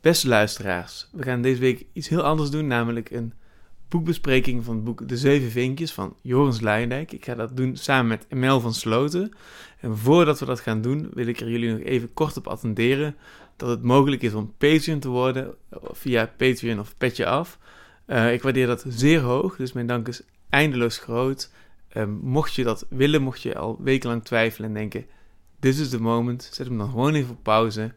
Beste 0.00 0.28
luisteraars, 0.28 1.08
we 1.12 1.22
gaan 1.22 1.42
deze 1.42 1.60
week 1.60 1.86
iets 1.92 2.08
heel 2.08 2.22
anders 2.22 2.50
doen, 2.50 2.66
namelijk 2.66 3.10
een 3.10 3.32
boekbespreking 3.88 4.64
van 4.64 4.74
het 4.74 4.84
boek 4.84 5.08
De 5.08 5.16
Zeven 5.16 5.50
Vinkjes 5.50 5.92
van 5.92 6.16
Joris 6.22 6.60
Luijendijk. 6.60 7.12
Ik 7.12 7.24
ga 7.24 7.34
dat 7.34 7.56
doen 7.56 7.76
samen 7.76 8.06
met 8.06 8.26
Emel 8.28 8.60
van 8.60 8.74
Sloten. 8.74 9.32
En 9.80 9.96
voordat 9.96 10.38
we 10.38 10.46
dat 10.46 10.60
gaan 10.60 10.80
doen, 10.80 11.10
wil 11.14 11.26
ik 11.26 11.40
er 11.40 11.50
jullie 11.50 11.70
nog 11.70 11.80
even 11.80 12.12
kort 12.14 12.36
op 12.36 12.46
attenderen 12.46 13.16
dat 13.56 13.68
het 13.68 13.82
mogelijk 13.82 14.22
is 14.22 14.34
om 14.34 14.54
Patreon 14.58 14.98
te 14.98 15.08
worden 15.08 15.54
via 15.92 16.32
Patreon 16.36 16.80
of 16.80 16.96
Petje 16.96 17.26
Af. 17.26 17.58
Uh, 18.06 18.32
ik 18.32 18.42
waardeer 18.42 18.66
dat 18.66 18.84
zeer 18.88 19.20
hoog, 19.20 19.56
dus 19.56 19.72
mijn 19.72 19.86
dank 19.86 20.08
is 20.08 20.22
eindeloos 20.48 20.98
groot. 20.98 21.50
Uh, 21.92 22.04
mocht 22.20 22.54
je 22.54 22.64
dat 22.64 22.86
willen, 22.88 23.22
mocht 23.22 23.42
je 23.42 23.58
al 23.58 23.78
wekenlang 23.82 24.24
twijfelen 24.24 24.68
en 24.68 24.74
denken: 24.74 25.06
This 25.58 25.78
is 25.78 25.88
the 25.88 26.00
moment, 26.00 26.48
zet 26.52 26.66
hem 26.66 26.78
dan 26.78 26.90
gewoon 26.90 27.14
even 27.14 27.30
op 27.30 27.42
pauze. 27.42 27.94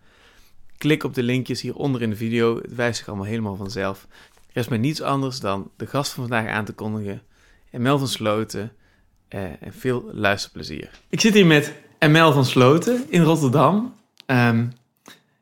Klik 0.83 1.03
op 1.03 1.13
de 1.13 1.23
linkjes 1.23 1.61
hieronder 1.61 2.01
in 2.01 2.09
de 2.09 2.15
video, 2.15 2.55
het 2.55 2.75
wijst 2.75 2.97
zich 2.97 3.07
allemaal 3.07 3.25
helemaal 3.25 3.55
vanzelf. 3.55 4.07
Er 4.51 4.61
is 4.61 4.67
mij 4.67 4.77
niets 4.77 5.01
anders 5.01 5.39
dan 5.39 5.71
de 5.77 5.87
gast 5.87 6.11
van 6.11 6.27
vandaag 6.27 6.51
aan 6.51 6.65
te 6.65 6.73
kondigen, 6.73 7.21
Emel 7.71 7.97
van 7.97 8.07
Sloten. 8.07 8.71
Uh, 9.29 9.41
en 9.43 9.73
veel 9.73 10.09
luisterplezier. 10.13 10.89
Ik 11.09 11.19
zit 11.19 11.33
hier 11.33 11.45
met 11.45 11.73
Emel 11.99 12.31
van 12.31 12.45
Sloten 12.45 13.03
in 13.09 13.21
Rotterdam. 13.21 13.93
Um, 14.25 14.73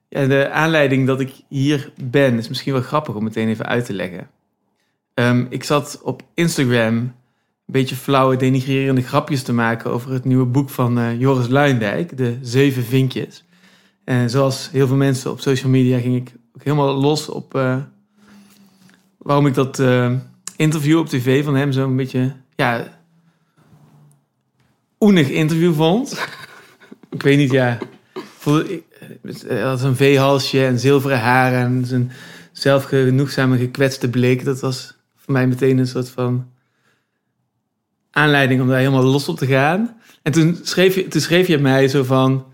ja, 0.10 0.26
de 0.26 0.50
aanleiding 0.50 1.08
dat 1.08 1.20
ik 1.20 1.32
hier 1.48 1.92
ben 2.04 2.38
is 2.38 2.48
misschien 2.48 2.74
wel 2.74 2.82
grappig 2.82 3.16
om 3.16 3.24
meteen 3.24 3.48
even 3.48 3.66
uit 3.66 3.86
te 3.86 3.94
leggen. 3.94 4.30
Um, 5.14 5.48
ik 5.50 5.64
zat 5.64 6.00
op 6.04 6.22
Instagram 6.34 6.96
een 6.96 7.14
beetje 7.66 7.96
flauwe, 7.96 8.36
denigrerende 8.36 9.02
grapjes 9.02 9.44
te 9.44 9.54
maken 9.54 9.92
over 9.92 10.12
het 10.12 10.26
nieuwe 10.26 10.46
boek 10.46 10.70
van 10.70 11.00
uh, 11.00 11.20
Joris 11.20 11.48
Luindijk, 11.48 12.18
De 12.18 12.38
Zeven 12.42 12.84
Vinkjes. 12.84 13.44
En 14.12 14.30
zoals 14.30 14.70
heel 14.72 14.88
veel 14.88 14.96
mensen 14.96 15.32
op 15.32 15.40
social 15.40 15.72
media 15.72 16.00
ging 16.00 16.16
ik 16.16 16.34
ook 16.56 16.64
helemaal 16.64 16.94
los 16.94 17.30
op 17.30 17.56
uh, 17.56 17.78
waarom 19.18 19.48
ik 19.48 19.54
dat 19.54 19.80
uh, 19.80 20.14
interview 20.56 20.98
op 20.98 21.08
tv 21.08 21.44
van 21.44 21.56
hem 21.56 21.72
zo'n 21.72 21.96
beetje, 21.96 22.36
ja, 22.56 23.00
oenig 25.00 25.30
interview 25.30 25.74
vond. 25.74 26.28
ik 27.16 27.22
weet 27.22 27.38
niet, 27.38 27.52
ja. 27.52 27.78
Voelde, 28.38 28.84
hij 29.48 29.62
had 29.62 29.82
een 29.82 29.96
veehalsje 29.96 30.66
en 30.66 30.80
zilveren 30.80 31.20
haren 31.20 31.60
en 31.60 31.86
zijn 31.86 32.12
zelfgenoegzame 32.52 33.58
gekwetste 33.58 34.10
blik. 34.10 34.46
Dat 34.46 34.60
was 34.60 34.98
voor 35.16 35.34
mij 35.34 35.48
meteen 35.48 35.78
een 35.78 35.88
soort 35.88 36.10
van 36.10 36.48
aanleiding 38.12 38.62
om 38.62 38.68
daar 38.68 38.78
helemaal 38.78 39.04
los 39.04 39.28
op 39.28 39.38
te 39.38 39.48
gaan. 39.48 39.98
En 40.22 40.32
toen 40.32 40.60
schreef 40.64 40.96
je, 40.96 41.08
toen 41.08 41.22
schreef 41.22 41.48
je 41.48 41.58
mij 41.58 41.88
zo 41.88 42.04
van, 42.04 42.51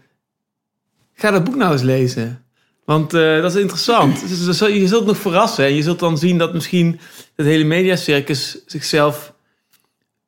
ga 1.17 1.31
dat 1.31 1.43
boek 1.43 1.55
nou 1.55 1.71
eens 1.71 1.81
lezen. 1.81 2.45
Want 2.85 3.13
uh, 3.13 3.41
dat 3.41 3.55
is 3.55 3.61
interessant. 3.61 4.27
Dus 4.29 4.59
je 4.59 4.87
zult 4.87 5.05
nog 5.05 5.17
verrassen. 5.17 5.65
En 5.65 5.73
je 5.73 5.81
zult 5.81 5.99
dan 5.99 6.17
zien 6.17 6.37
dat 6.37 6.53
misschien 6.53 6.99
het 7.35 7.45
hele 7.45 7.63
mediacircus 7.63 8.63
zichzelf 8.65 9.33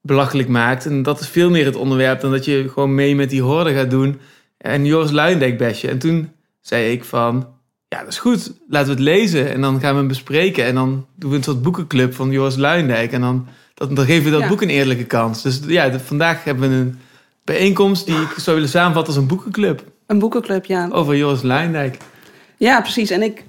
belachelijk 0.01 0.47
maakt. 0.47 0.85
En 0.85 1.03
dat 1.03 1.19
is 1.19 1.27
veel 1.27 1.49
meer 1.49 1.65
het 1.65 1.75
onderwerp 1.75 2.21
dan 2.21 2.31
dat 2.31 2.45
je 2.45 2.69
gewoon 2.73 2.95
mee 2.95 3.15
met 3.15 3.29
die 3.29 3.41
horde 3.41 3.73
gaat 3.73 3.89
doen. 3.89 4.19
En 4.57 4.85
Joris 4.85 5.11
Luijendijk 5.11 5.57
bestje. 5.57 5.87
En 5.87 5.99
toen 5.99 6.31
zei 6.61 6.91
ik 6.91 7.03
van, 7.03 7.47
ja, 7.87 7.99
dat 7.99 8.07
is 8.07 8.19
goed. 8.19 8.53
Laten 8.69 8.87
we 8.87 8.93
het 8.93 9.03
lezen. 9.03 9.51
En 9.51 9.61
dan 9.61 9.79
gaan 9.79 9.91
we 9.91 9.99
hem 9.99 10.07
bespreken. 10.07 10.65
En 10.65 10.75
dan 10.75 11.05
doen 11.15 11.29
we 11.29 11.37
een 11.37 11.43
soort 11.43 11.61
boekenclub 11.61 12.13
van 12.13 12.31
Joris 12.31 12.55
Luijendijk. 12.55 13.11
En 13.11 13.21
dan, 13.21 13.47
dan, 13.73 13.93
dan 13.93 14.05
geven 14.05 14.31
we 14.31 14.39
dat 14.39 14.49
boek 14.49 14.61
een 14.61 14.69
eerlijke 14.69 15.05
kans. 15.05 15.41
Dus 15.41 15.59
ja, 15.67 15.99
vandaag 15.99 16.43
hebben 16.43 16.69
we 16.69 16.75
een 16.75 16.99
bijeenkomst 17.43 18.05
die 18.05 18.21
ik 18.21 18.33
zou 18.37 18.55
willen 18.55 18.71
samenvatten 18.71 19.13
als 19.13 19.21
een 19.21 19.29
boekenclub. 19.29 19.83
Een 20.09 20.19
boekenclub, 20.19 20.65
ja. 20.65 20.87
Over 20.91 21.15
Joris 21.15 21.41
Luijendijk. 21.41 21.97
Ja, 22.57 22.81
precies. 22.81 23.09
En 23.09 23.21
ik, 23.21 23.43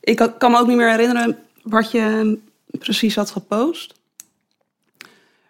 ik 0.00 0.16
kan 0.38 0.50
me 0.50 0.58
ook 0.58 0.66
niet 0.66 0.76
meer 0.76 0.90
herinneren 0.90 1.38
wat 1.62 1.90
je 1.90 2.38
precies 2.78 3.14
had 3.14 3.30
gepost. 3.30 3.94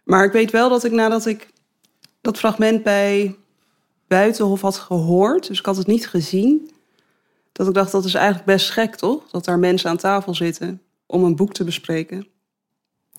Maar 0.04 0.24
ik 0.24 0.32
weet 0.32 0.50
wel 0.50 0.68
dat 0.68 0.84
ik 0.84 0.92
nadat 0.92 1.26
ik 1.26 1.48
dat 2.20 2.38
fragment 2.38 2.82
bij 2.82 3.36
Buitenhof 4.06 4.60
had 4.60 4.76
gehoord, 4.76 5.46
dus 5.46 5.58
ik 5.58 5.66
had 5.66 5.76
het 5.76 5.86
niet 5.86 6.08
gezien, 6.08 6.70
dat 7.52 7.66
ik 7.66 7.74
dacht 7.74 7.92
dat 7.92 8.04
is 8.04 8.14
eigenlijk 8.14 8.46
best 8.46 8.70
gek, 8.70 8.94
toch? 8.94 9.30
Dat 9.30 9.44
daar 9.44 9.58
mensen 9.58 9.90
aan 9.90 9.96
tafel 9.96 10.34
zitten 10.34 10.82
om 11.06 11.24
een 11.24 11.36
boek 11.36 11.52
te 11.52 11.64
bespreken, 11.64 12.26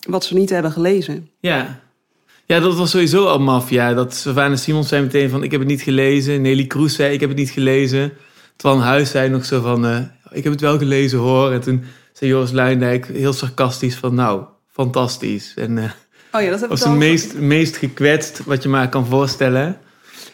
wat 0.06 0.24
ze 0.24 0.34
niet 0.34 0.50
hebben 0.50 0.72
gelezen. 0.72 1.30
Ja, 1.40 1.80
ja 2.48 2.60
dat 2.60 2.76
was 2.76 2.90
sowieso 2.90 3.24
al 3.24 3.38
mafia. 3.38 3.94
Dat 3.94 4.14
Savannah 4.14 4.58
Simons 4.58 4.88
zei 4.88 5.02
meteen 5.02 5.30
van, 5.30 5.42
ik 5.42 5.50
heb 5.50 5.60
het 5.60 5.68
niet 5.68 5.82
gelezen. 5.82 6.42
Nelly 6.42 6.66
Kroes 6.66 6.94
zei, 6.94 7.12
ik 7.12 7.20
heb 7.20 7.28
het 7.28 7.38
niet 7.38 7.50
gelezen. 7.50 8.12
Twan 8.56 8.80
Huis 8.80 9.10
zei 9.10 9.28
nog 9.28 9.44
zo 9.44 9.60
van, 9.60 9.86
uh, 9.86 9.98
ik 10.30 10.42
heb 10.42 10.52
het 10.52 10.60
wel 10.60 10.78
gelezen 10.78 11.18
hoor. 11.18 11.52
En 11.52 11.60
toen 11.60 11.84
zei 12.12 12.30
Joris 12.30 12.50
Luijendijk 12.50 13.06
heel 13.06 13.32
sarcastisch 13.32 13.96
van, 13.96 14.14
nou, 14.14 14.42
fantastisch. 14.68 15.52
En 15.56 15.76
uh, 15.76 15.84
oh 16.32 16.42
ja, 16.42 16.50
dat 16.50 16.66
was 16.68 16.84
het 16.84 16.92
meest, 16.92 17.34
meest 17.34 17.76
gekwetst 17.76 18.44
wat 18.44 18.62
je 18.62 18.68
maar 18.68 18.88
kan 18.88 19.06
voorstellen. 19.06 19.78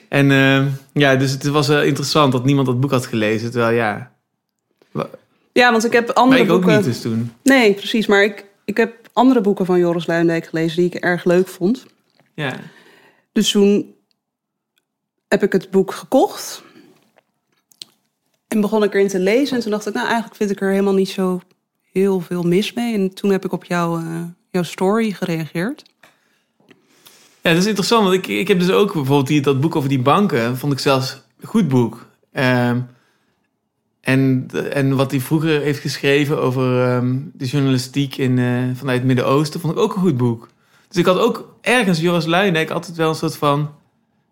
En 0.09 0.31
uh, 0.31 0.67
ja, 0.93 1.17
dus 1.17 1.31
het 1.31 1.47
was 1.47 1.69
wel 1.69 1.83
interessant 1.83 2.33
dat 2.33 2.45
niemand 2.45 2.67
dat 2.67 2.81
boek 2.81 2.91
had 2.91 3.07
gelezen. 3.07 3.51
Terwijl 3.51 3.77
ja... 3.77 4.13
Ja, 5.53 5.71
want 5.71 5.85
ik 5.85 5.93
heb 5.93 6.11
andere 6.11 6.43
ik 6.43 6.49
boeken... 6.49 6.71
ook 6.71 6.77
niet 6.77 6.85
dus 6.85 7.01
toen. 7.01 7.33
Nee, 7.43 7.75
precies. 7.75 8.07
Maar 8.07 8.25
ik, 8.25 8.45
ik 8.65 8.77
heb 8.77 8.95
andere 9.13 9.41
boeken 9.41 9.67
van 9.67 9.79
Joris 9.79 10.07
Luijendijk 10.07 10.47
gelezen 10.47 10.77
die 10.77 10.87
ik 10.87 10.95
erg 10.95 11.25
leuk 11.25 11.49
vond. 11.49 11.87
Ja. 12.35 12.61
Dus 13.33 13.51
toen 13.51 13.95
heb 15.29 15.43
ik 15.43 15.53
het 15.53 15.71
boek 15.71 15.93
gekocht. 15.93 16.63
En 18.49 18.61
begon 18.61 18.83
ik 18.83 18.95
erin 18.95 19.09
te 19.09 19.19
lezen. 19.19 19.57
En 19.57 19.63
toen 19.63 19.71
dacht 19.71 19.87
ik, 19.87 19.95
nou 19.95 20.07
eigenlijk 20.07 20.37
vind 20.37 20.51
ik 20.51 20.61
er 20.61 20.71
helemaal 20.71 20.95
niet 20.95 21.09
zo 21.09 21.41
heel 21.93 22.21
veel 22.21 22.43
mis 22.43 22.73
mee. 22.73 22.95
En 22.95 23.15
toen 23.15 23.31
heb 23.31 23.45
ik 23.45 23.53
op 23.53 23.65
jou, 23.65 24.03
uh, 24.03 24.23
jouw 24.51 24.63
story 24.63 25.11
gereageerd. 25.11 25.83
Ja, 27.43 27.51
dat 27.51 27.61
is 27.61 27.67
interessant. 27.67 28.03
Want 28.03 28.15
ik, 28.15 28.27
ik 28.27 28.49
heb 28.49 28.59
dus 28.59 28.71
ook 28.71 28.93
bijvoorbeeld 28.93 29.27
die, 29.27 29.41
dat 29.41 29.61
boek 29.61 29.77
over 29.77 29.89
die 29.89 30.03
banken. 30.03 30.57
Vond 30.57 30.73
ik 30.73 30.79
zelfs 30.79 31.23
een 31.41 31.49
goed 31.49 31.69
boek. 31.69 32.07
Um, 32.33 32.87
en, 34.01 34.49
en 34.73 34.97
wat 34.97 35.11
hij 35.11 35.21
vroeger 35.21 35.61
heeft 35.61 35.81
geschreven 35.81 36.41
over 36.41 36.95
um, 36.95 37.31
de 37.35 37.47
journalistiek 37.47 38.17
in, 38.17 38.37
uh, 38.37 38.71
vanuit 38.75 38.99
het 38.99 39.07
Midden-Oosten. 39.07 39.61
Vond 39.61 39.73
ik 39.73 39.79
ook 39.79 39.95
een 39.95 40.03
goed 40.03 40.17
boek. 40.17 40.49
Dus 40.95 41.03
ik 41.03 41.09
had 41.09 41.19
ook 41.19 41.57
ergens 41.61 42.01
Joris 42.01 42.27
Luijendijk 42.27 42.71
altijd 42.71 42.97
wel 42.97 43.09
een 43.09 43.15
soort 43.15 43.37
van 43.37 43.75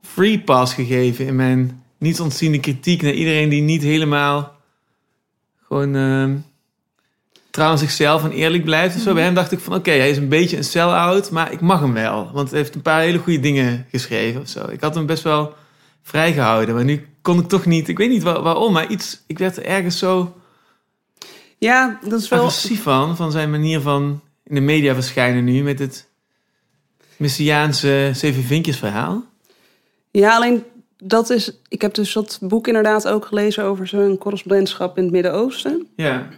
free 0.03 0.41
pass 0.41 0.75
gegeven. 0.75 1.27
In 1.27 1.37
mijn 1.37 1.83
niet 1.99 2.21
ontziende 2.21 2.61
kritiek 2.61 3.03
naar 3.03 3.13
iedereen 3.13 3.49
die 3.49 3.63
niet 3.63 3.83
helemaal 3.83 4.57
gewoon... 5.67 5.95
Uh, 5.95 6.31
trouw 7.51 7.71
aan 7.71 7.79
zichzelf 7.79 8.25
en 8.25 8.31
eerlijk 8.31 8.65
blijft. 8.65 8.95
Dus 8.95 9.03
zo 9.03 9.15
bij 9.15 9.23
hem 9.23 9.35
dacht 9.35 9.53
ik 9.53 9.59
van 9.59 9.75
oké, 9.75 9.91
hij 9.91 10.11
is 10.11 10.17
een 10.17 10.29
beetje 10.29 10.57
een 10.57 10.65
sell-out, 10.65 11.31
maar 11.31 11.53
ik 11.53 11.61
mag 11.61 11.81
hem 11.81 11.93
wel. 11.93 12.31
Want 12.33 12.51
hij 12.51 12.59
heeft 12.59 12.75
een 12.75 12.83
paar 12.83 13.01
hele 13.01 13.19
goede 13.19 13.41
dingen 13.41 13.87
geschreven 13.91 14.41
of 14.41 14.49
zo. 14.49 14.69
Ik 14.69 14.81
had 14.81 14.95
hem 14.95 15.07
best 15.07 15.23
wel 15.23 15.55
vrijgehouden, 16.03 16.75
maar 16.75 16.85
nu 16.85 17.07
kon 17.23 17.39
ik 17.39 17.49
toch 17.49 17.67
niet, 17.67 17.89
ik 17.89 17.99
weet 17.99 18.11
niet 18.11 18.23
waarom, 18.23 18.73
maar 18.73 18.87
iets, 18.87 19.23
ik 19.27 19.39
werd 19.39 19.57
er 19.57 19.65
ergens 19.65 19.99
zo 19.99 20.37
ja, 21.59 21.99
dat 22.09 22.21
is 22.21 22.29
wel... 22.29 22.39
agressief 22.39 22.83
van, 22.83 23.17
van 23.17 23.31
zijn 23.31 23.51
manier 23.51 23.81
van 23.81 24.21
in 24.45 24.55
de 24.55 24.61
media 24.61 24.95
verschijnen 24.95 25.45
nu 25.45 25.63
met 25.63 25.79
het 25.79 26.11
Messiaanse 27.23 28.11
Zeven 28.15 28.43
Vinkjes 28.43 28.79
verhaal. 28.79 29.25
Ja, 30.11 30.35
alleen 30.37 30.65
dat 30.97 31.31
is, 31.31 31.61
ik 31.69 31.83
heb 31.83 31.95
dus 31.95 32.13
dat 32.13 32.39
boek 32.43 32.67
inderdaad 32.67 33.09
ook 33.09 33.25
gelezen 33.25 33.65
over 33.65 33.87
zijn 33.87 34.19
correspondentschap 34.19 34.97
in 34.97 35.03
het 35.03 35.13
Midden-Oosten. 35.13 35.87
Ja. 35.97 36.29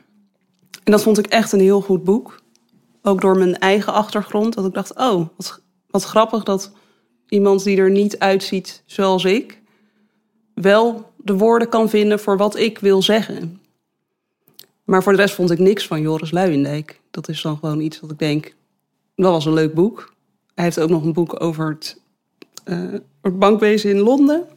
En 0.85 0.93
dat 0.93 1.03
vond 1.03 1.19
ik 1.19 1.27
echt 1.27 1.53
een 1.53 1.61
heel 1.61 1.81
goed 1.81 2.05
boek. 2.05 2.43
Ook 3.03 3.21
door 3.21 3.39
mijn 3.39 3.59
eigen 3.59 3.93
achtergrond. 3.93 4.55
Dat 4.55 4.67
ik 4.67 4.75
dacht, 4.75 4.95
oh, 4.95 5.29
wat, 5.37 5.61
wat 5.91 6.05
grappig 6.05 6.43
dat 6.43 6.73
iemand 7.29 7.65
die 7.65 7.77
er 7.77 7.91
niet 7.91 8.19
uitziet 8.19 8.83
zoals 8.87 9.25
ik... 9.25 9.61
wel 10.55 11.13
de 11.17 11.37
woorden 11.37 11.69
kan 11.69 11.89
vinden 11.89 12.21
voor 12.21 12.37
wat 12.37 12.57
ik 12.57 12.79
wil 12.79 13.03
zeggen. 13.03 13.61
Maar 14.85 15.03
voor 15.03 15.13
de 15.13 15.19
rest 15.19 15.35
vond 15.35 15.51
ik 15.51 15.59
niks 15.59 15.87
van 15.87 16.01
Joris 16.01 16.31
Luijendijk. 16.31 17.01
Dat 17.11 17.29
is 17.29 17.43
dan 17.43 17.57
gewoon 17.57 17.81
iets 17.81 18.01
dat 18.01 18.11
ik 18.11 18.19
denk, 18.19 18.55
dat 19.17 19.33
was 19.33 19.47
een 19.47 19.53
leuk 19.53 19.75
boek. 19.75 20.14
Hij 20.55 20.65
heeft 20.65 20.81
ook 20.81 20.91
nog 20.91 21.05
een 21.05 21.13
boek 21.13 21.43
over 21.43 21.69
het, 21.69 22.01
uh, 22.65 22.93
het 23.23 23.39
bankwezen 23.39 23.91
in 23.91 23.99
Londen. 23.99 24.49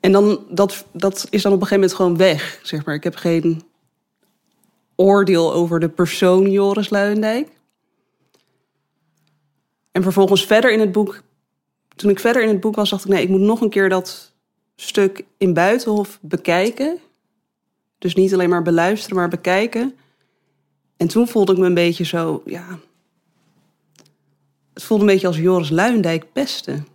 En 0.00 0.12
dan, 0.12 0.44
dat, 0.50 0.86
dat 0.92 1.26
is 1.30 1.42
dan 1.42 1.52
op 1.52 1.60
een 1.60 1.66
gegeven 1.66 1.88
moment 1.88 1.94
gewoon 1.94 2.16
weg. 2.16 2.60
Zeg 2.62 2.84
maar. 2.84 2.94
Ik 2.94 3.04
heb 3.04 3.16
geen 3.16 3.62
oordeel 4.96 5.52
over 5.52 5.80
de 5.80 5.88
persoon 5.88 6.50
Joris 6.50 6.90
Luijendijk. 6.90 7.48
En 9.92 10.02
vervolgens 10.02 10.46
verder 10.46 10.72
in 10.72 10.80
het 10.80 10.92
boek, 10.92 11.22
toen 11.96 12.10
ik 12.10 12.20
verder 12.20 12.42
in 12.42 12.48
het 12.48 12.60
boek 12.60 12.74
was, 12.74 12.90
dacht 12.90 13.04
ik: 13.04 13.10
nee, 13.10 13.22
ik 13.22 13.28
moet 13.28 13.40
nog 13.40 13.60
een 13.60 13.70
keer 13.70 13.88
dat 13.88 14.32
stuk 14.76 15.24
in 15.36 15.54
Buitenhof 15.54 16.18
bekijken. 16.22 16.98
Dus 17.98 18.14
niet 18.14 18.32
alleen 18.32 18.48
maar 18.48 18.62
beluisteren, 18.62 19.16
maar 19.16 19.28
bekijken. 19.28 19.94
En 20.96 21.08
toen 21.08 21.28
voelde 21.28 21.52
ik 21.52 21.58
me 21.58 21.66
een 21.66 21.74
beetje 21.74 22.04
zo, 22.04 22.42
ja. 22.44 22.78
Het 24.78 24.86
voelde 24.86 25.04
een 25.04 25.10
beetje 25.10 25.26
als 25.26 25.36
Joris 25.36 25.70
Luijendijk 25.70 26.32
pesten. 26.32 26.86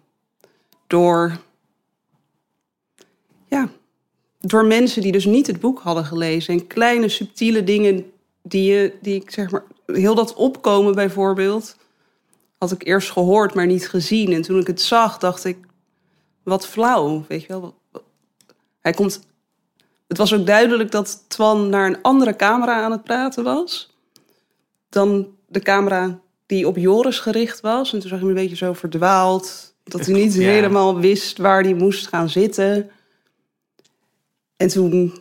Door. 0.87 1.39
Ja, 3.47 3.69
door 4.39 4.65
mensen 4.65 5.01
die 5.01 5.11
dus 5.11 5.25
niet 5.25 5.47
het 5.47 5.59
boek 5.59 5.79
hadden 5.79 6.05
gelezen. 6.05 6.53
En 6.53 6.67
kleine 6.67 7.09
subtiele 7.09 7.63
dingen 7.63 8.11
die, 8.41 8.73
je, 8.73 8.93
die 9.01 9.15
ik 9.15 9.31
zeg 9.31 9.51
maar, 9.51 9.63
heel 9.85 10.15
dat 10.15 10.33
opkomen 10.33 10.95
bijvoorbeeld, 10.95 11.77
had 12.57 12.71
ik 12.71 12.83
eerst 12.83 13.11
gehoord, 13.11 13.53
maar 13.53 13.65
niet 13.65 13.89
gezien. 13.89 14.33
En 14.33 14.41
toen 14.41 14.59
ik 14.59 14.67
het 14.67 14.81
zag, 14.81 15.17
dacht 15.17 15.45
ik, 15.45 15.57
wat 16.43 16.67
flauw, 16.67 17.25
weet 17.27 17.41
je 17.41 17.47
wel. 17.47 17.75
Hij 18.79 18.93
komt, 18.93 19.27
het 20.07 20.17
was 20.17 20.33
ook 20.33 20.45
duidelijk 20.45 20.91
dat 20.91 21.23
Twan 21.27 21.69
naar 21.69 21.87
een 21.87 22.01
andere 22.01 22.35
camera 22.35 22.83
aan 22.83 22.91
het 22.91 23.03
praten 23.03 23.43
was 23.43 23.97
dan 24.89 25.27
de 25.47 25.59
camera 25.59 26.21
die 26.45 26.67
op 26.67 26.77
Joris 26.77 27.19
gericht 27.19 27.61
was. 27.61 27.93
En 27.93 27.99
toen 27.99 28.09
zag 28.09 28.19
je 28.19 28.25
hem 28.25 28.35
een 28.35 28.41
beetje 28.41 28.55
zo 28.65 28.73
verdwaald. 28.73 29.75
Dat 29.83 30.05
hij 30.05 30.13
niet 30.15 30.33
Ja. 30.33 30.49
helemaal 30.49 30.99
wist 30.99 31.37
waar 31.37 31.61
hij 31.63 31.73
moest 31.73 32.07
gaan 32.07 32.29
zitten. 32.29 32.89
En 34.57 34.67
toen 34.67 35.13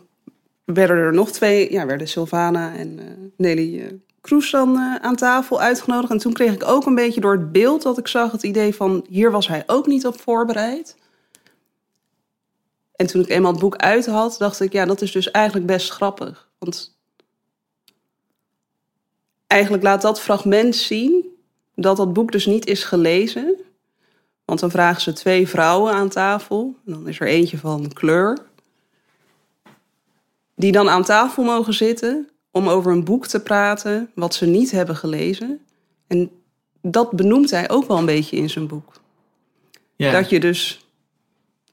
werden 0.65 0.95
er 0.97 1.13
nog 1.13 1.31
twee, 1.31 1.71
ja, 1.71 1.85
werden 1.85 2.07
Sylvana 2.07 2.75
en 2.75 2.99
eh, 2.99 3.05
Nelly 3.37 3.79
eh 3.79 3.91
Kroes 4.21 4.51
dan 4.51 4.77
eh, 4.77 4.95
aan 4.95 5.15
tafel 5.15 5.61
uitgenodigd. 5.61 6.11
En 6.11 6.17
toen 6.17 6.33
kreeg 6.33 6.53
ik 6.53 6.63
ook 6.67 6.85
een 6.85 6.95
beetje 6.95 7.21
door 7.21 7.31
het 7.31 7.51
beeld 7.51 7.81
dat 7.81 7.97
ik 7.97 8.07
zag 8.07 8.31
het 8.31 8.43
idee 8.43 8.75
van 8.75 9.05
hier 9.09 9.31
was 9.31 9.47
hij 9.47 9.63
ook 9.67 9.87
niet 9.87 10.05
op 10.05 10.21
voorbereid. 10.21 10.97
En 12.95 13.07
toen 13.07 13.21
ik 13.21 13.29
eenmaal 13.29 13.51
het 13.51 13.59
boek 13.61 13.75
uit 13.75 14.05
had, 14.05 14.35
dacht 14.39 14.59
ik, 14.59 14.71
ja, 14.73 14.85
dat 14.85 15.01
is 15.01 15.11
dus 15.11 15.31
eigenlijk 15.31 15.65
best 15.65 15.89
grappig. 15.89 16.49
Want 16.59 16.92
eigenlijk 19.53 19.83
laat 19.83 20.01
dat 20.01 20.21
fragment 20.21 20.75
zien 20.75 21.25
dat 21.75 21.97
dat 21.97 22.13
boek 22.13 22.31
dus 22.31 22.45
niet 22.45 22.65
is 22.65 22.83
gelezen. 22.83 23.55
Want 24.45 24.59
dan 24.59 24.71
vragen 24.71 25.01
ze 25.01 25.13
twee 25.13 25.47
vrouwen 25.47 25.93
aan 25.93 26.09
tafel. 26.09 26.75
En 26.85 26.93
dan 26.93 27.07
is 27.07 27.19
er 27.19 27.27
eentje 27.27 27.57
van 27.57 27.93
kleur. 27.93 28.37
Die 30.55 30.71
dan 30.71 30.89
aan 30.89 31.03
tafel 31.03 31.43
mogen 31.43 31.73
zitten 31.73 32.29
om 32.51 32.67
over 32.67 32.91
een 32.91 33.03
boek 33.03 33.27
te 33.27 33.39
praten 33.39 34.11
wat 34.15 34.35
ze 34.35 34.45
niet 34.45 34.71
hebben 34.71 34.95
gelezen. 34.95 35.59
En 36.07 36.31
dat 36.81 37.11
benoemt 37.11 37.51
hij 37.51 37.69
ook 37.69 37.87
wel 37.87 37.97
een 37.97 38.05
beetje 38.05 38.37
in 38.37 38.49
zijn 38.49 38.67
boek. 38.67 38.93
Ja. 39.95 40.11
Dat 40.11 40.29
je 40.29 40.39
dus... 40.39 40.85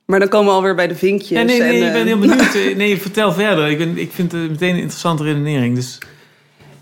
Maar 0.04 0.18
dan 0.18 0.28
komen 0.28 0.48
we 0.48 0.54
alweer 0.54 0.74
bij 0.74 0.88
de 0.88 0.94
vinkjes. 0.94 1.38
Ja, 1.38 1.42
nee, 1.42 1.58
nee, 1.58 1.80
en, 1.80 1.86
ik 1.86 1.92
ben 1.92 2.00
eh, 2.00 2.06
heel 2.06 2.18
benieuwd. 2.18 2.76
Nee, 2.76 3.00
vertel 3.00 3.32
verder. 3.32 3.68
Ik, 3.68 3.78
ben, 3.78 3.98
ik 3.98 4.12
vind 4.12 4.32
het 4.32 4.50
meteen 4.50 4.74
een 4.74 4.80
interessante 4.80 5.22
redenering. 5.22 5.74
Dus 5.74 5.98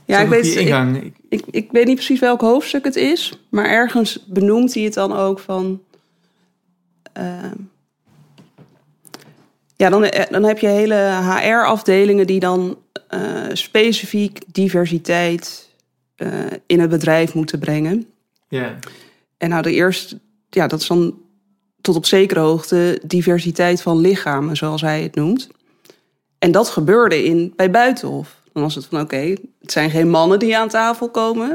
Ja, 0.08 0.20
ik 0.20 0.28
weet, 0.28 0.56
ik, 1.28 1.42
ik 1.50 1.72
weet 1.72 1.86
niet 1.86 1.94
precies 1.94 2.20
welk 2.20 2.40
hoofdstuk 2.40 2.84
het 2.84 2.96
is, 2.96 3.38
maar 3.48 3.64
ergens 3.64 4.24
benoemt 4.26 4.74
hij 4.74 4.82
het 4.82 4.94
dan 4.94 5.12
ook 5.12 5.38
van. 5.38 5.82
ehm, 7.12 7.56
ja, 9.76 9.90
dan, 9.90 10.04
eh, 10.04 10.30
dan 10.30 10.42
heb 10.42 10.58
je 10.58 10.66
hele 10.66 10.94
HR-afdelingen 11.22 12.26
die 12.26 12.40
dan 12.40 12.78
eh, 13.08 13.20
specifiek 13.52 14.40
diversiteit 14.46 15.68
eh, 16.16 16.30
in 16.66 16.80
het 16.80 16.90
bedrijf 16.90 17.34
moeten 17.34 17.58
brengen. 17.58 18.06
ja. 18.48 18.78
En 19.36 19.48
nou, 19.48 19.62
de 19.62 19.72
eerste, 19.72 20.18
ja, 20.50 20.66
dat 20.66 20.80
is 20.80 20.86
dan 20.86 21.18
tot 21.80 21.96
op 21.96 22.06
zekere 22.06 22.40
hoogte 22.40 23.00
diversiteit 23.04 23.82
van 23.82 23.98
lichamen, 23.98 24.56
zoals 24.56 24.80
hij 24.80 25.02
het 25.02 25.14
noemt. 25.14 25.48
En 26.38 26.52
dat 26.52 26.68
gebeurde 26.68 27.24
in, 27.24 27.52
bij 27.56 27.70
Buitenhof. 27.70 28.37
Dan 28.58 28.66
was 28.66 28.76
het 28.76 28.86
van, 28.86 29.00
oké, 29.00 29.34
het 29.60 29.72
zijn 29.72 29.90
geen 29.90 30.10
mannen 30.10 30.38
die 30.38 30.56
aan 30.56 30.68
tafel 30.68 31.10
komen. 31.10 31.50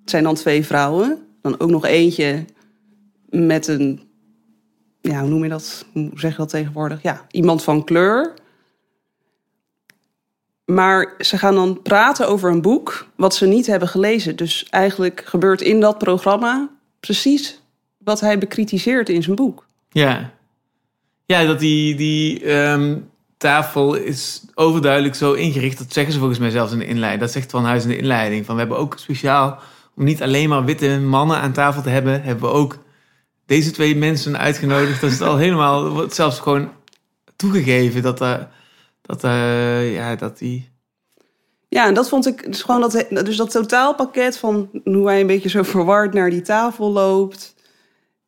Het 0.00 0.10
zijn 0.10 0.22
dan 0.22 0.34
twee 0.34 0.66
vrouwen. 0.66 1.26
Dan 1.42 1.60
ook 1.60 1.70
nog 1.70 1.86
eentje 1.86 2.44
met 3.28 3.66
een, 3.66 4.00
ja, 5.00 5.20
hoe 5.20 5.28
noem 5.28 5.42
je 5.42 5.48
dat? 5.48 5.86
Hoe 5.92 6.10
zeg 6.14 6.30
je 6.30 6.36
dat 6.36 6.48
tegenwoordig? 6.48 7.02
Ja, 7.02 7.26
iemand 7.30 7.62
van 7.64 7.84
kleur. 7.84 8.34
Maar 10.64 11.14
ze 11.18 11.38
gaan 11.38 11.54
dan 11.54 11.82
praten 11.82 12.28
over 12.28 12.50
een 12.50 12.62
boek 12.62 13.06
wat 13.16 13.34
ze 13.34 13.46
niet 13.46 13.66
hebben 13.66 13.88
gelezen. 13.88 14.36
Dus 14.36 14.66
eigenlijk 14.70 15.22
gebeurt 15.24 15.60
in 15.60 15.80
dat 15.80 15.98
programma 15.98 16.70
precies 17.00 17.62
wat 17.98 18.20
hij 18.20 18.38
bekritiseert 18.38 19.08
in 19.08 19.22
zijn 19.22 19.36
boek. 19.36 19.66
Ja. 19.90 20.30
Ja, 21.26 21.44
dat 21.44 21.58
die, 21.58 21.94
die 21.94 22.44
ehm, 22.44 22.98
tafel 23.38 23.94
is 23.94 24.42
overduidelijk 24.54 25.14
zo 25.14 25.32
ingericht. 25.32 25.78
Dat 25.78 25.92
zeggen 25.92 26.12
ze 26.12 26.18
volgens 26.18 26.38
mij 26.38 26.50
zelfs 26.50 26.72
in 26.72 26.78
de 26.78 26.86
inleiding. 26.86 27.22
Dat 27.22 27.32
zegt 27.32 27.50
Van 27.50 27.64
Huis 27.64 27.82
in 27.82 27.88
de 27.88 27.96
inleiding. 27.96 28.46
Van 28.46 28.54
we 28.54 28.60
hebben 28.60 28.78
ook 28.78 28.98
speciaal, 28.98 29.58
om 29.96 30.04
niet 30.04 30.22
alleen 30.22 30.48
maar 30.48 30.64
witte 30.64 30.98
mannen 30.98 31.40
aan 31.40 31.52
tafel 31.52 31.82
te 31.82 31.88
hebben, 31.88 32.22
hebben 32.22 32.48
we 32.48 32.56
ook 32.56 32.78
deze 33.46 33.70
twee 33.70 33.96
mensen 33.96 34.38
uitgenodigd. 34.38 35.00
Dat 35.00 35.10
is 35.10 35.18
het 35.18 35.28
al 35.28 35.36
helemaal, 35.36 35.88
wordt 35.88 36.14
zelfs 36.14 36.38
gewoon 36.38 36.70
toegegeven 37.36 38.02
dat, 38.02 38.20
uh, 38.20 38.34
dat, 39.02 39.24
uh, 39.24 39.94
ja, 39.94 40.16
dat 40.16 40.38
die... 40.38 40.68
Ja, 41.68 41.86
en 41.86 41.94
dat 41.94 42.08
vond 42.08 42.26
ik 42.26 42.46
dus 42.46 42.62
gewoon 42.62 42.80
dat, 42.80 43.06
dus 43.10 43.36
dat 43.36 43.50
totaalpakket 43.50 44.38
van 44.38 44.70
hoe 44.84 45.06
hij 45.06 45.20
een 45.20 45.26
beetje 45.26 45.48
zo 45.48 45.62
verward 45.62 46.12
naar 46.12 46.30
die 46.30 46.42
tafel 46.42 46.92
loopt. 46.92 47.54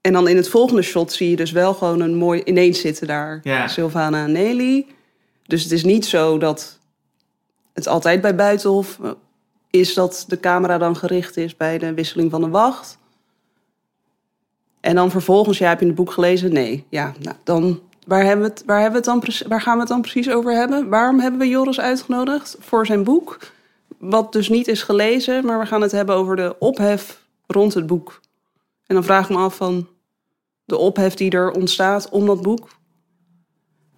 En 0.00 0.12
dan 0.12 0.28
in 0.28 0.36
het 0.36 0.48
volgende 0.48 0.82
shot 0.82 1.12
zie 1.12 1.30
je 1.30 1.36
dus 1.36 1.50
wel 1.50 1.74
gewoon 1.74 2.00
een 2.00 2.14
mooi 2.14 2.42
ineens 2.44 2.80
zitten 2.80 3.06
daar 3.06 3.40
Ja. 3.42 3.68
Sylvana 3.68 4.24
en 4.24 4.32
Nelly. 4.32 4.86
Dus 5.50 5.62
het 5.62 5.72
is 5.72 5.84
niet 5.84 6.06
zo 6.06 6.38
dat 6.38 6.78
het 7.72 7.86
altijd 7.86 8.20
bij 8.20 8.34
Buitenhof 8.34 8.98
eh, 9.02 9.10
is 9.70 9.94
dat 9.94 10.24
de 10.28 10.40
camera 10.40 10.78
dan 10.78 10.96
gericht 10.96 11.36
is 11.36 11.56
bij 11.56 11.78
de 11.78 11.94
wisseling 11.94 12.30
van 12.30 12.40
de 12.40 12.48
wacht. 12.48 12.98
En 14.80 14.94
dan 14.94 15.10
vervolgens, 15.10 15.58
ja, 15.58 15.68
heb 15.68 15.80
je 15.80 15.86
het 15.86 15.94
boek 15.94 16.10
gelezen? 16.12 16.52
Nee. 16.52 16.86
Ja, 16.88 17.12
nou, 17.20 17.36
dan 17.44 17.80
waar, 18.06 18.24
hebben 18.24 18.44
we 18.44 18.50
het, 18.50 18.62
waar, 18.66 18.80
hebben 18.80 19.00
we 19.00 19.06
dan, 19.06 19.48
waar 19.48 19.60
gaan 19.60 19.74
we 19.74 19.80
het 19.80 19.88
dan 19.88 20.00
precies 20.00 20.30
over 20.30 20.52
hebben? 20.52 20.88
Waarom 20.88 21.20
hebben 21.20 21.40
we 21.40 21.48
Joris 21.48 21.80
uitgenodigd 21.80 22.56
voor 22.60 22.86
zijn 22.86 23.04
boek? 23.04 23.38
Wat 23.98 24.32
dus 24.32 24.48
niet 24.48 24.68
is 24.68 24.82
gelezen, 24.82 25.44
maar 25.44 25.58
we 25.58 25.66
gaan 25.66 25.80
het 25.80 25.92
hebben 25.92 26.14
over 26.14 26.36
de 26.36 26.56
ophef 26.58 27.26
rond 27.46 27.74
het 27.74 27.86
boek. 27.86 28.20
En 28.86 28.94
dan 28.94 29.04
vraag 29.04 29.28
ik 29.28 29.36
me 29.36 29.42
af 29.42 29.56
van 29.56 29.88
de 30.64 30.76
ophef 30.76 31.14
die 31.14 31.30
er 31.30 31.50
ontstaat 31.50 32.08
om 32.08 32.26
dat 32.26 32.42
boek. 32.42 32.68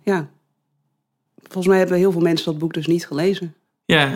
Ja, 0.03 0.29
volgens 1.53 1.67
mij 1.67 1.79
hebben 1.79 1.99
heel 1.99 2.13
veel 2.13 2.21
mensen 2.21 2.45
dat 2.45 2.59
boek 2.59 2.75
dus 2.75 2.87
niet 2.87 3.07
gelezen. 3.07 3.55
Ja, 3.85 4.09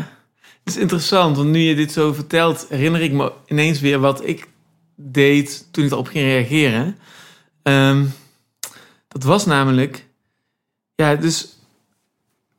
het 0.64 0.74
is 0.74 0.76
interessant, 0.76 1.36
want 1.36 1.48
nu 1.48 1.58
je 1.58 1.74
dit 1.74 1.92
zo 1.92 2.12
vertelt, 2.12 2.66
herinner 2.68 3.00
ik 3.00 3.12
me 3.12 3.32
ineens 3.46 3.80
weer 3.80 3.98
wat 3.98 4.26
ik 4.26 4.48
deed 4.94 5.68
toen 5.70 5.84
ik 5.84 5.90
erop 5.90 6.06
ging 6.06 6.24
reageren. 6.24 6.96
Ehm, 7.62 8.04
dat 9.08 9.22
was 9.22 9.46
namelijk, 9.46 10.06
ja, 10.94 11.14
dus 11.14 11.56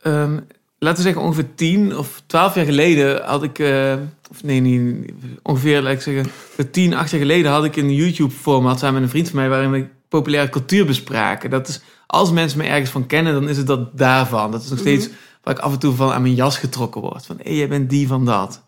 ehm, 0.01 0.39
laten 0.79 0.97
we 0.97 1.03
zeggen 1.03 1.21
ongeveer 1.21 1.55
tien 1.55 1.97
of 1.97 2.21
twaalf 2.25 2.55
jaar 2.55 2.65
geleden 2.65 3.25
had 3.25 3.43
ik, 3.43 3.59
eh, 3.59 3.95
of 4.29 4.43
nee, 4.43 4.59
niet, 4.59 5.11
ongeveer, 5.41 5.81
laat 5.81 5.93
ik 5.93 6.01
zeggen, 6.01 6.31
tien, 6.71 6.93
acht 6.93 7.11
jaar 7.11 7.19
geleden 7.19 7.51
had 7.51 7.65
ik 7.65 7.75
een 7.75 7.93
YouTube-format 7.93 8.79
samen 8.79 8.93
met 8.93 9.03
een 9.03 9.09
vriend 9.09 9.29
van 9.29 9.39
mij 9.39 9.49
waarin 9.49 9.71
we 9.71 9.87
populaire 10.07 10.49
cultuur 10.49 10.85
bespraken. 10.85 11.49
Dat 11.49 11.67
is, 11.67 11.81
als 12.07 12.31
mensen 12.31 12.57
me 12.57 12.65
ergens 12.65 12.89
van 12.89 13.05
kennen, 13.05 13.33
dan 13.33 13.49
is 13.49 13.57
het 13.57 13.67
dat 13.67 13.97
daarvan. 13.97 14.51
Dat 14.51 14.63
is 14.63 14.69
nog 14.69 14.79
steeds 14.79 15.09
waar 15.43 15.55
ik 15.55 15.61
af 15.61 15.73
en 15.73 15.79
toe 15.79 15.95
van 15.95 16.11
aan 16.11 16.21
mijn 16.21 16.33
jas 16.33 16.57
getrokken 16.57 17.01
word. 17.01 17.25
Van, 17.25 17.37
hé, 17.37 17.43
hey, 17.43 17.55
jij 17.55 17.67
bent 17.67 17.89
die 17.89 18.07
van 18.07 18.25
dat. 18.25 18.63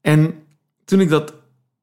En 0.00 0.34
toen 0.84 1.00
ik 1.00 1.08
dat, 1.08 1.34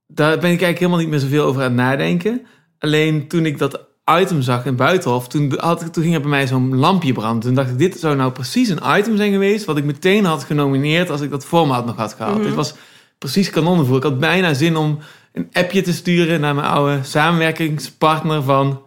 daar 0.07 0.29
ben 0.29 0.35
ik 0.35 0.43
eigenlijk 0.43 0.79
helemaal 0.79 0.99
niet 0.99 1.09
meer 1.09 1.19
zoveel 1.19 1.45
over 1.45 1.61
aan 1.61 1.67
het 1.67 1.77
nadenken. 1.77 2.45
Alleen 2.79 3.27
toen 3.27 3.45
ik 3.45 3.57
dat 3.57 3.79
item 4.19 4.41
zag 4.41 4.65
in 4.65 4.75
Buitenhof, 4.75 5.27
toen, 5.27 5.53
had 5.57 5.93
toen 5.93 6.03
ging 6.03 6.15
er 6.15 6.21
bij 6.21 6.29
mij 6.29 6.47
zo'n 6.47 6.75
lampje 6.75 7.13
branden. 7.13 7.41
Toen 7.41 7.53
dacht 7.53 7.69
ik, 7.69 7.77
dit 7.77 7.99
zou 7.99 8.15
nou 8.15 8.31
precies 8.31 8.69
een 8.69 8.97
item 8.97 9.17
zijn 9.17 9.31
geweest... 9.31 9.65
wat 9.65 9.77
ik 9.77 9.83
meteen 9.83 10.25
had 10.25 10.43
genomineerd 10.43 11.09
als 11.09 11.21
ik 11.21 11.29
dat 11.29 11.45
format 11.45 11.85
nog 11.85 11.95
had 11.95 12.13
gehad. 12.13 12.43
Dit 12.43 12.53
was 12.53 12.75
precies 13.17 13.49
kanonnenvoer. 13.49 13.97
Ik 13.97 14.03
had 14.03 14.19
bijna 14.19 14.53
zin 14.53 14.75
om 14.75 14.99
een 15.33 15.49
appje 15.51 15.81
te 15.81 15.93
sturen 15.93 16.39
naar 16.39 16.55
mijn 16.55 16.67
oude 16.67 16.99
samenwerkingspartner 17.03 18.43
van... 18.43 18.81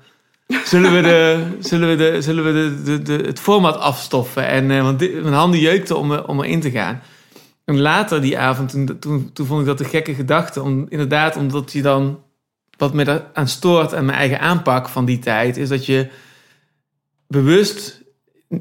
Zullen 0.49 0.93
we, 0.95 1.01
de, 1.01 1.47
zullen 1.61 1.89
we, 1.89 1.97
de, 1.97 2.23
zullen 2.23 2.45
we 2.45 2.53
de, 2.53 2.83
de, 2.83 3.03
de, 3.03 3.27
het 3.27 3.41
format 3.41 3.77
afstoffen? 3.77 4.47
En, 4.47 4.71
eh, 4.71 4.83
want 4.83 4.99
mijn 5.23 5.35
handen 5.35 5.61
jeukten 5.61 5.99
om, 5.99 6.13
er- 6.13 6.27
om 6.27 6.43
erin 6.43 6.61
te 6.61 6.71
gaan. 6.71 7.03
En 7.65 7.81
later 7.81 8.21
die 8.21 8.39
avond, 8.39 8.71
toen, 8.71 8.99
toen, 8.99 9.31
toen 9.33 9.47
vond 9.47 9.61
ik 9.61 9.67
dat 9.67 9.81
een 9.81 9.87
gekke 9.87 10.15
gedachte. 10.15 10.63
Om, 10.63 10.87
inderdaad, 10.89 11.37
omdat 11.37 11.73
je 11.73 11.83
dan... 11.83 12.23
Wat 12.77 12.95
me 12.95 13.25
aan 13.33 13.49
stoort 13.49 13.95
aan 13.95 14.05
mijn 14.05 14.19
eigen 14.19 14.41
aanpak 14.41 14.89
van 14.89 15.05
die 15.05 15.19
tijd... 15.19 15.57
is 15.57 15.69
dat 15.69 15.87
je 15.87 16.09
bewust 17.27 18.03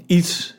iets 0.05 0.55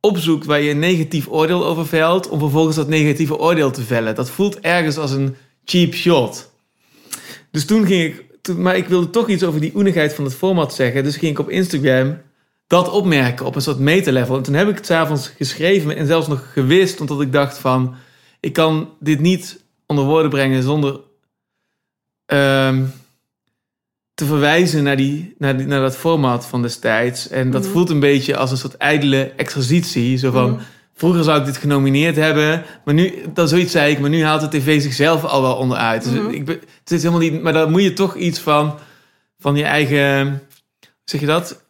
opzoekt 0.00 0.46
waar 0.46 0.60
je 0.60 0.70
een 0.70 0.78
negatief 0.78 1.28
oordeel 1.28 1.66
over 1.66 1.86
velt... 1.86 2.28
om 2.28 2.38
vervolgens 2.38 2.76
dat 2.76 2.88
negatieve 2.88 3.38
oordeel 3.38 3.70
te 3.70 3.82
vellen. 3.82 4.14
Dat 4.14 4.30
voelt 4.30 4.60
ergens 4.60 4.96
als 4.96 5.10
een 5.10 5.36
cheap 5.64 5.94
shot. 5.94 6.52
Dus 7.50 7.66
toen 7.66 7.86
ging 7.86 8.02
ik... 8.02 8.24
Maar 8.56 8.76
ik 8.76 8.86
wilde 8.86 9.10
toch 9.10 9.28
iets 9.28 9.42
over 9.42 9.60
die 9.60 9.74
oenigheid 9.76 10.14
van 10.14 10.24
het 10.24 10.34
format 10.34 10.74
zeggen. 10.74 11.04
Dus 11.04 11.16
ging 11.16 11.32
ik 11.32 11.38
op 11.38 11.50
Instagram 11.50 12.18
dat 12.66 12.90
opmerken 12.90 13.46
op 13.46 13.54
een 13.54 13.62
soort 13.62 13.78
metalevel. 13.78 14.36
En 14.36 14.42
toen 14.42 14.54
heb 14.54 14.68
ik 14.68 14.76
het 14.76 14.86
s'avonds 14.86 15.28
geschreven 15.28 15.96
en 15.96 16.06
zelfs 16.06 16.28
nog 16.28 16.52
gewist... 16.52 17.00
omdat 17.00 17.20
ik 17.20 17.32
dacht 17.32 17.58
van... 17.58 17.94
ik 18.40 18.52
kan 18.52 18.88
dit 19.00 19.20
niet 19.20 19.62
onder 19.86 20.04
woorden 20.04 20.30
brengen 20.30 20.62
zonder... 20.62 21.00
ehm, 22.26 22.84
te 24.14 24.24
verwijzen 24.26 24.82
naar, 24.82 24.96
die, 24.96 25.34
naar, 25.38 25.56
die, 25.56 25.66
naar 25.66 25.80
dat 25.80 25.96
format 25.96 26.46
van 26.46 26.62
destijds. 26.62 27.28
En 27.28 27.50
dat 27.50 27.62
Mhm. 27.62 27.70
voelt 27.72 27.90
een 27.90 28.00
beetje 28.00 28.36
als 28.36 28.50
een 28.50 28.56
soort 28.56 28.76
ijdele 28.76 29.32
exercitie. 29.36 30.16
Zo 30.16 30.30
van, 30.30 30.50
Mhm. 30.50 30.60
Vroeger 31.00 31.24
zou 31.24 31.38
ik 31.38 31.44
dit 31.44 31.56
genomineerd 31.56 32.16
hebben, 32.16 32.64
maar 32.84 32.94
nu, 32.94 33.14
dat 33.34 33.48
zoiets 33.48 33.72
zei 33.72 33.92
ik, 33.92 34.00
maar 34.00 34.10
nu 34.10 34.24
haalt 34.24 34.40
de 34.40 34.58
tv 34.58 34.80
zichzelf 34.82 35.24
al 35.24 35.42
wel 35.42 35.56
onderuit. 35.56 36.02
Dus 36.02 36.12
Mhm. 36.12 36.30
ik, 36.30 36.46
het 36.48 36.90
is 36.90 37.02
helemaal 37.02 37.20
niet, 37.20 37.42
maar 37.42 37.52
dan 37.52 37.70
moet 37.70 37.82
je 37.82 37.92
toch 37.92 38.16
iets 38.16 38.38
van, 38.38 38.78
van 39.38 39.56
je 39.56 39.64
eigen, 39.64 40.28
hoe 40.80 40.90
zeg 41.04 41.20
je 41.20 41.26
dat? 41.26 41.62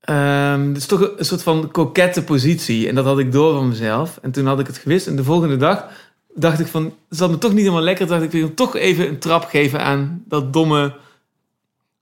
Ehm, 0.00 0.68
het 0.68 0.76
is 0.76 0.86
toch 0.86 1.00
een, 1.16 1.24
soort 1.24 1.42
van 1.42 1.70
kokette 1.70 2.24
positie. 2.24 2.88
En 2.88 2.94
dat 2.94 3.04
had 3.04 3.18
ik 3.18 3.32
door 3.32 3.54
van 3.54 3.68
mezelf. 3.68 4.18
En 4.22 4.30
toen 4.30 4.46
had 4.46 4.60
ik 4.60 4.66
het 4.66 4.78
gewist. 4.78 5.06
En 5.06 5.16
de 5.16 5.24
volgende 5.24 5.56
dag 5.56 5.86
dacht 6.34 6.60
ik 6.60 6.66
van... 6.66 6.84
Het 7.08 7.18
zat 7.18 7.30
me 7.30 7.38
toch 7.38 7.50
niet 7.50 7.60
helemaal 7.60 7.82
lekker. 7.82 8.06
Toen 8.06 8.18
dacht 8.18 8.28
ik, 8.28 8.32
ik 8.32 8.46
wil 8.46 8.54
toch 8.54 8.76
even 8.76 9.08
een 9.08 9.18
trap 9.18 9.44
geven 9.44 9.80
aan 9.80 10.22
dat 10.26 10.52
domme... 10.52 10.94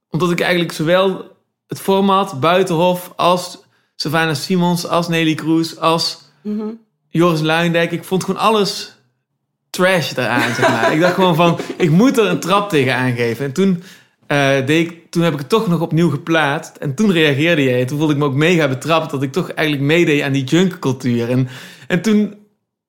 Omdat 0.09 0.31
ik 0.31 0.39
eigenlijk 0.39 0.71
zowel 0.71 1.35
het 1.67 1.79
format 1.79 2.39
Buitenhof... 2.39 3.13
als 3.15 3.65
Savannah 3.97 4.35
Simons, 4.35 4.87
als 4.87 5.07
Nelly 5.07 5.35
Kroes... 5.35 5.77
als 5.77 6.25
Mhm. 6.41 6.67
Joris 7.09 7.41
Luijendijk... 7.41 7.91
Ik 7.91 8.03
vond 8.03 8.23
gewoon 8.23 8.41
alles 8.41 8.95
trash 9.69 10.11
daaraan, 10.13 10.55
zeg 10.55 10.69
maar. 10.69 10.93
ik 10.93 10.99
dacht 10.99 11.13
gewoon 11.13 11.35
van... 11.35 11.59
Ik 11.77 11.89
moet 11.91 12.17
er 12.17 12.25
een 12.25 12.39
trap 12.39 12.69
tegen 12.69 12.95
aangeven. 12.95 13.45
En 13.45 13.51
toen... 13.51 13.83
eh, 14.27 14.65
deed 14.65 14.87
ik, 14.89 15.11
toen 15.11 15.23
heb 15.23 15.33
ik 15.33 15.39
het 15.39 15.49
toch 15.49 15.67
nog 15.67 15.81
opnieuw 15.81 16.09
geplaatst. 16.09 16.75
En 16.75 16.93
toen 16.95 17.11
reageerde 17.11 17.63
jij. 17.63 17.79
En 17.79 17.87
toen 17.87 17.97
voelde 17.97 18.13
ik 18.13 18.19
me 18.19 18.25
ook 18.25 18.33
mega 18.33 18.67
betrapt 18.67 19.11
dat 19.11 19.23
ik 19.23 19.31
toch 19.31 19.51
eigenlijk 19.51 19.87
meedeed 19.87 20.21
aan 20.21 20.31
die 20.31 20.43
junkcultuur. 20.43 21.29
En, 21.29 21.47
en 21.87 22.01
toen, 22.01 22.35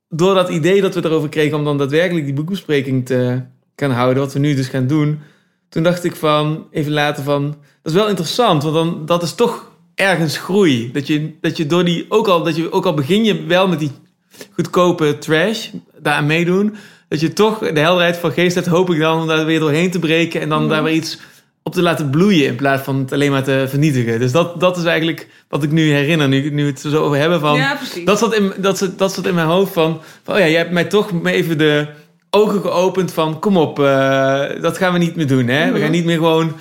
door 0.08 0.34
dat 0.34 0.48
idee 0.48 0.80
dat 0.80 0.94
we 0.94 1.04
erover 1.04 1.28
kregen 1.28 1.58
om 1.58 1.64
dan 1.64 1.78
daadwerkelijk 1.78 2.24
die 2.24 2.34
boekbespreking 2.34 3.06
te 3.06 3.42
gaan 3.76 3.90
houden, 3.90 4.22
wat 4.22 4.32
we 4.32 4.38
nu 4.38 4.54
dus 4.54 4.68
gaan 4.68 4.86
doen, 4.86 5.20
toen 5.68 5.82
dacht 5.82 6.04
ik 6.04 6.16
van, 6.16 6.66
even 6.70 6.92
later 6.92 7.24
van, 7.24 7.42
dat 7.82 7.92
is 7.92 7.98
wel 7.98 8.08
interessant, 8.08 8.62
want 8.62 8.74
dan, 8.74 9.06
dat 9.06 9.22
is 9.22 9.34
toch 9.34 9.70
ergens 9.98 10.38
groei. 10.38 10.90
Dat 10.92 11.06
je, 11.06 11.30
dat 11.40 11.56
je 11.56 11.66
door 11.66 11.84
die, 11.84 12.06
ook 12.08 12.28
al, 12.28 12.42
dat 12.42 12.56
je, 12.56 12.72
ook 12.72 12.86
al 12.86 12.94
begin 12.94 13.24
je 13.24 13.44
wel 13.46 13.68
met 13.68 13.78
die 13.78 13.90
goedkope 14.54 15.18
trash, 15.18 15.68
daaraan 16.02 16.26
meedoen, 16.26 16.76
dat 17.08 17.20
je 17.20 17.32
toch 17.32 17.58
de 17.58 17.80
helderheid 17.80 18.16
van 18.16 18.32
geest 18.32 18.54
hebt, 18.54 18.66
hoop 18.66 18.90
ik 18.90 18.98
dan, 19.00 19.20
om 19.20 19.26
daar 19.26 19.44
weer 19.46 19.60
doorheen 19.60 19.90
te 19.90 19.98
breken 19.98 20.40
en 20.40 20.48
dan 20.48 20.60
Mhm. 20.60 20.68
daar 20.70 20.82
weer 20.82 20.92
iets 20.94 21.18
op 21.62 21.74
te 21.74 21.82
laten 21.82 22.10
bloeien 22.10 22.46
in 22.46 22.54
plaats 22.56 22.82
van 22.82 22.98
het 22.98 23.12
alleen 23.12 23.30
maar 23.30 23.42
te 23.42 23.64
vernietigen. 23.68 24.20
Dus 24.20 24.32
dat, 24.32 24.60
dat 24.60 24.76
is 24.76 24.84
eigenlijk 24.84 25.26
wat 25.48 25.62
ik 25.62 25.70
nu 25.70 25.90
herinner, 25.92 26.28
nu, 26.28 26.50
nu 26.50 26.62
we 26.64 26.70
het 26.70 26.82
er 26.82 26.90
zo 26.90 27.02
over 27.04 27.18
hebben 27.18 27.40
van... 27.40 27.56
ja, 27.56 27.74
precies. 27.74 28.04
Dat 28.04 28.18
zat, 28.18 28.34
in, 28.34 28.52
dat, 28.58 28.78
zat, 28.78 28.98
dat 28.98 29.12
zat 29.14 29.26
in 29.26 29.34
mijn 29.34 29.46
hoofd 29.46 29.72
van, 29.72 30.00
van... 30.22 30.34
Oh 30.34 30.40
ja, 30.40 30.48
jij 30.48 30.58
hebt 30.58 30.70
mij 30.72 30.84
toch 30.84 31.10
even 31.24 31.58
de 31.58 31.86
ogen 32.30 32.60
geopend 32.60 33.12
van... 33.12 33.38
Kom 33.38 33.56
op, 33.56 33.78
eh, 33.78 34.40
dat 34.60 34.78
gaan 34.78 34.92
we 34.92 34.98
niet 34.98 35.16
meer 35.16 35.26
doen, 35.26 35.46
hè? 35.48 35.64
We 35.66 35.70
Mhm. 35.72 35.80
gaan 35.80 35.90
niet 35.90 36.04
meer 36.04 36.16
gewoon 36.16 36.52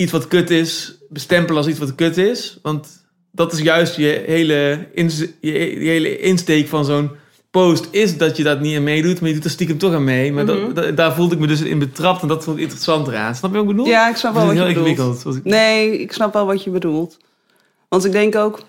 iets 0.00 0.12
wat 0.12 0.28
kut 0.28 0.50
is... 0.50 0.94
bestempelen 1.08 1.56
als 1.56 1.66
iets 1.66 1.78
wat 1.78 1.94
kut 1.94 2.16
is. 2.16 2.58
Want 2.62 2.88
dat 3.32 3.52
is 3.52 3.58
juist 3.60 3.96
je 3.96 4.22
hele, 4.26 4.88
je, 4.94 5.30
je 5.40 5.88
hele 5.88 6.18
insteek 6.18 6.68
van 6.68 6.84
zo'n 6.84 7.10
post... 7.50 7.88
is 7.90 8.16
dat 8.18 8.36
je 8.36 8.42
dat 8.42 8.60
niet 8.60 8.76
aan 8.76 8.82
meedoet, 8.82 9.20
maar 9.20 9.28
je 9.28 9.34
doet 9.34 9.44
er 9.44 9.50
stiekem 9.50 9.78
toch 9.78 9.92
aan 9.94 10.04
mee. 10.04 10.32
Maar 10.32 10.44
Mhm. 10.44 10.64
dat, 10.74 10.74
dat- 10.76 10.96
daar 10.96 11.14
voelde 11.14 11.34
ik 11.34 11.40
me 11.40 11.46
dus 11.46 11.60
in 11.60 11.78
betrapt 11.78 12.22
en 12.22 12.28
dat 12.28 12.44
vond 12.44 12.56
ik 12.56 12.62
interessant 12.62 13.06
eraan. 13.08 13.34
Snap 13.34 13.50
je 13.50 13.56
wat 13.56 13.64
ik 13.66 13.70
bedoel? 13.76 13.86
ja, 13.90 14.08
ik 14.08 14.16
snap 14.16 14.34
wel 14.34 14.46
wat 14.46 14.54
heel 14.54 14.66
je 14.68 14.74
bedoelt. 14.94 15.24
ik- 15.36 15.44
Nee, 15.44 15.98
ik 16.00 16.12
snap 16.12 16.32
wel 16.32 16.46
wat 16.46 16.64
je 16.64 16.70
bedoelt. 16.70 17.16
Want 17.88 18.04
ik 18.04 18.12
denk 18.12 18.34
ook... 18.36 18.60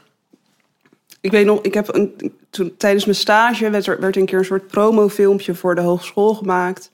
Ik 1.21 1.31
weet 1.31 1.45
nog, 1.45 1.59
ik 1.61 1.73
heb 1.73 1.95
een, 1.95 2.13
toen, 2.49 2.73
tijdens 2.77 3.05
mijn 3.05 3.17
stage 3.17 3.69
werd 3.69 3.87
er 3.87 3.99
werd 3.99 4.15
een 4.15 4.25
keer 4.25 4.37
een 4.39 4.45
soort 4.45 4.67
promofilmpje 4.67 5.55
voor 5.55 5.75
de 5.75 5.81
hogeschool 5.81 6.33
gemaakt. 6.33 6.91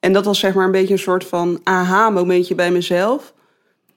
En 0.00 0.12
dat 0.12 0.24
was 0.24 0.38
zeg 0.38 0.54
maar 0.54 0.64
een 0.64 0.70
beetje 0.72 0.92
een 0.92 0.98
soort 0.98 1.24
van 1.24 1.60
aha-momentje 1.64 2.54
bij 2.54 2.70
mezelf. 2.70 3.34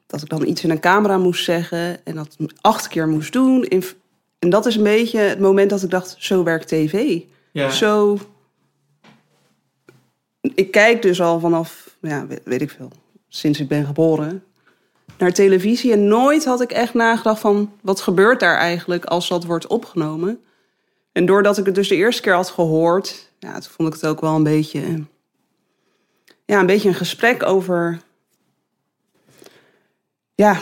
Dat 0.10 0.22
ik 0.22 0.30
dan 0.30 0.48
iets 0.48 0.63
in 0.63 0.70
een 0.70 0.80
camera 0.80 1.18
moest 1.18 1.44
zeggen 1.44 2.06
en 2.06 2.16
dat 2.16 2.38
acht 2.62 2.88
keer 2.88 3.08
moest 3.08 3.34
doen. 3.34 3.63
En 4.39 4.50
dat 4.50 4.66
is 4.66 4.75
een 4.75 4.84
beetje 4.84 5.20
het 5.20 5.39
moment 5.39 5.70
dat 5.70 5.84
ik 5.84 5.89
dacht, 5.89 6.16
zo 6.18 6.44
werkt 6.44 6.68
tv. 6.68 7.22
Ja. 7.51 7.70
Zo. 7.70 8.18
Ik 10.42 10.72
kijk 10.72 11.01
dus 11.01 11.22
al 11.22 11.39
vanaf, 11.39 11.98
ja, 12.01 12.28
weet, 12.28 12.42
weet 12.44 12.62
ik 12.62 12.70
veel, 12.70 12.92
sinds 13.28 13.60
ik 13.60 13.68
ben 13.68 13.86
geboren, 13.86 14.44
naar 15.18 15.34
televisie. 15.34 15.92
En 15.92 16.08
nooit 16.08 16.46
had 16.46 16.62
ik 16.62 16.72
echt 16.72 16.94
nagedacht 16.94 17.39
van, 17.39 17.74
wat 17.82 18.01
gebeurt 18.01 18.39
daar 18.39 18.58
eigenlijk 18.58 19.06
als 19.06 19.28
dat 19.28 19.44
wordt 19.46 19.68
opgenomen? 19.68 20.39
En 21.12 21.25
doordat 21.25 21.58
ik 21.58 21.66
het 21.66 21.75
dus 21.75 21.88
de 21.88 21.96
eerste 21.96 22.22
keer 22.22 22.34
had 22.34 22.50
gehoord, 22.50 23.32
ja, 23.39 23.54
toen 23.54 23.72
vond 23.72 23.88
ik 23.88 24.01
het 24.01 24.06
ook 24.06 24.22
wel 24.22 24.36
een 24.36 24.44
beetje, 24.44 25.04
ja, 26.46 26.60
een 26.60 26.66
beetje 26.66 26.89
een 26.89 26.96
gesprek 26.96 27.46
over, 27.46 28.00
ja, 30.39 30.58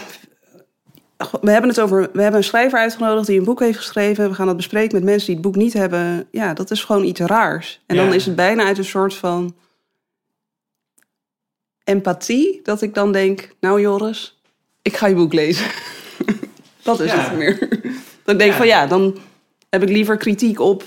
we 1.41 1.51
hebben 1.51 1.69
het 1.69 1.79
over. 1.79 2.09
We 2.13 2.21
hebben 2.21 2.39
een 2.39 2.43
schrijver 2.43 2.79
uitgenodigd 2.79 3.27
die 3.27 3.37
een 3.39 3.45
boek 3.45 3.59
heeft 3.59 3.77
geschreven. 3.77 4.29
We 4.29 4.35
gaan 4.35 4.45
dat 4.45 4.55
bespreken 4.55 4.95
met 4.95 5.03
mensen 5.03 5.25
die 5.25 5.35
het 5.35 5.43
boek 5.43 5.55
niet 5.55 5.73
hebben. 5.73 6.27
Ja, 6.31 6.53
dat 6.53 6.71
is 6.71 6.83
gewoon 6.83 7.03
iets 7.03 7.19
raars. 7.19 7.81
En 7.85 7.95
Ja. 7.95 8.03
dan 8.03 8.13
is 8.13 8.25
het 8.25 8.35
bijna 8.35 8.63
uit 8.65 8.77
een 8.77 8.85
soort 8.85 9.13
van 9.13 9.55
empathie 11.83 12.59
dat 12.63 12.81
ik 12.81 12.93
dan 12.93 13.11
denk: 13.11 13.55
Nou, 13.59 13.81
Joris, 13.81 14.39
ik 14.81 14.97
ga 14.97 15.07
je 15.07 15.15
boek 15.15 15.33
lezen. 15.33 15.65
dat 16.83 16.99
is 16.99 17.11
Ja. 17.11 17.19
het 17.19 17.37
meer. 17.37 17.59
dat 18.23 18.33
ik 18.33 18.39
denk 18.39 18.51
Ja. 18.51 18.57
van 18.57 18.67
ja, 18.67 18.87
dan 18.87 19.17
heb 19.69 19.83
ik 19.83 19.89
liever 19.89 20.17
kritiek 20.17 20.59
op 20.59 20.83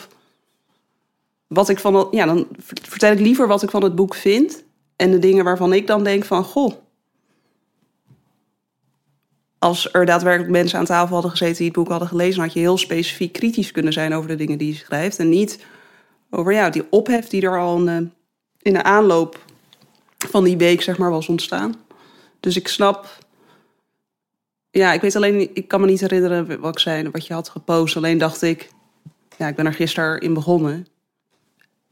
wat 1.46 1.68
ik 1.68 1.78
van. 1.78 2.08
Ja, 2.10 2.26
dan 2.26 2.48
vertel 2.88 3.12
ik 3.12 3.20
liever 3.20 3.46
wat 3.46 3.62
ik 3.62 3.70
van 3.70 3.82
het 3.82 3.94
boek 3.94 4.14
vind 4.14 4.64
en 4.96 5.10
de 5.10 5.18
dingen 5.18 5.44
waarvan 5.44 5.72
ik 5.72 5.86
dan 5.86 6.04
denk 6.04 6.24
van 6.24 6.44
goh 6.44 6.72
als 9.60 9.92
er 9.92 10.06
daadwerkelijk 10.06 10.50
mensen 10.52 10.78
aan 10.78 10.84
tafel 10.84 11.12
hadden 11.12 11.30
gezeten 11.30 11.56
die 11.56 11.66
het 11.66 11.74
boek 11.74 11.88
hadden 11.88 12.08
gelezen, 12.08 12.42
had 12.42 12.52
je 12.52 12.58
heel 12.58 12.78
specifiek 12.78 13.32
kritisch 13.32 13.72
kunnen 13.72 13.92
zijn 13.92 14.14
over 14.14 14.28
de 14.28 14.34
dingen 14.36 14.58
die 14.58 14.68
je 14.68 14.74
schrijft. 14.78 15.18
En 15.18 15.28
niet 15.28 15.64
over 16.30 16.52
ja, 16.52 16.70
die 16.70 16.84
ophef 16.90 17.28
die 17.28 17.42
er 17.42 17.58
al 17.58 17.76
in, 17.78 17.84
de- 17.86 18.08
in 18.62 18.72
de 18.72 18.82
aanloop 18.82 19.38
van 20.28 20.44
die 20.44 20.56
week 20.56 20.82
zeg 20.82 20.98
maar, 20.98 21.10
was 21.10 21.28
ontstaan. 21.28 21.74
Dus 22.40 22.56
ik 22.56 22.68
snap. 22.68 23.18
Ja, 24.70 24.92
ik 24.92 25.00
weet 25.00 25.16
alleen, 25.16 25.50
ik 25.54 25.68
kan 25.68 25.80
me 25.80 25.86
niet 25.86 26.00
herinneren 26.00 26.60
wat 26.60 26.74
ik 26.74 26.78
zei, 26.80 27.10
wat 27.10 27.26
je 27.26 27.32
had 27.34 27.48
gepost. 27.48 27.96
Alleen 27.96 28.18
dacht 28.18 28.42
ik, 28.42 28.70
ja, 29.36 29.48
ik 29.48 29.54
ben 29.56 29.66
er 29.66 29.74
gisteren 29.74 30.20
in 30.20 30.34
begonnen. 30.34 30.86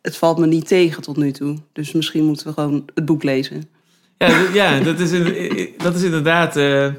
Het 0.02 0.16
valt 0.16 0.38
me 0.38 0.46
niet 0.46 0.66
tegen 0.68 1.02
tot 1.02 1.16
nu 1.16 1.30
toe. 1.32 1.58
Dus 1.72 1.92
misschien 1.92 2.24
moeten 2.24 2.46
we 2.46 2.52
gewoon 2.52 2.88
het 2.94 3.04
boek 3.04 3.22
lezen. 3.22 3.62
Ja, 4.18 4.38
ja 4.52 4.80
dat, 4.80 4.98
is, 5.00 5.10
dat 5.76 5.94
is 5.94 6.02
inderdaad 6.02 6.56
eh, 6.56 6.92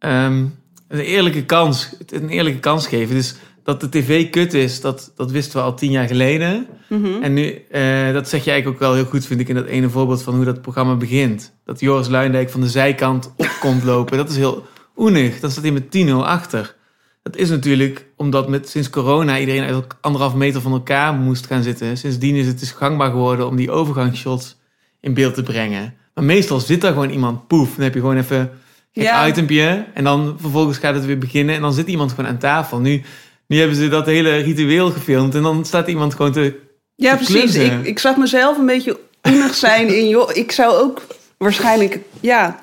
ehm, 0.00 0.44
een 0.88 1.00
eerlijke 1.00 1.44
kans. 1.44 1.96
Een 2.06 2.28
eerlijke 2.28 2.60
kans 2.60 2.86
geven. 2.86 3.14
Dus 3.14 3.34
dat 3.62 3.80
de 3.80 3.88
tv 3.88 4.30
kut 4.30 4.54
is, 4.54 4.80
dat, 4.80 5.12
dat 5.16 5.30
wisten 5.30 5.58
we 5.58 5.64
al 5.64 5.74
tien 5.74 5.90
jaar 5.90 6.06
geleden. 6.06 6.66
Mhm. 6.88 7.22
En 7.22 7.32
nu, 7.32 7.64
eh, 7.70 8.12
dat 8.12 8.28
zeg 8.28 8.44
je 8.44 8.50
eigenlijk 8.50 8.66
ook 8.66 8.88
wel 8.88 8.94
heel 8.94 9.04
goed, 9.04 9.26
vind 9.26 9.40
ik, 9.40 9.48
in 9.48 9.54
dat 9.54 9.66
ene 9.66 9.88
voorbeeld 9.88 10.22
van 10.22 10.34
hoe 10.34 10.44
dat 10.44 10.62
programma 10.62 10.94
begint. 10.94 11.52
Dat 11.64 11.80
Joris 11.80 12.08
Luijendijk 12.08 12.50
van 12.50 12.60
de 12.60 12.68
zijkant 12.68 13.32
op 13.36 13.56
komt 13.60 13.84
lopen. 13.84 14.16
Dat 14.16 14.30
is 14.30 14.36
heel 14.36 14.66
oenig. 14.96 15.40
Dan 15.40 15.50
staat 15.50 15.62
hij 15.62 15.72
met 15.72 15.90
10-0 15.90 16.24
achter. 16.24 16.76
Dat 17.22 17.36
is 17.36 17.48
natuurlijk 17.48 18.06
omdat 18.16 18.48
met, 18.48 18.68
sinds 18.68 18.90
corona 18.90 19.38
iedereen 19.38 19.62
uit 19.62 19.86
anderhalf 20.00 20.34
meter 20.34 20.60
van 20.60 20.72
elkaar 20.72 21.14
moest 21.14 21.46
gaan 21.46 21.62
zitten. 21.62 21.96
Sindsdien 21.96 22.34
is 22.34 22.46
het 22.46 22.58
dus 22.58 22.70
gangbaar 22.70 23.10
geworden 23.10 23.46
om 23.46 23.56
die 23.56 23.70
overgangsshots 23.70 24.56
in 25.00 25.14
beeld 25.14 25.34
te 25.34 25.42
brengen. 25.42 25.94
Maar 26.14 26.24
meestal 26.24 26.60
zit 26.60 26.80
daar 26.80 26.92
gewoon 26.92 27.10
iemand, 27.10 27.46
poef. 27.46 27.74
Dan 27.74 27.84
heb 27.84 27.94
je 27.94 28.00
gewoon 28.00 28.16
even 28.16 28.50
een 28.92 29.02
Ja. 29.02 29.26
itempje. 29.26 29.84
En 29.94 30.04
dan 30.04 30.36
vervolgens 30.40 30.78
gaat 30.78 30.94
het 30.94 31.04
weer 31.04 31.18
beginnen. 31.18 31.54
En 31.54 31.60
dan 31.60 31.72
zit 31.72 31.86
iemand 31.88 32.10
gewoon 32.12 32.30
aan 32.30 32.38
tafel. 32.38 32.78
Nu, 32.80 33.02
nu 33.46 33.58
hebben 33.58 33.76
ze 33.76 33.88
dat 33.88 34.06
hele 34.06 34.36
ritueel 34.36 34.90
gefilmd. 34.90 35.34
En 35.34 35.42
dan 35.42 35.64
staat 35.64 35.88
iemand 35.88 36.14
gewoon 36.14 36.32
te 36.32 36.58
Ja, 36.96 37.16
te 37.16 37.24
precies. 37.24 37.54
Ik, 37.54 37.82
ik 37.84 37.98
zag 37.98 38.16
mezelf 38.16 38.58
een 38.58 38.66
beetje 38.66 38.98
oenig 39.28 39.54
zijn 39.54 39.96
in... 39.96 40.08
Joh, 40.08 40.30
ik 40.36 40.52
zou 40.52 40.74
ook 40.82 41.02
waarschijnlijk... 41.38 41.98
Ja, 42.20 42.60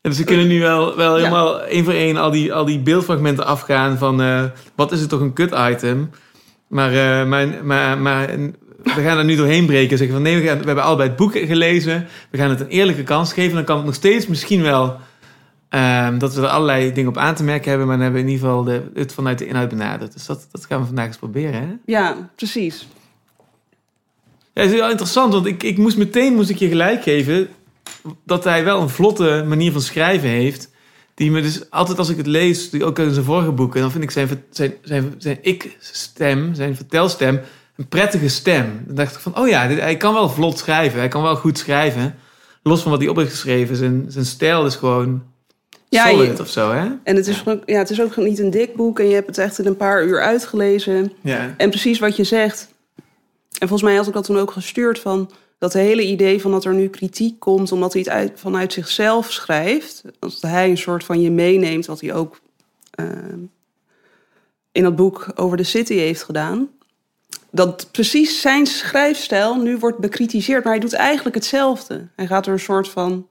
Ja, 0.00 0.08
dus 0.08 0.18
we 0.18 0.24
kunnen 0.24 0.46
nu 0.48 0.60
wel, 0.60 0.96
wel 0.96 1.16
Ja. 1.16 1.22
helemaal 1.24 1.62
één 1.62 1.84
voor 1.84 1.92
één 1.92 2.16
al 2.16 2.30
die, 2.30 2.52
al 2.52 2.64
die 2.64 2.78
beeldfragmenten 2.78 3.46
afgaan 3.46 3.98
van 3.98 4.22
eh, 4.22 4.44
wat 4.74 4.92
is 4.92 5.00
het 5.00 5.08
toch 5.08 5.20
een 5.20 5.32
kut 5.32 5.54
item. 5.70 6.10
Maar, 6.68 7.26
maar, 7.26 7.48
maar, 7.64 7.98
maar 7.98 8.28
we 8.82 9.02
gaan 9.02 9.18
er 9.18 9.24
nu 9.24 9.36
doorheen 9.36 9.66
breken 9.66 9.90
en 9.90 9.98
zeggen 9.98 10.16
van 10.16 10.24
nee, 10.24 10.40
we, 10.40 10.46
gaan, 10.46 10.58
we 10.58 10.66
hebben 10.66 10.84
allebei 10.84 11.08
het 11.08 11.18
boek 11.18 11.32
gelezen. 11.32 12.06
We 12.30 12.38
gaan 12.38 12.50
het 12.50 12.60
een 12.60 12.68
eerlijke 12.68 13.02
kans 13.02 13.32
geven. 13.32 13.54
Dan 13.54 13.64
kan 13.64 13.76
het 13.76 13.84
nog 13.84 13.94
steeds 13.94 14.26
misschien 14.26 14.62
wel 14.62 14.96
ehm, 15.68 16.18
dat 16.18 16.34
we 16.34 16.40
er 16.40 16.48
allerlei 16.48 16.92
dingen 16.92 17.10
op 17.10 17.16
aan 17.16 17.34
te 17.34 17.44
merken 17.44 17.68
hebben. 17.68 17.86
Maar 17.86 17.96
dan 17.96 18.04
hebben 18.04 18.22
we 18.22 18.28
in 18.28 18.34
ieder 18.34 18.48
geval 18.48 18.64
de, 18.64 18.82
het 18.94 19.12
vanuit 19.12 19.38
de 19.38 19.46
inhoud 19.46 19.68
benaderd. 19.68 20.12
Dus 20.12 20.26
dat, 20.26 20.48
dat 20.50 20.66
gaan 20.66 20.80
we 20.80 20.86
vandaag 20.86 21.06
eens 21.06 21.16
proberen. 21.16 21.60
Hè? 21.60 21.68
ja, 21.92 22.30
precies. 22.36 22.88
Ja, 24.54 24.62
het 24.62 24.70
is 24.70 24.78
wel 24.78 24.90
interessant, 24.90 25.32
want 25.32 25.46
ik, 25.46 25.62
ik 25.62 25.78
moest 25.78 25.96
meteen 25.96 26.34
moest 26.34 26.50
ik 26.50 26.58
je 26.58 26.68
gelijk 26.68 27.02
geven 27.02 27.48
dat 28.24 28.44
hij 28.44 28.64
wel 28.64 28.80
een 28.80 28.88
vlotte 28.88 29.44
manier 29.48 29.72
van 29.72 29.80
schrijven 29.80 30.28
heeft. 30.28 30.70
Die 31.14 31.30
me 31.30 31.42
dus 31.42 31.70
altijd 31.70 31.98
als 31.98 32.08
ik 32.08 32.16
het 32.16 32.26
lees, 32.26 32.82
ook 32.82 32.98
in 32.98 33.12
zijn 33.12 33.24
vorige 33.24 33.52
boeken, 33.52 33.80
dan 33.80 33.90
vind 33.90 34.04
ik 34.04 34.10
zijn, 34.10 34.28
zijn, 34.50 34.74
zijn, 34.82 35.14
zijn 35.18 35.38
ik-stem, 35.40 36.54
zijn 36.54 36.76
vertelstem, 36.76 37.40
een 37.82 37.88
prettige 37.88 38.28
stem. 38.28 38.82
Dan 38.86 38.94
dacht 38.94 39.14
ik 39.14 39.20
van, 39.20 39.38
oh 39.38 39.48
ja, 39.48 39.66
dit, 39.68 39.80
hij 39.80 39.96
kan 39.96 40.14
wel 40.14 40.28
vlot 40.28 40.58
schrijven, 40.58 40.98
hij 40.98 41.08
kan 41.08 41.22
wel 41.22 41.36
goed 41.36 41.58
schrijven. 41.58 42.14
los 42.62 42.82
van 42.82 42.90
wat 42.90 43.00
hij 43.00 43.08
op 43.08 43.16
heeft 43.16 43.30
geschreven, 43.30 43.76
zijn, 43.76 44.04
zijn 44.08 44.24
stijl 44.24 44.66
is 44.66 44.76
gewoon 44.76 45.22
Ja, 45.88 46.08
solid 46.08 46.36
je- 46.36 46.42
of 46.42 46.48
zo, 46.48 46.70
hè? 46.72 46.88
En 47.04 47.16
het 47.16 47.26
is, 47.26 47.36
gewoon- 47.36 47.62
ja, 47.66 47.78
het 47.78 47.90
is 47.90 48.00
ook 48.00 48.16
niet 48.16 48.38
een 48.38 48.50
dik 48.50 48.76
boek 48.76 48.98
en 48.98 49.06
je 49.08 49.14
hebt 49.14 49.26
het 49.26 49.38
echt 49.38 49.58
in 49.58 49.66
een 49.66 49.76
paar 49.76 50.04
uur 50.04 50.20
uitgelezen. 50.22 51.12
Ja. 51.20 51.54
En 51.56 51.70
precies 51.70 51.98
wat 51.98 52.16
je 52.16 52.24
zegt. 52.24 52.68
En 53.58 53.68
volgens 53.68 53.82
mij 53.82 53.94
had 53.94 54.06
ik 54.06 54.12
dat 54.12 54.24
toen 54.24 54.38
ook 54.38 54.50
gestuurd 54.50 54.98
van 54.98 55.30
dat 55.58 55.72
hele 55.72 56.06
idee 56.06 56.40
van 56.40 56.50
dat 56.50 56.64
er 56.64 56.74
nu 56.74 56.88
kritiek 56.88 57.40
komt 57.40 57.72
omdat 57.72 57.92
hij 57.92 58.02
het 58.02 58.10
uit, 58.10 58.32
vanuit 58.34 58.72
zichzelf 58.72 59.32
schrijft. 59.32 60.02
Dat 60.18 60.38
hij 60.40 60.70
een 60.70 60.78
soort 60.78 61.04
van 61.04 61.20
je 61.20 61.30
meeneemt, 61.30 61.86
wat 61.86 62.00
hij 62.00 62.14
ook 62.14 62.40
eh, 62.90 63.06
in 64.72 64.82
dat 64.82 64.96
boek 64.96 65.26
over 65.34 65.56
de 65.56 65.62
city 65.64 65.94
heeft 65.94 66.22
gedaan. 66.22 66.68
Dat 67.54 67.88
precies 67.90 68.40
zijn 68.40 68.66
schrijfstijl 68.66 69.56
nu 69.56 69.78
wordt 69.78 69.98
bekritiseerd, 69.98 70.64
maar 70.64 70.72
hij 70.72 70.82
doet 70.82 70.92
eigenlijk 70.92 71.34
hetzelfde. 71.34 72.08
Hij 72.16 72.26
gaat 72.26 72.46
er 72.46 72.52
een 72.52 72.58
soort 72.58 72.88
van 72.88 73.26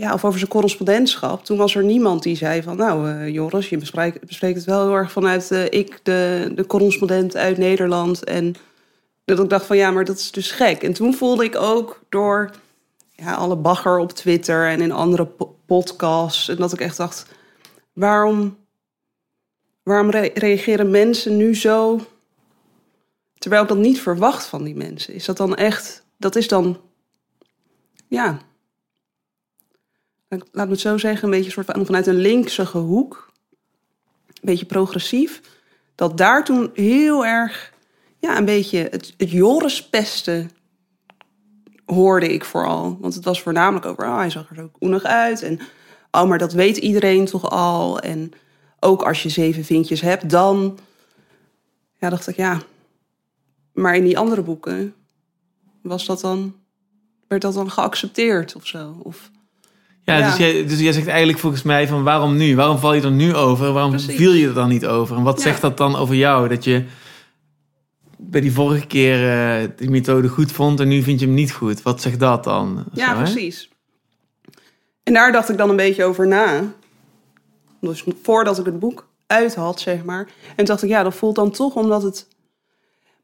ja, 0.00 0.12
of 0.12 0.24
over 0.24 0.38
zijn 0.38 0.50
correspondentschap. 0.50 1.44
Toen 1.44 1.56
was 1.56 1.74
er 1.74 1.84
niemand 1.84 2.22
die 2.22 2.36
zei 2.36 2.62
van... 2.62 2.76
nou, 2.76 3.10
eh, 3.10 3.28
Joris, 3.28 3.68
je 3.68 3.78
bespreekt, 3.78 4.54
het 4.54 4.64
wel 4.64 4.86
heel 4.86 4.94
erg 4.94 5.12
vanuit 5.12 5.50
eh, 5.50 5.64
ik, 5.64 6.00
de, 6.02 6.52
de 6.54 6.66
correspondent 6.66 7.36
uit 7.36 7.58
Nederland. 7.58 8.24
En 8.24 8.54
dat 9.24 9.38
ik 9.38 9.48
dacht 9.48 9.66
van, 9.66 9.76
ja, 9.76 9.90
maar 9.90 10.04
dat 10.04 10.18
is 10.18 10.30
dus 10.30 10.50
gek. 10.50 10.82
En 10.82 10.92
toen 10.92 11.14
voelde 11.14 11.44
ik 11.44 11.56
ook 11.56 12.02
door 12.08 12.50
ja, 13.16 13.34
alle 13.34 13.56
bagger 13.56 13.98
op 13.98 14.12
Twitter... 14.12 14.68
en 14.68 14.80
in 14.80 14.92
andere 14.92 15.26
po- 15.26 15.56
podcasts... 15.66 16.48
en 16.48 16.56
dat 16.56 16.72
ik 16.72 16.80
echt 16.80 16.96
dacht, 16.96 17.26
waarom, 17.92 18.56
waarom 19.82 20.10
re- 20.10 20.30
reageren 20.34 20.90
mensen 20.90 21.36
nu 21.36 21.56
zo... 21.56 22.00
terwijl 23.40 23.62
ik 23.62 23.68
dat 23.68 23.78
niet 23.78 24.00
verwacht 24.00 24.46
van 24.46 24.64
die 24.64 24.76
mensen? 24.76 25.14
Is 25.14 25.24
dat 25.24 25.36
dan 25.36 25.56
echt... 25.56 26.04
dat 26.16 26.36
is 26.36 26.48
dan... 26.48 26.80
ja 28.08 28.40
laat 30.28 30.66
me 30.66 30.72
het 30.72 30.80
zo 30.80 30.98
zeggen, 30.98 31.24
een 31.24 31.34
beetje 31.34 31.50
soort 31.50 31.66
van 31.66 31.86
vanuit 31.86 32.06
een 32.06 32.20
linkse 32.20 32.78
hoek, 32.78 33.32
een 34.26 34.34
beetje 34.40 34.66
progressief, 34.66 35.40
dat 35.94 36.16
daar 36.16 36.44
toen 36.44 36.70
heel 36.74 37.26
erg, 37.26 37.72
ja, 38.18 38.36
een 38.36 38.44
beetje 38.44 38.78
het, 38.78 39.14
het 39.16 39.30
Joris-pesten 39.30 40.50
hoorde 41.84 42.32
ik 42.32 42.44
vooral. 42.44 42.96
Want 43.00 43.14
het 43.14 43.24
was 43.24 43.42
voornamelijk 43.42 43.86
over, 43.86 44.06
oh, 44.06 44.16
hij 44.16 44.30
zag 44.30 44.48
er 44.48 44.56
zo 44.56 44.70
koenig 44.78 45.02
uit 45.04 45.42
en, 45.42 45.60
oh, 46.10 46.28
maar 46.28 46.38
dat 46.38 46.52
weet 46.52 46.76
iedereen 46.76 47.24
toch 47.24 47.50
al. 47.50 48.00
En 48.00 48.32
ook 48.80 49.02
als 49.02 49.22
je 49.22 49.28
zeven 49.28 49.64
vinkjes 49.64 50.00
hebt, 50.00 50.30
dan, 50.30 50.78
ja, 51.98 52.10
dacht 52.10 52.26
ik, 52.26 52.36
ja, 52.36 52.60
maar 53.80 53.96
in 53.96 54.04
die 54.04 54.18
andere 54.18 54.42
boeken 54.42 54.94
was 55.82 56.06
dat 56.06 56.20
dan, 56.20 56.54
werd 57.28 57.42
dat 57.42 57.54
dan 57.54 57.70
geaccepteerd 57.70 58.54
of 58.56 58.66
zo? 58.66 59.00
Of, 59.02 59.30
Ja, 60.02 60.16
Ja. 60.16 60.28
Dus, 60.28 60.36
jij, 60.38 60.66
dus 60.66 60.78
jij 60.80 60.92
zegt 60.92 61.06
eigenlijk 61.06 61.38
volgens 61.38 61.62
mij 61.62 61.88
van 61.88 62.02
waarom 62.02 62.36
nu? 62.36 62.56
Waarom 62.56 62.78
val 62.78 62.94
je 62.94 63.02
er 63.02 63.10
nu 63.10 63.34
over? 63.34 63.72
Waarom 63.72 63.90
Precies. 63.90 64.16
viel 64.16 64.32
je 64.32 64.46
er 64.48 64.54
dan 64.54 64.68
niet 64.68 64.86
over? 64.86 65.16
En 65.16 65.22
wat 65.22 65.36
Ja. 65.36 65.42
zegt 65.42 65.60
dat 65.60 65.76
dan 65.76 65.96
over 65.96 66.14
jou? 66.14 66.48
Dat 66.48 66.64
je 66.64 66.84
bij 68.16 68.40
die 68.40 68.52
vorige 68.52 68.86
keer 68.86 69.30
eh, 69.62 69.68
die 69.76 69.90
methode 69.90 70.28
goed 70.28 70.52
vond 70.52 70.80
en 70.80 70.88
nu 70.88 71.02
vind 71.02 71.20
je 71.20 71.26
hem 71.26 71.34
niet 71.34 71.52
goed. 71.52 71.82
Wat 71.82 72.00
zegt 72.00 72.18
dat 72.20 72.44
dan? 72.44 72.84
Ja, 72.92 73.16
hè? 73.16 73.22
precies. 73.22 73.68
En 75.02 75.12
daar 75.12 75.32
dacht 75.32 75.48
ik 75.48 75.56
dan 75.56 75.70
een 75.70 75.76
beetje 75.76 76.04
over 76.04 76.26
na. 76.26 76.62
Dus 77.80 78.04
voordat 78.22 78.58
ik 78.58 78.64
het 78.64 78.78
boek 78.78 79.08
uit 79.26 79.54
had, 79.54 79.80
zeg 79.80 80.04
maar. 80.04 80.28
En 80.48 80.56
toen 80.56 80.64
dacht 80.64 80.82
ik, 80.82 80.88
ja, 80.88 81.02
dat 81.02 81.14
voelt 81.14 81.34
dan 81.34 81.50
toch 81.50 81.74
omdat 81.74 82.02
het... 82.02 82.26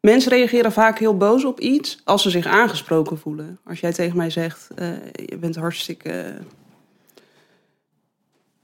Mensen 0.06 0.32
reageren 0.32 0.72
vaak 0.72 0.98
heel 0.98 1.16
boos 1.16 1.44
op 1.44 1.60
iets 1.60 2.00
als 2.04 2.22
ze 2.22 2.30
zich 2.30 2.46
aangesproken 2.46 3.18
voelen. 3.18 3.58
Als 3.64 3.80
jij 3.80 3.92
tegen 3.92 4.16
mij 4.16 4.30
zegt, 4.30 4.68
eh, 4.74 4.88
je 5.12 5.36
bent 5.36 5.56
hartstikke 5.56 6.34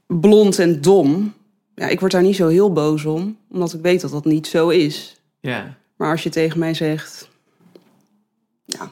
blond 0.07 0.59
en 0.59 0.81
dom. 0.81 1.33
Ja, 1.75 1.87
ik 1.87 1.99
word 1.99 2.11
daar 2.11 2.21
niet 2.21 2.35
zo 2.35 2.47
heel 2.47 2.73
boos 2.73 3.05
om, 3.05 3.37
omdat 3.51 3.73
ik 3.73 3.81
weet 3.81 4.01
dat 4.01 4.11
dat 4.11 4.25
niet 4.25 4.47
zo 4.47 4.69
is. 4.69 5.21
Ja. 5.39 5.77
Maar 5.95 6.11
als 6.11 6.23
je 6.23 6.29
tegen 6.29 6.59
mij 6.59 6.73
zegt. 6.73 7.29
Ja. 8.65 8.91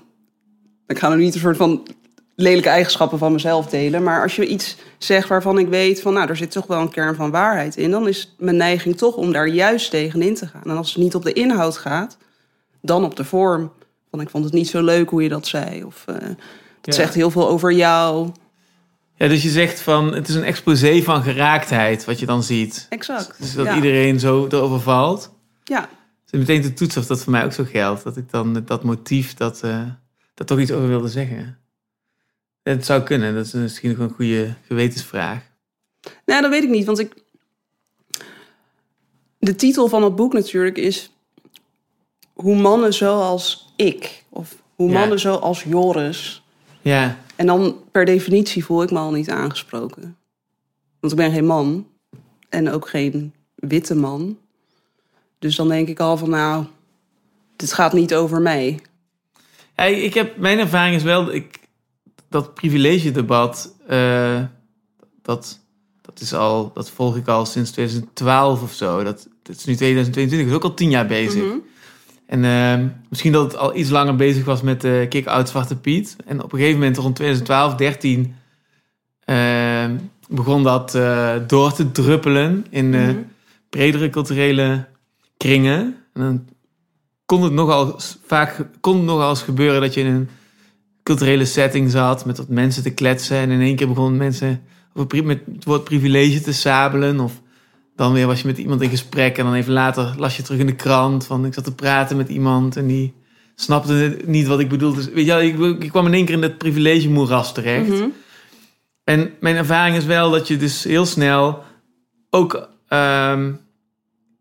Ik 0.88 1.00
ga 1.00 1.10
nu 1.10 1.24
niet 1.24 1.34
een 1.34 1.40
soort 1.40 1.58
van 1.58 1.88
lelijke 2.36 2.70
eigenschappen 2.70 3.18
van 3.18 3.32
mezelf 3.32 3.68
delen. 3.68 4.04
Maar 4.04 4.22
als 4.22 4.36
je 4.36 4.48
iets 4.48 4.78
zegt 4.98 5.28
waarvan 5.28 5.58
ik 5.58 5.68
weet 5.68 6.02
van. 6.02 6.14
Nou, 6.14 6.30
er 6.30 6.38
zit 6.38 6.52
toch 6.52 6.68
wel 6.68 6.82
een 6.82 6.92
kern 6.92 7.16
van 7.16 7.32
waarheid 7.32 7.78
in. 7.78 7.92
Dan 7.92 8.08
is 8.08 8.36
mijn 8.38 8.58
neiging 8.58 8.98
toch 8.98 9.16
om 9.16 9.32
daar 9.32 9.48
juist 9.48 9.90
tegenin 9.90 10.36
te 10.36 10.48
gaan. 10.48 10.64
En 10.64 10.78
als 10.78 10.94
het 10.94 11.04
niet 11.04 11.16
op 11.16 11.24
de 11.24 11.34
inhoud 11.34 11.78
gaat, 11.78 12.18
dan 12.82 13.04
op 13.04 13.16
de 13.16 13.24
vorm. 13.24 13.72
Van 14.10 14.22
ik 14.22 14.30
vond 14.30 14.44
het 14.44 14.54
niet 14.54 14.70
zo 14.70 14.84
leuk 14.84 15.10
hoe 15.10 15.24
je 15.24 15.30
dat 15.30 15.48
zei. 15.48 15.84
Of 15.84 16.04
eh, 16.08 16.16
het 16.16 16.36
Ja. 16.82 16.92
zegt 16.94 17.14
heel 17.14 17.32
veel 17.32 17.50
over 17.50 17.72
jou. 17.72 18.32
ja, 19.16 19.28
dus 19.28 19.44
je 19.44 19.50
zegt 19.50 19.82
van 19.82 20.14
het 20.14 20.28
is 20.28 20.36
een 20.36 20.44
exposé 20.44 21.02
van 21.02 21.24
geraaktheid 21.24 22.06
wat 22.06 22.20
je 22.20 22.26
dan 22.26 22.44
ziet. 22.44 22.86
Exact. 22.90 23.36
Dus 23.40 23.54
dat 23.54 23.66
ja. 23.66 23.76
iedereen 23.76 24.20
zo 24.20 24.48
erover 24.48 24.80
valt. 24.80 25.34
Ja. 25.64 25.90
Dus 26.30 26.40
meteen 26.40 26.62
te 26.62 26.74
toetsen 26.74 27.02
of 27.02 27.08
dat 27.08 27.24
voor 27.24 27.32
mij 27.32 27.44
ook 27.46 27.54
zo 27.54 27.64
geldt. 27.64 28.04
Dat 28.04 28.18
ik 28.18 28.32
dan 28.32 28.52
met 28.52 28.68
dat 28.68 28.84
motief 28.84 29.34
dat, 29.34 29.64
eh 29.64 29.84
dat 30.34 30.48
toch 30.48 30.60
iets 30.60 30.72
over 30.72 30.88
wilde 30.88 31.08
zeggen. 31.10 31.58
Het 32.64 32.86
zou 32.86 33.02
kunnen. 33.04 33.34
Dat 33.36 33.46
is 33.46 33.52
misschien 33.54 33.90
nog 33.90 33.98
een 34.00 34.16
goede 34.16 34.54
gewetensvraag. 34.68 35.42
Nou, 36.26 36.42
dat 36.42 36.52
weet 36.52 36.64
ik 36.64 36.70
niet, 36.70 36.86
want 36.86 37.00
ik. 37.00 37.14
De 39.40 39.56
titel 39.56 39.88
van 39.88 40.04
het 40.04 40.16
boek 40.16 40.34
natuurlijk 40.34 40.78
is. 40.78 41.11
Hoe 42.42 42.56
mannen 42.56 42.94
zoals 42.94 43.74
ik, 43.76 44.24
of 44.30 44.56
hoe 44.76 44.90
Ja. 44.92 45.00
mannen 45.00 45.20
zoals 45.20 45.64
Joris. 45.64 46.44
Ja, 46.82 47.18
En 47.36 47.46
dan 47.46 47.76
per 47.92 48.06
definitie 48.06 48.66
voel 48.66 48.84
ik 48.84 48.92
me 48.92 48.98
al 48.98 49.12
niet 49.12 49.30
aangesproken. 49.30 50.18
Want 51.00 51.14
ik 51.14 51.20
ben 51.20 51.32
geen 51.32 51.46
man 51.46 51.88
en 52.50 52.70
ook 52.72 52.90
geen 52.90 53.34
witte 53.56 53.96
man. 53.96 54.38
Dus 55.40 55.56
dan 55.56 55.68
denk 55.68 55.88
ik 55.88 56.00
al 56.00 56.18
van, 56.18 56.30
nou, 56.30 56.66
dit 57.56 57.74
gaat 57.74 57.94
niet 57.94 58.14
over 58.16 58.42
mij. 58.42 58.80
Ja, 59.76 59.84
ik 59.84 60.14
heb, 60.14 60.38
mijn 60.38 60.60
ervaring 60.60 60.96
is 60.96 61.04
wel, 61.04 61.34
ik, 61.34 61.60
dat 62.30 62.54
privilege-debat, 62.54 63.76
eh, 63.88 64.44
dat, 65.22 65.60
dat 66.02 66.20
is 66.20 66.34
al, 66.34 66.72
dat 66.74 66.90
volg 66.90 67.16
ik 67.16 67.28
al 67.28 67.46
sinds 67.46 67.72
2012 67.72 68.62
of 68.62 68.74
zo. 68.74 69.04
Dat, 69.04 69.28
dat 69.44 69.56
is 69.56 69.66
nu 69.66 69.76
2022, 69.76 70.48
is 70.48 70.54
ook 70.56 70.64
al 70.64 70.74
tien 70.74 70.90
jaar 70.90 71.08
bezig. 71.08 71.44
Mhm. 71.44 71.58
En 72.32 72.46
eh, 72.46 72.86
misschien 73.10 73.32
dat 73.32 73.44
het 73.44 73.58
al 73.58 73.76
iets 73.76 73.90
langer 73.90 74.16
bezig 74.16 74.46
was 74.46 74.62
met 74.62 74.82
de 74.82 75.06
kick-out 75.10 75.50
Zwarte 75.50 75.76
Piet. 75.76 76.16
En 76.26 76.44
op 76.44 76.54
een 76.54 76.60
gegeven 76.60 76.80
moment 76.80 76.98
rond 76.98 77.16
2012, 77.16 77.76
13 77.76 78.36
eh, 79.20 79.86
begon 80.30 80.64
dat 80.64 80.96
eh, 80.96 81.36
door 81.48 81.74
te 81.74 81.92
druppelen 81.92 82.66
in 82.70 82.90
Mhm. 82.90 83.16
bredere 83.70 84.10
culturele 84.10 84.88
kringen. 85.38 85.96
En 86.14 86.22
dan 86.22 86.46
kon 87.26 87.44
het 87.44 87.54
nogal 87.54 88.00
vaak 88.26 88.68
kon 88.80 88.96
het 88.96 89.06
nogal 89.06 89.30
eens 89.30 89.42
gebeuren 89.42 89.82
dat 89.82 89.94
je 89.94 90.02
in 90.02 90.14
een 90.14 90.30
culturele 91.04 91.46
setting 91.46 91.92
zat 91.92 92.26
met 92.26 92.38
wat 92.38 92.50
mensen 92.50 92.84
te 92.84 92.94
kletsen. 92.94 93.38
En 93.38 93.50
in 93.50 93.62
één 93.62 93.76
keer 93.76 93.88
begonnen 93.88 94.18
mensen 94.18 94.62
over 94.94 95.26
met 95.26 95.42
het 95.54 95.66
woord 95.66 95.84
privilege 95.84 96.42
te 96.42 96.54
sabelen. 96.54 97.20
Of 97.20 97.42
dan 98.02 98.14
weer 98.14 98.28
was 98.28 98.42
je 98.42 98.48
met 98.48 98.58
iemand 98.58 98.82
in 98.82 98.90
gesprek 98.90 99.38
en 99.38 99.46
dan 99.46 99.54
even 99.54 99.74
later 99.74 100.14
las 100.18 100.38
je 100.38 100.44
terug 100.44 100.60
in 100.60 100.66
de 100.66 100.76
krant 100.76 101.26
van 101.26 101.46
ik 101.46 101.54
zat 101.54 101.64
te 101.64 101.76
praten 101.76 102.18
met 102.18 102.30
iemand 102.30 102.76
en 102.76 102.88
die 102.88 103.14
snapte 103.56 104.18
niet 104.26 104.48
wat 104.48 104.60
ik 104.60 104.70
bedoelde. 104.70 104.96
Dus, 104.96 105.10
weet 105.10 105.26
je, 105.26 105.44
ik, 105.44 105.84
ik 105.84 105.90
kwam 105.90 106.06
in 106.06 106.14
één 106.14 106.26
keer 106.26 106.36
in 106.36 106.42
dat 106.42 106.58
privilege 106.58 107.10
moeras 107.10 107.54
terecht. 107.54 107.88
Mhm. 107.88 108.08
En 109.04 109.34
mijn 109.40 109.56
ervaring 109.56 109.96
is 109.96 110.06
wel 110.06 110.32
dat 110.32 110.48
je 110.48 110.58
dus 110.58 110.84
heel 110.84 111.06
snel 111.06 111.64
ook 112.30 112.70
ehm, 112.88 113.52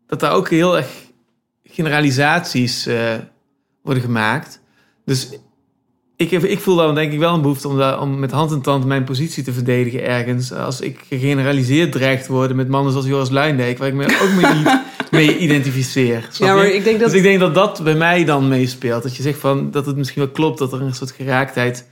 dat 0.07 0.19
daar 0.19 0.33
ook 0.33 0.49
heel 0.49 0.77
erg 0.77 0.89
generalisaties 1.63 2.85
eh, 2.85 3.15
worden 3.81 4.03
gemaakt. 4.03 4.61
Dus 5.05 5.29
ik, 6.21 6.31
ik 6.31 6.59
voel 6.59 6.75
dan 6.75 6.95
denk 6.95 7.11
ik 7.11 7.19
wel 7.19 7.33
een 7.33 7.41
behoefte 7.41 7.67
om, 7.67 7.77
daar, 7.77 8.01
om 8.01 8.19
met 8.19 8.31
hand 8.31 8.51
en 8.51 8.61
tand 8.61 8.85
mijn 8.85 9.03
positie 9.03 9.43
te 9.43 9.53
verdedigen 9.53 10.03
ergens. 10.03 10.53
Als 10.53 10.81
ik 10.81 10.99
gegeneraliseerd 11.07 11.91
dreig 11.91 12.23
te 12.23 12.31
worden 12.31 12.57
met 12.57 12.67
mannen 12.67 12.91
zoals 12.91 13.07
Joris 13.07 13.29
Luindijk, 13.29 13.77
waar 13.77 13.87
ik 13.87 13.93
me 13.93 14.19
ook 14.21 14.41
mee, 14.41 14.53
niet 14.53 14.81
mee 15.11 15.37
identificeer. 15.37 16.27
Ja, 16.33 16.55
maar 16.55 16.67
ik 16.67 16.83
denk 16.83 16.99
dat... 16.99 17.09
Dus 17.09 17.17
ik 17.17 17.23
denk 17.23 17.39
dat 17.39 17.53
dat 17.55 17.83
bij 17.83 17.95
mij 17.95 18.25
dan 18.25 18.47
meespeelt. 18.47 19.03
Dat 19.03 19.15
je 19.15 19.23
zegt 19.23 19.39
van 19.39 19.71
dat 19.71 19.85
het 19.85 19.95
misschien 19.95 20.21
wel 20.21 20.31
klopt 20.31 20.59
dat 20.59 20.73
er 20.73 20.81
een 20.81 20.93
soort 20.93 21.11
geraaktheid 21.11 21.85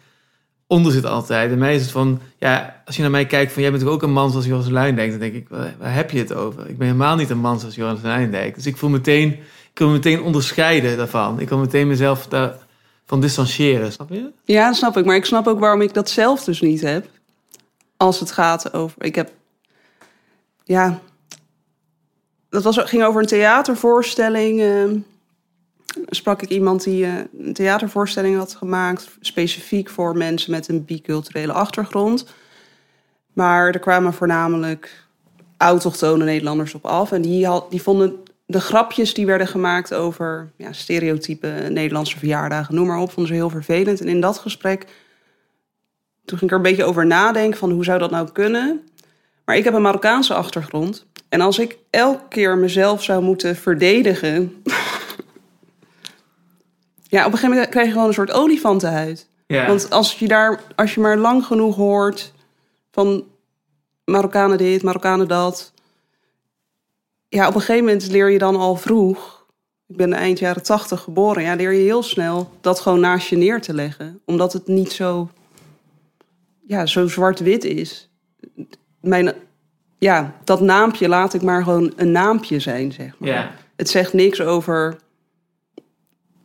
onder 0.67 0.91
zit 0.91 1.05
altijd. 1.05 1.51
En 1.51 1.57
mij 1.57 1.75
is 1.75 1.81
het 1.81 1.91
van, 1.91 2.21
ja, 2.37 2.81
als 2.85 2.95
je 2.95 3.01
naar 3.01 3.11
mij 3.11 3.25
kijkt 3.25 3.51
van 3.51 3.61
jij 3.61 3.71
bent 3.71 3.83
toch 3.83 3.93
ook 3.93 4.03
een 4.03 4.11
man 4.11 4.31
zoals 4.31 4.45
Joris 4.45 4.69
Luindijk, 4.69 5.09
dan 5.09 5.19
denk 5.19 5.33
ik, 5.33 5.47
waar, 5.49 5.73
heb 5.79 6.11
je 6.11 6.19
het 6.19 6.33
over? 6.33 6.69
Ik 6.69 6.77
ben 6.77 6.87
helemaal 6.87 7.15
niet 7.15 7.29
een 7.29 7.39
man 7.39 7.59
zoals 7.59 7.75
Joris 7.75 8.01
Luindijk. 8.01 8.55
Dus 8.55 8.65
ik 8.65 8.77
voel 8.77 8.89
meteen, 8.89 9.31
ik 9.71 9.79
wil 9.79 9.87
me 9.87 9.93
meteen 9.93 10.21
onderscheiden 10.21 10.97
daarvan. 10.97 11.39
Ik 11.39 11.49
wil 11.49 11.57
meteen 11.57 11.87
mezelf 11.87 12.27
daarvan 13.09 13.27
distancieren, 13.27 13.91
snap 13.91 14.09
je? 14.09 14.31
Ja, 14.43 14.67
dat 14.67 14.75
snap 14.75 14.97
ik. 14.97 15.05
Maar 15.05 15.15
ik 15.15 15.25
snap 15.25 15.47
ook 15.47 15.59
waarom 15.59 15.81
ik 15.81 15.93
dat 15.93 16.09
zelf 16.09 16.43
dus 16.43 16.61
niet 16.61 16.81
heb. 16.81 17.07
Als 17.97 18.19
het 18.19 18.31
gaat 18.31 18.73
over... 18.73 19.03
Ik 19.03 19.15
heb... 19.15 19.31
Ja... 20.63 20.99
Dat 22.49 22.63
was, 22.63 22.77
ging 22.77 23.03
over 23.03 23.21
een 23.21 23.27
theatervoorstelling. 23.27 24.61
eh, 24.61 24.89
sprak 26.09 26.41
ik 26.41 26.49
iemand 26.49 26.83
die 26.83 27.05
eh, 27.05 27.13
een 27.39 27.53
theatervoorstelling 27.53 28.37
had 28.37 28.55
gemaakt, 28.55 29.09
specifiek 29.21 29.89
voor 29.89 30.17
mensen 30.17 30.51
met 30.51 30.67
een 30.67 30.85
biculturele 30.85 31.53
achtergrond. 31.53 32.25
Maar 33.33 33.67
er 33.67 33.79
kwamen 33.79 34.13
voornamelijk 34.13 35.07
autochtone 35.57 36.25
Nederlanders 36.25 36.73
op 36.73 36.85
af. 36.85 37.11
En 37.11 37.21
die, 37.21 37.45
had, 37.45 37.71
die 37.71 37.81
vonden 37.81 38.23
de 38.49 38.59
grapjes 38.59 39.13
die 39.13 39.25
werden 39.25 39.47
gemaakt 39.47 39.93
over 39.93 40.51
ja, 40.55 40.73
stereotype 40.73 41.47
Nederlandse 41.69 42.17
verjaardagen, 42.17 42.75
noem 42.75 42.87
maar 42.87 42.99
op, 42.99 43.11
vonden 43.11 43.27
ze 43.27 43.39
heel 43.39 43.49
vervelend. 43.49 44.01
En 44.01 44.07
in 44.07 44.21
dat 44.21 44.37
gesprek, 44.37 44.85
toen 46.25 46.37
ging 46.37 46.41
ik 46.41 46.49
er 46.51 46.55
een 46.55 46.69
beetje 46.69 46.83
over 46.83 47.05
nadenken 47.05 47.59
van 47.59 47.71
hoe 47.71 47.83
zou 47.83 47.99
dat 47.99 48.11
nou 48.11 48.31
kunnen. 48.31 48.89
Maar 49.45 49.57
ik 49.57 49.63
heb 49.63 49.73
een 49.73 49.81
Marokkaanse 49.81 50.33
achtergrond. 50.33 51.05
En 51.29 51.41
als 51.41 51.59
ik 51.59 51.77
elke 51.89 52.27
keer 52.29 52.57
mezelf 52.57 53.03
zou 53.03 53.23
moeten 53.23 53.55
verdedigen. 53.55 54.63
ja, 57.15 57.19
op 57.19 57.25
een 57.25 57.37
gegeven 57.37 57.49
moment 57.49 57.69
krijg 57.69 57.85
je 57.85 57.91
gewoon 57.91 58.07
een 58.07 58.13
soort 58.13 58.31
olifantenhuid. 58.31 59.27
Ja. 59.47 59.67
Want 59.67 59.89
als 59.89 60.19
je 60.19 60.27
daar, 60.27 60.61
als 60.75 60.93
je 60.93 61.01
maar 61.01 61.17
lang 61.17 61.45
genoeg 61.45 61.75
hoort 61.75 62.33
van 62.91 63.23
Marokkanen 64.05 64.57
dit, 64.57 64.83
Marokkanen 64.83 65.27
dat. 65.27 65.73
Ja, 67.29 67.47
op 67.47 67.53
een 67.55 67.59
gegeven 67.61 67.85
moment 67.85 68.11
leer 68.11 68.29
je 68.29 68.37
dan 68.37 68.55
al 68.55 68.75
vroeg. 68.75 69.45
Ik 69.87 69.95
ben 69.97 70.13
eind 70.13 70.39
jaren 70.39 70.63
tachtig 70.63 71.01
geboren. 71.01 71.43
Ja, 71.43 71.55
leer 71.55 71.71
je 71.73 71.83
heel 71.83 72.03
snel 72.03 72.49
dat 72.61 72.79
gewoon 72.79 72.99
naast 72.99 73.27
je 73.27 73.37
neer 73.37 73.61
te 73.61 73.73
leggen. 73.73 74.21
Omdat 74.25 74.53
het 74.53 74.67
niet 74.67 74.91
zo, 74.91 75.29
ja, 76.67 76.85
zo 76.85 77.07
zwart-wit 77.07 77.63
is. 77.63 78.09
Mijn, 79.01 79.33
ja, 79.97 80.35
dat 80.43 80.61
naampje 80.61 81.07
laat 81.07 81.33
ik 81.33 81.41
maar 81.41 81.63
gewoon 81.63 81.93
een 81.95 82.11
naampje 82.11 82.59
zijn, 82.59 82.91
zeg 82.91 83.15
maar. 83.17 83.29
ja. 83.29 83.51
Het 83.75 83.89
zegt 83.89 84.13
niks 84.13 84.41
over. 84.41 84.97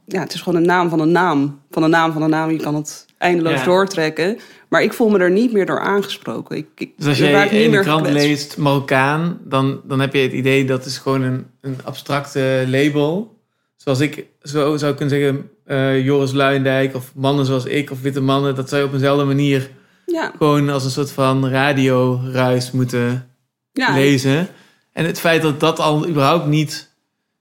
Ja, 0.05 0.21
het 0.21 0.35
is 0.35 0.41
gewoon 0.41 0.61
een 0.61 0.67
naam 0.67 0.89
van 0.89 1.01
een 1.01 1.13
naam. 1.13 1.61
Van 1.71 1.83
een 1.83 1.91
naam 1.91 2.13
van 2.13 2.23
een 2.23 2.31
naam. 2.31 2.51
Je 2.51 2.59
kan 2.59 2.75
het 2.75 3.07
eindeloos 3.19 3.59
Ja. 3.59 3.65
doortrekken. 3.65 4.39
Maar 4.75 4.83
ik 4.83 4.93
voel 4.93 5.09
me 5.09 5.19
er 5.19 5.31
niet 5.31 5.53
meer 5.53 5.67
door 5.67 5.81
aangesproken. 5.81 6.57
Ik, 6.57 6.67
ik 6.75 6.93
Dus 6.97 7.07
als 7.07 7.19
jij 7.19 7.49
in 7.49 7.71
de 7.71 7.81
krant 7.81 8.07
gekwetst. 8.07 8.29
leest 8.29 8.57
Marokkaan, 8.57 9.39
dan, 9.45 9.81
dan 9.85 10.01
heb 10.01 10.15
je 10.15 10.21
het 10.21 10.33
idee 10.33 10.65
dat 10.65 10.85
is 10.85 10.99
gewoon 10.99 11.23
een, 11.23 11.47
een 11.61 11.77
abstracte 11.85 12.65
label. 12.67 13.39
Zoals 13.77 14.01
ik 14.01 14.27
zo 14.43 14.77
zou 14.77 14.95
kunnen 14.95 15.19
zeggen, 15.19 15.51
eh, 15.65 16.05
Joris 16.05 16.33
Luijendijk 16.33 16.95
of 16.95 17.13
mannen 17.15 17.47
zoals 17.47 17.65
ik 17.65 17.91
of 17.91 18.01
witte 18.01 18.21
mannen, 18.21 18.55
dat 18.55 18.69
zou 18.69 18.81
je 18.81 18.87
op 18.87 18.93
eenzelfde 18.95 19.25
manier 19.25 19.71
Ja, 20.07 20.33
gewoon 20.39 20.69
als 20.69 20.85
een 20.85 20.91
soort 20.91 21.13
van 21.13 21.49
radioruis 21.49 22.71
moeten 22.71 23.31
ja. 23.73 23.95
lezen. 23.95 24.49
En 24.93 25.05
het 25.05 25.21
feit 25.21 25.43
dat 25.43 25.61
dat 25.61 25.79
al 25.79 26.09
überhaupt 26.09 26.47
niet 26.47 26.91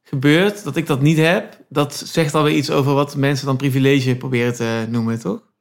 gebeurt, 0.04 0.64
dat 0.64 0.76
ik 0.76 0.88
dat 0.88 1.02
niet 1.02 1.18
heb, 1.18 1.58
dat 1.70 2.04
zegt 2.06 2.36
alweer 2.36 2.56
iets 2.56 2.72
over 2.72 2.94
wat 2.94 3.16
mensen 3.16 3.46
dan 3.46 3.58
privilege 3.58 4.16
proberen 4.16 4.54
te 4.54 4.86
noemen, 4.90 5.20
toch? 5.20 5.52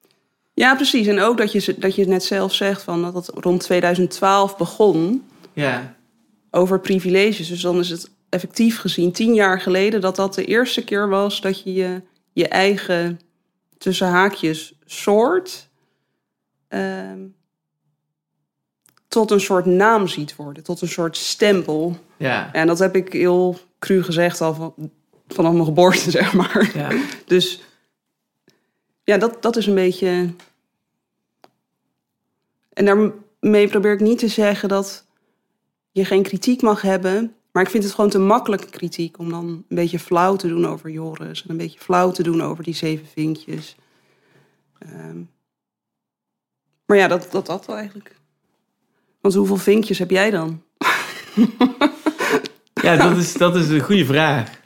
Ja, 0.55 0.75
precies. 0.75 1.07
En 1.07 1.21
ook 1.21 1.37
dat 1.39 1.53
je, 1.53 1.75
dat 1.79 1.95
je 1.95 2.07
net 2.07 2.25
zelf 2.25 2.55
zegt 2.55 2.83
van 2.83 3.03
dat 3.03 3.15
het 3.15 3.29
rond 3.35 3.61
2012 3.61 4.57
begon 4.57 5.25
Ja, 5.53 5.97
over 6.51 6.81
privileges. 6.81 7.49
Dus 7.49 7.61
dan 7.61 7.79
is 7.79 7.89
het 7.89 8.11
effectief 8.29 8.79
gezien 8.79 9.13
tien 9.13 9.35
jaar 9.35 9.61
geleden 9.61 10.01
dat 10.01 10.17
dat 10.17 10.35
de 10.35 10.45
eerste 10.45 10.85
keer 10.85 11.09
was 11.09 11.41
dat 11.41 11.63
je 11.63 11.73
je, 11.73 12.03
je 12.33 12.49
eigen 12.49 13.21
tussen 13.79 14.07
haakjes 14.09 14.75
soort 14.85 15.69
ehm, 16.69 17.19
tot 19.09 19.31
een 19.31 19.41
soort 19.41 19.67
naam 19.67 20.09
ziet 20.09 20.37
worden, 20.37 20.63
tot 20.63 20.81
een 20.81 20.89
soort 20.89 21.17
stempel. 21.17 21.97
ja, 22.17 22.53
En 22.53 22.67
dat 22.67 22.79
heb 22.79 22.97
ik 22.97 23.13
heel 23.13 23.59
cru 23.79 24.03
gezegd 24.03 24.41
al 24.41 24.55
van, 24.55 24.75
vanaf 25.29 25.53
mijn 25.53 25.65
geboorte, 25.65 26.11
zeg 26.21 26.33
maar. 26.33 26.71
ja. 26.75 26.89
Dus 27.27 27.63
ja, 29.05 29.19
dat, 29.19 29.43
dat 29.43 29.57
is 29.57 29.67
een 29.67 29.75
beetje. 29.75 30.35
En 32.73 32.85
daarmee 32.85 33.69
probeer 33.69 33.93
ik 33.93 34.01
niet 34.01 34.19
te 34.19 34.29
zeggen 34.29 34.69
dat 34.69 35.05
je 35.91 36.05
geen 36.05 36.23
kritiek 36.23 36.63
mag 36.63 36.83
hebben. 36.83 37.35
Maar 37.53 37.63
ik 37.63 37.71
vind 37.71 37.85
het 37.85 37.93
gewoon 37.93 38.11
te 38.11 38.19
makkelijke 38.19 38.71
kritiek 38.71 39.19
om 39.19 39.31
dan 39.31 39.47
een 39.47 39.77
beetje 39.77 39.99
flauw 39.99 40.37
te 40.37 40.49
doen 40.49 40.67
over 40.67 40.91
Joris. 40.91 41.43
En 41.43 41.51
een 41.51 41.57
beetje 41.57 41.81
flauw 41.81 42.11
te 42.11 42.23
doen 42.23 42.43
over 42.43 42.65
die 42.65 42.75
zeven 42.75 43.07
vinkjes. 43.07 43.77
Ehm, 44.79 45.21
maar 46.87 46.97
ja, 46.97 47.09
dat, 47.09 47.29
dat 47.31 47.47
dat 47.47 47.67
wel 47.67 47.77
eigenlijk. 47.77 48.17
Want 49.21 49.35
hoeveel 49.35 49.57
vinkjes 49.57 49.99
heb 49.99 50.11
jij 50.11 50.31
dan? 50.31 50.63
Ja, 52.83 52.97
dat 52.97 53.17
is, 53.17 53.33
dat 53.33 53.57
is 53.57 53.69
een 53.69 53.81
goede 53.81 54.05
vraag. 54.05 54.61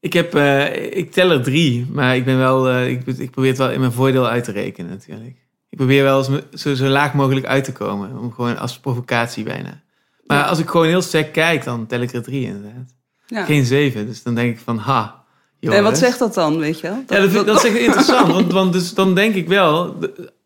Ik, 0.00 0.12
heb, 0.12 0.34
eh, 0.34 0.96
ik 0.96 1.12
tel 1.12 1.30
er 1.30 1.42
drie, 1.42 1.86
maar 1.92 2.16
ik, 2.16 2.24
ben 2.24 2.38
wel, 2.38 2.68
eh, 2.68 2.90
ik, 2.90 3.06
ik 3.06 3.30
probeer 3.30 3.50
het 3.50 3.58
wel 3.58 3.70
in 3.70 3.80
mijn 3.80 3.92
voordeel 3.92 4.28
uit 4.28 4.44
te 4.44 4.52
rekenen 4.52 4.90
natuurlijk. 4.90 5.36
Ik 5.70 5.78
probeer 5.78 6.02
wel 6.02 6.18
eens 6.18 6.62
zo, 6.62 6.74
zo 6.74 6.86
laag 6.86 7.14
mogelijk 7.14 7.46
uit 7.46 7.64
te 7.64 7.72
komen, 7.72 8.18
om 8.18 8.32
gewoon 8.32 8.58
als 8.58 8.78
provocatie 8.80 9.44
bijna. 9.44 9.80
Maar 10.26 10.38
Ja. 10.38 10.44
als 10.44 10.58
ik 10.58 10.68
gewoon 10.68 10.86
heel 10.86 11.02
sec 11.02 11.32
kijk, 11.32 11.64
dan 11.64 11.86
tel 11.86 12.00
ik 12.00 12.12
er 12.12 12.22
drie 12.22 12.44
inderdaad. 12.46 12.94
Ja. 13.26 13.44
Geen 13.44 13.64
zeven, 13.64 14.06
dus 14.06 14.22
dan 14.22 14.34
denk 14.34 14.52
ik 14.56 14.62
van 14.64 14.78
ha. 14.78 15.24
en 15.60 15.82
wat 15.82 15.98
zegt 15.98 16.18
dat 16.18 16.34
dan, 16.34 16.58
weet 16.58 16.80
je 16.80 16.86
wel? 16.88 17.02
Ja, 17.06 17.26
dat, 17.26 17.46
dat 17.46 17.64
is 17.64 17.64
echt 17.70 17.78
interessant. 17.78 18.32
Want, 18.32 18.52
want 18.52 18.72
dus, 18.72 18.94
dan 18.94 19.14
denk 19.14 19.34
ik 19.34 19.48
wel, 19.48 19.96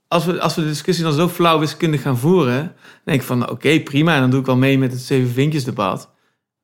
als 0.09 0.25
we, 0.25 0.41
als 0.41 0.55
we 0.55 0.61
de 0.61 0.67
discussie 0.69 1.05
dan 1.05 1.13
zo 1.13 1.29
flauw 1.29 1.59
wiskundig 1.59 2.03
gaan 2.03 2.19
voeren, 2.19 2.57
dan 2.63 2.73
denk 3.05 3.21
ik 3.21 3.27
van 3.27 3.51
oké, 3.51 3.81
prima. 3.81 4.21
Dan 4.21 4.31
doe 4.31 4.41
ik 4.41 4.47
wel 4.47 4.57
mee 4.57 4.79
met 4.79 4.93
het 4.93 5.01
zeven 5.01 5.31
vinkjes 5.31 5.65
debat. 5.65 6.11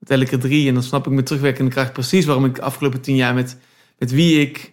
Ik 0.06 0.32
er 0.32 0.38
drie 0.38 0.68
en 0.68 0.74
dan 0.74 0.82
snap 0.82 1.06
ik 1.06 1.12
met 1.12 1.26
terugwerkende 1.26 1.70
kracht 1.70 1.92
precies 1.92 2.24
waarom 2.24 2.44
ik 2.44 2.54
de 2.54 2.62
afgelopen 2.62 3.00
tien 3.00 3.16
jaar 3.16 3.34
met, 3.34 3.56
met 3.98 4.10
wie 4.10 4.40
ik 4.40 4.72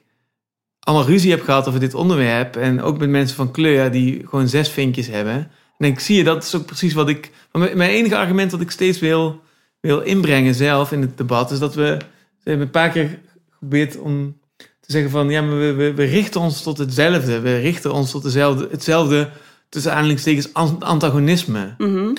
allemaal 0.79 1.07
ruzie 1.07 1.31
heb 1.31 1.41
gehad 1.41 1.67
over 1.67 1.79
dit 1.79 1.93
onderwerp. 1.93 2.55
En 2.55 2.81
ook 2.81 2.97
met 2.97 3.09
mensen 3.09 3.35
van 3.35 3.51
kleur 3.51 3.91
die 3.91 4.21
gewoon 4.27 4.47
zes 4.47 4.69
vinkjes 4.69 5.07
hebben. 5.07 5.51
En 5.77 5.87
ik, 5.87 5.99
zie 5.99 6.17
je, 6.17 6.23
dat 6.23 6.43
is 6.43 6.55
ook 6.55 6.65
precies 6.65 6.93
wat 6.93 7.09
ik... 7.09 7.31
Mijn 7.51 7.79
enige 7.79 8.17
argument 8.17 8.51
dat 8.51 8.61
ik 8.61 8.71
steeds 8.71 8.99
wil, 8.99 9.41
wil 9.79 10.01
inbrengen 10.01 10.55
zelf 10.55 10.91
in 10.91 11.01
het 11.01 11.17
debat, 11.17 11.51
is 11.51 11.59
dat 11.59 11.75
we... 11.75 11.97
We 12.43 12.51
hebben 12.51 12.65
een 12.65 12.73
paar 12.73 12.89
keer 12.89 13.19
geprobeerd 13.49 13.97
om 13.97 14.37
te 14.57 14.91
zeggen 14.91 15.11
van... 15.11 15.29
Ja, 15.29 15.41
maar 15.41 15.59
we, 15.59 15.73
we, 15.73 15.93
we 15.93 16.03
richten 16.03 16.41
ons 16.41 16.63
tot 16.63 16.77
hetzelfde. 16.77 17.39
We 17.39 17.59
richten 17.59 17.93
ons 17.93 18.11
tot 18.11 18.23
dezelfde, 18.23 18.67
hetzelfde, 18.71 19.29
tussen 19.69 19.93
aanhalingstekens, 19.93 20.53
an- 20.53 20.83
antagonisme. 20.83 21.75
Mhm. 21.77 22.13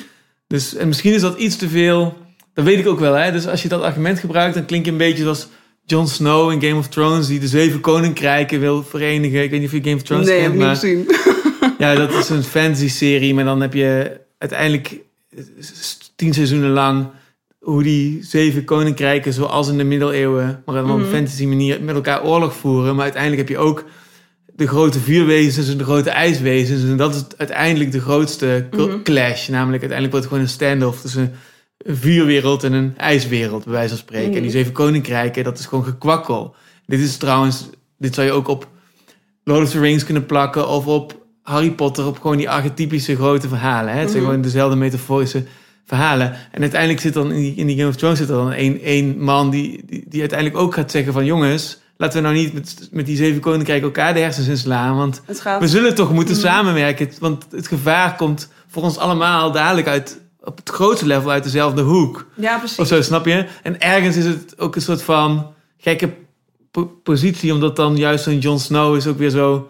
Dus 0.46 0.74
en 0.74 0.88
misschien 0.88 1.12
is 1.12 1.20
dat 1.20 1.38
iets 1.38 1.56
te 1.56 1.68
veel. 1.68 2.16
Dat 2.56 2.64
weet 2.64 2.78
ik 2.78 2.86
ook 2.86 3.00
wel. 3.00 3.14
Hè? 3.14 3.32
Dus 3.32 3.46
als 3.46 3.62
je 3.62 3.68
dat 3.68 3.82
argument 3.82 4.18
gebruikt, 4.18 4.54
dan 4.54 4.64
klink 4.64 4.84
je 4.84 4.90
een 4.90 4.96
beetje 4.96 5.22
zoals 5.22 5.48
Jon 5.84 6.08
Snow 6.08 6.50
in 6.52 6.62
Game 6.62 6.78
of 6.78 6.88
Thrones, 6.88 7.26
die 7.26 7.40
de 7.40 7.48
zeven 7.48 7.80
koninkrijken 7.80 8.60
wil 8.60 8.82
verenigen. 8.82 9.42
Ik 9.42 9.50
weet 9.50 9.60
niet 9.60 9.68
of 9.68 9.74
je 9.74 9.82
Game 9.82 9.96
of 9.96 10.02
Thrones 10.02 10.26
Nee, 10.26 10.40
heb 10.40 10.46
kent, 10.50 10.58
maar 10.62 10.68
niet 10.70 10.78
gezien. 10.78 11.06
ja, 11.78 11.94
dat 11.94 12.12
is 12.12 12.28
een 12.28 12.42
fantasy-serie. 12.42 13.34
Maar 13.34 13.44
dan 13.44 13.60
heb 13.60 13.72
je 13.74 14.20
uiteindelijk 14.38 14.94
tien 16.16 16.34
seizoenen 16.34 16.70
lang 16.70 17.06
hoe 17.58 17.82
die 17.82 18.18
zeven 18.24 18.64
koninkrijken, 18.64 19.32
zoals 19.32 19.68
in 19.68 19.76
de 19.78 19.84
middeleeuwen, 19.84 20.62
maar 20.64 20.74
dan 20.74 20.90
op 20.90 20.96
een 20.98 21.02
Mhm. 21.04 21.14
fantasy 21.14 21.44
manier 21.46 21.82
met 21.82 21.94
elkaar 21.94 22.24
oorlog 22.24 22.54
voeren. 22.54 22.94
Maar 22.94 23.04
uiteindelijk 23.04 23.48
heb 23.48 23.56
je 23.58 23.64
ook 23.64 23.84
de 24.54 24.66
grote 24.66 25.00
vuurwezens 25.00 25.68
en 25.68 25.78
de 25.78 25.84
grote 25.84 26.10
ijswezens. 26.10 26.82
En 26.82 26.96
dat 26.96 27.14
is 27.14 27.24
uiteindelijk 27.36 27.92
de 27.92 28.00
grootste 28.00 28.66
Mhm. 28.70 29.02
clash. 29.02 29.48
Namelijk 29.48 29.82
uiteindelijk 29.82 30.10
wordt 30.10 30.14
het 30.14 30.26
gewoon 30.26 30.42
een 30.42 30.48
standoff 30.48 31.00
tussen 31.00 31.32
vuurwereld 31.86 32.64
en 32.64 32.72
een 32.72 32.94
ijswereld, 32.96 33.64
bij 33.64 33.72
wijze 33.72 33.88
van 33.88 33.98
spreken. 33.98 34.34
En 34.34 34.42
die 34.42 34.50
zeven 34.50 34.72
koninkrijken, 34.72 35.44
dat 35.44 35.58
is 35.58 35.66
gewoon 35.66 35.84
gekwakkel. 35.84 36.54
Dit 36.86 37.00
is 37.00 37.16
trouwens, 37.16 37.68
dit 37.98 38.14
zou 38.14 38.26
je 38.26 38.32
ook 38.32 38.48
op 38.48 38.68
Lord 39.44 39.62
of 39.62 39.70
the 39.70 39.80
Rings 39.80 40.04
kunnen 40.04 40.26
plakken 40.26 40.68
of 40.68 40.86
op 40.86 41.24
Harry 41.42 41.70
Potter, 41.70 42.06
op 42.06 42.20
gewoon 42.20 42.36
die 42.36 42.50
archetypische 42.50 43.14
grote 43.16 43.48
verhalen. 43.48 43.92
Hè? 43.92 43.98
Het 44.00 44.10
zijn 44.10 44.22
Mhm. 44.22 44.30
gewoon 44.30 44.44
dezelfde 44.46 44.76
metaforische 44.76 45.44
verhalen. 45.84 46.36
En 46.52 46.60
uiteindelijk 46.60 47.00
zit 47.00 47.14
dan 47.14 47.32
in 47.32 47.40
die, 47.40 47.54
in 47.54 47.66
die 47.66 47.76
Game 47.76 47.88
of 47.88 47.96
Thrones 47.96 48.18
zit 48.18 48.28
er 48.28 48.34
dan 48.36 48.52
één, 48.52 48.80
één 48.80 49.18
man 49.22 49.50
die, 49.50 49.82
die, 49.86 50.04
die 50.08 50.20
uiteindelijk 50.20 50.60
ook 50.60 50.74
gaat 50.74 50.90
zeggen 50.90 51.12
van 51.12 51.24
jongens, 51.24 51.78
laten 51.96 52.16
we 52.22 52.28
nou 52.28 52.38
niet 52.38 52.52
met, 52.52 52.88
met 52.92 53.06
die 53.06 53.16
zeven 53.16 53.40
koninkrijken 53.40 53.86
elkaar 53.86 54.14
de 54.14 54.20
hersens 54.20 54.48
inslaan, 54.48 54.96
want 54.96 55.22
Het 55.24 55.40
gaat... 55.40 55.60
we 55.60 55.68
zullen 55.68 55.94
toch 55.94 56.12
moeten 56.12 56.34
Mhm. 56.34 56.44
samenwerken. 56.44 57.10
Want 57.20 57.46
het 57.50 57.66
gevaar 57.68 58.16
komt 58.16 58.48
voor 58.66 58.82
ons 58.82 58.98
allemaal 58.98 59.52
dadelijk 59.52 59.86
uit, 59.86 60.20
op 60.46 60.56
het 60.56 60.68
grootste 60.68 61.06
level 61.06 61.30
uit 61.30 61.42
dezelfde 61.42 61.82
hoek. 61.82 62.26
Ja, 62.34 62.58
precies. 62.58 62.78
Of 62.78 62.86
zo, 62.86 63.02
snap 63.02 63.26
je? 63.26 63.46
En 63.62 63.80
ergens 63.80 64.16
is 64.16 64.24
het 64.24 64.54
ook 64.58 64.76
een 64.76 64.82
soort 64.82 65.02
van 65.02 65.52
gekke 65.78 66.10
po- 66.70 66.92
positie, 67.02 67.52
omdat 67.52 67.76
dan 67.76 67.96
juist 67.96 68.24
zo'n 68.24 68.38
Jon 68.38 68.58
Snow 68.58 68.96
is 68.96 69.06
ook 69.06 69.18
weer 69.18 69.30
zo. 69.30 69.68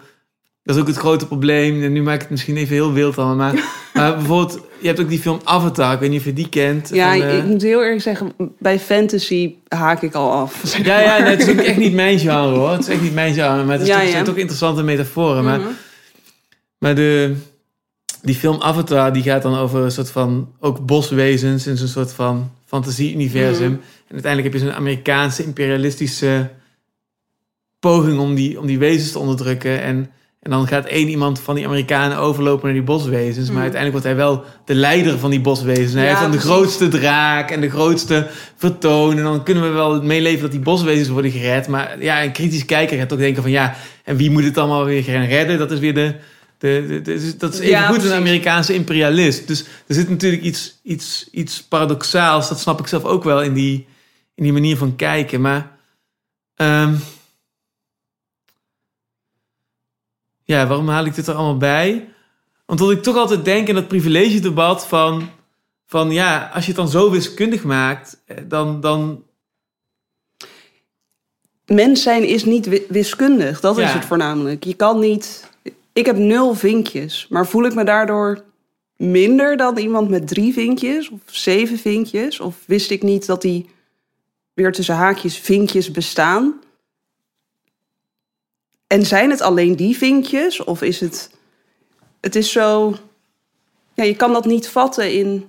Dat 0.63 0.75
is 0.77 0.81
ook 0.83 0.89
het 0.89 0.97
grote 0.97 1.27
probleem. 1.27 1.83
En 1.83 1.93
nu 1.93 2.03
maak 2.03 2.15
ik 2.15 2.21
het 2.21 2.31
misschien 2.31 2.57
even 2.57 2.75
heel 2.75 2.93
wild 2.93 3.19
allemaal. 3.19 3.37
Maar, 3.37 3.55
maar 3.95 4.17
bijvoorbeeld, 4.17 4.61
je 4.81 4.87
hebt 4.87 5.01
ook 5.01 5.09
die 5.09 5.19
film 5.19 5.41
Avatar. 5.45 5.93
Ik 5.93 5.99
weet 5.99 6.11
niet 6.11 6.19
of 6.19 6.25
je 6.25 6.33
die 6.33 6.49
kent. 6.49 6.89
Ja, 6.93 7.07
van, 7.09 7.17
ik- 7.17 7.23
eh, 7.23 7.37
ik 7.37 7.45
moet 7.45 7.63
heel 7.63 7.83
eerlijk 7.83 8.03
zeggen, 8.03 8.33
bij 8.59 8.79
fantasy 8.81 9.55
haak 9.69 10.03
ik 10.03 10.15
al 10.15 10.33
af. 10.33 10.61
zeg 10.65 10.85
ja, 10.87 11.01
ja 11.01 11.19
nee, 11.19 11.31
het 11.31 11.43
is 11.43 11.49
ook 11.49 11.61
echt 11.61 11.77
niet 11.77 11.93
mijn 11.95 12.19
genre 12.19 12.57
hoor. 12.57 12.71
Het 12.71 12.81
is 12.81 12.89
echt 12.89 13.03
niet 13.03 13.15
mijn 13.15 13.35
genre. 13.35 13.65
Maar 13.65 13.73
het 13.73 13.83
is 13.83 13.89
Ja, 13.89 13.95
toch, 13.97 14.05
ja. 14.05 14.11
zijn 14.11 14.25
toch 14.25 14.37
interessante 14.37 14.83
metaforen. 14.83 15.45
Maar 15.45 15.59
Mhm. 15.59 15.69
Maar 16.79 16.95
de, 16.95 17.35
die 18.23 18.35
film 18.35 18.61
Avatar 18.63 19.13
die 19.13 19.23
gaat 19.23 19.43
dan 19.43 19.57
over 19.57 19.81
een 19.85 19.91
soort 19.91 20.11
van 20.11 20.53
ook 20.61 20.87
boswezens 20.87 21.67
in 21.67 21.77
zo'n 21.77 21.89
soort 21.89 22.13
van 22.13 22.51
fantasie-universum. 22.65 23.71
Mhm. 23.71 23.81
En 24.09 24.13
uiteindelijk 24.13 24.53
heb 24.53 24.63
je 24.63 24.69
zo'n 24.69 24.77
Amerikaanse 24.77 25.45
imperialistische 25.45 26.51
poging 27.81 28.19
om 28.19 28.35
die, 28.35 28.61
om 28.61 28.67
die 28.67 28.79
wezens 28.79 29.13
te 29.13 29.19
onderdrukken. 29.19 29.83
En, 29.83 30.11
en 30.41 30.51
dan 30.51 30.67
gaat 30.67 30.87
één 30.87 31.09
iemand 31.09 31.41
van 31.41 31.55
die 31.55 31.67
Amerikanen 31.67 32.19
overlopen 32.19 32.65
naar 32.65 32.75
die 32.75 32.83
boswezens. 32.83 33.47
Maar 33.47 33.57
Mm. 33.57 33.63
uiteindelijk 33.63 34.03
wordt 34.03 34.07
hij 34.07 34.27
wel 34.27 34.45
de 34.65 34.75
leider 34.75 35.19
van 35.19 35.31
die 35.31 35.41
boswezens. 35.41 35.93
En 35.93 35.99
hij 35.99 36.05
Ja, 36.05 36.09
heeft 36.09 36.23
dan 36.23 36.31
de 36.31 36.39
grootste 36.39 36.89
draak 36.89 37.51
en 37.51 37.61
de 37.61 37.71
grootste 37.71 38.27
vertoon. 38.57 39.17
En 39.17 39.23
dan 39.23 39.43
kunnen 39.43 39.63
we 39.63 39.69
wel 39.69 40.03
meeleven 40.03 40.41
dat 40.41 40.51
die 40.51 40.61
boswezens 40.61 41.09
worden 41.09 41.31
gered. 41.31 41.69
Maar 41.69 42.03
ja, 42.03 42.23
een 42.23 42.33
kritisch 42.33 42.65
kijker 42.65 42.99
gaat 42.99 43.09
toch 43.09 43.19
denken 43.19 43.43
van 43.43 43.51
ja, 43.51 43.77
en 44.05 44.17
wie 44.17 44.31
moet 44.31 44.45
het 44.45 44.59
allemaal 44.59 44.85
weer 44.85 45.03
gaan 45.03 45.25
redden? 45.25 45.59
Dat 45.59 45.71
is 45.71 45.79
weer 45.79 45.95
de... 45.95 46.15
de, 46.59 46.85
de, 46.89 47.03
de- 47.03 47.37
dat 47.37 47.53
is 47.55 47.59
even 47.59 47.71
Ja, 47.71 47.87
goed 47.87 48.05
een. 48.05 48.13
Amerikaanse 48.13 48.75
imperialist. 48.75 49.47
Dus 49.49 49.61
er 49.87 49.95
zit 49.95 50.09
natuurlijk 50.09 50.43
iets, 50.43 50.79
iets, 50.83 51.29
iets 51.31 51.63
paradoxaals. 51.63 52.49
Dat 52.49 52.61
snap 52.61 52.81
ik 52.81 52.87
zelf 52.87 53.05
ook 53.05 53.25
wel 53.25 53.43
in 53.43 53.53
die, 53.55 53.87
in 54.35 54.43
die 54.43 54.53
manier 54.53 54.77
van 54.77 54.97
kijken. 54.97 55.41
Maar 55.41 55.79
ehm, 56.55 56.95
ja, 60.45 60.67
waarom 60.67 60.89
haal 60.89 61.05
ik 61.05 61.15
dit 61.15 61.27
er 61.27 61.35
allemaal 61.35 61.57
bij? 61.57 62.09
Omdat 62.67 62.91
ik 62.91 63.03
toch 63.03 63.17
altijd 63.17 63.45
denk 63.45 63.69
in 63.69 63.75
dat 63.75 63.89
privilegedebat 63.89 64.87
van, 64.87 65.31
van 65.87 66.11
ja, 66.11 66.51
als 66.55 66.63
je 66.65 66.71
het 66.73 66.81
dan 66.81 66.89
zo 66.89 67.11
wiskundig 67.11 67.65
maakt, 67.65 68.23
eh, 68.27 68.37
dan, 68.49 68.81
dan 68.81 69.25
Mens 71.67 72.03
zijn 72.03 72.25
is 72.29 72.45
niet 72.45 72.67
wi- 72.67 72.87
wiskundig. 72.89 73.61
Dat 73.61 73.79
is 73.79 73.93
het 73.93 74.05
voornamelijk. 74.05 74.65
Je 74.65 74.75
kan 74.75 74.99
niet... 74.99 75.51
Ik 75.97 76.07
heb 76.07 76.17
nul 76.17 76.55
vinkjes. 76.55 77.27
Maar 77.29 77.47
voel 77.47 77.65
ik 77.65 77.75
me 77.75 77.85
daardoor 77.85 78.45
minder 78.97 79.57
dan 79.57 79.79
iemand 79.79 80.09
met 80.09 80.29
drie 80.29 80.53
vinkjes? 80.53 81.09
Of 81.09 81.21
zeven 81.25 81.79
vinkjes? 81.79 82.41
Of 82.41 82.57
wist 82.67 82.91
ik 82.91 83.03
niet 83.03 83.27
dat 83.27 83.43
die 83.43 83.71
weer 84.55 84.73
tussen 84.73 84.95
haakjes 84.95 85.39
vinkjes 85.39 85.91
bestaan? 85.91 86.61
En 88.87 89.07
zijn 89.07 89.31
het 89.31 89.41
alleen 89.41 89.77
die 89.77 89.97
vinkjes? 89.97 90.65
Of 90.65 90.83
is 90.83 91.01
het... 91.01 91.31
Het 92.21 92.37
is 92.37 92.53
zo... 92.53 92.97
Ja, 93.95 94.05
je 94.05 94.17
kan 94.17 94.33
dat 94.33 94.45
niet 94.45 94.69
vatten 94.69 95.13
in, 95.13 95.49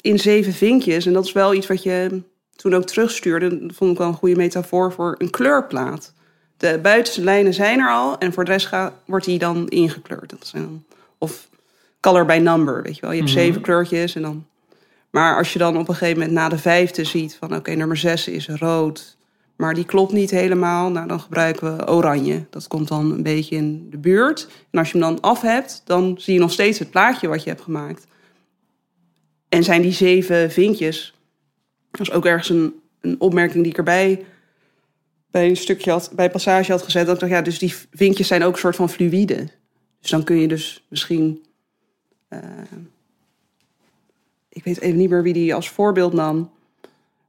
in 0.00 0.18
zeven 0.18 0.52
vinkjes. 0.52 1.06
En 1.06 1.12
dat 1.12 1.24
is 1.24 1.32
wel 1.32 1.54
iets 1.54 1.66
wat 1.66 1.82
je 1.82 2.22
toen 2.56 2.74
ook 2.74 2.84
terugstuurde. 2.84 3.66
Dat 3.66 3.76
vond 3.76 3.92
ik 3.92 3.98
wel 3.98 4.08
een 4.08 4.14
goede 4.14 4.36
metafoor 4.36 4.92
voor 4.92 5.14
een 5.18 5.30
kleurplaat. 5.30 6.14
De 6.56 6.78
buitenste 6.82 7.22
lijnen 7.22 7.54
zijn 7.54 7.78
er 7.80 7.90
al. 7.90 8.18
En 8.18 8.32
voor 8.32 8.44
de 8.44 8.50
rest 8.50 8.66
gaat, 8.66 8.92
wordt 9.04 9.24
die 9.24 9.38
dan 9.38 9.68
ingekleurd. 9.68 10.30
Dat 10.30 10.46
zijn 10.46 10.62
dan, 10.62 10.84
of 11.18 11.48
color 12.00 12.24
by 12.26 12.38
number, 12.42 12.82
weet 12.82 12.94
je 12.94 13.00
wel. 13.00 13.10
Je 13.10 13.18
hebt 13.18 13.30
Mhm. 13.30 13.38
zeven 13.40 13.60
kleurtjes 13.60 14.14
en 14.14 14.22
dan... 14.22 14.46
Maar 15.10 15.36
als 15.36 15.52
je 15.52 15.58
dan 15.58 15.78
op 15.78 15.88
een 15.88 15.94
gegeven 15.94 16.18
moment 16.18 16.36
na 16.36 16.48
de 16.48 16.58
vijfde 16.58 17.04
ziet 17.04 17.36
van... 17.40 17.54
oké, 17.56 17.70
nummer 17.74 17.96
zes 17.96 18.28
is 18.28 18.48
rood, 18.48 19.16
maar 19.56 19.74
die 19.74 19.84
klopt 19.84 20.12
niet 20.12 20.30
helemaal... 20.30 20.90
nou, 20.90 21.08
dan 21.08 21.20
gebruiken 21.20 21.76
we 21.76 21.88
oranje. 21.88 22.44
Dat 22.50 22.68
komt 22.68 22.88
dan 22.88 23.12
een 23.12 23.22
beetje 23.22 23.56
in 23.56 23.86
de 23.90 23.98
buurt. 23.98 24.48
En 24.70 24.78
als 24.78 24.90
je 24.90 24.98
hem 24.98 25.08
dan 25.08 25.20
af 25.20 25.40
hebt, 25.40 25.82
dan 25.84 26.14
zie 26.18 26.34
je 26.34 26.40
nog 26.40 26.52
steeds 26.52 26.78
het 26.78 26.90
plaatje 26.90 27.28
wat 27.28 27.42
je 27.42 27.48
hebt 27.48 27.62
gemaakt. 27.62 28.06
En 29.48 29.64
zijn 29.64 29.82
die 29.82 29.92
zeven 29.92 30.50
vinkjes... 30.50 31.14
Dat 31.90 32.00
is 32.00 32.12
ook 32.12 32.26
ergens 32.26 32.48
een, 32.48 32.74
een 33.00 33.16
opmerking 33.18 33.62
die 33.62 33.72
ik 33.72 33.78
erbij... 33.78 34.24
bij 35.36 35.48
een 35.48 35.56
stukje 35.56 35.90
had, 35.90 36.10
bij 36.12 36.30
passage 36.30 36.72
had 36.72 36.82
gezet... 36.82 37.06
dat 37.06 37.22
ik 37.22 37.28
ja, 37.28 37.42
dus 37.42 37.58
die 37.58 37.74
vinkjes 37.90 38.26
zijn 38.26 38.42
ook 38.42 38.52
een 38.52 38.58
soort 38.58 38.76
van 38.76 38.90
fluïde. 38.90 39.48
Dus 40.00 40.10
dan 40.10 40.24
kun 40.24 40.36
je 40.36 40.48
dus 40.48 40.84
misschien... 40.88 41.44
eh, 42.28 42.40
ik 44.48 44.64
weet 44.64 44.80
even 44.80 44.96
niet 44.96 45.10
meer 45.10 45.22
wie 45.22 45.32
die 45.32 45.54
als 45.54 45.68
voorbeeld 45.68 46.12
nam. 46.12 46.50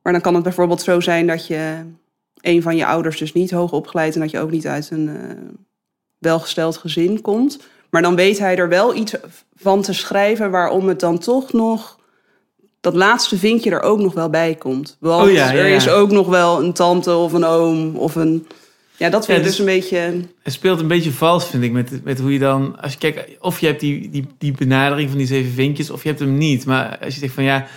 Maar 0.01 0.13
dan 0.13 0.21
kan 0.21 0.33
het 0.33 0.43
bijvoorbeeld 0.43 0.81
zo 0.81 0.99
zijn 0.99 1.27
dat 1.27 1.47
je 1.47 1.83
een 2.41 2.61
van 2.61 2.75
je 2.75 2.85
ouders 2.85 3.17
dus 3.17 3.33
niet 3.33 3.51
hoog 3.51 3.71
opgeleid 3.71 4.13
en 4.13 4.21
dat 4.21 4.31
je 4.31 4.39
ook 4.39 4.51
niet 4.51 4.67
uit 4.67 4.91
een 4.91 5.07
eh, 5.09 5.37
welgesteld 6.17 6.77
gezin 6.77 7.21
komt. 7.21 7.59
Maar 7.89 8.01
dan 8.01 8.15
weet 8.15 8.39
hij 8.39 8.57
er 8.57 8.69
wel 8.69 8.95
iets 8.95 9.15
van 9.55 9.81
te 9.81 9.93
schrijven 9.93 10.51
waarom 10.51 10.87
het 10.87 10.99
dan 10.99 11.17
toch 11.19 11.53
nog 11.53 11.96
dat 12.91 12.95
laatste 12.95 13.37
vinkje 13.37 13.69
er 13.71 13.81
ook 13.81 13.99
nog 13.99 14.13
wel 14.13 14.29
bij 14.29 14.55
komt. 14.55 14.97
Want 14.99 15.27
Oh 15.27 15.31
ja, 15.33 15.51
ja, 15.51 15.57
er 15.57 15.67
is 15.67 15.89
ook 15.89 16.11
nog 16.11 16.27
wel 16.27 16.63
een 16.63 16.73
tante 16.73 17.15
of 17.15 17.33
een 17.33 17.43
oom 17.45 17.95
of 17.95 18.15
een. 18.15 18.47
Ja, 18.97 19.09
dat 19.09 19.25
vind 19.25 19.37
ik 19.37 19.43
dus 19.43 19.55
dus- 19.55 19.59
een 19.65 19.73
beetje. 19.73 19.97
Het 20.43 20.53
speelt 20.53 20.79
een 20.79 20.87
beetje 20.87 21.11
vals, 21.11 21.47
vind 21.47 21.63
ik, 21.63 21.71
met, 21.71 22.03
met 22.03 22.19
hoe 22.19 22.33
je 22.33 22.39
dan... 22.39 22.81
Als 22.81 22.91
je 22.91 22.97
kijkt, 22.97 23.39
of 23.39 23.59
je 23.59 23.65
hebt 23.65 23.79
die, 23.79 24.09
die, 24.09 24.27
die 24.37 24.51
benadering 24.51 25.09
van 25.09 25.17
die 25.17 25.27
zeven 25.27 25.51
vinkjes, 25.51 25.89
of 25.89 26.01
je 26.03 26.07
hebt 26.07 26.19
hem 26.21 26.37
niet. 26.37 26.65
Maar 26.65 26.97
als 27.03 27.13
je 27.13 27.19
zegt 27.19 27.33
van 27.33 27.43
ja, 27.43 27.67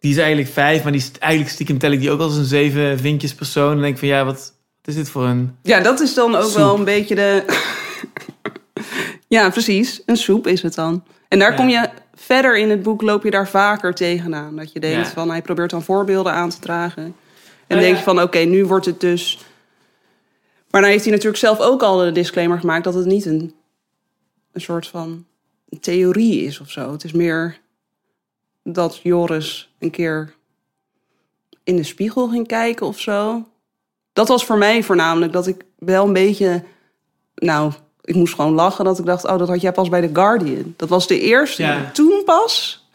die 0.00 0.10
is 0.10 0.16
eigenlijk 0.16 0.48
vijf, 0.48 0.82
maar 0.82 0.92
die 0.92 1.00
is 1.00 1.10
eigenlijk 1.18 1.52
stiekem 1.52 1.78
tel 1.78 1.90
ik 1.90 2.00
die 2.00 2.10
ook 2.10 2.20
als 2.20 2.36
een 2.36 2.44
zeven 2.44 2.98
vinkjes 2.98 3.34
persoon. 3.34 3.70
Dan 3.72 3.80
denk 3.80 3.92
ik 3.92 3.98
van 3.98 4.08
ja, 4.08 4.24
wat, 4.24 4.34
wat 4.36 4.88
is 4.88 4.94
dit 4.94 5.10
voor 5.10 5.24
een... 5.24 5.56
Ja, 5.62 5.80
dat 5.80 6.00
is 6.00 6.14
dan 6.14 6.34
ook 6.36 6.42
Soep. 6.42 6.54
wel 6.54 6.74
een 6.78 6.84
beetje 6.84 7.14
de. 7.14 7.44
ja, 9.28 9.50
precies. 9.50 10.02
Een 10.06 10.16
soep 10.16 10.46
is 10.46 10.62
het 10.62 10.74
dan. 10.74 11.04
En 11.28 11.38
daar 11.38 11.50
Ja. 11.50 11.56
kom 11.56 11.68
je 11.68 11.88
verder 12.18 12.58
in 12.58 12.70
het 12.70 12.82
boek, 12.82 13.02
loop 13.02 13.22
je 13.24 13.30
daar 13.30 13.48
vaker 13.48 13.94
tegenaan. 13.94 14.56
Dat 14.56 14.72
je 14.72 14.80
denkt 14.80 15.06
Ja. 15.06 15.12
van 15.12 15.30
hij 15.30 15.42
probeert 15.42 15.70
dan 15.70 15.82
voorbeelden 15.82 16.32
aan 16.32 16.50
te 16.50 16.58
dragen. 16.58 17.02
En 17.02 17.14
Nou 17.66 17.80
denk 17.80 17.92
ja. 17.92 17.98
je 17.98 18.04
van 18.04 18.22
oké, 18.22 18.38
nu 18.38 18.64
wordt 18.66 18.86
het 18.86 19.00
dus. 19.00 19.38
Maar 20.70 20.80
dan 20.80 20.90
heeft 20.90 21.02
hij 21.04 21.12
natuurlijk 21.12 21.38
zelf 21.38 21.60
ook 21.60 21.82
al 21.82 21.96
de 21.96 22.12
disclaimer 22.12 22.58
gemaakt 22.58 22.84
dat 22.84 22.94
het 22.94 23.06
niet 23.06 23.24
een, 23.24 23.54
een 24.52 24.60
soort 24.60 24.86
van 24.86 25.26
theorie 25.80 26.42
is 26.42 26.60
of 26.60 26.70
zo. 26.70 26.92
Het 26.92 27.04
is 27.04 27.12
meer 27.12 27.58
dat 28.62 29.00
Joris 29.02 29.72
een 29.78 29.90
keer 29.90 30.34
in 31.64 31.76
de 31.76 31.82
spiegel 31.82 32.28
ging 32.28 32.46
kijken 32.46 32.86
of 32.86 33.00
zo. 33.00 33.46
Dat 34.12 34.28
was 34.28 34.44
voor 34.44 34.58
mij 34.58 34.82
voornamelijk 34.82 35.32
dat 35.32 35.46
ik 35.46 35.64
wel 35.78 36.06
een 36.06 36.12
beetje. 36.12 36.64
Nou, 37.34 37.72
ik 38.08 38.14
moest 38.14 38.34
gewoon 38.34 38.52
lachen 38.52 38.84
dat 38.84 38.98
ik 38.98 39.04
dacht: 39.04 39.26
oh, 39.26 39.38
dat 39.38 39.48
had 39.48 39.60
jij 39.60 39.72
pas 39.72 39.88
bij 39.88 40.00
The 40.00 40.10
Guardian. 40.12 40.74
Dat 40.76 40.88
was 40.88 41.06
de 41.06 41.20
eerste. 41.20 41.62
Ja. 41.62 41.90
Toen 41.92 42.22
pas 42.24 42.86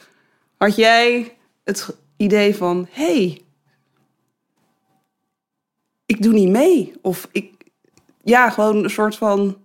had 0.58 0.76
jij 0.76 1.34
het 1.64 1.96
idee 2.18 2.56
van: 2.56 2.88
hey, 2.92 3.42
ik 6.06 6.24
doe 6.24 6.34
niet 6.34 6.50
mee. 6.50 6.94
Of 7.02 7.28
ik. 7.32 7.52
Ja, 8.24 8.50
gewoon 8.50 8.84
een 8.84 8.90
soort 8.90 9.16
van. 9.16 9.58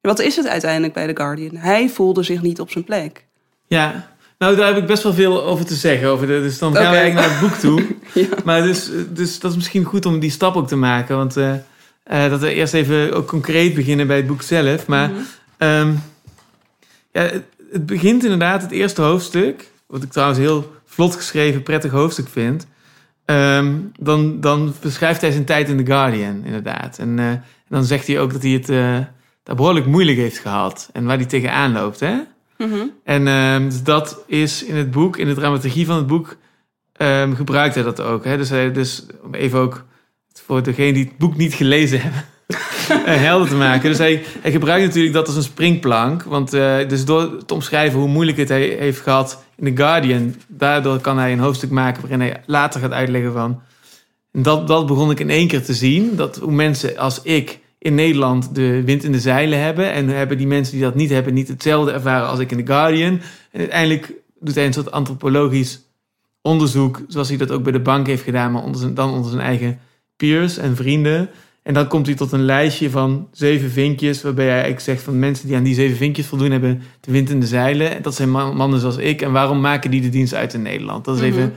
Wat 0.00 0.18
is 0.18 0.36
het 0.36 0.46
uiteindelijk 0.46 0.92
bij 0.92 1.06
The 1.06 1.16
Guardian? 1.16 1.56
Hij 1.56 1.88
voelde 1.88 2.22
zich 2.22 2.42
niet 2.42 2.60
op 2.60 2.70
zijn 2.70 2.84
plek. 2.84 3.24
Ja, 3.66 4.14
nou 4.38 4.56
daar 4.56 4.66
heb 4.66 4.76
ik 4.76 4.86
best 4.86 5.02
wel 5.02 5.14
veel 5.14 5.44
over 5.44 5.64
te 5.66 5.74
zeggen. 5.74 6.08
Over 6.08 6.26
de, 6.26 6.40
dus 6.40 6.58
dan 6.58 6.74
gaan 6.74 6.82
Oké. 6.82 6.90
we 6.90 6.96
eigenlijk 6.96 7.26
naar 7.28 7.40
het 7.40 7.48
boek 7.48 7.58
toe. 7.58 7.86
Ja. 8.14 8.26
Maar 8.44 8.62
dus, 8.62 8.90
dus 9.08 9.40
dat 9.40 9.50
is 9.50 9.56
misschien 9.56 9.84
goed 9.84 10.06
om 10.06 10.18
die 10.18 10.30
stap 10.30 10.56
ook 10.56 10.68
te 10.68 10.76
maken. 10.76 11.16
Want 11.16 11.36
eh, 11.36 11.54
eh, 12.02 12.30
dat 12.30 12.40
we 12.40 12.52
eerst 12.54 12.74
even 12.74 13.12
ook 13.12 13.26
concreet 13.28 13.74
beginnen 13.74 14.06
bij 14.06 14.16
het 14.16 14.26
boek 14.26 14.42
zelf. 14.42 14.86
Maar 14.86 15.10
Mhm. 15.10 15.20
ehm, 15.56 15.92
ja, 17.12 17.22
het, 17.22 17.44
het 17.72 17.86
begint 17.86 18.22
inderdaad, 18.24 18.62
het 18.62 18.70
eerste 18.70 19.02
hoofdstuk. 19.02 19.70
Wat 19.86 20.02
ik 20.02 20.10
trouwens 20.10 20.38
heel 20.40 20.72
vlot 20.84 21.16
geschreven, 21.16 21.62
prettig 21.62 21.90
hoofdstuk 21.90 22.28
vind. 22.28 22.66
Ehm, 23.24 23.74
dan, 23.98 24.40
dan 24.40 24.74
beschrijft 24.80 25.20
hij 25.20 25.30
zijn 25.30 25.44
tijd 25.44 25.68
in 25.68 25.76
The 25.76 25.86
Guardian, 25.92 26.42
inderdaad. 26.44 26.98
En, 26.98 27.18
eh, 27.18 27.28
en 27.30 27.42
dan 27.68 27.84
zegt 27.84 28.06
hij 28.06 28.20
ook 28.20 28.32
dat 28.32 28.42
hij 28.42 28.50
het 28.50 28.68
eh, 28.68 28.98
daar 29.42 29.56
behoorlijk 29.56 29.86
moeilijk 29.86 30.18
heeft 30.18 30.38
gehad. 30.38 30.90
En 30.92 31.04
waar 31.04 31.16
hij 31.16 31.26
tegenaan 31.26 31.72
loopt, 31.72 32.00
hè? 32.00 32.14
Mhm. 32.58 32.86
En 33.04 33.26
ehm, 33.26 33.64
dus 33.64 33.82
dat 33.82 34.22
is 34.26 34.64
in 34.64 34.76
het 34.76 34.90
boek, 34.90 35.16
in 35.16 35.26
de 35.26 35.34
dramaturgie 35.34 35.86
van 35.86 35.96
het 35.96 36.06
boek, 36.06 36.36
gebruikt 37.34 37.74
hij 37.74 37.84
dat 37.84 38.00
ook. 38.00 38.24
Hè? 38.24 38.36
Dus, 38.36 38.48
hij, 38.50 38.72
dus 38.72 39.06
om 39.22 39.34
even 39.34 39.58
ook 39.58 39.84
voor 40.46 40.62
degene 40.62 40.92
die 40.92 41.04
het 41.04 41.18
boek 41.18 41.36
niet 41.36 41.54
gelezen 41.54 42.00
hebben, 42.00 42.24
eh, 43.06 43.20
helder 43.22 43.48
te 43.48 43.54
maken. 43.54 43.88
Dus 43.88 43.98
hij, 43.98 44.22
hij 44.40 44.50
gebruikt 44.50 44.86
natuurlijk 44.86 45.14
dat 45.14 45.26
als 45.26 45.36
een 45.36 45.42
springplank. 45.42 46.22
Want 46.22 46.52
eh, 46.52 46.88
dus 46.88 47.04
door 47.04 47.44
te 47.44 47.54
omschrijven 47.54 47.98
hoe 47.98 48.08
moeilijk 48.08 48.38
het 48.38 48.48
hij 48.48 48.76
heeft 48.78 49.00
gehad 49.00 49.44
in 49.56 49.74
The 49.74 49.82
Guardian, 49.82 50.34
daardoor 50.46 50.98
kan 50.98 51.18
hij 51.18 51.32
een 51.32 51.38
hoofdstuk 51.38 51.70
maken 51.70 52.00
waarin 52.00 52.20
hij 52.20 52.42
later 52.46 52.80
gaat 52.80 52.92
uitleggen 52.92 53.32
van. 53.32 53.60
En 54.32 54.42
dat, 54.42 54.66
dat 54.66 54.86
begon 54.86 55.10
ik 55.10 55.20
in 55.20 55.30
één 55.30 55.48
keer 55.48 55.62
te 55.62 55.74
zien. 55.74 56.16
Dat 56.16 56.36
hoe 56.36 56.52
mensen 56.52 56.96
als 56.96 57.22
ik 57.22 57.58
in 57.78 57.94
Nederland 57.94 58.54
de 58.54 58.82
wind 58.84 59.04
in 59.04 59.12
de 59.12 59.20
zeilen 59.20 59.60
hebben. 59.60 59.92
En 59.92 60.08
hebben 60.08 60.38
die 60.38 60.46
mensen 60.46 60.74
die 60.74 60.82
dat 60.82 60.94
niet 60.94 61.10
hebben, 61.10 61.34
niet 61.34 61.48
hetzelfde 61.48 61.92
ervaren 61.92 62.28
als 62.28 62.38
ik 62.38 62.50
in 62.50 62.64
The 62.64 62.72
Guardian. 62.72 63.20
En 63.50 63.60
uiteindelijk 63.60 64.12
doet 64.40 64.54
hij 64.54 64.66
een 64.66 64.72
soort 64.72 64.90
antropologisch 64.90 65.80
onderzoek, 66.42 67.00
zoals 67.08 67.28
hij 67.28 67.36
dat 67.36 67.50
ook 67.50 67.62
bij 67.62 67.72
de 67.72 67.80
bank 67.80 68.06
heeft 68.06 68.22
gedaan, 68.22 68.52
maar 68.52 68.62
onder 68.62 68.80
zijn, 68.80 68.94
dan 68.94 69.12
onder 69.12 69.30
zijn 69.30 69.42
eigen 69.42 69.80
peers 70.20 70.56
en 70.58 70.76
vrienden. 70.76 71.28
En 71.62 71.74
dan 71.74 71.86
komt 71.88 72.06
hij 72.06 72.14
tot 72.14 72.32
een 72.32 72.44
lijstje 72.44 72.90
van 72.90 73.28
zeven 73.32 73.70
vinkjes, 73.70 74.22
waarbij 74.22 74.44
hij 74.44 74.52
eigenlijk 74.54 74.82
zegt 74.84 75.02
van 75.02 75.18
mensen 75.18 75.46
die 75.46 75.56
aan 75.56 75.62
die 75.62 75.74
zeven 75.74 75.96
vinkjes 75.96 76.26
voldoen 76.26 76.50
hebben 76.50 76.82
de 77.00 77.12
wind 77.12 77.30
in 77.30 77.40
de 77.40 77.46
zeilen. 77.46 77.96
En 77.96 78.02
dat 78.02 78.14
zijn 78.14 78.30
man- 78.30 78.56
mannen 78.56 78.80
zoals 78.80 78.96
ik. 78.96 79.22
En 79.22 79.32
waarom 79.32 79.60
maken 79.60 79.90
die 79.90 80.00
de 80.00 80.08
dienst 80.08 80.34
uit 80.34 80.54
in 80.54 80.62
Nederland? 80.62 81.04
Dat 81.04 81.16
is 81.16 81.22
even 81.22 81.40
Mhm. 81.42 81.50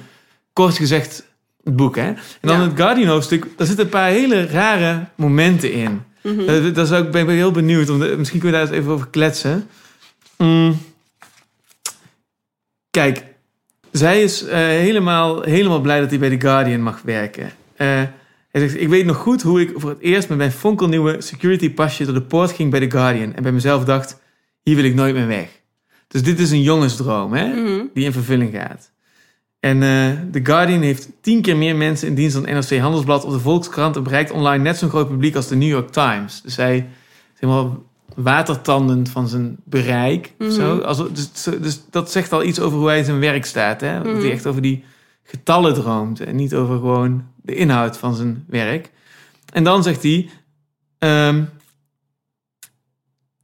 kort 0.54 0.78
gezegd 0.78 1.26
het 1.64 1.76
boek. 1.76 1.96
Hè? 1.96 2.02
En 2.08 2.18
dan 2.42 2.58
Ja. 2.60 2.64
het 2.68 2.76
Guardian 2.76 3.08
hoofdstuk, 3.08 3.48
daar 3.58 3.68
zitten 3.68 3.86
een 3.86 3.92
paar 3.92 4.10
hele 4.10 4.46
rare 4.46 5.06
momenten 5.16 5.72
in. 5.74 6.02
Mhm. 6.22 6.40
Uh, 6.40 6.74
daar 6.74 6.86
zou 6.86 7.06
ik, 7.06 7.12
ben 7.12 7.22
ik 7.22 7.30
heel 7.30 7.52
benieuwd. 7.52 7.90
Om 7.90 8.00
de- 8.00 8.16
misschien 8.18 8.40
kunnen 8.40 8.60
we 8.60 8.66
daar 8.66 8.74
eens 8.76 8.82
even 8.84 8.94
over 8.94 9.08
kletsen. 9.08 9.68
Mm. 10.38 10.78
Kijk, 12.92 13.24
zij 13.92 14.24
is 14.24 14.44
eh, 14.46 14.58
helemaal, 14.58 15.42
helemaal 15.42 15.82
blij 15.82 16.00
dat 16.00 16.10
hij 16.10 16.20
bij 16.20 16.30
The 16.30 16.40
Guardian 16.42 16.82
mag 16.82 17.02
werken. 17.02 17.52
Eh, 17.76 18.02
Hij 18.54 18.62
zegt, 18.62 18.82
ik 18.82 18.90
weet 18.90 19.06
nog 19.06 19.18
goed 19.18 19.42
hoe 19.42 19.62
ik 19.62 19.72
voor 19.76 19.90
het 19.90 20.00
eerst 20.00 20.30
met 20.30 20.38
mijn 20.38 20.52
fonkelnieuwe 20.52 21.22
security 21.22 21.74
pasje 21.74 22.06
door 22.06 22.14
de 22.14 22.22
poort 22.22 22.52
ging 22.52 22.72
bij 22.72 22.80
The 22.80 22.92
Guardian. 22.92 23.34
En 23.34 23.44
bij 23.44 23.52
mezelf 23.52 23.84
dacht, 23.86 24.20
hier 24.64 24.76
wil 24.76 24.84
ik 24.84 24.96
nooit 24.96 25.16
meer 25.16 25.28
weg. 25.28 25.48
Dus 26.08 26.24
dit 26.24 26.40
is 26.40 26.52
een 26.52 26.62
jongensdroom, 26.62 27.34
hè? 27.34 27.48
Mhm. 27.48 27.82
Die 27.94 28.06
in 28.06 28.12
vervulling 28.12 28.54
gaat. 28.54 28.92
En 29.60 29.84
eh 29.84 30.10
The 30.32 30.40
Guardian 30.44 30.82
heeft 30.82 31.10
tien 31.22 31.42
keer 31.42 31.58
meer 31.58 31.76
mensen 31.76 32.08
in 32.08 32.16
dienst 32.16 32.36
dan 32.36 32.44
NRC 32.56 32.78
Handelsblad 32.78 33.26
of 33.26 33.34
de 33.34 33.40
Volkskrant 33.40 33.96
en 33.96 34.04
bereikt 34.04 34.32
online 34.32 34.64
net 34.64 34.78
zo'n 34.78 34.90
groot 34.90 35.08
publiek 35.10 35.36
als 35.36 35.48
de 35.48 35.56
New 35.56 35.70
York 35.70 35.90
Times. 35.90 36.42
Dus 36.42 36.56
hij 36.56 36.78
is 37.34 37.40
helemaal 37.40 37.84
watertandend 38.16 39.10
van 39.10 39.28
zijn 39.28 39.56
bereik. 39.64 40.34
Mhm. 40.38 40.52
zo. 40.52 40.78
Also, 40.78 41.12
dus, 41.12 41.32
dus 41.62 41.82
dat 41.90 42.12
zegt 42.12 42.34
al 42.34 42.44
iets 42.44 42.60
over 42.60 42.78
hoe 42.78 42.88
hij 42.88 42.98
in 42.98 43.06
zijn 43.06 43.20
werk 43.20 43.46
staat. 43.46 43.82
Hè? 43.82 43.98
Dat 44.04 44.14
Mhm. 44.14 44.22
hij 44.22 44.32
echt 44.32 44.46
over 44.48 44.62
die 44.62 44.84
getallen 45.24 45.74
droomt 45.74 46.20
en 46.20 46.36
niet 46.36 46.54
over 46.54 46.76
gewoon 46.76 47.26
de 47.42 47.56
inhoud 47.56 47.98
van 47.98 48.16
zijn 48.16 48.46
werk. 48.48 48.92
En 49.54 49.64
dan 49.64 49.84
zegt 49.84 50.04
hij: 50.04 50.30
ehm, 50.98 51.44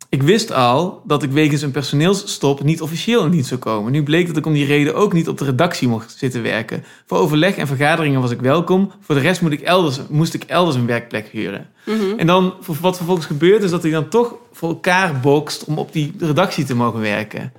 Ik 0.10 0.24
wist 0.24 0.52
al 0.52 1.02
dat 1.06 1.24
ik 1.24 1.32
wegens 1.32 1.62
een 1.62 1.72
personeelsstop 1.72 2.64
niet 2.64 2.82
officieel 2.82 3.26
in 3.26 3.32
dienst 3.32 3.48
zou 3.48 3.60
komen. 3.60 3.92
Nu 3.92 4.04
bleek 4.04 4.28
dat 4.28 4.38
ik 4.38 4.46
om 4.46 4.54
die 4.54 4.66
reden 4.66 4.96
ook 4.96 5.14
niet 5.14 5.28
op 5.28 5.38
de 5.38 5.46
redactie 5.46 5.88
mocht 5.88 6.18
zitten 6.18 6.42
werken. 6.42 6.84
Voor 7.06 7.18
overleg 7.18 7.56
en 7.56 7.68
vergaderingen 7.68 8.22
was 8.22 8.32
ik 8.32 8.42
welkom. 8.42 8.92
Voor 9.00 9.16
de 9.16 9.22
rest 9.22 9.42
moet 9.42 9.52
ik 9.52 9.62
elders, 9.62 10.00
moest 10.10 10.34
ik 10.34 10.44
elders 10.44 10.76
een 10.76 10.86
werkplek 10.86 11.28
huren. 11.28 11.70
Mhm. 11.86 12.18
En 12.18 12.28
dan, 12.28 12.54
wat 12.82 12.98
vervolgens 12.98 13.28
gebeurt, 13.28 13.64
is 13.64 13.72
dat 13.72 13.82
hij 13.82 13.92
dan 13.92 14.10
toch 14.10 14.36
voor 14.52 14.70
elkaar 14.70 15.20
bokst 15.20 15.64
om 15.64 15.78
op 15.78 15.94
die 15.94 16.14
redactie 16.20 16.66
te 16.66 16.76
mogen 16.76 17.00
werken. 17.00 17.54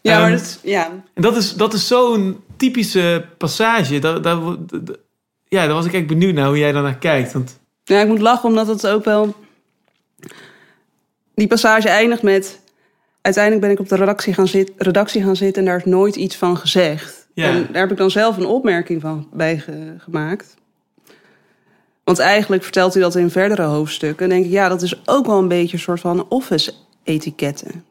Ja, 0.00 0.18
maar 0.18 0.30
Ehm, 0.30 0.38
dat, 0.38 0.60
ja. 0.62 0.90
En 1.14 1.22
dat 1.22 1.36
is, 1.36 1.54
dat 1.54 1.74
is 1.74 1.86
zo'n 1.86 2.36
typische 2.60 3.24
passage. 3.38 3.98
Daar, 3.98 4.22
daar, 4.22 4.38
ja, 5.48 5.66
daar 5.66 5.74
was 5.74 5.86
ik 5.86 5.92
echt 5.92 6.06
benieuwd 6.06 6.34
naar 6.34 6.46
hoe 6.46 6.58
jij 6.58 6.72
daar 6.72 6.82
naar 6.82 6.98
kijkt. 6.98 7.32
Want, 7.32 7.60
ja, 7.84 8.00
ik 8.00 8.08
moet 8.08 8.20
lachen 8.20 8.48
omdat 8.48 8.66
het 8.66 8.86
ook 8.86 9.04
wel... 9.04 9.34
Die 11.34 11.46
passage 11.46 11.88
eindigt 11.88 12.22
met... 12.22 12.60
Uiteindelijk 13.20 13.64
ben 13.64 13.72
ik 13.74 13.80
op 13.80 13.88
de 13.88 13.96
redactie 13.96 14.34
gaan, 14.34 14.48
zit, 14.48 14.72
redactie 14.76 15.22
gaan 15.22 15.36
zitten 15.36 15.62
en 15.62 15.68
daar 15.68 15.78
is 15.78 15.84
nooit 15.84 16.16
iets 16.16 16.36
van 16.36 16.56
gezegd. 16.56 17.28
Ja. 17.34 17.44
En 17.48 17.68
daar 17.72 17.82
heb 17.82 17.90
ik 17.90 17.96
dan 17.96 18.10
zelf 18.10 18.36
een 18.36 18.46
opmerking 18.46 19.00
van 19.00 19.28
bij 19.32 19.58
ge- 19.58 19.94
gemaakt. 19.98 20.54
Want 22.04 22.18
eigenlijk 22.18 22.62
vertelt 22.62 22.92
hij 22.94 23.02
dat 23.02 23.14
in 23.14 23.30
verdere 23.30 23.62
hoofdstukken. 23.62 24.24
En 24.24 24.30
denk 24.30 24.44
ik, 24.44 24.50
ja, 24.50 24.68
dat 24.68 24.82
is 24.82 25.00
ook 25.08 25.26
wel 25.26 25.38
een 25.38 25.48
beetje 25.48 25.76
een 25.76 25.82
soort 25.82 26.00
van 26.00 26.28
office-etiketten. 26.28 27.84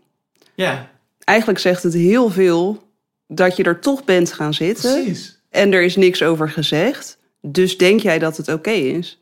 ja, 0.56 0.90
Eigenlijk 1.24 1.60
zegt 1.60 1.84
het 1.84 1.94
heel 1.94 2.30
veel 2.30 2.84
dat 3.32 3.56
je 3.56 3.64
er 3.64 3.80
toch 3.80 4.04
bent 4.04 4.34
gaan 4.34 4.54
zitten. 4.54 5.04
precies. 5.04 5.40
En 5.50 5.74
er 5.74 5.82
is 5.82 5.96
niks 5.96 6.24
over 6.24 6.50
gezegd. 6.50 7.18
Dus 7.42 7.78
denk 7.78 8.00
jij 8.00 8.20
dat 8.20 8.38
het 8.38 8.48
oké 8.48 8.72
is. 8.72 9.20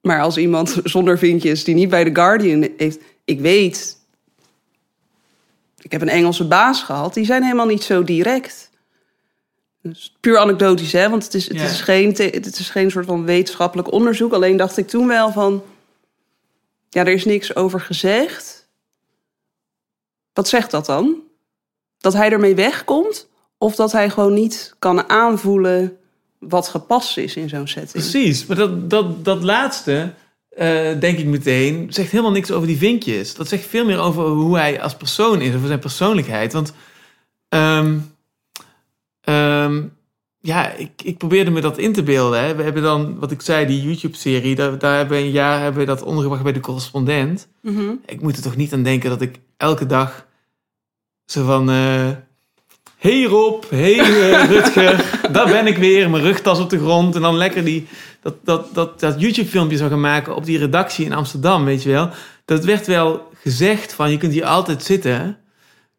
Maar 0.00 0.20
als 0.20 0.36
iemand 0.36 0.80
zonder 0.84 1.18
vinkjes 1.18 1.64
die 1.64 1.74
niet 1.74 1.88
bij 1.88 2.04
The 2.04 2.14
Guardian 2.14 2.68
heeft... 2.76 2.98
Ik 3.24 3.40
weet... 3.40 4.00
Ik 5.78 5.92
heb 5.92 6.00
een 6.00 6.08
Engelse 6.08 6.48
baas 6.48 6.82
gehad. 6.82 7.14
Die 7.14 7.24
zijn 7.24 7.42
helemaal 7.42 7.66
niet 7.66 7.82
zo 7.82 8.04
direct. 8.04 8.70
Dus 9.82 10.16
puur 10.20 10.38
anekdotisch, 10.38 10.92
hè? 10.92 11.08
Want 11.08 11.24
het 11.24 11.34
is, 11.34 11.48
het, 11.48 11.60
is 11.60 11.80
geen, 11.80 12.08
het 12.08 12.58
is 12.58 12.70
geen 12.70 12.90
soort 12.90 13.06
van 13.06 13.24
wetenschappelijk 13.24 13.92
onderzoek. 13.92 14.32
Alleen 14.32 14.56
dacht 14.56 14.76
ik 14.76 14.88
toen 14.88 15.06
wel 15.06 15.32
van... 15.32 15.62
Ja, 16.88 17.00
er 17.00 17.12
is 17.12 17.24
niks 17.24 17.56
over 17.56 17.80
gezegd. 17.80 18.68
Wat 20.32 20.48
zegt 20.48 20.70
dat 20.70 20.86
dan? 20.86 21.22
Dat 22.02 22.12
hij 22.12 22.30
ermee 22.30 22.54
wegkomt? 22.54 23.28
Of 23.58 23.74
dat 23.74 23.92
hij 23.92 24.10
gewoon 24.10 24.34
niet 24.34 24.74
kan 24.78 25.08
aanvoelen 25.08 25.96
wat 26.38 26.68
gepast 26.68 27.18
is 27.18 27.36
in 27.36 27.48
zo'n 27.48 27.66
setting? 27.66 27.92
Precies. 27.92 28.46
Maar 28.46 28.56
dat, 28.56 28.90
dat, 28.90 29.24
dat 29.24 29.42
laatste, 29.42 30.12
eh, 30.48 31.00
denk 31.00 31.18
ik 31.18 31.26
meteen, 31.26 31.86
zegt 31.92 32.10
helemaal 32.10 32.32
niks 32.32 32.50
over 32.50 32.66
die 32.66 32.76
vinkjes. 32.76 33.34
Dat 33.34 33.48
zegt 33.48 33.66
veel 33.66 33.84
meer 33.84 33.98
over 33.98 34.24
hoe 34.24 34.56
hij 34.56 34.80
als 34.80 34.96
persoon 34.96 35.40
is, 35.40 35.54
over 35.54 35.66
zijn 35.66 35.78
persoonlijkheid. 35.78 36.52
Want 36.52 36.72
ehm, 37.48 37.98
ehm, 39.20 39.82
ja, 40.40 40.72
ik, 40.72 40.90
ik 41.04 41.18
probeerde 41.18 41.50
me 41.50 41.60
dat 41.60 41.78
in 41.78 41.92
te 41.92 42.02
beelden. 42.02 42.44
Hè. 42.44 42.54
We 42.54 42.62
hebben 42.62 42.82
dan, 42.82 43.18
wat 43.18 43.30
ik 43.30 43.40
zei, 43.40 43.66
die 43.66 43.82
YouTube-serie, 43.82 44.54
daar, 44.54 44.78
daar 44.78 44.96
hebben 44.96 45.16
we 45.16 45.22
een 45.22 45.30
jaar 45.30 45.60
hebben 45.60 45.80
we 45.80 45.86
dat 45.86 46.02
ondergebracht 46.02 46.42
bij 46.42 46.52
de 46.52 46.60
correspondent. 46.60 47.48
Mhm. 47.60 47.92
Ik 48.06 48.20
moet 48.20 48.36
er 48.36 48.42
toch 48.42 48.56
niet 48.56 48.72
aan 48.72 48.82
denken 48.82 49.10
dat 49.10 49.20
ik 49.20 49.38
elke 49.56 49.86
dag 49.86 50.26
zo 51.26 51.44
van... 51.44 51.70
eh 51.70 52.10
hey 53.02 53.22
Rob, 53.22 53.64
hey 53.70 53.98
eh, 53.98 54.48
Rutger, 54.48 55.04
daar 55.32 55.46
ben 55.46 55.66
ik 55.66 55.76
weer, 55.76 56.10
mijn 56.10 56.22
rugtas 56.22 56.60
op 56.60 56.70
de 56.70 56.78
grond. 56.78 57.14
En 57.14 57.20
dan 57.20 57.36
lekker 57.36 57.64
die, 57.64 57.88
dat, 58.22 58.34
dat, 58.44 58.74
dat, 58.74 59.00
dat 59.00 59.20
YouTube-filmpje 59.20 59.76
zou 59.76 59.90
gaan 59.90 60.00
maken 60.00 60.36
op 60.36 60.44
die 60.44 60.58
redactie 60.58 61.04
in 61.04 61.12
Amsterdam, 61.12 61.64
weet 61.64 61.82
je 61.82 61.90
wel. 61.90 62.10
Dat 62.44 62.64
werd 62.64 62.86
wel 62.86 63.30
gezegd 63.34 63.92
van, 63.92 64.10
je 64.10 64.16
kunt 64.16 64.32
hier 64.32 64.44
altijd 64.44 64.82
zitten. 64.82 65.36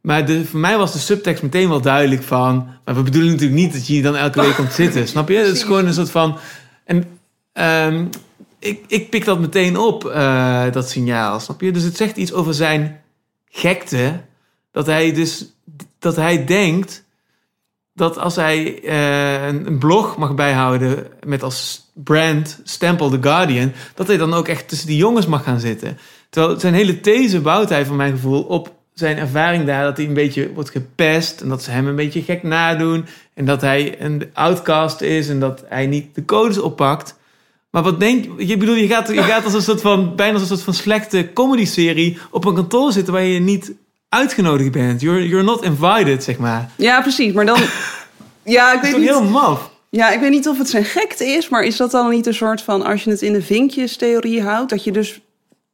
Maar 0.02 0.26
de, 0.26 0.46
voor 0.46 0.60
mij 0.60 0.78
was 0.78 0.94
de 0.94 1.00
subtekst 1.00 1.44
meteen 1.44 1.70
wel 1.70 1.82
duidelijk 1.82 2.24
van... 2.24 2.68
Maar 2.86 2.96
we 2.96 3.04
bedoelen 3.04 3.32
natuurlijk 3.32 3.60
niet 3.60 3.74
dat 3.74 3.88
je 3.88 3.94
hier 3.94 4.04
dan 4.04 4.16
elke 4.16 4.42
week 4.42 4.56
komt 4.56 4.74
zitten, 4.74 5.08
snap 5.08 5.30
je? 5.30 5.38
Het 5.38 5.56
is 5.56 5.64
gewoon 5.64 5.86
een 5.86 5.94
soort 5.94 6.12
van... 6.12 6.38
En 6.86 7.04
ehm, 7.54 8.06
ik, 8.60 8.84
ik 8.88 9.10
pik 9.10 9.26
dat 9.26 9.40
meteen 9.40 9.78
op, 9.78 10.06
eh, 10.06 10.72
dat 10.72 10.90
signaal, 10.90 11.40
snap 11.40 11.62
je? 11.62 11.72
Dus 11.72 11.84
het 11.84 11.98
zegt 11.98 12.18
iets 12.18 12.34
over 12.34 12.54
zijn 12.54 13.02
gekte. 13.50 14.22
Dat 14.74 14.86
hij 14.86 15.14
dus 15.14 15.46
dat 16.00 16.16
hij 16.16 16.46
denkt 16.46 17.04
dat 17.94 18.18
als 18.18 18.36
hij 18.36 18.82
eh, 18.84 19.46
een, 19.48 19.78
blog 19.78 20.18
mag 20.18 20.36
bijhouden 20.36 21.08
met 21.26 21.44
als 21.44 21.92
brand 21.94 22.60
stempel 22.64 23.10
The 23.10 23.18
Guardian, 23.22 23.72
dat 23.96 24.08
hij 24.08 24.18
dan 24.18 24.34
ook 24.34 24.48
echt 24.48 24.68
tussen 24.68 24.88
die 24.88 24.98
jongens 24.98 25.26
mag 25.26 25.44
gaan 25.44 25.60
zitten. 25.60 25.98
Terwijl 26.30 26.60
zijn 26.60 26.74
hele 26.74 27.00
these 27.00 27.42
bouwt 27.42 27.70
hij 27.70 27.86
van 27.86 27.96
mijn 27.96 28.12
gevoel 28.12 28.44
op 28.44 28.74
zijn 28.94 29.18
ervaring 29.18 29.66
daar 29.66 29.84
dat 29.84 29.98
hij 29.98 30.06
een 30.06 30.14
beetje 30.14 30.54
wordt 30.54 30.70
gepest 30.70 31.42
en 31.42 31.50
dat 31.50 31.64
ze 31.64 31.72
hem 31.72 31.88
een 31.88 31.96
beetje 31.96 32.22
gek 32.22 32.44
nadoen 32.44 33.06
en 33.34 33.46
dat 33.46 33.62
hij 33.62 34.02
een 34.02 34.30
outcast 34.34 35.02
is 35.02 35.30
en 35.30 35.40
dat 35.40 35.64
hij 35.68 35.88
niet 35.88 36.16
de 36.16 36.26
codes 36.26 36.58
oppakt. 36.58 37.16
Maar 37.70 37.84
wat 37.84 38.00
denk 38.00 38.24
je? 38.24 38.48
Je 38.48 38.58
bedoel, 38.58 38.76
je 38.76 38.88
gaat, 38.88 39.08
je 39.08 39.24
gaat 39.24 39.44
als 39.44 39.54
een 39.54 39.62
soort 39.62 39.82
van 39.82 40.16
bijna 40.16 40.34
als 40.34 40.42
een 40.42 40.48
soort 40.48 40.62
van 40.62 40.74
slechte 40.74 41.30
comedy-serie 41.34 42.18
op 42.32 42.46
een 42.46 42.54
kantoor 42.54 42.92
zitten 42.92 43.14
waar 43.14 43.24
je 43.24 43.40
niet 43.40 43.74
uitgenodigd 44.13 44.71
bent. 44.71 45.02
You're, 45.02 45.28
you're 45.28 45.43
not 45.43 45.63
invited, 45.63 46.23
zeg 46.23 46.38
maar. 46.38 46.69
Ja, 46.78 47.02
precies. 47.02 47.34
Maar 47.34 47.45
dan... 47.45 47.60
Ja, 48.45 48.73
ik 48.73 48.82
weet 48.82 48.97
niet... 48.97 49.08
heel 49.10 49.23
maf? 49.23 49.71
Ja, 49.89 50.12
ik 50.12 50.19
weet 50.19 50.30
niet 50.30 50.47
of 50.47 50.58
het 50.58 50.69
zijn 50.69 50.86
gekte 50.86 51.26
is, 51.26 51.49
maar 51.49 51.63
is 51.63 51.78
dat 51.78 51.91
dan 51.91 52.10
niet 52.10 52.26
een 52.26 52.34
soort 52.34 52.62
van, 52.62 52.84
als 52.86 53.04
je 53.04 53.10
het 53.10 53.21
in 53.21 53.34
de 53.34 53.41
vinkjes-theorie 53.41 54.41
houdt, 54.41 54.69
dat 54.69 54.84
je 54.84 54.91
dus 54.91 55.21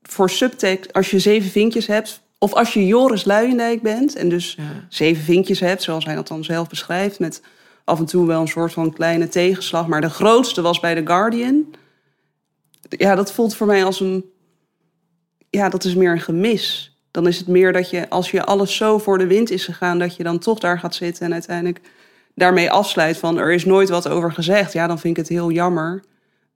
voor 0.01 0.29
subtekst, 0.29 0.93
als 0.93 1.09
je 1.11 1.19
zeven 1.19 1.49
vinkjes 1.51 1.87
hebt, 1.87 2.21
of 2.37 2.53
als 2.53 2.73
je 2.73 2.85
Joris 2.85 3.25
Luijendijk 3.25 3.81
bent 3.81 4.15
en 4.15 4.29
dus 4.29 4.55
Ja. 4.57 4.63
zeven 4.89 5.23
vinkjes 5.23 5.59
hebt, 5.59 5.83
zoals 5.83 6.05
hij 6.05 6.15
dat 6.15 6.27
dan 6.27 6.43
zelf 6.43 6.67
beschrijft, 6.67 7.19
met 7.19 7.41
af 7.83 7.99
en 7.99 8.05
toe 8.05 8.27
wel 8.27 8.41
een 8.41 8.47
soort 8.47 8.73
van 8.73 8.93
kleine 8.93 9.27
tegenslag, 9.27 9.87
maar 9.87 10.01
de 10.01 10.09
grootste 10.09 10.61
was 10.61 10.79
bij 10.79 10.95
The 10.95 11.05
Guardian. 11.07 11.65
Ja, 12.89 13.15
dat 13.15 13.33
voelt 13.33 13.55
voor 13.55 13.67
mij 13.67 13.85
als 13.85 13.99
een, 13.99 14.25
ja, 15.49 15.69
dat 15.69 15.83
is 15.83 15.95
meer 15.95 16.11
een 16.11 16.21
gemis. 16.21 16.88
Dan 17.11 17.27
is 17.27 17.37
het 17.37 17.47
meer 17.47 17.73
dat 17.73 17.89
je, 17.89 18.09
als 18.09 18.31
je 18.31 18.43
alles 18.43 18.75
zo 18.75 18.97
voor 18.97 19.17
de 19.17 19.27
wind 19.27 19.51
is 19.51 19.65
gegaan, 19.65 19.99
dat 19.99 20.15
je 20.15 20.23
dan 20.23 20.39
toch 20.39 20.59
daar 20.59 20.79
gaat 20.79 20.95
zitten 20.95 21.25
en 21.25 21.33
uiteindelijk 21.33 21.79
daarmee 22.35 22.71
afsluit 22.71 23.17
van 23.17 23.37
er 23.37 23.51
is 23.51 23.65
nooit 23.65 23.89
wat 23.89 24.09
over 24.09 24.33
gezegd. 24.33 24.73
Ja, 24.73 24.87
dan 24.87 24.99
vind 24.99 25.17
ik 25.17 25.23
het 25.23 25.31
heel 25.31 25.51
jammer 25.51 26.03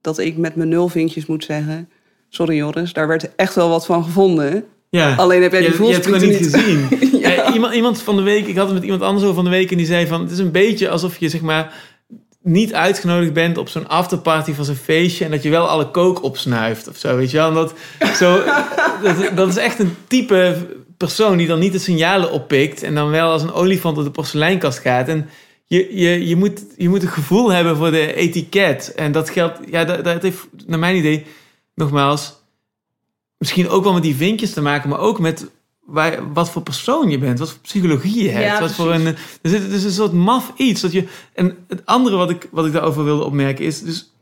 dat 0.00 0.18
ik 0.18 0.36
met 0.36 0.54
mijn 0.56 0.68
nul 0.68 0.88
vinkjes 0.88 1.26
moet 1.26 1.44
zeggen. 1.44 1.88
Sorry 2.28 2.56
Joris, 2.56 2.92
daar 2.92 3.08
werd 3.08 3.34
echt 3.34 3.54
wel 3.54 3.68
wat 3.68 3.86
van 3.86 4.04
gevonden. 4.04 4.64
Ja. 4.90 5.14
Alleen 5.14 5.42
heb 5.42 5.52
jij 5.52 5.60
die 5.60 5.70
je, 5.70 5.84
je 5.84 5.92
hebt 5.92 6.04
het 6.04 6.14
gewoon 6.14 6.28
niet 6.28 6.36
voelsprieten 6.36 6.88
gezien. 6.88 7.20
Ja. 7.20 7.44
Eh, 7.44 7.54
iemand, 7.54 7.74
iemand 7.74 8.02
van 8.02 8.16
de 8.16 8.22
week, 8.22 8.46
ik 8.46 8.56
had 8.56 8.64
het 8.64 8.74
met 8.74 8.84
iemand 8.84 9.02
anders 9.02 9.22
over 9.22 9.34
van 9.34 9.44
de 9.44 9.50
week 9.50 9.70
en 9.70 9.76
die 9.76 9.86
zei 9.86 10.06
van, 10.06 10.20
het 10.20 10.30
is 10.30 10.38
een 10.38 10.50
beetje 10.50 10.88
alsof 10.88 11.18
je 11.18 11.28
zeg 11.28 11.40
maar 11.40 11.74
niet 12.46 12.74
uitgenodigd 12.74 13.32
bent 13.32 13.58
op 13.58 13.68
zo'n 13.68 13.88
afterparty 13.88 14.52
van 14.52 14.64
zo'n 14.64 14.74
feestje 14.74 15.24
en 15.24 15.30
dat 15.30 15.42
je 15.42 15.50
wel 15.50 15.68
alle 15.68 15.90
kook 15.90 16.22
opsnuift 16.22 16.88
of 16.88 16.96
zo, 16.96 17.16
weet 17.16 17.30
je 17.30 17.36
wel. 17.36 17.48
En 17.48 17.54
dat, 17.54 17.74
zo, 18.16 18.42
dat, 19.34 19.48
is 19.48 19.56
echt 19.56 19.78
een 19.78 19.96
type 20.06 20.66
persoon 20.96 21.36
die 21.36 21.46
dan 21.46 21.58
niet 21.58 21.72
de 21.72 21.78
signalen 21.78 22.30
oppikt 22.30 22.82
en 22.82 22.94
dan 22.94 23.10
wel 23.10 23.30
als 23.30 23.42
een 23.42 23.52
olifant 23.52 23.98
op 23.98 24.04
de 24.04 24.10
porseleinkast 24.10 24.78
gaat. 24.78 25.08
En 25.08 25.28
je, 25.64 25.96
je, 25.98 26.26
je, 26.28 26.36
moet, 26.36 26.64
je 26.76 26.88
moet 26.88 27.02
een 27.02 27.08
gevoel 27.08 27.52
hebben 27.52 27.76
voor 27.76 27.90
de 27.90 28.14
etiket. 28.14 28.92
En 28.94 29.12
dat 29.12 29.30
geldt, 29.30 29.58
ja, 29.70 29.84
dat, 29.84 30.04
dat 30.04 30.22
heeft 30.22 30.46
naar 30.66 30.78
mijn 30.78 30.96
idee, 30.96 31.26
nogmaals, 31.74 32.34
misschien 33.38 33.68
ook 33.68 33.84
wel 33.84 33.92
met 33.92 34.02
die 34.02 34.16
vinkjes 34.16 34.52
te 34.52 34.62
maken, 34.62 34.88
maar 34.88 35.00
ook 35.00 35.18
met 35.18 35.46
waar, 35.86 36.32
wat 36.32 36.50
voor 36.50 36.62
persoon 36.62 37.10
je 37.10 37.18
bent, 37.18 37.38
wat 37.38 37.50
voor 37.50 37.60
psychologie 37.60 38.22
je 38.22 38.30
hebt. 38.30 38.44
Ja, 38.44 38.60
wat 38.60 38.72
voor 38.72 38.92
een, 38.92 39.06
er 39.06 39.16
zit 39.42 39.70
dus 39.70 39.82
een 39.82 39.90
soort 39.90 40.12
maf 40.12 40.52
iets. 40.56 40.80
Dat 40.80 40.92
je, 40.92 41.04
en 41.32 41.56
het 41.68 41.86
andere 41.86 42.16
wat 42.16 42.30
ik, 42.30 42.48
wat 42.50 42.66
ik 42.66 42.72
daarover 42.72 43.04
wilde 43.04 43.24
opmerken 43.24 43.64
is, 43.64 43.82
dus, 43.82 44.12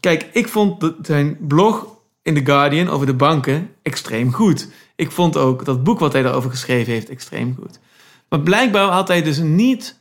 kijk, 0.00 0.28
ik 0.32 0.48
vond 0.48 0.92
zijn 1.02 1.36
blog 1.40 1.86
in 2.22 2.34
The 2.34 2.44
Guardian 2.44 2.88
over 2.88 3.06
de 3.06 3.14
banken 3.14 3.70
extreem 3.82 4.32
goed. 4.32 4.68
Ik 4.96 5.10
vond 5.10 5.36
ook 5.36 5.64
dat 5.64 5.84
boek 5.84 5.98
wat 5.98 6.12
hij 6.12 6.22
daarover 6.22 6.50
geschreven 6.50 6.92
heeft 6.92 7.08
extreem 7.08 7.56
goed. 7.60 7.78
Maar 8.28 8.40
blijkbaar 8.40 8.88
had 8.88 9.08
hij 9.08 9.22
dus 9.22 9.38
niet 9.38 9.98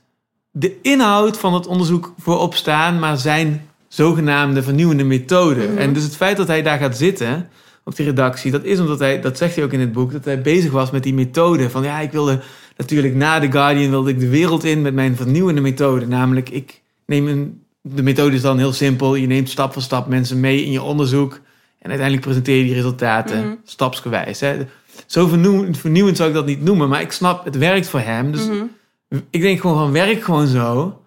de 0.52 0.80
inhoud 0.82 1.38
van 1.38 1.54
het 1.54 1.68
onderzoek 1.68 2.14
voorop 2.18 2.56
staan, 2.56 3.00
maar 3.00 3.18
zijn 3.18 3.70
zogenaamde 3.88 4.64
vernieuwende 4.64 5.04
methode. 5.04 5.68
Mhm. 5.68 5.78
En 5.78 5.94
dus 5.94 6.04
het 6.04 6.16
feit 6.16 6.38
dat 6.38 6.48
hij 6.48 6.62
daar 6.62 6.80
gaat 6.80 6.98
zitten 6.98 7.50
op 7.90 7.96
die 7.96 8.06
redactie, 8.06 8.52
dat 8.52 8.64
is 8.64 8.80
omdat 8.80 9.00
hij, 9.00 9.22
dat 9.22 9.38
zegt 9.38 9.56
hij 9.56 9.64
ook 9.64 9.74
in 9.74 9.80
het 9.80 9.92
boek, 9.92 10.12
dat 10.12 10.26
hij 10.26 10.42
bezig 10.42 10.72
was 10.72 10.92
met 10.92 11.04
die 11.04 11.14
methode. 11.14 11.70
Van 11.70 11.84
ja, 11.84 12.00
ik 12.00 12.12
wilde 12.12 12.42
natuurlijk 12.78 13.16
na 13.16 13.40
The 13.40 13.52
Guardian 13.52 13.90
wilde 13.90 14.10
ik 14.10 14.20
de 14.20 14.30
wereld 14.30 14.64
in 14.64 14.82
met 14.82 14.94
mijn 14.94 15.16
vernieuwende 15.16 15.62
methode. 15.62 16.08
Namelijk, 16.08 16.50
ik 16.50 16.82
neem 17.06 17.28
een, 17.28 17.64
de 17.82 18.04
methode 18.04 18.36
is 18.36 18.42
dan 18.42 18.58
heel 18.58 18.74
simpel. 18.74 19.16
Je 19.16 19.28
neemt 19.28 19.50
stap 19.50 19.74
voor 19.74 19.82
stap 19.82 20.08
mensen 20.08 20.40
mee 20.40 20.66
in 20.66 20.72
je 20.72 20.82
onderzoek. 20.82 21.34
En 21.80 21.90
uiteindelijk 21.90 22.22
presenteer 22.26 22.58
je 22.58 22.64
die 22.64 22.74
resultaten 22.74 23.40
Mhm. 23.46 23.56
stapsgewijs. 23.64 24.40
Hè. 24.40 24.58
Zo 25.06 25.28
vernieuwend, 25.28 25.78
vernieuwend 25.78 26.18
zou 26.18 26.30
ik 26.30 26.36
dat 26.36 26.46
niet 26.46 26.64
noemen, 26.64 26.90
maar 26.90 27.02
ik 27.02 27.12
snap, 27.12 27.46
het 27.46 27.58
werkt 27.58 27.88
voor 27.88 28.00
hem. 28.00 28.32
Dus 28.32 28.48
Mhm. 28.48 28.64
ik 29.30 29.42
denk 29.42 29.60
gewoon 29.62 29.78
van 29.78 29.92
werk 29.92 30.24
gewoon 30.24 30.48
zo. 30.48 31.02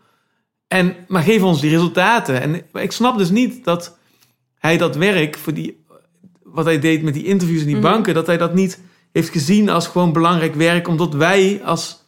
En, 0.69 0.95
maar 1.09 1.23
geef 1.23 1.43
ons 1.43 1.61
die 1.61 1.71
resultaten. 1.71 2.41
En 2.41 2.63
ik 2.83 2.93
snap 2.93 3.19
dus 3.19 3.31
niet 3.31 3.65
dat 3.65 3.99
hij 4.59 4.77
dat 4.77 4.97
werk 4.97 5.39
voor 5.39 5.55
die, 5.55 5.82
wat 6.53 6.65
hij 6.65 6.79
deed 6.79 7.03
met 7.03 7.15
die 7.15 7.25
interviews 7.25 7.61
in 7.61 7.67
die 7.67 7.77
Mhm. 7.77 7.85
banken, 7.85 8.15
dat 8.15 8.27
hij 8.27 8.37
dat 8.37 8.55
niet 8.55 8.79
heeft 9.13 9.29
gezien 9.31 9.69
als 9.69 9.87
gewoon 9.87 10.13
belangrijk 10.13 10.55
werk, 10.55 10.89
omdat 10.89 11.15
wij 11.15 11.61
als 11.65 12.01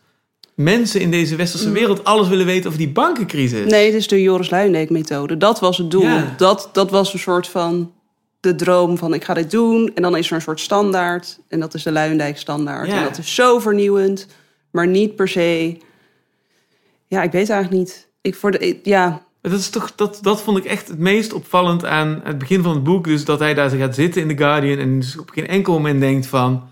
mensen 0.55 1.01
in 1.01 1.11
deze 1.11 1.37
westerse 1.37 1.67
Mhm. 1.69 1.75
wereld 1.75 2.05
alles 2.05 2.29
willen 2.29 2.47
weten 2.47 2.67
over 2.67 2.79
die 2.79 2.89
bankencrisis. 2.93 3.71
Nee, 3.71 3.87
het 3.87 3.95
is 3.95 4.09
de 4.09 4.23
Joris 4.23 4.51
Luijendijk-methode. 4.51 5.37
Dat 5.37 5.61
was 5.61 5.79
het 5.79 5.91
doel. 5.91 6.03
Ja. 6.03 6.35
Dat, 6.37 6.69
dat 6.73 6.91
was 6.91 7.13
een 7.13 7.19
soort 7.19 7.49
van 7.49 7.93
de 8.41 8.55
droom 8.55 8.99
van 8.99 9.15
ik 9.15 9.25
ga 9.25 9.35
dit 9.35 9.51
doen. 9.51 9.91
En 9.95 10.03
dan 10.03 10.17
is 10.17 10.29
er 10.31 10.35
een 10.37 10.43
soort 10.43 10.61
standaard. 10.61 11.39
En 11.49 11.61
dat 11.61 11.75
is 11.75 11.83
de 11.83 11.93
Luijendijk-standaard. 11.93 12.87
Ja. 12.89 12.97
En 12.97 13.03
dat 13.03 13.19
is 13.19 13.35
zo 13.35 13.59
vernieuwend. 13.59 14.27
Maar 14.71 14.87
niet 14.87 15.17
per 15.17 15.29
se... 15.29 15.77
Ja, 17.07 17.23
ik 17.23 17.33
weet 17.33 17.51
eigenlijk 17.51 17.81
niet. 17.83 18.09
Ik 18.21 18.35
voor 18.35 18.51
de, 18.51 18.79
ja, 18.83 19.24
Dat, 19.51 19.61
is 19.61 19.69
toch, 19.71 19.93
dat, 19.95 20.19
dat 20.23 20.43
vond 20.43 20.59
ik 20.59 20.65
echt 20.65 20.89
het 20.89 20.99
meest 20.99 21.33
opvallend 21.33 21.85
aan 21.85 22.21
het 22.25 22.39
begin 22.39 22.63
van 22.63 22.75
het 22.75 22.83
boek. 22.85 23.05
Dus 23.05 23.25
dat 23.25 23.39
hij 23.39 23.55
daar 23.55 23.71
gaat 23.71 23.95
zitten 23.95 24.23
in 24.23 24.29
The 24.29 24.37
Guardian 24.37 24.79
en 24.79 25.01
dus 25.01 25.19
op 25.19 25.31
geen 25.31 25.47
enkel 25.47 25.73
moment 25.73 26.01
denkt 26.01 26.27
van... 26.27 26.69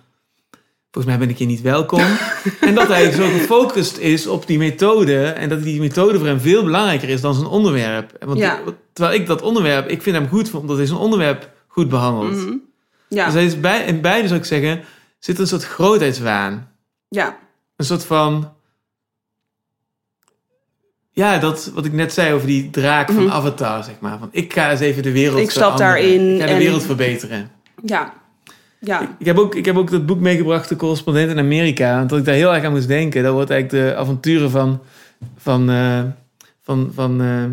Volgens 0.90 1.14
mij 1.14 1.22
ben 1.26 1.30
ik 1.34 1.38
hier 1.38 1.46
niet 1.46 1.60
welkom. 1.60 2.00
en 2.60 2.74
dat 2.74 2.88
hij 2.88 3.10
zo 3.10 3.28
gefocust 3.28 3.96
is 3.98 4.26
op 4.26 4.46
die 4.46 4.58
methode. 4.58 5.24
En 5.24 5.48
dat 5.48 5.62
die 5.62 5.80
methode 5.80 6.18
voor 6.18 6.26
hem 6.26 6.40
veel 6.40 6.64
belangrijker 6.64 7.08
is 7.08 7.20
dan 7.20 7.34
zijn 7.34 7.46
onderwerp. 7.46 8.16
Want 8.20 8.38
Ja. 8.38 8.60
terwijl 8.92 9.20
ik 9.20 9.26
dat 9.26 9.42
onderwerp, 9.42 9.88
ik 9.88 10.02
vind 10.02 10.16
hem 10.16 10.28
goed 10.28 10.54
omdat 10.54 10.76
hij 10.76 10.86
zijn 10.86 10.98
onderwerp 10.98 11.50
goed 11.66 11.88
behandelt. 11.88 12.36
mhm. 12.36 12.54
ja, 13.08 13.24
Dus 13.24 13.34
hij 13.34 13.44
is 13.44 13.60
bij, 13.60 13.84
in 13.84 14.00
beide 14.00 14.28
zou 14.28 14.40
ik 14.40 14.46
zeggen, 14.46 14.80
zit 15.18 15.38
een 15.38 15.46
soort 15.46 15.64
grootheidswaan. 15.64 16.70
ja. 17.08 17.38
Een 17.76 17.84
soort 17.84 18.04
van. 18.04 18.52
Ja, 21.14 21.38
dat 21.38 21.70
wat 21.74 21.84
ik 21.84 21.92
net 21.92 22.12
zei 22.12 22.32
over 22.32 22.46
die 22.46 22.70
draak 22.70 23.10
van 23.10 23.22
Mhm. 23.24 23.32
Avatar, 23.32 23.84
zeg 23.84 23.94
maar. 24.00 24.18
Van 24.18 24.28
ik 24.32 24.52
ga 24.52 24.70
eens 24.70 24.80
even 24.80 25.02
de 25.02 25.12
wereld 25.12 25.38
Ik 25.40 25.50
stap 25.50 25.76
daarin 25.78 26.34
Ik 26.34 26.40
ga 26.40 26.46
de 26.46 26.52
en- 26.52 26.58
wereld 26.58 26.82
verbeteren. 26.82 27.50
ja. 27.84 28.12
Ja, 28.84 29.14
Ik 29.18 29.26
heb, 29.26 29.38
ook, 29.38 29.54
ik 29.54 29.64
heb 29.64 29.76
ook 29.76 29.90
dat 29.90 30.06
boek 30.06 30.20
meegebracht, 30.20 30.68
De 30.68 30.76
Correspondent 30.76 31.30
in 31.30 31.38
Amerika. 31.38 31.96
Want 31.96 32.08
dat 32.10 32.18
ik 32.18 32.24
daar 32.24 32.34
heel 32.34 32.54
erg 32.54 32.64
aan 32.64 32.72
moest 32.72 32.88
denken. 32.88 33.22
Dat 33.22 33.32
wordt 33.32 33.50
eigenlijk 33.50 33.84
de 33.84 33.96
avonturen 33.96 34.50
van, 34.50 34.80
van, 35.38 35.70
eh, 35.70 36.00
van, 36.62 36.90
van 36.94 37.20
eh, 37.22 37.44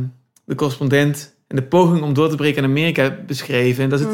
de 0.46 0.56
correspondent... 0.56 1.34
en 1.48 1.56
de 1.56 1.62
poging 1.62 2.02
om 2.02 2.14
door 2.14 2.30
te 2.30 2.36
breken 2.36 2.64
in 2.64 2.70
Amerika 2.70 3.16
beschreven. 3.28 3.84
En 3.84 3.90
daar 3.90 4.00
zit 4.00 4.08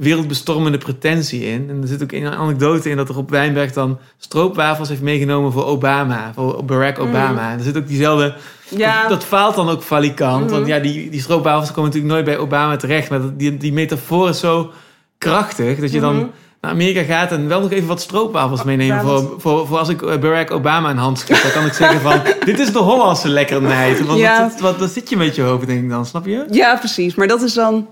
Wereldbestormende 0.00 0.78
pretentie 0.78 1.44
in. 1.44 1.66
En 1.68 1.78
er 1.82 1.88
zit 1.88 2.02
ook 2.02 2.12
een 2.12 2.26
anekdote 2.28 2.90
in 2.90 2.96
dat 2.96 3.08
Rob 3.08 3.30
Wijnberg 3.30 3.72
dan 3.72 3.98
stroopwafels 4.18 4.88
heeft 4.88 5.02
meegenomen 5.02 5.52
voor 5.52 5.64
Obama. 5.66 6.32
Voor 6.34 6.64
Barack 6.64 6.98
Obama. 6.98 7.50
En 7.52 7.58
er 7.58 7.64
zit 7.64 7.76
ook 7.76 7.86
diezelfde... 7.88 8.34
ja. 8.68 9.00
Dat, 9.00 9.10
dat 9.10 9.24
faalt 9.24 9.54
dan 9.54 9.68
ook 9.68 9.82
valikant. 9.82 10.50
Want 10.50 10.66
ja, 10.66 10.78
die, 10.78 11.10
die 11.10 11.20
stroopwafels 11.20 11.68
komen 11.72 11.84
natuurlijk 11.84 12.12
nooit 12.12 12.24
bij 12.24 12.38
Obama 12.38 12.76
terecht. 12.76 13.10
Maar 13.10 13.20
dat- 13.20 13.38
die, 13.38 13.56
die 13.56 13.72
metafoor 13.72 14.28
is 14.28 14.40
zo 14.40 14.70
krachtig 15.18 15.78
dat 15.80 15.92
je 15.92 16.00
dan 16.00 16.14
Mhm. 16.16 16.26
naar 16.60 16.70
Amerika 16.70 17.02
gaat 17.02 17.32
en 17.32 17.48
wel 17.48 17.60
nog 17.60 17.70
even 17.70 17.88
wat 17.88 18.00
stroopwafels 18.00 18.62
meenemen. 18.62 18.96
ja, 18.96 19.02
Voor, 19.02 19.34
voor, 19.38 19.66
voor 19.66 19.78
als 19.78 19.88
ik 19.88 20.02
eh, 20.02 20.18
Barack 20.18 20.50
Obama 20.50 20.90
een 20.90 20.96
hand 20.96 21.18
schud. 21.18 21.42
Dan 21.42 21.52
kan 21.52 21.66
ik 21.66 21.72
zeggen 21.72 22.00
van, 22.00 22.20
dit 22.44 22.58
is 22.58 22.72
de 22.72 22.78
Hollandse 22.78 23.28
lekkernij. 23.28 24.04
Want 24.04 24.18
Ja. 24.18 24.42
wat, 24.42 24.60
wat, 24.60 24.76
wat 24.78 24.90
zit 24.90 25.08
je 25.10 25.16
met 25.16 25.34
je 25.34 25.42
hoofd, 25.42 25.66
denk 25.66 25.82
ik 25.82 25.90
dan, 25.90 26.06
snap 26.06 26.26
je? 26.26 26.44
Ja, 26.50 26.76
precies. 26.76 27.14
Maar 27.14 27.26
dat 27.26 27.42
is 27.42 27.54
dan. 27.54 27.86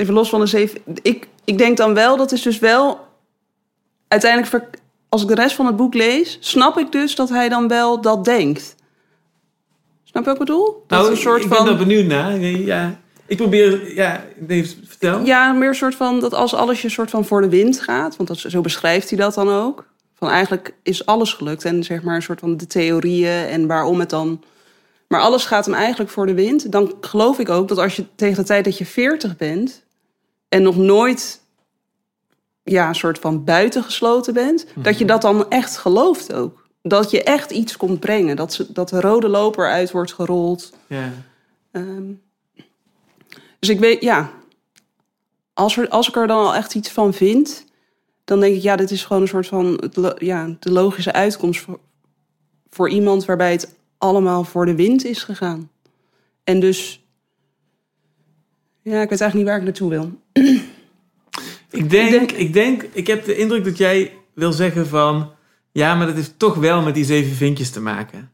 Even 0.00 0.14
los 0.14 0.28
van 0.28 0.40
de 0.40 0.46
zeven. 0.46 0.80
Ik, 1.02 1.28
ik 1.44 1.58
denk 1.58 1.76
dan 1.76 1.94
wel, 1.94 2.16
dat 2.16 2.32
is 2.32 2.42
dus 2.42 2.58
wel. 2.58 3.06
Uiteindelijk, 4.08 4.68
als 5.08 5.22
ik 5.22 5.28
de 5.28 5.34
rest 5.34 5.54
van 5.54 5.66
het 5.66 5.76
boek 5.76 5.94
lees, 5.94 6.38
snap 6.40 6.78
ik 6.78 6.92
dus 6.92 7.14
dat 7.14 7.28
hij 7.28 7.48
dan 7.48 7.68
wel 7.68 8.00
dat 8.00 8.24
denkt. 8.24 8.74
Snap 10.04 10.24
je 10.24 10.30
wat 10.30 10.40
ik 10.40 10.46
bedoel? 10.46 10.84
Dat 10.86 10.98
nou, 10.98 11.10
een 11.10 11.16
soort 11.16 11.42
ik 11.42 11.48
ben 11.48 11.56
van. 11.56 11.66
daar 11.66 11.76
benieuwd 11.76 12.06
naar. 12.06 12.38
Ja, 12.40 13.00
ik 13.26 13.36
probeer, 13.36 13.94
ja, 13.94 14.24
nee, 14.36 14.76
vertel. 14.84 15.24
Ja, 15.24 15.52
meer 15.52 15.68
een 15.68 15.74
soort 15.74 15.94
van 15.94 16.20
dat 16.20 16.34
als 16.34 16.54
alles 16.54 16.82
je 16.82 16.88
soort 16.88 17.10
van 17.10 17.24
voor 17.24 17.40
de 17.40 17.48
wind 17.48 17.80
gaat, 17.80 18.16
want 18.16 18.28
dat, 18.28 18.38
zo 18.38 18.60
beschrijft 18.60 19.10
hij 19.10 19.18
dat 19.18 19.34
dan 19.34 19.48
ook. 19.48 19.86
Van 20.14 20.28
eigenlijk 20.28 20.74
is 20.82 21.06
alles 21.06 21.32
gelukt 21.32 21.64
en 21.64 21.84
zeg 21.84 22.02
maar 22.02 22.14
een 22.14 22.22
soort 22.22 22.40
van 22.40 22.56
de 22.56 22.66
theorieën 22.66 23.46
en 23.46 23.66
waarom 23.66 24.00
het 24.00 24.10
dan. 24.10 24.42
Maar 25.08 25.20
alles 25.20 25.44
gaat 25.44 25.64
hem 25.64 25.74
eigenlijk 25.74 26.10
voor 26.10 26.26
de 26.26 26.34
wind. 26.34 26.72
Dan 26.72 26.94
geloof 27.00 27.38
ik 27.38 27.48
ook 27.48 27.68
dat 27.68 27.78
als 27.78 27.96
je 27.96 28.04
tegen 28.14 28.36
de 28.36 28.44
tijd 28.44 28.64
dat 28.64 28.78
je 28.78 28.86
40 28.86 29.36
bent 29.36 29.82
en 30.50 30.62
nog 30.62 30.76
nooit 30.76 31.40
ja, 32.62 32.88
een 32.88 32.94
soort 32.94 33.18
van 33.18 33.44
buitengesloten 33.44 34.34
bent, 34.34 34.66
dat 34.74 34.98
je 34.98 35.04
dat 35.04 35.22
dan 35.22 35.50
echt 35.50 35.76
gelooft 35.76 36.32
ook. 36.32 36.68
Dat 36.82 37.10
je 37.10 37.22
echt 37.22 37.50
iets 37.50 37.76
komt 37.76 38.00
brengen. 38.00 38.36
Dat, 38.36 38.52
ze, 38.52 38.72
dat 38.72 38.88
de 38.88 39.00
rode 39.00 39.28
loper 39.28 39.70
uit 39.70 39.90
wordt 39.90 40.12
gerold. 40.12 40.72
Ja. 40.86 41.12
Ehm, 41.70 42.12
dus 43.58 43.68
ik 43.68 43.78
weet, 43.78 44.02
ja, 44.02 44.30
als, 45.52 45.76
er, 45.76 45.88
als 45.88 46.08
ik 46.08 46.16
er 46.16 46.26
dan 46.26 46.44
al 46.44 46.54
echt 46.54 46.74
iets 46.74 46.90
van 46.90 47.14
vind, 47.14 47.64
dan 48.24 48.40
denk 48.40 48.56
ik, 48.56 48.62
ja, 48.62 48.76
dit 48.76 48.90
is 48.90 49.04
gewoon 49.04 49.22
een 49.22 49.28
soort 49.28 49.46
van 49.46 49.66
het 49.66 50.14
ja, 50.18 50.56
de 50.58 50.72
logische 50.72 51.12
uitkomst 51.12 51.60
voor, 51.60 51.80
voor 52.70 52.90
iemand 52.90 53.24
waarbij 53.24 53.52
het 53.52 53.74
allemaal 53.98 54.44
voor 54.44 54.66
de 54.66 54.74
wind 54.74 55.04
is 55.04 55.22
gegaan. 55.22 55.70
En 56.44 56.60
dus, 56.60 56.99
ja, 58.82 59.02
ik 59.02 59.08
weet 59.10 59.20
eigenlijk 59.20 59.34
niet 59.34 59.44
waar 59.44 59.56
ik 59.56 59.62
naartoe 59.62 59.90
wil. 59.90 60.10
Ik 61.70 61.90
denk, 61.90 62.12
Ik 62.30 62.32
ik 62.38 62.52
denk- 62.52 62.80
denk, 62.80 62.92
ik 62.92 63.06
heb 63.06 63.24
de 63.24 63.36
indruk 63.36 63.64
dat 63.64 63.76
jij 63.76 64.12
wil 64.34 64.52
zeggen 64.52 64.86
van, 64.86 65.30
ja, 65.72 65.94
maar 65.94 66.06
dat 66.06 66.14
heeft 66.16 66.34
toch 66.36 66.54
wel 66.54 66.82
met 66.82 66.94
die 66.94 67.04
zeven 67.04 67.36
vinkjes 67.36 67.70
te 67.70 67.80
maken. 67.80 68.30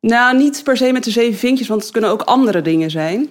Nou, 0.00 0.36
niet 0.36 0.60
per 0.64 0.76
se 0.76 0.92
met 0.92 1.04
de 1.04 1.10
zeven 1.10 1.38
vinkjes, 1.38 1.68
want 1.68 1.82
het 1.82 1.92
kunnen 1.92 2.10
ook 2.10 2.22
andere 2.22 2.62
dingen 2.62 2.90
zijn. 2.90 3.28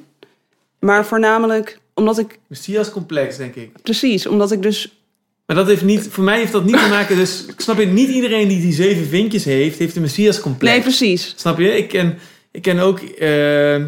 Maar 0.79 1.05
voornamelijk 1.05 1.79
omdat 1.93 2.17
ik, 2.19 2.39
Messias 2.47 2.91
complex, 2.91 3.37
denk 3.37 3.55
ik. 3.55 3.81
precies, 3.81 4.27
omdat 4.27 4.51
ik 4.51 4.61
dus 4.61 4.99
Maar 5.45 5.55
dat 5.55 5.67
heeft 5.67 5.83
niet, 5.83 6.07
voor 6.09 6.23
mij 6.23 6.37
heeft 6.39 6.51
dat 6.51 6.65
niet 6.65 6.79
te 6.79 6.87
maken, 6.89 7.15
dus 7.15 7.45
ik 7.45 7.59
snap 7.59 7.77
je, 7.79 7.85
niet 7.85 8.09
iedereen 8.09 8.47
die 8.47 8.61
die 8.61 8.73
zeven 8.73 9.05
vinkjes 9.05 9.43
heeft, 9.45 9.79
heeft 9.79 9.95
een 9.95 10.01
Messias 10.01 10.39
complex. 10.39 10.73
Nee, 10.73 10.81
precies. 10.81 11.33
Snap 11.35 11.57
je? 11.59 11.77
Ik 11.77 11.87
ken, 11.87 12.17
ik 12.51 12.61
ken 12.61 12.79
ook 12.79 12.99
eh, 12.99 13.83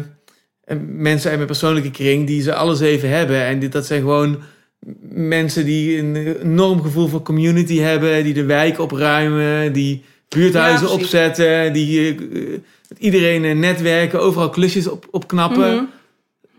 mensen 0.96 1.28
uit 1.28 1.36
mijn 1.38 1.46
persoonlijke 1.50 1.90
kring 1.90 2.26
die 2.26 2.42
ze 2.42 2.54
alle 2.54 2.74
zeven 2.74 3.08
hebben. 3.08 3.44
En 3.44 3.58
dit, 3.58 3.72
dat 3.72 3.86
zijn 3.86 4.00
gewoon 4.00 4.38
mensen 5.10 5.64
die 5.64 5.98
een 5.98 6.36
enorm 6.42 6.82
gevoel 6.82 7.08
voor 7.08 7.22
community 7.22 7.78
hebben, 7.78 8.24
die 8.24 8.34
de 8.34 8.44
wijk 8.44 8.78
opruimen, 8.78 9.72
die 9.72 10.04
buurthuizen 10.28 10.86
Ja, 10.86 10.92
opzetten, 10.92 11.72
die 11.72 12.14
eh, 12.14 12.20
iedereen 12.98 13.44
eh, 13.44 13.54
netwerken, 13.54 14.20
overal 14.20 14.50
klusjes 14.50 14.88
op, 14.88 15.08
opknappen. 15.10 15.74
Mhm. 15.74 15.84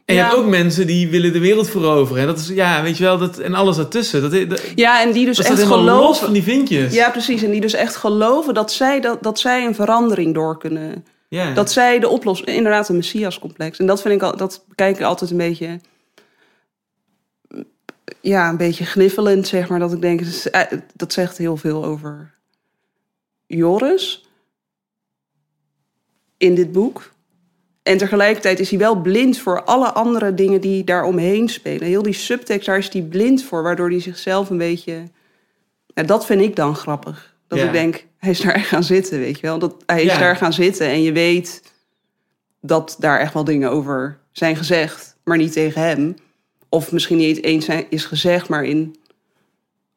En 0.06 0.16
je 0.16 0.22
Ja. 0.22 0.28
hebt 0.28 0.38
ook 0.38 0.50
mensen 0.50 0.88
die 0.88 1.08
willen 1.08 1.34
de 1.34 1.40
wereld 1.40 1.70
veroveren. 1.70 2.22
En 2.22 2.28
dat 2.28 2.38
is, 2.40 2.48
ja, 2.48 2.82
weet 2.84 2.98
je 2.98 3.04
wel, 3.04 3.18
dat, 3.18 3.38
en 3.38 3.54
alles 3.54 3.78
ertussen. 3.78 4.22
Dat, 4.22 4.50
dat, 4.50 4.62
Ja, 4.76 5.02
en 5.02 5.12
die 5.12 5.26
dus 5.26 5.40
echt 5.40 5.48
helemaal 5.58 5.78
los 5.84 5.96
geloven. 5.96 6.24
van 6.24 6.34
die 6.34 6.44
vinkjes. 6.44 6.94
Ja, 6.94 7.10
precies. 7.10 7.44
En 7.44 7.52
die 7.52 7.62
dus 7.62 7.74
echt 7.74 7.96
geloven 7.96 8.54
dat 8.54 8.72
zij, 8.72 9.00
dat, 9.02 9.24
dat 9.24 9.40
zij 9.40 9.66
een 9.66 9.76
verandering 9.76 10.34
door 10.34 10.58
kunnen. 10.58 11.06
Dat 11.30 11.72
zij 11.72 12.00
de 12.00 12.08
oplossing, 12.08 12.50
inderdaad 12.50 12.90
een 12.90 12.96
messiascomplex. 12.96 13.80
En 13.80 13.86
dat 13.86 14.02
vind 14.02 14.14
ik 14.14 14.22
al, 14.22 14.38
dat 14.38 14.64
bekijk 14.68 14.98
ik 14.98 15.04
altijd 15.04 15.32
een 15.32 15.38
beetje, 15.38 15.80
ja, 18.22 18.50
een 18.50 18.58
beetje 18.58 18.86
gniffelend, 18.86 19.48
zeg 19.48 19.70
maar. 19.70 19.80
Dat 19.80 19.94
ik 19.94 20.02
denk, 20.02 20.22
eh, 20.22 20.62
dat 20.96 21.14
zegt 21.14 21.38
heel 21.38 21.58
veel 21.58 21.86
over 21.86 22.36
Joris 23.46 24.30
in 26.38 26.56
dit 26.56 26.72
boek. 26.72 27.12
En 27.84 27.98
tegelijkertijd 27.98 28.60
is 28.60 28.70
hij 28.70 28.80
wel 28.80 29.02
blind 29.02 29.38
voor 29.38 29.64
alle 29.64 29.92
andere 29.92 30.34
dingen 30.34 30.62
die 30.62 30.84
daaromheen 30.84 31.50
spelen. 31.50 31.88
Heel 31.88 32.02
die 32.02 32.14
subtekst, 32.14 32.66
daar 32.66 32.78
is 32.78 32.94
hij 32.94 33.02
blind 33.02 33.44
voor, 33.44 33.64
waardoor 33.64 33.90
hij 33.90 34.02
zichzelf 34.02 34.50
een 34.50 34.58
beetje... 34.58 35.04
Ja, 35.86 36.04
dat 36.04 36.26
vind 36.26 36.42
ik 36.42 36.56
dan 36.56 36.76
grappig. 36.76 37.29
Dat 37.50 37.60
Ja. 37.60 37.66
ik 37.66 37.72
denk, 37.72 38.06
hij 38.18 38.32
is 38.32 38.42
daar 38.42 38.54
echt 38.54 38.68
gaan 38.68 38.84
zitten, 38.84 39.20
weet 39.20 39.36
je 39.40 39.48
wel. 39.48 39.60
Dat, 39.60 39.76
hij 39.86 40.04
is 40.04 40.12
Ja. 40.14 40.20
daar 40.20 40.36
gaan 40.36 40.54
zitten 40.54 40.88
en 40.88 41.02
je 41.02 41.12
weet 41.12 41.74
dat 42.62 42.96
daar 43.00 43.20
echt 43.20 43.34
wel 43.34 43.44
dingen 43.44 43.72
over 43.72 44.20
zijn 44.32 44.56
gezegd. 44.56 45.18
Maar 45.24 45.38
niet 45.38 45.52
tegen 45.52 45.82
hem. 45.82 46.16
Of 46.70 46.92
misschien 46.92 47.18
niet 47.18 47.44
eens 47.44 47.66
zijn- 47.66 47.86
is 47.90 48.06
gezegd, 48.06 48.50
maar 48.50 48.64
in 48.66 48.96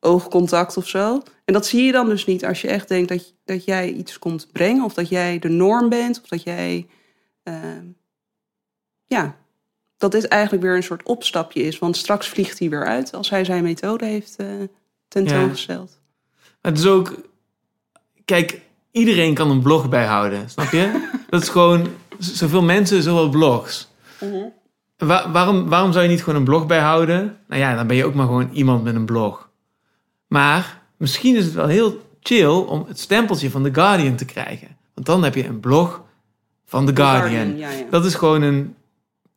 oogcontact 0.01 0.77
of 0.77 0.89
zo. 0.89 1.23
En 1.45 1.53
dat 1.55 1.67
zie 1.67 1.85
je 1.85 1.93
dan 1.93 2.09
dus 2.09 2.27
niet 2.27 2.45
als 2.45 2.61
je 2.61 2.69
echt 2.69 2.89
denkt 2.89 3.09
dat, 3.09 3.35
dat 3.45 3.65
jij 3.65 3.91
iets 3.93 4.19
komt 4.19 4.49
brengen. 4.53 4.85
Of 4.85 4.95
dat 4.95 5.09
jij 5.09 5.39
de 5.39 5.49
norm 5.49 5.89
bent. 5.89 6.21
Of 6.23 6.29
dat 6.29 6.43
jij 6.43 6.87
ehm, 7.43 7.85
ja, 9.07 9.37
dat 9.97 10.13
dit 10.13 10.29
eigenlijk 10.29 10.63
weer 10.63 10.77
een 10.77 10.83
soort 10.83 11.03
opstapje 11.03 11.63
is. 11.63 11.79
Want 11.79 11.97
straks 11.97 12.29
vliegt 12.29 12.59
hij 12.59 12.69
weer 12.69 12.87
uit 12.87 13.15
als 13.15 13.31
hij 13.31 13.45
zijn 13.45 13.63
methode 13.63 14.05
heeft 14.05 14.37
eh, 14.37 14.47
tentoongesteld. 15.09 16.01
Het 16.61 16.79
is 16.79 16.87
ook... 16.87 17.31
Kijk, 18.25 18.61
iedereen 18.91 19.35
kan 19.35 19.51
een 19.51 19.63
blog 19.63 19.89
bijhouden, 19.89 20.51
snap 20.51 20.71
je? 20.71 21.09
dat 21.31 21.43
is 21.43 21.49
gewoon... 21.49 21.87
Zoveel 22.19 22.63
mensen, 22.63 23.03
zoveel 23.03 23.29
blogs. 23.29 23.89
Wa- 24.97 25.31
waarom, 25.31 25.69
waarom 25.69 25.93
zou 25.93 26.05
je 26.05 26.11
niet 26.11 26.23
gewoon 26.23 26.39
een 26.39 26.45
blog 26.45 26.67
bijhouden? 26.67 27.37
Nou 27.49 27.61
ja, 27.61 27.75
dan 27.75 27.87
ben 27.87 27.97
je 27.97 28.05
ook 28.05 28.15
maar 28.15 28.27
gewoon 28.27 28.51
iemand 28.53 28.85
met 28.85 28.95
een 28.95 29.05
blog. 29.05 29.49
Maar 30.27 30.83
misschien 30.97 31.37
is 31.37 31.45
het 31.45 31.55
wel 31.55 31.67
heel 31.67 32.01
chill 32.21 32.47
om 32.47 32.85
het 32.89 33.01
stempeltje 33.01 33.51
van 33.51 33.63
The 33.63 33.75
Guardian 33.75 34.15
te 34.17 34.25
krijgen. 34.25 34.69
Want 34.95 35.07
dan 35.07 35.23
heb 35.25 35.35
je 35.35 35.47
een 35.47 35.61
blog 35.61 36.03
van 36.67 36.87
The 36.87 36.97
Guardian. 36.97 37.57
ja, 37.57 37.71
ja. 37.71 37.85
Dat 37.91 38.05
is 38.05 38.15
gewoon 38.15 38.43
een 38.43 38.75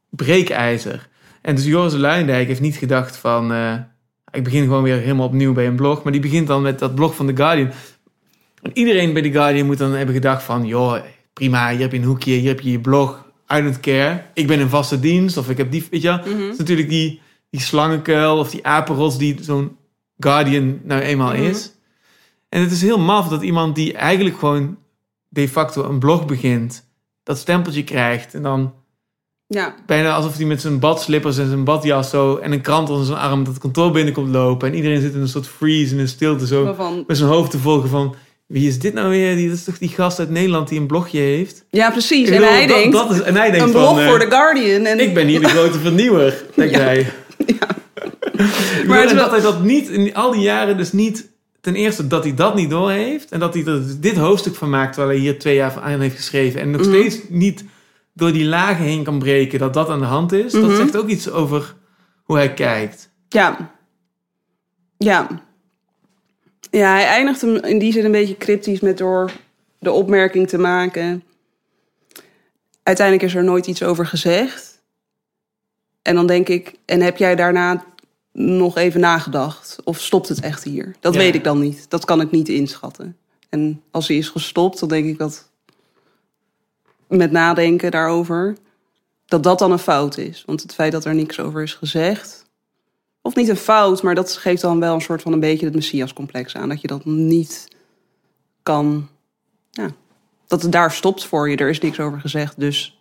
breekijzer. 0.09 1.07
En 1.41 1.55
dus 1.55 1.65
Joris 1.65 1.93
Luijendijk 1.93 2.47
heeft 2.47 2.61
niet 2.61 2.75
gedacht 2.75 3.17
van... 3.17 3.53
eh, 3.53 3.73
ik 4.31 4.43
begin 4.43 4.63
gewoon 4.63 4.83
weer 4.83 4.97
helemaal 4.99 5.25
opnieuw 5.27 5.53
bij 5.53 5.67
een 5.67 5.75
blog. 5.75 6.03
Maar 6.03 6.11
die 6.11 6.21
begint 6.21 6.47
dan 6.47 6.61
met 6.61 6.79
dat 6.79 6.95
blog 6.95 7.15
van 7.15 7.27
The 7.27 7.35
Guardian. 7.35 7.71
En 8.65 8.71
iedereen 8.73 9.13
bij 9.13 9.21
The 9.21 9.31
Guardian 9.31 9.65
moet 9.65 9.77
dan 9.77 9.91
hebben 9.91 10.15
gedacht 10.15 10.43
van... 10.43 10.65
joh, 10.65 10.95
prima, 11.33 11.69
hier 11.69 11.79
heb 11.79 11.91
je 11.91 11.97
een 11.97 12.03
hoekje, 12.03 12.33
hier 12.33 12.47
heb 12.47 12.59
je 12.59 12.71
je 12.71 12.79
blog. 12.79 13.25
I 13.53 13.61
don't 13.61 13.79
care. 13.79 14.23
Ik 14.33 14.47
ben 14.47 14.59
in 14.59 14.69
vaste 14.69 14.99
dienst 14.99 15.37
of 15.37 15.49
ik 15.49 15.57
heb 15.57 15.71
die... 15.71 15.87
Weet 15.91 16.01
je? 16.01 16.09
Mhm. 16.09 16.41
Het 16.41 16.51
is 16.51 16.57
natuurlijk 16.57 16.89
die, 16.89 17.21
die 17.49 17.61
slangenkuil 17.61 18.37
of 18.37 18.49
die 18.49 18.65
apenrots 18.65 19.17
die 19.17 19.37
zo'n 19.41 19.77
Guardian 20.19 20.79
nou 20.83 21.01
eenmaal 21.01 21.31
Mhm. 21.33 21.43
is. 21.43 21.71
En 22.49 22.61
het 22.61 22.71
is 22.71 22.81
heel 22.81 22.99
maf 22.99 23.27
dat 23.27 23.41
iemand 23.41 23.75
die 23.75 23.93
eigenlijk 23.93 24.37
gewoon 24.39 24.77
de 25.27 25.49
facto 25.49 25.83
een 25.83 25.99
blog 25.99 26.25
begint... 26.25 26.87
dat 27.23 27.37
stempeltje 27.37 27.83
krijgt 27.83 28.33
en 28.33 28.41
dan 28.41 28.73
ja. 29.47 29.75
bijna 29.85 30.15
alsof 30.15 30.37
hij 30.37 30.45
met 30.45 30.61
zijn 30.61 30.79
badslippers 30.79 31.37
en 31.37 31.47
zijn 31.47 31.63
badjas 31.63 32.09
zo 32.09 32.35
en 32.35 32.51
een 32.51 32.61
krant 32.61 32.89
onder 32.89 33.05
zijn 33.05 33.17
arm 33.17 33.43
dat 33.43 33.57
kantoor 33.57 33.91
binnenkomt 33.91 34.33
lopen. 34.33 34.67
En 34.67 34.75
iedereen 34.75 35.01
zit 35.01 35.13
in 35.13 35.21
een 35.21 35.27
soort 35.27 35.47
freeze 35.47 35.93
en 35.93 35.99
een 35.99 36.07
stilte 36.07 36.47
zo 36.47 36.63
Waarvan, 36.63 37.03
met 37.07 37.17
zijn 37.17 37.29
hoofd 37.29 37.51
te 37.51 37.59
volgen 37.59 37.89
van 37.89 38.15
wie 38.45 38.67
is 38.67 38.79
dit 38.79 38.93
nou 38.93 39.09
weer? 39.09 39.35
Die, 39.35 39.47
dat 39.49 39.57
is 39.57 39.63
toch 39.63 39.77
die 39.77 39.89
gast 39.89 40.19
uit 40.19 40.29
Nederland 40.29 40.67
die 40.67 40.79
een 40.79 40.87
blogje 40.87 41.19
heeft? 41.19 41.65
ja, 41.69 41.91
precies. 41.91 42.29
En 42.29 42.43
hij 42.43 42.67
dat- 42.67 42.77
denkt, 42.77 42.93
dat 42.93 43.11
is, 43.11 43.21
en 43.21 43.35
hij 43.35 43.51
denkt 43.51 43.65
een 43.65 43.71
blog 43.71 43.99
eh, 43.99 44.07
voor 44.09 44.19
The 44.19 44.25
Guardian. 44.29 44.85
En, 44.85 44.99
ik 44.99 45.13
ben 45.13 45.27
hier 45.27 45.39
de 45.41 45.47
grote 45.47 45.79
vernieuwer, 45.79 46.43
denkt 46.55 46.73
Ja. 46.75 46.79
hij. 46.79 47.07
Maar 48.35 48.85
Maar 48.87 48.99
het 49.01 49.09
is 49.09 49.15
wel- 49.15 49.23
dat 49.23 49.31
hij 49.31 49.41
dat 49.41 49.63
niet, 49.63 49.89
in 49.89 50.13
al 50.15 50.31
die 50.31 50.41
jaren 50.41 50.77
dus 50.77 50.91
niet, 50.91 51.29
ten 51.61 51.75
eerste 51.75 52.07
dat 52.07 52.23
hij 52.23 52.33
dat 52.33 52.55
niet 52.55 52.69
doorheeft. 52.69 53.31
En 53.31 53.39
dat 53.39 53.53
hij 53.53 53.65
er 53.65 54.01
dit 54.01 54.15
hoofdstuk 54.17 54.55
van 54.55 54.69
maakt, 54.69 54.93
terwijl 54.93 55.13
hij 55.15 55.25
hier 55.27 55.39
twee 55.39 55.55
jaar 55.55 55.79
aan 55.81 55.99
heeft 55.99 56.15
geschreven. 56.15 56.61
En 56.61 56.71
nog 56.71 56.81
Mhm. 56.81 56.89
steeds 56.89 57.19
niet 57.29 57.63
door 58.13 58.31
die 58.31 58.45
lagen 58.45 58.85
heen 58.85 59.03
kan 59.03 59.19
breken 59.19 59.59
dat 59.59 59.73
dat 59.73 59.89
aan 59.89 59.99
de 59.99 60.05
hand 60.05 60.31
is. 60.31 60.51
Dat 60.51 60.61
Mhm. 60.61 60.75
zegt 60.75 60.97
ook 60.97 61.07
iets 61.07 61.29
over 61.31 61.75
hoe 62.23 62.35
hij 62.35 62.53
kijkt. 62.53 63.09
Ja. 63.29 63.73
Ja. 64.97 65.44
Ja, 66.75 66.93
hij 66.93 67.05
eindigt 67.05 67.41
hem 67.41 67.55
in 67.55 67.79
die 67.79 67.91
zin 67.91 68.05
een 68.05 68.11
beetje 68.11 68.37
cryptisch 68.37 68.79
met 68.79 68.97
door 68.97 69.31
de 69.79 69.91
opmerking 69.91 70.47
te 70.47 70.57
maken. 70.57 71.23
Uiteindelijk 72.83 73.27
is 73.27 73.35
er 73.35 73.43
nooit 73.43 73.67
iets 73.67 73.83
over 73.83 74.05
gezegd. 74.05 74.81
En 76.01 76.15
dan 76.15 76.27
denk 76.27 76.49
ik, 76.49 76.75
en 76.85 77.01
heb 77.01 77.17
jij 77.17 77.35
daarna 77.35 77.85
nog 78.31 78.77
even 78.77 78.99
nagedacht? 78.99 79.77
Of 79.83 79.99
stopt 80.01 80.29
het 80.29 80.39
echt 80.39 80.63
hier? 80.63 80.95
Dat 80.99 81.13
Ja. 81.13 81.19
weet 81.19 81.35
ik 81.35 81.43
dan 81.43 81.59
niet. 81.59 81.89
Dat 81.89 82.05
kan 82.05 82.21
ik 82.21 82.31
niet 82.31 82.49
inschatten. 82.49 83.17
En 83.49 83.81
als 83.91 84.07
hij 84.07 84.17
is 84.17 84.29
gestopt, 84.29 84.79
dan 84.79 84.89
denk 84.89 85.05
ik 85.05 85.17
dat 85.17 85.49
met 87.07 87.31
nadenken 87.31 87.91
daarover, 87.91 88.57
dat 89.25 89.43
dat 89.43 89.59
dan 89.59 89.71
een 89.71 89.79
fout 89.79 90.17
is. 90.17 90.43
Want 90.45 90.61
het 90.61 90.73
feit 90.73 90.91
dat 90.91 91.05
er 91.05 91.15
niks 91.15 91.39
over 91.39 91.63
is 91.63 91.73
gezegd, 91.73 92.44
of 93.25 93.35
niet 93.35 93.49
een 93.49 93.55
fout, 93.55 94.01
maar 94.01 94.15
dat 94.15 94.31
geeft 94.31 94.61
dan 94.61 94.79
wel 94.79 94.93
een 94.93 95.01
soort 95.01 95.21
van 95.21 95.33
een 95.33 95.39
beetje 95.39 95.65
het 95.65 95.75
messiascomplex 95.75 96.55
aan. 96.55 96.69
Dat 96.69 96.81
je 96.81 96.87
dat 96.87 97.05
niet 97.05 97.67
kan. 98.63 99.07
Ja, 99.71 99.87
dat 100.47 100.61
het 100.61 100.71
daar 100.71 100.91
stopt 100.91 101.25
voor 101.25 101.49
je. 101.49 101.57
Er 101.57 101.69
is 101.69 101.79
niks 101.79 101.99
over 101.99 102.19
gezegd, 102.19 102.59
dus 102.59 102.99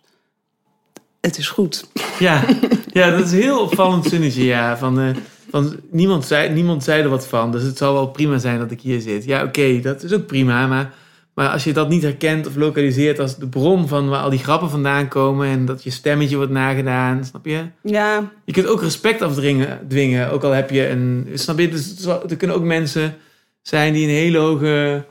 het 1.21 1.37
is 1.37 1.47
goed. 1.47 1.85
Ja, 2.19 2.43
ja 2.87 3.09
dat 3.09 3.25
is 3.25 3.31
heel 3.31 3.59
opvallend 3.59 4.05
zinnetje, 4.05 4.43
ja. 4.43 4.71
Eh, 4.71 5.15
van, 5.49 5.79
niemand, 5.89 6.25
zei, 6.25 6.49
niemand 6.49 6.83
zei 6.83 7.03
er 7.03 7.09
wat 7.09 7.27
van, 7.27 7.51
dus 7.51 7.63
het 7.63 7.77
zal 7.77 7.93
wel 7.93 8.07
prima 8.07 8.37
zijn 8.37 8.59
dat 8.59 8.71
ik 8.71 8.81
hier 8.81 9.01
zit. 9.01 9.25
Ja, 9.25 9.43
oké, 9.43 9.79
dat 9.79 10.03
is 10.03 10.13
ook 10.13 10.25
prima, 10.25 10.67
maar, 10.67 10.93
maar 11.35 11.49
als 11.49 11.63
je 11.63 11.73
dat 11.73 11.89
niet 11.89 12.01
herkent 12.03 12.47
of 12.47 12.55
lokaliseert 12.55 13.19
als 13.19 13.37
de 13.37 13.47
bron 13.47 13.87
van 13.87 14.09
waar 14.09 14.21
al 14.21 14.29
die 14.29 14.39
grappen 14.43 14.69
vandaan 14.69 15.07
komen 15.07 15.47
en 15.47 15.65
dat 15.65 15.83
je 15.83 15.89
stemmetje 15.89 16.35
wordt 16.35 16.51
nagedaan, 16.51 17.25
snap 17.25 17.45
je? 17.45 17.61
Ja, 17.81 18.31
Je 18.45 18.51
kunt 18.53 18.67
ook 18.67 18.81
respect 18.81 19.21
afdwingen, 19.21 19.79
dwingen, 19.87 20.31
ook 20.31 20.43
al 20.43 20.51
heb 20.51 20.69
je 20.69 20.89
een... 20.89 21.27
Snap 21.33 21.59
je? 21.59 21.69
Dus 21.69 22.05
er 22.05 22.35
kunnen 22.37 22.55
ook 22.55 22.63
mensen 22.63 23.15
zijn 23.61 23.93
die 23.93 24.03
een 24.03 24.13
hele 24.13 24.37
hoge 24.37 25.03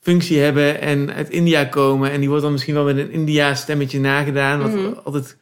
functie 0.00 0.38
hebben 0.38 0.80
en 0.80 1.14
uit 1.14 1.30
India 1.30 1.64
komen. 1.64 2.10
En 2.10 2.18
die 2.20 2.28
wordt 2.28 2.42
dan 2.42 2.52
misschien 2.52 2.74
wel 2.74 2.84
met 2.84 2.96
een 2.96 3.10
India 3.10 3.54
stemmetje 3.54 4.00
nagedaan. 4.00 4.60
Wat 4.62 4.72
Mhm. 4.74 4.92
altijd 5.04 5.36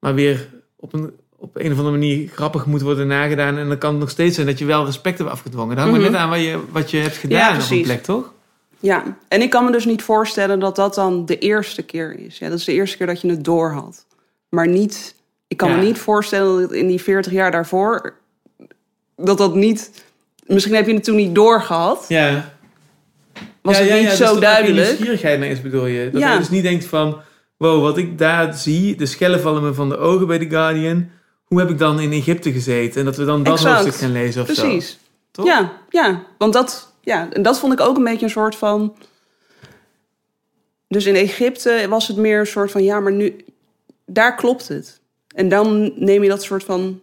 maar 0.00 0.14
weer 0.14 0.48
op 0.76 0.92
een, 0.92 1.10
op 1.36 1.56
een 1.56 1.72
of 1.72 1.78
andere 1.78 1.90
manier 1.96 2.28
grappig 2.28 2.66
moet 2.66 2.80
worden 2.82 3.06
nagedaan. 3.06 3.56
En 3.58 3.68
dan 3.68 3.78
kan 3.78 3.90
het 3.90 4.00
nog 4.00 4.10
steeds 4.10 4.34
zijn 4.34 4.46
dat 4.46 4.58
je 4.58 4.64
wel 4.64 4.84
respect 4.84 5.18
hebt 5.18 5.30
afgedwongen. 5.30 5.76
Dat 5.76 5.84
hangt 5.84 6.00
maar 6.00 6.10
Mhm. 6.10 6.12
net 6.12 6.20
aan 6.22 6.30
wat 6.30 6.40
je, 6.40 6.58
wat 6.72 6.90
je 6.90 6.96
hebt 6.98 7.16
gedaan 7.16 7.38
Ja, 7.56 7.64
op 7.64 7.70
een 7.70 7.82
plek, 7.82 8.02
toch? 8.02 8.32
Ja. 8.80 9.16
En 9.28 9.42
ik 9.42 9.50
kan 9.50 9.64
me 9.64 9.72
dus 9.72 9.84
niet 9.84 10.02
voorstellen 10.02 10.60
dat 10.60 10.76
dat 10.76 10.94
dan 10.94 11.26
de 11.26 11.38
eerste 11.38 11.82
keer 11.82 12.18
is. 12.18 12.38
Ja, 12.38 12.48
dat 12.48 12.58
is 12.58 12.64
de 12.64 12.72
eerste 12.72 12.96
keer 12.96 13.06
dat 13.06 13.20
je 13.20 13.30
het 13.30 13.44
door 13.44 13.70
had. 13.72 14.06
Maar 14.48 14.68
niet. 14.68 15.14
Ik 15.48 15.56
kan 15.56 15.70
Ja. 15.70 15.76
me 15.76 15.82
niet 15.82 15.98
voorstellen 15.98 16.60
dat 16.60 16.72
in 16.72 16.86
die 16.86 17.02
40 17.02 17.32
jaar 17.32 17.50
daarvoor. 17.50 18.14
dat 19.16 19.38
dat 19.38 19.54
niet. 19.54 20.04
Misschien 20.46 20.74
heb 20.74 20.86
je 20.86 20.94
het 20.94 21.04
toen 21.04 21.16
niet 21.16 21.34
doorgehad. 21.34 22.04
Ja. 22.08 22.52
Was 23.62 23.74
ja, 23.76 23.80
het 23.82 23.88
ja, 23.90 23.94
niet 23.94 24.04
ja, 24.04 24.08
dus 24.10 24.18
zo 24.18 24.34
er 24.34 24.40
duidelijk? 24.40 24.86
nieuwsgierigheid 24.86 25.38
naar 25.40 25.48
is, 25.48 25.62
bedoel 25.62 25.86
je? 25.86 26.10
Dat 26.10 26.20
Ja. 26.20 26.28
hij 26.28 26.38
dus 26.38 26.50
niet 26.50 26.62
denkt 26.62 26.84
van... 26.84 27.20
Wow, 27.56 27.82
wat 27.82 27.98
ik 27.98 28.18
daar 28.18 28.54
zie, 28.54 28.96
de 28.96 29.06
schellen 29.06 29.40
vallen 29.40 29.62
me 29.62 29.74
van 29.74 29.88
de 29.88 29.96
ogen 29.96 30.26
bij 30.26 30.38
The 30.38 30.48
Guardian. 30.48 31.10
Hoe 31.44 31.58
heb 31.58 31.70
ik 31.70 31.78
dan 31.78 32.00
in 32.00 32.12
Egypte 32.12 32.52
gezeten? 32.52 32.98
En 33.00 33.04
dat 33.04 33.16
we 33.16 33.24
dan 33.24 33.42
dat 33.42 33.54
Exact. 33.54 33.74
hoofdstuk 33.80 34.00
gaan 34.02 34.12
lezen 34.12 34.42
of 34.42 34.48
zo. 34.48 34.62
Precies. 34.62 34.98
Ja, 35.44 35.72
ja, 35.90 36.22
want 36.38 36.52
dat, 36.52 36.92
ja, 37.08 37.28
en 37.32 37.42
dat 37.42 37.58
vond 37.58 37.72
ik 37.72 37.80
ook 37.80 37.96
een 37.96 38.04
beetje 38.04 38.24
een 38.24 38.30
soort 38.30 38.56
van. 38.56 38.96
Dus 40.88 41.06
in 41.06 41.14
Egypte 41.14 41.86
was 41.88 42.08
het 42.08 42.16
meer 42.16 42.40
een 42.40 42.46
soort 42.46 42.70
van, 42.70 42.82
ja, 42.82 43.00
maar 43.00 43.12
nu, 43.12 43.44
daar 44.06 44.34
klopt 44.34 44.68
het. 44.68 45.00
En 45.34 45.48
dan 45.48 45.92
neem 45.96 46.22
je 46.22 46.28
dat 46.28 46.42
soort 46.42 46.64
van 46.64 47.00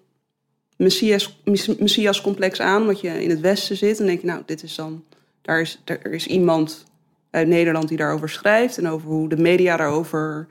messias, 0.78 1.42
mess- 1.44 1.76
messias-complex 1.78 2.62
aan, 2.62 2.82
omdat 2.82 3.02
je 3.02 3.24
in 3.24 3.30
het 3.30 3.40
Westen 3.40 3.78
zit. 3.78 4.00
En 4.00 4.06
denk 4.06 4.22
je, 4.22 4.28
nou, 4.28 4.42
dit 4.46 4.64
is 4.64 4.76
dan, 4.76 5.04
daar 5.42 5.62
is, 5.62 5.82
er 5.86 6.14
is 6.14 6.28
iemand 6.28 6.84
uit 7.30 7.48
Nederland 7.48 7.88
die 7.88 7.98
daarover 7.98 8.30
schrijft 8.30 8.78
en 8.78 8.88
over 8.88 9.08
hoe 9.08 9.30
de 9.30 9.38
media 9.38 9.78
daarover 9.78 10.48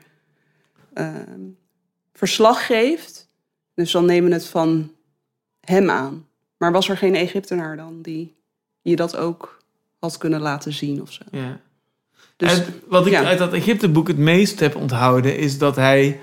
ehm, 0.93 1.41
verslag 2.13 2.65
geeft. 2.65 3.29
Dus 3.73 3.91
dan 3.91 4.05
nemen 4.05 4.29
we 4.29 4.35
het 4.35 4.47
van 4.47 4.91
hem 5.59 5.89
aan. 5.89 6.27
Maar 6.57 6.71
was 6.71 6.89
er 6.89 6.97
geen 6.97 7.15
Egyptenaar 7.15 7.77
dan 7.77 8.01
die 8.01 8.35
je 8.89 8.95
dat 8.95 9.17
ook 9.17 9.61
had 9.99 10.17
kunnen 10.17 10.41
laten 10.41 10.73
zien 10.73 11.01
of 11.01 11.11
zo? 11.11 11.21
Ja. 11.31 11.59
Dus 12.37 12.61
wat 12.87 13.05
ik 13.05 13.11
ja. 13.11 13.23
uit 13.23 13.37
dat 13.37 13.53
Egypteboek 13.53 14.07
het 14.07 14.17
meest 14.17 14.59
heb 14.59 14.75
onthouden... 14.75 15.37
is 15.37 15.57
dat 15.57 15.75
hij 15.75 16.19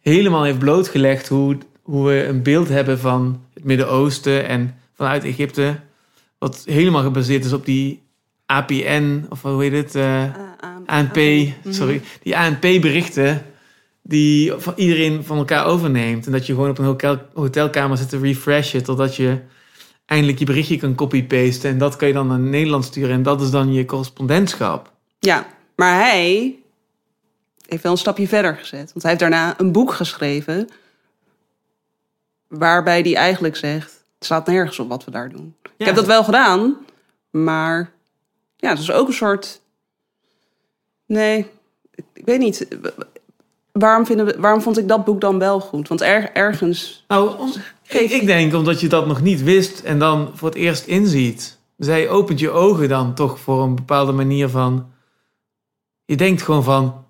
helemaal 0.00 0.42
heeft 0.44 0.58
blootgelegd... 0.58 1.28
hoe, 1.28 1.58
hoe 1.82 2.06
we 2.06 2.24
een 2.26 2.42
beeld 2.42 2.68
hebben 2.68 2.98
van 2.98 3.42
het 3.54 3.64
Midden-Oosten... 3.64 4.46
en 4.48 4.76
vanuit 4.94 5.24
Egypte... 5.24 5.80
wat 6.38 6.62
helemaal 6.66 7.02
gebaseerd 7.02 7.44
is 7.44 7.52
op 7.52 7.64
die 7.64 8.02
APN... 8.46 9.26
of 9.28 9.42
hoe 9.42 9.62
heet 9.62 9.72
het... 9.72 9.94
eh, 9.94 10.24
ANP, 10.86 11.16
Mhm. 11.16 11.52
sorry, 11.72 12.00
die 12.22 12.36
ANP-berichten 12.36 13.42
die 14.02 14.52
van 14.56 14.72
iedereen 14.76 15.24
van 15.24 15.38
elkaar 15.38 15.66
overneemt. 15.66 16.26
En 16.26 16.32
dat 16.32 16.46
je 16.46 16.54
gewoon 16.54 16.70
op 16.70 16.78
een 16.78 16.84
hotel, 16.84 17.18
hotelkamer 17.34 17.96
zit 17.96 18.08
te 18.08 18.18
refreshen 18.18 18.84
totdat 18.84 19.16
je 19.16 19.38
eindelijk 20.08 20.38
je 20.38 20.44
berichtje 20.44 20.76
kan 20.76 20.94
copy-pasten. 20.94 21.70
En 21.70 21.78
dat 21.78 21.96
kan 21.96 22.08
je 22.08 22.14
dan 22.14 22.26
naar 22.26 22.38
Nederland 22.38 22.84
sturen 22.84 23.14
en 23.14 23.22
dat 23.22 23.40
is 23.40 23.50
dan 23.50 23.72
je 23.72 23.84
correspondentschap. 23.84 24.92
Ja, 25.18 25.46
maar 25.76 25.94
hij 25.94 26.58
heeft 27.66 27.82
wel 27.82 27.92
een 27.92 27.98
stapje 27.98 28.28
verder 28.28 28.56
gezet. 28.56 28.92
Want 28.92 29.02
hij 29.02 29.10
heeft 29.10 29.20
daarna 29.22 29.54
een 29.60 29.72
boek 29.72 29.92
geschreven... 29.92 30.68
waarbij 32.46 33.00
hij 33.00 33.16
eigenlijk 33.16 33.56
zegt... 33.56 34.04
het 34.14 34.24
staat 34.24 34.46
nergens 34.46 34.78
op 34.78 34.88
wat 34.88 35.04
we 35.04 35.10
daar 35.10 35.30
doen. 35.30 35.54
Ik 35.76 35.86
heb 35.86 35.94
dat 35.94 36.06
wel 36.06 36.24
gedaan, 36.24 36.76
maar... 37.30 37.92
ja, 38.56 38.68
het 38.70 38.78
is 38.78 38.90
ook 38.90 39.06
een 39.08 39.14
soort... 39.14 39.60
Nee, 41.06 41.46
ik- 41.94 42.24
weet 42.24 42.38
niet... 42.38 42.68
Waarom, 43.72 44.06
vinden 44.06 44.26
we, 44.26 44.40
waarom 44.40 44.62
vond 44.62 44.78
ik 44.78 44.88
dat 44.88 45.04
boek 45.04 45.20
dan 45.20 45.38
wel 45.38 45.60
goed? 45.60 45.88
Want 45.88 46.00
er, 46.00 46.32
ergens... 46.32 47.04
Nou, 47.08 47.50
ik, 47.88 48.10
ik 48.10 48.26
denk 48.26 48.54
omdat 48.54 48.80
je 48.80 48.88
dat 48.88 49.06
nog 49.06 49.22
niet 49.22 49.42
wist 49.42 49.80
en 49.80 49.98
dan 49.98 50.30
voor 50.34 50.48
het 50.48 50.58
eerst 50.58 50.86
inziet. 50.86 51.58
Zij 51.76 52.08
opent 52.08 52.38
je 52.40 52.50
ogen 52.50 52.88
dan 52.88 53.14
toch 53.14 53.40
voor 53.40 53.62
een 53.62 53.74
bepaalde 53.74 54.12
manier 54.12 54.48
van... 54.48 54.86
Je 56.04 56.16
denkt 56.16 56.42
gewoon 56.42 56.64
van... 56.64 57.04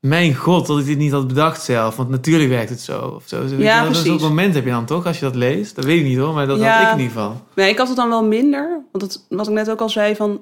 mijn 0.00 0.34
god, 0.34 0.66
dat 0.66 0.78
ik 0.78 0.84
dit 0.86 0.98
niet 0.98 1.12
had 1.12 1.26
bedacht 1.28 1.62
zelf. 1.62 1.96
Want 1.96 2.08
natuurlijk 2.08 2.50
werkt 2.50 2.70
het 2.70 2.80
zo. 2.80 3.00
Of 3.00 3.22
zo. 3.26 3.44
Ja, 3.46 3.84
dat 3.84 3.96
soort 3.96 4.20
moment 4.20 4.54
heb 4.54 4.64
je 4.64 4.70
dan 4.70 4.84
toch, 4.84 5.06
als 5.06 5.18
je 5.18 5.24
dat 5.24 5.34
leest? 5.34 5.74
Dat 5.74 5.84
weet 5.84 5.98
ik 5.98 6.04
niet 6.04 6.18
hoor, 6.18 6.34
maar 6.34 6.46
dat 6.46 6.58
Ja. 6.58 6.72
had 6.72 6.82
ik 6.86 6.92
in 6.92 6.98
ieder 6.98 7.12
geval. 7.12 7.40
Nee, 7.54 7.70
ik 7.70 7.78
had 7.78 7.88
het 7.88 7.96
dan 7.96 8.08
wel 8.08 8.24
minder. 8.24 8.80
Want 8.92 9.04
het, 9.04 9.26
wat 9.28 9.46
ik 9.48 9.52
net 9.54 9.70
ook 9.70 9.80
al 9.80 9.88
zei 9.88 10.16
van... 10.16 10.40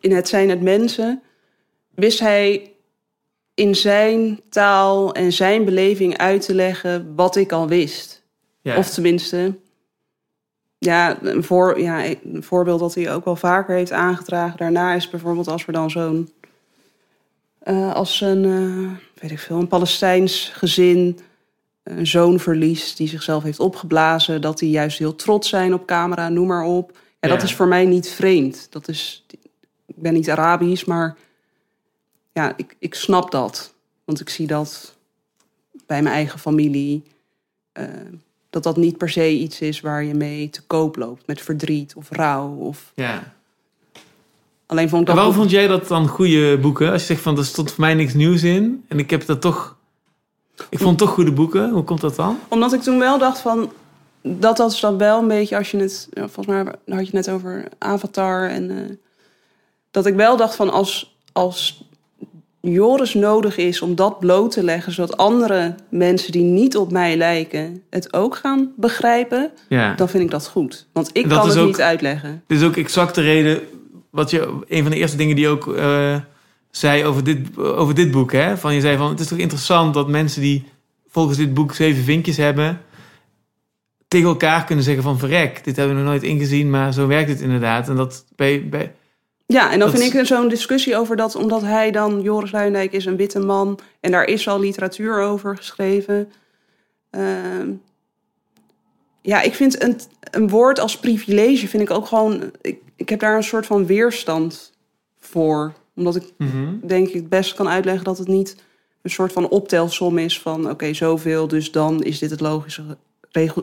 In 0.00 0.12
het 0.12 0.28
zijn 0.28 0.48
het 0.48 0.62
mensen... 0.62 1.22
wist 1.94 2.20
hij 2.20 2.71
in 3.54 3.74
zijn 3.74 4.40
taal 4.48 5.14
en 5.14 5.32
zijn 5.32 5.64
beleving 5.64 6.18
uit 6.18 6.44
te 6.44 6.54
leggen... 6.54 7.14
wat 7.14 7.36
ik 7.36 7.52
al 7.52 7.68
wist. 7.68 8.22
Ja. 8.60 8.76
Of 8.76 8.90
tenminste... 8.90 9.54
Ja 10.78 11.22
een, 11.22 11.44
voor, 11.44 11.80
ja, 11.80 12.04
een 12.04 12.42
voorbeeld 12.42 12.80
dat 12.80 12.94
hij 12.94 13.14
ook 13.14 13.24
wel 13.24 13.36
vaker 13.36 13.74
heeft 13.74 13.92
aangedragen 13.92 14.58
daarna... 14.58 14.94
is 14.94 15.10
bijvoorbeeld 15.10 15.48
als 15.48 15.64
we 15.64 15.72
dan 15.72 15.90
zo'n... 15.90 16.32
eh, 17.58 17.94
als 17.94 18.20
een, 18.20 18.44
eh, 18.44 19.20
weet 19.22 19.30
ik 19.30 19.38
veel, 19.38 19.58
een 19.58 19.68
Palestijns 19.68 20.50
gezin 20.54 21.18
een 21.82 22.06
zoon 22.06 22.40
verliest 22.40 22.96
die 22.96 23.08
zichzelf 23.08 23.42
heeft 23.42 23.60
opgeblazen, 23.60 24.40
dat 24.40 24.58
die 24.58 24.70
juist 24.70 24.98
heel 24.98 25.14
trots 25.14 25.48
zijn 25.48 25.74
op 25.74 25.86
camera, 25.86 26.28
noem 26.28 26.46
maar 26.46 26.64
op. 26.64 26.98
Ja, 27.20 27.28
dat 27.28 27.42
is 27.42 27.54
voor 27.54 27.66
mij 27.68 27.84
niet 27.84 28.08
vreemd. 28.08 28.66
Dat 28.70 28.88
is, 28.88 29.24
ik 29.86 29.96
ben 29.96 30.12
niet 30.12 30.30
Arabisch, 30.30 30.84
maar 30.84 31.16
ja, 32.32 32.52
ik, 32.56 32.76
ik 32.78 32.94
snap 32.94 33.30
dat. 33.30 33.72
Want 34.04 34.20
ik 34.20 34.28
zie 34.28 34.46
dat 34.46 34.94
bij 35.86 36.02
mijn 36.02 36.14
eigen 36.14 36.38
familie. 36.38 37.02
eh, 37.72 37.84
dat 38.50 38.62
dat 38.62 38.76
niet 38.76 38.98
per 38.98 39.10
se 39.10 39.30
iets 39.30 39.60
is 39.60 39.80
waar 39.80 40.04
je 40.04 40.14
mee 40.14 40.50
te 40.50 40.62
koop 40.62 40.96
loopt. 40.96 41.26
Met 41.26 41.40
verdriet 41.40 41.94
of 41.94 42.08
rouw. 42.10 42.54
Of... 42.54 42.92
ja. 42.94 43.32
Alleen 44.66 44.88
vond 44.88 45.00
ik 45.00 45.06
dat... 45.06 45.16
waarom 45.16 45.34
vond 45.34 45.50
jij 45.50 45.66
dat 45.66 45.88
dan 45.88 46.08
goede 46.08 46.58
boeken? 46.58 46.90
Als 46.92 47.00
je 47.00 47.06
zegt 47.06 47.20
van, 47.20 47.38
er 47.38 47.44
stond 47.44 47.70
voor 47.70 47.80
mij 47.80 47.94
niks 47.94 48.14
nieuws 48.14 48.42
in. 48.42 48.84
En 48.88 48.98
ik 48.98 49.10
heb 49.10 49.26
dat 49.26 49.40
toch... 49.40 49.76
Ik 50.70 50.78
vond 50.78 50.98
toch 50.98 51.10
goede 51.10 51.32
boeken. 51.32 51.70
Hoe 51.70 51.84
komt 51.84 52.00
dat 52.00 52.16
dan? 52.16 52.38
Omdat 52.48 52.72
ik 52.72 52.80
toen 52.80 52.98
wel 52.98 53.18
dacht 53.18 53.40
van... 53.40 53.72
Dat 54.22 54.58
was 54.58 54.80
dan 54.80 54.98
wel 54.98 55.18
een 55.18 55.28
beetje 55.28 55.56
als 55.56 55.70
je 55.70 55.78
het... 55.78 56.08
ja, 56.10 56.28
volgens 56.28 56.46
mij 56.46 56.64
had 56.64 56.76
je 56.86 57.16
het 57.16 57.26
net 57.26 57.30
over 57.30 57.64
Avatar. 57.78 58.48
En 58.48 58.70
eh, 58.70 58.96
dat 59.90 60.06
ik 60.06 60.14
wel 60.14 60.36
dacht 60.36 60.56
van 60.56 60.70
als, 60.70 61.16
als 61.32 61.84
Joris 62.62 63.14
nodig 63.14 63.56
is 63.56 63.82
om 63.82 63.94
dat 63.94 64.18
bloot 64.18 64.50
te 64.50 64.64
leggen... 64.64 64.92
zodat 64.92 65.16
andere 65.16 65.74
mensen 65.90 66.32
die 66.32 66.42
niet 66.42 66.76
op 66.76 66.92
mij 66.92 67.16
lijken 67.16 67.82
het 67.90 68.12
ook 68.12 68.36
gaan 68.36 68.72
begrijpen... 68.76 69.50
Ja. 69.68 69.94
dan 69.94 70.08
vind 70.08 70.24
ik 70.24 70.30
dat 70.30 70.48
goed. 70.48 70.86
Want 70.92 71.10
ik 71.12 71.28
kan 71.28 71.48
het 71.48 71.58
ook- 71.58 71.66
niet 71.66 71.80
uitleggen. 71.80 72.42
Dit 72.46 72.58
is 72.58 72.64
ook 72.66 72.76
exact 72.76 73.14
de 73.14 73.20
reden... 73.20 73.60
Wat 74.10 74.30
je, 74.30 74.58
een 74.68 74.82
van 74.82 74.90
de 74.90 74.96
eerste 74.96 75.16
dingen 75.16 75.36
die 75.36 75.44
je 75.44 75.50
ook 75.50 75.74
eh, 75.76 76.16
zei 76.70 77.04
over 77.04 77.24
dit, 77.24 77.58
over 77.58 77.94
dit 77.94 78.10
boek. 78.10 78.32
Hè? 78.32 78.56
Van, 78.56 78.74
je 78.74 78.80
zei 78.80 78.96
van, 78.96 79.08
het 79.08 79.20
is 79.20 79.26
toch 79.28 79.38
interessant 79.38 79.94
dat 79.94 80.08
mensen 80.08 80.40
die 80.40 80.64
volgens 81.08 81.38
dit 81.38 81.54
boek 81.54 81.74
zeven 81.74 82.04
vinkjes 82.04 82.36
hebben... 82.36 82.80
tegen 84.08 84.28
elkaar 84.28 84.64
kunnen 84.64 84.84
zeggen 84.84 85.02
van 85.02 85.18
verrek, 85.18 85.64
dit 85.64 85.76
hebben 85.76 85.94
we 85.96 86.02
nog 86.02 86.10
nooit 86.10 86.22
ingezien, 86.22 86.70
maar 86.70 86.92
zo 86.92 87.06
werkt 87.06 87.28
het 87.28 87.40
inderdaad. 87.40 87.88
En 87.88 87.96
dat 87.96 88.24
bij, 88.36 88.68
bij, 88.68 88.92
Ja, 89.52 89.70
en 89.72 89.78
dan 89.78 89.90
Dat 89.90 90.00
vind 90.00 90.14
ik 90.14 90.26
zo'n 90.26 90.48
discussie 90.48 90.96
over 90.96 91.16
dat... 91.16 91.34
omdat 91.34 91.62
hij 91.62 91.90
dan, 91.90 92.20
Joris 92.20 92.52
Luijendijk 92.52 92.92
is 92.92 93.04
een 93.04 93.16
witte 93.16 93.38
man... 93.38 93.78
en 94.00 94.10
daar 94.10 94.24
is 94.24 94.48
al 94.48 94.60
literatuur 94.60 95.20
over 95.20 95.56
geschreven. 95.56 96.32
Ehm, 97.10 97.70
ja, 99.22 99.40
ik 99.42 99.54
vind 99.54 99.82
een, 99.82 100.00
een 100.30 100.48
woord 100.48 100.78
als 100.80 100.98
privilege... 100.98 101.68
vind 101.68 101.82
ik 101.82 101.90
ook 101.90 102.06
gewoon... 102.06 102.50
Ik, 102.60 102.78
ik 102.96 103.08
heb 103.08 103.20
daar 103.20 103.36
een 103.36 103.42
soort 103.42 103.66
van 103.66 103.86
weerstand 103.86 104.72
voor. 105.20 105.72
Omdat 105.94 106.16
ik 106.16 106.24
Mhm. 106.36 106.74
denk 106.86 107.08
ik 107.08 107.14
het 107.14 107.28
best 107.28 107.54
kan 107.54 107.68
uitleggen... 107.68 108.04
dat 108.04 108.18
het 108.18 108.28
niet 108.28 108.56
een 109.02 109.10
soort 109.10 109.32
van 109.32 109.48
optelsom 109.48 110.18
is 110.18 110.40
van... 110.40 110.70
oké, 110.70 110.94
zoveel, 110.94 111.48
dus 111.48 111.70
dan 111.72 112.02
is 112.02 112.18
dit 112.18 112.30
het 112.30 112.40
logische 112.40 112.82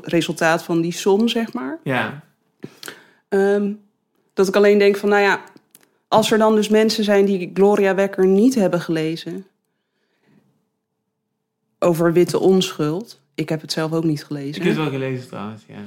resultaat 0.01 0.63
van 0.63 0.81
die 0.81 0.91
som, 0.93 1.27
zeg 1.27 1.53
maar. 1.53 1.79
ja. 1.83 2.23
Ehm, 3.29 3.71
dat 4.33 4.47
ik 4.47 4.55
alleen 4.55 4.77
denk 4.77 4.97
van, 4.97 5.09
nou 5.09 5.21
ja, 5.21 5.41
als 6.09 6.31
er 6.31 6.37
dan 6.37 6.55
dus 6.55 6.69
mensen 6.69 7.03
zijn 7.03 7.25
die 7.25 7.51
Gloria 7.53 7.95
Wekker 7.95 8.27
niet 8.27 8.55
hebben 8.55 8.81
gelezen 8.81 9.45
over 11.79 12.13
witte 12.13 12.39
onschuld. 12.39 13.19
Ik 13.35 13.49
heb 13.49 13.61
het 13.61 13.71
zelf 13.71 13.93
ook 13.93 14.03
niet 14.03 14.25
gelezen. 14.25 14.55
Ik 14.55 14.55
heb 14.55 14.65
het 14.65 14.75
wel 14.75 14.89
gelezen 14.89 15.27
trouwens, 15.27 15.63
ja. 15.67 15.79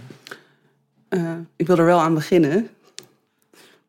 Eh, 1.09 1.33
ik 1.57 1.67
wil 1.67 1.79
er 1.79 1.85
wel 1.85 2.01
aan 2.01 2.15
beginnen. 2.15 2.69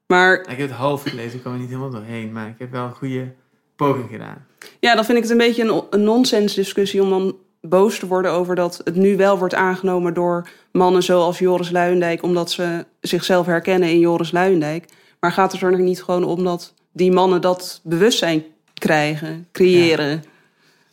Maar 0.07 0.39
Ik 0.39 0.47
heb 0.57 0.59
het 0.59 0.77
half 0.77 1.03
gelezen, 1.03 1.33
ik 1.35 1.41
kwam 1.41 1.53
er 1.53 1.59
niet 1.59 1.67
helemaal 1.67 1.89
doorheen, 1.89 2.31
maar 2.31 2.47
ik 2.47 2.55
heb 2.57 2.71
wel 2.71 2.83
een 2.83 2.93
goede 2.95 3.31
poging 3.75 4.09
gedaan. 4.09 4.45
ja, 4.79 4.95
dan 4.95 5.05
vind 5.05 5.17
ik 5.17 5.23
het 5.23 5.31
een 5.31 5.37
beetje 5.37 5.63
een, 5.63 5.83
een 5.89 6.03
nonsens 6.03 6.53
discussie 6.53 7.01
om 7.01 7.09
dan 7.09 7.35
boos 7.61 7.99
te 7.99 8.07
worden 8.07 8.31
over 8.31 8.55
dat 8.55 8.81
het 8.83 8.95
nu 8.95 9.17
wel 9.17 9.37
wordt 9.37 9.53
aangenomen 9.53 10.13
door 10.13 10.49
mannen 10.71 11.03
zoals 11.03 11.39
Joris 11.39 11.69
Luijendijk, 11.69 12.23
omdat 12.23 12.51
ze 12.51 12.85
zichzelf 13.01 13.45
herkennen 13.45 13.89
in 13.89 13.99
Joris 13.99 14.31
Luijendijk. 14.31 14.85
Maar 15.23 15.31
gaat 15.31 15.51
het 15.51 15.61
er 15.61 15.71
nog 15.71 15.79
niet 15.79 16.03
gewoon 16.03 16.23
om 16.23 16.43
dat 16.43 16.73
die 16.91 17.11
mannen 17.11 17.41
dat 17.41 17.81
bewustzijn 17.83 18.43
krijgen, 18.73 19.47
creëren? 19.51 20.23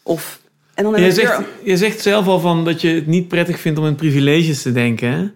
Of, 0.02 0.40
en 0.74 0.84
dan 0.84 0.92
heb 0.92 1.02
Je 1.02 1.08
ik 1.08 1.14
zegt, 1.14 1.42
je 1.64 1.76
zegt 1.76 2.00
zelf 2.00 2.26
al 2.26 2.40
van 2.40 2.64
dat 2.64 2.80
je 2.80 2.88
het 2.88 3.06
niet 3.06 3.28
prettig 3.28 3.60
vindt 3.60 3.78
om 3.78 3.86
in 3.86 3.94
privileges 3.94 4.62
te 4.62 4.72
denken. 4.72 5.10
hè? 5.10 5.26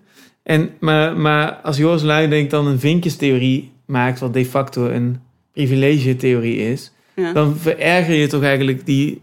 En, 0.43 0.71
maar, 0.81 1.17
maar 1.17 1.53
als 1.53 1.77
Joris 1.77 2.03
Luijendijk 2.03 2.51
dan 2.51 2.67
een 2.67 2.81
vinkjestheorie 2.81 3.73
maakt, 3.85 4.21
wat 4.21 4.35
de 4.35 4.47
facto 4.47 4.89
een 4.89 5.21
privilegetheorie 5.53 6.57
is, 6.57 6.93
ja. 7.15 7.33
dan 7.33 7.57
vererger 7.57 8.15
je 8.15 8.27
toch 8.27 8.43
eigenlijk 8.43 8.87
die 8.87 9.23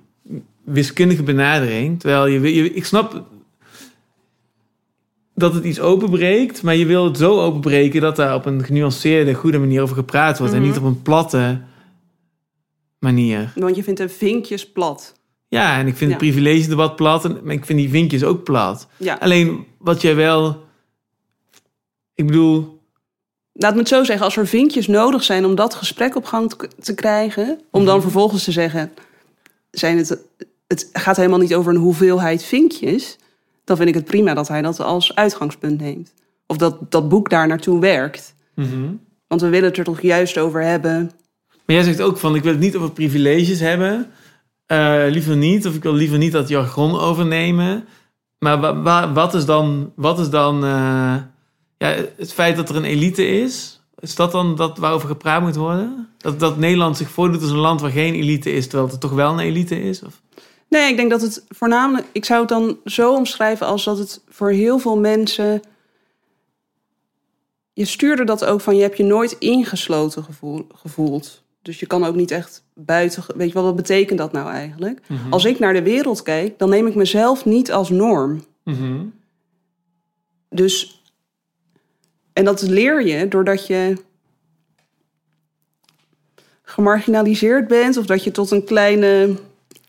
wiskundige 0.64 1.24
benadering. 1.24 2.00
Terwijl 2.00 2.28
je, 2.28 2.56
je 2.56 2.74
ik 2.74 2.86
snap 2.86 3.24
dat 5.36 5.54
het 5.54 5.64
iets 5.64 5.80
openbreekt, 5.80 6.64
maar 6.64 6.76
je 6.76 6.86
wil 6.86 7.06
het 7.06 7.18
zo 7.18 7.40
openbreken 7.42 8.02
dat 8.02 8.16
daar 8.16 8.36
op 8.36 8.46
een 8.46 8.64
genuanceerde, 8.64 9.34
goede 9.34 9.58
manier 9.60 9.82
over 9.82 9.96
gepraat 9.96 10.38
wordt 10.38 10.54
en 10.54 10.60
Mhm. 10.60 10.68
niet 10.70 10.78
op 10.80 10.84
een 10.84 11.02
platte 11.02 11.62
manier. 13.00 13.52
Want 13.56 13.76
je 13.76 13.84
vindt 13.84 14.00
een 14.00 14.10
vinkjes 14.10 14.72
plat. 14.72 15.14
Ja, 15.48 15.78
en 15.80 15.88
ik 15.88 15.96
vind 15.96 16.12
Ja. 16.12 16.18
het 16.18 16.26
privilegedebat 16.26 16.96
plat, 16.96 17.26
en, 17.26 17.40
maar 17.44 17.54
ik 17.54 17.66
vind 17.66 17.80
die 17.80 17.90
vinkjes 17.90 18.24
ook 18.24 18.44
plat. 18.44 18.88
Ja. 18.98 19.18
Alleen 19.20 19.66
wat 19.78 20.02
jij 20.02 20.16
wel, 20.16 20.64
ik 22.16 22.26
bedoel, 22.26 22.80
Laat 23.54 23.74
me 23.74 23.80
het 23.80 23.88
zo 23.88 24.04
zeggen, 24.04 24.26
als 24.26 24.38
er 24.38 24.48
vinkjes 24.48 24.88
nodig 24.88 25.24
zijn 25.24 25.46
om 25.46 25.56
dat 25.56 25.74
gesprek 25.74 26.16
op 26.16 26.26
gang 26.26 26.50
te, 26.50 26.70
te 26.80 26.94
krijgen, 26.94 27.60
om 27.72 27.86
dan 27.86 28.02
vervolgens 28.02 28.44
te 28.44 28.52
zeggen, 28.52 28.92
zijn 29.72 29.98
het, 29.98 30.18
het 30.68 30.90
gaat 30.94 31.16
helemaal 31.18 31.40
niet 31.40 31.56
over 31.56 31.74
een 31.74 31.80
hoeveelheid 31.82 32.44
vinkjes, 32.44 33.18
dan 33.78 33.86
vind 33.86 33.90
ik 33.90 34.02
het 34.02 34.12
prima 34.12 34.34
dat 34.34 34.48
hij 34.48 34.62
dat 34.62 34.80
als 34.80 35.16
uitgangspunt 35.16 35.80
neemt. 35.82 36.14
Of 36.48 36.58
dat 36.58 36.92
dat 36.92 37.10
boek 37.10 37.30
daar 37.30 37.48
naartoe 37.48 37.80
werkt. 37.80 38.36
Want 39.28 39.42
we 39.42 39.50
willen 39.50 39.70
het 39.70 39.78
er 39.78 39.84
toch 39.84 40.02
juist 40.02 40.38
over 40.38 40.62
hebben. 40.64 41.12
Maar 41.66 41.76
jij 41.76 41.84
zegt 41.86 42.02
ook 42.02 42.18
van, 42.18 42.36
ik 42.36 42.44
wil 42.44 42.52
het 42.52 42.62
niet 42.62 42.76
over 42.76 42.92
privileges 42.92 43.60
hebben. 43.60 44.08
Eh, 44.66 45.04
liever 45.10 45.36
niet. 45.36 45.68
Of 45.68 45.76
ik 45.76 45.84
wil 45.84 45.94
liever 45.94 46.18
niet 46.18 46.32
dat 46.32 46.48
jargon 46.48 47.00
overnemen. 47.00 47.86
Maar 48.40 48.60
wa- 48.60 48.82
wa- 48.82 49.14
wat 49.14 49.34
is 49.34 49.46
dan, 49.46 49.92
wat 49.96 50.20
is 50.20 50.30
dan 50.30 50.64
eh, 50.64 51.16
ja, 51.78 51.96
het 52.18 52.34
feit 52.34 52.56
dat 52.56 52.70
er 52.70 52.76
een 52.76 52.84
elite 52.86 53.28
is? 53.28 53.82
Is 54.00 54.16
dat 54.16 54.32
dan 54.32 54.56
dat 54.56 54.78
waarover 54.78 55.08
gepraat 55.08 55.42
moet 55.42 55.56
worden? 55.56 56.08
Dat, 56.18 56.40
dat 56.40 56.58
Nederland 56.58 56.98
zich 56.98 57.10
voordoet 57.10 57.42
als 57.42 57.52
een 57.52 57.58
land 57.58 57.82
waar 57.82 57.92
geen 57.92 58.14
elite 58.14 58.52
is, 58.54 58.68
terwijl 58.68 58.90
het 58.90 59.00
toch 59.00 59.12
wel 59.12 59.32
een 59.34 59.40
elite 59.40 59.82
is? 59.84 60.04
Of? 60.04 60.22
Nee, 60.72 60.90
ik 60.90 60.96
denk 60.96 61.10
dat 61.10 61.22
het 61.22 61.46
voornamelijk. 61.50 62.08
Ik 62.12 62.26
zou 62.26 62.40
het 62.40 62.50
dan 62.50 62.78
zo 62.86 63.14
omschrijven 63.16 63.68
als 63.68 63.84
dat 63.84 63.98
het 63.98 64.22
voor 64.30 64.52
heel 64.52 64.80
veel 64.80 64.98
mensen. 64.98 65.62
Je 67.74 67.86
stuurde 67.86 68.24
dat 68.24 68.46
ook 68.46 68.62
van 68.62 68.76
je 68.76 68.82
hebt 68.82 68.98
je 68.98 69.04
nooit 69.04 69.36
ingesloten 69.40 70.24
gevoel, 70.24 70.68
gevoeld. 70.76 71.44
Dus 71.62 71.80
je 71.80 71.86
kan 71.86 72.04
ook 72.04 72.16
niet 72.16 72.32
echt 72.32 72.64
buiten. 72.74 73.24
Weet 73.36 73.48
je 73.48 73.54
wel, 73.54 73.64
wat 73.64 73.76
betekent 73.76 74.18
dat 74.18 74.32
nou 74.32 74.50
eigenlijk? 74.50 75.02
Als 75.30 75.46
ik 75.46 75.60
naar 75.60 75.74
de 75.74 75.84
wereld 75.84 76.22
kijk, 76.22 76.60
dan 76.60 76.70
neem 76.70 76.88
ik 76.88 76.96
mezelf 76.96 77.46
niet 77.46 77.72
als 77.72 77.90
norm. 77.90 78.46
Mhm. 78.64 79.06
Dus. 80.50 81.04
En 82.34 82.46
dat 82.46 82.62
leer 82.62 83.06
je 83.06 83.28
doordat 83.28 83.68
je 83.68 83.98
gemarginaliseerd 86.64 87.68
bent 87.68 87.98
of 87.98 88.06
dat 88.06 88.24
je 88.24 88.32
tot 88.32 88.52
een 88.52 88.66
kleine. 88.66 89.36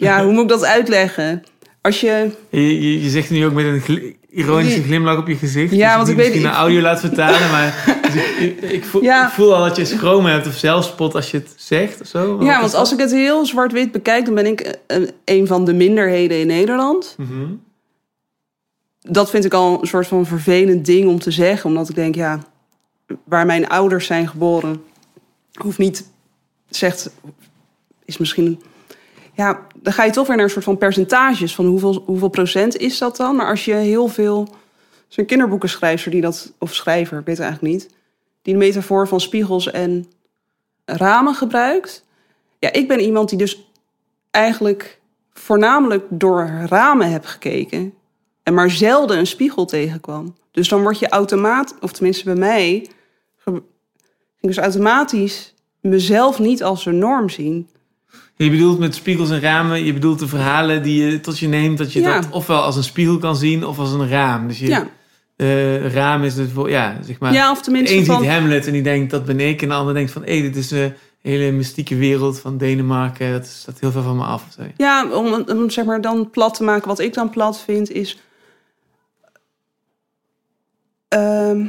Ja, 0.03 0.24
hoe 0.24 0.32
moet 0.32 0.42
ik 0.42 0.48
dat 0.48 0.64
uitleggen? 0.64 1.42
Als 1.80 2.00
je. 2.00 2.30
Je, 2.50 2.80
je, 2.90 3.03
je 3.03 3.11
zegt 3.11 3.28
het 3.28 3.38
nu 3.38 3.46
ook 3.46 3.53
met 3.53 3.64
een 3.64 4.16
ironische 4.30 4.82
glimlach 4.82 5.18
op 5.18 5.26
je 5.28 5.36
gezicht. 5.36 5.72
Ja, 5.74 5.88
dus 5.88 5.96
want 5.96 6.09
ik 6.09 6.16
weet- 6.16 6.24
misschien 6.26 6.44
ik- 6.46 6.53
een 6.53 6.59
audio 6.61 6.80
laat 6.80 7.00
vertalen, 7.00 7.50
maar 7.50 7.84
dus 8.12 8.14
ik, 8.14 8.38
ik, 8.61 8.70
ik 8.70 8.84
voel, 8.84 9.03
Ja. 9.03 9.26
ik 9.26 9.32
voel 9.32 9.55
al 9.55 9.62
dat 9.64 9.76
je 9.76 9.84
schroom 9.84 10.24
hebt 10.26 10.46
of 10.46 10.55
zelfspot 10.55 11.14
als 11.14 11.30
je 11.30 11.36
het 11.36 11.53
zegt 11.57 12.00
of 12.00 12.07
zo. 12.07 12.42
Ja, 12.44 12.61
want 12.61 12.74
als 12.74 12.92
ik 12.92 12.98
het 12.98 13.11
heel 13.11 13.46
zwart-wit 13.46 13.92
bekijk, 13.92 14.24
dan 14.24 14.34
ben 14.34 14.46
ik 14.46 14.78
een, 14.86 15.11
een 15.24 15.46
van 15.46 15.64
de 15.64 15.72
minderheden 15.74 16.40
in 16.40 16.46
Nederland. 16.46 17.14
Mhm. 17.18 17.46
Dat 19.00 19.30
vind 19.30 19.44
ik 19.44 19.55
al 19.55 19.80
een 19.80 19.86
soort 19.86 20.07
van 20.07 20.26
vervelend 20.26 20.86
ding 20.86 21.09
om 21.09 21.18
te 21.18 21.30
zeggen, 21.30 21.70
omdat 21.70 21.88
ik 21.88 21.94
denk, 21.94 22.14
ja, 22.14 22.38
waar 23.24 23.46
mijn 23.46 23.68
ouders 23.68 24.07
zijn 24.07 24.28
geboren, 24.28 24.82
hoeft 25.61 25.78
niet, 25.78 26.07
zegt, 26.70 27.11
is 28.05 28.18
misschien 28.18 28.62
ja, 29.43 29.66
dan 29.76 29.93
ga 29.93 30.05
je 30.05 30.11
toch 30.11 30.26
weer 30.26 30.36
naar 30.36 30.45
een 30.45 30.51
soort 30.51 30.64
van 30.64 30.78
percentages 30.78 31.55
van 31.55 31.66
hoeveel, 31.66 32.03
hoeveel 32.07 32.28
procent 32.28 32.76
is 32.76 32.99
dat 32.99 33.16
dan. 33.16 33.36
Maar 33.36 33.49
als 33.49 33.64
je 33.64 33.74
heel 33.74 34.09
veel, 34.09 34.49
zo'n 35.09 35.24
kinderboekenschrijver 35.24 36.11
die 36.11 36.20
dat, 36.20 36.53
of 36.59 36.74
schrijver, 36.74 37.18
ik 37.18 37.26
weet 37.26 37.36
het 37.36 37.47
eigenlijk 37.47 37.74
niet, 37.74 37.90
die 38.43 38.53
de 38.53 38.59
metafoor 38.59 39.09
van 39.09 39.20
spiegels 39.20 39.70
en 39.70 40.07
ramen 40.84 41.34
gebruikt. 41.34 42.05
Ja, 42.59 42.72
ik 42.72 42.88
ben 42.88 43.01
iemand 43.01 43.28
die 43.28 43.38
dus 43.38 43.70
eigenlijk 44.30 45.01
voornamelijk 45.32 46.05
door 46.09 46.51
ramen 46.68 47.11
heb 47.11 47.24
gekeken 47.24 47.95
en 48.43 48.55
maar 48.55 48.70
zelden 48.70 49.18
een 49.18 49.26
spiegel 49.26 49.64
tegenkwam. 49.64 50.34
Dus 50.51 50.68
dan 50.68 50.82
word 50.82 50.99
je 50.99 51.09
automatisch, 51.09 51.76
of 51.80 51.93
tenminste 51.93 52.24
bij 52.24 52.34
mij, 52.34 52.86
ging 53.45 53.62
dus 54.40 54.59
automatisch 54.59 55.55
mezelf 55.80 56.38
niet 56.38 56.62
als 56.62 56.86
een 56.86 56.99
norm 56.99 57.28
zien. 57.28 57.68
Je 58.45 58.51
bedoelt 58.51 58.78
met 58.78 58.95
spiegels 58.95 59.30
en 59.30 59.40
ramen, 59.40 59.84
je 59.84 59.93
bedoelt 59.93 60.18
de 60.18 60.28
verhalen 60.28 60.82
die 60.82 61.05
je 61.05 61.20
tot 61.20 61.38
je 61.38 61.49
neemt, 61.49 61.78
dat 61.78 61.93
je 61.93 62.01
Ja. 62.01 62.20
dat 62.20 62.30
ofwel 62.30 62.62
als 62.62 62.76
een 62.76 62.82
spiegel 62.84 63.18
kan 63.18 63.36
zien 63.36 63.66
of 63.66 63.78
als 63.78 63.93
een 63.93 64.09
raam. 64.09 64.49
Dus 64.49 64.59
je, 64.59 64.66
Ja, 64.66 64.88
eh, 65.36 65.93
raam 65.93 66.22
is 66.22 66.36
het 66.36 66.51
voor, 66.51 66.70
ja, 66.70 66.97
zeg 67.03 67.18
maar. 67.18 67.32
ja 67.32 67.51
of 67.51 67.62
tenminste 67.62 67.97
Eén 67.97 68.05
van... 68.05 68.20
ziet 68.20 68.30
Hamlet 68.30 68.66
en 68.66 68.72
die 68.72 68.82
denkt 68.82 69.11
dat 69.11 69.24
ben 69.24 69.40
ik. 69.40 69.62
En 69.62 69.68
de 69.68 69.74
ander 69.74 69.95
denkt 69.95 70.11
van 70.11 70.22
hé, 70.24 70.40
dit 70.40 70.57
is 70.57 70.70
een 70.70 70.95
hele 71.20 71.51
mystieke 71.51 71.97
wereld 71.97 72.40
van 72.40 72.59
Denemarken. 72.59 73.32
Dat 73.32 73.47
staat 73.47 73.80
heel 73.80 73.90
veel 73.90 74.03
van 74.03 74.16
me 74.16 74.24
af. 74.24 74.45
zo. 74.57 74.62
Ja, 74.76 75.07
om, 75.12 75.32
om 75.47 75.70
zeg 75.70 75.84
maar 75.84 76.01
dan 76.01 76.30
plat 76.30 76.55
te 76.55 76.64
maken, 76.64 76.88
wat 76.88 76.99
ik 76.99 77.14
dan 77.14 77.30
plat 77.30 77.61
vind, 77.61 77.90
is. 77.90 78.18
Ehm, 81.09 81.66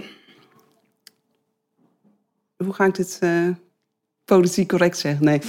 hoe 2.57 2.73
ga 2.73 2.85
ik 2.85 2.95
dit 2.95 3.17
eh, 3.21 3.47
politiek 4.25 4.67
correct 4.67 4.97
zeggen? 4.97 5.25
Nee. 5.25 5.41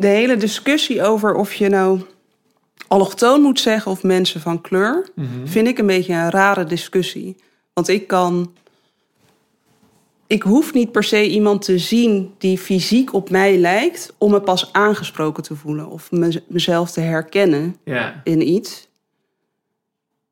De 0.00 0.06
hele 0.06 0.36
discussie 0.36 1.02
over 1.02 1.34
of 1.34 1.54
je 1.54 1.68
nou 1.68 2.00
allochtoon 2.88 3.40
moet 3.40 3.60
zeggen 3.60 3.90
of 3.90 4.02
mensen 4.02 4.40
van 4.40 4.60
kleur, 4.60 5.08
vind 5.44 5.68
ik 5.68 5.78
een 5.78 5.86
beetje 5.86 6.12
een 6.12 6.30
rare 6.30 6.64
discussie. 6.64 7.36
Want 7.72 7.88
ik 7.88 8.06
kan. 8.06 8.52
Ik 10.26 10.42
hoef 10.42 10.72
niet 10.72 10.92
per 10.92 11.04
se 11.04 11.28
iemand 11.28 11.62
te 11.62 11.78
zien 11.78 12.34
die 12.38 12.58
fysiek 12.58 13.12
op 13.12 13.30
mij 13.30 13.58
lijkt 13.58 14.14
om 14.18 14.30
me 14.30 14.40
pas 14.40 14.72
aangesproken 14.72 15.42
te 15.42 15.54
voelen 15.54 15.86
of 15.88 16.10
me- 16.10 16.42
mezelf 16.48 16.90
te 16.90 17.00
herkennen 17.00 17.76
in 18.24 18.48
iets. 18.48 18.88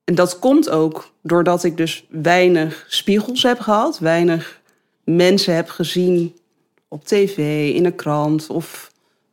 En 0.05 0.15
dat 0.15 0.39
komt 0.39 0.71
ook 0.71 1.13
doordat 1.23 1.65
ik 1.65 1.77
dus 1.77 2.07
weinig 2.09 2.85
spiegels 2.89 3.43
heb 3.43 3.61
gehad, 3.61 3.99
weinig 3.99 4.61
mensen 5.05 5.55
heb 5.55 5.69
gezien 5.69 6.37
op 6.89 7.05
tv, 7.05 7.71
in 7.75 7.85
een 7.85 7.95
krant 7.95 8.51
of 8.51 8.91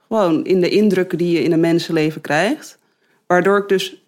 gewoon 0.07 0.45
in 0.45 0.61
de 0.61 0.69
indrukken 0.69 1.17
die 1.17 1.31
je 1.31 1.43
in 1.43 1.51
een 1.51 1.59
mensenleven 1.59 2.21
krijgt. 2.21 2.77
Waardoor 3.27 3.57
ik 3.57 3.67
dus 3.67 4.03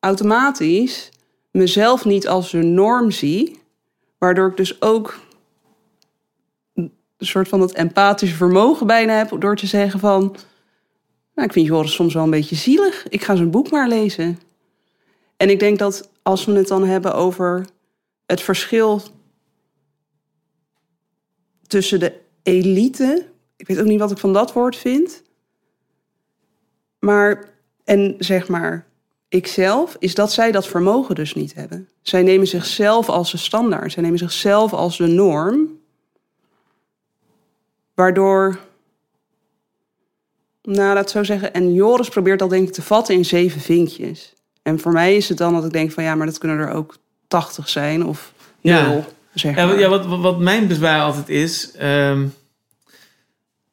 automatisch 0.00 1.10
mezelf 1.50 2.04
niet 2.04 2.28
als 2.28 2.52
een 2.52 2.74
norm 2.74 3.10
zie, 3.10 3.62
waardoor 4.18 4.48
ik 4.48 4.56
dus 4.56 4.82
ook 4.82 5.20
een 6.74 6.92
soort 7.18 7.48
van 7.48 7.60
dat 7.60 7.72
empathische 7.72 8.36
vermogen 8.36 8.86
bijna 8.86 9.12
heb 9.12 9.36
door 9.38 9.56
te 9.56 9.66
zeggen 9.66 10.00
van, 10.00 10.22
nou, 11.34 11.48
ik 11.48 11.52
vind 11.52 11.66
Joris 11.66 11.94
soms 11.94 12.14
wel 12.14 12.22
een 12.22 12.30
beetje 12.30 12.56
zielig. 12.56 13.08
Ik 13.08 13.22
ga 13.22 13.36
zijn 13.36 13.50
boek 13.50 13.70
maar 13.70 13.88
lezen. 13.88 14.38
En 15.36 15.50
ik 15.50 15.58
denk 15.58 15.78
dat 15.78 16.10
als 16.22 16.44
we 16.44 16.52
het 16.52 16.68
dan 16.68 16.84
hebben 16.84 17.14
over 17.14 17.66
het 18.26 18.40
verschil 18.40 19.02
tussen 21.66 22.00
de 22.00 22.12
elite. 22.42 23.26
Ik 23.60 23.66
weet 23.66 23.78
ook 23.80 23.86
niet 23.86 23.98
wat 24.00 24.10
ik 24.10 24.18
van 24.18 24.32
dat 24.32 24.52
woord 24.52 24.76
vind. 24.76 25.22
Maar, 26.98 27.48
en 27.84 28.14
zeg 28.18 28.48
maar, 28.48 28.86
ikzelf, 29.28 29.96
is 29.98 30.14
dat 30.14 30.32
zij 30.32 30.52
dat 30.52 30.66
vermogen 30.66 31.14
dus 31.14 31.34
niet 31.34 31.54
hebben. 31.54 31.88
Zij 32.02 32.22
nemen 32.22 32.46
zichzelf 32.46 33.08
als 33.08 33.30
de 33.30 33.36
standaard. 33.36 33.92
Zij 33.92 34.02
nemen 34.02 34.18
zichzelf 34.18 34.72
als 34.72 34.96
de 34.96 35.06
norm. 35.06 35.78
Waardoor 37.94 38.58
nou, 40.62 40.78
laat 40.94 40.96
het 40.96 41.10
zo 41.10 41.24
zeggen. 41.24 41.52
En 41.54 41.74
Joris 41.74 42.08
probeert 42.08 42.38
dat 42.38 42.50
denk 42.50 42.68
ik 42.68 42.74
te 42.74 42.82
vatten 42.82 43.14
in 43.14 43.24
zeven 43.24 43.60
vinkjes. 43.60 44.32
En 44.62 44.78
voor 44.80 44.92
mij 44.92 45.16
is 45.16 45.28
het 45.28 45.38
dan 45.38 45.52
dat 45.54 45.64
ik 45.64 45.72
denk 45.72 45.92
van 45.92 46.04
ja, 46.04 46.14
maar 46.14 46.26
dat 46.26 46.38
kunnen 46.38 46.58
er 46.58 46.72
ook 46.72 46.96
tachtig 47.28 47.68
zijn 47.68 48.06
of 48.06 48.32
Ja. 48.60 48.88
nul. 48.88 49.04
Zeg 49.34 49.54
ja, 49.56 49.64
maar. 49.64 49.74
wat- 49.74 49.82
ja 49.82 49.88
wat, 49.88 50.06
wat, 50.06 50.20
wat 50.20 50.38
mijn 50.38 50.66
bezwaar 50.68 51.02
altijd 51.02 51.28
is, 51.28 51.72
ehm, 51.72 52.26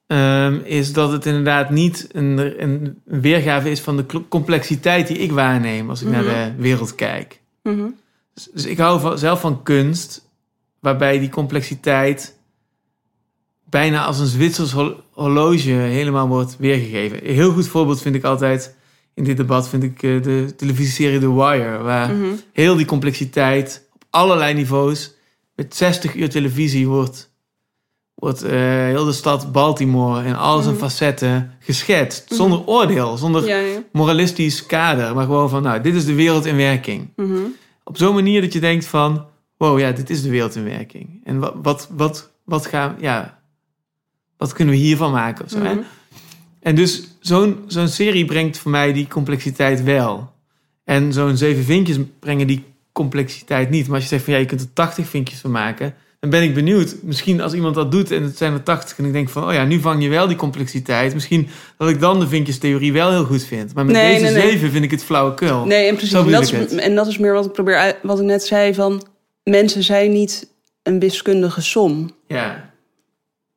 ehm, 0.07 0.59
is 0.63 0.93
dat 0.93 1.11
het 1.11 1.25
inderdaad 1.25 1.69
niet 1.69 2.07
een, 2.11 2.63
een 2.63 3.01
weergave 3.03 3.69
is 3.69 3.79
van 3.81 3.97
de 3.97 4.05
complexiteit 4.29 5.07
die 5.07 5.17
ik 5.17 5.31
waarneem 5.31 5.89
als 5.89 6.01
ik 6.01 6.07
naar 6.07 6.23
de 6.23 6.53
wereld 6.57 6.95
kijk. 6.95 7.39
Mhm. 7.63 7.87
Dus, 8.33 8.49
dus 8.53 8.65
ik 8.65 8.77
hou 8.77 8.99
van, 8.99 9.17
zelf 9.17 9.39
van 9.39 9.63
kunst, 9.63 10.27
waarbij 10.79 11.19
die 11.19 11.29
complexiteit 11.29 12.35
bijna 13.69 14.05
als 14.05 14.19
een 14.19 14.25
Zwitsers 14.27 14.71
hor- 14.71 15.03
horloge 15.11 15.69
helemaal 15.69 16.27
wordt 16.27 16.55
weergegeven. 16.59 17.27
Een 17.29 17.33
heel 17.35 17.51
goed 17.51 17.67
voorbeeld 17.67 18.01
vind 18.01 18.15
ik 18.15 18.23
altijd 18.23 18.75
in 19.13 19.23
dit 19.23 19.37
debat, 19.37 19.69
vind 19.69 19.83
ik 19.83 20.03
eh, 20.03 20.21
de 20.21 20.53
televisieserie 20.57 21.19
The 21.19 21.33
Wire, 21.33 21.77
waar 21.77 22.13
Mhm. 22.15 22.25
heel 22.53 22.75
die 22.75 22.85
complexiteit 22.85 23.87
op 23.93 24.03
allerlei 24.09 24.53
niveaus 24.53 25.13
met 25.55 25.75
60 25.75 26.15
uur 26.15 26.29
televisie 26.29 26.87
wordt, 26.87 27.26
wordt 28.17 28.41
eh, 28.43 28.51
heel 28.61 29.05
de 29.05 29.11
stad 29.11 29.51
Baltimore 29.51 30.25
in 30.25 30.35
al 30.35 30.61
zijn 30.61 30.73
Mhm. 30.75 30.83
facetten 30.83 31.51
geschetst. 31.59 32.25
Zonder 32.33 32.65
oordeel, 32.65 33.17
zonder 33.17 33.47
Ja, 33.47 33.57
ja. 33.57 33.83
moralistisch 33.91 34.65
kader, 34.65 35.15
maar 35.15 35.25
gewoon 35.25 35.49
van, 35.49 35.63
nou, 35.63 35.81
dit 35.81 35.95
is 35.95 36.05
de 36.05 36.13
wereld 36.13 36.45
in 36.45 36.55
werking 36.55 37.09
Mhm. 37.15 37.37
op 37.83 37.97
zo'n 37.97 38.13
manier 38.13 38.41
dat 38.41 38.53
je 38.53 38.59
denkt 38.59 38.85
van... 38.85 39.25
wow, 39.57 39.79
ja, 39.79 39.91
dit 39.91 40.09
is 40.09 40.21
de 40.21 40.29
wereld 40.29 40.55
in 40.55 40.63
werking. 40.63 41.21
En 41.23 41.39
wat, 41.39 41.53
wat, 41.61 41.89
wat, 41.91 42.29
wat, 42.43 42.65
gaan, 42.65 42.95
ja, 42.99 43.39
wat 44.37 44.53
kunnen 44.53 44.73
we 44.73 44.79
hiervan 44.79 45.11
maken? 45.11 45.45
Of 45.45 45.51
zo, 45.51 45.57
hè? 45.61 45.73
Mhm. 45.73 45.83
En 46.59 46.75
dus 46.75 47.07
zo'n 47.19 47.57
zo'n 47.67 47.87
serie 47.87 48.25
brengt 48.25 48.57
voor 48.57 48.71
mij 48.71 48.93
die 48.93 49.07
complexiteit 49.07 49.83
wel. 49.83 50.31
En 50.83 51.13
zo'n 51.13 51.37
zeven 51.37 51.63
vinkjes 51.63 51.97
brengen 52.19 52.47
die 52.47 52.63
complexiteit 52.91 53.69
niet. 53.69 53.85
Maar 53.85 53.95
als 53.95 54.03
je 54.03 54.09
zegt 54.09 54.23
van 54.23 54.33
ja, 54.33 54.39
je 54.39 54.45
kunt 54.45 54.61
er 54.61 54.73
80 54.73 55.07
vinkjes 55.07 55.39
van 55.39 55.51
maken... 55.51 55.93
dan 56.19 56.29
ben 56.29 56.43
ik 56.43 56.53
benieuwd. 56.53 56.95
Misschien 57.01 57.41
als 57.41 57.53
iemand 57.53 57.75
dat 57.75 57.91
doet 57.91 58.11
en 58.11 58.23
het 58.23 58.37
zijn 58.37 58.53
er 58.53 58.63
80... 58.63 58.97
en 58.97 59.05
ik 59.05 59.13
denk 59.13 59.29
van, 59.29 59.47
oh 59.47 59.53
ja, 59.53 59.63
nu 59.65 59.79
vang 59.79 60.03
je 60.03 60.09
wel 60.09 60.27
die 60.27 60.35
complexiteit. 60.37 61.13
Misschien 61.13 61.47
dat 61.77 61.89
ik 61.89 61.99
dan 61.99 62.19
de 62.19 62.27
vinkjestheorie 62.27 62.93
wel 62.93 63.09
heel 63.09 63.23
goed 63.25 63.43
vind. 63.43 63.73
Maar 63.73 63.85
met 63.85 63.95
Nee, 63.95 64.11
deze 64.13 64.23
nee, 64.23 64.33
nee. 64.33 64.51
zeven 64.51 64.71
vind 64.71 64.83
ik 64.83 64.91
het 64.91 65.03
flauwekul. 65.03 65.65
Nee, 65.65 65.87
en 65.87 65.95
precies. 65.95 66.13
En 66.13 66.31
dat, 66.31 66.41
is, 66.43 66.51
het. 66.51 66.75
en 66.75 66.95
dat 66.95 67.07
is 67.07 67.17
meer 67.17 67.33
wat 67.33 67.45
ik 67.45 67.51
probeer 67.51 67.77
uit, 67.77 67.95
wat 68.01 68.19
ik 68.19 68.25
net 68.25 68.43
zei 68.43 68.73
van 68.73 69.07
mensen 69.43 69.83
zijn 69.83 70.11
niet 70.11 70.51
een 70.83 70.99
wiskundige 70.99 71.61
som. 71.61 72.09
Ja, 72.27 72.69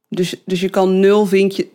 Dus, 0.09 0.35
dus 0.47 0.61
je 0.61 0.69
kan 0.69 1.01
nul 1.01 1.27
vinkje. 1.27 1.69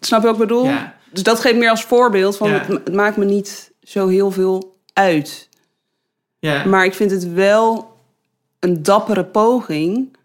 Snap 0.00 0.20
je 0.20 0.26
wat 0.26 0.34
ik 0.34 0.40
bedoel? 0.40 0.64
ja. 0.64 0.96
Dus 1.12 1.22
dat 1.22 1.40
geeft 1.40 1.56
meer 1.56 1.70
als 1.70 1.84
voorbeeld 1.84 2.36
van 2.36 2.48
Ja. 2.50 2.54
het, 2.58 2.68
het 2.68 2.92
maakt 2.94 3.16
me 3.16 3.24
niet 3.24 3.72
zo 3.82 4.08
heel 4.08 4.30
veel 4.30 4.76
uit. 4.92 5.48
ja. 6.38 6.64
Maar 6.64 6.84
ik 6.84 6.94
vind 6.94 7.10
het 7.10 7.32
wel 7.32 7.96
een 8.60 8.82
dappere 8.82 9.24
poging 9.24 10.16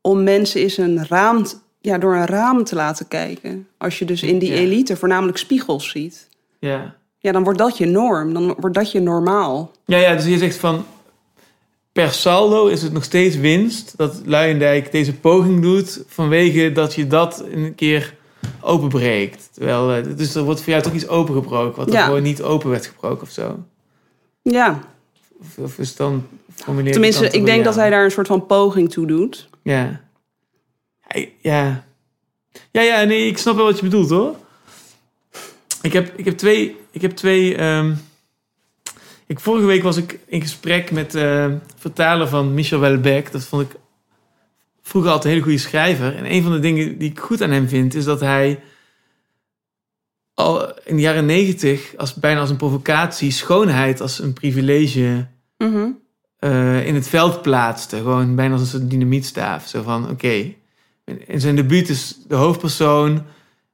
om 0.00 0.22
mensen 0.22 0.60
eens 0.60 0.76
een 0.76 1.06
raam, 1.08 1.44
ja, 1.80 1.98
door 1.98 2.14
een 2.14 2.26
raam 2.26 2.64
te 2.64 2.74
laten 2.74 3.08
kijken. 3.08 3.66
Als 3.78 3.98
je 3.98 4.04
dus 4.04 4.22
in 4.22 4.38
die 4.38 4.50
Ja. 4.52 4.56
elite 4.56 4.96
voornamelijk 4.96 5.38
spiegels 5.38 5.88
ziet. 5.90 6.28
ja. 6.58 6.98
Ja, 7.22 7.32
dan 7.32 7.42
wordt 7.44 7.58
dat 7.58 7.78
je 7.78 7.86
norm. 7.86 8.32
Dan 8.34 8.54
wordt 8.58 8.76
dat 8.76 8.92
je 8.92 9.00
normaal. 9.00 9.70
Ja, 9.84 9.96
ja, 9.98 10.14
dus 10.14 10.24
je 10.24 10.38
zegt 10.38 10.56
van 10.56 10.84
per 11.92 12.10
saldo 12.10 12.66
is 12.66 12.82
het 12.82 12.92
nog 12.92 13.04
steeds 13.04 13.36
winst 13.36 13.96
dat 13.96 14.20
Luijendijk 14.24 14.92
deze 14.92 15.14
poging 15.14 15.62
doet 15.62 16.02
vanwege 16.06 16.72
dat 16.72 16.94
je 16.94 17.06
dat 17.06 17.44
een 17.52 17.74
keer 17.74 18.14
openbreekt. 18.60 19.48
Terwijl, 19.52 19.92
eh, 19.92 20.16
dus 20.16 20.34
er 20.34 20.42
wordt 20.42 20.60
voor 20.62 20.70
jou 20.72 20.82
toch 20.84 20.92
iets 20.92 21.08
opengebroken 21.08 21.76
wat 21.78 21.86
er 21.88 21.92
Ja. 21.92 22.04
gewoon 22.04 22.22
niet 22.22 22.42
open 22.42 22.70
werd 22.70 22.86
gebroken 22.86 23.22
of 23.22 23.30
zo. 23.30 23.58
Ja, 24.42 24.80
Of, 25.40 25.58
of 25.58 25.78
is 25.78 25.96
dan 25.96 26.26
tenminste, 26.64 27.28
ik 27.30 27.44
denk 27.44 27.64
dat 27.64 27.74
hij 27.74 27.90
daar 27.90 28.04
een 28.04 28.10
soort 28.10 28.26
van 28.26 28.46
poging 28.46 28.90
toe 28.92 29.06
doet. 29.06 29.48
Ja. 29.62 30.00
Ja. 31.38 31.84
Ja, 32.70 32.82
ja, 32.82 33.02
nee, 33.02 33.26
ik 33.26 33.38
snap 33.38 33.56
wel 33.56 33.64
wat 33.64 33.76
je 33.76 33.84
bedoelt 33.84 34.10
hoor. 34.10 34.36
Ik 35.82 35.92
heb, 35.92 36.18
ik 36.18 36.24
heb 36.24 36.36
twee. 36.36 36.76
Ik 36.90 37.00
heb 37.00 37.10
twee 37.10 37.56
ehm, 37.56 37.94
ik, 39.26 39.40
vorige 39.40 39.66
week 39.66 39.82
was 39.82 39.96
ik 39.96 40.18
in 40.26 40.40
gesprek 40.40 40.90
met 40.90 41.14
eh 41.14 41.52
vertaler 41.76 42.28
van 42.28 42.54
Michel 42.54 42.80
Welbeck. 42.80 43.32
Dat 43.32 43.44
vond 43.44 43.70
ik 43.70 43.78
vroeger 44.82 45.10
altijd 45.10 45.24
een 45.24 45.38
hele 45.38 45.50
goede 45.50 45.68
schrijver. 45.68 46.16
En 46.16 46.32
een 46.32 46.42
van 46.42 46.52
de 46.52 46.58
dingen 46.58 46.98
die 46.98 47.10
ik 47.10 47.18
goed 47.18 47.42
aan 47.42 47.50
hem 47.50 47.68
vind, 47.68 47.94
is 47.94 48.04
dat 48.04 48.20
hij 48.20 48.60
al 50.34 50.78
in 50.84 50.96
de 50.96 51.02
jaren 51.02 51.26
negentig, 51.26 51.96
als, 51.96 52.14
bijna 52.14 52.40
als 52.40 52.50
een 52.50 52.56
provocatie, 52.56 53.30
schoonheid 53.30 54.00
als 54.00 54.18
een 54.18 54.32
privilege 54.32 55.26
Mhm. 55.58 55.90
Eh, 56.40 56.86
in 56.86 56.94
het 56.94 57.08
veld 57.08 57.42
plaatste. 57.42 57.96
Gewoon 57.96 58.34
bijna 58.34 58.52
als 58.52 58.60
een 58.60 58.66
soort 58.66 58.90
dynamietstaaf. 58.90 59.66
Zo 59.66 59.82
van, 59.82 60.10
oké, 60.10 60.54
in 61.26 61.40
zijn 61.40 61.56
debuut 61.56 61.88
is 61.88 62.18
de 62.28 62.34
hoofdpersoon 62.34 63.22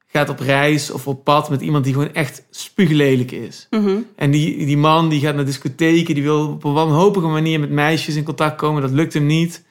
gaat 0.07 0.29
op 0.29 0.41
reis 0.41 0.91
of 0.91 1.07
op 1.07 1.25
pad 1.25 1.51
met 1.51 1.61
iemand 1.61 1.85
die 1.85 1.93
gewoon 1.93 2.13
echt 2.13 2.47
spuuglelijk 2.51 3.31
is. 3.31 3.67
Mhm. 3.71 3.97
En 4.17 4.31
die, 4.31 4.67
die 4.67 4.77
man 4.77 5.09
die 5.09 5.21
gaat 5.21 5.35
naar 5.35 5.45
discotheken, 5.45 6.15
die 6.15 6.23
wil 6.23 6.49
op 6.49 6.65
een 6.65 6.73
wanhopige 6.73 7.27
manier 7.27 7.61
met 7.61 7.71
meisjes 7.71 8.15
in 8.15 8.25
contact 8.25 8.57
komen. 8.57 8.83
Dat 8.83 8.91
lukt 8.91 9.13
hem 9.13 9.27
niet. 9.27 9.65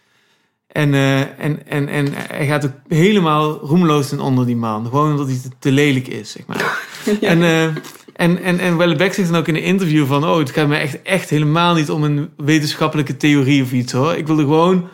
En, 0.68 0.94
eh, 0.94 1.20
en, 1.20 1.68
en, 1.68 1.88
en 1.88 2.08
hij 2.14 2.46
gaat 2.46 2.66
ook 2.66 2.74
helemaal 2.88 3.60
roemloos 3.60 4.10
ten 4.10 4.20
onder 4.20 4.46
die 4.46 4.56
man. 4.56 4.86
Gewoon 4.86 5.12
omdat 5.12 5.28
hij 5.28 5.38
te, 5.38 5.50
te 5.60 5.72
lelijk 5.72 6.08
is, 6.08 6.32
zeg 6.32 6.46
maar. 6.46 6.64
Ja. 7.22 7.28
En, 7.28 7.44
eh, 7.44 7.76
en, 8.16 8.42
en, 8.44 8.60
en 8.60 8.78
Wellebeck 8.78 9.14
zegt 9.14 9.30
dan 9.30 9.38
ook 9.40 9.48
in 9.48 9.56
een 9.56 9.62
interview 9.64 10.06
van... 10.06 10.24
oh, 10.26 10.38
het 10.38 10.50
gaat 10.52 10.68
me 10.68 10.76
echt, 10.78 11.02
echt 11.02 11.30
helemaal 11.30 11.76
niet 11.76 11.90
om 11.90 12.04
een 12.04 12.30
wetenschappelijke 12.38 13.18
theorie 13.18 13.64
of 13.64 13.72
iets, 13.72 13.92
hoor. 13.92 14.16
Ik 14.16 14.28
wilde 14.28 14.42
gewoon... 14.42 14.88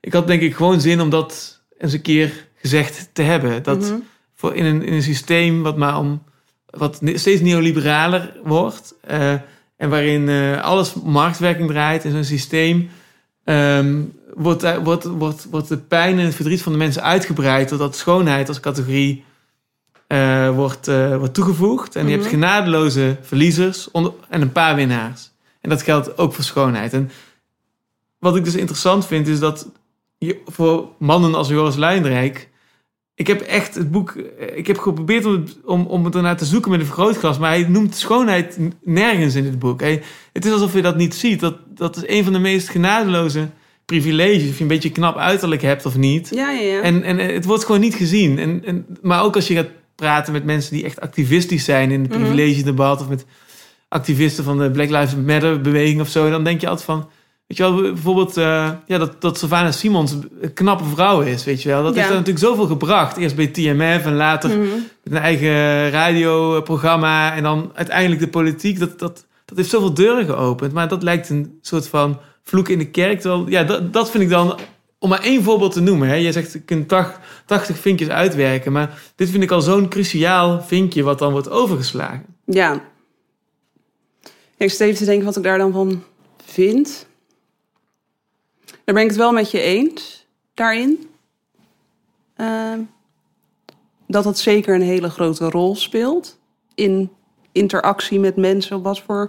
Ik 0.00 0.12
had 0.12 0.26
denk 0.26 0.42
ik 0.42 0.54
gewoon 0.54 0.80
zin 0.80 1.00
om 1.00 1.10
dat 1.10 1.62
eens 1.78 1.92
een 1.92 2.02
keer 2.02 2.46
gezegd 2.56 3.08
te 3.12 3.22
hebben. 3.22 3.62
Dat 3.62 3.78
Mhm. 3.80 3.94
voor 4.34 4.54
in, 4.54 4.64
een, 4.64 4.82
in 4.82 4.92
een 4.92 5.02
systeem 5.02 5.62
wat 5.62 5.76
maar 5.76 5.98
om... 5.98 6.22
wat 6.70 7.00
steeds 7.14 7.40
neoliberaler 7.40 8.32
wordt... 8.44 8.94
eh, 9.00 9.32
en 9.76 9.90
waarin 9.90 10.28
eh, 10.28 10.62
alles 10.62 10.94
marktwerking 11.04 11.68
draait 11.68 12.04
in 12.04 12.10
zo'n 12.10 12.24
systeem... 12.24 12.88
ehm, 13.44 14.00
wordt, 14.34 14.60
daar- 14.60 14.84
wordt, 14.84 15.04
wordt, 15.04 15.46
wordt 15.50 15.68
de 15.68 15.76
pijn 15.78 16.18
en 16.18 16.24
het 16.24 16.34
verdriet 16.34 16.62
van 16.62 16.72
de 16.72 16.78
mensen 16.78 17.02
uitgebreid... 17.02 17.68
totdat 17.68 17.96
schoonheid 17.96 18.48
als 18.48 18.60
categorie 18.60 19.24
eh, 20.06 20.50
wordt, 20.50 20.88
eh, 20.88 21.16
wordt 21.16 21.34
toegevoegd. 21.34 21.96
En 21.96 22.04
je 22.04 22.10
hebt 22.10 22.22
Mhm. 22.22 22.32
genadeloze 22.32 23.16
verliezers 23.22 23.90
onder, 23.90 24.12
en 24.28 24.40
een 24.40 24.52
paar 24.52 24.74
winnaars. 24.76 25.30
En 25.60 25.70
dat 25.70 25.82
geldt 25.82 26.18
ook 26.18 26.34
voor 26.34 26.44
schoonheid. 26.44 26.92
En 26.92 27.10
wat 28.18 28.36
ik 28.36 28.44
dus 28.44 28.54
interessant 28.54 29.06
vind, 29.06 29.26
is 29.28 29.38
dat 29.38 29.68
je, 30.18 30.40
voor 30.46 30.88
mannen 30.98 31.34
als 31.34 31.48
Joris 31.48 31.76
Luijendrijk... 31.76 32.48
Ik 33.16 33.26
heb 33.26 33.40
echt 33.40 33.74
het 33.74 33.90
boek... 33.90 34.10
eh, 34.10 34.56
Ik 34.56 34.66
heb 34.66 34.78
geprobeerd 34.78 35.24
om 35.24 35.32
het, 35.32 35.56
om, 35.64 35.86
om 35.86 36.04
het 36.04 36.14
ernaar 36.14 36.36
te 36.36 36.44
zoeken 36.44 36.70
met 36.70 36.80
een 36.80 36.86
vergrootglas... 36.86 37.38
maar 37.38 37.50
hij 37.50 37.66
noemt 37.68 37.94
schoonheid 37.94 38.58
nergens 38.82 39.34
in 39.34 39.44
het 39.44 39.58
boek. 39.58 39.80
Hij, 39.80 40.02
het 40.32 40.44
is 40.44 40.52
alsof 40.52 40.72
je 40.74 40.82
dat 40.82 40.96
niet 40.96 41.14
ziet. 41.14 41.40
Dat, 41.40 41.54
dat 41.68 41.96
is 41.96 42.02
een 42.06 42.24
van 42.24 42.32
de 42.32 42.38
meest 42.38 42.68
genadeloze 42.68 43.48
privileges. 43.84 44.48
Of 44.50 44.56
je 44.56 44.62
een 44.62 44.68
beetje 44.68 44.90
knap 44.92 45.16
uiterlijk 45.16 45.62
hebt 45.62 45.86
of 45.86 45.96
niet. 45.96 46.30
Ja, 46.34 46.50
ja, 46.50 46.60
ja. 46.60 46.80
En, 46.80 47.02
en 47.02 47.18
het 47.18 47.44
wordt 47.44 47.64
gewoon 47.64 47.80
niet 47.80 47.94
gezien. 47.94 48.38
En, 48.38 48.62
en, 48.64 48.86
maar 49.02 49.22
ook 49.22 49.34
als 49.34 49.48
je 49.48 49.54
gaat 49.54 49.68
praten 49.96 50.32
met 50.32 50.44
mensen 50.44 50.74
die 50.74 50.84
echt 50.84 51.00
activistisch 51.00 51.64
zijn 51.64 51.90
in 51.90 52.00
het 52.00 52.10
Mhm. 52.10 52.18
privilegedebat 52.20 53.00
of 53.00 53.08
met 53.08 53.26
activisten 53.88 54.44
van 54.44 54.58
de 54.58 54.70
Black 54.70 54.90
Lives 54.90 55.14
Matter 55.14 55.60
beweging 55.60 56.00
of 56.00 56.08
zo, 56.08 56.30
dan 56.30 56.44
denk 56.44 56.60
je 56.60 56.68
altijd 56.68 56.86
van, 56.86 57.08
weet 57.46 57.56
je 57.56 57.62
wel, 57.62 57.82
bijvoorbeeld 57.82 58.36
eh, 58.36 58.70
ja, 58.86 58.98
dat, 58.98 59.20
dat 59.20 59.38
Savannah 59.38 59.72
Simons 59.72 60.12
een 60.40 60.52
knappe 60.54 60.84
vrouw 60.84 61.20
is, 61.20 61.44
weet 61.44 61.62
je 61.62 61.68
wel. 61.68 61.82
Dat 61.82 61.92
Ja. 61.94 61.98
heeft 61.98 62.10
er 62.12 62.16
natuurlijk 62.18 62.44
zoveel 62.44 62.66
gebracht. 62.66 63.16
Eerst 63.16 63.36
bij 63.36 63.46
TMF 63.46 64.04
en 64.04 64.14
later 64.14 64.50
Mhm. 64.50 64.60
met 65.04 65.12
een 65.12 65.16
eigen 65.18 65.90
radioprogramma 65.90 67.34
en 67.34 67.42
dan 67.42 67.70
uiteindelijk 67.74 68.20
de 68.20 68.28
politiek. 68.28 68.78
Dat, 68.78 68.98
dat, 68.98 69.26
dat 69.44 69.56
heeft 69.56 69.70
zoveel 69.70 69.94
deuren 69.94 70.24
geopend. 70.24 70.72
Maar 70.72 70.88
dat 70.88 71.02
lijkt 71.02 71.28
een 71.28 71.58
soort 71.60 71.88
van 71.88 72.18
vloek 72.42 72.68
in 72.68 72.78
de 72.78 72.90
kerk. 72.90 73.20
Terwijl, 73.20 73.48
ja, 73.48 73.64
dat, 73.64 73.92
dat 73.92 74.10
vind 74.10 74.22
ik 74.22 74.28
dan, 74.30 74.58
om 75.04 75.10
maar 75.10 75.22
één 75.22 75.42
voorbeeld 75.42 75.72
te 75.72 75.80
noemen. 75.80 76.08
Hè. 76.08 76.14
Jij 76.14 76.32
zegt, 76.32 76.52
je 76.52 76.60
kunt 76.60 76.88
80, 76.88 77.42
80 77.46 77.78
vinkjes 77.78 78.08
uitwerken. 78.08 78.72
Maar 78.72 79.02
dit 79.16 79.30
vind 79.30 79.42
ik 79.42 79.50
al 79.50 79.60
zo'n 79.60 79.88
cruciaal 79.88 80.62
vinkje 80.62 81.02
wat 81.02 81.18
dan 81.18 81.32
wordt 81.32 81.50
overgeslagen. 81.50 82.26
Ja. 82.44 82.84
Ik 84.56 84.70
zit 84.70 84.80
even 84.80 84.96
te 84.96 85.04
denken 85.04 85.24
wat 85.24 85.36
ik 85.36 85.42
daar 85.42 85.58
dan 85.58 85.72
van 85.72 86.02
vind. 86.44 87.06
Daar 88.84 88.94
ben 88.94 89.02
ik 89.02 89.08
het 89.08 89.18
wel 89.18 89.32
met 89.32 89.50
je 89.50 89.60
eens, 89.60 90.26
daarin. 90.54 91.08
Ehm, 92.36 92.80
dat 94.06 94.24
het 94.24 94.38
zeker 94.38 94.74
een 94.74 94.82
hele 94.82 95.10
grote 95.10 95.50
rol 95.50 95.76
speelt 95.76 96.38
in 96.74 97.10
interactie 97.52 98.20
met 98.20 98.36
mensen, 98.36 98.76
op 98.76 98.84
wat 98.84 99.00
voor 99.00 99.28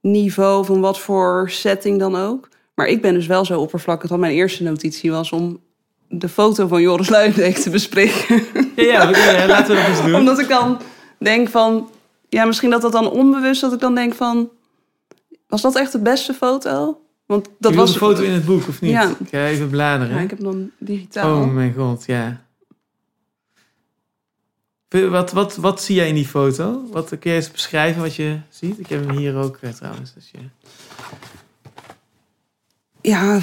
niveau, 0.00 0.64
van 0.64 0.80
wat 0.80 1.00
voor 1.00 1.50
setting 1.50 1.98
dan 1.98 2.16
ook. 2.16 2.48
Maar 2.74 2.86
ik 2.86 3.02
ben 3.02 3.14
dus 3.14 3.26
wel 3.26 3.44
zo 3.44 3.60
oppervlakkig 3.60 4.10
dat 4.10 4.18
mijn 4.18 4.34
eerste 4.34 4.62
notitie 4.62 5.10
was 5.10 5.32
om 5.32 5.60
de 6.08 6.28
foto 6.28 6.66
van 6.66 6.82
Joris 6.82 7.08
Luijendijk 7.08 7.56
te 7.56 7.70
bespreken. 7.70 8.42
Ja, 8.76 9.10
ja, 9.10 9.46
laten 9.46 9.76
we 9.76 9.82
dat 9.82 9.88
eens 9.88 10.02
doen. 10.02 10.14
Omdat 10.14 10.38
ik 10.38 10.48
dan 10.48 10.80
denk 11.18 11.48
van... 11.48 11.90
Ja, 12.28 12.44
misschien 12.44 12.70
dat 12.70 12.82
dat 12.82 12.92
dan 12.92 13.10
onbewust... 13.10 13.60
dat 13.60 13.72
ik 13.72 13.80
dan 13.80 13.94
denk 13.94 14.14
van... 14.14 14.50
Was 15.48 15.62
dat 15.62 15.76
echt 15.76 15.92
de 15.92 15.98
beste 15.98 16.34
foto? 16.34 17.00
Want 17.26 17.48
dat 17.58 17.72
je 17.72 17.78
was... 17.78 17.90
een 17.90 17.96
foto 17.96 18.22
in 18.22 18.32
het 18.32 18.44
boek, 18.44 18.68
of 18.68 18.80
niet? 18.80 18.90
Ja. 18.90 19.08
Ik 19.08 19.28
ga 19.30 19.46
even 19.46 19.68
bladeren. 19.68 20.14
Ja, 20.16 20.22
ik 20.22 20.30
heb 20.30 20.38
hem 20.38 20.50
dan 20.50 20.70
digitaal. 20.78 21.40
Oh 21.40 21.52
mijn 21.52 21.74
god, 21.74 22.04
ja. 22.06 22.42
Wat, 24.88 25.32
wat, 25.32 25.56
wat 25.56 25.82
zie 25.82 25.94
jij 25.94 26.08
in 26.08 26.14
die 26.14 26.26
foto? 26.26 26.82
Wat 26.90 27.08
kun 27.08 27.30
je 27.30 27.36
eens 27.36 27.50
beschrijven 27.50 28.02
wat 28.02 28.14
je 28.14 28.38
ziet? 28.48 28.78
Ik 28.78 28.86
heb 28.86 29.06
hem 29.06 29.16
hier 29.16 29.36
ook 29.36 29.58
eh, 29.60 29.70
trouwens. 29.70 30.14
Dus 30.14 30.30
je... 30.32 30.38
Ja... 33.04 33.40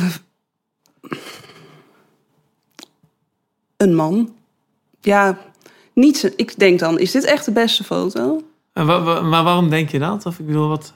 Een 3.78 3.96
man. 3.96 4.36
Ja, 5.02 5.38
niet. 5.94 6.34
Ik 6.36 6.60
denk 6.60 6.80
dan, 6.80 7.00
is 7.00 7.12
dit 7.12 7.24
echt 7.24 7.46
de 7.46 7.52
beste 7.52 7.84
foto? 7.84 8.44
Maar, 8.74 8.86
wa- 8.86 9.02
wa- 9.04 9.22
maar 9.22 9.44
waarom 9.44 9.70
denk 9.70 9.90
je 9.90 10.00
dat? 10.00 10.26
Of 10.26 10.40
ik 10.40 10.46
bedoel, 10.46 10.68
wat... 10.68 10.94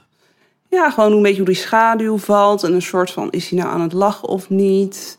Ja, 0.70 0.90
gewoon 0.90 1.12
een 1.12 1.22
beetje 1.22 1.36
hoe 1.36 1.46
die 1.46 1.54
schaduw 1.54 2.18
valt. 2.18 2.62
En 2.62 2.72
een 2.72 2.82
soort 2.82 3.10
van, 3.10 3.30
is 3.30 3.48
hij 3.48 3.58
nou 3.58 3.70
aan 3.72 3.80
het 3.80 3.92
lachen 3.92 4.28
of 4.28 4.50
niet? 4.50 5.18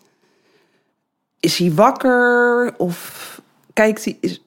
Is 1.40 1.58
hij 1.58 1.74
wakker? 1.74 2.74
Of 2.78 3.42
kijkt 3.74 4.04
hij... 4.06 4.18
Is... 4.22 4.42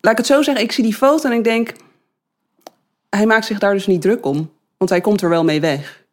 Laat 0.00 0.12
ik 0.12 0.18
het 0.18 0.26
zo 0.26 0.42
zeggen, 0.42 0.64
ik 0.64 0.72
zie 0.72 0.84
die 0.84 0.94
foto 0.94 1.30
en 1.30 1.36
ik 1.36 1.44
denk... 1.44 1.72
Hij 3.10 3.26
maakt 3.26 3.46
zich 3.46 3.58
daar 3.58 3.72
dus 3.72 3.86
niet 3.86 4.02
druk 4.02 4.26
om. 4.26 4.50
Want 4.76 4.90
hij 4.90 5.00
komt 5.00 5.22
er 5.22 5.28
wel 5.28 5.44
mee 5.44 5.60
weg. 5.60 6.04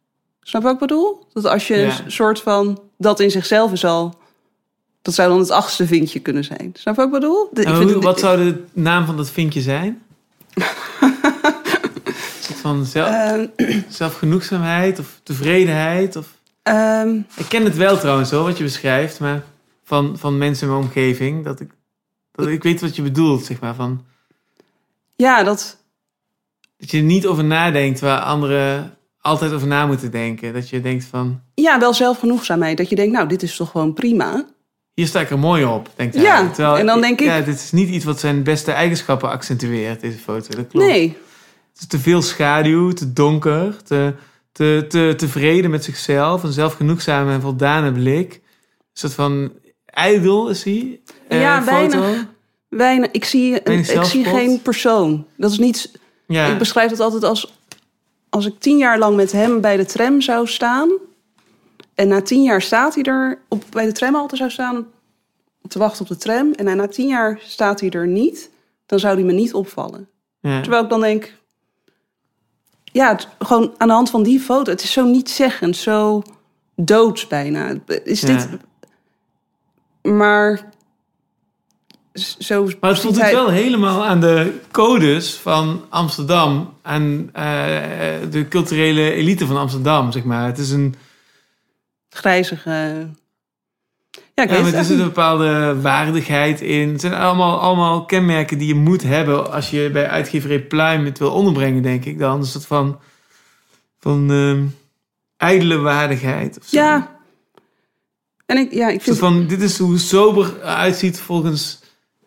Snap 0.44 0.62
je 0.62 0.68
wat 0.68 0.74
ik 0.74 0.80
bedoel? 0.88 1.26
Dat 1.34 1.46
als 1.46 1.68
je 1.68 1.76
Ja. 1.76 2.00
een 2.06 2.12
soort 2.12 2.42
van... 2.42 2.82
Dat 2.98 3.20
in 3.20 3.32
zichzelf 3.32 3.72
is 3.72 3.86
al... 3.86 4.22
Dat 5.02 5.14
zou 5.14 5.30
dan 5.30 5.40
het 5.40 5.52
achtste 5.52 5.88
vinkje 5.88 6.20
kunnen 6.20 6.44
zijn. 6.44 6.72
Snap 6.74 6.96
je 6.96 7.02
wat 7.02 7.14
ik 7.14 7.20
bedoel? 7.20 7.50
De- 7.52 7.62
ik 7.62 7.68
hoe- 7.68 8.00
wat 8.02 8.20
zou 8.20 8.38
de 8.44 8.64
naam 8.74 9.06
van 9.06 9.18
dat 9.18 9.30
vinkje 9.30 9.62
zijn? 9.62 10.02
Van 12.62 12.86
zelf, 12.86 13.08
Ehm, 13.10 13.48
zelfgenoegzaamheid 13.90 15.00
of 15.00 15.20
tevredenheid? 15.24 16.16
Of... 16.16 16.28
ehm, 16.64 17.16
Ik 17.36 17.46
ken 17.50 17.64
het 17.64 17.76
wel 17.78 17.98
trouwens 17.98 18.32
hoor, 18.32 18.44
wat 18.44 18.58
je 18.58 18.64
beschrijft. 18.64 19.20
Maar 19.20 19.44
van, 19.84 20.18
van 20.18 20.38
mensen 20.38 20.68
in 20.68 20.74
mijn 20.74 20.86
omgeving. 20.86 21.44
Dat 21.46 21.60
ik, 21.60 21.72
dat 22.32 22.48
ik 22.48 22.64
weet 22.64 22.82
wat 22.82 22.96
je 22.96 23.02
bedoelt, 23.02 23.46
zeg 23.46 23.60
maar. 23.60 23.76
Van, 23.76 24.06
ja, 25.16 25.44
dat... 25.44 25.78
dat 26.78 26.92
je 26.92 26.98
er 26.98 27.04
niet 27.04 27.26
over 27.28 27.44
nadenkt 27.44 28.00
waar 28.00 28.20
anderen 28.20 28.98
altijd 29.24 29.52
over 29.54 29.68
na 29.68 29.86
moeten 29.86 30.12
denken. 30.12 30.54
Dat 30.54 30.70
je 30.70 30.82
denkt 30.82 31.06
van... 31.06 31.42
Ja, 31.54 31.80
wel 31.80 31.94
zelfgenoegzaamheid. 31.94 32.78
Dat 32.78 32.90
je 32.90 32.96
denkt, 32.96 33.12
nou, 33.14 33.28
dit 33.28 33.44
is 33.44 33.56
toch 33.56 33.70
gewoon 33.72 33.94
prima. 33.94 34.46
Hier 34.94 35.08
sta 35.08 35.20
ik 35.20 35.30
er 35.30 35.40
mooi 35.40 35.66
op, 35.66 35.90
denkt 35.96 36.16
hij. 36.16 36.24
Ja, 36.24 36.78
en 36.78 36.86
dan 36.86 37.02
denk 37.02 37.20
ik- 37.20 37.28
Ja, 37.28 37.40
dit 37.42 37.56
is 37.56 37.72
niet 37.72 37.90
iets 37.90 38.06
wat 38.06 38.20
zijn 38.20 38.44
beste 38.44 38.72
eigenschappen 38.72 39.30
accentueert, 39.30 40.02
deze 40.02 40.18
foto. 40.18 40.56
Dat 40.56 40.68
klopt. 40.68 40.88
Nee, 40.88 41.08
Het 41.72 41.82
is 41.82 41.88
te 41.88 42.00
veel 42.00 42.22
schaduw, 42.22 42.92
te 42.92 43.14
donker, 43.14 43.84
te, 43.84 44.14
te, 44.52 44.86
te 44.90 45.14
tevreden 45.18 45.70
met 45.72 45.84
zichzelf. 45.84 46.44
Een 46.44 46.52
zelfgenoegzame 46.52 47.32
en 47.32 47.42
voldane 47.42 47.92
blik. 47.92 48.34
Een 48.34 48.42
soort 48.94 49.14
van 49.14 49.52
ijdel 49.86 50.50
is 50.50 50.64
hij. 50.64 51.00
eh, 51.28 51.42
Ja, 51.42 51.62
foto. 51.64 51.72
weinig. 51.76 52.26
weinig. 52.70 53.12
Ik 53.12 53.26
zie, 53.26 53.60
Weinig 53.64 53.92
ik 53.92 54.04
zie 54.04 54.24
geen 54.24 54.62
persoon. 54.62 55.26
Dat 55.38 55.52
is 55.52 55.58
niet. 55.58 55.92
Ja, 56.28 56.46
Ik 56.48 56.58
beschrijf 56.58 56.90
het 56.92 57.00
altijd 57.00 57.24
als. 57.24 57.54
Als 58.34 58.46
ik 58.46 58.60
tien 58.60 58.78
jaar 58.78 58.98
lang 59.00 59.16
met 59.16 59.32
hem 59.32 59.62
bij 59.62 59.78
de 59.78 59.86
tram 59.86 60.22
zou 60.22 60.48
staan. 60.48 60.90
En 61.96 62.08
na 62.08 62.22
tien 62.22 62.44
jaar 62.44 62.62
staat 62.62 62.96
hij 62.96 63.04
er. 63.04 63.40
Op, 63.48 63.64
bij 63.70 63.86
de 63.86 63.92
tramhalte 63.92 64.36
zou 64.36 64.50
staan. 64.50 64.88
Te 65.68 65.80
wachten 65.80 66.02
op 66.02 66.08
de 66.08 66.18
tram. 66.18 66.52
En 66.54 66.78
na, 66.78 66.88
tien 66.88 67.08
jaar 67.08 67.40
staat 67.44 67.80
hij 67.80 67.90
er 67.90 68.08
niet. 68.08 68.50
Dan 68.86 69.00
zou 69.00 69.16
hij 69.16 69.24
me 69.24 69.32
niet 69.32 69.54
opvallen. 69.54 70.10
ja. 70.40 70.62
Terwijl 70.62 70.84
ik 70.84 70.90
dan 70.90 71.02
denk. 71.02 71.34
Ja, 72.84 73.10
het- 73.12 73.28
gewoon 73.40 73.74
aan 73.78 73.88
de 73.88 73.94
hand 73.94 74.10
van 74.10 74.24
die 74.24 74.40
foto. 74.40 74.72
Het 74.72 74.84
is 74.84 74.92
zo 74.92 75.06
niet 75.06 75.30
zeggend. 75.30 75.78
Zo 75.78 76.22
doods 76.76 77.28
bijna. 77.28 77.74
Is 78.04 78.22
Ja. 78.22 78.28
dit. 78.28 78.48
Maar. 80.14 80.72
Zo 82.40 82.70
Maar 82.80 82.90
het 82.90 83.00
voelt 83.00 83.22
hij- 83.22 83.34
wel 83.34 83.50
helemaal 83.50 84.06
aan 84.06 84.20
de 84.20 84.60
codes 84.72 85.34
van 85.34 85.86
Amsterdam. 85.90 86.74
Aan 86.82 87.30
eh, 87.34 87.44
de 88.30 88.46
culturele 88.50 89.12
elite 89.12 89.46
van 89.46 89.58
Amsterdam, 89.58 90.12
zeg 90.12 90.24
maar. 90.24 90.46
Het 90.46 90.58
is 90.58 90.72
een, 90.72 90.96
grijzige. 92.10 92.70
Ja, 94.36 94.44
ik 94.44 94.50
ja, 94.50 94.56
weet 94.56 94.62
maar 94.62 94.66
het 94.66 94.76
er 94.76 94.84
zit 94.86 95.00
een 95.00 95.06
bepaalde 95.06 95.82
waardigheid 95.82 96.62
in. 96.62 96.90
Het 96.90 97.02
zijn 97.02 97.14
allemaal, 97.14 97.60
allemaal 97.60 98.06
kenmerken 98.06 98.58
die 98.58 98.68
je 98.68 98.76
moet 98.76 99.04
hebben 99.04 99.52
als 99.52 99.70
je 99.70 99.90
bij 99.94 100.08
uitgeverij 100.08 100.62
Pluim 100.62 101.06
het 101.06 101.20
wil 101.20 101.32
onderbrengen, 101.32 101.84
denk 101.84 102.06
ik 102.06 102.20
dan. 102.20 102.40
Een 102.40 102.46
soort 102.46 102.66
van, 102.66 103.00
van 104.00 104.32
ehm, 104.32 104.64
ijdele 105.38 105.78
waardigheid. 105.78 106.58
Of 106.60 106.68
zo. 106.68 106.78
Ja. 106.78 107.18
En 108.46 108.58
ik, 108.58 108.74
ja, 108.74 108.88
ik 108.88 109.02
soort 109.02 109.18
vind. 109.18 109.34
van, 109.34 109.48
dit 109.48 109.62
is 109.62 109.78
hoe 109.78 109.98
sober 109.98 110.54
eruit 110.62 110.96
ziet 110.96 111.20
volgens 111.20 111.83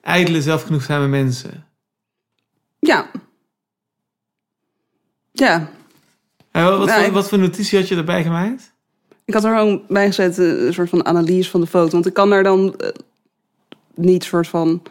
ijdele, 0.07 0.43
zelfgenoegzame 0.43 1.07
mensen. 1.07 1.67
Ja. 2.79 3.11
Ja. 5.33 5.71
En 6.51 6.65
wat, 6.65 6.79
wat, 6.79 6.87
Nou, 6.87 6.99
voor, 6.99 7.09
ik- 7.09 7.13
wat 7.15 7.29
voor 7.29 7.39
notitie 7.39 7.79
had 7.79 7.89
je 7.89 7.97
erbij 7.97 8.23
gemaakt? 8.23 8.73
Ik 9.25 9.35
had 9.35 9.45
er 9.45 9.57
gewoon 9.59 9.83
bij 9.89 10.07
gezet 10.07 10.39
eh, 10.39 10.65
een 10.67 10.75
soort 10.75 10.89
van 10.89 11.07
analyse 11.07 11.51
van 11.51 11.61
de 11.61 11.67
foto. 11.67 11.91
Want 11.93 12.07
ik 12.07 12.13
kan 12.15 12.31
daar 12.31 12.43
dan 12.43 12.77
eh, 12.77 12.89
niet 13.95 14.25
soort 14.25 14.49
van... 14.49 14.83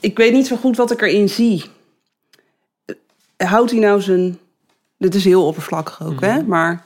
Ik 0.00 0.16
weet 0.16 0.32
niet 0.32 0.46
zo 0.46 0.56
goed 0.56 0.76
wat 0.76 0.90
ik 0.90 1.02
erin 1.02 1.28
zie. 1.28 1.64
Eh, 3.36 3.48
Houdt 3.50 3.70
hij 3.70 3.80
nou 3.80 4.00
zijn... 4.00 4.38
Dit 4.98 5.14
is 5.14 5.24
heel 5.24 5.46
oppervlakkig 5.46 6.02
ook, 6.02 6.20
hè? 6.20 6.42
Maar 6.42 6.84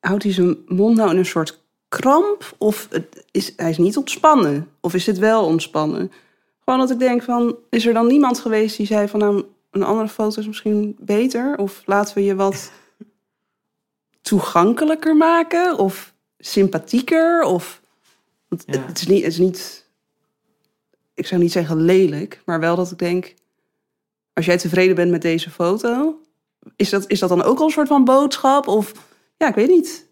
houdt 0.00 0.22
hij 0.22 0.32
zijn 0.32 0.56
mond 0.66 0.96
nou 0.96 1.10
in 1.10 1.16
een 1.16 1.26
soort 1.26 1.59
kramp? 1.90 2.54
Of 2.58 2.86
het 2.90 3.24
is, 3.30 3.52
hij 3.56 3.70
is 3.70 3.78
niet 3.78 3.96
ontspannen? 3.96 4.70
Of 4.80 4.94
is 4.94 5.04
dit 5.04 5.18
wel 5.18 5.44
ontspannen? 5.44 6.12
Gewoon 6.64 6.78
dat 6.80 6.90
ik 6.90 6.98
denk 6.98 7.22
van... 7.22 7.56
Is 7.70 7.86
er 7.86 7.92
dan 7.92 8.06
niemand 8.06 8.38
geweest 8.38 8.76
die 8.76 8.86
zei 8.86 9.08
van... 9.08 9.20
Nou, 9.20 9.44
een 9.70 9.82
andere 9.82 10.08
foto 10.08 10.40
is 10.40 10.46
misschien 10.46 10.96
beter? 11.00 11.58
Of 11.58 11.82
laten 11.86 12.14
we 12.14 12.24
je 12.24 12.34
wat 12.34 12.70
toegankelijker 14.22 15.16
maken 15.16 15.78
of 15.78 16.14
sympathieker 16.38 17.42
of 17.42 17.80
want 18.48 18.62
Ja. 18.66 18.86
het, 18.86 19.00
is 19.00 19.06
niet, 19.06 19.22
het 19.22 19.32
is 19.32 19.38
niet 19.38 19.86
ik 21.14 21.26
zou 21.26 21.40
niet 21.40 21.52
zeggen 21.52 21.80
lelijk 21.80 22.42
maar 22.44 22.60
wel 22.60 22.76
dat 22.76 22.90
ik 22.90 22.98
denk 22.98 23.34
als 24.32 24.44
jij 24.44 24.58
tevreden 24.58 24.94
bent 24.94 25.10
met 25.10 25.22
deze 25.22 25.50
foto 25.50 26.20
is 26.76 26.90
dat, 26.90 27.04
is 27.06 27.18
dat 27.18 27.28
dan 27.28 27.42
ook 27.42 27.58
al 27.58 27.64
een 27.64 27.70
soort 27.70 27.88
van 27.88 28.04
boodschap 28.04 28.68
of 28.68 28.92
ja 29.36 29.48
ik 29.48 29.54
weet 29.54 29.68
niet 29.68 30.06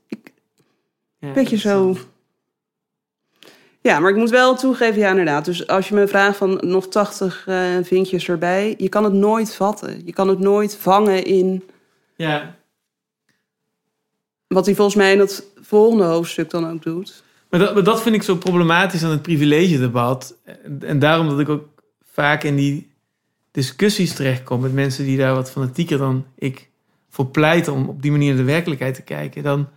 Ja, 1.19 1.33
beetje 1.33 1.57
zo. 1.57 1.97
ja 3.81 3.99
maar 3.99 4.11
ik 4.11 4.16
moet 4.16 4.31
wel 4.31 4.57
toegeven 4.57 5.01
ja 5.01 5.11
inderdaad. 5.11 5.45
Dus 5.45 5.66
als 5.66 5.89
je 5.89 5.95
me 5.95 6.09
vraagt 6.09 6.37
van 6.37 6.61
nog 6.62 6.89
80 6.89 7.45
eh, 7.47 7.77
vinkjes 7.83 8.29
erbij 8.29 8.75
je 8.79 8.89
kan 8.89 9.05
het 9.05 9.12
nooit 9.12 9.55
vatten. 9.55 10.03
Je 10.05 10.12
kan 10.12 10.29
het 10.29 10.39
nooit 10.39 10.77
vangen 10.77 11.25
in 11.25 11.62
Ja, 12.16 12.57
wat 14.49 14.66
hij 14.66 14.75
volgens 14.75 14.97
mij 14.97 15.12
in 15.12 15.19
dat 15.19 15.45
volgende 15.61 16.05
hoofdstuk 16.05 16.51
dan 16.51 16.71
ook 16.71 16.83
doet. 16.83 17.23
Maar 17.51 17.61
dat, 17.61 17.75
maar 17.75 17.85
dat 17.85 18.03
vind 18.03 18.14
ik 18.14 18.23
zo 18.23 18.37
problematisch 18.37 19.05
aan 19.05 19.11
het 19.11 19.23
privilegedebat. 19.23 20.37
En, 20.45 20.83
en 20.83 20.99
daarom 20.99 21.29
dat 21.29 21.41
ik 21.41 21.49
ook 21.49 21.69
vaak 22.12 22.43
in 22.43 22.57
die 22.57 22.91
discussies 23.51 24.14
terechtkom 24.14 24.61
met 24.61 24.73
mensen 24.73 25.05
die 25.05 25.19
daar 25.19 25.35
wat 25.35 25.51
fanatieker 25.51 25.99
dan 25.99 26.25
ik 26.35 26.69
voor 27.11 27.27
pleiten 27.27 27.73
om 27.73 27.89
op 27.89 28.03
die 28.03 28.11
manier 28.11 28.29
naar 28.29 28.45
de 28.45 28.53
werkelijkheid 28.53 28.95
te 28.95 29.03
kijken. 29.03 29.43
Dan 29.43 29.69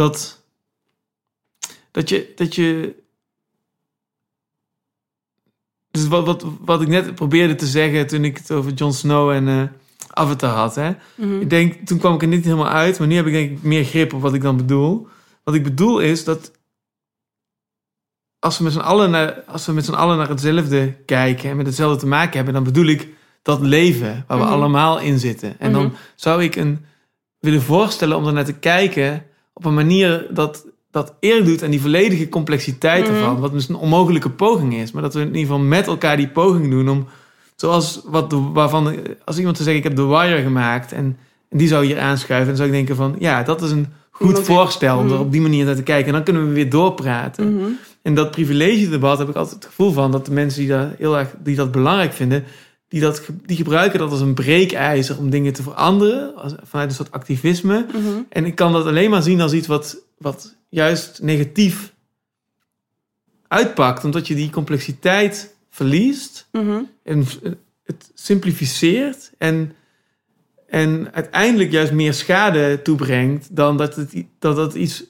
dat, 0.00 0.42
dat 1.90 2.08
je. 2.08 2.32
Dat 2.36 2.54
je 2.54 2.94
dus 5.90 6.08
wat, 6.08 6.26
wat, 6.26 6.44
wat 6.60 6.82
ik 6.82 6.88
net 6.88 7.14
probeerde 7.14 7.54
te 7.54 7.66
zeggen 7.66 8.06
toen 8.06 8.24
ik 8.24 8.36
het 8.36 8.50
over 8.50 8.72
Jon 8.72 8.92
Snow 8.92 9.30
en 9.30 9.48
eh, 9.48 9.62
Avatar 10.08 10.50
had. 10.54 10.74
Hè? 10.74 10.90
Ik 11.40 11.50
denk, 11.50 11.86
toen 11.86 11.98
kwam 11.98 12.14
ik 12.14 12.22
er 12.22 12.28
niet 12.28 12.44
helemaal 12.44 12.68
uit, 12.68 12.98
maar 12.98 13.08
nu 13.08 13.14
heb 13.14 13.26
ik 13.26 13.32
denk 13.32 13.50
ik 13.50 13.62
meer 13.62 13.84
grip 13.84 14.12
op 14.12 14.20
wat 14.20 14.34
ik 14.34 14.42
dan 14.42 14.56
bedoel. 14.56 15.08
Wat 15.44 15.54
ik 15.54 15.62
bedoel 15.62 15.98
is 16.00 16.24
dat 16.24 16.50
als 18.38 18.58
we 18.58 18.64
met 18.64 18.72
z'n 18.72 18.78
allen 18.78 19.10
naar, 19.10 19.42
als 19.42 19.66
we 19.66 19.72
met 19.72 19.84
z'n 19.84 19.92
allen 19.92 20.16
naar 20.16 20.28
hetzelfde 20.28 20.92
kijken 21.06 21.50
en 21.50 21.56
met 21.56 21.66
hetzelfde 21.66 21.98
te 21.98 22.06
maken 22.06 22.36
hebben, 22.36 22.54
dan 22.54 22.64
bedoel 22.64 22.86
ik 22.86 23.08
dat 23.42 23.60
leven 23.60 24.24
waar 24.26 24.38
we 24.38 24.44
Mhm. 24.44 24.52
allemaal 24.52 25.00
in 25.00 25.18
zitten. 25.18 25.58
En 25.60 25.72
dan 25.72 25.84
Mhm. 25.84 25.94
zou 26.14 26.42
ik 26.42 26.56
een 26.56 26.84
willen 27.38 27.62
voorstellen 27.62 28.16
om 28.16 28.26
er 28.26 28.32
naar 28.32 28.44
te 28.44 28.58
kijken 28.58 29.24
op 29.60 29.66
een 29.66 29.74
manier 29.74 30.26
dat 30.30 30.66
dat 30.90 31.14
eer 31.20 31.44
doet 31.44 31.62
aan 31.62 31.70
die 31.70 31.80
volledige 31.80 32.28
complexiteit 32.28 33.04
Mhm. 33.06 33.14
ervan. 33.14 33.40
Wat 33.40 33.52
misschien 33.52 33.74
een 33.74 33.80
onmogelijke 33.80 34.30
poging 34.30 34.74
is, 34.74 34.92
maar 34.92 35.02
dat 35.02 35.14
we 35.14 35.20
in 35.20 35.26
ieder 35.26 35.40
geval 35.40 35.58
met 35.58 35.86
elkaar 35.86 36.16
die 36.16 36.28
poging 36.28 36.70
doen 36.70 36.88
om 36.88 37.06
Zoals 37.56 38.00
wat 38.04 38.30
de, 38.30 38.36
waarvan, 38.52 38.96
als 39.24 39.38
iemand 39.38 39.56
te 39.56 39.62
zeggen, 39.62 39.82
ik 39.82 39.88
heb 39.88 39.96
de 39.96 40.06
Wire 40.06 40.42
gemaakt 40.42 40.92
en, 40.92 41.16
en 41.48 41.58
die 41.58 41.68
zou 41.68 41.84
hier 41.84 41.98
aanschuiven, 42.00 42.46
dan 42.48 42.56
zou 42.56 42.68
ik 42.68 42.74
denken 42.74 42.96
van, 42.96 43.16
ja, 43.18 43.42
dat 43.42 43.62
is 43.62 43.70
een 43.70 43.86
goed 44.10 44.38
voorstel 44.40 44.98
om 44.98 45.04
er 45.06 45.12
Mhm. 45.12 45.20
op 45.20 45.32
die 45.32 45.40
manier 45.40 45.64
naar 45.64 45.74
te 45.74 45.82
kijken. 45.82 46.06
En 46.06 46.12
dan 46.12 46.22
kunnen 46.22 46.46
we 46.48 46.52
weer 46.54 46.70
doorpraten. 46.70 47.54
Mhm. 47.54 47.64
En 48.02 48.14
dat 48.14 48.30
privilegedebat 48.30 49.18
heb 49.18 49.28
ik 49.28 49.34
altijd 49.34 49.54
het 49.54 49.64
gevoel 49.64 49.92
van 49.92 50.10
dat 50.10 50.26
de 50.26 50.32
mensen 50.32 50.60
die 50.60 50.68
dat 50.68 50.88
heel 50.98 51.18
erg 51.18 51.28
die 51.42 51.56
dat 51.56 51.70
belangrijk 51.72 52.12
vinden, 52.12 52.44
die, 52.90 53.00
dat, 53.00 53.22
die 53.46 53.56
gebruiken 53.56 53.98
dat 53.98 54.10
als 54.10 54.20
een 54.20 54.34
breekijzer 54.34 55.18
om 55.18 55.30
dingen 55.30 55.52
te 55.52 55.62
veranderen, 55.62 56.36
als, 56.36 56.54
vanuit 56.62 56.88
een 56.88 56.96
soort 56.96 57.12
activisme. 57.12 57.86
Mhm. 57.92 58.22
En 58.28 58.44
ik 58.44 58.54
kan 58.54 58.72
dat 58.72 58.86
alleen 58.86 59.10
maar 59.10 59.22
zien 59.22 59.40
als 59.40 59.52
iets 59.52 59.66
wat, 59.66 59.96
wat 60.18 60.54
juist 60.68 61.22
negatief 61.22 61.94
uitpakt, 63.48 64.04
omdat 64.04 64.26
je 64.26 64.34
die 64.34 64.50
complexiteit 64.50 65.54
verliest 65.68 66.48
Mhm. 66.52 66.82
en 67.02 67.26
het 67.84 68.10
simplificeert 68.14 69.32
en, 69.38 69.72
en 70.66 71.12
uiteindelijk 71.12 71.70
juist 71.70 71.92
meer 71.92 72.14
schade 72.14 72.82
toebrengt 72.82 73.56
dan 73.56 73.76
dat 73.76 73.96
het, 73.96 74.24
dat 74.38 74.56
het 74.56 74.74
iets 74.74 75.04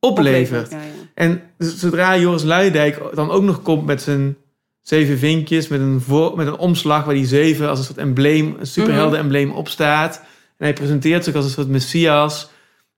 oplevert. 0.00 0.70
Ja, 0.70 0.82
ja. 0.82 0.90
En 1.14 1.42
zodra 1.58 2.18
Joris 2.18 2.42
Luijendijk 2.42 3.14
dan 3.14 3.30
ook 3.30 3.42
nog 3.42 3.62
komt 3.62 3.86
met 3.86 4.02
zijn 4.02 4.36
zeven 4.82 5.18
vinkjes, 5.18 5.68
met 5.68 5.80
een, 5.80 6.00
voor, 6.00 6.36
met 6.36 6.46
een 6.46 6.56
omslag 6.56 7.04
waar 7.04 7.14
die 7.14 7.26
zeven 7.26 7.68
als 7.68 7.78
een 7.78 7.84
soort 7.84 7.98
embleem, 7.98 8.56
een 8.58 8.66
superhelden-embleem 8.66 9.50
op 9.50 9.68
staat. 9.68 10.16
En 10.58 10.68
hij 10.68 10.72
presenteert 10.72 11.24
zich 11.24 11.34
als 11.34 11.44
een 11.44 11.50
soort 11.50 11.68
messias. 11.68 12.50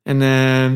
En 0.03 0.23
eh, 0.23 0.71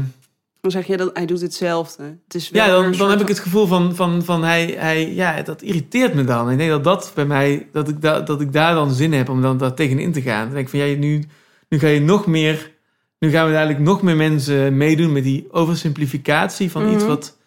Dan 0.60 0.70
zeg 0.70 0.86
je 0.86 0.96
dat 0.96 1.10
hij 1.12 1.26
doet 1.26 1.40
hetzelfde. 1.40 2.02
Het 2.24 2.34
is 2.34 2.50
wel 2.50 2.64
ja, 2.66 2.70
dan, 2.82 2.92
dan 2.92 3.10
heb 3.10 3.20
ik 3.20 3.28
het 3.28 3.38
gevoel 3.38 3.66
van, 3.66 3.94
van, 3.94 4.24
van 4.24 4.44
hij, 4.44 4.74
hij, 4.78 5.14
ja, 5.14 5.42
dat 5.42 5.62
irriteert 5.62 6.14
me 6.14 6.24
dan. 6.24 6.50
Ik 6.50 6.58
denk 6.58 6.70
dat 6.70 6.84
dat 6.84 7.12
bij 7.14 7.26
mij, 7.26 7.66
dat 7.72 7.88
ik, 7.88 8.00
da, 8.02 8.20
dat 8.20 8.40
ik 8.40 8.52
daar 8.52 8.74
dan 8.74 8.90
zin 8.92 9.12
heb 9.12 9.28
om 9.28 9.42
dan 9.42 9.58
daar 9.58 9.74
tegenin 9.74 10.12
te 10.12 10.22
gaan. 10.22 10.44
Dan 10.44 10.54
denk 10.54 10.64
ik 10.64 10.78
van, 10.78 10.88
ja, 10.88 10.96
nu, 10.96 11.24
nu 11.68 11.78
ga 11.78 11.86
je 11.86 12.00
nog 12.00 12.26
meer, 12.26 12.70
nu 13.18 13.30
gaan 13.30 13.46
we 13.46 13.54
eigenlijk 13.54 13.84
nog 13.84 14.02
meer 14.02 14.16
mensen 14.16 14.76
meedoen 14.76 15.12
met 15.12 15.22
die 15.22 15.46
oversimplificatie 15.50 16.70
van 16.70 16.92
iets 16.92 17.02
Mhm. 17.02 17.06
wat 17.06 17.37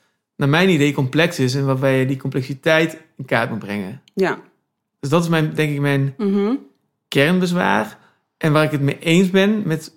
naar 0.41 0.49
mijn 0.49 0.69
idee 0.69 0.93
complex 0.93 1.39
is 1.39 1.55
en 1.55 1.65
waarbij 1.65 1.99
je 1.99 2.05
die 2.05 2.17
complexiteit 2.17 3.01
in 3.17 3.25
kaart 3.25 3.49
moet 3.49 3.59
brengen. 3.59 4.01
Ja. 4.13 4.39
Dus 4.99 5.09
dat 5.09 5.23
is 5.23 5.29
mijn, 5.29 5.53
denk 5.53 5.71
ik, 5.73 5.79
mijn 5.79 6.13
Mhm. 6.17 6.55
kernbezwaar. 7.07 7.97
En 8.37 8.51
waar 8.51 8.63
ik 8.63 8.71
het 8.71 8.81
mee 8.81 8.99
eens 8.99 9.29
ben 9.29 9.61
met 9.65 9.93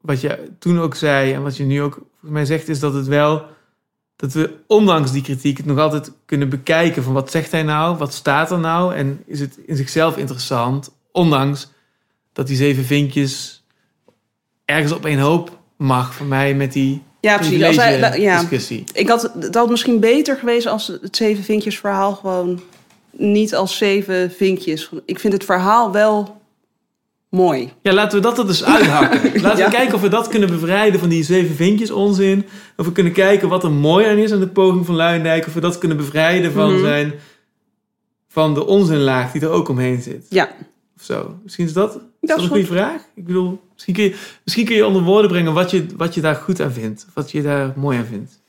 wat 0.00 0.20
je 0.20 0.48
toen 0.58 0.80
ook 0.80 0.94
zei 0.94 1.32
en 1.32 1.42
wat 1.42 1.56
je 1.56 1.64
nu 1.64 1.82
ook 1.82 1.92
volgens 1.94 2.30
mij 2.30 2.44
zegt, 2.44 2.68
is 2.68 2.80
dat 2.80 2.94
het 2.94 3.06
wel 3.06 3.46
dat 4.16 4.32
we 4.32 4.56
ondanks 4.66 5.12
die 5.12 5.22
kritiek 5.22 5.56
het 5.56 5.66
nog 5.66 5.78
altijd 5.78 6.12
kunnen 6.24 6.48
bekijken 6.48 7.02
van 7.02 7.12
wat 7.12 7.30
zegt 7.30 7.50
hij 7.50 7.62
nou, 7.62 7.96
wat 7.96 8.12
staat 8.12 8.50
er 8.50 8.58
nou 8.58 8.94
en 8.94 9.22
is 9.26 9.40
het 9.40 9.56
in 9.66 9.76
zichzelf 9.76 10.16
interessant, 10.16 10.94
ondanks 11.12 11.70
dat 12.32 12.46
die 12.46 12.56
zeven 12.56 12.84
vinkjes 12.84 13.64
ergens 14.64 14.92
op 14.92 15.04
één 15.04 15.18
hoop 15.18 15.58
mag 15.76 16.14
voor 16.14 16.26
mij 16.26 16.54
met 16.54 16.72
die 16.72 17.02
Ja, 17.24 17.36
precies. 17.36 17.62
Als 17.64 17.76
hij, 17.76 17.98
privilege 17.98 18.20
ja, 18.20 18.38
discussie. 18.38 18.84
ik 18.92 19.08
had, 19.08 19.30
het 19.40 19.54
had 19.54 19.70
misschien 19.70 20.00
beter 20.00 20.36
geweest 20.36 20.66
als 20.66 20.86
het 20.86 21.16
zeven 21.16 21.44
vinkjes 21.44 21.78
verhaal 21.78 22.14
gewoon 22.14 22.60
niet 23.10 23.54
als 23.54 23.76
zeven 23.76 24.30
vinkjes. 24.32 24.90
Ik 25.04 25.18
vind 25.18 25.32
het 25.32 25.44
verhaal 25.44 25.92
wel 25.92 26.40
mooi. 27.28 27.72
Ja, 27.82 27.92
laten 27.92 28.16
we 28.18 28.24
dat 28.24 28.38
er 28.38 28.46
dus 28.46 28.64
uithakken. 28.74 29.40
Laten 29.42 29.58
Ja. 29.58 29.64
we 29.70 29.76
kijken 29.76 29.94
of 29.94 30.00
we 30.00 30.08
dat 30.08 30.28
kunnen 30.28 30.48
bevrijden 30.48 31.00
van 31.00 31.08
die 31.08 31.22
zeven 31.24 31.54
vinkjes 31.56 31.90
onzin. 31.90 32.46
Of 32.76 32.86
we 32.86 32.92
kunnen 32.92 33.12
kijken 33.12 33.48
wat 33.48 33.64
er 33.64 33.70
mooi 33.70 34.06
aan 34.06 34.16
is 34.18 34.32
aan 34.32 34.40
de 34.40 34.48
poging 34.48 34.86
van 34.86 34.94
Luijendijk. 34.94 35.46
Of 35.46 35.54
we 35.54 35.60
dat 35.60 35.78
kunnen 35.78 35.96
bevrijden 35.96 36.52
van, 36.52 36.72
Mhm. 36.72 36.80
zijn, 36.84 37.12
van 38.28 38.54
de 38.54 38.66
onzinlaag 38.66 39.32
die 39.32 39.40
er 39.42 39.50
ook 39.50 39.68
omheen 39.68 40.02
zit. 40.02 40.26
Ja, 40.28 40.48
Of 40.98 41.04
zo. 41.04 41.38
Misschien 41.42 41.64
is 41.66 41.72
dat, 41.72 41.94
is 41.94 42.00
dat, 42.20 42.28
dat 42.30 42.38
een 42.38 42.46
goede 42.46 42.66
goed. 42.66 42.76
vraag. 42.76 43.00
Ik 43.14 43.26
bedoel, 43.26 43.60
misschien 43.74 43.94
kun, 43.94 44.04
je, 44.04 44.16
misschien 44.44 44.64
kun 44.64 44.76
je 44.76 44.86
onder 44.86 45.02
woorden 45.02 45.30
brengen 45.30 45.52
wat 45.52 45.70
je, 45.70 45.86
wat 45.96 46.14
je 46.14 46.20
daar 46.20 46.34
goed 46.34 46.60
aan 46.60 46.72
vindt. 46.72 47.06
Wat 47.14 47.30
je 47.30 47.42
daar 47.42 47.72
mooi 47.76 47.98
aan 47.98 48.06
vindt. 48.06 48.42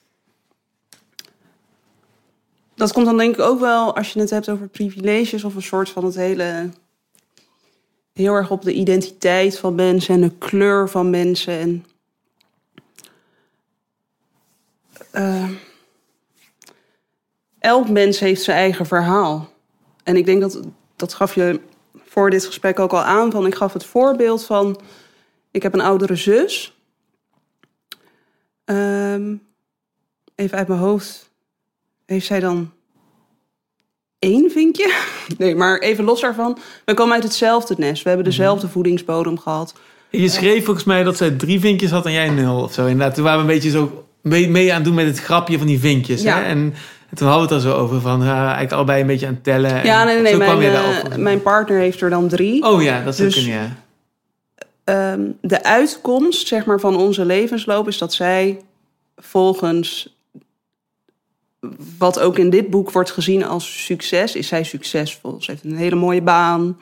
Dat 2.76 2.94
komt 2.94 3.06
dan 3.06 3.18
denk 3.18 3.36
ik 3.36 3.42
ook 3.42 3.60
wel 3.60 3.96
als 3.96 4.14
je 4.14 4.20
het 4.20 4.30
hebt 4.30 4.50
over 4.50 4.68
privileges 4.68 5.44
of 5.44 5.56
een 5.56 5.62
soort 5.62 5.90
van 5.90 6.06
het 6.06 6.16
hele 6.16 6.70
heel 8.14 8.34
erg 8.34 8.52
op 8.52 8.62
de 8.62 8.74
identiteit 8.74 9.60
van 9.60 9.76
mensen 9.76 10.14
en 10.14 10.22
de 10.22 10.32
kleur 10.38 10.90
van 10.90 11.10
mensen 11.10 11.60
en 11.60 11.86
eh, 15.12 15.50
elk 17.60 17.90
mens 17.90 18.20
heeft 18.20 18.44
zijn 18.44 18.58
eigen 18.58 18.86
verhaal. 18.86 19.50
En 20.04 20.16
ik 20.16 20.26
denk 20.26 20.42
dat 20.42 20.60
dat 20.96 21.14
gaf 21.14 21.36
je 21.36 21.60
voor 22.06 22.30
dit 22.30 22.46
gesprek 22.46 22.80
ook 22.80 22.94
al 22.94 23.04
aan 23.04 23.32
van 23.32 23.46
ik 23.46 23.56
gaf 23.56 23.74
het 23.74 23.86
voorbeeld 23.86 24.46
van 24.46 24.80
ik 25.56 25.64
heb 25.64 25.74
een 25.74 25.82
oudere 25.82 26.16
zus. 26.16 26.74
Ehm, 28.66 29.36
even 30.36 30.58
uit 30.58 30.68
mijn 30.68 30.80
hoofd 30.80 31.30
heeft 32.06 32.26
zij 32.26 32.40
dan 32.40 32.72
één 34.20 34.52
vinkje? 34.52 34.94
Nee, 35.38 35.56
maar 35.56 35.80
even 35.80 36.04
los 36.04 36.22
daarvan. 36.22 36.58
We 36.86 36.94
komen 36.94 37.14
uit 37.14 37.24
hetzelfde 37.24 37.76
nest. 37.78 38.04
We 38.04 38.08
hebben 38.10 38.28
dezelfde 38.28 38.68
voedingsbodem 38.68 39.38
gehad. 39.40 39.74
Je 40.10 40.30
schreef 40.30 40.66
volgens 40.66 40.86
mij 40.86 41.04
dat 41.04 41.18
zij 41.18 41.32
drie 41.32 41.60
vinkjes 41.60 41.92
had 41.92 42.06
en 42.06 42.12
jij 42.12 42.30
nul 42.30 42.62
of 42.62 42.74
zo. 42.74 42.86
Inderdaad, 42.86 43.16
toen 43.16 43.24
waren 43.24 43.46
we 43.46 43.48
een 43.48 43.54
beetje 43.54 43.70
zo 43.78 44.06
mee, 44.22 44.50
mee 44.50 44.70
aan 44.70 44.76
het 44.76 44.86
doen 44.86 44.94
met 44.96 45.06
het 45.06 45.20
grapje 45.20 45.58
van 45.58 45.68
die 45.68 45.80
vinkjes. 45.80 46.22
Ja. 46.22 46.38
Hè? 46.38 46.44
En, 46.44 46.74
En 47.10 47.18
toen 47.18 47.28
hadden 47.28 47.48
we 47.48 47.54
het 47.54 47.64
er 47.64 47.70
zo 47.70 47.78
over 47.78 48.02
van 48.02 48.22
uh, 48.22 48.40
eigenlijk 48.40 48.72
allebei 48.72 49.02
een 49.02 49.08
beetje 49.08 49.28
aan 49.28 49.34
het 49.34 49.44
tellen. 49.44 49.86
Ja, 49.86 50.04
nee, 50.04 50.14
nee, 50.22 50.38
nee. 50.38 50.58
Mijn, 50.58 50.62
eh, 50.62 51.16
mijn 51.18 51.42
partner 51.42 51.80
heeft 51.80 52.02
er 52.02 52.10
dan 52.10 52.28
drie. 52.28 52.64
Oh 52.64 52.84
ja, 52.84 53.04
dat 53.04 53.16
zou 53.16 53.30
Dus- 53.30 53.46
ja. 53.46 53.85
Ehm, 54.86 55.32
de 55.42 55.64
uitkomst 55.64 56.48
zeg 56.48 56.66
maar, 56.66 56.80
van 56.80 56.96
onze 56.96 57.26
levensloop 57.26 57.88
is 57.88 57.98
dat 57.98 58.14
zij 58.14 58.62
volgens 59.16 60.18
wat 61.98 62.20
ook 62.20 62.38
in 62.38 62.50
dit 62.50 62.70
boek 62.70 62.92
wordt 62.92 63.12
gezien 63.12 63.46
als 63.46 63.86
succes, 63.86 64.36
is 64.36 64.48
zij 64.48 64.64
succesvol. 64.64 65.42
Ze 65.42 65.52
heeft 65.52 65.64
een 65.64 65.76
hele 65.76 65.96
mooie 65.96 66.22
baan, 66.22 66.78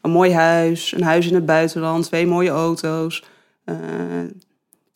een 0.00 0.10
mooi 0.10 0.32
huis, 0.32 0.92
een 0.92 1.02
huis 1.02 1.26
in 1.26 1.34
het 1.34 1.46
buitenland, 1.46 2.04
twee 2.04 2.26
mooie 2.26 2.50
auto's, 2.50 3.24
eh, 3.64 3.76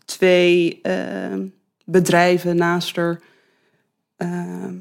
twee 0.05 0.79
eh, 0.83 1.39
bedrijven 1.85 2.57
naast 2.57 2.97
haar, 2.97 3.21
eh, 4.17 4.73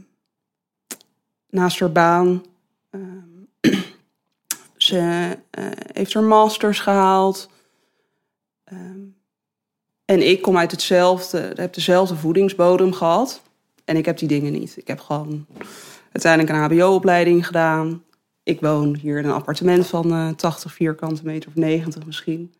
naast 1.50 1.80
haar 1.80 1.92
baan. 1.92 2.44
Ehm, 2.90 3.74
ze 4.78 4.98
eh, 5.50 5.66
heeft 5.94 6.14
haar 6.14 6.24
masters 6.24 6.80
gehaald. 6.80 7.50
Ehm, 8.70 9.00
en 10.06 10.28
ik 10.30 10.42
kom 10.42 10.58
uit 10.58 10.72
hetzelfde, 10.72 11.52
heb 11.56 11.74
dezelfde 11.74 12.16
voedingsbodem 12.16 12.94
gehad. 12.94 13.42
En 13.86 13.98
ik 13.98 14.06
heb 14.06 14.18
die 14.18 14.28
dingen 14.28 14.52
niet. 14.52 14.78
Ik 14.78 14.88
heb 14.88 15.00
gewoon 15.00 15.46
uiteindelijk 16.12 16.54
een 16.54 16.78
HBO-opleiding 16.78 17.46
gedaan. 17.46 18.04
Ik 18.44 18.60
woon 18.60 18.96
hier 18.96 19.18
in 19.18 19.26
een 19.26 19.32
appartement 19.32 19.88
van 19.88 20.12
eh 20.12 20.30
80 20.30 20.74
vierkante 20.74 21.22
meter 21.24 21.50
of 21.50 21.56
90 21.56 22.06
misschien. 22.06 22.54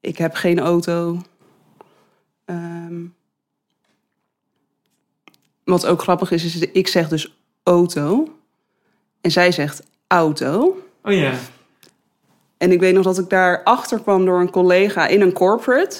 Ik 0.00 0.18
heb 0.18 0.34
geen 0.34 0.58
auto. 0.58 1.20
Ehm, 2.44 3.04
wat 5.64 5.86
ook 5.86 6.02
grappig 6.02 6.30
is, 6.30 6.44
is 6.44 6.58
ik 6.58 6.88
zeg 6.88 7.08
dus 7.08 7.36
auto. 7.62 8.28
En 9.20 9.30
zij 9.30 9.52
zegt 9.52 9.82
auto. 10.06 10.82
Oh 11.02 11.12
ja. 11.12 11.34
En 12.58 12.72
ik 12.72 12.80
weet 12.80 12.94
nog 12.94 13.04
dat 13.04 13.18
ik 13.18 13.30
daar 13.30 13.62
achter 13.62 14.00
kwam 14.00 14.24
door 14.24 14.40
een 14.40 14.50
collega 14.50 15.06
in 15.06 15.20
een 15.20 15.32
corporate. 15.32 15.96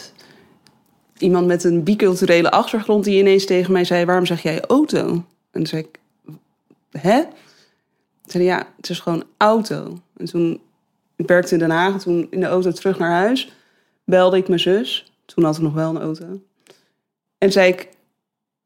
Iemand 1.18 1.46
met 1.46 1.64
een 1.64 1.82
biculturele 1.82 2.50
achtergrond 2.50 3.04
die 3.04 3.18
ineens 3.18 3.46
tegen 3.46 3.72
mij 3.72 3.84
zei: 3.84 4.04
Waarom 4.04 4.26
zeg 4.26 4.42
jij 4.42 4.60
auto? 4.60 5.08
En 5.08 5.24
toen 5.50 5.66
zei 5.66 5.82
ik: 5.82 5.98
Hè? 6.90 7.22
Zei 8.24 8.44
ja, 8.44 8.66
het 8.76 8.90
is 8.90 9.00
gewoon 9.00 9.24
auto. 9.36 9.98
En 10.16 10.24
toen 10.24 10.60
ik 11.16 11.26
werkte 11.26 11.52
in 11.52 11.58
Den 11.58 11.70
Haag, 11.70 11.92
en 11.92 11.98
toen 11.98 12.26
in 12.30 12.40
de 12.40 12.46
auto 12.46 12.70
terug 12.70 12.98
naar 12.98 13.10
huis, 13.10 13.52
belde 14.04 14.36
ik 14.36 14.48
mijn 14.48 14.60
zus. 14.60 15.12
Toen 15.24 15.44
had 15.44 15.56
ik 15.56 15.62
nog 15.62 15.74
wel 15.74 15.90
een 15.90 16.00
auto. 16.00 16.40
En 17.38 17.52
zei 17.52 17.72
ik: 17.72 17.88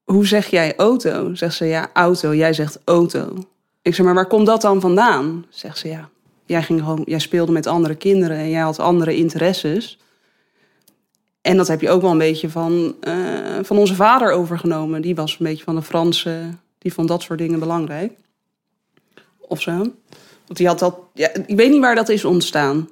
Hoe 0.05 0.27
zeg 0.27 0.47
jij 0.47 0.77
auto? 0.77 1.35
Zegt 1.35 1.55
ze: 1.55 1.65
Ja, 1.65 1.91
auto. 1.93 2.35
Jij 2.35 2.53
zegt 2.53 2.81
auto. 2.85 3.37
Ik 3.83 3.95
zeg: 3.95 4.05
Maar 4.05 4.15
waar 4.15 4.27
komt 4.27 4.47
dat 4.47 4.61
dan 4.61 4.81
vandaan? 4.81 5.47
Zegt 5.49 5.79
ze: 5.79 5.89
Ja, 5.89 6.09
jij, 6.51 6.63
ging 6.63 6.81
gewoon, 6.81 7.03
jij 7.05 7.19
speelde 7.19 7.53
met 7.53 7.67
andere 7.67 7.95
kinderen 7.95 8.37
en 8.37 8.51
jij 8.51 8.61
had 8.61 8.79
andere 8.79 9.17
interesses. 9.17 9.99
En 11.41 11.57
dat 11.57 11.69
heb 11.69 11.81
je 11.81 11.91
ook 11.91 12.03
wel 12.03 12.11
een 12.11 12.19
beetje 12.19 12.51
van, 12.51 12.95
eh, 13.01 13.15
van 13.63 13.79
onze 13.79 13.95
vader 13.95 14.33
overgenomen. 14.33 15.03
Die 15.03 15.15
was 15.15 15.31
een 15.33 15.47
beetje 15.47 15.65
van 15.65 15.75
de 15.75 15.83
Franse, 15.83 16.41
die 16.79 16.93
vond 16.93 17.09
dat 17.09 17.23
soort 17.23 17.39
dingen 17.39 17.59
belangrijk. 17.59 18.13
Of 19.39 19.61
zo. 19.61 19.77
Want 20.47 20.57
die 20.59 20.67
had 20.67 20.79
dat, 20.79 20.97
ja, 21.15 21.29
ik 21.47 21.57
weet 21.57 21.71
niet 21.71 21.81
waar 21.81 21.95
dat 21.95 22.09
is 22.09 22.25
ontstaan. 22.25 22.89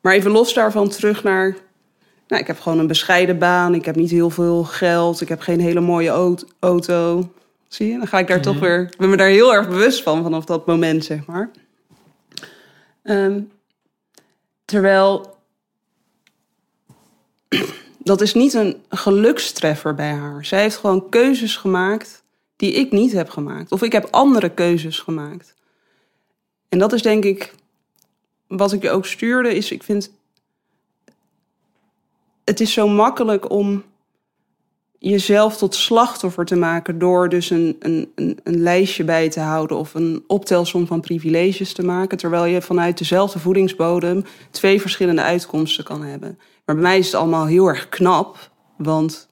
Maar 0.00 0.14
even 0.14 0.30
los 0.30 0.54
daarvan 0.54 0.88
terug 0.88 1.22
naar, 1.22 1.56
nou, 2.28 2.40
ik 2.40 2.46
heb 2.46 2.60
gewoon 2.60 2.78
een 2.78 2.86
bescheiden 2.86 3.38
baan. 3.38 3.74
Ik 3.74 3.84
heb 3.84 3.96
niet 3.96 4.10
heel 4.10 4.30
veel 4.30 4.64
geld. 4.64 5.20
Ik 5.20 5.28
heb 5.28 5.40
geen 5.40 5.60
hele 5.60 5.80
mooie 5.80 6.10
aut- 6.10 6.46
auto. 6.58 7.30
Zie 7.68 7.90
je, 7.92 7.98
dan 7.98 8.06
ga 8.06 8.18
ik 8.18 8.26
daar 8.26 8.42
toch 8.42 8.54
Mhm. 8.54 8.64
weer, 8.64 8.80
ik 8.80 8.96
ben 8.96 9.10
me 9.10 9.16
daar 9.16 9.28
heel 9.28 9.54
erg 9.54 9.68
bewust 9.68 10.02
van 10.02 10.22
vanaf 10.22 10.44
dat 10.44 10.66
moment, 10.66 11.04
zeg 11.04 11.26
maar. 11.26 11.50
Ehm, 13.06 13.40
terwijl 14.64 15.36
dat 17.98 18.20
is 18.20 18.34
niet 18.34 18.54
een 18.54 18.82
gelukstreffer 18.88 19.94
bij 19.94 20.12
haar. 20.12 20.44
Zij 20.44 20.60
heeft 20.60 20.76
gewoon 20.76 21.08
keuzes 21.08 21.56
gemaakt 21.56 22.22
die 22.56 22.72
ik 22.72 22.92
niet 22.92 23.12
heb 23.12 23.28
gemaakt. 23.28 23.72
Of 23.72 23.82
ik 23.82 23.92
heb 23.92 24.08
andere 24.10 24.50
keuzes 24.50 24.98
gemaakt. 24.98 25.54
En 26.68 26.78
dat 26.78 26.92
is 26.92 27.02
denk 27.02 27.24
ik 27.24 27.54
wat 28.46 28.72
ik 28.72 28.82
je 28.82 28.90
ook 28.90 29.06
stuurde, 29.06 29.54
is 29.54 29.70
ik 29.70 29.82
vind 29.82 30.10
het 32.44 32.60
is 32.60 32.72
zo 32.72 32.88
makkelijk 32.88 33.50
om 33.50 33.84
jezelf 34.98 35.56
tot 35.56 35.74
slachtoffer 35.74 36.44
te 36.44 36.56
maken 36.56 36.98
door 36.98 37.28
dus 37.28 37.50
een, 37.50 37.76
een, 37.78 38.12
een, 38.14 38.38
een 38.44 38.62
lijstje 38.62 39.04
bij 39.04 39.28
te 39.28 39.40
houden 39.40 39.76
of 39.76 39.94
een 39.94 40.24
optelsom 40.26 40.86
van 40.86 41.00
privileges 41.00 41.72
te 41.72 41.84
maken, 41.84 42.18
terwijl 42.18 42.44
je 42.44 42.62
vanuit 42.62 42.98
dezelfde 42.98 43.38
voedingsbodem 43.38 44.24
twee 44.50 44.80
verschillende 44.80 45.22
uitkomsten 45.22 45.84
kan 45.84 46.02
hebben. 46.02 46.38
Maar 46.64 46.74
bij 46.74 46.84
mij 46.84 46.98
is 46.98 47.06
het 47.06 47.14
allemaal 47.14 47.46
heel 47.46 47.66
erg 47.66 47.88
knap, 47.88 48.50
want 48.76 49.28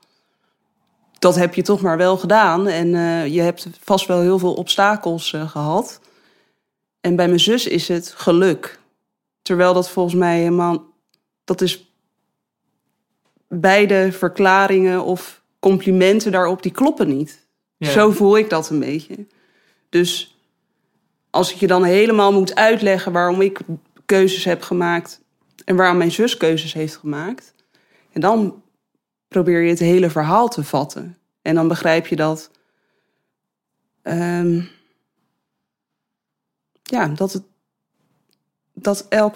dat 1.19 1.35
heb 1.35 1.55
je 1.55 1.63
toch 1.63 1.81
maar 1.81 1.97
wel 1.97 2.17
gedaan 2.17 2.67
en 2.67 2.95
eh, 2.95 3.27
je 3.27 3.41
hebt 3.41 3.69
vast 3.81 4.07
wel 4.07 4.21
heel 4.21 4.39
veel 4.39 4.55
obstakels 4.55 5.33
eh, 5.33 5.51
gehad. 5.51 6.01
En 7.01 7.17
bij 7.17 7.27
mijn 7.27 7.41
zus 7.41 7.67
is 7.67 7.89
het 7.89 8.13
geluk. 8.17 8.79
Terwijl 9.43 9.75
dat 9.75 9.91
volgens 9.91 10.15
mij 10.15 10.39
helemaal. 10.39 10.85
Dat 11.45 11.61
is. 11.61 11.93
Beide 13.49 14.13
verklaringen 14.13 15.05
of 15.05 15.43
complimenten 15.65 16.33
daarop, 16.33 16.63
die 16.63 16.73
kloppen 16.73 17.09
niet. 17.09 17.47
Ja. 17.77 17.91
Zo 17.91 18.11
voel 18.11 18.39
ik 18.39 18.51
dat 18.51 18.71
een 18.71 18.81
beetje. 18.81 19.27
Dus 19.89 20.39
als 21.31 21.53
ik 21.53 21.59
je 21.59 21.67
dan 21.67 21.85
helemaal 21.85 22.33
moet 22.33 22.55
uitleggen 22.55 23.13
waarom 23.13 23.41
ik 23.41 23.61
keuzes 24.07 24.45
heb 24.45 24.63
gemaakt 24.63 25.21
en 25.65 25.77
waarom 25.77 25.97
mijn 25.97 26.13
zus 26.13 26.37
keuzes 26.37 26.73
heeft 26.73 26.97
gemaakt, 26.97 27.55
en 28.13 28.21
dan 28.21 28.63
probeer 29.29 29.63
je 29.63 29.71
het 29.71 29.79
hele 29.79 30.11
verhaal 30.11 30.49
te 30.49 30.65
vatten. 30.65 31.19
En 31.43 31.55
dan 31.55 31.69
begrijp 31.69 32.07
je 32.07 32.17
dat. 32.17 32.51
ehm, 34.03 34.63
ja, 36.83 37.09
dat, 37.09 37.33
het, 37.33 37.43
dat 38.73 39.07
elk, 39.09 39.35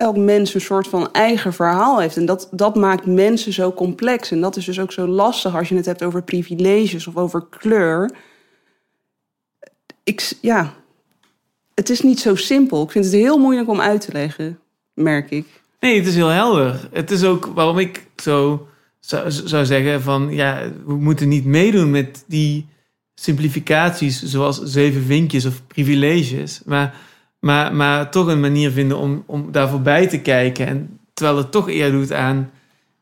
elk 0.00 0.16
mens 0.16 0.54
een 0.54 0.60
soort 0.60 0.88
van 0.88 1.12
eigen 1.12 1.52
verhaal 1.52 2.00
heeft. 2.00 2.16
En 2.16 2.26
dat, 2.26 2.48
dat 2.50 2.74
maakt 2.74 3.06
mensen 3.06 3.52
zo 3.52 3.72
complex. 3.72 4.30
En 4.30 4.40
dat 4.40 4.56
is 4.56 4.64
dus 4.64 4.80
ook 4.80 4.92
zo 4.92 5.06
lastig 5.06 5.56
als 5.56 5.68
je 5.68 5.74
het 5.74 5.86
hebt 5.86 6.02
over 6.02 6.22
privileges 6.22 7.06
of 7.06 7.16
over 7.16 7.46
kleur. 7.50 8.10
Ik, 10.04 10.32
ja, 10.40 10.74
het 11.74 11.90
is 11.90 12.00
niet 12.00 12.20
zo 12.20 12.34
simpel. 12.34 12.82
Ik 12.82 12.90
vind 12.90 13.04
het 13.04 13.14
heel 13.14 13.38
moeilijk 13.38 13.68
om 13.68 13.80
uit 13.80 14.00
te 14.00 14.12
leggen, 14.12 14.58
merk 14.94 15.30
ik. 15.30 15.46
Nee, 15.80 15.96
het 15.96 16.06
is 16.06 16.14
heel 16.14 16.28
helder. 16.28 16.88
Het 16.92 17.10
is 17.10 17.24
ook 17.24 17.46
waarom 17.46 17.78
ik 17.78 18.06
zo 18.16 18.66
zou, 19.00 19.30
zou 19.30 19.64
zeggen 19.64 20.02
van... 20.02 20.28
ja, 20.30 20.70
we 20.86 20.94
moeten 20.94 21.28
niet 21.28 21.44
meedoen 21.44 21.90
met 21.90 22.24
die 22.26 22.66
simplificaties... 23.14 24.22
zoals 24.22 24.62
zeven 24.62 25.02
vinkjes 25.02 25.44
of 25.44 25.66
privileges. 25.66 26.60
Maar, 26.64 26.94
maar, 27.40 27.74
maar 27.74 28.10
toch 28.10 28.26
een 28.26 28.40
manier 28.40 28.70
vinden 28.70 28.96
om, 28.98 29.22
om 29.26 29.52
daar 29.52 29.68
voorbij 29.68 30.06
te 30.06 30.20
kijken. 30.20 30.66
En, 30.66 30.98
terwijl 31.14 31.36
het 31.38 31.50
toch 31.52 31.68
eer 31.68 31.90
doet 31.90 32.12
aan, 32.12 32.50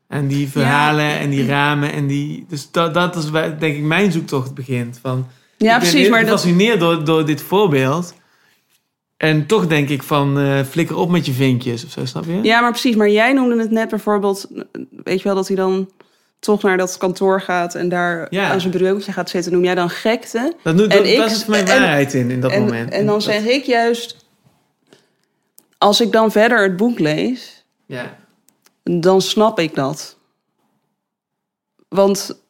aan 0.09 0.27
die 0.27 0.49
verhalen 0.49 1.19
en 1.19 1.31
die 1.31 1.47
ramen. 1.47 1.93
En 1.93 2.07
die, 2.07 2.45
dus 2.49 2.71
dat, 2.71 2.95
dat 2.95 3.17
is 3.17 3.31
waar, 3.31 3.59
denk 3.59 3.77
ik 3.77 3.83
mijn 3.83 4.13
zoektocht 4.13 4.55
begint. 4.55 4.99
Van, 5.03 5.27
Ja, 5.57 5.75
ik 5.75 5.81
ben 5.81 5.91
precies. 5.91 6.09
Maar 6.09 6.21
dat, 6.21 6.29
gefascineerd 6.29 6.81
door, 6.81 7.05
door 7.05 7.27
dit 7.27 7.43
voorbeeld... 7.43 8.15
En 9.17 9.47
toch 9.47 9.67
denk 9.67 9.89
ik 9.89 10.03
van, 10.03 10.39
eh, 10.39 10.61
flikker 10.71 10.97
op 10.97 11.11
met 11.11 11.27
je 11.27 11.33
vinkjes 11.33 11.85
of 11.85 11.91
zo, 11.91 12.05
snap 12.05 12.25
je? 12.25 12.39
Ja, 12.43 12.61
maar 12.61 12.71
precies. 12.71 12.97
Maar 12.97 13.11
jij 13.11 13.33
noemde 13.33 13.59
het 13.59 13.71
net 13.71 13.89
bijvoorbeeld, 13.89 14.47
weet 15.05 15.19
je 15.19 15.25
wel, 15.25 15.35
dat 15.35 15.47
hij 15.49 15.57
dan 15.57 15.91
toch 16.41 16.63
naar 16.63 16.77
dat 16.77 16.97
kantoor 16.99 17.41
gaat 17.41 17.75
en 17.75 17.89
daar 17.89 18.27
Ja. 18.31 18.51
aan 18.51 18.61
zijn 18.61 18.73
bureautje 18.73 19.13
gaat 19.13 19.31
zitten. 19.31 19.53
Noem 19.53 19.65
jij 19.65 19.75
dan 19.75 19.91
gekte? 19.91 20.55
Dat, 20.63 20.77
doet, 20.79 20.91
En 20.91 20.97
dat, 20.99 21.07
ik- 21.07 21.17
dat 21.17 21.31
is 21.31 21.47
mijn 21.47 21.67
en- 21.67 21.81
waarheid 21.81 22.15
in, 22.15 22.31
in 22.31 22.41
dat 22.41 22.51
en, 22.51 22.61
moment. 22.63 22.91
en 22.91 23.05
dan 23.07 23.15
Dat- 23.15 23.23
zeg 23.23 23.45
ik 23.47 23.65
juist, 23.65 24.27
als 25.79 26.01
ik 26.01 26.13
dan 26.13 26.33
verder 26.33 26.63
het 26.63 26.77
boek 26.77 26.99
lees, 26.99 27.65
Ja, 27.87 28.17
dan 28.83 29.21
snap 29.21 29.59
ik 29.59 29.75
dat. 29.75 30.17
Want 31.89 32.41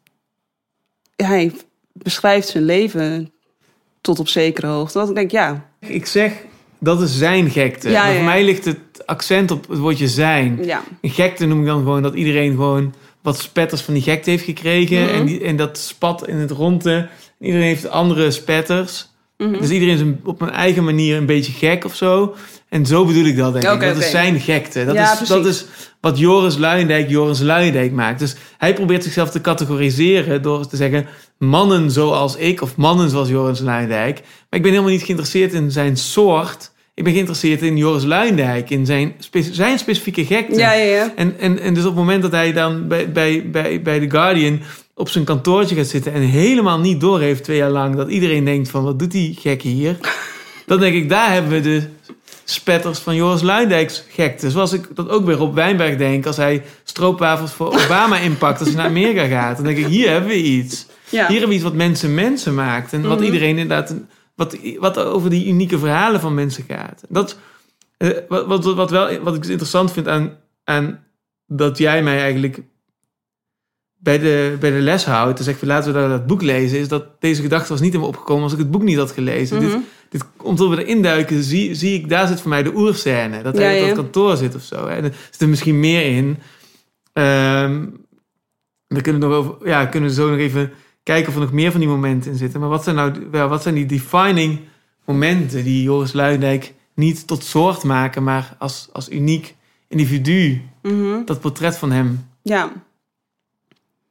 hij 1.17 1.53
beschrijft 1.93 2.49
zijn 2.49 2.65
leven 2.65 3.33
tot 4.01 4.19
op 4.19 4.29
zekere 4.29 4.67
hoogte. 4.67 4.99
Dat 4.99 5.09
ik 5.09 5.15
denk, 5.15 5.31
ja, 5.31 5.69
ik 5.81 6.07
zeg, 6.07 6.33
dat 6.79 7.01
is 7.01 7.19
zijn 7.19 7.51
gekte. 7.51 7.91
Ja, 7.91 8.03
maar 8.03 8.11
ja, 8.11 8.17
voor 8.17 8.25
mij 8.25 8.45
ligt 8.45 8.65
het 8.65 9.07
accent 9.07 9.51
op 9.51 9.69
het 9.69 9.79
woordje 9.79 10.09
zijn. 10.09 10.65
ja. 10.65 10.83
Gekte 11.03 11.47
noem 11.47 11.61
ik 11.61 11.67
dan 11.67 11.79
gewoon 11.79 12.03
dat 12.03 12.15
iedereen 12.15 12.51
gewoon 12.51 12.95
wat 13.23 13.39
spetters 13.39 13.83
van 13.83 13.95
die 13.95 14.03
gekte 14.03 14.31
heeft 14.31 14.45
gekregen. 14.45 15.03
Mhm. 15.03 15.15
En, 15.15 15.27
die, 15.27 15.45
en 15.45 15.57
dat 15.57 15.79
spat 15.79 16.29
in 16.29 16.37
het 16.37 16.51
ronde. 16.51 17.09
En 17.39 17.47
iedereen 17.47 17.67
heeft 17.67 17.89
andere 17.89 18.31
spetters. 18.31 19.09
Mhm. 19.37 19.59
Dus 19.59 19.71
iedereen 19.71 19.95
is 19.95 20.29
op 20.29 20.41
een 20.41 20.51
eigen 20.51 20.85
manier 20.85 21.17
een 21.17 21.27
beetje 21.27 21.53
gek 21.53 21.85
of 21.85 21.95
zo. 21.95 22.35
En 22.69 22.87
zo 22.87 23.05
bedoel 23.05 23.25
ik 23.25 23.37
dat, 23.37 23.53
denk 23.53 23.65
ik. 23.75 23.81
Dat 23.81 23.97
is 23.97 24.11
zijn 24.11 24.41
gekte. 24.41 24.85
Dat, 24.85 24.95
Ja, 24.95 25.21
is, 25.21 25.29
dat 25.29 25.47
is 25.47 25.65
wat 26.01 26.19
Joris 26.19 26.57
Luijendijk 26.57 27.11
Joris 27.11 27.41
Luijendijk 27.41 27.93
maakt. 27.93 28.19
Dus 28.19 28.37
hij 28.59 28.75
probeert 28.75 29.03
zichzelf 29.03 29.31
te 29.31 29.41
categoriseren 29.41 30.43
door 30.43 30.67
te 30.67 30.77
zeggen... 30.77 31.07
mannen 31.39 31.91
zoals 31.91 32.37
ik 32.37 32.63
of 32.63 32.77
mannen 32.77 33.11
zoals 33.11 33.29
Joris 33.29 33.61
Luijendijk. 33.61 34.15
Maar 34.21 34.59
ik 34.59 34.63
ben 34.63 34.71
helemaal 34.71 34.91
niet 34.93 35.03
geïnteresseerd 35.03 35.53
in 35.53 35.71
zijn 35.71 35.97
soort. 35.97 36.71
Ik 36.95 37.05
ben 37.05 37.13
geïnteresseerd 37.13 37.63
in 37.63 37.77
Joris 37.77 38.05
Luijendijk. 38.05 38.71
In 38.71 38.87
zijn, 38.87 39.15
spe- 39.19 39.53
zijn 39.53 39.79
specifieke 39.79 40.25
gekte. 40.25 40.59
Ja, 40.59 40.73
ja, 40.73 40.85
ja. 40.85 41.13
En, 41.17 41.35
en, 41.39 41.61
en 41.61 41.75
dus 41.75 41.83
op 41.83 41.89
het 41.89 41.99
moment 41.99 42.23
dat 42.23 42.33
hij 42.33 42.53
dan 42.53 42.89
bij, 42.89 43.13
bij, 43.13 43.51
bij, 43.51 43.83
bij 43.83 44.01
The 44.01 44.11
Guardian 44.11 44.61
op 44.95 45.09
zijn 45.09 45.25
kantoortje 45.25 45.75
gaat 45.77 45.87
zitten 45.87 46.13
en 46.13 46.21
helemaal 46.21 46.79
niet 46.79 47.01
doorheeft 47.01 47.45
twee 47.45 47.57
jaar 47.57 47.71
lang 47.71 47.97
dat 47.97 48.09
iedereen 48.09 48.45
denkt 48.45 48.71
van 48.71 48.85
wat 48.85 48.99
doet 48.99 49.11
die 49.11 49.37
gekke 49.41 49.69
hier? 49.69 49.97
Dan 50.67 50.81
denk 50.81 50.95
ik, 50.95 51.09
daar 51.09 51.33
hebben 51.33 51.53
we 51.53 51.61
de 51.61 51.83
spetters 52.51 52.99
van 52.99 53.15
Joris 53.15 53.43
Luijendijks 53.43 54.05
gekte. 54.09 54.51
Zoals 54.51 54.73
ik 54.73 54.89
dat 54.95 55.09
ook 55.09 55.25
weer 55.25 55.41
op 55.41 55.55
Wijnberg 55.55 55.97
denk 55.97 56.27
als 56.27 56.37
hij 56.37 56.63
stroopwafels 56.85 57.53
voor 57.53 57.67
Obama 57.85 58.17
inpakt 58.29 58.59
als 58.61 58.69
hij 58.69 58.77
naar 58.77 58.87
Amerika 58.87 59.27
gaat. 59.27 59.57
Dan 59.57 59.65
denk 59.65 59.79
ik, 59.79 59.87
hier 59.87 60.11
hebben 60.11 60.29
we 60.29 60.43
iets. 60.43 60.87
ja. 61.11 61.21
Hier 61.21 61.31
hebben 61.31 61.49
we 61.49 61.55
iets 61.55 61.65
wat 61.65 61.75
mensen 61.75 62.15
mensen 62.15 62.55
maakt. 62.55 62.93
En 62.93 63.03
wat 63.03 63.17
Mhm. 63.17 63.25
iedereen 63.27 63.59
inderdaad... 63.59 63.95
Wat, 64.35 64.57
wat 64.79 64.99
over 64.99 65.31
die 65.31 65.47
unieke 65.47 65.79
verhalen 65.79 66.21
van 66.21 66.35
mensen 66.35 66.65
gaat. 66.69 67.03
Dat, 67.09 67.39
eh, 67.97 68.11
wat, 68.29 68.47
wat, 68.47 68.65
wat, 68.65 68.91
wel, 68.91 69.19
wat 69.21 69.35
ik 69.35 69.45
interessant 69.47 69.93
vind 69.93 70.09
aan, 70.09 70.37
aan 70.65 71.05
dat 71.47 71.79
jij 71.79 72.03
mij 72.03 72.21
eigenlijk 72.21 72.61
bij 73.97 74.19
de, 74.19 74.57
bij 74.61 74.71
de 74.71 74.79
les 74.81 75.05
houdt. 75.05 75.39
En 75.39 75.45
zegt, 75.45 75.63
laten 75.63 75.93
we 75.93 75.99
dat, 76.01 76.09
dat 76.11 76.27
boek 76.27 76.43
lezen. 76.43 76.79
Is 76.79 76.89
dat 76.89 77.21
deze 77.21 77.43
gedachte 77.43 77.69
was 77.69 77.81
niet 77.81 77.95
in 77.95 78.01
me 78.01 78.07
opgekomen 78.07 78.43
als 78.43 78.53
ik 78.53 78.59
het 78.59 78.71
boek 78.71 78.83
niet 78.83 78.97
had 78.99 79.11
gelezen. 79.13 79.61
Dit, 79.61 79.77
dit, 80.09 80.25
omdat 80.37 80.69
we 80.69 80.85
erin 80.85 81.03
duiken, 81.03 81.43
zie, 81.43 81.75
zie 81.75 81.95
ik, 81.95 82.09
daar 82.09 82.27
zit 82.27 82.41
voor 82.41 82.51
mij 82.51 82.63
de 82.63 82.75
oerscène. 82.75 83.43
Dat 83.43 83.57
hij 83.57 83.65
Ja, 83.65 83.81
op 83.83 83.89
ja. 83.89 83.95
dat 83.95 84.05
kantoor 84.05 84.37
zit 84.37 84.55
of 84.55 84.63
zo. 84.63 84.87
Hè. 84.89 84.95
En 84.97 85.05
er 85.05 85.15
zit 85.31 85.41
er 85.41 85.49
misschien 85.49 85.81
meer 85.81 86.17
in. 86.17 86.39
Ehm 87.13 87.85
dan 88.89 89.01
kunnen 89.01 89.21
we, 89.21 89.27
nog 89.29 89.37
over, 89.37 89.69
ja, 89.69 89.87
kunnen 89.87 90.09
we 90.09 90.15
zo 90.15 90.31
nog 90.31 90.39
even 90.39 90.73
kijken 91.03 91.29
of 91.29 91.35
er 91.35 91.41
nog 91.41 91.53
meer 91.53 91.71
van 91.71 91.81
die 91.81 91.89
momenten 91.89 92.31
in 92.31 92.37
zitten. 92.37 92.61
Maar 92.61 92.69
wat 92.69 92.85
zijn 92.85 92.97
nou 92.97 93.13
wat 93.49 93.63
zijn 93.63 93.75
die 93.75 93.87
defining 93.87 94.61
momenten 95.05 95.65
die 95.65 95.83
Joris 95.83 96.13
Luijendijk 96.13 96.75
niet 96.95 97.27
tot 97.27 97.45
soort 97.45 97.85
maken, 97.85 98.23
maar 98.23 98.55
als, 98.59 98.89
als 98.93 99.11
uniek 99.11 99.55
individu 99.89 100.63
Mhm. 100.83 101.25
dat 101.25 101.41
portret 101.41 101.79
van 101.79 101.91
hem 101.93 102.29
ja. 102.43 102.73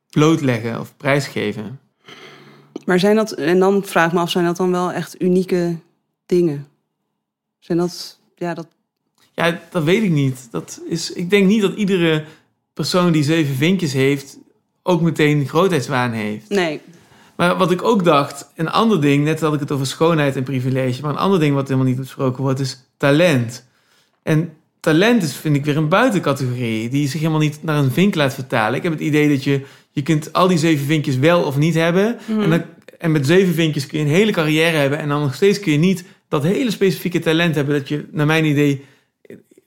blootleggen 0.10 0.80
of 0.80 0.94
prijsgeven? 0.98 1.80
Maar 2.86 3.00
zijn 3.00 3.16
dat, 3.16 3.32
en 3.32 3.60
dan 3.60 3.84
vraag 3.84 4.08
ik 4.08 4.14
me 4.14 4.20
af, 4.20 4.30
zijn 4.30 4.46
dat 4.46 4.58
dan 4.58 4.72
wel 4.72 4.92
echt 4.92 5.22
unieke 5.22 5.78
dingen? 6.28 6.68
Zijn 7.60 7.78
dat, 7.78 8.20
ja, 8.36 8.54
dat, 8.54 8.68
Ja, 9.34 9.62
dat 9.72 9.84
weet 9.84 10.04
ik 10.04 10.12
niet. 10.12 10.48
Dat 10.52 10.82
is, 10.90 11.12
ik 11.12 11.30
denk 11.30 11.48
niet 11.48 11.62
dat 11.62 11.76
iedere 11.76 12.26
persoon 12.74 13.12
die 13.12 13.24
zeven 13.24 13.56
vinkjes 13.56 13.94
heeft 13.94 14.38
ook 14.84 15.02
meteen 15.02 15.48
grootheidswaan 15.48 16.12
heeft. 16.12 16.50
nee. 16.50 16.82
Maar 17.36 17.58
wat 17.58 17.72
ik 17.72 17.84
ook 17.84 18.04
dacht, 18.04 18.52
een 18.56 18.70
ander 18.70 19.02
ding, 19.02 19.24
net 19.24 19.40
had 19.40 19.54
ik 19.54 19.60
het 19.60 19.72
over 19.72 19.86
schoonheid 19.86 20.36
en 20.36 20.44
privilege, 20.44 21.02
maar 21.02 21.12
een 21.12 21.18
ander 21.18 21.40
ding 21.40 21.56
wat 21.56 21.68
helemaal 21.68 21.88
niet 21.88 22.00
besproken 22.00 22.44
wordt, 22.44 22.60
is 22.60 22.84
talent. 22.98 23.66
En 24.24 24.54
talent 24.80 25.24
is, 25.24 25.36
vind 25.36 25.56
ik, 25.56 25.66
weer 25.66 25.78
een 25.78 25.90
buitencategorie, 25.90 26.90
die 26.90 27.08
zich 27.08 27.20
helemaal 27.20 27.40
niet 27.40 27.64
naar 27.64 27.78
een 27.78 27.92
vink 27.92 28.16
laat 28.16 28.34
vertalen. 28.34 28.76
Ik 28.76 28.84
heb 28.84 28.92
het 28.92 29.02
idee 29.02 29.30
dat 29.30 29.44
je, 29.44 29.62
je 29.92 30.02
kunt 30.02 30.34
al 30.34 30.48
die 30.48 30.58
zeven 30.58 30.86
vinkjes 30.86 31.18
wel 31.18 31.44
of 31.44 31.58
niet 31.58 31.74
hebben. 31.74 32.18
Mhm. 32.26 32.42
En, 32.42 32.50
dan, 32.50 32.64
en 33.00 33.12
met 33.12 33.26
zeven 33.26 33.54
vinkjes 33.54 33.88
kun 33.88 34.00
je 34.00 34.06
een 34.06 34.12
hele 34.12 34.32
carrière 34.32 34.78
hebben. 34.78 35.00
En 35.00 35.10
dan 35.10 35.22
nog 35.22 35.36
steeds 35.36 35.60
kun 35.60 35.72
je 35.72 35.78
niet 35.78 36.04
dat 36.28 36.44
hele 36.44 36.72
specifieke 36.72 37.20
talent 37.20 37.56
hebben, 37.56 37.78
dat 37.80 37.88
je, 37.88 38.08
naar 38.12 38.26
mijn 38.26 38.46
idee, 38.46 38.86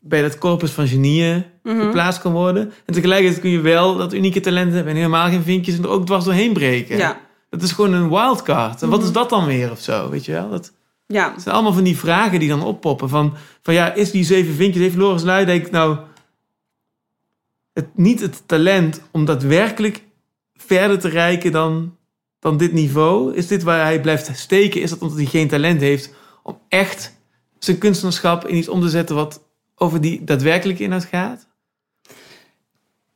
bij 0.00 0.22
dat 0.22 0.38
corpus 0.38 0.70
van 0.70 0.88
genieën 0.88 1.44
Mhm. 1.62 1.80
geplaatst 1.80 2.20
kan 2.20 2.32
worden. 2.32 2.72
En 2.86 2.94
tegelijkertijd 2.94 3.40
kun 3.40 3.50
je 3.50 3.60
wel 3.60 3.96
dat 3.96 4.12
unieke 4.14 4.40
talent 4.40 4.72
hebben 4.72 4.90
en 4.92 4.98
helemaal 4.98 5.28
geen 5.28 5.42
vinkjes 5.42 5.76
en 5.76 5.82
er 5.82 5.88
ook 5.88 6.06
dwars 6.06 6.24
doorheen 6.24 6.52
breken. 6.52 6.96
Ja. 6.96 7.20
Dat 7.50 7.62
is 7.62 7.72
gewoon 7.72 7.92
een 7.92 8.08
wildcard. 8.08 8.82
En 8.82 8.88
wat 8.88 8.98
Mhm. 8.98 9.08
is 9.08 9.14
dat 9.14 9.28
dan 9.30 9.46
weer 9.46 9.70
of 9.70 9.80
zo, 9.80 10.10
weet 10.10 10.24
je 10.24 10.32
wel? 10.32 10.50
Dat 10.50 10.72
Ja. 11.06 11.34
zijn 11.38 11.54
allemaal 11.54 11.72
van 11.72 11.84
die 11.84 11.98
vragen 11.98 12.38
die 12.40 12.48
dan 12.48 12.62
oppoppen. 12.64 13.08
Van, 13.08 13.34
van 13.62 13.74
ja, 13.74 13.92
is 13.94 14.10
die 14.10 14.24
zeven 14.24 14.54
vinkjes, 14.54 14.82
heeft 14.82 14.96
Loris 14.96 15.22
Luijendijk 15.22 15.70
nou 15.70 15.96
het, 17.72 17.86
niet 17.94 18.20
het 18.20 18.42
talent 18.48 19.02
om 19.10 19.24
daadwerkelijk 19.24 20.02
verder 20.54 20.98
te 20.98 21.08
reiken 21.08 21.52
dan, 21.52 21.96
dan 22.38 22.56
dit 22.56 22.72
niveau? 22.72 23.34
Is 23.34 23.46
dit 23.46 23.62
waar 23.62 23.84
hij 23.84 24.00
blijft 24.00 24.30
steken? 24.38 24.80
Is 24.82 24.90
dat 24.90 24.98
omdat 24.98 25.16
hij 25.16 25.26
geen 25.26 25.48
talent 25.48 25.80
heeft 25.80 26.14
om 26.50 26.60
echt 26.68 27.12
zijn 27.58 27.78
kunstenaarschap 27.78 28.46
in 28.46 28.56
iets 28.56 28.68
om 28.68 28.80
te 28.80 28.88
zetten 28.88 29.16
wat 29.16 29.42
over 29.76 30.00
die 30.00 30.24
daadwerkelijke 30.24 30.82
inhoud 30.82 31.04
gaat? 31.04 31.48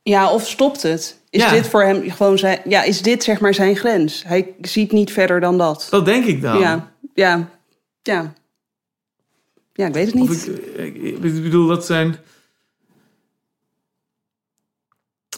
Ja, 0.03 0.31
of 0.31 0.47
stopt 0.47 0.81
het? 0.81 1.19
Is 1.29 1.41
Ja. 1.41 1.51
dit 1.51 1.67
voor 1.67 1.83
hem 1.83 2.09
gewoon 2.11 2.37
zijn, 2.37 2.61
ja, 2.65 2.83
is 2.83 3.01
dit 3.01 3.23
zeg 3.23 3.39
maar 3.39 3.53
zijn 3.53 3.75
grens? 3.75 4.23
Hij 4.23 4.55
ziet 4.61 4.91
niet 4.91 5.11
verder 5.11 5.39
dan 5.39 5.57
dat. 5.57 5.87
Dat 5.89 6.05
denk 6.05 6.25
ik 6.25 6.41
dan. 6.41 6.59
Ja, 6.59 6.91
ja, 7.13 7.49
ja. 8.01 8.33
Ja, 9.73 9.87
ik 9.87 9.93
weet 9.93 10.05
het 10.05 10.15
niet. 10.15 10.29
Of 10.29 10.45
ik, 10.45 10.95
ik, 10.95 11.23
ik 11.23 11.43
bedoel, 11.43 11.67
dat 11.67 11.85
zijn. 11.85 12.17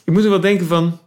Ik 0.06 0.14
moet 0.14 0.24
er 0.24 0.30
wel 0.30 0.40
denken 0.40 0.68
van. 0.68 1.00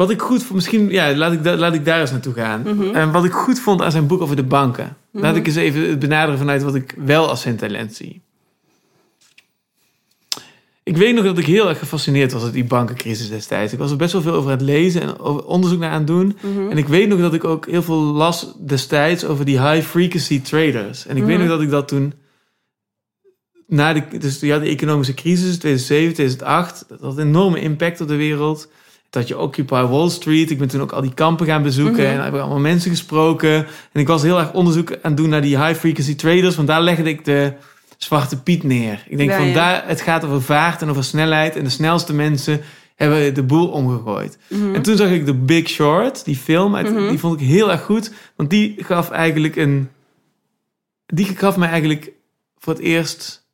Wat 0.00 0.10
ik 0.10 0.20
goed 0.22 0.42
vond, 0.42 0.54
misschien, 0.54 0.90
ja, 0.90 1.14
laat 1.14 1.32
ik, 1.32 1.44
laat 1.44 1.74
ik 1.74 1.84
daar 1.84 2.00
eens 2.00 2.10
naartoe 2.10 2.34
gaan. 2.34 2.60
Mhm. 2.60 2.94
En 2.94 3.12
wat 3.12 3.24
ik 3.24 3.32
goed 3.32 3.60
vond 3.60 3.82
aan 3.82 3.90
zijn 3.90 4.06
boek 4.06 4.20
over 4.20 4.36
de 4.36 4.42
banken. 4.42 4.96
Laat 5.12 5.30
Mhm. 5.30 5.40
ik 5.40 5.46
eens 5.46 5.56
even 5.56 5.88
het 5.88 5.98
benaderen 5.98 6.38
vanuit 6.38 6.62
wat 6.62 6.74
ik 6.74 6.94
wel 6.98 7.28
als 7.28 7.40
zijn 7.40 7.56
talent 7.56 7.94
zie. 7.94 8.22
Ik 10.82 10.96
weet 10.96 11.14
nog 11.14 11.24
dat 11.24 11.38
ik 11.38 11.46
heel 11.46 11.68
erg 11.68 11.78
gefascineerd 11.78 12.32
was 12.32 12.42
door 12.42 12.52
die 12.52 12.64
bankencrisis 12.64 13.28
destijds. 13.28 13.72
Ik 13.72 13.78
was 13.78 13.90
er 13.90 13.96
best 13.96 14.12
wel 14.12 14.22
veel 14.22 14.32
over 14.32 14.50
aan 14.50 14.56
het 14.56 14.66
lezen 14.66 15.02
en 15.02 15.20
onderzoek 15.44 15.78
naar 15.78 15.90
aan 15.90 15.98
het 15.98 16.06
doen. 16.06 16.36
Mhm. 16.40 16.70
En 16.70 16.78
ik 16.78 16.88
weet 16.88 17.08
nog 17.08 17.20
dat 17.20 17.34
ik 17.34 17.44
ook 17.44 17.66
heel 17.66 17.82
veel 17.82 18.00
las 18.02 18.54
destijds 18.66 19.24
over 19.24 19.44
die 19.44 19.60
high 19.60 19.86
frequency 19.86 20.40
traders. 20.40 21.06
En 21.06 21.16
ik 21.16 21.24
weet 21.24 21.38
nog 21.38 21.48
dat 21.48 21.60
ik 21.60 21.70
dat 21.70 21.88
toen 21.88 22.12
na 23.66 23.92
de, 23.92 24.18
dus 24.18 24.40
ja, 24.40 24.58
de 24.58 24.68
economische 24.68 25.14
crisis 25.14 25.58
2007, 25.58 26.14
2008, 26.14 26.84
dat 26.88 27.00
had 27.00 27.18
een 27.18 27.26
enorme 27.26 27.60
impact 27.60 28.00
op 28.00 28.08
de 28.08 28.16
wereld. 28.16 28.68
Dat 29.10 29.28
je 29.28 29.38
Occupy 29.38 29.82
Wall 29.82 30.08
Street, 30.08 30.50
ik 30.50 30.58
ben 30.58 30.68
toen 30.68 30.80
ook 30.80 30.92
al 30.92 31.00
die 31.00 31.14
kampen 31.14 31.46
gaan 31.46 31.62
bezoeken 31.62 32.02
Mhm. 32.02 32.12
en 32.12 32.24
heb 32.24 32.34
ik 32.34 32.40
allemaal 32.40 32.58
mensen 32.58 32.90
gesproken. 32.90 33.54
En 33.92 34.00
ik 34.00 34.06
was 34.06 34.22
heel 34.22 34.38
erg 34.38 34.52
onderzoek 34.52 34.90
aan 34.92 34.98
het 35.02 35.16
doen 35.16 35.28
naar 35.28 35.40
die 35.42 35.64
high 35.64 35.78
frequency 35.78 36.14
traders, 36.14 36.56
want 36.56 36.68
daar 36.68 36.82
legde 36.82 37.08
ik 37.08 37.24
de 37.24 37.52
zwarte 37.96 38.42
piet 38.42 38.62
neer. 38.62 39.04
Ik 39.08 39.16
denk 39.16 39.30
Ja, 39.30 39.36
van 39.36 39.46
ja. 39.46 39.54
daar, 39.54 39.82
het 39.86 40.00
gaat 40.00 40.24
over 40.24 40.42
vaart 40.42 40.82
en 40.82 40.90
over 40.90 41.04
snelheid 41.04 41.56
en 41.56 41.64
de 41.64 41.70
snelste 41.70 42.14
mensen 42.14 42.60
hebben 42.94 43.34
de 43.34 43.42
boel 43.42 43.68
omgegooid. 43.68 44.38
Mhm. 44.48 44.74
En 44.74 44.82
toen 44.82 44.96
zag 44.96 45.10
ik 45.10 45.24
The 45.24 45.34
Big 45.34 45.68
Short, 45.68 46.24
die 46.24 46.36
film. 46.36 46.76
uit- 46.76 46.90
Mhm. 46.94 47.08
Die 47.08 47.18
vond 47.18 47.40
ik 47.40 47.46
heel 47.46 47.70
erg 47.70 47.82
goed. 47.82 48.12
Want 48.36 48.50
die 48.50 48.74
gaf 48.78 49.10
eigenlijk 49.10 49.56
een... 49.56 49.88
Die 51.06 51.26
gaf 51.26 51.56
mij 51.56 51.68
eigenlijk 51.68 52.10
voor 52.58 52.72
het 52.72 52.82
eerst 52.82 53.46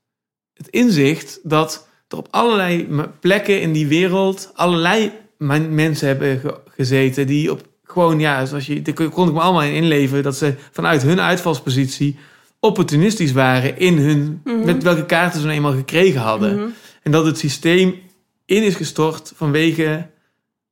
het 0.55 0.69
inzicht... 0.69 1.41
dat 1.43 1.89
er 2.09 2.17
op 2.17 2.29
allerlei 2.31 2.89
plekken 3.21 3.61
in 3.61 3.73
die 3.73 3.87
wereld... 3.87 4.51
allerlei 4.55 5.13
men- 5.39 5.75
mensen 5.75 6.07
hebben 6.09 6.39
ge- 6.41 6.61
gezeten 6.77 7.27
die 7.27 7.51
op... 7.53 7.61
Gewoon, 7.85 8.21
ja, 8.21 8.45
zoals 8.47 8.67
je, 8.67 8.83
daar 8.83 8.95
kon 9.09 9.29
ik 9.29 9.35
me 9.35 9.41
allemaal 9.41 9.63
in 9.63 9.73
inleven... 9.75 10.23
dat 10.23 10.37
ze 10.37 10.55
vanuit 10.71 11.03
hun 11.03 11.21
uitvalspositie 11.21 12.17
opportunistisch 12.61 13.33
waren... 13.33 13.79
in 13.79 13.99
hun, 13.99 14.41
Mhm. 14.45 14.65
met 14.65 14.83
welke 14.83 15.07
kaarten 15.07 15.39
ze 15.41 15.45
nou 15.47 15.57
eenmaal 15.57 15.73
gekregen 15.73 16.21
hadden. 16.21 16.55
Mhm. 16.57 16.67
En 17.03 17.11
dat 17.13 17.25
het 17.25 17.39
systeem 17.39 17.95
in 18.45 18.63
is 18.63 18.75
gestort 18.75 19.33
vanwege 19.35 20.07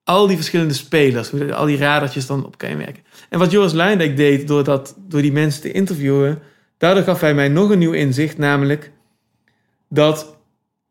al 0.05 0.27
die 0.27 0.37
verschillende 0.37 0.75
spelers. 0.75 1.31
Hoe 1.31 1.55
al 1.55 1.67
die 1.67 1.77
radertjes 1.77 2.27
dan 2.27 2.45
op 2.45 2.61
elkaar 2.61 2.77
werken. 2.79 3.03
En 3.29 3.39
wat 3.39 3.51
Joris 3.51 3.73
Luijendijk 3.73 4.17
deed 4.17 4.49
door, 4.49 4.65
dat, 4.65 4.95
door 5.09 5.23
die 5.23 5.33
mensen 5.33 5.63
te 5.63 5.73
interviewen... 5.73 6.39
daardoor 6.79 7.03
gaf 7.05 7.21
hij 7.21 7.35
mij 7.35 7.49
nog 7.49 7.71
een 7.71 7.79
nieuw 7.79 7.93
inzicht. 7.93 8.39
Namelijk 8.39 8.91
dat 9.89 10.37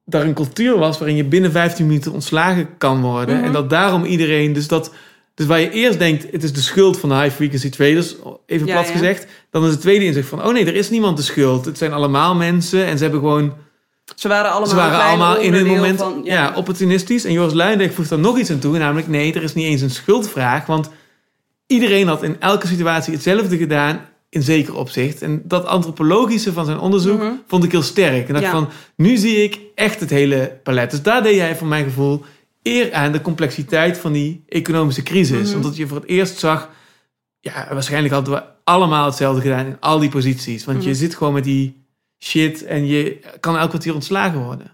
er 0.10 0.22
een 0.22 0.34
cultuur 0.34 0.78
was 0.78 0.98
waarin 0.98 1.16
je 1.16 1.24
binnen 1.24 1.52
15 1.52 1.86
minuten 1.88 2.12
ontslagen 2.12 2.78
kan 2.78 3.02
worden. 3.02 3.36
Mhm. 3.36 3.46
En 3.46 3.52
dat 3.52 3.70
daarom 3.70 4.04
iedereen... 4.04 4.54
Dus, 4.54 4.68
dat, 4.68 4.92
dus 5.34 5.46
waar 5.46 5.60
je 5.60 5.70
eerst 5.70 6.00
denkt, 6.00 6.32
het 6.32 6.44
is 6.44 6.54
de 6.54 6.62
schuld 6.62 7.00
van 7.00 7.10
de 7.10 7.16
high 7.16 7.36
frequency 7.36 7.70
traders... 7.70 8.16
even 8.46 8.68
Ja, 8.68 8.74
plat 8.74 8.88
ja. 8.88 8.92
gezegd... 8.92 9.28
dan 9.52 9.66
is 9.66 9.72
het 9.72 9.82
tweede 9.82 10.06
inzicht 10.06 10.28
van... 10.28 10.46
oh 10.46 10.54
nee, 10.54 10.66
er 10.66 10.76
is 10.76 10.90
niemand 10.90 11.18
de 11.18 11.24
schuld. 11.24 11.66
Het 11.66 11.78
zijn 11.78 11.94
allemaal 11.94 12.36
mensen 12.36 12.86
en 12.86 12.98
ze 12.98 13.04
hebben 13.04 13.22
gewoon... 13.22 13.54
Ze 14.16 14.28
waren 14.28 14.52
allemaal, 14.52 14.70
Ze 14.70 14.76
waren 14.76 15.00
allemaal 15.04 15.38
in 15.38 15.54
hun 15.54 15.66
moment 15.68 16.00
van- 16.00 16.22
ja. 16.24 16.54
opportunistisch. 16.56 17.26
En 17.26 17.32
Joris 17.32 17.54
Luijendijk 17.54 17.94
voegt 17.94 18.10
daar 18.10 18.20
nog 18.20 18.38
iets 18.38 18.52
aan 18.52 18.60
toe. 18.60 18.78
Namelijk, 18.78 19.08
nee, 19.08 19.34
er 19.34 19.44
is 19.44 19.54
niet 19.54 19.66
eens 19.66 19.82
een 19.82 19.90
schuldvraag. 19.90 20.66
Want 20.66 20.90
iedereen 21.68 22.08
had 22.08 22.24
in 22.24 22.36
elke 22.40 22.68
situatie 22.68 23.14
hetzelfde 23.14 23.58
gedaan 23.58 24.06
in 24.34 24.42
zeker 24.44 24.76
opzicht. 24.76 25.22
En 25.22 25.42
dat 25.46 25.66
antropologische 25.66 26.54
van 26.54 26.66
zijn 26.66 26.80
onderzoek 26.80 27.20
Mhm. 27.20 27.32
vond 27.48 27.64
ik 27.64 27.72
heel 27.72 27.82
sterk. 27.82 28.28
En 28.28 28.34
dat 28.34 28.44
Ja. 28.44 28.52
van, 28.52 28.70
nu 28.96 29.18
zie 29.18 29.44
ik 29.44 29.60
echt 29.76 30.00
het 30.00 30.10
hele 30.10 30.60
palet. 30.64 30.92
Dus 30.92 31.02
daar 31.02 31.24
deed 31.24 31.36
jij 31.36 31.56
voor 31.56 31.68
mijn 31.68 31.84
gevoel 31.84 32.24
eer 32.64 32.94
aan 32.94 33.12
de 33.12 33.22
complexiteit 33.22 33.98
van 33.98 34.12
die 34.12 34.44
economische 34.48 35.04
crisis. 35.04 35.48
Mhm. 35.48 35.56
Omdat 35.56 35.76
je 35.76 35.88
voor 35.88 35.98
het 35.98 36.08
eerst 36.10 36.40
zag... 36.40 36.70
Ja, 37.40 37.68
waarschijnlijk 37.72 38.14
hadden 38.14 38.34
we 38.34 38.44
allemaal 38.64 39.06
hetzelfde 39.06 39.42
gedaan 39.42 39.66
in 39.66 39.78
al 39.80 40.00
die 40.00 40.10
posities. 40.10 40.66
Want 40.66 40.84
je 40.84 40.90
Mhm. 40.90 40.98
zit 41.00 41.16
gewoon 41.16 41.34
met 41.34 41.44
die 41.44 41.82
shit 42.20 42.64
en 42.66 42.86
je 42.88 43.20
kan 43.40 43.58
elk 43.58 43.70
kwartier 43.70 43.94
ontslagen 43.94 44.40
worden. 44.44 44.72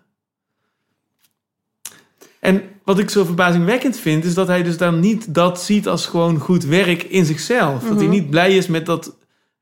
En 2.40 2.62
wat 2.84 3.00
ik 3.00 3.10
zo 3.10 3.24
verbazingwekkend 3.26 3.98
vind, 3.98 4.26
is 4.26 4.34
dat 4.34 4.48
hij 4.48 4.64
dus 4.64 4.78
dan 4.78 5.00
niet 5.00 5.34
dat 5.34 5.62
ziet 5.62 5.88
als 5.88 6.06
gewoon 6.06 6.38
goed 6.38 6.64
werk 6.64 7.04
in 7.04 7.26
zichzelf. 7.26 7.84
Dat 7.84 7.98
hij 8.00 8.08
niet 8.08 8.30
blij 8.30 8.56
is 8.58 8.68
met 8.68 8.86
dat 8.86 9.16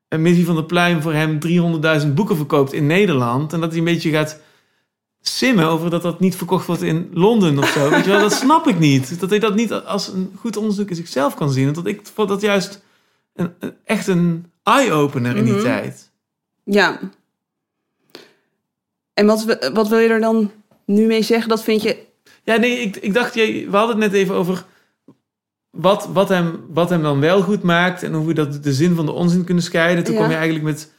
een 0.10 0.22
Missie 0.22 0.46
van 0.46 0.56
der 0.56 0.64
Pluim 0.66 1.02
voor 1.02 1.14
hem 1.14 1.40
300.000 2.02 2.14
boeken 2.14 2.36
verkoopt 2.36 2.74
in 2.74 2.86
Nederland. 2.88 3.54
En 3.54 3.60
dat 3.60 3.70
hij 3.70 3.78
een 3.80 3.84
beetje 3.86 4.12
gaat 4.12 4.40
simmen 5.22 5.66
over 5.66 5.90
dat 5.90 6.02
dat 6.02 6.20
niet 6.20 6.36
verkocht 6.36 6.66
wordt 6.66 6.82
in 6.82 7.10
Londen 7.14 7.58
of 7.58 7.70
zo. 7.70 7.90
Weet 7.90 8.04
je 8.06 8.10
wel, 8.12 8.20
dat 8.20 8.34
snap 8.44 8.68
ik 8.68 8.80
niet. 8.80 9.20
Dat 9.20 9.30
hij 9.30 9.40
dat 9.40 9.56
niet 9.56 9.72
als 9.74 10.08
een 10.08 10.32
goed 10.40 10.58
onderzoek 10.58 10.90
in 10.90 10.96
zichzelf 10.96 11.34
kan 11.36 11.52
zien. 11.52 11.74
Want 11.74 11.88
ik 11.88 12.02
vond 12.14 12.30
dat 12.30 12.42
juist 12.42 12.82
een, 13.34 13.54
een- 13.60 13.76
echt 13.84 14.08
een 14.08 14.52
eye-opener 14.64 15.36
in 15.36 15.44
die 15.44 15.54
Mhm. 15.54 15.64
tijd. 15.64 16.12
Ja. 16.64 17.00
En 19.14 19.26
wat, 19.26 19.70
wat 19.74 19.88
wil 19.88 20.00
je 20.00 20.08
er 20.10 20.20
dan 20.20 20.52
nu 20.86 21.06
mee 21.06 21.22
zeggen? 21.22 21.50
Dat 21.50 21.64
vind 21.64 21.82
je... 21.82 22.06
Ja, 22.44 22.56
nee, 22.56 22.80
ik, 22.80 22.96
ik 22.96 23.14
dacht, 23.14 23.34
jij- 23.34 23.68
we 23.70 23.78
hadden 23.78 24.02
het 24.02 24.12
net 24.12 24.22
even 24.22 24.36
over 24.36 24.66
wat, 25.78 26.08
wat, 26.14 26.30
hem, 26.30 26.60
wat 26.70 26.90
hem 26.90 27.02
dan 27.02 27.20
wel 27.20 27.42
goed 27.42 27.64
maakt 27.64 28.04
en 28.04 28.14
hoe 28.14 28.28
we 28.28 28.34
dat 28.34 28.64
de 28.64 28.74
zin 28.74 28.96
van 28.96 29.06
de 29.06 29.12
onzin 29.12 29.44
kunnen 29.44 29.64
scheiden. 29.64 30.04
Toen 30.04 30.14
Ja. 30.14 30.20
kwam 30.20 30.32
je 30.32 30.36
eigenlijk 30.38 30.66
met, 30.66 30.92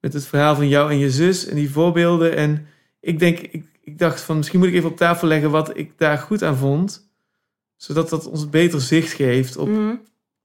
met 0.00 0.12
het 0.12 0.24
verhaal 0.26 0.54
van 0.54 0.68
jou 0.68 0.90
en 0.90 0.98
je 0.98 1.10
zus 1.10 1.46
en 1.46 1.54
die 1.56 1.70
voorbeelden. 1.70 2.36
En 2.36 2.66
ik 3.00 3.18
denk, 3.18 3.38
ik, 3.38 3.64
ik 3.80 3.98
dacht 3.98 4.20
van 4.20 4.36
misschien 4.36 4.58
moet 4.58 4.68
ik 4.68 4.74
even 4.74 4.90
op 4.90 4.96
tafel 4.96 5.28
leggen 5.28 5.50
wat 5.50 5.76
ik 5.76 5.92
daar 5.96 6.18
goed 6.18 6.42
aan 6.42 6.56
vond. 6.56 7.10
Zodat 7.76 8.08
dat 8.08 8.26
ons 8.26 8.50
beter 8.50 8.80
zicht 8.80 9.12
geeft 9.12 9.56
op 9.56 9.68
Mhm. 9.68 9.94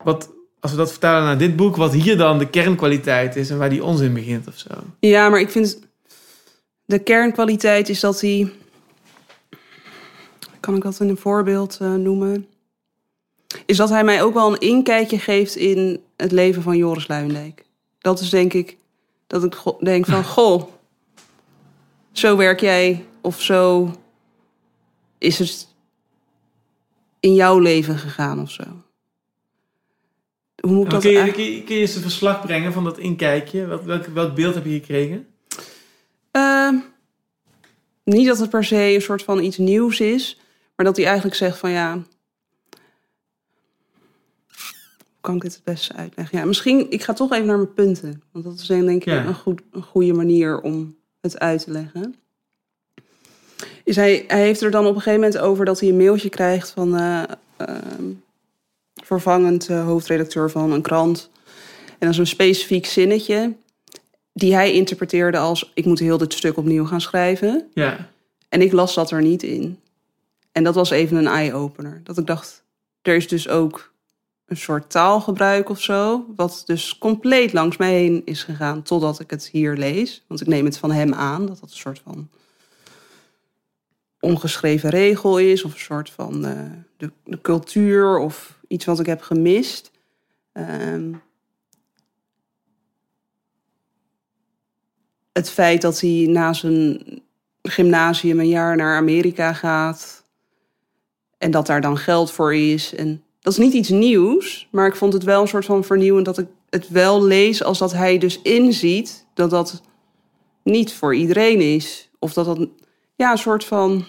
wat, 0.03 0.29
als 0.59 0.71
we 0.71 0.77
dat 0.77 0.89
vertalen 0.91 1.23
naar 1.23 1.37
dit 1.37 1.55
boek, 1.55 1.75
wat 1.75 1.93
hier 1.93 2.17
dan 2.17 2.37
de 2.39 2.49
kernkwaliteit 2.49 3.35
is 3.35 3.49
en 3.49 3.57
waar 3.57 3.69
die 3.69 3.83
onzin 3.83 4.13
begint 4.13 4.47
of 4.47 4.57
zo. 4.57 4.69
Ja, 4.99 5.29
maar 5.29 5.39
ik 5.39 5.49
vind... 5.49 5.79
De 6.85 6.99
kernkwaliteit 6.99 7.89
is 7.89 7.99
dat 7.99 8.21
hij... 8.21 8.51
Kan 10.59 10.75
ik 10.75 10.81
dat 10.83 10.99
in 10.99 11.09
een 11.09 11.17
voorbeeld 11.17 11.77
eh, 11.81 11.93
noemen? 11.93 12.47
Is 13.65 13.77
dat 13.77 13.89
hij 13.89 14.03
mij 14.03 14.23
ook 14.23 14.33
wel 14.33 14.51
een 14.51 14.59
inkijkje 14.59 15.19
geeft 15.19 15.55
in 15.55 16.03
het 16.17 16.31
leven 16.31 16.61
van 16.61 16.77
Joris 16.77 17.07
Luijendijk. 17.07 17.65
Dat 17.99 18.19
is 18.19 18.29
denk 18.29 18.53
ik... 18.53 18.77
Dat 19.27 19.43
ik 19.43 19.55
denk 19.79 20.05
van, 20.05 20.23
goh... 20.35 20.63
Zo 22.11 22.37
werk 22.37 22.59
jij 22.59 23.05
of 23.21 23.41
zo 23.41 23.91
is 25.17 25.39
het 25.39 25.67
in 27.19 27.33
jouw 27.33 27.59
leven 27.59 27.97
gegaan 27.97 28.41
of 28.41 28.51
zo. 28.51 28.63
Hoe 30.61 30.71
moet 30.71 30.85
ik 30.85 30.89
dat 30.89 31.01
Kun 31.01 31.11
je, 31.11 31.17
eigenlijk- 31.17 31.65
kun, 31.65 31.75
je, 31.75 31.81
eens 31.81 31.95
een 31.95 32.01
verslag 32.01 32.41
brengen 32.41 32.73
van 32.73 32.83
dat 32.83 32.97
inkijkje? 32.97 33.67
Wat, 33.67 33.83
welk, 33.83 34.05
welk 34.05 34.35
beeld 34.35 34.55
heb 34.55 34.65
je 34.65 34.71
gekregen? 34.71 35.27
Eh, 36.31 36.71
niet 38.03 38.27
dat 38.27 38.39
het 38.39 38.49
per 38.49 38.63
se 38.63 38.75
een 38.75 39.01
soort 39.01 39.23
van 39.23 39.43
iets 39.43 39.57
nieuws 39.57 39.99
is, 39.99 40.39
maar 40.75 40.85
dat 40.85 40.95
hij 40.95 41.05
eigenlijk 41.05 41.35
zegt 41.35 41.57
van 41.57 41.69
ja. 41.69 41.93
Hoe 41.93 42.03
kan 45.27 45.35
ik 45.35 45.41
dit 45.41 45.53
het 45.53 45.63
beste 45.63 45.93
uitleggen? 45.93 46.37
Ja, 46.39 46.45
misschien, 46.45 46.91
ik 46.91 47.03
ga 47.03 47.13
toch 47.13 47.31
even 47.31 47.45
naar 47.45 47.57
mijn 47.57 47.73
punten. 47.73 48.21
Want 48.31 48.45
dat 48.45 48.59
is 48.59 48.67
denk 48.67 48.89
ik 48.89 49.05
Ja. 49.05 49.25
een, 49.25 49.33
goed, 49.33 49.61
een 49.71 49.83
goede 49.83 50.13
manier 50.13 50.61
om 50.61 50.95
het 51.21 51.39
uit 51.39 51.63
te 51.63 51.71
leggen. 51.71 52.15
Is 53.83 53.95
hij, 53.95 54.23
hij 54.27 54.41
heeft 54.41 54.61
er 54.61 54.71
dan 54.71 54.85
op 54.85 54.95
een 54.95 55.01
gegeven 55.01 55.19
moment 55.19 55.39
over 55.39 55.65
dat 55.65 55.79
hij 55.79 55.89
een 55.89 55.97
mailtje 55.97 56.29
krijgt 56.29 56.69
van 56.69 56.97
eh, 56.97 57.23
ehm, 57.57 58.11
vervangend 59.03 59.69
eh, 59.69 59.85
hoofdredacteur 59.85 60.49
van 60.49 60.71
een 60.71 60.81
krant. 60.81 61.29
En 61.87 61.95
dat 61.99 62.09
is 62.09 62.17
een 62.17 62.27
specifiek 62.27 62.85
zinnetje 62.85 63.53
die 64.33 64.53
hij 64.53 64.73
interpreteerde 64.73 65.37
als 65.37 65.71
ik 65.73 65.85
moet 65.85 65.99
heel 65.99 66.17
dit 66.17 66.33
stuk 66.33 66.57
opnieuw 66.57 66.85
gaan 66.85 67.01
schrijven. 67.01 67.67
Ja. 67.73 68.09
En 68.49 68.61
ik 68.61 68.71
las 68.71 68.93
dat 68.95 69.11
er 69.11 69.21
niet 69.21 69.43
in. 69.43 69.79
En 70.51 70.63
dat 70.63 70.75
was 70.75 70.89
even 70.89 71.17
een 71.17 71.27
eye-opener. 71.27 72.01
Dat 72.03 72.17
ik 72.17 72.25
dacht, 72.27 72.63
er 73.01 73.15
is 73.15 73.27
dus 73.27 73.47
ook 73.49 73.95
een 74.47 74.57
soort 74.57 74.89
taalgebruik 74.89 75.69
of 75.69 75.81
zo, 75.81 76.25
wat 76.35 76.63
dus 76.65 76.97
compleet 76.97 77.53
langs 77.53 77.77
mij 77.77 77.93
heen 77.93 78.21
is 78.25 78.43
gegaan 78.43 78.81
totdat 78.81 79.19
ik 79.19 79.29
het 79.29 79.47
hier 79.47 79.75
lees. 79.75 80.23
Want 80.27 80.41
ik 80.41 80.47
neem 80.47 80.65
het 80.65 80.77
van 80.77 80.91
hem 80.91 81.13
aan 81.13 81.45
dat 81.45 81.59
dat 81.59 81.69
een 81.69 81.77
soort 81.77 82.01
van 82.03 82.29
ongeschreven 84.19 84.89
regel 84.89 85.37
is, 85.37 85.63
of 85.63 85.73
een 85.73 85.79
soort 85.79 86.09
van 86.09 86.45
eh, 86.45 86.61
de, 86.97 87.41
cultuur 87.41 88.17
of 88.17 88.59
iets 88.67 88.85
wat 88.85 88.99
ik 88.99 89.05
heb 89.05 89.21
gemist. 89.21 89.91
Ehm, 90.51 91.13
het 95.33 95.49
feit 95.49 95.81
dat 95.81 95.99
hij 95.99 96.25
na 96.29 96.53
zijn 96.53 97.01
gymnasium 97.61 98.39
een 98.39 98.47
jaar 98.47 98.75
naar 98.75 98.97
Amerika 98.97 99.53
gaat. 99.53 100.25
En 101.37 101.51
dat 101.51 101.65
daar 101.65 101.81
dan 101.81 101.97
geld 101.97 102.31
voor 102.31 102.55
is. 102.55 102.95
En 102.95 103.23
dat 103.39 103.53
is 103.53 103.59
niet 103.59 103.73
iets 103.73 103.89
nieuws, 103.89 104.67
maar 104.71 104.87
ik 104.87 104.95
vond 104.95 105.13
het 105.13 105.23
wel 105.23 105.41
een 105.41 105.47
soort 105.47 105.65
van 105.65 105.83
vernieuwend 105.83 106.25
dat 106.25 106.37
ik 106.37 106.47
het 106.69 106.89
wel 106.89 107.23
lees 107.23 107.63
als 107.63 107.77
dat 107.77 107.93
hij 107.93 108.17
dus 108.17 108.41
inziet 108.41 109.25
dat 109.33 109.49
dat 109.49 109.81
niet 110.63 110.93
voor 110.93 111.15
iedereen 111.15 111.61
is. 111.61 112.09
Of 112.19 112.33
dat 112.33 112.45
dat 112.45 112.67
ja, 113.15 113.31
een 113.31 113.37
soort 113.37 113.63
van. 113.63 114.05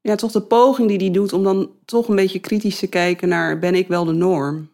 Ja, 0.00 0.14
toch 0.14 0.32
de 0.32 0.42
poging 0.42 0.88
die 0.88 0.98
hij 0.98 1.10
doet 1.10 1.32
om 1.32 1.42
dan 1.42 1.70
toch 1.84 2.08
een 2.08 2.16
beetje 2.16 2.38
kritisch 2.38 2.78
te 2.78 2.86
kijken 2.86 3.28
naar: 3.28 3.58
ben 3.58 3.74
ik 3.74 3.88
wel 3.88 4.04
de 4.04 4.12
norm? 4.12 4.70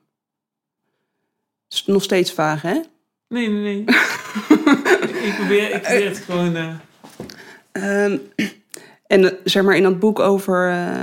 Is 1.68 1.86
nog 1.86 2.02
steeds 2.02 2.32
vaag, 2.32 2.62
hè? 2.62 2.80
Nee, 3.28 3.48
nee, 3.48 3.62
nee. 3.62 3.80
ik, 5.28 5.34
probeer, 5.36 5.74
ik 5.74 5.82
probeer 5.82 6.08
het 6.08 6.18
gewoon... 6.18 6.56
eh, 6.56 6.74
Ehm, 7.76 8.18
en 9.06 9.24
eh, 9.24 9.38
zeg 9.44 9.62
maar 9.62 9.76
in 9.76 9.82
dat 9.82 9.98
boek 9.98 10.18
over 10.18 10.70
eh, 10.70 10.96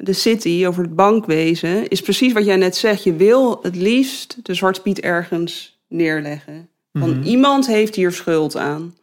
de 0.00 0.12
city, 0.12 0.64
over 0.66 0.82
het 0.82 0.94
bankwezen, 0.94 1.88
is 1.88 2.00
precies 2.00 2.32
wat 2.32 2.44
jij 2.44 2.56
net 2.56 2.76
zegt. 2.76 3.02
Je 3.02 3.14
wil 3.14 3.58
het 3.62 3.76
liefst 3.76 4.44
de 4.44 4.54
Zwarte 4.54 4.82
Piet 4.82 5.00
ergens 5.00 5.78
neerleggen. 5.88 6.68
Van 6.92 7.10
mhm. 7.18 7.22
iemand 7.22 7.66
heeft 7.66 7.94
hier 7.94 8.12
schuld 8.12 8.56
aan. 8.56 8.96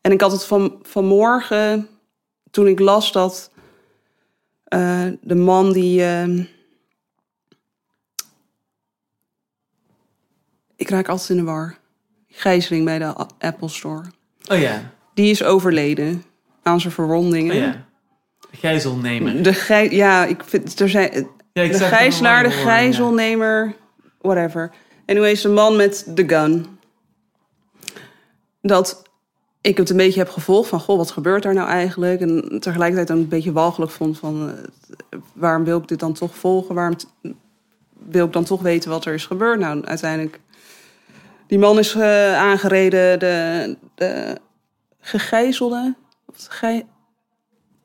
En 0.00 0.12
ik 0.12 0.20
had 0.20 0.32
het 0.32 0.44
van, 0.44 0.78
vanmorgen, 0.82 1.88
toen 2.50 2.66
ik 2.66 2.78
las 2.78 3.12
dat 3.12 3.50
eh, 4.64 5.06
de 5.20 5.34
man 5.34 5.72
die. 5.72 6.04
ehm, 6.04 6.42
ik 10.76 10.88
raak 10.88 11.08
altijd 11.08 11.28
in 11.30 11.36
de 11.36 11.42
war. 11.42 11.78
Gijzeling 12.28 12.84
bij 12.84 12.98
de 12.98 13.14
Apple 13.38 13.68
Store. 13.68 14.04
Oh 14.50 14.58
ja, 14.58 14.92
Die 15.14 15.30
is 15.30 15.42
overleden 15.42 16.24
aan 16.68 16.80
zijn 16.80 16.92
verwondingen. 16.92 17.54
oh 17.54 17.60
ja. 17.60 17.86
Gijzelnemer. 18.50 19.42
De 19.42 19.52
gij, 19.52 19.90
ja, 19.90 20.24
ik 20.24 20.44
vind 20.44 20.80
er 20.80 20.88
zijn 20.88 21.26
Ja, 21.52 21.62
ik 21.62 21.72
de 21.72 21.78
gijzelaar, 21.78 22.42
de 22.42 22.50
gijzelnemer, 22.50 23.74
whatever. 24.20 24.70
Anyways, 25.06 25.40
de 25.40 25.48
man 25.48 25.76
met 25.76 26.06
de 26.14 26.28
gun. 26.28 26.66
Dat 28.60 29.02
ik 29.60 29.76
het 29.76 29.90
een 29.90 29.96
beetje 29.96 30.18
heb 30.18 30.28
gevolgd 30.28 30.68
van, 30.68 30.80
goh, 30.80 30.96
wat 30.96 31.10
gebeurt 31.10 31.42
daar 31.42 31.54
nou 31.54 31.68
eigenlijk? 31.68 32.20
En 32.20 32.58
tegelijkertijd 32.60 33.10
ook 33.10 33.22
een 33.22 33.28
beetje 33.28 33.52
walgelijk 33.52 33.92
vond 33.92 34.18
van, 34.18 34.50
eh, 34.50 35.18
waarom 35.32 35.64
wil 35.64 35.78
ik 35.78 35.88
dit 35.88 36.00
dan 36.00 36.12
toch 36.12 36.36
volgen? 36.36 36.74
Waarom 36.74 36.96
wil 38.08 38.26
ik 38.26 38.32
dan 38.32 38.44
toch 38.44 38.62
weten 38.62 38.90
wat 38.90 39.04
er 39.04 39.14
is 39.14 39.26
gebeurd? 39.26 39.58
Nou, 39.58 39.84
uiteindelijk, 39.84 40.40
die 41.46 41.58
man 41.58 41.78
is 41.78 41.94
eh, 41.94 42.34
aangereden, 42.34 43.18
de, 43.18 43.76
de 43.94 44.40
gegijzelde, 45.00 45.94
gij- 46.50 46.86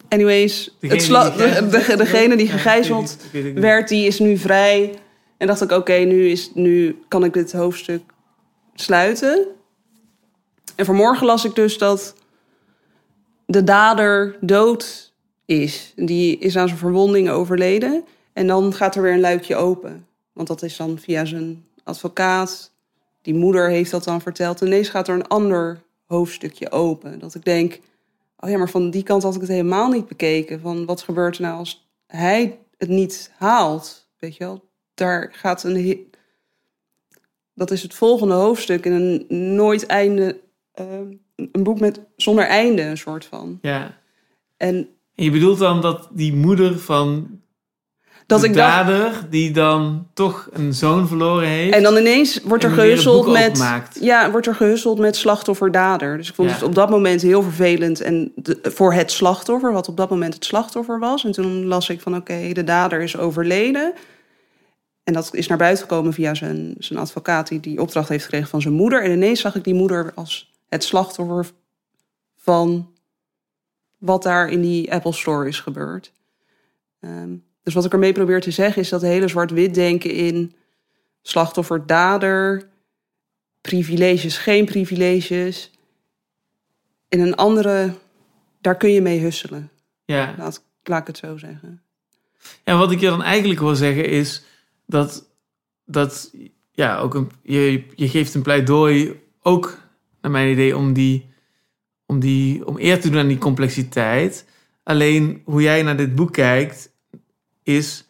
Anyways, 0.09 0.75
Degene 0.79 0.99
het 0.99 1.03
sla- 1.07 1.29
die 1.29 1.37
de, 1.37 1.43
gegijzeld 1.47 1.71
de- 1.71 1.77
werd? 1.87 1.97
degene 1.97 2.35
die 2.35 2.47
gegijzeld 2.47 3.17
werd, 3.55 3.87
die 3.87 4.07
is 4.07 4.19
nu 4.19 4.37
vrij. 4.37 4.93
En 5.37 5.47
dacht 5.47 5.61
ik, 5.61 5.71
oké, 5.71 5.93
nu 5.93 6.27
is 6.29 6.51
nu 6.53 6.99
kan 7.07 7.23
ik 7.23 7.33
dit 7.33 7.51
hoofdstuk 7.51 8.01
sluiten. 8.73 9.47
En 10.75 10.85
vanmorgen 10.85 11.25
las 11.25 11.45
ik 11.45 11.55
dus 11.55 11.77
dat 11.77 12.15
de 13.45 13.63
dader 13.63 14.37
dood 14.41 15.13
is. 15.45 15.93
Die 15.95 16.37
is 16.37 16.57
aan 16.57 16.67
zijn 16.67 16.79
verwondingen 16.79 17.33
overleden. 17.33 18.03
En 18.33 18.47
dan 18.47 18.73
gaat 18.73 18.95
er 18.95 19.01
weer 19.01 19.13
een 19.13 19.19
luikje 19.19 19.55
open. 19.55 20.07
Want 20.33 20.47
dat 20.47 20.61
is 20.61 20.77
dan 20.77 20.97
via 20.99 21.25
zijn 21.25 21.65
advocaat. 21.83 22.71
Die 23.21 23.33
moeder 23.33 23.69
heeft 23.69 23.91
dat 23.91 24.03
dan 24.03 24.21
verteld. 24.21 24.61
En 24.61 24.67
ineens 24.67 24.89
gaat 24.89 25.07
er 25.07 25.13
een 25.15 25.27
ander 25.27 25.81
hoofdstukje 26.05 26.71
open. 26.71 27.19
Dat 27.19 27.35
ik 27.35 27.43
denk, 27.45 27.79
oh 28.43 28.49
ja, 28.49 28.57
maar 28.57 28.69
van 28.69 28.89
die 28.89 29.03
kant 29.03 29.23
had 29.23 29.35
ik 29.35 29.41
het 29.41 29.49
helemaal 29.49 29.89
niet 29.89 30.07
bekeken. 30.07 30.59
Van 30.59 30.85
wat 30.85 31.01
gebeurt 31.01 31.35
er 31.35 31.41
nou 31.41 31.57
als 31.57 31.87
hij 32.07 32.59
het 32.77 32.89
niet 32.89 33.31
haalt? 33.37 34.09
Weet 34.19 34.35
je 34.35 34.43
wel, 34.43 34.69
daar 34.93 35.29
gaat 35.33 35.63
een... 35.63 36.11
Dat 37.53 37.71
is 37.71 37.81
het 37.81 37.93
volgende 37.93 38.33
hoofdstuk 38.33 38.85
in 38.85 38.91
een 38.91 39.25
nooit 39.55 39.85
einde... 39.85 40.39
eh, 40.71 40.85
een 41.35 41.63
boek 41.63 41.79
met 41.79 42.01
zonder 42.15 42.45
einde, 42.45 42.81
een 42.81 42.97
soort 42.97 43.25
van. 43.25 43.59
Ja. 43.61 43.97
En 44.57 44.89
En 45.15 45.23
je 45.23 45.31
bedoelt 45.31 45.59
dan 45.59 45.81
dat 45.81 46.09
die 46.11 46.33
moeder 46.33 46.79
van 46.79 47.39
Dat 48.25 48.41
de 48.41 48.47
ik 48.47 48.53
dacht, 48.53 48.87
dader 48.87 49.27
die 49.29 49.51
dan 49.51 50.07
toch 50.13 50.47
een 50.51 50.73
zoon 50.73 51.07
verloren 51.07 51.47
heeft. 51.47 51.73
en 51.75 51.83
dan 51.83 51.97
ineens 51.97 52.39
wordt 52.43 52.63
er 52.63 52.69
gehusseld 52.71 53.27
met, 53.27 53.89
ja, 53.99 54.31
wordt 54.31 54.47
er 54.47 54.55
gehusseld 54.55 54.99
met 54.99 55.15
slachtoffer-dader. 55.15 56.17
Dus 56.17 56.29
ik 56.29 56.35
vond 56.35 56.49
Ja. 56.49 56.55
het 56.55 56.63
op 56.63 56.75
dat 56.75 56.89
moment 56.89 57.21
heel 57.21 57.41
vervelend 57.43 58.01
en 58.01 58.31
de- 58.35 58.59
voor 58.63 58.93
het 58.93 59.11
slachtoffer, 59.11 59.73
wat 59.73 59.87
op 59.87 59.97
dat 59.97 60.09
moment 60.09 60.33
het 60.33 60.45
slachtoffer 60.45 60.99
was. 60.99 61.23
En 61.23 61.31
toen 61.31 61.65
las 61.65 61.89
ik 61.89 62.01
van, 62.01 62.15
oké, 62.15 62.49
de 62.53 62.63
dader 62.63 63.01
is 63.01 63.17
overleden. 63.17 63.93
En 65.03 65.13
dat 65.13 65.29
is 65.33 65.47
naar 65.47 65.57
buiten 65.57 65.83
gekomen 65.87 66.13
via 66.13 66.33
zijn, 66.33 66.75
zijn 66.77 66.99
advocaat 66.99 67.47
die 67.47 67.59
die 67.59 67.81
opdracht 67.81 68.09
heeft 68.09 68.23
gekregen 68.23 68.47
van 68.47 68.61
zijn 68.61 68.73
moeder. 68.73 69.03
En 69.03 69.11
ineens 69.11 69.39
zag 69.41 69.55
ik 69.55 69.63
die 69.63 69.73
moeder 69.73 70.11
als 70.15 70.51
het 70.69 70.83
slachtoffer 70.83 71.51
van 72.37 72.89
wat 73.97 74.23
daar 74.23 74.49
in 74.49 74.61
die 74.61 74.93
Apple 74.93 75.13
Store 75.13 75.47
is 75.47 75.59
gebeurd. 75.59 76.11
Ehm, 76.99 77.29
dus 77.63 77.73
wat 77.73 77.85
ik 77.85 77.93
ermee 77.93 78.13
probeer 78.13 78.41
te 78.41 78.51
zeggen 78.51 78.81
is 78.81 78.89
dat 78.89 79.01
hele 79.01 79.27
zwart-wit 79.27 79.73
denken 79.73 80.11
in 80.11 80.53
slachtoffer, 81.21 81.85
dader, 81.85 82.69
privileges, 83.61 84.37
geen 84.37 84.65
privileges. 84.65 85.71
In 87.09 87.19
een 87.19 87.35
andere, 87.35 87.93
daar 88.61 88.77
kun 88.77 88.91
je 88.91 89.01
mee 89.01 89.19
husselen. 89.19 89.69
Ja. 90.05 90.35
Laat, 90.37 90.63
laat 90.83 91.01
ik 91.01 91.07
het 91.07 91.17
zo 91.17 91.37
zeggen. 91.37 91.81
En 92.63 92.77
wat 92.77 92.91
ik 92.91 92.99
je 92.99 93.09
dan 93.09 93.23
eigenlijk 93.23 93.59
wil 93.59 93.75
zeggen 93.75 94.05
is 94.09 94.43
dat, 94.85 95.29
dat 95.85 96.31
ja, 96.71 96.97
ook 96.97 97.13
een, 97.13 97.31
je, 97.41 97.85
je 97.95 98.09
geeft 98.09 98.33
een 98.33 98.41
pleidooi 98.41 99.21
ook 99.41 99.77
naar 100.21 100.31
mijn 100.31 100.51
idee 100.51 100.77
om 100.77 100.93
die, 100.93 101.29
om 102.05 102.19
die 102.19 102.67
om 102.67 102.79
eer 102.79 103.01
te 103.01 103.09
doen 103.09 103.19
aan 103.19 103.27
die 103.27 103.37
complexiteit. 103.37 104.45
Alleen 104.83 105.41
hoe 105.45 105.61
jij 105.61 105.83
naar 105.83 105.97
dit 105.97 106.15
boek 106.15 106.33
kijkt 106.33 106.92
is 107.63 108.05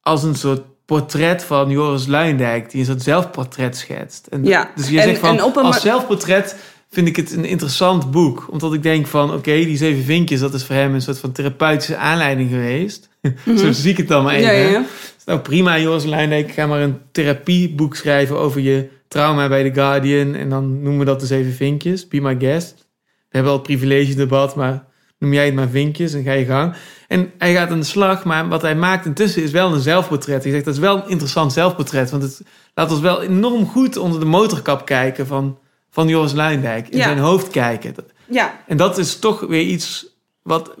als 0.00 0.22
een 0.22 0.34
soort 0.34 0.62
portret 0.86 1.44
van 1.44 1.70
Joris 1.70 2.06
Luindijk 2.06 2.70
die 2.70 2.80
een 2.80 2.86
soort 2.86 3.02
zelfportret 3.02 3.76
schetst. 3.76 4.26
En, 4.26 4.44
Ja, 4.44 4.70
Dus 4.74 4.88
je 4.88 4.98
en- 5.00 5.08
zegt 5.08 5.18
van 5.20 5.38
een 5.38 5.52
als 5.54 5.80
zelfportret 5.80 6.56
vind 6.90 7.08
ik 7.08 7.16
het 7.16 7.32
een 7.32 7.44
interessant 7.44 8.10
boek. 8.10 8.46
Omdat 8.50 8.74
ik 8.74 8.82
denk 8.82 9.06
van, 9.06 9.32
oké, 9.34 9.52
die 9.52 9.76
zeven 9.76 10.04
vinkjes, 10.04 10.40
dat 10.40 10.54
is 10.54 10.64
voor 10.64 10.74
hem 10.74 10.94
een 10.94 11.02
soort 11.02 11.18
van 11.18 11.32
therapeutische 11.32 11.96
aanleiding 11.96 12.50
geweest. 12.50 13.08
Zo 13.58 13.72
zie 13.72 13.90
ik 13.90 13.96
het 13.96 14.08
dan 14.08 14.24
maar 14.24 14.34
even. 14.34 14.52
Mhm. 14.54 14.62
Ja, 14.62 14.68
ja. 14.70 14.84
Nou, 15.24 15.38
prima, 15.40 15.78
Joris 15.78 16.04
Luindijk, 16.04 16.50
ga 16.50 16.66
maar 16.66 16.80
een 16.80 16.98
therapieboek 17.12 17.96
schrijven 17.96 18.38
over 18.38 18.60
je 18.60 18.88
trauma 19.08 19.48
bij 19.48 19.64
The 19.64 19.74
Guardian. 19.74 20.34
En 20.34 20.48
dan 20.48 20.72
noemen 20.82 20.98
we 20.98 21.04
dat 21.04 21.20
de 21.20 21.26
zeven 21.26 21.52
vinkjes. 21.52 22.08
Be 22.08 22.20
my 22.20 22.36
guest. 22.38 22.74
We 23.04 23.40
hebben 23.40 23.50
al 23.52 23.58
het 23.58 23.66
privilege 23.66 24.14
debat, 24.14 24.56
maar 24.56 24.84
noem 25.24 25.32
jij 25.32 25.44
het 25.44 25.54
maar 25.54 25.68
vinkjes 25.68 26.12
en 26.14 26.22
ga 26.22 26.32
je 26.32 26.44
gang. 26.44 26.74
En 27.08 27.32
hij 27.38 27.54
gaat 27.54 27.70
aan 27.70 27.78
de 27.80 27.84
slag, 27.86 28.24
maar 28.24 28.48
wat 28.48 28.62
hij 28.62 28.74
maakt 28.76 29.06
intussen 29.06 29.42
is 29.42 29.50
wel 29.50 29.72
een 29.74 29.80
zelfportret. 29.80 30.42
Hij 30.42 30.52
zegt 30.52 30.64
dat 30.64 30.74
is 30.74 30.80
wel 30.80 30.96
een 30.96 31.08
interessant 31.08 31.52
zelfportret, 31.52 32.10
want 32.10 32.22
het 32.22 32.40
laat 32.74 32.90
ons 32.90 33.00
wel 33.00 33.22
enorm 33.22 33.66
goed 33.66 33.96
onder 33.96 34.20
de 34.20 34.26
motorkap 34.26 34.84
kijken 34.86 35.26
van, 35.26 35.58
van 35.90 36.08
Joris 36.08 36.32
Luindijk. 36.32 36.88
In 36.88 36.98
Ja. 36.98 37.04
zijn 37.04 37.18
hoofd 37.18 37.48
kijken. 37.50 37.94
Ja, 38.26 38.60
En 38.66 38.76
dat 38.76 38.98
is 38.98 39.18
toch 39.18 39.40
weer 39.40 39.62
iets 39.62 40.06
wat 40.42 40.74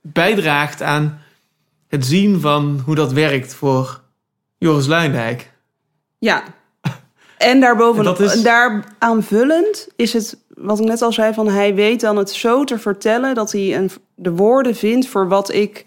bijdraagt 0.00 0.82
aan 0.82 1.20
het 1.88 2.06
zien 2.06 2.40
van 2.40 2.82
hoe 2.84 2.94
dat 2.94 3.12
werkt 3.12 3.54
voor 3.54 4.00
Joris 4.58 4.86
Luindijk. 4.86 5.50
ja. 6.18 6.42
En 7.38 7.60
daarboven, 7.60 8.06
En 8.06 8.16
is- 8.24 8.42
daar 8.42 8.84
aanvullend 8.98 9.88
is 9.96 10.12
het, 10.12 10.36
wat 10.54 10.80
ik 10.80 10.86
net 10.86 11.02
al 11.02 11.12
zei, 11.12 11.34
van 11.34 11.48
hij 11.48 11.74
weet 11.74 12.00
dan 12.00 12.16
het 12.16 12.30
zo 12.30 12.64
te 12.64 12.78
vertellen 12.78 13.34
dat 13.34 13.52
hij 13.52 13.76
een, 13.76 13.90
de 14.14 14.30
woorden 14.30 14.74
vindt 14.74 15.06
voor 15.06 15.28
wat 15.28 15.52
ik 15.52 15.84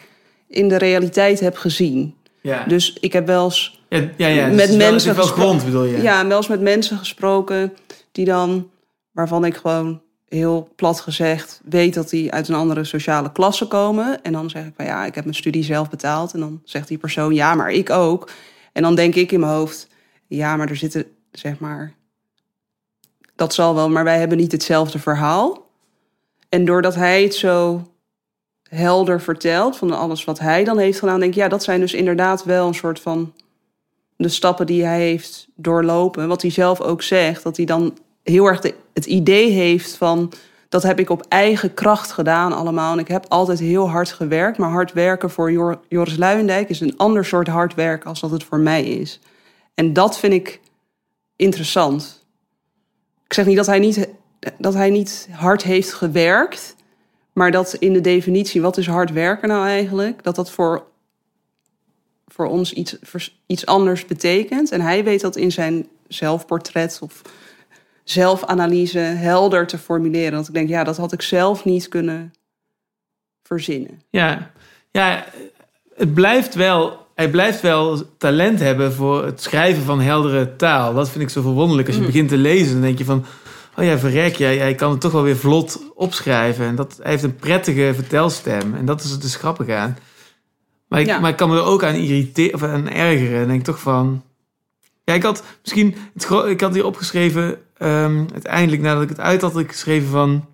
in 0.47 0.69
de 0.69 0.77
realiteit 0.77 1.39
heb 1.39 1.55
gezien. 1.55 2.15
Ja, 2.41 2.63
Dus 2.67 2.97
ik 2.99 3.13
heb 3.13 3.27
wel 3.27 3.43
eens 3.43 3.75
ja, 3.89 4.09
ja, 4.17 4.27
ja. 4.27 4.47
Dus 4.49 4.67
met 4.67 4.77
mensen 4.77 5.15
wel 5.15 5.25
grond, 5.25 5.65
bedoel 5.65 5.83
je? 5.83 6.01
Ja, 6.01 6.27
wel 6.27 6.37
eens 6.37 6.47
met 6.47 6.61
mensen 6.61 6.97
gesproken 6.97 7.73
die 8.11 8.25
dan, 8.25 8.69
waarvan 9.11 9.45
ik 9.45 9.55
gewoon 9.55 10.01
heel 10.27 10.69
plat 10.75 10.99
gezegd 10.99 11.61
weet 11.63 11.93
dat 11.93 12.09
die 12.09 12.31
uit 12.31 12.47
een 12.47 12.55
andere 12.55 12.83
sociale 12.83 13.31
klasse 13.31 13.67
komen. 13.67 14.23
En 14.23 14.31
dan 14.31 14.49
zeg 14.49 14.65
ik 14.65 14.73
van 14.75 14.85
ja, 14.85 15.05
ik 15.05 15.15
heb 15.15 15.23
mijn 15.23 15.35
studie 15.35 15.63
zelf 15.63 15.89
betaald. 15.89 16.33
En 16.33 16.39
dan 16.39 16.61
zegt 16.63 16.87
die 16.87 16.97
persoon 16.97 17.33
ja, 17.33 17.55
maar 17.55 17.71
ik 17.71 17.89
ook. 17.89 18.29
En 18.73 18.81
dan 18.81 18.95
denk 18.95 19.15
ik 19.15 19.31
in 19.31 19.39
mijn 19.39 19.51
hoofd, 19.51 19.87
ja, 20.27 20.55
maar 20.55 20.69
er 20.69 20.75
zitten, 20.75 21.05
zeg 21.31 21.59
maar, 21.59 21.93
dat 23.35 23.53
zal 23.53 23.75
wel, 23.75 23.89
maar 23.89 24.03
wij 24.03 24.19
hebben 24.19 24.37
niet 24.37 24.51
hetzelfde 24.51 24.99
verhaal. 24.99 25.65
En 26.49 26.65
doordat 26.65 26.95
hij 26.95 27.23
het 27.23 27.35
zo 27.35 27.81
helder 28.69 29.21
vertelt 29.21 29.77
van 29.77 29.91
alles 29.91 30.23
wat 30.23 30.39
hij 30.39 30.63
dan 30.63 30.77
heeft 30.77 30.99
gedaan, 30.99 31.19
denk 31.19 31.31
ik 31.31 31.37
ja, 31.37 31.47
dat 31.47 31.63
zijn 31.63 31.79
dus 31.79 31.93
inderdaad 31.93 32.43
wel 32.43 32.67
een 32.67 32.73
soort 32.73 32.99
van 32.99 33.33
de 34.17 34.29
stappen 34.29 34.65
die 34.65 34.83
hij 34.85 34.99
heeft 34.99 35.47
doorlopen. 35.55 36.27
Wat 36.27 36.41
hij 36.41 36.51
zelf 36.51 36.81
ook 36.81 37.01
zegt, 37.01 37.43
dat 37.43 37.57
hij 37.57 37.65
dan 37.65 37.97
heel 38.23 38.45
erg 38.45 38.61
het 38.93 39.05
idee 39.05 39.49
heeft 39.49 39.95
van... 39.95 40.31
dat 40.69 40.83
heb 40.83 40.99
ik 40.99 41.09
op 41.09 41.25
eigen 41.27 41.73
kracht 41.73 42.11
gedaan 42.11 42.53
allemaal. 42.53 42.93
En 42.93 42.99
ik 42.99 43.07
heb 43.07 43.25
altijd 43.27 43.59
heel 43.59 43.89
hard 43.89 44.11
gewerkt. 44.11 44.57
Maar 44.57 44.69
hard 44.69 44.93
werken 44.93 45.29
voor 45.29 45.51
Jor- 45.51 45.79
Joris 45.89 46.17
Luijendijk 46.17 46.69
is 46.69 46.79
een 46.79 46.97
ander 46.97 47.25
soort 47.25 47.47
hard 47.47 47.73
werk... 47.73 48.05
als 48.05 48.19
dat 48.19 48.31
het 48.31 48.43
voor 48.43 48.59
mij 48.59 48.85
is. 48.85 49.19
En 49.73 49.93
dat 49.93 50.19
vind 50.19 50.33
ik 50.33 50.61
interessant. 51.35 52.24
Ik 53.25 53.33
zeg 53.33 53.45
niet 53.45 53.55
dat 53.57 53.65
hij 53.65 53.79
niet, 53.79 54.09
dat 54.57 54.73
hij 54.73 54.89
niet 54.89 55.27
hard 55.31 55.63
heeft 55.63 55.93
gewerkt... 55.93 56.75
maar 57.33 57.51
dat 57.51 57.73
in 57.73 57.93
de 57.93 58.01
definitie, 58.01 58.61
wat 58.61 58.77
is 58.77 58.87
hard 58.87 59.11
werken 59.11 59.47
nou 59.47 59.67
eigenlijk... 59.67 60.23
dat 60.23 60.35
dat 60.35 60.51
voor 60.51 60.85
voor 62.35 62.45
ons 62.45 62.73
iets, 62.73 62.97
iets 63.45 63.65
anders 63.65 64.05
betekent. 64.05 64.71
En 64.71 64.81
hij 64.81 65.03
weet 65.03 65.21
dat 65.21 65.35
in 65.35 65.51
zijn 65.51 65.87
zelfportret 66.07 66.99
of 67.01 67.21
zelfanalyse 68.03 68.99
helder 68.99 69.67
te 69.67 69.77
formuleren. 69.77 70.31
Dat 70.31 70.47
ik 70.47 70.53
denk, 70.53 70.69
ja, 70.69 70.83
dat 70.83 70.97
had 70.97 71.11
ik 71.11 71.21
zelf 71.21 71.65
niet 71.65 71.87
kunnen 71.87 72.33
verzinnen. 73.43 74.01
Ja, 74.09 74.51
ja 74.91 75.25
het 75.95 76.13
blijft 76.13 76.55
wel, 76.55 77.04
hij 77.15 77.29
blijft 77.29 77.61
wel 77.61 78.01
talent 78.17 78.59
hebben 78.59 78.93
voor 78.93 79.25
het 79.25 79.41
schrijven 79.41 79.83
van 79.83 80.01
heldere 80.01 80.55
taal. 80.55 80.93
Dat 80.93 81.09
vind 81.09 81.23
ik 81.23 81.29
zo 81.29 81.41
verwonderlijk. 81.41 81.87
Als 81.87 81.95
je 81.95 82.01
Mm. 82.01 82.07
begint 82.11 82.29
te 82.29 82.37
lezen, 82.37 82.71
dan 82.73 82.81
denk 82.81 82.97
je 82.97 83.05
van... 83.05 83.25
Oh 83.77 83.85
ja, 83.85 83.97
verrek, 83.97 84.35
jij, 84.35 84.55
jij 84.55 84.75
kan 84.75 84.91
het 84.91 85.01
toch 85.01 85.11
wel 85.11 85.23
weer 85.23 85.37
vlot 85.37 85.81
opschrijven. 85.95 86.65
En 86.65 86.75
dat, 86.75 86.99
hij 87.01 87.11
heeft 87.11 87.23
een 87.23 87.35
prettige 87.35 87.91
vertelstem. 87.95 88.75
En 88.75 88.85
dat 88.85 89.03
is 89.03 89.11
het 89.11 89.21
dus 89.21 89.35
grappig 89.35 89.69
aan. 89.69 89.97
Maar 90.87 90.99
ik, 90.99 91.05
Ja. 91.05 91.19
maar 91.19 91.29
ik 91.29 91.35
kan 91.35 91.49
me 91.49 91.55
er 91.55 91.63
ook 91.63 91.83
aan 91.83 91.95
irriteren 91.95 92.53
of 92.53 92.63
aan 92.63 92.89
ergeren. 92.89 93.37
Dan 93.39 93.47
denk 93.47 93.59
ik 93.59 93.65
toch 93.65 93.79
van... 93.79 94.23
Ja, 95.03 95.13
ik 95.13 95.23
had 95.23 95.43
misschien... 95.61 95.95
Het, 96.13 96.29
ik 96.47 96.61
had 96.61 96.73
hier 96.73 96.85
opgeschreven... 96.85 97.57
ehm, 97.77 98.23
uiteindelijk, 98.33 98.81
nadat 98.81 99.03
ik 99.03 99.09
het 99.09 99.19
uit 99.19 99.41
had, 99.41 99.51
had 99.53 99.61
ik 99.61 99.71
geschreven 99.71 100.09
van... 100.09 100.45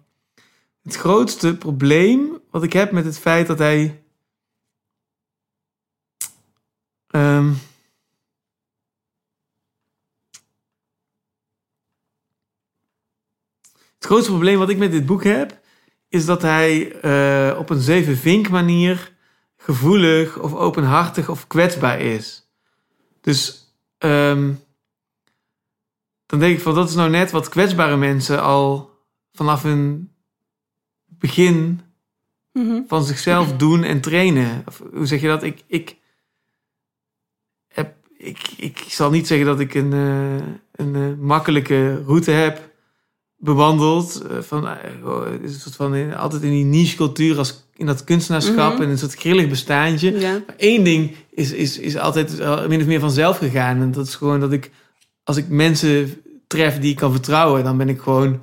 Het 0.83 0.95
grootste 0.95 1.55
probleem 1.57 2.39
wat 2.51 2.63
ik 2.63 2.73
heb 2.73 2.91
met 2.91 3.05
het 3.05 3.19
feit 3.19 3.47
dat 3.47 3.59
hij. 3.59 4.00
Ehm, 7.11 7.49
het 13.95 14.05
grootste 14.05 14.31
probleem 14.31 14.57
wat 14.57 14.69
ik 14.69 14.77
met 14.77 14.91
dit 14.91 15.05
boek 15.05 15.23
heb, 15.23 15.59
is 16.09 16.25
dat 16.25 16.41
hij 16.41 16.91
eh, 17.01 17.57
op 17.59 17.69
een 17.69 17.81
zeven 17.81 18.17
vink 18.17 18.49
manier 18.49 19.13
gevoelig 19.57 20.39
of 20.39 20.53
openhartig 20.53 21.29
of 21.29 21.47
kwetsbaar 21.47 21.99
is. 21.99 22.49
Dus 23.21 23.67
ehm, 23.97 24.53
dan 26.25 26.39
denk 26.39 26.55
ik 26.55 26.61
van 26.61 26.75
dat 26.75 26.89
is 26.89 26.95
nou 26.95 27.09
net 27.09 27.31
wat 27.31 27.49
kwetsbare 27.49 27.97
mensen 27.97 28.41
al 28.41 28.91
vanaf 29.33 29.63
hun 29.63 30.11
begin 31.07 31.81
van 32.87 33.03
zichzelf 33.03 33.57
doen 33.57 33.83
en 33.83 34.01
trainen. 34.01 34.63
Of, 34.65 34.81
hoe 34.93 35.05
zeg 35.05 35.21
je 35.21 35.27
dat? 35.27 35.43
Ik, 35.43 35.63
ik, 35.67 35.97
ik, 38.23 38.37
ik 38.57 38.83
zal 38.87 39.09
niet 39.11 39.27
zeggen 39.27 39.45
dat 39.47 39.59
ik 39.59 39.73
een, 39.73 39.93
eh, 39.93 40.45
een 40.85 40.95
eh, 40.95 41.01
makkelijke 41.19 42.03
route 42.05 42.31
heb 42.31 42.69
bewandeld. 43.37 44.21
eh, 44.29 44.37
van, 44.41 44.63
oh, 45.03 45.25
een 45.43 45.49
soort 45.49 45.75
van 45.75 46.13
altijd 46.15 46.41
in 46.41 46.49
die 46.51 46.65
niche 46.65 46.95
cultuur 46.95 47.37
als 47.37 47.69
in 47.75 47.85
dat 47.85 48.03
kunstenaarschap 48.03 48.73
Mhm. 48.73 48.81
en 48.81 48.89
een 48.89 48.97
soort 48.97 49.15
grillig 49.15 49.49
bestaantje. 49.49 50.19
Ja. 50.19 50.31
Maar 50.31 50.55
één 50.57 50.83
ding 50.83 51.15
is, 51.31 51.51
is, 51.51 51.79
is 51.79 51.97
altijd 51.97 52.37
min 52.67 52.79
of 52.81 52.85
meer 52.87 52.99
vanzelf 52.99 53.37
gegaan. 53.37 53.81
En 53.81 53.91
dat 53.91 54.07
is 54.07 54.15
gewoon 54.15 54.39
dat 54.39 54.51
ik, 54.51 54.71
als 55.23 55.37
ik 55.37 55.47
mensen 55.49 56.13
tref 56.47 56.79
die 56.79 56.91
ik 56.91 56.95
kan 56.97 57.11
vertrouwen, 57.11 57.63
dan 57.63 57.77
ben 57.77 57.89
ik 57.89 58.01
gewoon 58.01 58.39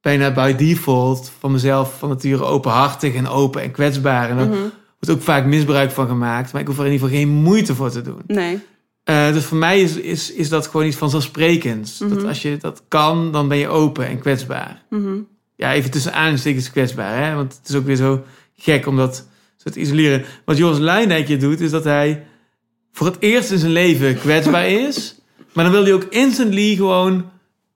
bijna 0.00 0.32
by 0.32 0.54
default 0.54 1.30
van 1.38 1.52
mezelf 1.52 1.98
van 1.98 2.08
nature 2.08 2.44
openhartig 2.44 3.14
en 3.14 3.28
open 3.28 3.62
en 3.62 3.70
kwetsbaar. 3.70 4.30
En 4.30 4.36
daar 4.36 4.46
Mhm. 4.46 4.56
wordt 5.00 5.10
ook 5.10 5.22
vaak 5.22 5.44
misbruik 5.44 5.90
van 5.90 6.06
gemaakt, 6.08 6.52
maar 6.52 6.60
ik 6.60 6.66
hoef 6.66 6.78
er 6.78 6.86
in 6.86 6.92
ieder 6.92 7.06
geval 7.08 7.22
geen 7.22 7.34
moeite 7.34 7.74
voor 7.74 7.90
te 7.90 8.02
doen. 8.02 8.22
Nee. 8.26 8.58
Eh, 9.06 9.32
dus 9.32 9.44
voor 9.44 9.56
mij 9.56 9.80
is, 9.80 9.96
is, 9.96 10.32
is 10.32 10.48
dat 10.48 10.66
gewoon 10.66 10.86
iets 10.86 10.96
vanzelfsprekends. 10.96 11.98
Dat 11.98 12.08
Mhm. 12.10 12.26
als 12.26 12.42
je 12.42 12.56
dat 12.56 12.82
kan, 12.88 13.32
dan 13.32 13.48
ben 13.48 13.58
je 13.58 13.68
open 13.68 14.06
en 14.06 14.18
kwetsbaar. 14.18 14.82
Mhm. 14.90 15.14
Ja, 15.56 15.72
even 15.72 15.90
tussen 15.90 16.12
aanstekens 16.14 16.70
kwetsbaar, 16.70 17.24
hè? 17.24 17.34
want 17.34 17.56
het 17.58 17.68
is 17.68 17.74
ook 17.74 17.86
weer 17.86 17.96
zo 17.96 18.22
gek 18.56 18.86
om 18.86 18.96
dat 18.96 19.26
soort 19.56 19.76
isoleren. 19.76 20.24
Wat 20.44 20.56
Joris 20.56 20.78
Luijendijk 20.78 21.40
doet, 21.40 21.60
is 21.60 21.70
dat 21.70 21.84
hij 21.84 22.26
voor 22.92 23.06
het 23.06 23.16
eerst 23.18 23.50
in 23.50 23.58
zijn 23.58 23.72
leven 23.72 24.18
kwetsbaar 24.18 24.68
is. 24.88 25.14
Maar 25.52 25.64
dan 25.64 25.72
wil 25.72 25.82
hij 25.84 25.92
ook 25.94 26.04
instantly 26.10 26.74
gewoon 26.76 27.24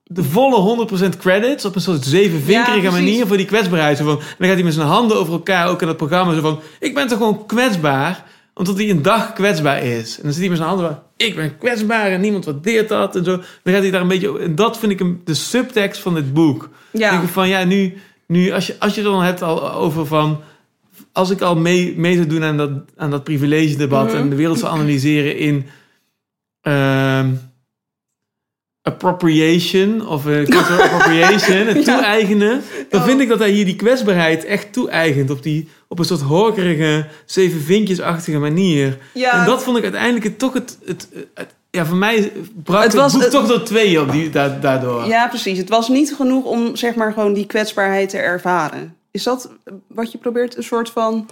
de 0.05 0.25
volle 0.25 0.87
100% 1.15 1.17
credits 1.19 1.65
op 1.65 1.75
een 1.75 1.81
soort 1.81 2.05
zevenvinkerige 2.05 2.83
Ja, 2.83 2.91
manier 2.91 3.27
voor 3.27 3.37
die 3.37 3.47
kwetsbaarheid. 3.47 3.99
Zo 3.99 4.05
van, 4.05 4.19
en 4.19 4.25
dan 4.39 4.47
gaat 4.47 4.55
hij 4.57 4.65
met 4.65 4.75
zijn 4.75 4.87
handen 4.87 5.17
over 5.17 5.33
elkaar, 5.33 5.69
ook 5.69 5.81
in 5.81 5.87
dat 5.87 5.97
programma, 5.97 6.35
zo 6.35 6.41
van: 6.41 6.61
Ik 6.81 6.95
ben 6.95 7.09
toch 7.09 7.19
gewoon 7.19 7.47
kwetsbaar, 7.47 8.25
omdat 8.61 8.77
hij 8.77 8.91
een 8.91 9.03
dag 9.03 9.33
kwetsbaar 9.33 9.83
is. 9.83 10.17
En 10.17 10.23
dan 10.23 10.33
zit 10.33 10.41
hij 10.41 10.49
met 10.49 10.59
zijn 10.59 10.69
handen 10.71 10.87
van: 10.89 10.99
Ik 11.17 11.35
ben 11.37 11.59
kwetsbaar 11.59 12.07
en 12.11 12.21
niemand 12.21 12.45
waardeert 12.45 12.89
dat 12.89 13.17
en 13.17 13.25
zo. 13.25 13.37
Dan 13.63 13.73
gaat 13.75 13.83
hij 13.83 13.91
daar 13.91 14.01
een 14.01 14.09
beetje. 14.09 14.39
En 14.39 14.55
dat 14.55 14.79
vind 14.79 14.93
ik 14.93 14.99
hem 14.99 15.21
de 15.25 15.35
subtekst 15.35 16.01
van 16.01 16.15
dit 16.15 16.33
boek. 16.33 16.69
Ja. 16.91 17.11
denk 17.11 17.23
ik 17.23 17.29
van 17.29 17.49
ja, 17.49 17.65
nu, 17.65 17.95
nu 18.27 18.51
als, 18.53 18.67
je, 18.67 18.77
als 18.79 18.95
je 18.95 19.01
het 19.01 19.11
dan 19.11 19.23
hebt 19.23 19.43
al 19.43 19.73
over 19.73 20.07
van. 20.07 20.41
Als 21.13 21.31
ik 21.31 21.41
al 21.41 21.57
mee, 21.57 21.95
mee 21.97 22.15
zou 22.15 22.27
doen 22.27 22.43
aan 22.45 22.57
dat, 22.57 22.71
aan 22.97 23.11
dat 23.11 23.25
privilege 23.25 23.77
debat 23.77 24.07
Mhm. 24.07 24.17
en 24.17 24.31
de 24.31 24.37
wereld 24.37 24.59
zou 24.59 24.73
analyseren 24.73 25.37
in. 25.37 25.67
ehm, 26.61 27.29
appropriation 28.91 30.07
of 30.09 30.27
uh, 30.27 30.45
cultural 30.45 30.81
appropriation, 30.89 31.67
het 31.67 31.85
Ja. 31.85 31.95
toe-eigenen, 31.95 32.63
dan 32.91 33.01
Oh. 33.01 33.07
vind 33.07 33.21
ik 33.21 33.29
dat 33.29 33.39
hij 33.39 33.51
hier 33.51 33.65
die 33.65 33.77
kwetsbaarheid 33.77 34.45
echt 34.45 34.73
toe-eigent 34.73 35.31
op, 35.31 35.43
die, 35.43 35.69
op 35.89 35.99
een 35.99 36.05
soort 36.05 36.21
horkerige, 36.21 37.07
zeven 37.25 37.61
vinkjesachtige 37.61 38.39
manier. 38.39 38.99
ja. 39.15 39.41
En 39.41 39.47
dat 39.47 39.63
vond 39.63 39.77
ik 39.77 39.83
uiteindelijk 39.83 40.25
het, 40.25 40.39
toch 40.39 40.53
het, 40.53 40.79
het, 40.85 41.09
het- 41.35 41.55
ja, 41.71 41.87
voor 41.87 41.97
mij 41.97 42.33
brak 42.63 42.83
Het 42.83 42.93
het, 42.93 43.01
was 43.01 43.13
het- 43.13 43.31
toch 43.31 43.47
door 43.47 43.63
tweeën 43.63 44.01
op 44.01 44.13
die, 44.13 44.31
da- 44.31 44.59
daardoor. 44.61 45.07
Ja, 45.07 45.29
precies. 45.29 45.59
Het 45.59 45.69
was 45.69 45.89
niet 45.89 46.13
genoeg 46.17 46.45
om 46.45 46.77
zeg 46.77 46.95
maar 46.95 47.13
gewoon 47.13 47.33
die 47.33 47.47
kwetsbaarheid 47.47 48.09
te 48.09 48.19
ervaren. 48.19 48.97
Is 49.11 49.23
dat 49.23 49.51
wat 49.87 50.13
je 50.13 50.19
probeert 50.19 50.57
een 50.57 50.63
soort 50.63 50.91
van. 50.91 51.29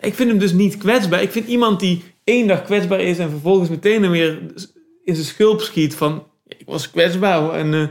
Ik 0.00 0.14
vind 0.14 0.28
hem 0.30 0.38
dus 0.38 0.52
niet 0.52 0.76
kwetsbaar. 0.78 1.22
Ik 1.22 1.30
vind 1.32 1.46
iemand 1.48 1.80
die 1.80 2.04
één 2.24 2.46
dag 2.46 2.62
kwetsbaar 2.62 3.00
is 3.00 3.18
en 3.18 3.30
vervolgens 3.30 3.68
meteen 3.68 4.10
weer 4.10 4.38
in 5.04 5.14
zijn 5.14 5.26
schulp 5.26 5.60
schiet 5.60 5.94
van 5.94 6.26
ik 6.46 6.62
was 6.66 6.90
kwetsbaar 6.90 7.50
en 7.52 7.74
eh, 7.74 7.86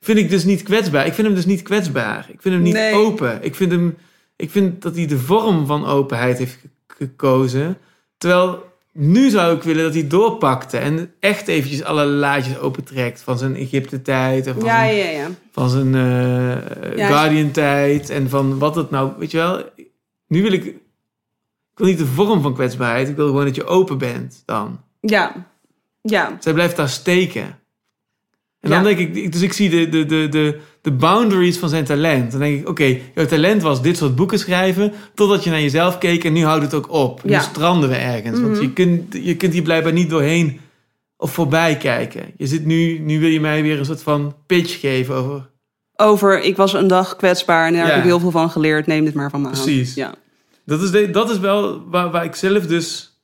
vind 0.00 0.18
ik 0.18 0.30
dus 0.30 0.44
niet 0.44 0.62
kwetsbaar. 0.62 1.06
Ik 1.06 1.12
vind 1.14 1.26
hem 1.26 1.36
dus 1.36 1.46
niet 1.46 1.62
kwetsbaar. 1.62 2.26
Ik 2.32 2.42
vind 2.42 2.54
hem 2.54 2.62
niet 2.62 2.72
Nee. 2.74 2.94
open. 2.94 3.38
Ik 3.42 3.54
vind 3.54 3.70
hem, 3.70 3.96
ik 4.36 4.50
vind 4.50 4.82
dat 4.82 4.96
hij 4.96 5.06
de 5.06 5.18
vorm 5.18 5.66
van 5.66 5.86
openheid 5.86 6.38
heeft 6.38 6.58
ge- 6.60 6.68
gekozen, 6.98 7.76
terwijl 8.18 8.72
nu 8.92 9.30
zou 9.30 9.56
ik 9.56 9.62
willen 9.62 9.84
dat 9.84 9.94
hij 9.94 10.06
doorpakte 10.06 10.78
en 10.78 11.12
echt 11.20 11.48
eventjes 11.48 11.84
alle 11.84 12.04
laadjes 12.04 12.58
opentrekt 12.58 13.20
van 13.20 13.38
zijn 13.38 13.56
Egypte-tijd 13.56 14.46
en 14.46 14.54
van 14.54 14.64
Ja, 14.64 14.76
zijn 14.84 14.96
ja, 14.96 15.04
ja. 15.10 15.28
van 15.50 15.70
zijn 15.70 15.94
eh. 15.94 17.06
Guardian-tijd 17.08 18.10
en 18.10 18.28
van 18.28 18.58
wat 18.58 18.74
het 18.76 18.90
nou, 18.90 19.12
weet 19.18 19.30
je 19.30 19.36
wel. 19.36 19.62
Nu 20.28 20.42
wil 20.42 20.52
ik, 20.52 20.74
ik 21.74 21.80
wil 21.80 21.86
niet 21.86 21.98
de 21.98 22.06
vorm 22.06 22.42
van 22.42 22.54
kwetsbaarheid, 22.54 23.08
ik 23.08 23.16
wil 23.16 23.26
gewoon 23.26 23.44
dat 23.44 23.54
je 23.54 23.64
open 23.66 23.98
bent 23.98 24.42
dan. 24.44 24.80
Ja. 25.00 25.46
Ja. 26.02 26.36
Zij 26.40 26.52
blijft 26.52 26.76
daar 26.76 26.88
steken. 26.88 27.42
En 28.60 28.70
Ja. 28.70 28.82
dan 28.82 28.82
denk 28.94 28.98
ik, 29.16 29.32
dus 29.32 29.42
ik 29.42 29.52
zie 29.52 29.70
de, 29.70 29.88
de, 29.88 30.06
de, 30.06 30.28
de, 30.28 30.60
de 30.80 30.92
boundaries 30.92 31.58
van 31.58 31.68
zijn 31.68 31.84
talent. 31.84 32.30
Dan 32.30 32.40
denk 32.40 32.60
ik, 32.60 32.68
oké, 32.68 32.98
jouw 33.14 33.26
talent 33.26 33.62
was 33.62 33.82
dit 33.82 33.96
soort 33.96 34.14
boeken 34.14 34.38
schrijven, 34.38 34.92
totdat 35.14 35.44
je 35.44 35.50
naar 35.50 35.60
jezelf 35.60 35.98
keek 35.98 36.24
en 36.24 36.32
nu 36.32 36.44
houdt 36.44 36.62
het 36.64 36.74
ook 36.74 36.90
op. 36.92 37.20
Ja. 37.24 37.38
Nu 37.38 37.44
stranden 37.44 37.88
we 37.88 37.94
ergens, 37.96 38.40
want 38.40 38.52
Mhm. 38.52 38.62
je 38.62 38.72
kunt, 38.72 39.14
je 39.24 39.36
kunt 39.36 39.52
hier 39.52 39.62
blijkbaar 39.62 39.92
niet 39.92 40.10
doorheen 40.10 40.60
of 41.16 41.32
voorbij 41.32 41.76
kijken. 41.76 42.22
Je 42.36 42.46
zit 42.46 42.64
nu, 42.64 42.98
nu 42.98 43.20
wil 43.20 43.28
je 43.28 43.40
mij 43.40 43.62
weer 43.62 43.78
een 43.78 43.84
soort 43.84 44.02
van 44.02 44.34
pitch 44.46 44.80
geven 44.80 45.14
over 45.14 45.50
Over, 45.96 46.40
ik 46.42 46.56
was 46.56 46.72
een 46.72 46.86
dag 46.86 47.16
kwetsbaar 47.16 47.66
en 47.66 47.72
daar 47.72 47.82
Ja. 47.82 47.88
heb 47.88 47.98
ik 47.98 48.04
heel 48.04 48.20
veel 48.20 48.30
van 48.30 48.50
geleerd. 48.50 48.86
Neem 48.86 49.04
dit 49.04 49.14
maar 49.14 49.30
van 49.30 49.40
me 49.40 49.46
aan. 49.46 49.52
Precies. 49.52 49.94
Ja. 49.94 50.14
Dat 50.64 50.82
is, 50.82 50.90
de, 50.90 51.10
dat 51.10 51.30
is 51.30 51.38
wel 51.38 51.88
waar, 51.88 52.10
waar 52.10 52.24
ik 52.24 52.34
zelf 52.34 52.66
dus. 52.66 53.18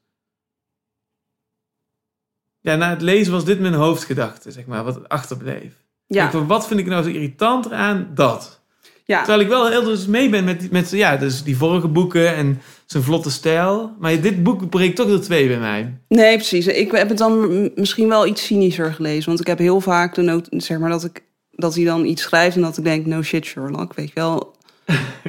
Ja, 2.61 2.77
na 2.77 2.91
het 2.91 3.03
lezen 3.03 3.33
was 3.33 3.45
dit 3.45 3.61
mijn 3.61 3.75
hoofdgedachte, 3.75 4.51
zeg 4.51 4.67
maar, 4.67 4.85
wat 4.85 5.09
achterbleef. 5.09 5.73
Ja. 6.07 6.25
Ik 6.25 6.31
van, 6.31 6.47
wat 6.47 6.67
vind 6.67 6.81
ik 6.81 6.87
nou 6.87 7.03
zo 7.03 7.09
irritant 7.09 7.67
eraan? 7.67 8.11
Dat. 8.15 8.61
ja. 9.05 9.19
Terwijl 9.19 9.41
ik 9.41 9.49
wel 9.49 9.69
heel 9.69 9.85
dus 9.85 10.07
mee 10.07 10.29
ben 10.29 10.45
met, 10.45 10.71
met 10.71 10.91
ja, 10.91 11.17
dus 11.17 11.43
die 11.43 11.57
vorige 11.57 11.89
boeken 11.89 12.35
en 12.35 12.61
zijn 12.87 13.03
vlotte 13.03 13.31
stijl. 13.31 13.97
Maar 13.99 14.21
dit 14.21 14.43
boek 14.43 14.69
breekt 14.69 14.97
toch 14.97 15.09
de 15.09 15.19
twee 15.19 15.49
bij 15.49 15.59
mij. 15.59 15.99
Nee, 16.09 16.37
precies. 16.37 16.67
Ik 16.67 16.93
heb 16.93 17.09
het 17.09 17.19
dan 17.19 17.71
misschien 17.75 18.09
wel 18.09 18.27
iets 18.27 18.45
cynischer 18.45 18.95
gelezen. 18.95 19.27
Want 19.29 19.41
ik 19.41 19.47
heb 19.47 19.59
heel 19.59 19.81
vaak 19.81 20.15
de 20.15 20.23
noot, 20.23 20.49
zeg 20.51 20.79
maar, 20.79 20.91
dat, 20.91 21.05
ik, 21.05 21.23
dat 21.51 21.75
hij 21.75 21.85
dan 21.85 22.05
iets 22.05 22.23
schrijft 22.23 22.57
en 22.57 22.63
dat 22.63 22.79
ik 22.79 22.85
denk, 22.85 23.07
no 23.07 23.23
shit 23.23 23.45
Sherlock, 23.45 23.95
weet 23.95 24.09
je 24.09 24.15
wel. 24.15 24.59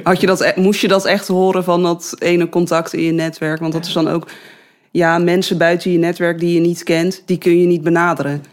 Had 0.02 0.20
je 0.20 0.26
dat, 0.26 0.40
e- 0.40 0.52
moest 0.56 0.80
je 0.80 0.88
dat 0.88 1.04
echt 1.04 1.28
horen 1.28 1.64
van 1.64 1.82
dat 1.82 2.14
ene 2.18 2.48
contact 2.48 2.92
in 2.92 3.02
je 3.02 3.12
netwerk? 3.12 3.60
Want 3.60 3.72
dat 3.72 3.86
is 3.86 3.92
dan 3.92 4.08
ook, 4.08 4.28
ja, 4.90 5.18
mensen 5.18 5.58
buiten 5.58 5.92
je 5.92 5.98
netwerk 5.98 6.38
die 6.38 6.54
je 6.54 6.60
niet 6.60 6.82
kent, 6.82 7.22
die 7.26 7.38
kun 7.38 7.58
je 7.60 7.66
niet 7.66 7.82
benaderen. 7.82 8.44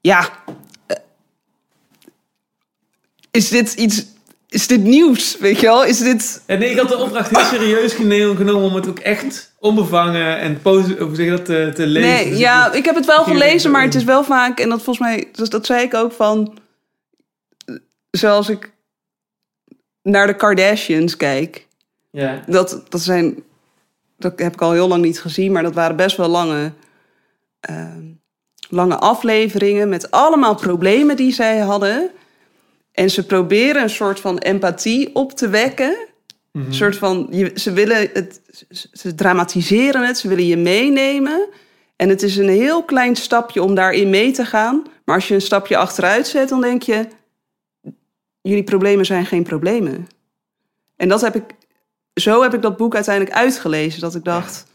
Ja, 0.00 0.28
eh, 0.86 0.96
is 3.30 3.48
dit 3.48 3.72
iets, 3.72 4.04
is 4.48 4.66
dit 4.66 4.82
nieuws, 4.82 5.36
weet 5.38 5.60
je 5.60 5.66
wel? 5.66 5.84
Is 5.84 5.98
dit... 5.98 6.42
En 6.46 6.58
nee, 6.58 6.70
ik 6.70 6.78
had 6.78 6.88
de 6.88 6.98
opdracht 6.98 7.30
heel 7.30 7.44
serieus 7.44 7.92
genomen 7.92 8.68
om 8.68 8.74
het 8.74 8.88
ook 8.88 8.98
echt 8.98 9.52
onbevangen 9.58 10.38
en 10.38 10.62
positief, 10.62 10.98
hoe 10.98 11.14
zeg 11.14 11.24
je 11.24 11.30
dat, 11.30 11.44
te, 11.44 11.72
te 11.74 11.86
lezen. 11.86 12.10
Nee, 12.10 12.24
Dus 12.24 12.32
ik 12.32 12.38
ja, 12.38 12.72
ik 12.72 12.84
heb 12.84 12.94
het 12.94 13.06
wel 13.06 13.24
gelezen, 13.24 13.70
maar 13.70 13.82
het 13.82 13.94
is 13.94 14.04
wel 14.04 14.24
vaak, 14.24 14.60
en 14.60 14.68
dat 14.68 14.82
volgens 14.82 15.06
mij, 15.08 15.28
dus 15.32 15.48
dat 15.48 15.66
zei 15.66 15.82
ik 15.82 15.94
ook 15.94 16.12
van, 16.12 16.58
zoals 18.10 18.48
ik 18.48 18.72
naar 20.02 20.26
de 20.26 20.36
Kardashians 20.36 21.16
kijk, 21.16 21.66
ja. 22.10 22.42
dat, 22.46 22.82
dat 22.88 23.00
zijn, 23.00 23.42
dat 24.18 24.38
heb 24.38 24.52
ik 24.52 24.60
al 24.62 24.72
heel 24.72 24.88
lang 24.88 25.02
niet 25.02 25.20
gezien, 25.20 25.52
maar 25.52 25.62
dat 25.62 25.74
waren 25.74 25.96
best 25.96 26.16
wel 26.16 26.28
lange, 26.28 26.72
ehm, 27.60 28.02
lange 28.68 28.96
afleveringen 28.98 29.88
met 29.88 30.10
allemaal 30.10 30.54
problemen 30.54 31.16
die 31.16 31.32
zij 31.32 31.58
hadden. 31.58 32.10
En 32.92 33.10
ze 33.10 33.26
proberen 33.26 33.82
een 33.82 33.90
soort 33.90 34.20
van 34.20 34.38
empathie 34.38 35.14
op 35.14 35.32
te 35.32 35.48
wekken. 35.48 35.96
Mhm. 36.52 36.66
Een 36.66 36.74
soort 36.74 36.96
van, 36.96 37.26
je, 37.30 37.50
ze 37.54 37.72
willen 37.72 38.10
het, 38.12 38.40
ze- 38.60 38.88
ze 38.92 39.14
dramatiseren 39.14 40.06
het, 40.06 40.18
ze 40.18 40.28
willen 40.28 40.46
je 40.46 40.56
meenemen. 40.56 41.48
En 41.96 42.08
het 42.08 42.22
is 42.22 42.36
een 42.36 42.48
heel 42.48 42.82
klein 42.84 43.16
stapje 43.16 43.62
om 43.62 43.74
daarin 43.74 44.10
mee 44.10 44.30
te 44.30 44.44
gaan. 44.44 44.82
Maar 45.04 45.14
als 45.14 45.28
je 45.28 45.34
een 45.34 45.40
stapje 45.40 45.76
achteruit 45.76 46.26
zet, 46.26 46.48
dan 46.48 46.60
denk 46.60 46.82
je, 46.82 47.06
jullie 48.42 48.64
problemen 48.64 49.06
zijn 49.06 49.26
geen 49.26 49.42
problemen. 49.42 50.08
En 50.96 51.08
dat 51.08 51.20
heb 51.20 51.34
ik, 51.34 51.44
zo 52.14 52.42
heb 52.42 52.54
ik 52.54 52.62
dat 52.62 52.76
boek 52.76 52.94
uiteindelijk 52.94 53.36
uitgelezen. 53.36 54.00
Dat 54.00 54.14
ik 54.14 54.24
dacht, 54.24 54.66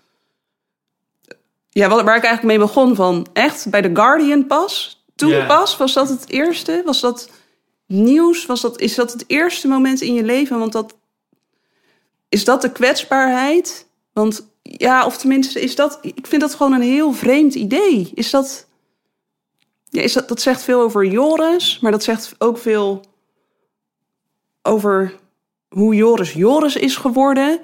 ja, 1.70 1.88
waar 1.90 2.00
ik 2.00 2.24
eigenlijk 2.24 2.44
mee 2.44 2.68
begon 2.68 2.96
van, 2.96 3.28
echt, 3.34 3.70
bij 3.70 3.82
The 3.82 3.90
Guardian 3.94 4.48
pas. 4.48 5.04
Toen 5.16 5.48
pas, 5.48 5.78
was 5.78 5.94
dat 5.94 6.10
het 6.10 6.30
eerste? 6.30 6.82
Was 6.86 7.02
dat 7.02 7.30
nieuws? 7.86 8.46
Was 8.46 8.62
dat, 8.62 8.80
is 8.80 8.96
dat 8.96 9.12
het 9.12 9.24
eerste 9.28 9.68
moment 9.68 10.02
in 10.02 10.14
je 10.14 10.24
leven? 10.24 10.60
Want 10.60 10.72
dat, 10.72 10.96
is 12.30 12.44
dat 12.44 12.62
de 12.62 12.72
kwetsbaarheid? 12.72 13.88
Want 14.14 14.48
ja, 14.62 15.06
of 15.06 15.18
tenminste, 15.18 15.62
is 15.62 15.76
dat. 15.76 16.00
Ik 16.02 16.28
vind 16.28 16.42
dat 16.42 16.56
gewoon 16.56 16.74
een 16.74 16.82
heel 16.82 17.14
vreemd 17.14 17.56
idee. 17.56 18.12
Is 18.14 18.30
dat. 18.30 18.68
Ja, 19.90 20.02
is 20.02 20.14
dat, 20.14 20.28
dat 20.28 20.42
zegt 20.42 20.64
veel 20.64 20.82
over 20.82 21.06
Joris, 21.06 21.80
maar 21.80 21.92
dat 21.92 22.04
zegt 22.04 22.36
ook 22.38 22.58
veel 22.58 23.06
over 24.66 25.14
hoe 25.68 25.96
Joris 25.96 26.34
Joris 26.34 26.76
is 26.76 26.96
geworden. 26.96 27.60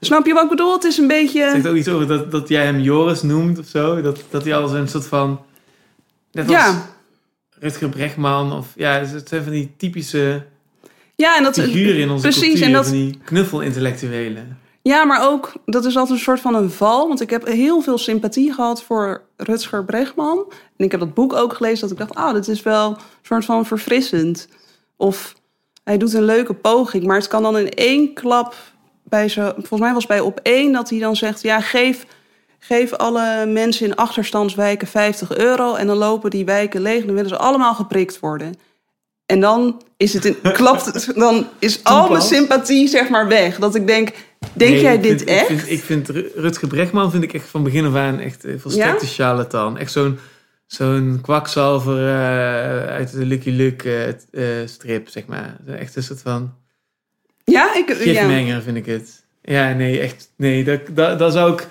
Snap 0.00 0.26
je 0.26 0.32
wat 0.32 0.42
ik 0.42 0.48
bedoel? 0.50 0.72
Het 0.72 0.84
is 0.84 0.98
een 0.98 1.06
beetje. 1.06 1.50
Zegt 1.50 1.66
ook 1.68 1.74
iets 1.76 1.88
over 1.88 2.06
dat, 2.06 2.30
dat 2.30 2.48
jij 2.48 2.64
hem 2.64 2.78
Joris 2.80 3.22
noemt 3.22 3.58
of 3.58 3.66
zo. 3.66 4.00
Dat, 4.02 4.22
dat 4.30 4.44
hij 4.44 4.54
al 4.56 4.74
een 4.74 4.88
soort 4.88 5.06
van. 5.06 5.40
Net 6.32 6.44
als 6.44 6.54
Ja, 6.56 6.86
Rutger 7.58 7.88
Bregman 7.88 8.52
of 8.52 8.66
ja, 8.76 8.92
het 8.92 9.28
zijn 9.28 9.42
van 9.42 9.52
die 9.52 9.72
typische 9.76 10.42
ja, 11.16 11.36
en 11.36 11.42
dat 11.42 11.60
figuren 11.60 12.00
in 12.00 12.10
onze 12.10 12.22
precies, 12.22 12.42
cultuur. 12.44 12.66
en 12.66 12.72
dat- 12.72 12.84
Van 12.86 12.94
die 12.94 13.18
knuffelintellectuelen. 13.24 14.58
Ja, 14.82 15.04
maar 15.04 15.28
ook, 15.30 15.52
dat 15.66 15.84
is 15.84 15.96
altijd 15.96 16.18
een 16.18 16.24
soort 16.24 16.40
van 16.40 16.54
een 16.54 16.70
val. 16.70 17.08
Want 17.08 17.20
ik 17.20 17.30
heb 17.30 17.46
heel 17.46 17.80
veel 17.80 17.98
sympathie 17.98 18.52
gehad 18.52 18.82
voor 18.82 19.22
Rutger 19.36 19.84
Bregman. 19.84 20.44
En 20.76 20.84
ik 20.84 20.90
heb 20.90 21.00
dat 21.00 21.14
boek 21.14 21.32
ook 21.32 21.52
gelezen 21.52 21.80
dat 21.80 21.90
ik 21.90 21.98
dacht, 21.98 22.14
ah, 22.14 22.34
dit 22.34 22.48
is 22.48 22.62
wel 22.62 22.88
een 22.90 22.96
soort 23.22 23.44
van 23.44 23.66
verfrissend. 23.66 24.48
Of 24.96 25.34
hij 25.90 25.98
doet 25.98 26.12
een 26.12 26.24
leuke 26.24 26.54
poging, 26.54 27.04
maar 27.04 27.16
het 27.16 27.28
kan 27.28 27.42
dan 27.42 27.58
in 27.58 27.68
één 27.70 28.14
klap 28.14 28.54
bij 29.04 29.28
zo. 29.28 29.52
Volgens 29.56 29.80
mij 29.80 29.92
was 29.92 30.06
bij 30.06 30.20
op 30.20 30.40
één 30.42 30.72
dat 30.72 30.90
hij 30.90 30.98
dan 30.98 31.16
zegt, 31.16 31.42
ja, 31.42 31.60
geef, 31.60 32.06
geef 32.58 32.92
alle 32.92 33.46
mensen 33.46 33.86
in 33.86 33.96
achterstandswijken 33.96 34.86
50 34.88 35.36
euro. 35.36 35.74
En 35.74 35.86
dan 35.86 35.96
lopen 35.96 36.30
die 36.30 36.44
wijken 36.44 36.80
leeg 36.80 37.00
en 37.00 37.06
dan 37.06 37.14
willen 37.14 37.30
ze 37.30 37.36
allemaal 37.36 37.74
geprikt 37.74 38.18
worden. 38.20 38.54
En 39.26 39.40
dan 39.40 39.82
is 39.96 40.12
het 40.12 40.24
in, 40.24 40.36
klapt 40.52 40.84
het, 40.84 41.12
dan 41.14 41.46
is 41.58 41.84
al 41.84 42.08
mijn 42.08 42.22
sympathie 42.22 42.88
zeg 42.88 43.08
maar 43.08 43.28
weg. 43.28 43.58
Dat 43.58 43.74
ik 43.74 43.86
denk, 43.86 44.08
denk 44.52 44.70
Nee, 44.72 44.80
jij 44.80 45.00
dit 45.00 45.18
vind, 45.18 45.30
echt? 45.30 45.50
Ik 45.50 45.58
vind, 45.58 45.70
ik 45.70 45.82
vind 45.82 46.08
Ru- 46.08 46.30
Rutger 46.34 46.68
Bregman 46.68 47.10
vind 47.10 47.22
ik 47.22 47.32
echt 47.34 47.48
van 47.48 47.62
begin 47.62 47.86
af 47.86 47.94
aan 47.94 48.18
echt 48.18 48.44
een 48.44 48.60
volstrekte 48.60 49.06
charlatan. 49.06 49.78
Echt 49.78 49.92
zo'n 49.92 50.18
zo'n 50.72 51.18
kwakzalver 51.22 51.98
eh, 51.98 52.86
uit 52.86 53.12
de 53.12 53.24
Lucky 53.24 53.50
Luke 53.50 54.16
eh, 54.30 54.60
eh, 54.60 54.68
strip, 54.68 55.08
zeg 55.08 55.26
maar. 55.26 55.56
Echt 55.66 55.96
een 55.96 56.02
soort 56.02 56.20
van... 56.22 56.54
Ja, 57.44 57.74
ik, 57.74 57.88
ja. 57.88 57.94
Gifmenger 57.94 58.62
vind 58.62 58.76
ik 58.76 58.86
het. 58.86 59.24
Ja, 59.42 59.72
nee, 59.72 60.00
echt. 60.00 60.32
Nee, 60.36 60.64
dat, 60.64 60.80
dat, 60.92 61.18
dat 61.18 61.32
zou 61.32 61.52
ik... 61.52 61.68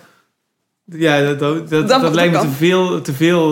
Ja, 0.86 1.34
dat, 1.34 1.70
dat, 1.70 1.88
dat, 1.88 2.14
lijkt 2.14 2.34
me 2.34 2.40
te 2.40 2.50
veel, 2.50 3.02
te 3.02 3.14
veel 3.14 3.50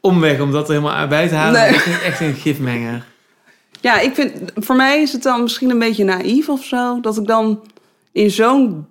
omweg 0.00 0.40
om 0.40 0.52
dat 0.52 0.68
er 0.68 0.74
helemaal 0.74 1.08
bij 1.08 1.28
te 1.28 1.34
halen. 1.34 1.60
Nee. 1.60 1.74
Is 1.74 2.02
echt 2.02 2.20
een 2.20 2.34
gifmenger. 2.34 3.04
Ja, 3.80 4.00
ik 4.00 4.14
vind, 4.14 4.52
voor 4.54 4.76
mij 4.76 5.02
is 5.02 5.12
het 5.12 5.22
dan 5.22 5.42
misschien 5.42 5.70
een 5.70 5.78
beetje 5.78 6.04
naïef 6.04 6.48
of 6.48 6.64
zo. 6.64 7.00
Dat 7.00 7.16
ik 7.16 7.26
dan 7.26 7.64
in 8.12 8.30
zo'n 8.30 8.86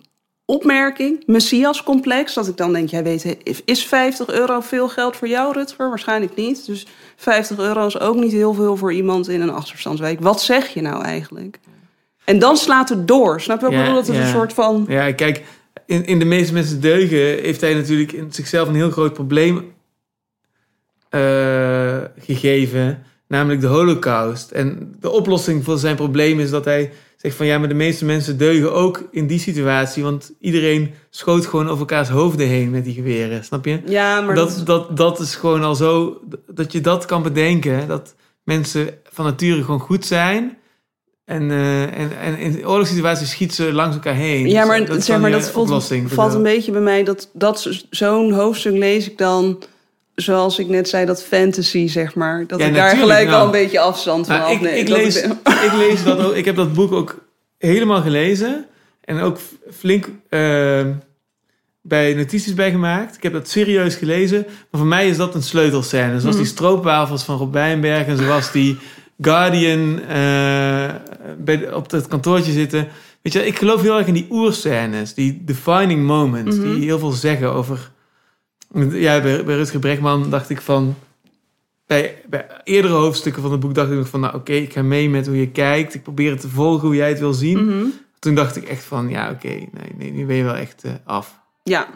opmerking, 0.48 1.24
Messias-complex, 1.26 2.34
dat 2.34 2.48
ik 2.48 2.58
dan 2.58 2.74
denk, 2.74 2.90
jij 2.90 3.04
weet, 3.04 3.38
is 3.66 3.86
50 3.86 4.30
euro 4.30 4.60
veel 4.60 4.90
geld 4.90 5.16
voor 5.16 5.28
jou, 5.28 5.54
Rutger? 5.54 5.90
Waarschijnlijk 5.90 6.36
niet. 6.36 6.66
Dus 6.66 6.88
50 7.16 7.58
euro 7.60 7.86
is 7.86 8.00
ook 8.00 8.16
niet 8.16 8.32
heel 8.32 8.54
veel 8.54 8.78
voor 8.78 8.94
iemand 8.94 9.28
in 9.28 9.42
een 9.42 9.50
achterstandswijk. 9.50 10.20
Wat 10.20 10.42
zeg 10.42 10.68
je 10.68 10.82
nou 10.82 11.04
eigenlijk? 11.04 11.60
En 12.24 12.40
dan 12.40 12.58
slaat 12.58 12.90
het 12.90 13.08
door. 13.08 13.42
Snap 13.42 13.60
je 13.60 13.66
ook 13.66 13.72
Ja, 13.72 13.94
dat 13.94 14.08
het 14.08 14.16
ja. 14.16 14.22
een 14.22 14.28
soort 14.28 14.54
van... 14.54 14.86
Ja, 14.88 15.12
kijk, 15.12 15.44
in, 15.86 16.06
in 16.06 16.20
de 16.20 16.26
meeste 16.26 16.54
mensen 16.54 16.82
deugen 16.82 17.18
heeft 17.18 17.62
hij 17.62 17.74
natuurlijk 17.74 18.12
in 18.12 18.32
zichzelf 18.32 18.68
een 18.68 18.76
heel 18.76 18.92
groot 18.92 19.14
probleem 19.14 19.74
eh, 21.10 21.98
gegeven, 22.20 23.04
namelijk 23.28 23.62
de 23.62 23.68
holocaust. 23.68 24.52
En 24.52 24.96
de 25.00 25.10
oplossing 25.10 25.64
voor 25.64 25.78
zijn 25.78 25.96
probleem 25.96 26.40
is 26.40 26.50
dat 26.50 26.66
hij 26.66 26.92
zegt 27.28 27.38
van 27.38 27.46
ja, 27.46 27.60
maar 27.60 27.68
de 27.68 27.74
meeste 27.74 28.06
mensen 28.06 28.38
deugen 28.38 28.74
ook 28.74 29.08
in 29.12 29.28
die 29.28 29.40
situatie, 29.40 30.04
want 30.04 30.34
iedereen 30.40 30.94
schoot 31.10 31.46
gewoon 31.46 31.66
over 31.68 31.80
elkaars 31.80 32.10
hoofden 32.10 32.48
heen 32.48 32.70
met 32.70 32.84
die 32.84 32.94
geweren, 32.94 33.44
snap 33.44 33.66
je? 33.66 33.82
Ja, 33.86 34.22
maar 34.22 34.36
dat, 34.36 34.56
dat, 34.56 34.66
dat, 34.66 34.98
dat 34.98 35.20
is 35.20 35.36
gewoon 35.36 35.64
al 35.64 35.76
zo, 35.76 36.22
dat 36.48 36.72
je 36.72 36.82
dat 36.82 37.06
kan 37.06 37.24
bedenken, 37.24 37.88
dat 37.88 38.16
mensen 38.44 38.90
van 39.04 39.26
nature 39.26 39.64
gewoon 39.64 39.80
goed 39.80 40.06
zijn. 40.06 40.58
En, 41.26 41.52
eh, 41.52 41.82
en, 41.82 42.20
en 42.20 42.38
in 42.38 42.68
oorlogssituaties 42.68 43.30
schieten 43.30 43.56
ze 43.56 43.74
langs 43.74 43.96
elkaar 43.96 44.16
heen. 44.16 44.48
Ja, 44.50 44.60
Dus 44.60 44.70
maar, 44.70 44.86
dat 44.86 45.04
zeg 45.04 45.20
maar 45.20 45.32
dat 45.32 45.50
valt, 45.50 45.90
valt 46.08 46.34
een 46.34 46.44
beetje 46.44 46.72
bij 46.72 46.82
mij. 46.82 47.04
Dat, 47.04 47.30
dat 47.34 47.86
zo'n 47.90 48.32
hoofdstuk 48.32 48.78
lees 48.78 49.10
ik 49.10 49.18
dan, 49.18 49.64
zoals 50.22 50.60
ik 50.60 50.68
net 50.68 50.90
zei, 50.90 51.06
dat 51.06 51.24
fantasy, 51.24 51.88
zeg 51.88 52.16
maar. 52.16 52.44
Dat 52.48 52.60
Ja, 52.60 52.66
ik 52.66 52.74
daar 52.74 52.96
gelijk 52.96 53.28
nou. 53.28 53.40
al 53.40 53.46
een 53.46 53.52
beetje 53.52 53.80
afstand 53.80 54.28
van 54.28 54.36
Nou, 54.38 54.52
ik, 54.54 54.62
ik, 54.62 54.88
lees, 54.88 55.24
ik 55.24 55.72
lees 55.78 56.04
dat 56.04 56.20
ook. 56.20 56.34
Ik 56.34 56.46
heb 56.46 56.56
dat 56.56 56.74
boek 56.74 56.92
ook 56.92 57.26
helemaal 57.58 58.02
gelezen. 58.02 58.66
En 59.02 59.20
ook 59.20 59.38
flink 59.74 60.10
eh, 60.30 60.86
bij 61.82 62.14
notities 62.14 62.54
bij 62.54 62.72
gemaakt. 62.72 63.16
Ik 63.16 63.24
heb 63.24 63.34
dat 63.34 63.50
serieus 63.50 63.96
gelezen. 63.96 64.46
Maar 64.48 64.80
voor 64.82 64.86
mij 64.90 65.08
is 65.10 65.18
dat 65.18 65.36
een 65.36 65.44
sleutelscène. 65.44 66.20
Zoals 66.20 66.36
Mhm. 66.36 66.44
die 66.44 66.54
stroopwafels 66.54 67.24
van 67.24 67.38
Rob 67.38 67.54
Wijnberg. 67.54 68.08
En 68.08 68.18
zoals 68.18 68.52
die 68.52 68.78
Guardian 69.22 70.00
eh, 70.08 70.90
bij 71.38 71.74
op 71.74 71.92
het 71.92 72.08
kantoortje 72.08 72.52
zitten. 72.52 72.88
Weet 73.22 73.34
je, 73.34 73.46
ik 73.46 73.58
geloof 73.58 73.82
heel 73.82 73.98
erg 73.98 74.08
in 74.08 74.14
die 74.14 74.28
oerscènes. 74.30 75.14
Die 75.14 75.42
defining 75.46 76.04
moments. 76.06 76.56
Mhm. 76.56 76.74
Die 76.74 76.84
heel 76.84 77.00
veel 77.00 77.12
zeggen 77.12 77.54
over... 77.54 77.92
Ja, 78.74 79.22
bij, 79.22 79.46
bij 79.46 79.56
Rutger 79.56 79.80
Bregman 79.80 80.30
dacht 80.30 80.50
ik 80.50 80.62
van... 80.62 80.96
Bij, 81.86 82.22
bij 82.26 82.48
eerdere 82.64 82.94
hoofdstukken 82.94 83.42
van 83.42 83.52
het 83.52 83.60
boek 83.60 83.74
dacht 83.74 83.92
ik 83.92 83.98
nog 83.98 84.10
van... 84.10 84.20
Nou, 84.20 84.36
oké, 84.36 84.54
ik 84.54 84.74
ga 84.74 84.82
mee 84.82 85.10
met 85.10 85.28
hoe 85.28 85.40
je 85.40 85.52
kijkt. 85.52 85.94
Ik 85.94 86.04
probeer 86.04 86.32
het 86.32 86.42
te 86.42 86.50
volgen 86.50 86.88
hoe 86.88 86.96
jij 86.96 87.10
het 87.10 87.20
wil 87.20 87.34
zien. 87.34 87.66
Mhm. 87.66 87.86
Toen 88.20 88.36
dacht 88.36 88.56
ik 88.56 88.64
echt 88.64 88.84
van... 88.84 89.10
Ja, 89.10 89.30
oké, 89.30 89.48
nee, 89.48 89.94
nee, 89.98 90.12
nu 90.12 90.26
ben 90.26 90.36
je 90.36 90.44
wel 90.44 90.56
echt 90.56 90.84
eh, 90.84 90.92
af. 91.06 91.40
Ja. 91.64 91.88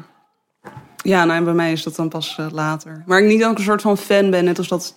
Ja, 1.03 1.25
nou, 1.25 1.37
en 1.37 1.43
bij 1.43 1.53
mij 1.53 1.71
is 1.71 1.83
dat 1.83 1.95
dan 1.95 2.09
pas 2.09 2.35
eh, 2.37 2.47
later. 2.51 3.03
Maar 3.05 3.21
ik 3.21 3.27
niet 3.27 3.45
ook 3.45 3.57
een 3.57 3.63
soort 3.63 3.81
van 3.81 3.97
fan 3.97 4.29
ben, 4.29 4.45
net 4.45 4.57
als 4.57 4.67
dat 4.67 4.95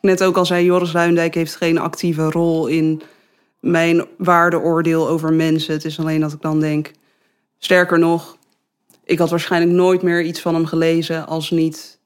net 0.00 0.24
ook 0.24 0.36
al 0.36 0.46
zei, 0.46 0.64
Joris 0.64 0.92
Luindijk 0.92 1.34
heeft 1.34 1.56
geen 1.56 1.78
actieve 1.78 2.30
rol 2.30 2.66
in 2.66 3.02
mijn 3.60 4.06
waardeoordeel 4.18 5.08
over 5.08 5.32
mensen. 5.32 5.74
Het 5.74 5.84
is 5.84 5.98
alleen 5.98 6.20
dat 6.20 6.32
ik 6.32 6.42
dan 6.42 6.60
denk, 6.60 6.90
sterker 7.58 7.98
nog, 7.98 8.37
ik 9.08 9.18
had 9.18 9.30
waarschijnlijk 9.30 9.72
nooit 9.72 10.02
meer 10.02 10.22
iets 10.22 10.40
van 10.40 10.54
hem 10.54 10.66
gelezen 10.66 11.26
als 11.26 11.50
niet 11.50 11.98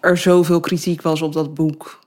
er 0.00 0.16
zoveel 0.16 0.60
kritiek 0.60 1.02
was 1.02 1.22
op 1.22 1.32
dat 1.32 1.54
boek. 1.54 1.98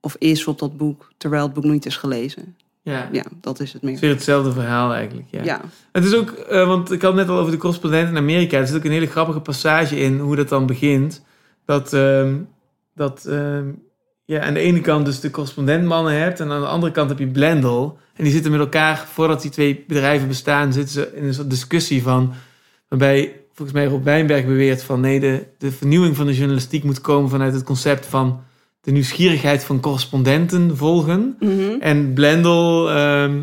Of 0.00 0.16
is 0.18 0.46
op 0.46 0.58
dat 0.58 0.76
boek, 0.76 1.12
terwijl 1.16 1.42
het 1.42 1.52
boek 1.52 1.64
niet 1.64 1.86
is 1.86 1.96
gelezen. 1.96 2.56
Ja, 2.82 3.08
Ja, 3.12 3.24
dat 3.40 3.60
is 3.60 3.72
het 3.72 3.82
het 3.82 3.90
is 3.92 4.00
meer. 4.00 4.10
hetzelfde 4.10 4.52
verhaal 4.52 4.92
eigenlijk. 4.92 5.26
Ja. 5.30 5.42
Ja. 5.44 5.60
Het 5.92 6.04
is 6.04 6.14
ook, 6.14 6.30
eh, 6.30 6.66
want 6.66 6.92
ik 6.92 7.02
had 7.02 7.12
het 7.16 7.20
net 7.26 7.34
al 7.34 7.38
over 7.40 7.52
de 7.52 7.58
correspondent 7.58 8.08
in 8.08 8.16
Amerika. 8.16 8.58
Er 8.58 8.66
zit 8.66 8.76
ook 8.76 8.84
een 8.84 8.90
hele 8.90 9.06
grappige 9.06 9.40
passage 9.40 9.96
in 9.96 10.18
hoe 10.18 10.36
dat 10.36 10.48
dan 10.48 10.66
begint. 10.66 11.22
Dat, 11.64 11.92
ehm, 11.92 12.36
dat 12.94 13.24
ehm, 13.24 13.68
je 14.24 14.40
aan 14.40 14.54
de 14.54 14.60
ene 14.60 14.80
kant 14.80 15.04
dus 15.04 15.20
de 15.20 15.30
correspondentmannen 15.30 16.12
hebt 16.20 16.40
en 16.40 16.50
aan 16.50 16.60
de 16.60 16.66
andere 16.66 16.92
kant 16.92 17.08
heb 17.08 17.18
je 17.18 17.26
Blendel. 17.26 17.98
En 18.16 18.24
die 18.24 18.32
zitten 18.32 18.50
met 18.50 18.60
elkaar, 18.60 19.06
voordat 19.12 19.42
die 19.42 19.50
twee 19.50 19.84
bedrijven 19.86 20.28
bestaan, 20.28 20.72
zitten 20.72 20.92
ze 20.92 21.12
in 21.14 21.24
een 21.24 21.34
soort 21.34 21.50
discussie 21.50 22.02
van, 22.02 22.32
waarbij 22.88 23.32
volgens 23.52 23.76
mij 23.76 23.86
Rob 23.86 24.04
Wijnberg 24.04 24.44
beweert 24.44 24.82
van 24.82 25.00
nee, 25.00 25.20
de, 25.20 25.46
de 25.58 25.72
vernieuwing 25.72 26.16
van 26.16 26.26
de 26.26 26.34
journalistiek 26.34 26.84
moet 26.84 27.00
komen 27.00 27.30
vanuit 27.30 27.54
het 27.54 27.64
concept 27.64 28.06
van 28.06 28.40
de 28.80 28.90
nieuwsgierigheid 28.90 29.64
van 29.64 29.80
correspondenten 29.80 30.76
volgen. 30.76 31.36
Mhm. 31.40 31.80
En 31.80 32.12
Blendel, 32.12 32.90
ehm, 32.90 33.42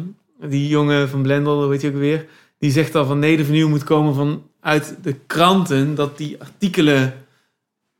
die 0.49 0.67
jongen 0.67 1.09
van 1.09 1.21
Blendel, 1.21 1.69
heet 1.69 1.81
je 1.81 1.87
ook 1.87 1.95
weer, 1.95 2.25
die 2.59 2.71
zegt 2.71 2.95
al 2.95 3.05
van 3.05 3.19
nee, 3.19 3.37
de 3.37 3.43
vernieuwing 3.43 3.73
moet 3.75 3.83
komen 3.83 4.13
vanuit 4.13 4.97
de 5.01 5.15
kranten, 5.27 5.95
dat 5.95 6.17
die 6.17 6.41
artikelen 6.41 7.13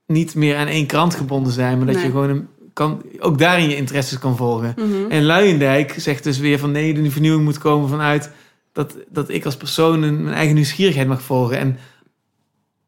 niet 0.07 0.35
meer 0.35 0.55
aan 0.55 0.67
één 0.67 0.85
krant 0.85 1.15
gebonden 1.15 1.53
zijn, 1.53 1.77
maar 1.77 1.85
dat 1.85 1.95
Nee. 1.95 2.03
je 2.05 2.11
gewoon 2.11 2.29
een, 2.29 2.47
kan, 2.73 3.01
ook 3.19 3.37
daarin 3.37 3.69
je 3.69 3.75
interesses 3.75 4.19
kan 4.19 4.37
volgen. 4.37 4.73
Mhm. 4.77 5.09
En 5.11 5.23
Luijendijk 5.23 5.95
zegt 5.97 6.23
dus 6.23 6.37
weer 6.37 6.59
van 6.59 6.71
nee, 6.71 6.93
de 6.93 7.11
vernieuwing 7.11 7.43
moet 7.43 7.57
komen 7.57 7.89
vanuit 7.89 8.31
dat, 8.71 8.97
dat 9.09 9.29
ik 9.29 9.45
als 9.45 9.57
persoon 9.57 10.03
een, 10.03 10.23
mijn 10.23 10.35
eigen 10.35 10.55
nieuwsgierigheid 10.55 11.07
mag 11.07 11.21
volgen. 11.21 11.57
En 11.57 11.77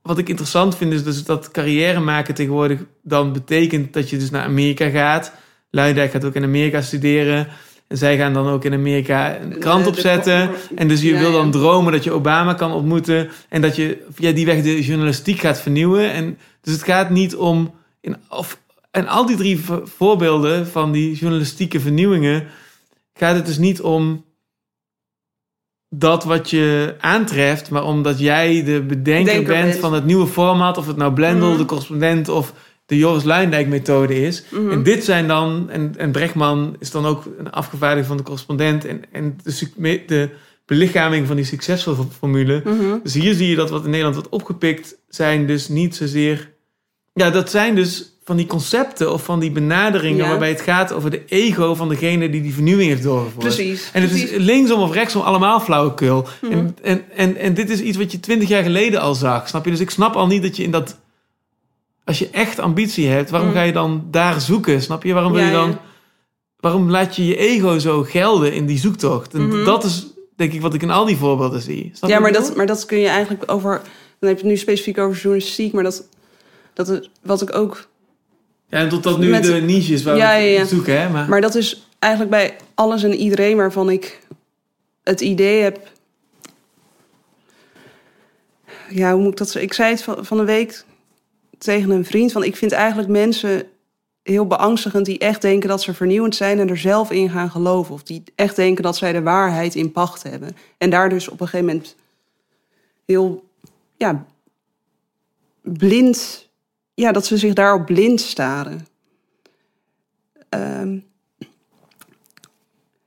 wat 0.02 0.18
ik 0.18 0.30
interessant 0.30 0.78
vind 0.78 0.94
is 0.94 1.04
dus 1.04 1.24
dat 1.24 1.52
carrière 1.52 2.00
maken 2.00 2.34
tegenwoordig 2.34 2.80
dan 3.04 3.34
betekent 3.34 3.94
dat 3.94 4.10
je 4.10 4.18
dus 4.18 4.30
naar 4.30 4.44
Amerika 4.44 4.90
gaat. 4.90 5.34
Luijendijk 5.70 6.12
gaat 6.12 6.26
ook 6.26 6.36
in 6.36 6.44
Amerika 6.44 6.82
studeren. 6.82 7.48
En 7.88 7.98
zij 7.98 8.18
gaan 8.18 8.34
dan 8.34 8.48
ook 8.48 8.66
in 8.66 8.74
Amerika 8.74 9.40
een 9.40 9.60
krant 9.60 9.88
opzetten. 9.88 10.50
En 10.76 10.88
dus 10.88 11.02
je 11.02 11.14
Ja, 11.14 11.20
wil 11.20 11.32
dan 11.32 11.46
ja. 11.46 11.52
dromen 11.52 11.92
dat 11.92 12.04
je 12.04 12.12
Obama 12.12 12.54
kan 12.54 12.72
ontmoeten. 12.72 13.30
En 13.50 13.62
dat 13.62 13.76
je 13.76 14.06
via 14.10 14.32
die 14.32 14.46
weg 14.46 14.64
de 14.64 14.84
journalistiek 14.84 15.40
gaat 15.40 15.62
vernieuwen. 15.62 16.12
En 16.12 16.38
dus 16.62 16.74
het 16.74 16.84
gaat 16.84 17.10
niet 17.10 17.36
om. 17.36 17.74
In, 18.02 18.16
of, 18.30 18.60
en 18.96 19.08
al 19.08 19.26
die 19.26 19.36
drie 19.38 19.60
vo- 19.60 19.82
voorbeelden 19.86 20.68
van 20.68 20.92
die 20.92 21.16
journalistieke 21.16 21.80
vernieuwingen. 21.80 22.48
gaat 23.14 23.36
het 23.36 23.46
dus 23.46 23.58
niet 23.58 23.82
om 23.82 24.26
dat 25.90 26.24
wat 26.24 26.50
je 26.50 26.96
aantreft. 27.00 27.70
maar 27.70 27.84
omdat 27.84 28.20
jij 28.20 28.64
de 28.64 28.82
bedenker 28.82 29.34
Denker 29.34 29.54
bent 29.54 29.68
bent. 29.70 29.80
van 29.80 29.94
het 29.94 30.06
nieuwe 30.06 30.28
format. 30.28 30.78
Of 30.78 30.88
het 30.88 30.98
nou 30.98 31.14
Blendel, 31.14 31.50
Mhm. 31.50 31.58
de 31.58 31.66
correspondent 31.66 32.30
of 32.30 32.54
de 32.86 32.98
Joris 32.98 33.24
Luijendijk 33.24 33.68
methode 33.68 34.22
is. 34.22 34.44
Mhm. 34.52 34.72
En 34.72 34.84
dit 34.84 35.04
zijn 35.04 35.28
dan, 35.28 35.70
en, 35.70 35.94
en 35.98 36.12
Brechtman 36.12 36.76
is 36.80 36.92
dan 36.92 37.06
ook 37.06 37.26
een 37.38 37.52
afgevaardigde 37.52 38.08
van 38.08 38.18
de 38.18 38.24
correspondent. 38.24 38.86
En, 38.86 39.02
en 39.12 39.38
de, 39.44 40.04
de 40.08 40.30
belichaming 40.66 41.28
van 41.28 41.36
die 41.36 41.46
succesvolle 41.46 42.06
formule. 42.18 42.62
Mhm. 42.66 42.98
Dus 43.04 43.14
hier 43.14 43.34
zie 43.34 43.50
je 43.50 43.56
dat 43.56 43.70
wat 43.70 43.84
in 43.84 43.90
Nederland 43.90 44.16
wordt 44.16 44.30
opgepikt, 44.32 44.96
zijn 45.10 45.48
dus 45.48 45.68
niet 45.68 45.96
zozeer. 45.96 46.54
Ja, 47.14 47.30
dat 47.30 47.50
zijn 47.50 47.76
dus 47.76 48.15
van 48.26 48.36
die 48.38 48.46
concepten 48.46 49.12
of 49.14 49.24
van 49.24 49.40
die 49.40 49.52
benaderingen 49.52 50.24
Ja. 50.24 50.30
waarbij 50.30 50.50
het 50.50 50.62
gaat 50.62 50.94
over 50.94 51.10
de 51.12 51.26
ego 51.26 51.76
van 51.76 51.90
degene 51.90 52.30
die 52.30 52.42
die 52.42 52.54
vernieuwing 52.54 52.90
heeft 52.90 53.04
doorgevoerd. 53.04 53.46
Precies. 53.46 53.90
En 53.94 54.02
het 54.02 54.10
precies. 54.10 54.30
is 54.30 54.38
linksom 54.44 54.82
of 54.82 54.94
rechtsom 54.94 55.22
allemaal 55.22 55.60
flauwekul. 55.60 56.28
Mhm. 56.42 56.52
En, 56.54 56.78
en, 56.82 57.04
en, 57.16 57.36
en 57.38 57.54
dit 57.54 57.70
is 57.70 57.80
iets 57.82 57.98
wat 57.98 58.12
je 58.12 58.20
twintig 58.20 58.48
jaar 58.50 58.64
geleden 58.64 59.02
al 59.02 59.14
zag, 59.16 59.48
snap 59.48 59.66
je? 59.66 59.72
Dus 59.72 59.80
ik 59.80 59.90
snap 59.90 60.16
al 60.16 60.28
niet 60.28 60.42
dat 60.42 60.58
je 60.58 60.64
in 60.64 60.72
dat... 60.72 60.98
Als 62.04 62.20
je 62.20 62.30
echt 62.30 62.60
ambitie 62.60 63.08
hebt, 63.08 63.30
waarom 63.30 63.50
Mhm. 63.50 63.58
ga 63.58 63.64
je 63.64 63.72
dan 63.72 64.08
daar 64.12 64.42
zoeken, 64.42 64.82
snap 64.82 65.04
je? 65.04 65.14
Waarom 65.14 65.32
wil 65.32 65.42
Ja, 65.42 65.48
je 65.48 65.54
dan... 65.54 65.70
ja. 65.70 65.82
Waarom 66.60 66.90
laat 66.90 67.16
je 67.16 67.26
je 67.26 67.36
ego 67.38 67.78
zo 67.80 68.04
gelden 68.04 68.54
in 68.54 68.66
die 68.66 68.78
zoektocht? 68.80 69.34
En 69.34 69.48
Mhm. 69.48 69.64
dat 69.66 69.84
is 69.84 70.06
denk 70.36 70.54
ik 70.54 70.62
wat 70.62 70.74
ik 70.74 70.82
in 70.82 70.92
al 70.92 71.06
die 71.06 71.18
voorbeelden 71.18 71.62
zie. 71.62 71.92
Snap 71.94 72.10
Ja, 72.10 72.20
maar 72.20 72.32
dat, 72.34 72.56
maar 72.56 72.66
dat 72.66 72.86
kun 72.86 73.00
je 73.00 73.08
eigenlijk 73.08 73.52
over. 73.52 73.82
Dan 74.20 74.30
heb 74.30 74.38
je 74.40 74.44
het 74.44 74.52
nu 74.54 74.58
specifiek 74.58 74.98
over 74.98 75.16
journalistiek, 75.18 75.74
maar 75.74 75.84
dat, 75.84 76.08
dat 76.74 76.88
het, 76.88 77.10
wat 77.24 77.42
ik 77.42 77.56
ook. 77.56 77.88
Ja, 78.76 78.82
en 78.82 78.90
tot 78.90 79.04
dat 79.04 79.20
nu 79.20 79.30
Met- 79.30 79.44
de 79.44 79.54
niches 79.54 80.04
waar 80.04 80.18
Ja, 80.18 80.36
we 80.38 80.44
ja, 80.44 80.66
zoeken, 80.66 81.02
hè? 81.02 81.10
Maar, 81.10 81.30
Maar 81.30 81.42
dat 81.42 81.56
is 81.56 81.88
eigenlijk 82.00 82.32
bij 82.32 82.56
alles 82.74 83.04
en 83.04 83.14
iedereen 83.14 83.58
waarvan 83.58 83.90
ik 83.90 84.20
het 85.04 85.22
idee 85.22 85.62
heb. 85.62 85.92
Ja, 88.90 89.14
hoe 89.14 89.22
moet 89.22 89.32
ik 89.32 89.38
dat? 89.38 89.56
Ik 89.56 89.74
zei 89.74 89.92
het 89.92 90.04
van, 90.04 90.26
van 90.26 90.38
de 90.38 90.44
week 90.44 90.84
tegen 91.58 91.90
een 91.90 92.06
vriend: 92.06 92.32
van 92.32 92.44
ik 92.44 92.56
vind 92.56 92.72
eigenlijk 92.72 93.10
mensen 93.10 93.64
heel 94.24 94.46
beangstigend 94.48 95.06
die 95.06 95.20
echt 95.20 95.42
denken 95.42 95.70
dat 95.70 95.82
ze 95.82 95.94
vernieuwend 95.94 96.36
zijn 96.36 96.60
en 96.60 96.70
er 96.70 96.78
zelf 96.78 97.12
in 97.12 97.30
gaan 97.30 97.52
geloven. 97.52 97.94
Of 97.94 98.04
die 98.04 98.24
echt 98.36 98.56
denken 98.56 98.84
dat 98.84 98.98
zij 98.98 99.12
de 99.12 99.22
waarheid 99.22 99.76
in 99.76 99.92
pacht 99.92 100.24
hebben. 100.24 100.56
En 100.78 100.90
daar 100.90 101.10
dus 101.10 101.28
op 101.28 101.42
een 101.42 101.48
gegeven 101.48 101.74
moment 101.74 101.96
heel 103.06 103.44
ja, 103.98 104.26
blind, 105.62 106.45
ja, 106.96 107.12
dat 107.12 107.26
ze 107.26 107.38
zich 107.38 107.54
daarop 107.54 107.86
blind 107.86 108.22
staren. 108.22 108.88
Ehm, 110.50 111.00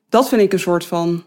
dat 0.09 0.29
vind 0.29 0.43
ik 0.43 0.53
een 0.53 0.59
soort 0.59 0.85
van. 0.87 1.25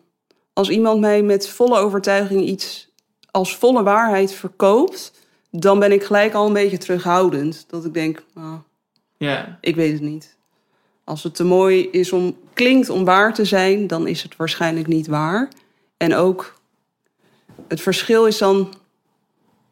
Als 0.54 0.70
iemand 0.70 1.00
mij 1.00 1.22
met 1.22 1.50
volle 1.50 1.78
overtuiging 1.78 2.42
iets 2.42 2.90
als 3.32 3.56
volle 3.58 3.84
waarheid 3.84 4.34
verkoopt, 4.34 5.12
dan 5.50 5.80
ben 5.80 5.92
ik 5.92 6.04
gelijk 6.04 6.34
al 6.34 6.48
een 6.48 6.54
beetje 6.54 6.78
terughoudend. 6.78 7.66
Dat 7.68 7.86
ik 7.86 7.94
denk, 7.94 8.24
ah, 8.34 8.54
Ja. 9.18 9.58
ik 9.62 9.76
weet 9.76 9.94
het 9.94 10.02
niet. 10.02 10.36
Als 11.04 11.24
het 11.24 11.36
te 11.36 11.44
mooi 11.44 11.90
is 11.90 12.12
om, 12.12 12.38
klinkt 12.54 12.90
om 12.90 13.06
waar 13.06 13.34
te 13.34 13.46
zijn, 13.46 13.88
dan 13.88 14.08
is 14.08 14.24
het 14.24 14.36
waarschijnlijk 14.36 14.88
niet 14.88 15.08
waar. 15.08 15.50
En 15.98 16.16
ook 16.16 16.60
het 17.68 17.82
verschil 17.82 18.26
is 18.26 18.38
dan. 18.38 18.74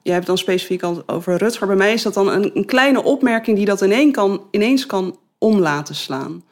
Je 0.01 0.11
hebt 0.11 0.25
dan 0.25 0.37
specifiek 0.37 0.83
al 0.83 1.03
over 1.07 1.37
Rutger. 1.37 1.67
Bij 1.67 1.75
mij 1.75 1.93
is 1.93 2.03
dat 2.03 2.13
dan 2.13 2.27
een, 2.27 2.57
een 2.57 2.65
kleine 2.65 3.03
opmerking 3.03 3.57
die 3.57 3.65
dat 3.65 4.11
kan, 4.11 4.47
ineens 4.51 4.85
kan 4.85 5.19
om 5.37 5.59
laten 5.59 5.95
slaan. 5.95 6.43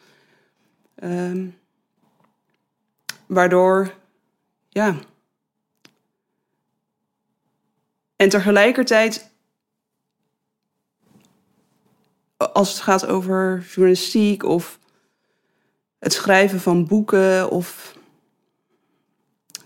Ehm, 0.95 1.47
waardoor, 3.25 3.93
ja. 4.69 4.95
En 8.15 8.29
tegelijkertijd 8.29 9.31
als 12.37 12.69
het 12.69 12.79
gaat 12.79 13.05
over 13.05 13.65
journalistiek 13.69 14.43
of 14.43 14.79
het 15.99 16.13
schrijven 16.13 16.59
van 16.59 16.87
boeken 16.87 17.49
of 17.49 17.95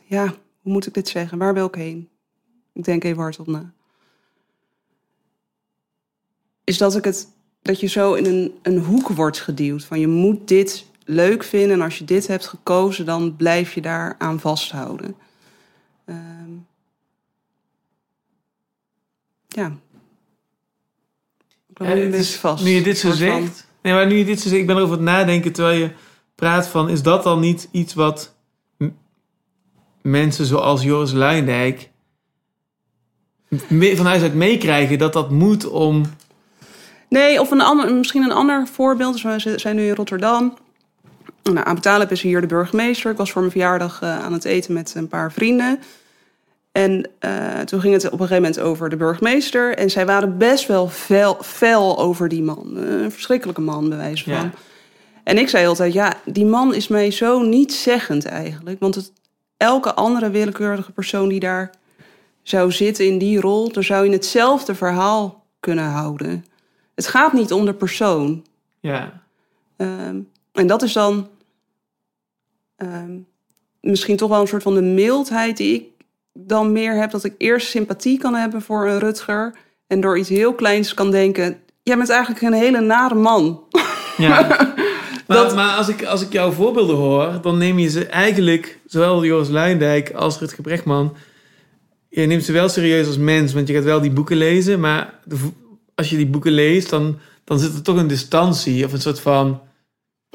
ja, 0.03 0.25
hoe 0.61 0.71
moet 0.71 0.87
ik 0.87 0.93
dit 0.93 1.07
zeggen? 1.07 1.37
Waar 1.37 1.53
wil 1.53 1.67
ik 1.67 1.75
heen? 1.75 2.10
Ik 2.73 2.83
denk 2.83 3.03
even 3.03 3.21
hardop 3.21 3.47
na. 3.47 3.71
Is 6.63 6.77
dat 6.77 6.95
ik 6.95 7.03
het 7.03 7.27
dat 7.61 7.79
je 7.79 7.87
zo 7.87 8.13
in 8.13 8.25
een, 8.25 8.59
een 8.61 8.77
hoek 8.79 9.07
wordt 9.07 9.39
geduwd 9.39 9.83
van 9.83 9.99
je 9.99 10.07
moet 10.07 10.47
dit 10.47 10.85
leuk 11.05 11.43
vinden 11.43 11.71
en 11.71 11.81
als 11.81 11.97
je 11.97 12.05
dit 12.05 12.27
hebt 12.27 12.47
gekozen 12.47 13.05
dan 13.05 13.35
blijf 13.35 13.73
je 13.73 13.81
daar 13.81 14.15
aan 14.17 14.39
vasthouden. 14.39 15.15
Ehm, 16.05 16.49
ja. 19.47 19.77
Ik 21.69 21.87
Ja, 21.87 21.93
nu 21.93 22.01
is- 22.13 22.35
vast. 22.35 22.63
Nu 22.63 22.69
je 22.69 22.81
dit 22.83 22.97
zo 22.97 23.07
van- 23.07 23.17
zegt. 23.17 23.67
Nee, 23.81 23.93
maar 23.93 24.07
nu 24.07 24.15
je 24.15 24.25
dit 24.25 24.39
zo 24.39 24.49
zegt, 24.49 24.61
ik 24.61 24.67
ben 24.67 24.75
erover 24.77 24.97
aan 24.97 25.05
het 25.05 25.15
nadenken 25.15 25.51
terwijl 25.51 25.79
je 25.79 25.91
praat 26.35 26.67
van, 26.67 26.89
is 26.89 27.01
dat 27.01 27.23
dan 27.23 27.39
niet 27.39 27.67
iets 27.71 27.93
wat 27.93 28.35
mensen 30.01 30.45
zoals 30.45 30.81
Joris 30.83 31.11
Luijendijk 31.11 31.90
van 33.95 34.05
huis 34.05 34.21
uit 34.21 34.33
meekrijgen 34.33 34.97
dat 34.97 35.13
dat 35.13 35.29
moet 35.29 35.67
om. 35.67 36.03
Nee, 37.09 37.41
of 37.41 37.51
een 37.51 37.61
ander, 37.61 37.93
misschien 37.93 38.23
een 38.23 38.31
ander 38.31 38.67
voorbeeld. 38.67 39.21
Dus 39.21 39.43
we 39.43 39.59
zijn 39.59 39.75
nu 39.75 39.87
in 39.87 39.95
Rotterdam. 39.95 40.57
Nou, 41.43 41.65
Abu 41.65 41.79
Talib 41.79 42.11
is 42.11 42.21
hier 42.21 42.41
de 42.41 42.47
burgemeester. 42.47 43.11
Ik 43.11 43.17
was 43.17 43.31
voor 43.31 43.41
mijn 43.41 43.53
verjaardag 43.53 44.01
eh, 44.01 44.19
aan 44.19 44.33
het 44.33 44.45
eten 44.45 44.73
met 44.73 44.93
een 44.95 45.07
paar 45.07 45.31
vrienden. 45.31 45.79
En 46.71 47.09
eh, 47.19 47.59
toen 47.59 47.81
ging 47.81 47.93
het 47.93 48.05
op 48.05 48.11
een 48.11 48.27
gegeven 48.27 48.41
moment 48.41 48.59
over 48.59 48.89
de 48.89 48.95
burgemeester. 48.95 49.75
En 49.75 49.89
zij 49.89 50.05
waren 50.05 50.37
best 50.37 50.67
wel 50.67 50.89
fel, 50.89 51.37
fel 51.41 51.99
over 51.99 52.27
die 52.27 52.43
man. 52.43 52.77
Eh, 52.77 52.83
Een 52.83 53.11
verschrikkelijke 53.11 53.61
man, 53.61 53.89
bij 53.89 53.97
wijze 53.97 54.23
van. 54.23 54.33
Ja. 54.33 54.51
En 55.23 55.37
ik 55.37 55.49
zei 55.49 55.67
altijd, 55.67 55.93
ja, 55.93 56.13
die 56.25 56.45
man 56.45 56.73
is 56.73 56.87
mij 56.87 57.11
zo 57.11 57.41
nietszeggend 57.41 58.25
eigenlijk. 58.25 58.79
Want 58.79 58.95
het, 58.95 59.11
elke 59.57 59.93
andere 59.93 60.29
willekeurige 60.29 60.91
persoon 60.91 61.29
die 61.29 61.39
daar 61.39 61.71
zou 62.51 62.71
zitten 62.71 63.05
in 63.05 63.17
die 63.17 63.39
rol... 63.41 63.71
dan 63.71 63.83
zou 63.83 64.05
je 64.05 64.11
hetzelfde 64.11 64.75
verhaal 64.75 65.45
kunnen 65.59 65.85
houden. 65.85 66.45
Het 66.95 67.07
gaat 67.07 67.33
niet 67.33 67.51
om 67.51 67.65
de 67.65 67.73
persoon. 67.73 68.45
Ja, 68.79 69.19
Ehm, 69.77 70.15
en 70.51 70.67
dat 70.67 70.81
is 70.81 70.93
dan 70.93 71.27
ehm, 72.75 73.11
misschien 73.81 74.17
toch 74.17 74.29
wel 74.29 74.41
een 74.41 74.47
soort 74.47 74.63
van 74.63 74.73
de 74.73 74.81
mildheid 74.81 75.57
die 75.57 75.73
ik 75.75 75.83
dan 76.33 76.71
meer 76.71 76.93
heb. 76.95 77.11
Dat 77.11 77.23
ik 77.23 77.33
eerst 77.37 77.67
sympathie 77.69 78.17
kan 78.17 78.33
hebben 78.33 78.61
voor 78.61 78.87
een 78.87 78.99
Rutger. 78.99 79.55
En 79.87 80.01
door 80.01 80.17
iets 80.17 80.29
heel 80.29 80.53
kleins 80.53 80.93
kan 80.93 81.11
denken... 81.11 81.59
jij 81.83 81.97
bent 81.97 82.09
eigenlijk 82.09 82.41
een 82.41 82.53
hele 82.53 82.81
nare 82.81 83.15
man. 83.15 83.63
ja. 84.17 84.41
maar, 85.27 85.37
Dat- 85.37 85.55
maar 85.55 85.75
als, 85.75 85.87
ik, 85.87 86.05
als 86.05 86.21
ik 86.21 86.31
jouw 86.31 86.51
voorbeelden 86.51 86.95
hoor, 86.95 87.39
dan 87.41 87.57
neem 87.57 87.79
je 87.79 87.89
ze 87.89 88.05
eigenlijk, 88.05 88.79
zowel 88.85 89.25
Joris 89.25 89.49
Luijendijk 89.49 90.11
als 90.13 90.39
Rutger 90.39 90.63
Brechtman, 90.63 91.15
je 92.13 92.25
neemt 92.25 92.43
ze 92.43 92.51
wel 92.51 92.69
serieus 92.69 93.07
als 93.07 93.17
mens, 93.17 93.53
want 93.53 93.67
je 93.67 93.73
gaat 93.73 93.83
wel 93.83 94.01
die 94.01 94.11
boeken 94.11 94.37
lezen, 94.37 94.79
maar 94.79 95.19
als 95.95 96.09
je 96.09 96.17
die 96.17 96.27
boeken 96.27 96.51
leest, 96.51 96.89
dan, 96.89 97.17
dan 97.43 97.59
zit 97.59 97.73
er 97.73 97.81
toch 97.81 97.97
een 97.97 98.07
distantie 98.07 98.85
of 98.85 98.93
een 98.93 99.01
soort 99.01 99.19
van. 99.19 99.61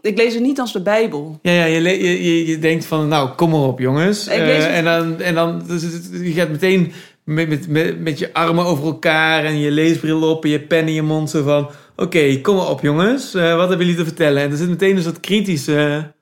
Ik 0.00 0.16
lees 0.16 0.34
het 0.34 0.42
niet 0.42 0.60
als 0.60 0.72
de 0.72 0.82
Bijbel. 0.82 1.38
Ja, 1.42 1.52
ja 1.52 1.64
je, 1.64 1.80
je, 1.82 2.24
je, 2.24 2.46
je 2.46 2.58
denkt 2.58 2.84
van, 2.84 3.08
nou, 3.08 3.28
kom 3.30 3.50
maar 3.50 3.60
op, 3.60 3.78
jongens. 3.78 4.28
Ik 4.28 4.38
lees 4.38 4.64
het- 4.64 4.72
en 4.72 4.84
dan, 4.84 5.20
en 5.20 5.34
dan 5.34 5.62
dus 5.66 5.82
je 6.22 6.32
gaat 6.32 6.50
meteen 6.50 6.92
met, 7.24 7.48
met, 7.48 7.68
met, 7.68 8.00
met 8.00 8.18
je 8.18 8.32
armen 8.32 8.64
over 8.64 8.84
elkaar 8.84 9.44
en 9.44 9.58
je 9.58 9.70
leesbril 9.70 10.22
op 10.30 10.44
en 10.44 10.50
je 10.50 10.60
pen 10.60 10.86
in 10.88 10.94
je 10.94 11.02
mond 11.02 11.30
zo 11.30 11.42
van, 11.42 11.70
oké, 11.96 12.40
kom 12.40 12.56
maar 12.56 12.70
op, 12.70 12.80
jongens. 12.80 13.34
Eh, 13.34 13.56
wat 13.56 13.68
hebben 13.68 13.86
jullie 13.86 14.00
te 14.00 14.08
vertellen? 14.08 14.42
En 14.42 14.50
er 14.50 14.56
zit 14.56 14.68
meteen 14.68 14.96
een 14.96 15.02
soort 15.02 15.20
kritische... 15.20 16.14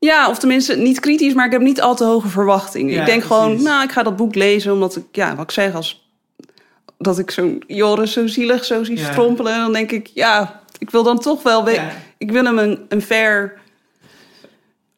Ja, 0.00 0.28
of 0.28 0.38
tenminste 0.38 0.76
niet 0.76 1.00
kritisch, 1.00 1.34
maar 1.34 1.46
ik 1.46 1.52
heb 1.52 1.60
niet 1.60 1.80
al 1.80 1.94
te 1.96 2.04
hoge 2.04 2.28
verwachtingen. 2.28 2.94
Ja, 2.94 3.00
ik 3.00 3.06
denk 3.06 3.22
gewoon, 3.22 3.62
nou, 3.62 3.82
ik 3.84 3.92
ga 3.92 4.02
dat 4.02 4.16
boek 4.16 4.34
lezen 4.34 4.72
omdat 4.72 4.96
ik, 4.96 5.04
ja, 5.12 5.34
wat 5.34 5.44
ik 5.44 5.50
zeg, 5.50 5.74
als 5.74 6.08
dat 6.98 7.18
ik 7.18 7.30
zo'n 7.30 7.62
Joris 7.66 8.12
zo 8.12 8.26
zielig 8.26 8.64
zo 8.64 8.84
zie 8.84 8.98
Ja. 8.98 9.10
strompelen, 9.12 9.58
dan 9.58 9.72
denk 9.72 9.90
ik, 9.92 10.10
ja, 10.14 10.60
ik 10.78 10.90
wil 10.90 11.02
dan 11.02 11.18
toch 11.18 11.42
wel, 11.42 11.70
Ja. 11.70 11.90
ik 12.18 12.30
wil 12.30 12.44
hem 12.44 12.58
een, 12.58 12.78
een 12.88 13.02
fair, 13.02 13.58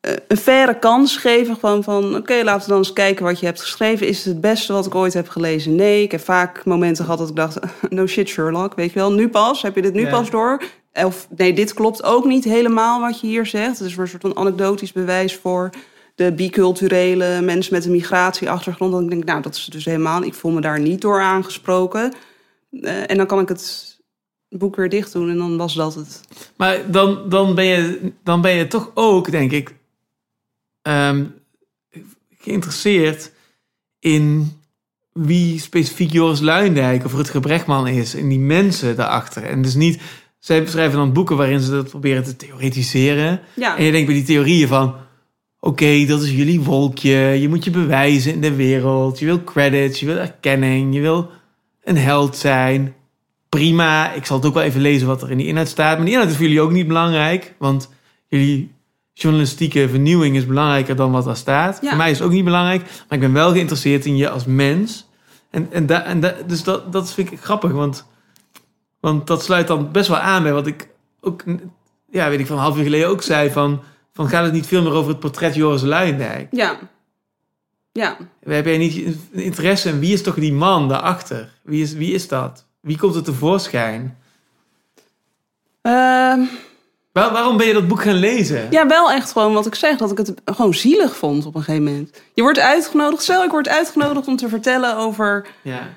eh, 0.00 0.12
een 0.28 0.36
faire 0.36 0.78
kans 0.78 1.16
geven, 1.16 1.54
gewoon 1.54 1.82
van, 1.82 2.16
oké, 2.16 2.40
laten 2.44 2.62
we 2.62 2.68
dan 2.68 2.78
eens 2.78 2.92
kijken 2.92 3.24
wat 3.24 3.40
je 3.40 3.46
hebt 3.46 3.60
geschreven. 3.60 4.06
Is 4.06 4.16
het 4.16 4.26
het 4.26 4.40
beste 4.40 4.72
wat 4.72 4.86
ik 4.86 4.94
ooit 4.94 5.14
heb 5.14 5.28
gelezen? 5.28 5.74
Nee, 5.74 6.02
ik 6.02 6.10
heb 6.10 6.20
vaak 6.20 6.64
momenten 6.64 7.04
gehad 7.04 7.18
dat 7.18 7.28
ik 7.28 7.36
dacht, 7.36 7.58
no 7.90 8.06
shit 8.06 8.28
Sherlock, 8.28 8.74
weet 8.74 8.92
je 8.92 8.98
wel, 8.98 9.12
nu 9.12 9.28
pas, 9.28 9.62
heb 9.62 9.74
je 9.74 9.82
dit 9.82 9.94
nu 9.94 10.06
pas 10.08 10.30
door? 10.30 10.62
Of 10.92 11.28
nee, 11.36 11.52
dit 11.52 11.74
klopt 11.74 12.02
ook 12.02 12.24
niet 12.24 12.44
helemaal 12.44 13.00
wat 13.00 13.20
je 13.20 13.26
hier 13.26 13.46
zegt. 13.46 13.78
Het 13.78 13.88
is 13.88 13.94
weer 13.94 14.04
een 14.04 14.10
soort 14.10 14.22
van 14.22 14.36
anekdotisch 14.36 14.92
bewijs 14.92 15.36
voor 15.36 15.70
de 16.14 16.32
biculturele 16.32 17.40
mensen 17.40 17.74
met 17.74 17.84
een 17.84 17.90
migratieachtergrond. 17.90 18.92
Dan 18.92 19.08
denk 19.08 19.22
ik, 19.22 19.28
nou, 19.28 19.42
dat 19.42 19.54
is 19.54 19.64
dus 19.64 19.84
helemaal. 19.84 20.22
Ik 20.22 20.34
voel 20.34 20.52
me 20.52 20.60
daar 20.60 20.80
niet 20.80 21.00
door 21.00 21.20
aangesproken. 21.20 22.12
Eh, 22.70 23.10
en 23.10 23.16
dan 23.16 23.26
kan 23.26 23.40
ik 23.40 23.48
het 23.48 23.92
boek 24.48 24.76
weer 24.76 24.88
dicht 24.88 25.12
doen 25.12 25.30
en 25.30 25.36
dan 25.36 25.56
was 25.56 25.74
dat 25.74 25.94
het. 25.94 26.20
Maar 26.56 26.90
dan, 26.90 27.28
dan, 27.28 27.54
ben 27.54 27.64
je, 27.64 28.12
dan 28.22 28.40
ben 28.40 28.54
je 28.54 28.66
toch 28.66 28.90
ook, 28.94 29.30
denk 29.30 29.52
ik, 29.52 29.74
ehm, 30.82 31.24
geïnteresseerd 32.38 33.32
in 33.98 34.52
wie 35.12 35.60
specifiek 35.60 36.12
Joris 36.12 36.40
Luijendijk 36.40 37.04
of 37.04 37.14
Rutger 37.14 37.40
Brechtman 37.40 37.86
is. 37.86 38.14
En 38.14 38.28
die 38.28 38.38
mensen 38.38 38.96
daarachter. 38.96 39.44
En 39.44 39.62
dus 39.62 39.74
niet, 39.74 40.00
zij 40.42 40.62
beschrijven 40.62 40.98
dan 40.98 41.12
boeken 41.12 41.36
waarin 41.36 41.60
ze 41.60 41.70
dat 41.70 41.88
proberen 41.88 42.24
te 42.24 42.36
theoretiseren. 42.36 43.40
Ja, 43.54 43.76
En 43.76 43.84
je 43.84 43.90
denkt 43.90 44.06
bij 44.06 44.16
die 44.16 44.24
theorieën 44.24 44.68
van... 44.68 44.94
Oké, 45.60 46.04
dat 46.06 46.22
is 46.22 46.30
jullie 46.30 46.60
wolkje. 46.60 47.16
Je 47.16 47.48
moet 47.48 47.64
je 47.64 47.70
bewijzen 47.70 48.32
in 48.32 48.40
de 48.40 48.54
wereld. 48.54 49.18
Je 49.18 49.24
wil 49.24 49.44
credits, 49.44 50.00
je 50.00 50.06
wil 50.06 50.16
erkenning. 50.16 50.94
Je 50.94 51.00
wil 51.00 51.30
een 51.84 51.96
held 51.96 52.36
zijn. 52.36 52.94
Prima, 53.48 54.12
ik 54.12 54.26
zal 54.26 54.36
het 54.36 54.46
ook 54.46 54.54
wel 54.54 54.62
even 54.62 54.80
lezen 54.80 55.06
wat 55.06 55.22
er 55.22 55.30
in 55.30 55.38
die 55.38 55.46
inhoud 55.46 55.68
staat. 55.68 55.96
Maar 55.96 56.04
die 56.04 56.14
inhoud 56.14 56.30
is 56.30 56.36
voor 56.36 56.44
jullie 56.44 56.60
ook 56.60 56.72
niet 56.72 56.86
belangrijk. 56.86 57.54
Want 57.58 57.90
jullie 58.28 58.70
journalistieke 59.12 59.88
vernieuwing 59.88 60.36
is 60.36 60.46
belangrijker 60.46 60.96
dan 60.96 61.12
wat 61.12 61.24
daar 61.24 61.36
staat. 61.36 61.78
Ja. 61.82 61.88
Voor 61.88 61.98
mij 61.98 62.10
is 62.10 62.18
het 62.18 62.26
ook 62.26 62.32
niet 62.32 62.44
belangrijk. 62.44 62.82
Maar 62.82 63.18
ik 63.18 63.20
ben 63.20 63.32
wel 63.32 63.52
geïnteresseerd 63.52 64.06
in 64.06 64.16
je 64.16 64.30
als 64.30 64.44
mens. 64.44 65.08
En, 65.50 65.68
en, 65.70 65.86
da, 65.86 66.04
en 66.04 66.20
da, 66.20 66.34
dus 66.46 66.62
dat, 66.62 66.92
dat 66.92 67.14
vind 67.14 67.32
ik 67.32 67.40
grappig. 67.40 67.72
Want, 67.72 68.06
want 69.02 69.26
dat 69.26 69.42
sluit 69.44 69.66
dan 69.66 69.90
best 69.92 70.08
wel 70.08 70.18
aan 70.18 70.42
bij 70.42 70.52
wat 70.52 70.66
ik 70.66 70.88
ook... 71.20 71.42
Ja, 72.10 72.28
weet 72.28 72.40
ik, 72.40 72.46
van 72.46 72.56
een 72.56 72.62
half 72.62 72.76
uur 72.76 72.82
geleden 72.82 73.08
ook 73.08 73.22
zei 73.22 73.50
van... 73.50 73.82
Van 74.14 74.28
gaat 74.28 74.44
het 74.44 74.52
niet 74.52 74.66
veel 74.66 74.82
meer 74.82 74.92
over 74.92 75.10
het 75.10 75.20
portret 75.20 75.54
Joris 75.54 75.82
Luijendijk? 75.82 76.48
ja. 76.50 76.78
Ja, 77.92 78.16
We 78.40 78.54
hebben 78.54 78.78
niet 78.78 79.16
interesse 79.32 79.88
in 79.88 79.98
wie 79.98 80.12
is 80.12 80.22
toch 80.22 80.34
die 80.34 80.52
man 80.52 80.88
daarachter? 80.88 81.52
Wie 81.62 81.82
is, 81.82 81.92
wie 81.92 82.12
is 82.12 82.28
dat? 82.28 82.64
Wie 82.80 82.98
komt 82.98 83.14
er 83.14 83.22
tevoorschijn? 83.22 84.18
Ehm, 85.82 86.40
Waar- 87.12 87.32
waarom 87.32 87.56
ben 87.56 87.66
je 87.66 87.72
dat 87.72 87.88
boek 87.88 88.02
gaan 88.02 88.14
lezen? 88.14 88.66
ja, 88.70 88.86
wel 88.86 89.10
echt 89.10 89.32
gewoon 89.32 89.52
wat 89.52 89.66
ik 89.66 89.74
zeg, 89.74 89.96
dat 89.98 90.10
ik 90.10 90.18
het 90.18 90.34
gewoon 90.44 90.74
zielig 90.74 91.16
vond 91.16 91.46
op 91.46 91.54
een 91.54 91.62
gegeven 91.62 91.84
moment. 91.84 92.22
Je 92.34 92.42
wordt 92.42 92.58
uitgenodigd, 92.58 93.22
stel 93.22 93.44
ik 93.44 93.50
word 93.50 93.68
uitgenodigd 93.68 94.26
om 94.28 94.36
te 94.36 94.48
vertellen 94.48 94.96
over, 94.96 95.46
Ja. 95.62 95.88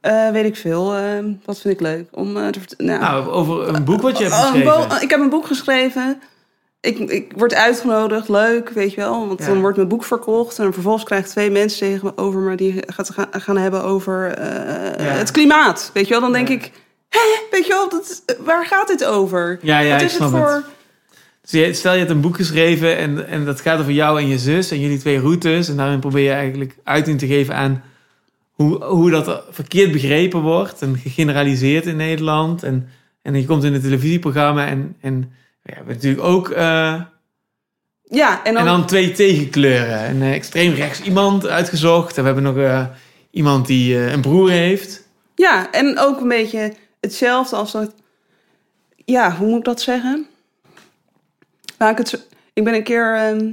Eh, 0.00 0.30
weet 0.30 0.44
ik 0.44 0.56
veel, 0.56 0.94
ehm, 0.94 1.32
wat 1.44 1.60
vind 1.60 1.74
ik 1.74 1.80
leuk 1.80 2.08
om 2.10 2.36
eh, 2.36 2.48
te 2.48 2.58
vertellen. 2.58 3.00
Nou, 3.00 3.28
over 3.28 3.68
een 3.74 3.84
boek 3.84 4.02
wat 4.02 4.18
je 4.18 4.24
hebt 4.24 4.36
geschreven. 4.36 5.02
ik 5.02 5.10
heb 5.10 5.20
een 5.20 5.28
boek 5.30 5.46
geschreven. 5.46 6.20
Ik, 6.80 6.98
ik 6.98 7.32
word 7.36 7.54
uitgenodigd, 7.54 8.28
leuk, 8.28 8.68
weet 8.70 8.90
je 8.90 9.00
wel. 9.00 9.26
Want 9.26 9.40
Ja. 9.40 9.46
dan 9.46 9.60
wordt 9.60 9.76
mijn 9.76 9.88
boek 9.88 10.04
verkocht. 10.04 10.58
En 10.58 10.72
vervolgens 10.72 11.04
krijg 11.04 11.24
ik 11.24 11.30
twee 11.30 11.50
mensen 11.50 11.78
tegenover 11.78 12.40
me... 12.40 12.56
die 12.56 12.82
gaat 12.86 13.10
gaan, 13.10 13.26
gaan 13.30 13.56
hebben 13.56 13.82
over 13.82 14.28
Ja. 15.02 15.02
het 15.02 15.30
klimaat. 15.30 15.90
Weet 15.94 16.04
je 16.06 16.10
wel, 16.12 16.20
dan 16.20 16.32
denk 16.32 16.48
Ja. 16.48 16.54
ik... 16.54 16.70
Hé, 17.08 17.18
weet 17.50 17.66
je 17.66 17.72
wel, 17.72 17.88
dat, 17.88 18.22
waar 18.44 18.66
gaat 18.66 18.88
dit 18.88 19.04
over? 19.04 19.58
Ja, 19.62 19.78
ja, 19.78 19.92
Wat 19.92 20.02
is 20.02 20.18
het 20.18 20.30
voor... 20.30 20.50
het. 20.50 20.64
Dus 21.50 21.78
stel 21.78 21.92
je 21.92 21.98
hebt 21.98 22.10
een 22.10 22.20
boek 22.20 22.36
geschreven 22.36 22.96
en, 22.96 23.26
en 23.26 23.44
dat 23.44 23.60
gaat 23.60 23.80
over 23.80 23.92
jou 23.92 24.20
en 24.20 24.28
je 24.28 24.38
zus 24.38 24.70
en 24.70 24.80
jullie 24.80 24.98
twee 24.98 25.20
routes. 25.20 25.68
En 25.68 25.76
daarin 25.76 26.00
probeer 26.00 26.24
je 26.24 26.30
eigenlijk 26.30 26.76
uiting 26.84 27.18
te 27.18 27.26
geven 27.26 27.54
aan 27.54 27.82
hoe, 28.62 28.84
hoe 28.84 29.10
dat 29.10 29.42
verkeerd 29.50 29.92
begrepen 29.92 30.40
wordt 30.40 30.82
en 30.82 30.96
gegeneraliseerd 30.98 31.86
in 31.86 31.96
Nederland. 31.96 32.62
En, 32.62 32.88
en 33.22 33.34
je 33.34 33.44
komt 33.46 33.64
in 33.64 33.74
een 33.74 33.80
televisieprogramma 33.80 34.66
en, 34.66 34.96
en 35.00 35.14
ja, 35.18 35.28
we 35.62 35.72
hebben 35.74 35.94
natuurlijk 35.94 36.22
ook... 36.22 36.48
eh, 36.50 37.02
Ja, 38.02 38.44
en 38.44 38.54
dan, 38.54 38.62
en 38.62 38.64
dan 38.68 38.86
twee 38.86 39.12
tegenkleuren. 39.12 40.08
Een 40.10 40.22
eh, 40.22 40.32
extreem 40.34 40.72
rechts 40.74 41.00
iemand 41.02 41.46
uitgezocht. 41.46 42.16
En 42.16 42.20
we 42.20 42.26
hebben 42.32 42.54
nog 42.54 42.56
eh, 42.56 42.86
iemand 43.30 43.66
die 43.66 43.96
een 43.96 44.20
broer 44.20 44.50
heeft. 44.50 45.08
ja, 45.34 45.72
en 45.72 45.98
ook 45.98 46.20
een 46.20 46.28
beetje 46.28 46.72
hetzelfde 47.00 47.56
als 47.56 47.72
dat... 47.72 47.94
Ja, 49.04 49.36
hoe 49.36 49.48
moet 49.48 49.58
ik 49.58 49.64
dat 49.64 49.80
zeggen? 49.80 50.26
Laat 51.78 51.90
ik, 51.90 51.98
het, 51.98 52.26
ik 52.52 52.64
ben 52.64 52.74
een 52.74 52.82
keer... 52.82 53.14
ehm, 53.16 53.52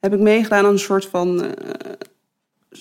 heb 0.00 0.12
ik 0.14 0.20
meegedaan 0.20 0.64
aan 0.64 0.70
een 0.72 0.78
soort 0.78 1.06
van... 1.06 1.54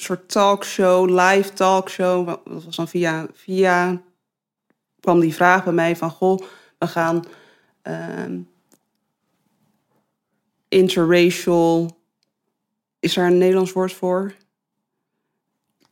soort 0.01 0.29
talkshow, 0.29 1.09
live 1.09 1.53
talkshow. 1.53 2.27
Dat 2.27 2.63
was 2.65 2.75
dan 2.75 2.87
via... 2.87 3.27
via 3.33 4.01
kwam 4.99 5.19
die 5.19 5.33
vraag 5.33 5.63
bij 5.63 5.73
mij 5.73 5.95
van... 5.95 6.09
Goh, 6.09 6.41
we 6.77 6.87
gaan... 6.87 7.23
ehm, 7.81 8.39
interracial... 10.69 11.95
Is 12.99 13.13
daar 13.13 13.27
een 13.27 13.37
Nederlands 13.37 13.71
woord 13.71 13.93
voor? 13.93 14.33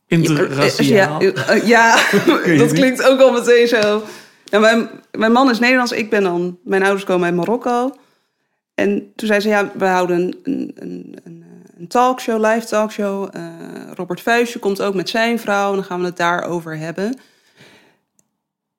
Interraciaal. 0.08 1.22
Ja, 1.22 1.34
eh, 1.34 1.68
ja, 1.68 1.96
dat 2.58 2.74
klinkt 2.74 3.04
ook 3.04 3.20
al 3.20 3.32
meteen 3.32 3.68
zo. 3.68 4.04
Ja, 4.44 4.60
mijn, 4.60 4.90
mijn 5.12 5.32
man 5.32 5.50
is 5.50 5.60
Nederlands, 5.60 5.92
ik 5.92 6.10
ben 6.10 6.24
dan... 6.24 6.60
Mijn 6.64 6.84
ouders 6.84 7.04
komen 7.04 7.26
uit 7.26 7.36
Marokko. 7.36 7.96
En 8.76 9.12
toen 9.16 9.28
zei 9.28 9.40
ze, 9.40 9.48
ja, 9.48 9.72
we 9.78 9.86
houden 9.86 10.38
een, 10.44 10.72
een, 10.76 11.18
een, 11.24 11.45
een, 11.78 11.88
talkshow, 11.88 12.46
live 12.46 12.66
talkshow. 12.66 13.30
Eh, 13.32 13.44
Robert 13.94 14.22
Vuijsje 14.22 14.60
komt 14.60 14.82
ook 14.82 14.94
met 14.94 15.10
zijn 15.10 15.40
vrouw 15.40 15.70
en 15.70 15.76
dan 15.76 15.86
gaan 15.86 16.00
we 16.00 16.06
het 16.06 16.18
daarover 16.18 16.78
hebben. 16.78 17.20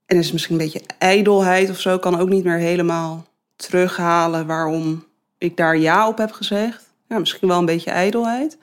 En 0.06 0.16
is 0.16 0.32
misschien 0.32 0.54
een 0.54 0.64
beetje 0.64 0.82
ijdelheid 0.98 1.70
of 1.70 1.80
zo. 1.80 1.98
kan 1.98 2.18
ook 2.18 2.28
niet 2.28 2.44
meer 2.44 2.58
helemaal 2.58 3.26
terughalen 3.56 4.46
waarom 4.46 5.04
ik 5.38 5.56
daar 5.56 5.76
ja 5.76 6.08
op 6.08 6.18
heb 6.18 6.32
gezegd. 6.32 6.84
Ja, 7.08 7.18
misschien 7.18 7.48
wel 7.48 7.58
een 7.58 7.64
beetje 7.64 7.90
ijdelheid. 7.90 8.58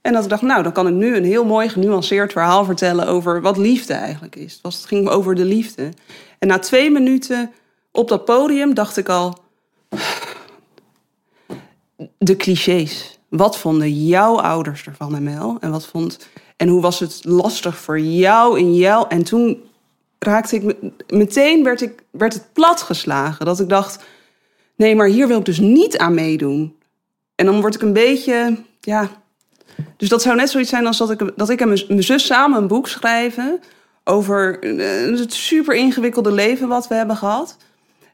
En 0.00 0.12
dat 0.12 0.24
ik 0.24 0.30
dacht, 0.30 0.42
nou, 0.42 0.62
dan 0.62 0.72
kan 0.72 0.86
ik 0.86 0.94
nu 0.94 1.16
een 1.16 1.24
heel 1.24 1.44
mooi 1.44 1.68
genuanceerd 1.68 2.32
verhaal 2.32 2.64
vertellen 2.64 3.06
over 3.06 3.40
wat 3.40 3.56
liefde 3.56 3.94
eigenlijk 3.94 4.36
is. 4.36 4.58
Was, 4.62 4.76
het 4.76 4.86
ging 4.86 5.08
over 5.08 5.34
de 5.34 5.44
liefde. 5.44 5.92
En 6.38 6.48
na 6.48 6.58
twee 6.58 6.90
minuten 6.90 7.52
op 7.92 8.08
dat 8.08 8.24
podium 8.24 8.74
dacht 8.74 8.96
ik 8.96 9.08
al, 9.08 9.38
de 12.18 12.36
clichés. 12.36 13.19
Wat 13.30 13.58
vonden 13.58 14.06
jouw 14.06 14.40
ouders 14.40 14.86
ervan, 14.86 15.22
ML? 15.22 15.56
En 15.60 15.70
wat 15.70 15.86
vond 15.86 16.28
en 16.56 16.68
hoe 16.68 16.80
was 16.80 17.00
het 17.00 17.20
lastig 17.22 17.76
voor 17.76 18.00
jou 18.00 18.58
in 18.58 18.74
jou? 18.74 19.06
En 19.08 19.24
toen 19.24 19.62
raakte 20.18 20.56
ik 20.56 20.62
me- 20.62 20.92
meteen 21.08 21.64
werd 21.64 21.80
ik 21.80 22.02
werd 22.10 22.34
het 22.34 22.52
platgeslagen 22.52 23.46
dat 23.46 23.60
ik 23.60 23.68
dacht, 23.68 24.04
nee, 24.76 24.96
maar 24.96 25.06
hier 25.06 25.28
wil 25.28 25.38
ik 25.38 25.44
dus 25.44 25.58
niet 25.58 25.98
aan 25.98 26.14
meedoen. 26.14 26.76
En 27.34 27.46
dan 27.46 27.60
word 27.60 27.74
ik 27.74 27.82
een 27.82 27.92
beetje, 27.92 28.56
ja. 28.80 29.08
Dus 29.96 30.08
dat 30.08 30.22
zou 30.22 30.36
net 30.36 30.50
zoiets 30.50 30.70
zijn 30.70 30.86
als 30.86 30.98
dat 30.98 31.10
ik, 31.10 31.32
dat 31.36 31.50
ik 31.50 31.60
en 31.60 31.68
mijn 31.68 32.02
zus 32.02 32.26
samen 32.26 32.58
een 32.58 32.68
boek 32.68 32.88
schrijven 32.88 33.60
over 34.04 34.58
eh, 34.62 35.18
het 35.18 35.32
super 35.32 35.74
ingewikkelde 35.74 36.32
leven 36.32 36.68
wat 36.68 36.88
we 36.88 36.94
hebben 36.94 37.16
gehad. 37.16 37.56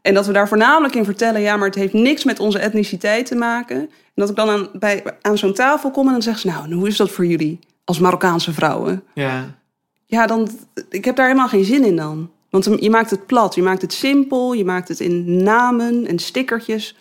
En 0.07 0.15
dat 0.15 0.27
we 0.27 0.33
daar 0.33 0.49
voornamelijk 0.49 0.95
in 0.95 1.05
vertellen, 1.05 1.41
ja, 1.41 1.57
maar 1.57 1.67
het 1.67 1.75
heeft 1.75 1.93
niks 1.93 2.25
met 2.25 2.41
onze 2.41 2.59
etniciteit 2.59 3.27
te 3.27 3.35
maken. 3.35 3.77
En 3.77 3.91
dat 4.15 4.31
ik 4.31 4.37
dan 4.37 4.49
aan, 4.49 4.69
bij, 4.73 5.05
aan 5.21 5.39
zo'n 5.39 5.53
tafel 5.53 5.91
kom 5.91 6.07
en 6.07 6.13
dan 6.13 6.23
zeggen 6.23 6.43
ze, 6.51 6.57
nou, 6.57 6.75
hoe 6.75 6.89
is 6.89 6.97
dat 6.97 7.11
voor 7.11 7.27
jullie 7.27 7.59
als 7.85 7.99
Marokkaanse 7.99 8.53
vrouwen? 8.53 9.03
Ja. 9.15 9.59
Ja, 10.05 10.27
dan, 10.27 10.49
ik 10.89 11.05
heb 11.05 11.17
daar 11.17 11.27
helemaal 11.27 11.49
geen 11.49 11.65
zin 11.65 11.85
in 11.85 11.97
dan. 11.97 12.31
Want 12.51 12.69
je 12.81 12.91
maakt 12.91 13.11
het 13.11 13.27
plat, 13.27 13.55
je 13.55 13.63
maakt 13.63 13.83
het 13.83 13.93
simpel, 13.93 14.53
je 14.53 14.65
maakt 14.65 14.89
het 14.89 15.01
in 15.01 15.43
namen 15.43 16.07
en 16.07 16.19
stickertjes 16.19 16.97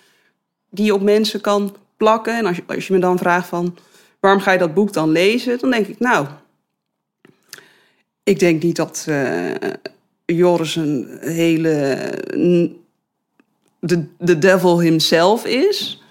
die 0.70 0.86
je 0.86 0.94
op 0.94 1.02
mensen 1.02 1.42
kan 1.42 1.76
plakken. 1.98 2.38
En 2.38 2.46
als 2.46 2.56
je, 2.56 2.64
als 2.68 2.88
je 2.88 2.94
me 2.94 3.00
dan 3.00 3.18
vraagt 3.18 3.48
van, 3.48 3.78
waarom 4.20 4.42
ga 4.42 4.52
je 4.52 4.58
dat 4.58 4.74
boek 4.74 4.94
dan 4.94 5.10
lezen? 5.10 5.60
Dan 5.60 5.72
denk 5.72 5.88
ik, 5.88 6.00
nou, 6.00 6.28
ik 8.24 8.40
denk 8.40 8.64
niet 8.64 8.76
dat 8.76 9.06
eh, 9.08 9.52
Joris 10.26 10.76
een 10.76 11.18
hele, 11.20 11.98
de, 13.86 14.06
de 14.18 14.38
devil 14.38 14.80
himself 14.80 15.46
is. 15.46 16.04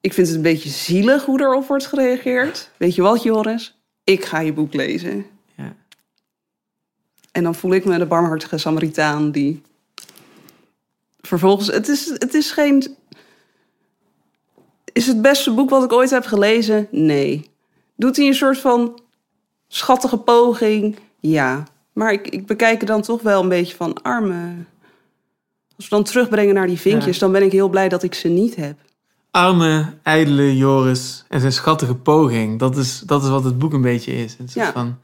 Ik 0.00 0.12
vind 0.12 0.26
het 0.26 0.36
een 0.36 0.42
beetje 0.42 0.68
zielig 0.68 1.24
hoe 1.24 1.40
erop 1.40 1.66
wordt 1.66 1.86
gereageerd. 1.86 2.70
Weet 2.76 2.94
je 2.94 3.02
wat, 3.02 3.22
Joris? 3.22 3.78
Ik 4.04 4.24
ga 4.24 4.40
je 4.40 4.52
boek 4.52 4.74
lezen. 4.74 5.26
Ja. 5.56 5.74
En 7.32 7.42
dan 7.42 7.54
voel 7.54 7.72
ik 7.72 7.84
me 7.84 7.98
de 7.98 8.06
barmhartige 8.06 8.58
Samaritaan 8.58 9.30
die 9.30 9.62
vervolgens... 11.20 11.66
Het 11.66 11.88
is, 11.88 12.08
het 12.08 12.34
is 12.34 12.50
geen... 12.50 12.96
Is 14.92 15.06
het 15.06 15.22
beste 15.22 15.50
boek 15.54 15.70
wat 15.70 15.84
ik 15.84 15.92
ooit 15.92 16.10
heb 16.10 16.24
gelezen? 16.24 16.88
Nee. 16.90 17.50
Doet 17.96 18.16
hij 18.16 18.26
een 18.26 18.34
soort 18.34 18.58
van 18.58 19.00
schattige 19.68 20.18
poging? 20.18 20.98
Ja. 21.20 21.64
Maar 21.92 22.12
ik, 22.12 22.28
ik 22.28 22.46
bekijk 22.46 22.80
er 22.80 22.86
dan 22.86 23.02
toch 23.02 23.22
wel 23.22 23.42
een 23.42 23.48
beetje 23.48 23.76
van 23.76 24.02
arme... 24.02 24.54
Als 25.78 25.88
we 25.88 25.94
dan 25.94 26.04
terugbrengen 26.04 26.54
naar 26.54 26.66
die 26.66 26.78
vinkjes, 26.78 27.14
Ja. 27.14 27.20
dan 27.20 27.32
ben 27.32 27.42
ik 27.42 27.52
heel 27.52 27.68
blij 27.68 27.88
dat 27.88 28.02
ik 28.02 28.14
ze 28.14 28.28
niet 28.28 28.56
heb. 28.56 28.78
Arme, 29.30 29.94
ijdele 30.02 30.56
Joris 30.56 31.24
en 31.28 31.40
zijn 31.40 31.52
schattige 31.52 31.94
poging. 31.94 32.58
Dat 32.58 32.76
is, 32.76 32.98
dat 33.06 33.22
is 33.22 33.28
wat 33.28 33.44
het 33.44 33.58
boek 33.58 33.72
een 33.72 33.80
beetje 33.82 34.12
is. 34.12 34.36
Een 34.38 34.48
soort 34.48 34.66
Ja. 34.66 34.72
van 34.72 34.98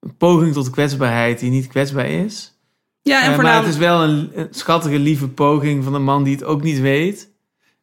een 0.00 0.16
poging 0.16 0.52
tot 0.52 0.70
kwetsbaarheid 0.70 1.38
die 1.38 1.50
niet 1.50 1.66
kwetsbaar 1.66 2.08
is. 2.10 2.54
Ja, 3.02 3.22
en 3.24 3.32
Eh, 3.32 3.36
maar 3.38 3.56
het 3.56 3.66
is 3.66 3.76
wel 3.76 4.02
een, 4.02 4.30
een 4.34 4.48
schattige, 4.50 4.98
lieve 4.98 5.28
poging 5.28 5.84
van 5.84 5.94
een 5.94 6.04
man 6.04 6.22
die 6.24 6.34
het 6.34 6.44
ook 6.44 6.62
niet 6.62 6.80
weet. 6.80 7.28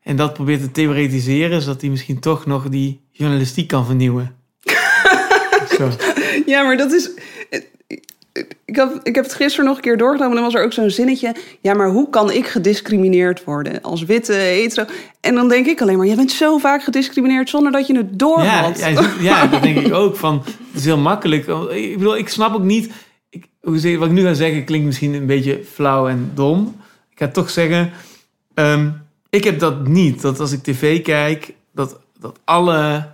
En 0.02 0.16
dat 0.16 0.34
probeert 0.34 0.62
te 0.62 0.72
theoretiseren, 0.72 1.62
zodat 1.62 1.82
hij 1.82 1.90
misschien 1.90 2.20
toch 2.20 2.46
nog 2.46 2.70
die 2.70 3.02
journalistiek 3.12 3.68
kan 3.68 3.86
vernieuwen. 3.86 4.36
Zo. 5.78 5.90
Ja, 6.46 6.64
maar 6.64 6.78
dat 6.78 6.92
is. 6.92 7.10
Ik 8.66 8.76
heb, 8.76 9.00
ik 9.04 9.16
heb 9.16 9.24
het 9.24 9.34
gisteren 9.34 9.66
nog 9.66 9.76
een 9.76 9.82
keer 9.82 9.98
doorgenomen. 9.98 10.30
En 10.38 10.44
dan 10.44 10.52
was 10.52 10.62
er 10.62 10.66
ook 10.66 10.74
zo'n 10.74 10.90
zinnetje. 10.90 11.36
Ja, 11.62 11.74
maar 11.74 11.90
hoe 11.90 12.10
kan 12.10 12.32
ik 12.32 12.48
gediscrimineerd 12.48 13.44
worden 13.44 13.82
als 13.82 14.04
witte 14.06 14.34
hetero? 14.34 14.86
En 15.22 15.36
dan 15.36 15.48
denk 15.50 15.66
ik 15.66 15.82
alleen 15.82 15.98
maar: 15.98 16.06
jij 16.08 16.16
bent 16.16 16.32
zo 16.32 16.58
vaak 16.58 16.84
gediscrimineerd 16.84 17.50
zonder 17.50 17.72
dat 17.72 17.88
je 17.88 17.98
het 17.98 18.20
door 18.20 18.44
Ja, 18.44 18.62
had. 18.62 18.80
ja, 18.80 19.12
ja, 19.20 19.48
dat 19.48 19.62
denk 19.62 19.78
ik 19.78 19.94
ook. 19.94 20.16
Van, 20.16 20.38
het 20.46 20.56
is 20.80 20.86
heel 20.86 20.98
makkelijk. 20.98 21.48
Ik 21.72 21.98
bedoel, 21.98 22.18
ik 22.18 22.30
snap 22.30 22.54
ook 22.54 22.64
niet... 22.64 22.92
Ik, 23.30 23.46
hoe 23.62 23.80
zeg- 23.80 23.98
wat 23.98 24.08
ik 24.08 24.14
nu 24.14 24.22
ga 24.24 24.34
zeggen 24.34 24.64
klinkt 24.66 24.86
misschien 24.86 25.14
een 25.14 25.26
beetje 25.26 25.62
flauw 25.74 26.08
en 26.08 26.32
dom. 26.34 26.76
Ik 27.12 27.18
ga 27.20 27.28
toch 27.28 27.50
zeggen... 27.50 27.92
ehm, 28.54 28.90
ik 29.30 29.44
heb 29.44 29.60
dat 29.60 29.88
niet. 29.88 30.22
Dat 30.22 30.40
als 30.40 30.52
ik 30.52 30.64
tv 30.64 31.02
kijk, 31.02 31.54
dat, 31.74 32.00
dat 32.20 32.40
alle 32.44 33.08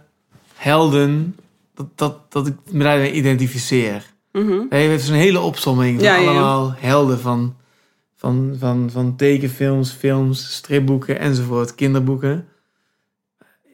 helden... 0.55 1.35
Dat, 1.75 1.87
dat, 1.95 2.31
dat 2.31 2.47
ik 2.47 2.53
me 2.71 2.83
daarmee 2.83 3.11
identificeer. 3.11 4.12
Mhm. 4.33 4.65
Hij 4.69 4.87
heeft 4.87 5.05
zo'n 5.05 5.15
hele 5.15 5.39
opsomming 5.39 5.95
van 5.95 6.03
Ja, 6.03 6.15
ja, 6.15 6.21
ja. 6.21 6.27
allemaal 6.27 6.73
helden 6.77 7.19
van, 7.19 7.55
van, 8.15 8.55
van, 8.59 8.89
van 8.91 9.15
tekenfilms, 9.15 9.91
films, 9.91 10.53
stripboeken 10.53 11.19
enzovoort, 11.19 11.75
kinderboeken. 11.75 12.47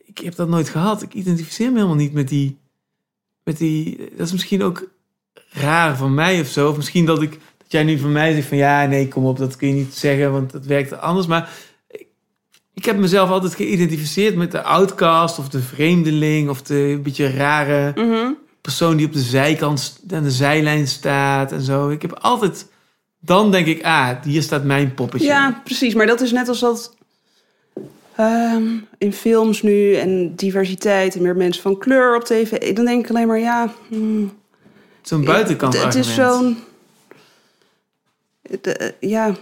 Ik 0.05 0.17
heb 0.17 0.35
dat 0.35 0.49
nooit 0.49 0.69
gehad. 0.69 1.01
Ik 1.01 1.13
identificeer 1.13 1.67
me 1.69 1.75
helemaal 1.75 1.95
niet 1.95 2.13
met 2.13 2.27
die, 2.29 2.57
met 3.43 3.57
die... 3.57 3.97
Dat 4.17 4.25
is 4.25 4.31
misschien 4.31 4.63
ook 4.63 4.87
raar 5.49 5.97
van 5.97 6.13
mij 6.13 6.39
of 6.39 6.47
zo. 6.47 6.69
Of 6.69 6.75
misschien 6.75 7.05
dat, 7.05 7.21
ik, 7.21 7.31
dat 7.57 7.71
jij 7.71 7.83
nu 7.83 7.97
van 7.97 8.11
mij 8.11 8.33
zegt 8.33 8.47
van... 8.47 8.57
Ja, 8.57 8.85
nee, 8.85 9.07
kom 9.07 9.25
op, 9.25 9.37
dat 9.37 9.55
kun 9.55 9.67
je 9.67 9.73
niet 9.73 9.93
zeggen, 9.93 10.31
want 10.31 10.51
dat 10.51 10.65
werkt 10.65 10.99
anders. 10.99 11.27
Maar 11.27 11.49
ik, 11.87 12.07
ik 12.73 12.85
heb 12.85 12.97
mezelf 12.97 13.29
altijd 13.29 13.55
geïdentificeerd 13.55 14.35
met 14.35 14.51
de 14.51 14.61
outcast... 14.61 15.39
of 15.39 15.49
de 15.49 15.61
vreemdeling 15.61 16.49
of 16.49 16.61
de 16.61 16.99
beetje 17.03 17.31
rare 17.31 17.93
Mhm. 17.95 18.31
Persoon 18.61 18.97
die 18.97 19.05
op 19.05 19.13
de 19.13 19.19
zijkant 19.19 19.99
aan 20.13 20.23
de 20.23 20.31
zijlijn 20.31 20.87
staat 20.87 21.51
en 21.51 21.61
zo. 21.61 21.89
Ik 21.89 22.01
heb 22.01 22.13
altijd, 22.13 22.67
dan 23.19 23.51
denk 23.51 23.65
ik, 23.67 23.83
ah, 23.83 24.21
hier 24.23 24.41
staat 24.41 24.63
mijn 24.63 24.93
poppetje. 24.93 25.27
Ja, 25.27 25.61
precies. 25.63 25.93
Maar 25.93 26.05
dat 26.05 26.21
is 26.21 26.31
net 26.31 26.47
als 26.47 26.59
dat 26.59 26.95
ehm, 28.15 28.67
in 28.97 29.13
films 29.13 29.61
nu 29.61 29.95
en 29.95 30.35
diversiteit 30.35 31.15
en 31.15 31.21
meer 31.21 31.35
mensen 31.35 31.61
van 31.61 31.77
kleur 31.77 32.15
op 32.15 32.23
tv. 32.23 32.73
Dan 32.73 32.85
denk 32.85 33.03
ik 33.03 33.09
alleen 33.09 33.27
maar: 33.27 33.39
ja. 33.39 33.73
hmm, 33.87 34.37
Zo'n 35.01 35.25
buitenkant 35.25 35.73
Het, 35.73 35.83
het 35.83 35.95
is 35.95 36.19
argument. 36.19 36.57
zo'n. 36.57 36.57
de- 38.61 38.73
eh, 38.73 39.09
ja. 39.09 39.35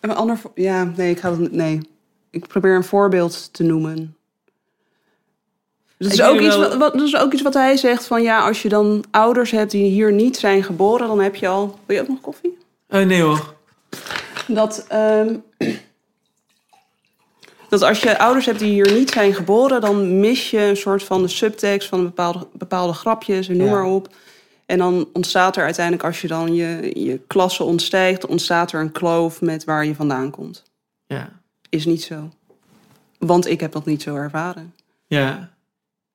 Een 0.00 0.10
ander. 0.14 0.40
Ja, 0.54 0.84
nee, 0.96 1.10
ik 1.10 1.18
ga 1.20 1.30
dat. 1.30 1.50
Nee. 1.50 1.80
Ik 2.30 2.46
probeer 2.46 2.74
een 2.76 2.84
voorbeeld 2.84 3.52
te 3.52 3.62
noemen. 3.62 4.16
Dat 6.04 6.12
is, 6.12 6.18
Ik 6.18 6.24
ook 6.26 6.40
iets 6.40 6.56
wel- 6.56 6.68
wat, 6.68 6.76
wat- 6.76 6.92
dat 6.92 7.02
is 7.06 7.16
ook 7.16 7.32
iets 7.32 7.42
wat 7.42 7.54
hij 7.54 7.76
zegt 7.76 8.06
van 8.06 8.22
ja, 8.22 8.46
als 8.46 8.62
je 8.62 8.68
dan 8.68 9.04
ouders 9.10 9.50
hebt 9.50 9.70
die 9.70 9.90
hier 9.90 10.12
niet 10.12 10.36
zijn 10.36 10.62
geboren, 10.62 11.06
dan 11.06 11.20
heb 11.20 11.34
je 11.34 11.48
al. 11.48 11.78
Wil 11.86 11.96
je 11.96 12.02
ook 12.02 12.08
nog 12.08 12.20
koffie? 12.20 12.58
Oh, 12.88 13.00
nee 13.00 13.22
hoor. 13.22 13.54
Dat, 14.46 14.84
ehm, 14.88 15.34
dat 17.68 17.82
als 17.82 18.00
je 18.00 18.18
ouders 18.18 18.46
hebt 18.46 18.58
die 18.58 18.72
hier 18.72 18.92
niet 18.92 19.10
zijn 19.10 19.34
geboren, 19.34 19.80
dan 19.80 20.20
mis 20.20 20.50
je 20.50 20.60
een 20.60 20.76
soort 20.76 21.02
van 21.02 21.22
de 21.22 21.28
subtekst 21.28 21.88
van 21.88 22.02
bepaalde, 22.04 22.46
bepaalde 22.52 22.92
grapjes 22.92 23.48
en 23.48 23.56
noem 23.56 23.66
Ja. 23.66 23.72
maar 23.72 23.84
op. 23.84 24.08
En 24.66 24.78
dan 24.78 25.08
ontstaat 25.12 25.56
er 25.56 25.64
uiteindelijk, 25.64 26.04
als 26.04 26.20
je 26.20 26.28
dan 26.28 26.54
je, 26.54 26.90
je 27.04 27.20
klasse 27.26 27.62
ontstijgt, 27.62 28.26
ontstaat 28.26 28.72
er 28.72 28.80
een 28.80 28.92
kloof 28.92 29.40
met 29.40 29.64
waar 29.64 29.84
je 29.86 29.94
vandaan 29.94 30.30
komt. 30.30 30.62
Ja. 31.06 31.28
Is 31.68 31.84
niet 31.84 32.02
zo. 32.02 32.28
Want 33.18 33.46
ik 33.46 33.60
heb 33.60 33.72
dat 33.72 33.84
niet 33.84 34.02
zo 34.02 34.14
ervaren. 34.16 34.74
Ja. 35.06 35.50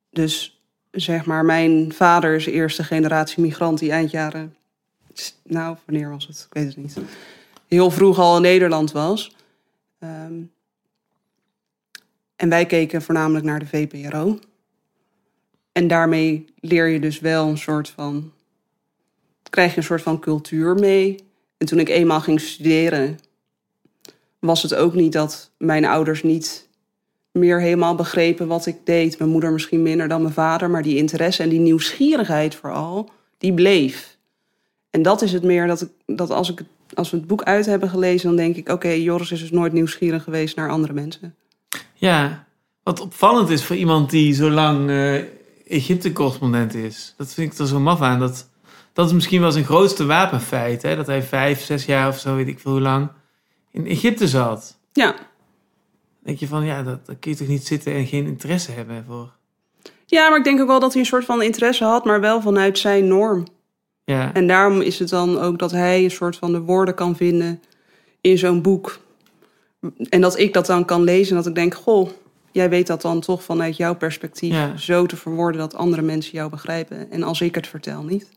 Dus 0.09 0.61
zeg 0.91 1.25
maar, 1.25 1.45
mijn 1.45 1.93
vader 1.93 2.35
is 2.35 2.45
eerste 2.45 2.83
generatie 2.83 3.41
migrant 3.41 3.79
die 3.79 3.91
eind 3.91 4.11
jaren. 4.11 4.55
Nou, 5.43 5.77
wanneer 5.85 6.09
was 6.09 6.27
het? 6.27 6.45
Ik 6.49 6.53
weet 6.53 6.67
het 6.67 6.77
niet. 6.77 6.97
Heel 7.67 7.91
vroeg 7.91 8.19
al 8.19 8.35
in 8.35 8.41
Nederland 8.41 8.91
was. 8.91 9.35
Ehm, 9.99 10.41
en 12.35 12.49
wij 12.49 12.65
keken 12.65 13.01
voornamelijk 13.01 13.45
naar 13.45 13.59
de 13.59 13.67
VPRO. 13.67 14.39
En 15.71 15.87
daarmee 15.87 16.45
leer 16.59 16.87
je 16.87 16.99
dus 16.99 17.19
wel 17.19 17.47
een 17.47 17.57
soort 17.57 17.89
van. 17.89 18.31
krijg 19.49 19.71
je 19.71 19.77
een 19.77 19.83
soort 19.83 20.01
van 20.01 20.19
cultuur 20.19 20.75
mee. 20.75 21.23
En 21.57 21.67
toen 21.67 21.79
ik 21.79 21.89
eenmaal 21.89 22.21
ging 22.21 22.41
studeren, 22.41 23.19
was 24.39 24.61
het 24.61 24.75
ook 24.75 24.93
niet 24.93 25.13
dat 25.13 25.51
mijn 25.57 25.85
ouders 25.85 26.23
niet 26.23 26.68
meer 27.31 27.61
helemaal 27.61 27.95
begrepen 27.95 28.47
wat 28.47 28.65
ik 28.65 28.77
deed. 28.83 29.19
Mijn 29.19 29.31
moeder 29.31 29.51
misschien 29.51 29.81
minder 29.81 30.07
dan 30.07 30.21
mijn 30.21 30.33
vader, 30.33 30.69
maar 30.69 30.83
die 30.83 30.97
interesse 30.97 31.43
en 31.43 31.49
die 31.49 31.59
nieuwsgierigheid 31.59 32.55
vooral, 32.55 33.09
die 33.37 33.53
bleef. 33.53 34.17
En 34.89 35.01
dat 35.01 35.21
is 35.21 35.31
het 35.31 35.43
meer 35.43 35.67
dat, 35.67 35.81
ik, 35.81 35.89
dat 36.05 36.29
als, 36.29 36.49
ik, 36.49 36.61
als 36.93 37.09
we 37.09 37.17
het 37.17 37.27
boek 37.27 37.43
uit 37.43 37.65
hebben 37.65 37.89
gelezen, 37.89 38.27
dan 38.27 38.37
denk 38.37 38.55
ik: 38.55 38.69
oké, 38.69 38.89
Joris 38.89 39.31
is 39.31 39.39
dus 39.39 39.51
nooit 39.51 39.73
nieuwsgierig 39.73 40.23
geweest 40.23 40.55
naar 40.55 40.69
andere 40.69 40.93
mensen. 40.93 41.35
Ja. 41.93 42.47
Wat 42.83 42.99
opvallend 42.99 43.49
is 43.49 43.63
voor 43.63 43.75
iemand 43.75 44.09
die 44.09 44.33
zo 44.33 44.49
lang 44.49 44.89
eh, 44.89 45.15
Egypte-correspondent 45.67 46.73
is. 46.73 47.13
Dat 47.17 47.33
vind 47.33 47.53
ik 47.53 47.59
er 47.59 47.67
zo 47.67 47.79
maf 47.79 48.01
aan. 48.01 48.19
Dat, 48.19 48.49
dat 48.93 49.07
is 49.07 49.13
misschien 49.13 49.41
wel 49.41 49.51
zijn 49.51 49.65
grootste 49.65 50.05
wapenfeit. 50.05 50.81
Hè? 50.81 50.95
Dat 50.95 51.07
hij 51.07 51.23
vijf, 51.23 51.61
zes 51.61 51.85
jaar 51.85 52.07
of 52.07 52.19
zo, 52.19 52.35
weet 52.35 52.47
ik 52.47 52.59
veel 52.59 52.71
hoe 52.71 52.81
lang, 52.81 53.09
in 53.71 53.87
Egypte 53.87 54.27
zat. 54.27 54.77
Ja, 54.93 55.15
denk 56.29 56.41
je 56.41 56.47
van, 56.47 56.65
ja, 56.65 56.83
dat, 56.83 57.05
dat 57.05 57.15
kun 57.19 57.31
je 57.31 57.37
toch 57.37 57.47
niet 57.47 57.67
zitten 57.67 57.93
en 57.93 58.05
geen 58.07 58.25
interesse 58.25 58.71
hebben 58.71 59.03
voor. 59.07 59.31
ja 60.05 60.29
maar 60.29 60.37
ik 60.37 60.43
denk 60.43 60.61
ook 60.61 60.67
wel 60.67 60.79
dat 60.79 60.91
hij 60.91 61.01
een 61.01 61.07
soort 61.07 61.25
van 61.25 61.41
interesse 61.41 61.83
had, 61.83 62.05
maar 62.05 62.21
wel 62.21 62.41
vanuit 62.41 62.77
zijn 62.77 63.07
norm. 63.07 63.47
Ja. 64.03 64.33
En 64.33 64.47
daarom 64.47 64.81
is 64.81 64.99
het 64.99 65.09
dan 65.09 65.39
ook 65.39 65.59
dat 65.59 65.71
hij 65.71 66.03
een 66.03 66.11
soort 66.11 66.35
van 66.35 66.51
de 66.51 66.59
woorden 66.59 66.93
kan 66.95 67.15
vinden 67.15 67.61
in 68.21 68.37
zo'n 68.37 68.61
boek. 68.61 68.99
En 70.09 70.21
dat 70.21 70.39
ik 70.39 70.53
dat 70.53 70.65
dan 70.65 70.85
kan 70.85 71.03
lezen 71.03 71.29
en 71.29 71.35
dat 71.35 71.45
ik 71.47 71.55
denk: 71.55 71.73
Goh, 71.75 72.09
jij 72.51 72.69
weet 72.69 72.87
dat 72.87 73.01
dan 73.01 73.19
toch 73.19 73.43
vanuit 73.43 73.77
jouw 73.77 73.95
perspectief 73.95 74.53
Ja. 74.53 74.77
zo 74.77 75.05
te 75.05 75.15
verwoorden 75.17 75.59
dat 75.61 75.75
andere 75.75 76.01
mensen 76.01 76.31
jou 76.33 76.49
begrijpen. 76.49 77.11
En 77.11 77.23
als 77.23 77.41
ik 77.41 77.55
het 77.55 77.67
vertel, 77.67 78.03
niet. 78.03 78.29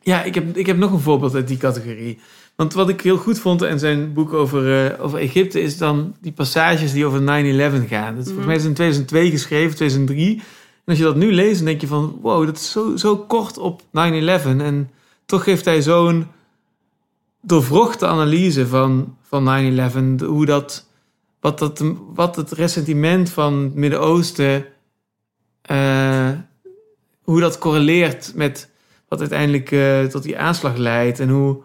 Ja, 0.00 0.22
ik 0.22 0.34
heb, 0.34 0.56
ik 0.56 0.66
heb 0.66 0.76
nog 0.76 0.92
een 0.92 1.00
voorbeeld 1.00 1.34
uit 1.34 1.48
die 1.48 1.56
categorie. 1.56 2.18
Want 2.56 2.74
wat 2.74 2.88
ik 2.88 3.00
heel 3.00 3.16
goed 3.16 3.38
vond 3.38 3.62
in 3.62 3.78
zijn 3.78 4.12
boek 4.12 4.32
over, 4.32 4.86
eh, 4.86 5.04
over 5.04 5.18
Egypte... 5.18 5.60
is 5.60 5.78
dan 5.78 6.16
die 6.20 6.32
passages 6.32 6.92
die 6.92 7.06
over 7.06 7.20
9-11 7.20 7.24
gaan. 7.88 8.14
Dat 8.14 8.26
is, 8.26 8.32
Volgens 8.32 8.46
mij 8.46 8.56
is 8.56 8.62
het 8.62 8.70
in 8.70 8.74
2002 8.74 9.30
geschreven, 9.30 9.76
2003. 9.76 10.36
En 10.36 10.42
als 10.84 10.98
je 10.98 11.04
dat 11.04 11.16
nu 11.16 11.32
leest, 11.32 11.56
dan 11.56 11.64
denk 11.64 11.80
je 11.80 11.86
van... 11.86 12.18
wow, 12.22 12.46
dat 12.46 12.56
is 12.56 12.70
zo, 12.70 12.96
zo 12.96 13.16
kort 13.16 13.58
op 13.58 13.82
9-11. 13.82 13.88
En 13.92 14.90
toch 15.26 15.44
geeft 15.44 15.64
hij 15.64 15.82
zo'n 15.82 16.26
doorvrochte 17.40 18.06
analyse 18.06 18.66
van, 18.66 19.16
van 19.22 19.74
9-11. 20.20 20.24
Hoe 20.24 20.46
dat, 20.46 20.86
wat, 21.40 21.58
dat, 21.58 21.84
wat 22.14 22.36
het 22.36 22.52
ressentiment 22.52 23.30
van 23.30 23.62
het 23.62 23.74
Midden-Oosten... 23.74 24.64
eh, 25.62 26.30
hoe 27.22 27.40
dat 27.40 27.58
correleert 27.58 28.32
met 28.34 28.70
wat 29.08 29.20
uiteindelijk 29.20 29.70
eh, 29.70 30.04
tot 30.04 30.22
die 30.22 30.38
aanslag 30.38 30.76
leidt. 30.76 31.20
En 31.20 31.28
hoe, 31.28 31.62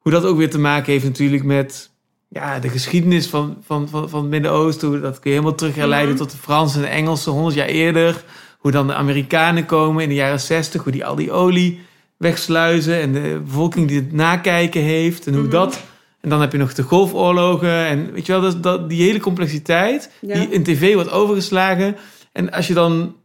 hoe 0.00 0.12
dat 0.12 0.24
ook 0.24 0.36
weer 0.36 0.50
te 0.50 0.58
maken 0.58 0.92
heeft 0.92 1.04
natuurlijk 1.04 1.44
met 1.44 1.90
ja, 2.28 2.58
de 2.58 2.68
geschiedenis 2.68 3.26
van, 3.26 3.56
van, 3.64 3.88
van, 3.88 4.08
van 4.08 4.20
het 4.20 4.30
Midden-Oosten. 4.30 4.88
Hoe 4.88 5.00
Dat 5.00 5.18
kun 5.18 5.30
je 5.30 5.36
helemaal 5.36 5.56
terug 5.58 5.74
herleiden 5.74 6.14
Mhm. 6.14 6.22
tot 6.22 6.30
de 6.30 6.36
Fransen 6.36 6.80
en 6.82 6.86
de 6.88 6.92
Engelsen 6.94 7.32
honderd 7.32 7.54
jaar 7.54 7.66
eerder. 7.68 8.24
Hoe 8.58 8.70
dan 8.70 8.86
de 8.86 8.94
Amerikanen 8.94 9.66
komen 9.66 10.02
in 10.02 10.08
de 10.08 10.14
jaren 10.14 10.40
zestig. 10.40 10.82
Hoe 10.82 10.92
die 10.92 11.04
al 11.04 11.14
die 11.14 11.32
olie 11.32 11.80
wegsluizen. 12.16 13.00
En 13.00 13.12
de 13.12 13.40
bevolking 13.44 13.88
die 13.88 13.96
het 13.96 14.12
nakijken 14.12 14.82
heeft. 14.82 15.26
En 15.26 15.32
hoe 15.32 15.42
Mhm. 15.42 15.50
dat... 15.50 15.80
En 16.20 16.28
dan 16.30 16.40
heb 16.40 16.52
je 16.52 16.58
nog 16.58 16.74
de 16.74 16.82
golfoorlogen. 16.82 17.86
En 17.86 18.12
weet 18.12 18.26
je 18.26 18.32
wel, 18.32 18.40
dat, 18.40 18.62
dat, 18.62 18.88
die 18.88 19.02
hele 19.02 19.20
complexiteit 19.20 20.10
Ja. 20.20 20.34
die 20.34 20.48
in 20.50 20.62
tv 20.62 20.94
wordt 20.94 21.10
overgeslagen. 21.10 21.96
En 22.32 22.50
als 22.52 22.66
je 22.66 22.74
dan 22.74 23.16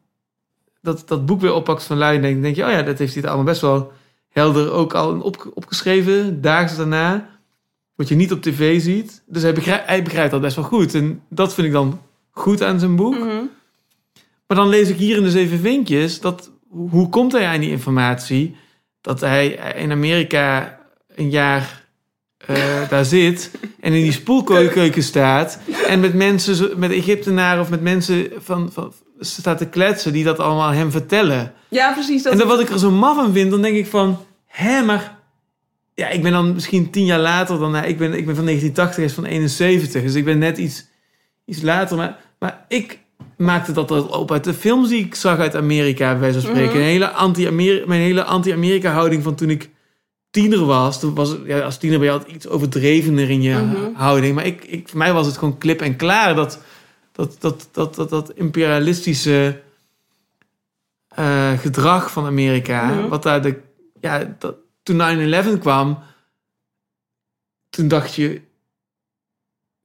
dat, 0.81 1.03
dat 1.07 1.25
boek 1.25 1.41
weer 1.41 1.53
oppakt 1.53 1.83
van 1.83 1.97
Lui, 1.97 2.21
denk, 2.21 2.41
denk 2.41 2.55
je, 2.55 2.63
oh 2.65 2.71
ja, 2.71 2.81
dat 2.81 2.97
heeft 2.97 3.13
hij 3.13 3.23
er 3.23 3.27
allemaal 3.29 3.45
best 3.47 3.61
wel 3.61 3.91
helder 4.35 4.71
ook 4.71 4.93
al 4.93 5.19
op, 5.19 5.51
opgeschreven, 5.53 6.41
daags 6.41 6.75
daarna. 6.75 7.29
Wat 7.95 8.07
je 8.07 8.15
niet 8.15 8.31
op 8.31 8.41
tv 8.41 8.81
ziet. 8.81 9.23
Dus 9.27 9.41
hij 9.41 9.53
begrijpt, 9.53 9.87
hij 9.87 10.03
begrijpt 10.03 10.31
dat 10.31 10.41
best 10.41 10.55
wel 10.55 10.65
goed. 10.65 10.93
En 10.93 11.21
dat 11.29 11.53
vind 11.53 11.67
ik 11.67 11.73
dan 11.73 12.01
goed 12.31 12.63
aan 12.63 12.79
zijn 12.79 12.95
boek. 12.95 13.17
Mhm. 13.17 13.43
Maar 14.47 14.57
dan 14.57 14.69
lees 14.69 14.89
ik 14.89 14.97
hier 14.97 15.17
in 15.17 15.23
de 15.23 15.31
Zeven 15.31 15.59
Vinkjes, 15.59 16.19
dat, 16.19 16.51
hoe 16.69 17.09
komt 17.09 17.31
hij 17.31 17.45
aan 17.45 17.59
die 17.59 17.69
informatie? 17.69 18.55
Dat 19.01 19.19
hij 19.19 19.47
in 19.75 19.91
Amerika 19.91 20.79
een 21.15 21.29
jaar 21.29 21.85
eh, 22.37 22.89
daar 22.89 23.05
zit 23.05 23.51
en 23.79 23.93
in 23.93 24.01
die 24.01 24.11
spoelkeuken 24.11 25.03
staat 25.03 25.59
en 25.87 25.99
met 25.99 26.13
mensen, 26.13 26.79
met 26.79 26.91
Egyptenaren 26.91 27.61
of 27.61 27.69
met 27.69 27.81
mensen 27.81 28.31
van, 28.37 28.71
van, 28.71 28.93
staat 29.19 29.57
te 29.57 29.65
kletsen 29.69 30.13
die 30.13 30.23
dat 30.23 30.39
allemaal 30.39 30.69
hem 30.71 30.91
vertellen. 30.91 31.53
Ja, 31.69 31.93
precies. 31.93 32.23
Dat 32.23 32.31
En 32.31 32.37
dan 32.37 32.47
wat 32.47 32.59
ik 32.59 32.69
er 32.69 32.79
zo 32.79 32.91
maf 32.91 33.17
aan 33.19 33.33
vind, 33.33 33.51
dan 33.51 33.61
denk 33.61 33.75
ik 33.75 33.87
van, 33.87 34.17
hè, 34.45 34.81
maar 34.81 35.17
ja, 35.93 36.09
ik 36.09 36.21
ben 36.23 36.31
dan 36.31 36.53
misschien 36.53 36.89
tien 36.91 37.05
jaar 37.05 37.19
later 37.19 37.59
dan 37.59 37.73
hij. 37.75 37.87
Ik 37.89 37.97
ben, 37.97 38.13
ik 38.13 38.25
ben 38.25 38.35
van 38.35 38.45
1980, 38.45 38.95
hij 38.95 39.05
is 39.05 39.13
van 39.13 39.25
71, 39.25 40.01
dus 40.01 40.13
ik 40.15 40.25
ben 40.25 40.37
net 40.37 40.57
iets, 40.57 40.85
iets 41.45 41.61
later. 41.61 41.97
Maar, 41.97 42.17
maar 42.39 42.65
ik 42.67 42.99
maakte 43.37 43.71
dat 43.71 44.09
op 44.09 44.31
uit 44.31 44.43
de 44.43 44.53
films 44.53 44.89
die 44.89 45.05
ik 45.05 45.15
zag 45.15 45.37
uit 45.39 45.55
Amerika, 45.55 46.11
bij 46.11 46.19
wijze 46.19 46.41
van 46.41 46.49
spreken. 46.49 46.75
Een 46.75 46.81
hele 46.85 47.09
anti-Ameri- 47.09 47.83
mijn 47.85 48.01
hele 48.01 48.23
anti-Amerika 48.23 48.91
houding 48.91 49.23
van 49.23 49.35
toen 49.35 49.49
ik 49.49 49.69
tiener 50.31 50.65
was. 50.65 50.99
Toen 50.99 51.15
was 51.15 51.35
ja, 51.45 51.59
als 51.59 51.77
tiener 51.77 51.99
ben 51.99 52.07
je 52.07 52.13
altijd 52.13 52.35
iets 52.35 52.47
overdrevener 52.47 53.29
in 53.29 53.41
je 53.41 53.53
Mhm. 53.55 53.75
houding. 53.93 54.35
Maar 54.35 54.45
ik, 54.45 54.63
ik, 54.63 54.87
voor 54.89 54.97
mij 54.97 55.13
was 55.13 55.25
het 55.25 55.37
gewoon 55.37 55.57
klip 55.57 55.81
en 55.81 55.95
klaar 55.95 56.35
dat 56.35 56.59
dat, 57.15 57.35
dat, 57.39 57.67
dat, 57.71 57.95
dat, 57.95 58.09
dat 58.09 58.31
imperialistische 58.33 59.61
eh, 61.07 61.51
gedrag 61.59 62.11
van 62.11 62.25
Amerika, 62.25 63.07
wat 63.07 63.23
daar 63.23 63.41
de, 63.41 63.59
ja, 63.99 64.35
dat, 64.39 64.55
toen 64.83 65.01
9-11 65.57 65.59
kwam, 65.59 65.99
toen 67.69 67.87
dacht 67.87 68.15
je 68.15 68.41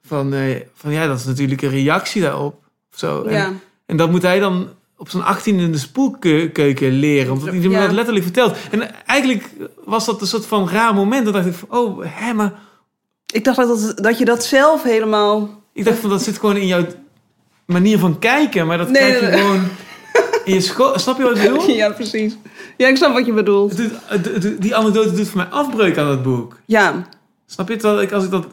van, 0.02 0.32
eh, 0.34 0.60
van 0.74 0.92
ja, 0.92 1.06
dat 1.06 1.18
is 1.18 1.24
natuurlijk 1.24 1.62
een 1.62 1.70
reactie 1.70 2.22
daarop. 2.22 2.64
Of 2.92 2.98
zo. 2.98 3.22
En, 3.22 3.32
Ja. 3.34 3.52
en 3.86 3.96
dat 3.96 4.10
moet 4.10 4.22
hij 4.22 4.38
dan 4.40 4.68
op 4.96 5.08
zijn 5.08 5.22
18 5.22 5.58
in 5.58 5.72
de 5.72 5.78
spoelkeuken 5.78 6.90
leren, 6.92 7.32
omdat 7.32 7.48
hij 7.48 7.58
hem 7.58 7.70
Ja. 7.70 7.80
dat 7.80 7.92
letterlijk 7.92 8.24
vertelt. 8.24 8.56
En 8.70 9.06
eigenlijk 9.06 9.50
was 9.84 10.06
dat 10.06 10.20
een 10.20 10.26
soort 10.26 10.46
van 10.46 10.68
raar 10.68 10.94
moment. 10.94 11.24
Dan 11.24 11.32
dacht 11.32 11.46
ik 11.46 11.54
van, 11.54 11.78
oh, 11.78 12.04
hè, 12.06 12.32
maar 12.34 12.52
Ik 13.32 13.44
dacht 13.44 13.56
dat, 13.56 13.68
dat, 13.80 13.96
dat 13.96 14.18
je 14.18 14.24
dat 14.24 14.44
zelf 14.44 14.82
helemaal. 14.82 15.62
ik 15.72 15.84
dacht 15.84 15.98
van, 15.98 16.10
dat 16.10 16.22
zit 16.22 16.38
gewoon 16.38 16.56
in 16.56 16.66
jouw 16.66 16.86
manier 17.70 17.98
van 17.98 18.18
kijken, 18.18 18.66
maar 18.66 18.78
dat 18.78 18.90
Nee, 18.90 19.02
krijg 19.02 19.20
je 19.20 19.26
nee, 19.26 19.38
gewoon 19.40 19.62
in 20.44 20.54
je 20.54 20.60
school. 20.60 20.98
Snap 20.98 21.16
je 21.16 21.22
wat 21.22 21.36
ik 21.36 21.42
bedoel? 21.52 21.68
Ja, 21.70 21.90
precies. 21.92 22.36
Ja, 22.76 22.88
ik 22.88 22.96
snap 22.96 23.12
wat 23.12 23.26
je 23.26 23.32
bedoelt. 23.32 23.70
Het 23.70 23.78
doet- 23.90 23.98
het- 24.34 24.42
het- 24.44 24.62
die 24.62 24.76
anekdote 24.76 25.12
doet 25.12 25.28
voor 25.28 25.36
mij 25.36 25.46
afbreuk 25.46 25.98
aan 25.98 26.08
het 26.08 26.22
boek. 26.22 26.58
Ja, 26.66 27.06
Snap 27.46 27.68
je? 27.68 27.76
Terwijl 27.76 28.02
ik, 28.02 28.12
als 28.12 28.24
ik 28.24 28.30
dat... 28.30 28.46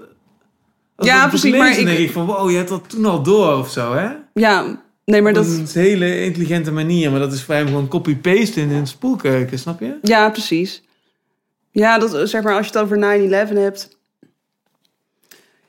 Als 0.95 1.07
Ja, 1.07 1.15
ik 1.15 1.21
dat 1.21 1.29
precies, 1.29 1.49
lees, 1.51 1.59
maar 1.59 1.69
dan 1.69 1.79
ik- 1.79 1.85
denk 1.85 1.99
ik 1.99 2.11
van, 2.11 2.25
wow, 2.25 2.49
je 2.49 2.55
hebt 2.57 2.69
dat 2.69 2.89
toen 2.89 3.05
al 3.05 3.23
door 3.23 3.57
of 3.57 3.71
zo, 3.71 3.93
hè? 3.93 4.09
ja. 4.33 4.85
Nee, 5.05 5.21
maar 5.21 5.33
dat. 5.33 5.45
een 5.45 5.67
hele 5.73 6.23
intelligente 6.23 6.71
manier, 6.71 7.11
maar 7.11 7.19
dat 7.19 7.33
is 7.33 7.43
voor 7.43 7.55
hem 7.55 7.67
gewoon 7.67 7.87
copy-paste 7.87 8.61
in 8.61 8.71
een 8.71 8.87
spoelkeuken, 8.87 9.59
snap 9.59 9.79
je? 9.79 9.97
Ja, 10.01 10.29
precies. 10.29 10.83
Ja, 11.71 11.99
dat, 11.99 12.29
zeg 12.29 12.43
maar, 12.43 12.55
als 12.55 12.67
je 12.67 12.71
het 12.71 12.81
over 12.81 12.97
9-11 12.97 13.53
hebt. 13.53 13.97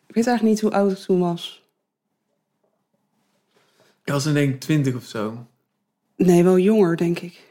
Ik 0.06 0.14
weet 0.14 0.26
eigenlijk 0.26 0.42
niet 0.42 0.60
hoe 0.60 0.72
oud 0.80 0.90
ik 0.92 0.98
toen 0.98 1.20
was. 1.20 1.57
Ik 4.08 4.14
was 4.14 4.24
dan 4.24 4.34
denk 4.34 4.54
ik 4.54 4.60
twintig 4.60 4.94
of 4.94 5.04
zo. 5.04 5.46
Nee, 6.16 6.44
wel 6.44 6.58
jonger, 6.58 6.96
denk 6.96 7.18
ik. 7.18 7.44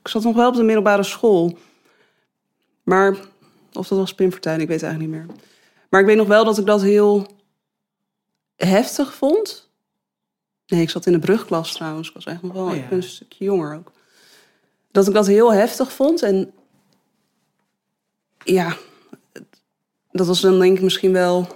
Ik 0.00 0.08
zat 0.08 0.22
nog 0.22 0.36
wel 0.36 0.48
op 0.48 0.54
de 0.54 0.62
middelbare 0.62 1.02
school. 1.02 1.58
Maar, 2.82 3.16
of 3.72 3.88
dat 3.88 3.98
was 3.98 4.14
Pim 4.14 4.30
Fortuyn, 4.30 4.60
ik 4.60 4.68
weet 4.68 4.80
het 4.80 4.90
eigenlijk 4.90 5.14
niet 5.14 5.26
meer. 5.26 5.36
Maar 5.88 6.00
ik 6.00 6.06
weet 6.06 6.16
nog 6.16 6.26
wel 6.26 6.44
dat 6.44 6.58
ik 6.58 6.66
dat 6.66 6.82
heel 6.82 7.26
heftig 8.56 9.14
vond. 9.14 9.70
Nee, 10.66 10.82
ik 10.82 10.90
zat 10.90 11.06
in 11.06 11.12
de 11.12 11.18
brugklas 11.18 11.72
trouwens. 11.72 12.08
Ik 12.08 12.14
was 12.14 12.24
echt 12.24 12.42
nog 12.42 12.52
wel, 12.52 12.64
Oh 12.64 12.74
ja. 12.74 12.82
ik 12.82 12.88
ben 12.88 12.98
een 12.98 13.02
stukje 13.02 13.44
jonger 13.44 13.76
ook. 13.76 13.92
Dat 14.90 15.06
ik 15.06 15.14
dat 15.14 15.26
heel 15.26 15.52
heftig 15.52 15.92
vond. 15.92 16.22
En 16.22 16.52
ja, 18.44 18.76
dat 20.10 20.26
was 20.26 20.40
dan 20.40 20.58
denk 20.58 20.76
ik 20.76 20.82
misschien 20.82 21.12
wel 21.12 21.46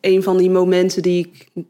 een 0.00 0.22
van 0.22 0.36
die 0.36 0.50
momenten 0.50 1.02
die 1.02 1.26
ik. 1.26 1.64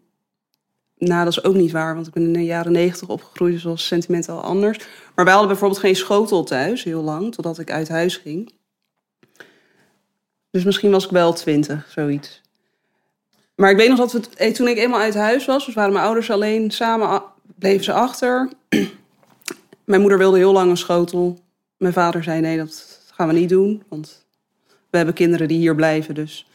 Nou, 1.05 1.25
dat 1.25 1.33
is 1.33 1.45
ook 1.45 1.55
niet 1.55 1.73
waar, 1.73 1.95
want 1.95 2.07
ik 2.07 2.13
ben 2.13 2.23
in 2.23 2.33
de 2.33 2.45
jaren 2.45 2.73
negentig 2.73 3.09
opgegroeid, 3.09 3.53
dus 3.53 3.63
was 3.63 3.87
sentimentaal 3.87 4.41
anders. 4.41 4.79
Maar 5.15 5.25
wij 5.25 5.35
hadden 5.35 5.51
bijvoorbeeld 5.51 5.81
geen 5.81 5.97
schotel 5.97 6.45
thuis, 6.45 6.85
heel 6.85 7.03
lang, 7.03 7.35
totdat 7.35 7.59
ik 7.59 7.71
uit 7.71 7.89
huis 7.89 8.17
ging. 8.17 8.53
Dus 10.51 10.65
misschien 10.65 10.91
was 10.91 11.05
ik 11.05 11.11
wel 11.11 11.33
twintig, 11.33 11.91
zoiets. 11.91 12.41
Maar 13.55 13.71
ik 13.71 13.77
weet 13.77 13.89
nog 13.89 13.99
dat 13.99 14.13
we, 14.13 14.21
eh, 14.37 14.53
toen 14.53 14.69
ik 14.69 14.77
eenmaal 14.77 15.01
uit 15.01 15.15
huis 15.15 15.45
was, 15.45 15.67
dus 15.67 15.75
waren 15.75 15.93
mijn 15.93 16.05
ouders 16.05 16.31
alleen, 16.31 16.71
samen 16.71 17.23
bleven 17.59 17.85
ze 17.85 17.93
achter. 17.93 18.49
Mijn 19.85 20.01
moeder 20.01 20.19
wilde 20.19 20.37
heel 20.37 20.53
lang 20.53 20.71
een 20.71 20.77
schotel. 20.77 21.39
Mijn 21.77 21.93
vader 21.93 22.23
zei 22.23 22.41
nee, 22.41 22.57
dat 22.57 23.01
gaan 23.15 23.29
we 23.29 23.35
niet 23.35 23.49
doen, 23.49 23.83
want 23.89 24.27
we 24.91 24.97
hebben 24.97 25.15
kinderen 25.15 25.49
die 25.49 25.59
hier 25.59 25.75
blijven, 25.75 26.15
dus. 26.15 26.47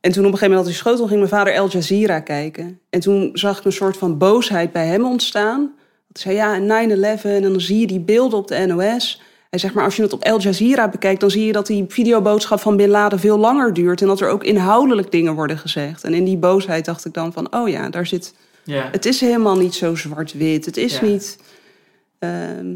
En 0.00 0.12
toen 0.12 0.24
op 0.26 0.32
een 0.32 0.38
gegeven 0.38 0.56
moment 0.56 0.56
had 0.56 0.66
hij 0.66 0.74
schotel, 0.74 1.06
ging 1.06 1.18
mijn 1.18 1.30
vader 1.30 1.52
El 1.54 1.68
Jazeera 1.68 2.20
kijken. 2.20 2.80
En 2.90 3.00
toen 3.00 3.30
zag 3.32 3.58
ik 3.58 3.64
een 3.64 3.72
soort 3.72 3.96
van 3.96 4.18
boosheid 4.18 4.72
bij 4.72 4.86
hem 4.86 5.04
ontstaan. 5.04 5.72
Hij 6.12 6.22
zei 6.22 6.34
ja, 6.34 6.58
9-11 7.18 7.22
en 7.22 7.42
dan 7.42 7.60
zie 7.60 7.78
je 7.80 7.86
die 7.86 8.00
beelden 8.00 8.38
op 8.38 8.48
de 8.48 8.66
NOS. 8.66 9.22
Hij 9.50 9.58
zegt 9.58 9.74
maar 9.74 9.84
als 9.84 9.96
je 9.96 10.02
het 10.02 10.12
op 10.12 10.22
El 10.22 10.40
Jazeera 10.40 10.88
bekijkt, 10.88 11.20
dan 11.20 11.30
zie 11.30 11.46
je 11.46 11.52
dat 11.52 11.66
die 11.66 11.84
videoboodschap 11.88 12.60
van 12.60 12.76
Bin 12.76 12.88
Laden 12.88 13.18
veel 13.18 13.38
langer 13.38 13.72
duurt. 13.72 14.00
En 14.00 14.06
dat 14.06 14.20
er 14.20 14.28
ook 14.28 14.44
inhoudelijk 14.44 15.10
dingen 15.10 15.34
worden 15.34 15.58
gezegd. 15.58 16.04
En 16.04 16.14
in 16.14 16.24
die 16.24 16.36
boosheid 16.36 16.84
dacht 16.84 17.04
ik 17.04 17.14
dan 17.14 17.32
van, 17.32 17.54
oh 17.54 17.68
ja, 17.68 17.88
daar 17.90 18.06
zit. 18.06 18.34
Ja, 18.64 18.88
Het 18.92 19.04
is 19.06 19.20
helemaal 19.20 19.56
niet 19.56 19.74
zo 19.74 19.94
zwart-wit. 19.94 20.64
Het 20.64 20.76
is 20.76 20.98
Ja. 20.98 21.04
niet. 21.06 21.38
ehm, 22.18 22.66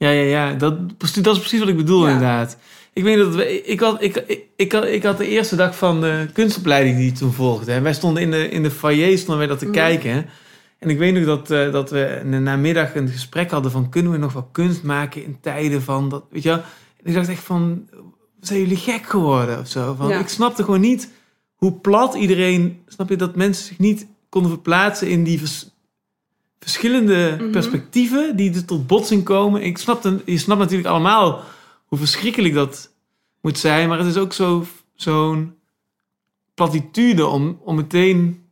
ja, 0.00 0.08
ja, 0.10 0.22
ja. 0.22 0.54
Dat, 0.54 0.74
dat 0.98 1.34
is 1.34 1.38
precies 1.38 1.58
wat 1.60 1.68
ik 1.68 1.76
bedoel 1.76 2.02
Ja. 2.06 2.12
inderdaad. 2.12 2.56
Ik 2.92 3.02
weet 3.02 3.16
dat 3.18 3.34
we, 3.34 3.62
ik, 3.62 3.80
had, 3.80 4.02
ik, 4.02 4.16
ik, 4.16 4.44
ik, 4.56 4.72
had, 4.72 4.84
ik 4.84 5.02
had 5.02 5.18
de 5.18 5.28
eerste 5.28 5.56
dag 5.56 5.76
van 5.76 6.00
de 6.00 6.26
kunstopleiding 6.32 6.96
die 6.96 7.12
toen 7.12 7.32
volgde. 7.32 7.72
En 7.72 7.82
wij 7.82 7.94
stonden 7.94 8.22
in 8.22 8.30
de, 8.30 8.48
in 8.48 8.62
de 8.62 8.70
foyer 8.70 9.16
stonden 9.18 9.38
wij 9.38 9.46
dat 9.46 9.58
te 9.58 9.64
Mhm. 9.64 9.74
kijken. 9.74 10.26
En 10.78 10.90
ik 10.90 10.98
weet 10.98 11.14
nog 11.14 11.24
dat, 11.24 11.50
eh, 11.50 11.72
dat 11.72 11.90
we 11.90 12.20
in 12.24 12.30
de 12.30 12.38
namiddag 12.38 12.94
een 12.94 13.08
gesprek 13.08 13.50
hadden 13.50 13.70
van... 13.70 13.88
kunnen 13.88 14.12
we 14.12 14.18
nog 14.18 14.32
wel 14.32 14.48
kunst 14.52 14.82
maken 14.82 15.24
in 15.24 15.36
tijden 15.40 15.82
van 15.82 16.08
dat... 16.08 16.24
Weet 16.30 16.42
je 16.42 16.48
wel? 16.48 16.58
En 16.58 17.04
ik 17.04 17.14
dacht 17.14 17.28
echt 17.28 17.42
van... 17.44 17.88
zijn 18.40 18.60
jullie 18.60 18.76
gek 18.76 19.06
geworden 19.06 19.58
of 19.58 19.68
zo? 19.68 19.94
Van, 19.98 20.08
Ja. 20.08 20.18
Ik 20.18 20.28
snapte 20.28 20.64
gewoon 20.64 20.80
niet 20.80 21.10
hoe 21.54 21.72
plat 21.72 22.14
iedereen... 22.14 22.80
Snap 22.86 23.08
je 23.08 23.16
dat 23.16 23.36
mensen 23.36 23.64
zich 23.64 23.78
niet 23.78 24.06
konden 24.28 24.50
verplaatsen 24.50 25.08
in 25.08 25.24
die 25.24 25.38
vers- 25.38 25.70
verschillende 26.60 27.36
Mhm. 27.40 27.50
perspectieven... 27.50 28.36
die 28.36 28.54
er 28.54 28.64
tot 28.64 28.86
botsing 28.86 29.24
komen. 29.24 29.62
Ik 29.62 29.78
snapte, 29.78 30.20
je 30.24 30.38
snapt 30.38 30.60
natuurlijk 30.60 30.88
allemaal 30.88 31.42
hoe 31.86 31.98
verschrikkelijk 31.98 32.54
dat 32.54 32.90
moet 33.40 33.58
zijn... 33.58 33.88
maar 33.88 33.98
het 33.98 34.06
is 34.06 34.16
ook 34.16 34.32
zo, 34.32 34.66
zo'n 34.94 35.54
platitude 36.54 37.26
om, 37.26 37.60
om 37.64 37.76
meteen 37.76 38.44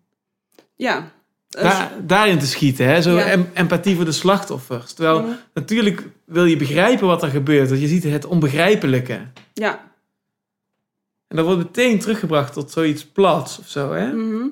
ja. 0.77 1.13
Daar, 1.49 1.93
daarin 2.07 2.39
te 2.39 2.47
schieten. 2.47 2.87
Hè? 2.87 3.03
Zo 3.03 3.17
Ja. 3.17 3.25
em- 3.25 3.49
empathie 3.55 3.97
voor 3.97 4.05
de 4.05 4.13
slachtoffers. 4.13 4.93
Terwijl 4.93 5.21
Mhm. 5.21 5.31
natuurlijk 5.55 6.09
wil 6.25 6.45
je 6.45 6.57
begrijpen 6.57 7.07
wat 7.07 7.23
er 7.23 7.29
gebeurt. 7.31 7.69
Want 7.69 7.81
je 7.81 7.87
ziet 7.89 8.03
het 8.05 8.25
onbegrijpelijke. 8.27 9.21
Ja. 9.55 9.87
En 11.29 11.37
dat 11.37 11.45
wordt 11.45 11.61
meteen 11.63 11.99
teruggebracht 11.99 12.53
tot 12.53 12.71
zoiets 12.71 13.07
plats 13.07 13.59
of 13.59 13.69
zo. 13.69 13.93
Hè? 13.93 14.13
Mhm. 14.13 14.47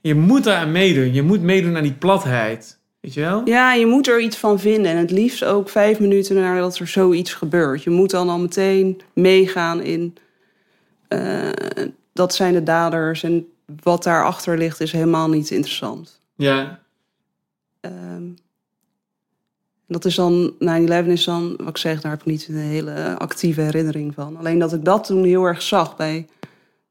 Je 0.00 0.14
moet 0.14 0.44
daar 0.44 0.56
aan 0.56 0.72
meedoen. 0.72 1.12
Je 1.12 1.22
moet 1.22 1.40
meedoen 1.42 1.76
aan 1.76 1.82
die 1.82 1.92
platheid. 1.92 2.78
Weet 3.02 3.14
je 3.14 3.20
wel? 3.20 3.42
Ja, 3.44 3.72
je 3.72 3.86
moet 3.86 4.08
er 4.08 4.20
iets 4.20 4.36
van 4.36 4.60
vinden. 4.60 4.90
En 4.90 4.96
het 4.96 5.10
liefst 5.10 5.44
ook 5.44 5.68
vijf 5.68 6.00
minuten 6.00 6.36
nadat 6.36 6.78
er 6.78 6.86
zoiets 6.86 7.34
gebeurt. 7.34 7.82
Je 7.82 7.90
moet 7.90 8.10
dan 8.10 8.28
al 8.28 8.38
meteen 8.38 9.00
meegaan 9.12 9.80
in... 9.80 10.16
eh, 11.08 11.48
dat 12.12 12.34
zijn 12.34 12.52
de 12.52 12.62
daders. 12.62 13.22
En 13.22 13.48
wat 13.82 14.02
daarachter 14.02 14.58
ligt 14.58 14.80
is 14.80 14.92
helemaal 14.92 15.28
niet 15.28 15.50
interessant. 15.50 16.20
Ja. 16.34 16.80
Ehm, 17.80 18.24
dat 19.86 20.04
is 20.04 20.14
dan... 20.14 20.52
9-11 21.04 21.06
is 21.06 21.24
dan... 21.24 21.56
Wat 21.56 21.68
ik 21.68 21.76
zeg, 21.76 22.00
daar 22.00 22.12
heb 22.12 22.20
ik 22.20 22.26
niet 22.26 22.48
een 22.48 22.56
hele 22.56 23.18
actieve 23.18 23.60
herinnering 23.60 24.14
van. 24.14 24.36
Alleen 24.36 24.58
dat 24.58 24.72
ik 24.72 24.84
dat 24.84 25.04
toen 25.04 25.24
heel 25.24 25.44
erg 25.44 25.62
zag 25.62 25.96
bij 25.96 26.26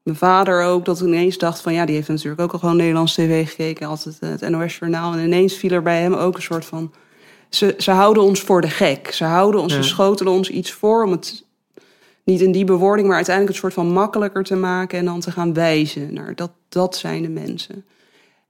mijn 0.02 0.16
vader 0.16 0.62
ook. 0.62 0.84
Dat 0.84 1.00
ineens 1.00 1.38
dacht 1.38 1.60
van... 1.60 1.72
Ja, 1.74 1.84
die 1.84 1.94
heeft 1.94 2.08
natuurlijk 2.08 2.40
ook 2.40 2.52
al 2.52 2.58
gewoon 2.58 2.76
Nederlands 2.76 3.14
tv 3.14 3.48
gekeken. 3.48 3.86
Altijd 3.86 4.16
het 4.20 4.48
NOS-journaal. 4.48 5.12
En 5.12 5.24
ineens 5.24 5.54
viel 5.54 5.70
er 5.70 5.82
bij 5.82 6.00
hem 6.00 6.14
ook 6.14 6.36
een 6.36 6.42
soort 6.42 6.64
van... 6.64 6.92
Ze, 7.48 7.74
ze 7.78 7.90
houden 7.90 8.22
ons 8.22 8.40
voor 8.40 8.60
de 8.60 8.70
gek. 8.70 9.12
Ze 9.12 9.24
houden 9.24 9.60
ons, 9.60 9.74
Ja. 9.74 9.82
ze 9.82 9.88
schotelen 9.88 10.32
ons 10.32 10.50
iets 10.50 10.72
voor 10.72 11.04
om 11.04 11.10
het... 11.10 11.44
Niet 12.24 12.40
in 12.40 12.52
die 12.52 12.64
bewoording, 12.64 13.06
maar 13.06 13.16
uiteindelijk 13.16 13.54
het 13.56 13.64
soort 13.64 13.86
van 13.86 13.92
makkelijker 13.92 14.42
te 14.42 14.56
maken... 14.56 14.98
en 14.98 15.04
dan 15.04 15.20
te 15.20 15.30
gaan 15.30 15.54
wijzen 15.54 16.14
naar 16.14 16.34
dat, 16.34 16.50
dat 16.68 16.96
zijn 16.96 17.22
de 17.22 17.28
mensen. 17.28 17.84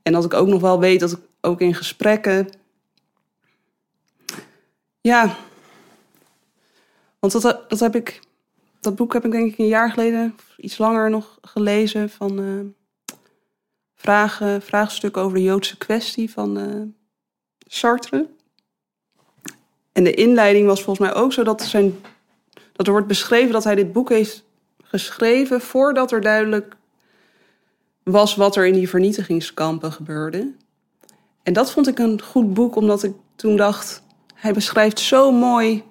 En 0.03 0.13
dat 0.13 0.25
ik 0.25 0.35
ook 0.35 0.49
nog 0.49 0.61
wel 0.61 0.81
weet 0.81 1.01
dat 1.01 1.13
ik 1.13 1.19
ook 1.41 1.61
in 1.61 1.75
gesprekken... 1.75 2.49
Ja, 5.01 5.37
want 7.19 7.33
dat, 7.43 7.61
dat 7.69 7.81
heb 7.81 7.97
ik... 7.97 8.21
Dat 8.83 8.97
boek 8.97 9.13
heb 9.13 9.25
ik 9.25 9.31
denk 9.31 9.53
ik 9.53 9.59
een 9.59 9.67
jaar 9.67 9.91
geleden, 9.91 10.37
iets 10.57 10.79
langer 10.79 11.11
nog 11.11 11.39
gelezen... 11.41 12.11
van 12.11 12.39
eh, 12.39 13.17
vragen, 13.95 14.63
vraagstukken 14.63 15.23
over 15.23 15.37
de 15.37 15.43
Joodse 15.43 15.79
kwestie 15.79 16.31
van 16.31 16.59
eh, 16.59 16.83
Sartre. 17.59 18.27
En 19.93 20.05
de 20.05 20.15
inleiding 20.15 20.67
was 20.67 20.83
volgens 20.83 21.09
mij 21.09 21.17
ook 21.17 21.33
zo 21.33 21.43
dat, 21.43 21.63
zijn, 21.63 21.95
dat 22.73 22.87
er 22.87 22.93
wordt 22.93 23.07
beschreven 23.07 23.53
dat 23.53 23.65
hij 23.65 23.75
dit 23.75 23.93
boek 23.93 24.09
heeft 24.09 24.45
geschreven 24.83 25.61
voordat 25.61 26.13
er 26.13 26.21
duidelijk 26.21 26.77
was 28.03 28.35
wat 28.35 28.57
er 28.57 28.67
in 28.67 28.75
die 28.75 28.89
vernietigingskampen 28.89 29.93
gebeurde. 29.93 30.53
En 31.43 31.53
dat 31.53 31.73
vond 31.73 31.89
ik 31.89 31.99
een 31.99 32.23
goed 32.23 32.55
boek, 32.55 32.77
omdat 32.77 33.03
ik 33.03 33.15
toen 33.37 33.57
dacht, 33.57 34.03
hij 34.35 34.53
beschrijft 34.53 35.01
zo 35.01 35.33
mooi 35.33 35.85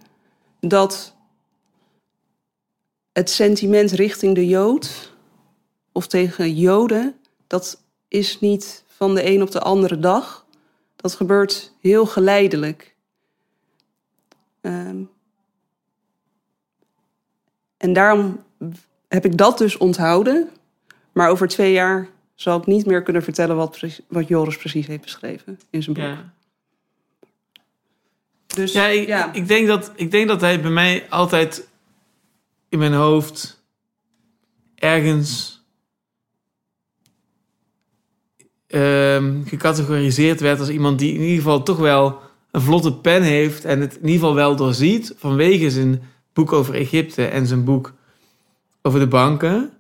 dat 0.60 1.16
het 3.14 3.30
sentiment 3.30 3.92
richting 3.92 4.36
de 4.36 4.48
Jood 4.48 5.14
of 5.92 6.08
tegen 6.08 6.56
Joden, 6.56 7.16
dat 7.48 7.82
is 8.08 8.40
niet 8.40 8.84
van 8.88 9.16
de 9.16 9.26
een 9.26 9.42
op 9.42 9.52
de 9.52 9.60
andere 9.60 10.00
dag. 10.00 10.46
Dat 10.96 11.14
gebeurt 11.14 11.74
heel 11.80 12.06
geleidelijk. 12.06 12.96
Ehm, 14.62 15.04
en 17.78 17.94
daarom 17.94 18.44
heb 19.08 19.26
ik 19.26 19.38
dat 19.38 19.58
dus 19.58 19.78
onthouden. 19.78 20.50
Maar 21.12 21.30
over 21.30 21.48
twee 21.48 21.72
jaar 21.72 22.10
zal 22.36 22.58
ik 22.60 22.66
niet 22.66 22.86
meer 22.86 23.04
kunnen 23.04 23.24
vertellen 23.24 23.56
wat, 23.56 23.80
wat 24.08 24.28
Joris 24.28 24.58
precies 24.58 24.88
heeft 24.88 25.02
beschreven 25.02 25.60
in 25.70 25.84
zijn 25.84 25.96
boek. 25.96 26.06
Ja. 26.06 26.34
Dus 28.48 28.72
Ja, 28.72 28.86
ik, 28.86 29.08
ja. 29.08 29.34
Ik, 29.34 29.48
denk 29.48 29.68
dat, 29.68 29.92
ik 29.96 30.12
denk 30.12 30.28
dat 30.28 30.42
hij 30.42 30.62
bij 30.62 30.72
mij 30.72 31.06
altijd 31.10 31.68
in 32.72 32.80
mijn 32.80 32.94
hoofd 32.94 33.64
ergens 34.76 35.62
ehm, 38.68 39.44
gecategoriseerd 39.44 40.40
werd 40.40 40.60
als 40.60 40.70
iemand 40.70 41.00
die 41.00 41.14
in 41.14 41.22
ieder 41.22 41.36
geval 41.36 41.64
toch 41.64 41.78
wel 41.78 42.20
een 42.52 42.62
vlotte 42.62 42.94
pen 42.94 43.22
heeft 43.22 43.66
en 43.66 43.80
het 43.80 43.94
in 43.94 44.02
ieder 44.02 44.20
geval 44.20 44.36
wel 44.36 44.56
doorziet 44.56 45.14
vanwege 45.18 45.72
zijn 45.72 46.04
boek 46.34 46.52
over 46.52 46.74
Egypte 46.74 47.26
en 47.26 47.48
zijn 47.48 47.64
boek 47.64 47.94
over 48.82 49.00
de 49.00 49.08
banken. 49.08 49.74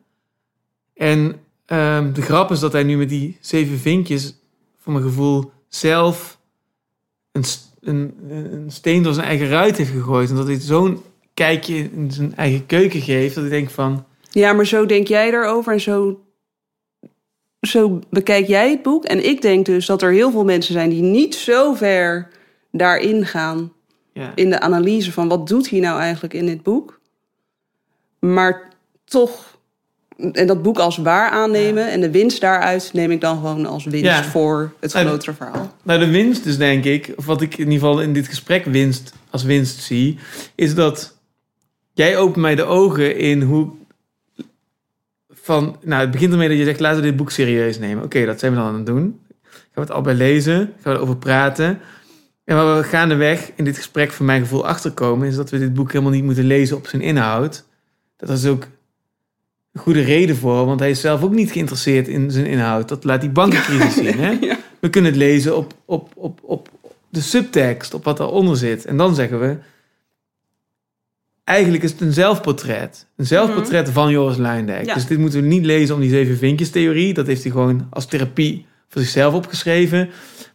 En 0.94 1.40
ehm, 1.66 2.14
de 2.14 2.22
grap 2.22 2.52
is 2.52 2.60
dat 2.60 2.72
hij 2.72 2.84
nu 2.84 2.98
met 2.98 3.10
die 3.10 3.38
zeven 3.42 3.78
vinkjes, 3.78 4.36
voor 4.78 4.94
mijn 4.94 5.06
gevoel, 5.06 5.52
zelf 5.68 6.40
een, 7.32 7.44
een, 7.80 8.14
een 8.30 8.72
steen 8.72 9.04
door 9.04 9.14
zijn 9.14 9.28
eigen 9.28 9.48
ruit 9.48 9.78
heeft 9.78 9.92
gegooid. 9.92 10.30
En 10.30 10.36
dat 10.36 10.48
hij 10.48 10.60
zo'n 10.60 11.04
kijkje 11.46 11.90
in 11.96 12.12
zijn 12.12 12.36
eigen 12.36 12.66
keuken 12.66 13.02
geeft, 13.02 13.36
dat 13.36 13.44
ik 13.44 13.50
denk 13.50 13.70
van... 13.70 14.06
Ja, 14.30 14.54
maar 14.54 14.66
zo 14.66 14.86
denk 14.86 15.08
jij 15.08 15.28
erover 15.34 15.74
en 15.74 15.82
zo, 15.82 16.20
zo 17.62 18.00
bekijk 18.10 18.48
jij 18.48 18.70
het 18.70 18.82
boek. 18.82 19.06
En 19.06 19.26
ik 19.26 19.42
denk 19.42 19.66
dus 19.66 19.86
dat 19.86 20.02
er 20.02 20.12
heel 20.12 20.32
veel 20.32 20.44
mensen 20.44 20.74
zijn 20.74 20.90
die 20.90 21.02
niet 21.02 21.36
zo 21.36 21.74
ver 21.74 22.28
daarin 22.72 23.26
gaan. 23.26 23.72
Ja, 24.14 24.32
In 24.36 24.50
de 24.50 24.60
analyse 24.60 25.12
van 25.12 25.28
wat 25.28 25.48
doet 25.48 25.70
hij 25.70 25.80
nou 25.80 26.00
eigenlijk 26.00 26.34
in 26.34 26.46
dit 26.46 26.64
boek. 26.64 27.00
Maar 28.20 28.70
toch, 29.04 29.58
en 30.32 30.48
dat 30.48 30.62
boek 30.62 30.80
als 30.80 30.98
waar 30.98 31.30
aannemen. 31.30 31.90
En 31.90 32.02
de 32.02 32.12
winst 32.12 32.42
daaruit 32.42 32.90
neem 32.94 33.12
ik 33.12 33.22
dan 33.22 33.36
gewoon 33.36 33.66
als 33.66 33.86
winst 33.86 34.06
Ja. 34.06 34.24
voor 34.24 34.74
het 34.80 34.94
Nou, 34.94 35.06
grotere 35.08 35.34
verhaal. 35.34 35.72
Nou, 35.84 36.00
de 36.00 36.10
winst 36.10 36.44
dus 36.44 36.58
denk 36.58 36.84
ik, 36.86 37.14
of 37.16 37.26
wat 37.26 37.42
ik 37.42 37.54
in 37.54 37.60
ieder 37.60 37.74
geval 37.74 38.02
in 38.02 38.14
dit 38.14 38.28
gesprek 38.28 38.66
winst 38.66 39.14
als 39.30 39.44
winst 39.44 39.80
zie, 39.82 40.18
is 40.56 40.76
dat 40.76 41.20
jij 42.02 42.18
opent 42.18 42.36
mij 42.36 42.56
de 42.56 42.64
ogen 42.64 43.18
in 43.18 43.42
hoe 43.42 43.70
van, 45.30 45.78
nou 45.84 46.02
het 46.02 46.12
begint 46.12 46.32
ermee 46.32 46.48
dat 46.48 46.58
je 46.58 46.64
zegt 46.64 46.80
laten 46.80 47.02
we 47.02 47.08
dit 47.08 47.16
boek 47.16 47.32
serieus 47.32 47.80
nemen. 47.80 48.04
Oké, 48.04 48.26
dat 48.26 48.40
zijn 48.40 48.52
we 48.52 48.58
dan 48.58 48.68
aan 48.68 48.76
het 48.76 48.86
doen. 48.86 49.20
Gaan 49.42 49.54
we 49.74 49.82
het 49.82 49.92
al 49.92 50.02
bij 50.02 50.14
lezen, 50.14 50.74
gaan 50.82 50.94
we 50.94 51.00
erover 51.00 51.18
praten. 51.18 51.80
En 52.44 52.56
waar 52.56 52.78
we 52.78 52.84
gaandeweg 52.84 53.52
in 53.56 53.64
dit 53.64 53.78
gesprek 53.78 54.12
van 54.12 54.26
mijn 54.26 54.42
gevoel 54.42 54.68
achterkomen, 54.68 55.28
is 55.28 55.36
dat 55.36 55.50
we 55.50 55.60
dit 55.60 55.74
boek 55.74 55.92
helemaal 55.92 56.14
niet 56.14 56.24
moeten 56.24 56.44
lezen 56.44 56.78
op 56.78 56.88
zijn 56.88 57.02
inhoud. 57.02 57.66
Dat 58.18 58.30
is 58.30 58.46
ook 58.46 58.68
een 59.74 59.82
goede 59.82 60.02
reden 60.02 60.36
voor, 60.36 60.66
want 60.66 60.80
hij 60.80 60.90
is 60.90 61.02
zelf 61.02 61.24
ook 61.24 61.34
niet 61.34 61.52
geïnteresseerd 61.52 62.08
in 62.08 62.32
zijn 62.32 62.46
inhoud. 62.46 62.90
Dat 62.90 63.04
laat 63.04 63.22
die 63.22 63.30
bankencrisis 63.30 63.94
zien. 64.04 64.20
Hè? 64.20 64.30
Ja. 64.42 64.58
We 64.80 64.90
kunnen 64.90 65.12
het 65.12 65.20
lezen 65.20 65.58
op, 65.58 65.74
op, 65.86 66.12
op, 66.16 66.40
op 66.44 66.70
de 67.10 67.22
subtekst, 67.22 67.94
op 67.94 68.04
wat 68.04 68.18
daaronder 68.18 68.58
zit. 68.58 68.86
En 68.86 68.98
dan 68.98 69.16
zeggen 69.16 69.40
we, 69.40 69.58
eigenlijk 71.52 71.84
is 71.84 71.92
het 71.92 72.02
een 72.02 72.14
zelfportret. 72.14 73.08
Een 73.18 73.26
zelfportret 73.26 73.90
van 73.90 74.12
Joris 74.12 74.38
Luijendijk. 74.38 74.86
Ja. 74.86 74.94
Dus 74.94 75.06
dit 75.06 75.18
moeten 75.18 75.42
we 75.42 75.48
niet 75.48 75.66
lezen 75.66 75.96
om 75.96 76.02
die 76.02 76.10
zeven 76.10 76.38
vinkjes 76.38 76.70
theorie. 76.70 77.14
Dat 77.14 77.28
heeft 77.28 77.44
hij 77.44 77.52
gewoon 77.52 77.88
als 77.90 78.06
therapie 78.06 78.66
voor 78.90 79.02
zichzelf 79.02 79.34
opgeschreven. 79.34 80.10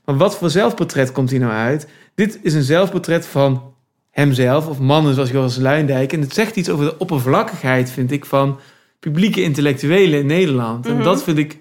Maar 0.04 0.16
wat 0.16 0.36
voor 0.36 0.50
zelfportret 0.50 1.12
komt 1.12 1.30
hier 1.30 1.40
nou 1.40 1.52
uit? 1.52 1.86
Dit 2.14 2.38
is 2.42 2.54
een 2.54 2.62
zelfportret 2.62 3.26
van 3.26 3.62
hemzelf 4.10 4.66
of 4.66 4.78
mannen 4.78 5.14
zoals 5.14 5.30
Joris 5.30 5.56
Luijendijk. 5.56 6.12
En 6.12 6.20
het 6.20 6.34
zegt 6.34 6.56
iets 6.56 6.68
over 6.68 6.84
de 6.84 6.98
oppervlakkigheid, 6.98 7.90
vind 7.90 8.12
ik, 8.12 8.24
van 8.24 8.58
publieke 9.00 9.42
intellectuelen 9.42 10.18
in 10.18 10.26
Nederland. 10.26 10.86
En 10.86 10.94
Mhm. 10.94 11.04
dat 11.04 11.22
vind 11.22 11.38
ik, 11.38 11.58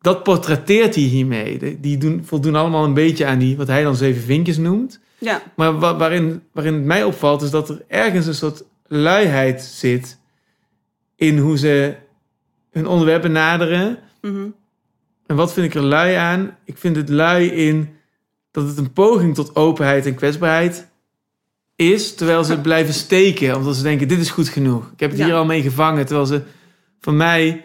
dat 0.00 0.22
portretteert 0.22 0.94
hij 0.94 1.04
hiermee. 1.04 1.78
Die 1.80 1.98
doen, 1.98 2.22
voldoen 2.24 2.54
allemaal 2.54 2.84
een 2.84 2.94
beetje 2.94 3.26
aan 3.26 3.38
die, 3.38 3.56
wat 3.56 3.66
hij 3.66 3.82
dan 3.82 3.96
zeven 3.96 4.22
vinkjes 4.22 4.56
noemt. 4.56 5.00
Ja, 5.24 5.42
Maar 5.56 5.78
wa- 5.78 5.96
waarin, 5.96 6.42
waarin 6.52 6.74
het 6.74 6.84
mij 6.84 7.04
opvalt, 7.04 7.42
is 7.42 7.50
dat 7.50 7.68
er 7.68 7.82
ergens 7.88 8.26
een 8.26 8.34
soort 8.34 8.62
luiheid 8.86 9.62
zit 9.62 10.18
in 11.16 11.38
hoe 11.38 11.58
ze 11.58 11.94
hun 12.70 12.86
onderwerp 12.86 13.22
benaderen. 13.22 13.98
mhm. 14.20 14.46
En 15.26 15.36
wat 15.36 15.52
vind 15.52 15.66
ik 15.66 15.74
er 15.74 15.82
lui 15.82 16.14
aan? 16.14 16.56
Ik 16.64 16.78
vind 16.78 16.96
het 16.96 17.08
lui 17.08 17.46
in 17.50 17.88
dat 18.50 18.66
het 18.68 18.78
een 18.78 18.92
poging 18.92 19.34
tot 19.34 19.56
openheid 19.56 20.06
en 20.06 20.14
kwetsbaarheid 20.14 20.88
is, 21.76 22.14
terwijl 22.14 22.44
ze 22.44 22.60
blijven 22.60 22.94
steken, 22.94 23.56
omdat 23.56 23.76
ze 23.76 23.82
denken, 23.82 24.08
dit 24.08 24.18
is 24.18 24.30
goed 24.30 24.48
genoeg. 24.48 24.90
Ik 24.92 25.00
heb 25.00 25.10
het 25.10 25.18
Ja. 25.18 25.24
hier 25.24 25.34
al 25.34 25.44
mee 25.44 25.62
gevangen, 25.62 26.06
terwijl 26.06 26.26
ze 26.26 26.42
van 27.00 27.16
mij... 27.16 27.64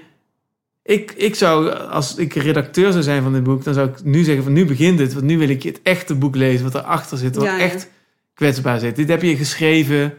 Ik, 0.83 1.11
ik 1.11 1.35
zou, 1.35 1.69
als 1.71 2.15
ik 2.15 2.33
redacteur 2.33 2.91
zou 2.91 3.03
zijn 3.03 3.23
van 3.23 3.33
dit 3.33 3.43
boek, 3.43 3.63
dan 3.63 3.73
zou 3.73 3.89
ik 3.89 4.03
nu 4.03 4.23
zeggen 4.23 4.43
van 4.43 4.53
nu 4.53 4.65
begint 4.65 4.99
het, 4.99 5.13
want 5.13 5.25
nu 5.25 5.37
wil 5.37 5.49
ik 5.49 5.63
het 5.63 5.79
echte 5.83 6.15
boek 6.15 6.35
lezen, 6.35 6.71
wat 6.71 6.75
erachter 6.83 7.17
zit, 7.17 7.35
wat 7.35 7.45
Ja, 7.45 7.57
ja. 7.57 7.63
echt 7.63 7.89
kwetsbaar 8.33 8.79
zit. 8.79 8.95
Dit 8.95 9.07
heb 9.07 9.21
je 9.21 9.35
geschreven 9.35 10.13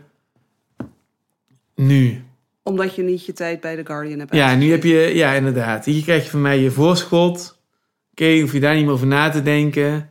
nu. 1.75 2.23
omdat 2.63 2.95
je 2.95 3.03
niet 3.03 3.25
je 3.27 3.33
tijd 3.33 3.61
bij 3.61 3.77
The 3.77 3.87
Guardian 3.87 4.19
hebt 4.19 4.35
Ja, 4.35 4.55
nu 4.55 4.71
heb 4.71 4.85
je, 4.85 4.97
ja, 5.15 5.33
inderdaad. 5.33 5.85
Hier 5.85 6.03
krijg 6.03 6.25
je 6.25 6.31
van 6.31 6.41
mij 6.41 6.59
je 6.59 6.71
voorschot. 6.71 7.59
Oké, 8.11 8.41
hoef 8.41 8.53
je 8.53 8.61
daar 8.61 8.75
niet 8.75 8.85
meer 8.85 8.93
over 8.93 9.07
na 9.07 9.29
te 9.31 9.43
denken. 9.43 10.09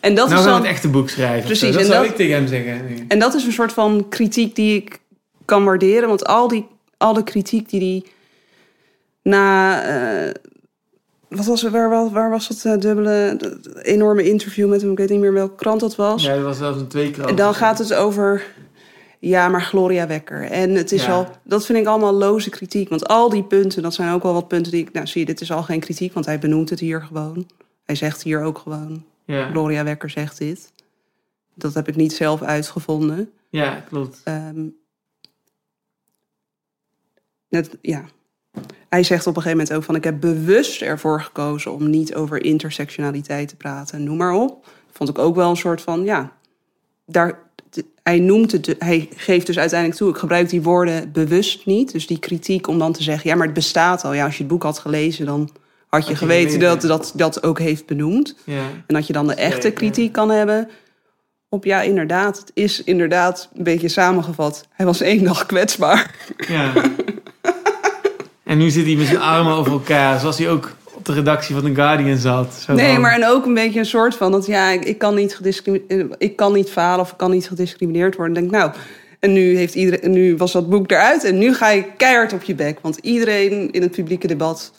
En 0.00 0.14
dat 0.14 0.28
nou 0.28 0.40
is 0.40 0.46
dan... 0.46 0.54
het 0.54 0.64
echte 0.64 0.88
boek 0.88 1.08
schrijven. 1.08 1.44
Precies, 1.46 1.72
dat 1.72 1.80
en 1.80 1.86
zou 1.86 2.02
dat- 2.02 2.10
ik 2.10 2.16
tegen 2.16 2.34
hem 2.34 2.46
zeggen. 2.46 2.86
nu. 2.88 3.04
En 3.08 3.18
dat 3.18 3.34
is 3.34 3.44
een 3.44 3.52
soort 3.52 3.72
van 3.72 4.06
kritiek 4.08 4.54
die 4.54 4.76
ik 4.76 5.00
kan 5.44 5.64
waarderen. 5.64 6.08
Want 6.08 6.26
al 6.26 6.48
die 6.48 6.66
al 6.96 7.12
de 7.12 7.24
kritiek 7.24 7.68
die 7.70 7.80
die 7.80 8.04
na... 9.30 9.82
eh, 9.82 10.32
wat 11.28 11.44
was, 11.46 11.62
het- 11.62 11.72
waar, 11.72 11.88
waar, 11.90 12.10
waar 12.10 12.30
was 12.30 12.48
dat 12.48 12.64
eh, 12.74 12.80
dubbele, 12.80 13.34
dat 13.38 13.76
enorme 13.82 14.22
interview 14.28 14.68
met 14.68 14.80
hem? 14.82 14.90
Ik 14.90 14.98
weet 14.98 15.08
niet 15.08 15.20
meer 15.20 15.32
welke 15.32 15.54
krant 15.54 15.80
dat 15.80 15.96
was. 15.96 16.22
Ja, 16.24 16.34
dat 16.34 16.44
was 16.44 16.56
zelfs 16.58 16.80
een 16.80 16.86
twee 16.88 17.14
En 17.26 17.36
dan 17.36 17.54
gaat 17.54 17.78
het 17.78 17.94
over... 17.94 18.54
Ja, 19.18 19.48
maar 19.48 19.62
Gloria 19.62 20.06
Wekker. 20.06 20.42
En 20.50 20.70
het 20.74 20.92
is 20.92 21.04
Ja. 21.04 21.12
al... 21.12 21.26
Dat 21.42 21.66
vind 21.66 21.78
ik 21.78 21.86
allemaal 21.86 22.12
loze 22.12 22.50
kritiek. 22.50 22.88
Want 22.88 23.08
al 23.08 23.28
die 23.28 23.42
punten, 23.44 23.82
dat 23.82 23.94
zijn 23.94 24.12
ook 24.12 24.22
wel 24.22 24.32
wat 24.32 24.48
punten 24.48 24.72
die 24.72 24.80
ik... 24.80 24.92
Nou, 24.92 25.06
zie 25.06 25.20
je, 25.20 25.26
dit 25.26 25.40
is 25.40 25.52
al 25.52 25.62
geen 25.62 25.80
kritiek, 25.80 26.12
want 26.12 26.26
hij 26.26 26.38
benoemt 26.38 26.70
het 26.70 26.80
hier 26.80 27.02
gewoon. 27.02 27.46
Hij 27.84 27.94
zegt 27.94 28.22
hier 28.22 28.42
ook 28.42 28.58
gewoon... 28.58 29.04
Ja, 29.24 29.50
Gloria 29.50 29.84
Wekker 29.84 30.10
zegt 30.10 30.38
dit. 30.38 30.72
Dat 31.54 31.74
heb 31.74 31.88
ik 31.88 31.96
niet 31.96 32.12
zelf 32.12 32.42
uitgevonden. 32.42 33.30
ja, 33.50 33.80
klopt. 33.88 34.20
Ehm, 34.24 34.66
net, 37.48 37.76
ja. 37.82 38.04
Hij 38.88 39.02
zegt 39.02 39.26
op 39.26 39.36
een 39.36 39.42
gegeven 39.42 39.58
moment 39.58 39.76
ook 39.76 39.84
van... 39.84 39.94
ik 39.94 40.04
heb 40.04 40.20
bewust 40.20 40.82
ervoor 40.82 41.20
gekozen 41.20 41.72
om 41.72 41.90
niet 41.90 42.14
over 42.14 42.44
intersectionaliteit 42.44 43.48
te 43.48 43.56
praten. 43.56 44.04
Noem 44.04 44.16
maar 44.16 44.32
op. 44.32 44.66
Vond 44.92 45.08
ik 45.08 45.18
ook 45.18 45.34
wel 45.34 45.50
een 45.50 45.56
soort 45.56 45.80
van, 45.80 46.04
ja... 46.04 46.32
Daar, 47.06 47.38
hij 48.02 48.18
noemt 48.18 48.52
het, 48.52 48.74
hij 48.78 49.08
geeft 49.16 49.46
dus 49.46 49.58
uiteindelijk 49.58 50.00
toe... 50.00 50.10
ik 50.10 50.16
gebruik 50.16 50.48
die 50.48 50.62
woorden 50.62 51.12
bewust 51.12 51.66
niet. 51.66 51.92
Dus 51.92 52.06
die 52.06 52.18
kritiek 52.18 52.66
om 52.66 52.78
dan 52.78 52.92
te 52.92 53.02
zeggen... 53.02 53.30
ja, 53.30 53.36
maar 53.36 53.46
het 53.46 53.54
bestaat 53.54 54.04
al. 54.04 54.12
Ja, 54.12 54.24
als 54.24 54.36
je 54.36 54.42
het 54.42 54.52
boek 54.52 54.62
had 54.62 54.78
gelezen, 54.78 55.26
dan 55.26 55.50
had 55.88 56.08
je 56.08 56.16
geweten 56.16 56.60
dat 56.60 56.80
dat 56.80 57.12
dat 57.14 57.42
ook 57.42 57.58
heeft 57.58 57.86
benoemd. 57.86 58.36
Ja, 58.44 58.62
En 58.86 58.94
dat 58.94 59.06
je 59.06 59.12
dan 59.12 59.26
de 59.26 59.34
echte 59.34 59.70
kritiek 59.70 60.12
kan 60.12 60.30
hebben 60.30 60.68
op 61.48 61.64
ja, 61.64 61.82
inderdaad. 61.82 62.38
Het 62.38 62.50
is 62.54 62.84
inderdaad 62.84 63.48
een 63.54 63.62
beetje 63.62 63.88
samengevat. 63.88 64.68
Hij 64.70 64.86
was 64.86 65.00
één 65.00 65.24
dag 65.24 65.46
kwetsbaar. 65.46 66.14
ja. 66.48 66.72
en 68.46 68.58
nu 68.58 68.70
zit 68.70 68.84
hij 68.86 68.94
met 68.94 69.06
zijn 69.06 69.20
armen 69.20 69.52
over 69.52 69.72
elkaar, 69.72 70.20
zoals 70.20 70.38
hij 70.38 70.50
ook 70.50 70.70
op 70.92 71.04
de 71.04 71.12
redactie 71.12 71.54
van 71.54 71.64
The 71.64 71.74
Guardian 71.74 72.16
zat. 72.16 72.54
Zo 72.54 72.72
Nee, 72.72 72.92
van- 72.92 73.00
maar 73.00 73.12
en 73.14 73.26
ook 73.26 73.46
een 73.46 73.54
beetje 73.54 73.78
een 73.78 73.86
soort 73.86 74.14
van 74.14 74.32
dat 74.32 74.46
ja, 74.46 74.70
ik, 74.70 74.84
ik 74.84 74.98
kan 74.98 75.14
niet 75.14 75.36
gediscrimineerd, 75.36 76.14
ik 76.18 76.36
kan 76.36 76.52
niet 76.52 76.70
falen 76.70 77.00
of 77.00 77.10
ik 77.10 77.16
kan 77.16 77.30
niet 77.30 77.48
gediscrimineerd 77.48 78.16
worden. 78.16 78.34
Ik 78.36 78.40
denk 78.40 78.52
nou, 78.62 78.72
en 79.20 79.32
nu 79.32 79.56
heeft 79.56 79.74
iedereen, 79.74 80.10
nu 80.10 80.36
was 80.36 80.52
dat 80.52 80.68
boek 80.70 80.90
eruit 80.90 81.24
en 81.24 81.38
nu 81.38 81.54
ga 81.54 81.70
je 81.70 81.84
keihard 81.96 82.32
op 82.32 82.42
je 82.42 82.54
bek, 82.54 82.78
want 82.82 82.96
iedereen 82.96 83.70
in 83.70 83.82
het 83.82 83.90
publieke 83.90 84.26
debat 84.26 84.72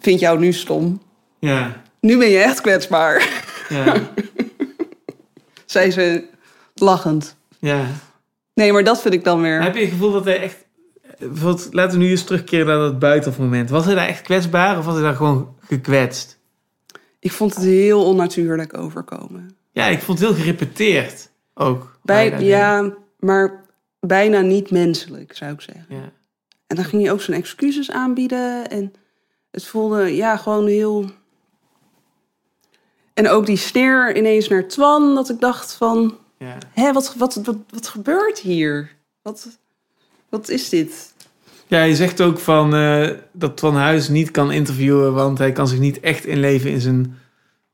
vindt 0.00 0.20
jou 0.20 0.38
nu 0.38 0.52
stom. 0.52 1.00
Ja, 1.38 1.82
Nu 2.00 2.18
ben 2.18 2.28
je 2.28 2.38
echt 2.38 2.60
kwetsbaar, 2.60 3.28
ja, 3.68 3.94
zei 5.66 5.90
ze 5.90 6.24
lachend. 6.74 7.36
ja. 7.58 7.86
Nee, 8.54 8.72
maar 8.72 8.84
dat 8.84 9.00
vind 9.02 9.14
ik 9.14 9.24
dan 9.24 9.40
weer. 9.40 9.62
Heb 9.62 9.74
je 9.74 9.80
het 9.80 9.90
gevoel 9.90 10.12
dat 10.12 10.24
hij 10.24 10.40
echt... 10.40 10.56
Bijvoorbeeld, 11.28 11.68
laten 11.72 11.98
we 11.98 12.04
nu 12.04 12.10
eens 12.10 12.24
terugkeren 12.24 12.66
naar 12.66 12.78
dat 12.78 12.98
buitenmoment. 12.98 13.70
Was 13.70 13.84
hij 13.84 13.94
daar 13.94 14.06
echt 14.06 14.22
kwetsbaar 14.22 14.78
of 14.78 14.84
was 14.84 14.94
hij 14.94 15.02
daar 15.02 15.14
gewoon 15.14 15.54
gekwetst? 15.60 16.38
Ik 17.18 17.32
vond 17.32 17.54
het 17.54 17.64
heel 17.64 18.04
onnatuurlijk 18.04 18.78
overkomen. 18.78 19.56
Ja, 19.72 19.86
ik 19.86 20.00
vond 20.00 20.18
het 20.18 20.28
heel 20.28 20.36
gerepeteerd 20.36 21.30
ook. 21.54 21.98
Bij, 22.02 22.40
ja, 22.40 22.94
maar 23.18 23.64
bijna 24.00 24.40
niet 24.40 24.70
menselijk, 24.70 25.36
zou 25.36 25.52
ik 25.52 25.60
zeggen. 25.60 25.86
ja. 25.88 26.12
En 26.66 26.76
dan 26.76 26.84
ging 26.84 27.02
je 27.02 27.12
ook 27.12 27.20
zijn 27.20 27.36
excuses 27.36 27.90
aanbieden. 27.90 28.70
En 28.70 28.92
het 29.50 29.64
voelde 29.64 30.16
ja, 30.16 30.36
gewoon 30.36 30.66
heel. 30.66 31.04
En 33.14 33.28
ook 33.28 33.46
die 33.46 33.56
sneer 33.56 34.16
ineens 34.16 34.48
naar 34.48 34.68
Twan, 34.68 35.14
dat 35.14 35.28
ik 35.28 35.40
dacht 35.40 35.74
van... 35.74 36.18
Ja. 36.38 36.58
Hé, 36.72 36.92
wat, 36.92 37.14
wat, 37.14 37.34
wat, 37.34 37.56
wat 37.70 37.88
gebeurt 37.88 38.38
hier? 38.38 38.96
Wat, 39.22 39.59
wat 40.30 40.48
is 40.48 40.68
dit? 40.68 41.12
ja, 41.70 41.82
je 41.82 41.94
zegt 41.94 42.20
ook 42.20 42.38
van 42.38 42.74
eh, 42.74 43.08
dat 43.32 43.60
Van 43.60 43.76
Huis 43.76 44.08
niet 44.08 44.30
kan 44.30 44.52
interviewen, 44.52 45.14
want 45.14 45.38
hij 45.38 45.52
kan 45.52 45.68
zich 45.68 45.78
niet 45.78 46.00
echt 46.00 46.26
inleven 46.26 46.70
in 46.70 46.80
zijn 46.80 47.18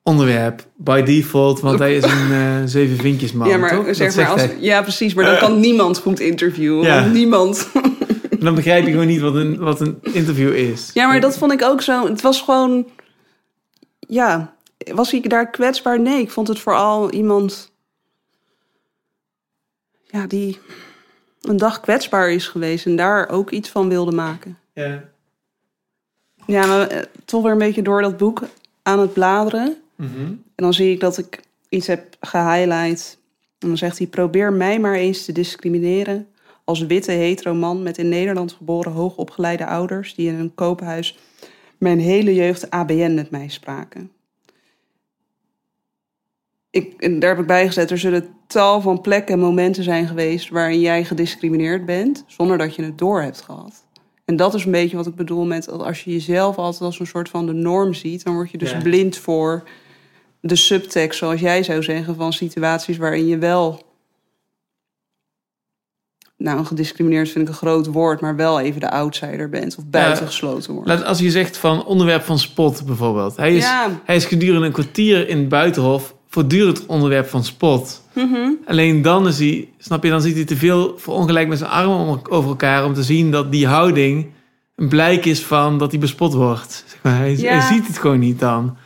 onderwerp. 0.02 0.66
By 0.76 1.02
default, 1.02 1.60
want 1.60 1.78
hij 1.78 1.96
is 1.96 2.02
een 2.02 2.32
eh 2.40 2.62
zeven 2.64 2.96
vinkjes 2.96 3.32
man, 3.32 3.48
ja, 3.48 3.56
maar, 3.56 3.70
toch? 3.70 3.94
Zeg 3.94 4.16
maar 4.16 4.26
als, 4.26 4.40
hij. 4.40 4.56
ja, 4.60 4.82
precies. 4.82 5.14
Maar 5.14 5.24
dan 5.24 5.38
kan 5.38 5.60
niemand 5.60 5.98
goed 5.98 6.20
interviewen. 6.20 6.84
Ja. 6.84 7.00
want 7.00 7.12
Niemand. 7.12 7.68
Dan 8.38 8.54
begrijp 8.54 8.84
je 8.84 8.90
gewoon 8.90 9.06
niet 9.06 9.20
wat 9.20 9.34
een, 9.34 9.58
wat 9.58 9.80
een 9.80 9.98
interview 10.02 10.54
is. 10.54 10.90
Ja, 10.94 11.06
maar 11.06 11.20
dat 11.20 11.38
vond 11.38 11.52
ik 11.52 11.62
ook 11.62 11.82
zo. 11.82 12.08
Het 12.08 12.20
was 12.20 12.40
gewoon. 12.40 12.86
Ja, 13.98 14.54
was 14.92 15.12
ik 15.12 15.30
daar 15.30 15.50
kwetsbaar? 15.50 16.00
Nee, 16.00 16.20
ik 16.20 16.30
vond 16.30 16.48
het 16.48 16.58
vooral 16.58 17.10
iemand. 17.10 17.72
Ja, 20.06 20.26
die 20.26 20.58
een 21.48 21.56
dag 21.56 21.81
kwetsbaar 21.81 22.31
is 22.31 22.48
geweest 22.48 22.86
en 22.86 22.97
daar 22.97 23.28
ook 23.28 23.51
iets 23.51 23.68
van 23.68 23.89
wilde 23.89 24.12
maken. 24.12 24.59
Ja. 24.73 25.05
Ja, 26.47 26.66
maar 26.66 26.89
eh, 26.89 27.02
toch 27.24 27.43
weer 27.43 27.52
een 27.52 27.59
beetje 27.59 27.82
door 27.82 28.02
dat 28.02 28.16
boek 28.16 28.43
aan 28.82 28.98
het 28.98 29.12
bladeren. 29.12 29.77
Mhm. 29.94 30.20
En 30.20 30.44
dan 30.55 30.74
zie 30.74 30.93
ik 30.93 31.01
dat 31.01 31.18
ik 31.18 31.40
iets 31.68 31.86
heb 31.86 32.16
gehighlight. 32.20 33.18
En 33.59 33.68
dan 33.68 33.77
zegt 33.77 33.98
hij: 33.98 34.06
Probeer 34.06 34.52
mij 34.52 34.81
maar 34.81 34.94
eens 34.94 35.24
te 35.24 35.32
discrimineren. 35.32 36.28
Als 36.64 36.86
witte 36.86 37.12
hetero 37.12 37.55
man 37.55 37.82
met 37.82 37.98
in 37.98 38.09
Nederland 38.09 38.52
geboren 38.52 38.93
hoogopgeleide 38.93 39.66
ouders. 39.66 40.14
die 40.14 40.28
in 40.28 40.35
een 40.35 40.55
koophuis 40.55 41.18
mijn 41.78 42.01
hele 42.01 42.35
jeugd 42.35 42.70
ABN 42.70 43.14
met 43.14 43.31
mij 43.31 43.48
spraken. 43.48 44.10
Ik, 46.76 46.94
en 46.98 47.18
daar 47.18 47.30
heb 47.30 47.38
ik 47.38 47.46
bij 47.46 47.66
gezet: 47.66 47.90
er 47.90 47.98
zullen 47.98 48.28
tal 48.46 48.80
van 48.80 49.00
plekken 49.00 49.34
en 49.34 49.40
momenten 49.40 49.82
zijn 49.82 50.06
geweest. 50.06 50.48
waarin 50.48 50.80
jij 50.80 51.04
gediscrimineerd 51.04 51.86
bent. 51.86 52.24
zonder 52.26 52.58
dat 52.58 52.74
je 52.74 52.82
het 52.82 52.98
door 52.98 53.22
hebt 53.22 53.40
gehad. 53.42 53.84
En 54.24 54.36
dat 54.36 54.54
is 54.54 54.64
een 54.64 54.70
beetje 54.72 54.96
wat 54.96 55.06
ik 55.06 55.14
bedoel 55.14 55.44
met 55.44 55.64
dat 55.64 55.82
als 55.82 56.04
je 56.04 56.10
jezelf 56.12 56.56
altijd 56.56 56.82
als 56.82 57.00
een 57.00 57.06
soort 57.06 57.28
van 57.28 57.46
de 57.46 57.52
norm 57.52 57.94
ziet, 57.94 58.24
dan 58.24 58.34
word 58.34 58.50
je 58.50 58.58
dus 58.58 58.70
Ja. 58.70 58.78
blind 58.82 59.16
voor 59.16 59.62
de 60.40 60.56
subtekst, 60.56 61.18
zoals 61.18 61.40
jij 61.40 61.62
zou 61.62 61.82
zeggen, 61.82 62.16
van 62.16 62.32
situaties 62.32 62.96
waarin 62.96 63.26
je 63.26 63.38
wel. 63.38 63.84
Nou, 66.36 66.64
gediscrimineerd 66.64 67.28
vind 67.30 67.44
ik 67.44 67.50
een 67.50 67.58
groot 67.58 67.86
woord, 67.86 68.20
maar 68.20 68.36
wel 68.36 68.60
even 68.60 68.80
de 68.80 68.90
outsider 68.90 69.48
bent 69.48 69.76
of 69.78 69.84
buitengesloten 69.86 70.72
wordt. 70.72 70.88
Laat, 70.88 71.04
als 71.04 71.18
je 71.18 71.30
zegt 71.30 71.56
van 71.56 71.84
onderwerp 71.84 72.22
van 72.22 72.38
spot 72.38 72.86
bijvoorbeeld. 72.86 73.36
Hij 73.36 73.56
is, 73.56 73.62
Ja. 73.64 74.00
hij 74.04 74.16
is 74.16 74.24
gedurende 74.24 74.66
een 74.66 74.72
kwartier 74.72 75.28
in 75.28 75.38
het 75.38 75.48
buitenhof 75.48 76.15
voortdurend 76.40 76.86
onderwerp 76.86 77.26
van 77.28 77.44
spot. 77.44 78.02
Mhm. 78.12 78.50
Alleen 78.66 79.02
dan 79.02 79.26
is 79.28 79.38
hij, 79.38 79.68
snap 79.78 80.04
je, 80.04 80.10
dan 80.10 80.20
ziet 80.20 80.34
hij 80.34 80.44
te 80.44 80.56
veel 80.56 80.94
verongelijk 80.98 81.48
met 81.48 81.58
zijn 81.58 81.70
armen 81.70 81.96
om- 81.96 82.20
over 82.28 82.48
elkaar 82.50 82.84
om 82.84 82.94
te 82.94 83.02
zien 83.02 83.30
dat 83.30 83.52
die 83.52 83.66
houding 83.66 84.26
een 84.76 84.88
blijk 84.88 85.24
is 85.24 85.44
van 85.44 85.78
dat 85.78 85.90
hij 85.90 86.00
bespot 86.00 86.34
wordt. 86.34 86.84
Zeg 86.86 86.98
maar. 87.02 87.18
hij, 87.18 87.60
ziet 87.60 87.86
het 87.86 87.98
gewoon 87.98 88.18
niet 88.18 88.40
dan. 88.40 88.76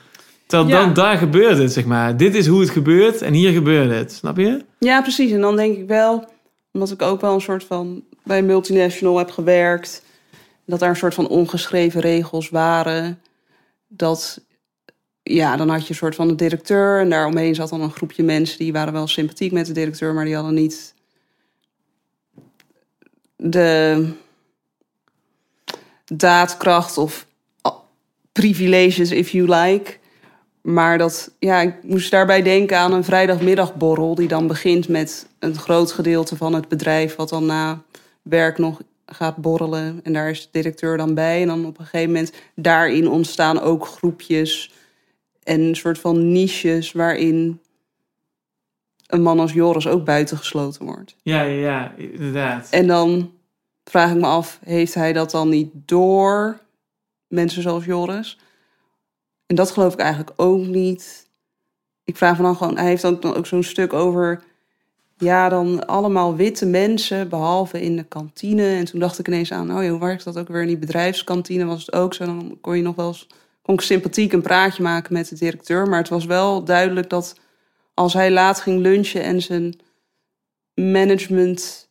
Terwijl 0.47 0.71
Ja. 0.71 0.85
dan, 0.85 0.95
daar 0.95 1.19
gebeurt 1.19 1.59
het, 1.59 1.73
zeg 1.73 1.85
maar. 1.85 2.17
Dit 2.17 2.35
is 2.35 2.47
hoe 2.47 2.61
het 2.61 2.71
gebeurt 2.71 3.23
en 3.23 3.33
hier 3.33 3.53
gebeurt 3.53 3.91
het. 3.91 4.13
Snap 4.13 4.37
je? 4.37 4.65
Ja, 4.79 5.03
precies. 5.03 5.31
En 5.31 5.41
dan 5.41 5.57
denk 5.57 5.77
ik 5.77 5.87
wel, 5.89 6.25
omdat 6.73 6.91
ik 6.91 7.03
ook 7.03 7.21
wel 7.21 7.35
een 7.35 7.41
soort 7.41 7.65
van 7.65 8.03
bij 8.25 8.39
een 8.39 8.47
multinational 8.47 9.19
heb 9.19 9.31
gewerkt, 9.31 10.03
dat 10.67 10.79
daar 10.79 10.89
een 10.91 10.97
soort 10.97 11.15
van 11.15 11.29
ongeschreven 11.29 12.01
regels 12.01 12.49
waren. 12.49 13.19
Dat, 13.89 14.41
ja, 15.35 15.57
dan 15.57 15.69
had 15.69 15.83
je 15.83 15.89
een 15.89 15.95
soort 15.95 16.15
van 16.15 16.29
de 16.29 16.35
directeur 16.35 17.01
en 17.01 17.11
daaromheen 17.11 17.55
zat 17.55 17.69
dan 17.69 17.81
een 17.81 17.91
groepje 17.91 18.23
mensen 18.23 18.59
die 18.59 18.73
waren 18.73 18.93
wel 18.93 19.07
sympathiek 19.07 19.53
met 19.53 19.67
de 19.67 19.73
directeur, 19.73 20.15
maar 20.15 20.25
die 20.25 20.35
hadden 20.35 20.55
niet 20.55 20.95
de 23.37 24.09
daadkracht 26.05 26.99
of 26.99 27.27
privileges, 28.33 29.11
if 29.11 29.31
you 29.31 29.49
like. 29.49 29.99
Maar 30.61 30.99
dat, 30.99 31.31
ja, 31.39 31.61
ik 31.61 31.75
moest 31.83 32.11
daarbij 32.11 32.43
denken 32.43 32.79
aan 32.79 32.93
een 32.93 33.05
vrijdagmiddagborrel... 33.05 34.15
die 34.15 34.29
dan 34.29 34.47
begint 34.47 34.89
met 34.89 35.27
een 35.39 35.55
groot 35.55 35.93
gedeelte 35.93 36.37
van 36.37 36.55
het 36.55 36.69
bedrijf... 36.69 37.17
wat 37.17 37.29
dan 37.29 37.47
na 37.47 37.83
werk 38.23 38.59
nog 38.59 38.81
gaat 39.07 39.37
borrelen. 39.37 40.01
En 40.03 40.13
daar 40.13 40.31
is 40.31 40.43
de 40.43 40.49
directeur 40.51 40.97
dan 40.97 41.15
bij. 41.15 41.41
En 41.41 41.47
dan 41.47 41.67
op 41.67 41.79
een 41.79 41.85
gegeven 41.85 42.13
moment 42.13 42.33
daarin 42.55 43.09
ontstaan 43.09 43.61
ook 43.61 43.87
groepjes... 43.87 44.73
en 45.43 45.61
een 45.61 45.77
soort 45.77 45.99
van 45.99 46.33
niches 46.33 46.93
waarin 46.93 47.61
een 49.07 49.23
man 49.23 49.41
als 49.41 49.53
Joris 49.53 49.87
ook 49.87 50.05
buitengesloten 50.05 50.85
wordt. 50.85 51.17
Ja, 51.23 51.43
ja, 51.43 51.61
ja, 51.61 51.95
inderdaad. 51.97 52.69
En 52.71 52.87
dan 52.87 53.33
vraag 53.85 54.11
ik 54.11 54.17
me 54.17 54.27
af, 54.27 54.59
heeft 54.65 54.95
hij 54.95 55.13
dat 55.13 55.31
dan 55.31 55.49
niet 55.49 55.71
door? 55.73 56.61
Mensen 57.29 57.63
zoals 57.63 57.85
Joris. 57.85 58.39
En 59.47 59.57
dat 59.57 59.71
geloof 59.71 59.93
ik 59.93 59.99
eigenlijk 59.99 60.33
ook 60.37 60.67
niet. 60.67 61.29
Ik 62.05 62.17
vraag 62.17 62.37
me 62.37 62.43
dan 62.43 62.57
gewoon, 62.57 62.77
hij 62.77 62.87
heeft 62.87 63.03
dan 63.03 63.35
ook 63.35 63.47
zo'n 63.47 63.63
stuk 63.63 63.93
over... 63.93 64.43
Ja, 65.17 65.49
dan 65.49 65.87
allemaal 65.87 66.37
witte 66.37 66.67
mensen, 66.67 67.29
behalve 67.29 67.81
in 67.81 67.97
de 67.97 68.05
kantine. 68.05 68.67
En 68.67 68.85
toen 68.85 69.01
dacht 69.01 69.19
ik 69.19 69.27
ineens 69.27 69.53
aan, 69.53 69.77
oh 69.77 69.83
ja, 69.83 69.91
hoe 69.91 70.01
werkt 70.01 70.25
dat 70.25 70.39
ook 70.39 70.49
weer 70.49 70.61
in 70.61 70.67
die 70.67 70.79
bedrijfskantine? 70.79 71.65
Was 71.65 71.87
het 71.87 71.95
ook 71.95 72.15
zo, 72.15 72.25
dan 72.25 72.59
kon 72.61 72.77
je 72.77 72.83
nog 72.83 72.95
wel 72.95 73.07
eens... 73.07 73.27
kon 73.63 73.75
ik 73.75 73.81
sympathiek 73.81 74.33
een 74.33 74.43
praatje 74.43 74.83
maken 74.83 75.13
met 75.13 75.29
de 75.29 75.35
directeur. 75.35 75.87
Maar 75.89 75.99
het 75.99 76.09
was 76.09 76.25
wel 76.25 76.65
duidelijk 76.65 77.11
dat 77.11 77.35
als 77.95 78.13
hij 78.13 78.31
laat 78.31 78.61
ging 78.61 78.81
lunchen 78.81 79.23
en 79.23 79.43
zijn 79.43 79.79
management 80.75 81.89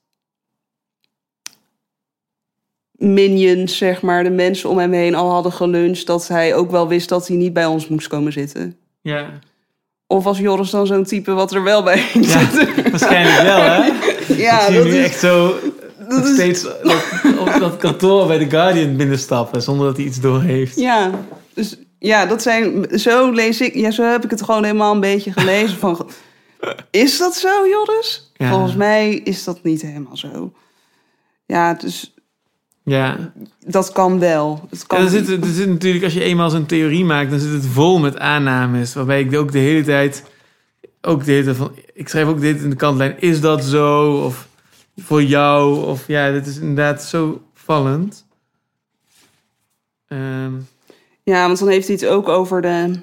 minions, 2.92 3.78
zeg 3.78 4.02
maar, 4.02 4.24
de 4.24 4.30
mensen 4.30 4.70
om 4.70 4.78
hem 4.78 4.92
heen 4.94 5.16
al 5.16 5.30
hadden 5.32 5.52
geluncht, 5.52 6.06
dat 6.08 6.28
hij 6.28 6.56
ook 6.56 6.72
wel 6.72 6.88
wist 6.88 7.10
dat 7.10 7.28
hij 7.28 7.38
niet 7.38 7.54
bij 7.54 7.66
ons 7.66 7.88
moest 7.88 8.08
komen 8.08 8.34
zitten. 8.34 8.78
Ja, 9.02 9.30
Of 10.08 10.24
was 10.24 10.38
Joris 10.38 10.70
dan 10.70 10.88
zo'n 10.88 11.04
type 11.04 11.32
wat 11.34 11.54
er 11.54 11.64
wel 11.64 11.84
bij 11.84 11.98
ging 11.98 12.26
Ja, 12.26 12.40
zitten? 12.50 12.90
waarschijnlijk 12.92 13.42
wel, 13.42 13.60
hè? 13.62 13.92
Ja, 14.36 14.60
ik 14.60 14.66
zie 14.68 14.76
dat 14.76 14.84
nu 14.86 14.96
is, 14.98 15.06
echt 15.06 15.20
zo 15.20 15.56
dat 16.10 16.26
is- 16.26 16.34
steeds 16.34 16.66
op 17.40 17.56
dat 17.60 17.78
kantoor 17.78 18.28
bij 18.28 18.38
The 18.40 18.50
Guardian 18.50 18.96
binnenstappen... 18.96 19.62
zonder 19.62 19.86
dat 19.88 19.98
hij 19.98 20.06
iets 20.06 20.20
door 20.20 20.42
heeft. 20.42 20.76
Ja, 20.80 21.12
dus 21.60 21.78
ja, 22.00 22.26
dat 22.26 22.42
zijn, 22.42 22.88
zo 23.00 23.32
lees 23.32 23.62
ik, 23.62 23.74
ja, 23.74 23.92
zo 23.92 24.04
heb 24.04 24.24
ik 24.24 24.30
het 24.30 24.44
gewoon 24.44 24.64
helemaal 24.64 24.94
een 24.94 25.00
beetje 25.00 25.32
gelezen 25.32 25.78
van, 25.78 26.10
is 26.92 27.18
dat 27.18 27.36
zo, 27.36 27.68
Joris? 27.68 28.32
Ja. 28.34 28.50
Volgens 28.50 28.76
mij 28.76 29.16
is 29.16 29.44
dat 29.44 29.64
niet 29.64 29.82
helemaal 29.82 30.18
zo. 30.18 30.54
Ja, 31.46 31.74
dus 31.74 32.14
Ja, 32.84 33.32
dat 33.66 33.92
kan 33.92 34.20
wel. 34.20 34.68
Het 34.70 34.88
kan 34.88 35.02
er 35.02 35.10
zit, 35.10 35.30
er 35.30 35.54
zit 35.54 35.70
natuurlijk, 35.70 36.04
als 36.04 36.14
je 36.14 36.24
eenmaal 36.24 36.50
zo'n 36.50 36.66
theorie 36.66 37.06
maakt, 37.06 37.30
dan 37.30 37.40
zit 37.40 37.52
het 37.52 37.66
vol 37.66 38.00
met 38.00 38.18
aannames. 38.20 38.94
Waarbij 38.94 39.22
ik 39.22 39.36
ook 39.36 39.52
de 39.52 39.60
hele 39.60 39.84
tijd, 39.84 40.24
ook 41.02 41.26
de 41.26 41.32
hele 41.32 41.44
tijd 41.44 41.58
van, 41.58 41.72
ik 41.94 42.10
schrijf 42.10 42.28
ook 42.28 42.42
dit 42.42 42.62
in 42.62 42.70
de 42.70 42.76
kantlijn, 42.76 43.22
is 43.22 43.42
dat 43.42 43.64
zo? 43.64 44.12
Of 44.12 44.48
voor 44.98 45.24
jou? 45.24 45.86
Of 45.86 46.08
ja, 46.08 46.32
dit 46.32 46.48
is 46.48 46.58
inderdaad 46.58 47.04
zo 47.04 47.42
vallend. 47.54 48.26
Ehm, 50.08 50.54
Ja, 51.30 51.48
want 51.48 51.60
dan 51.60 51.68
heeft 51.68 51.88
hij 51.88 51.96
het 51.96 52.06
ook 52.06 52.28
over 52.28 52.62
de. 52.62 53.00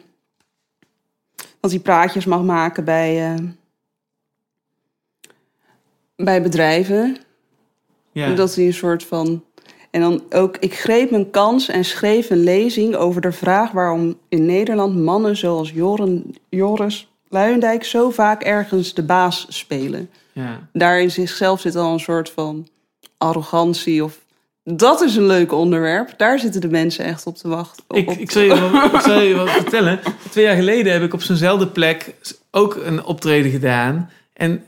dat 1.60 1.70
hij 1.70 1.80
praatjes 1.80 2.24
mag 2.24 2.42
maken 2.42 2.84
bij. 2.84 3.34
eh, 3.34 3.40
bij 6.16 6.42
bedrijven. 6.42 7.16
ja. 8.12 8.34
Dat 8.34 8.54
hij 8.54 8.66
een 8.66 8.72
soort 8.74 9.04
van. 9.04 9.44
En 9.90 10.00
dan 10.00 10.22
ook, 10.30 10.56
ik 10.56 10.74
greep 10.74 11.10
mijn 11.10 11.30
kans 11.30 11.68
en 11.68 11.84
schreef 11.84 12.30
een 12.30 12.42
lezing 12.44 12.94
over 12.96 13.20
de 13.20 13.32
vraag 13.32 13.70
waarom 13.70 14.18
in 14.28 14.46
Nederland 14.46 14.96
mannen 14.96 15.36
zoals 15.36 15.70
Joren, 15.70 16.34
Joris 16.48 17.08
Luijendijk 17.28 17.84
zo 17.84 18.10
vaak 18.10 18.42
ergens 18.42 18.94
de 18.94 19.02
baas 19.04 19.46
spelen. 19.48 20.10
ja. 20.32 20.68
Daar 20.72 21.00
in 21.00 21.10
zichzelf 21.10 21.60
zit 21.60 21.76
al 21.76 21.92
een 21.92 22.00
soort 22.00 22.30
van 22.30 22.68
arrogantie 23.18 24.04
of. 24.04 24.24
Dat 24.68 25.00
is 25.00 25.16
een 25.16 25.26
leuk 25.26 25.52
onderwerp. 25.52 26.14
Daar 26.16 26.38
zitten 26.38 26.60
de 26.60 26.68
mensen 26.68 27.04
echt 27.04 27.26
op 27.26 27.36
te 27.36 27.48
wachten. 27.48 27.84
Ik, 27.88 28.10
op- 28.10 28.18
ik, 28.18 28.30
zal 28.30 28.42
je 28.42 28.48
wel, 28.48 28.84
ik 28.94 29.00
zal 29.00 29.20
je 29.20 29.34
wat 29.34 29.50
vertellen. 29.62 30.00
Twee 30.30 30.44
jaar 30.44 30.56
geleden 30.56 30.92
heb 30.92 31.02
ik 31.02 31.12
op 31.14 31.22
zo'nzelfde 31.22 31.66
plek 31.66 32.14
ook 32.50 32.76
een 32.84 33.04
optreden 33.04 33.50
gedaan. 33.50 34.10
En, 34.32 34.62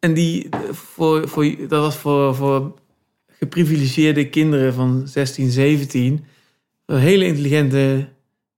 en 0.00 0.14
die, 0.14 0.48
voor, 0.70 1.28
voor, 1.28 1.46
dat 1.68 1.80
was 1.82 1.96
voor, 1.96 2.34
voor 2.34 2.74
geprivilegeerde 3.38 4.28
kinderen 4.28 4.74
van 4.74 5.02
16, 5.04 5.50
17. 5.50 6.24
Hele 6.86 7.24
intelligente 7.26 8.08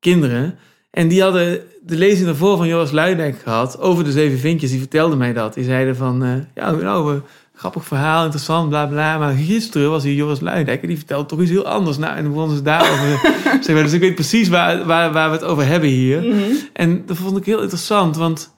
kinderen. 0.01 0.59
En 0.91 1.09
die 1.09 1.23
hadden 1.23 1.61
de 1.83 1.97
lezing 1.97 2.27
daarvoor 2.27 2.57
van 2.57 2.67
Joris 2.69 2.91
Luidijk 2.91 3.39
gehad 3.39 3.81
over 3.81 4.05
de 4.05 4.13
zeven 4.13 4.39
vinkjes. 4.39 4.71
Die 4.71 4.79
vertelden 4.79 5.19
mij 5.19 5.33
dat. 5.33 5.55
Die 5.55 5.65
zeiden 5.65 5.97
van, 5.97 6.25
eh, 6.25 6.31
ja, 6.55 6.71
nou, 6.71 7.15
eh, 7.15 7.21
grappig 7.55 7.85
verhaal, 7.85 8.23
interessant, 8.25 8.69
bla 8.69 8.87
bla. 8.87 9.19
Maar 9.19 9.33
gisteren 9.35 9.91
was 9.91 10.03
hier 10.03 10.15
Joris 10.15 10.41
Luidijk 10.41 10.83
en 10.83 10.89
die 10.89 10.97
vertelde 10.97 11.27
toch 11.29 11.41
iets 11.41 11.51
heel 11.51 11.67
anders. 11.69 11.97
Nou, 11.99 12.17
en 12.17 12.29
begonnen 12.29 12.57
ze 12.57 12.63
daarover. 12.63 13.21
zeg 13.65 13.75
maar, 13.75 13.83
dus 13.85 13.93
ik 13.93 14.01
weet 14.01 14.15
precies 14.15 14.49
waar, 14.49 14.85
waar, 14.85 15.13
waar 15.13 15.31
we 15.31 15.37
het 15.37 15.45
over 15.45 15.67
hebben 15.67 15.89
hier. 15.89 16.23
Mhm. 16.23 16.43
En 16.73 17.07
dat 17.07 17.17
vond 17.17 17.37
ik 17.37 17.45
heel 17.45 17.61
interessant, 17.63 18.17
want 18.17 18.55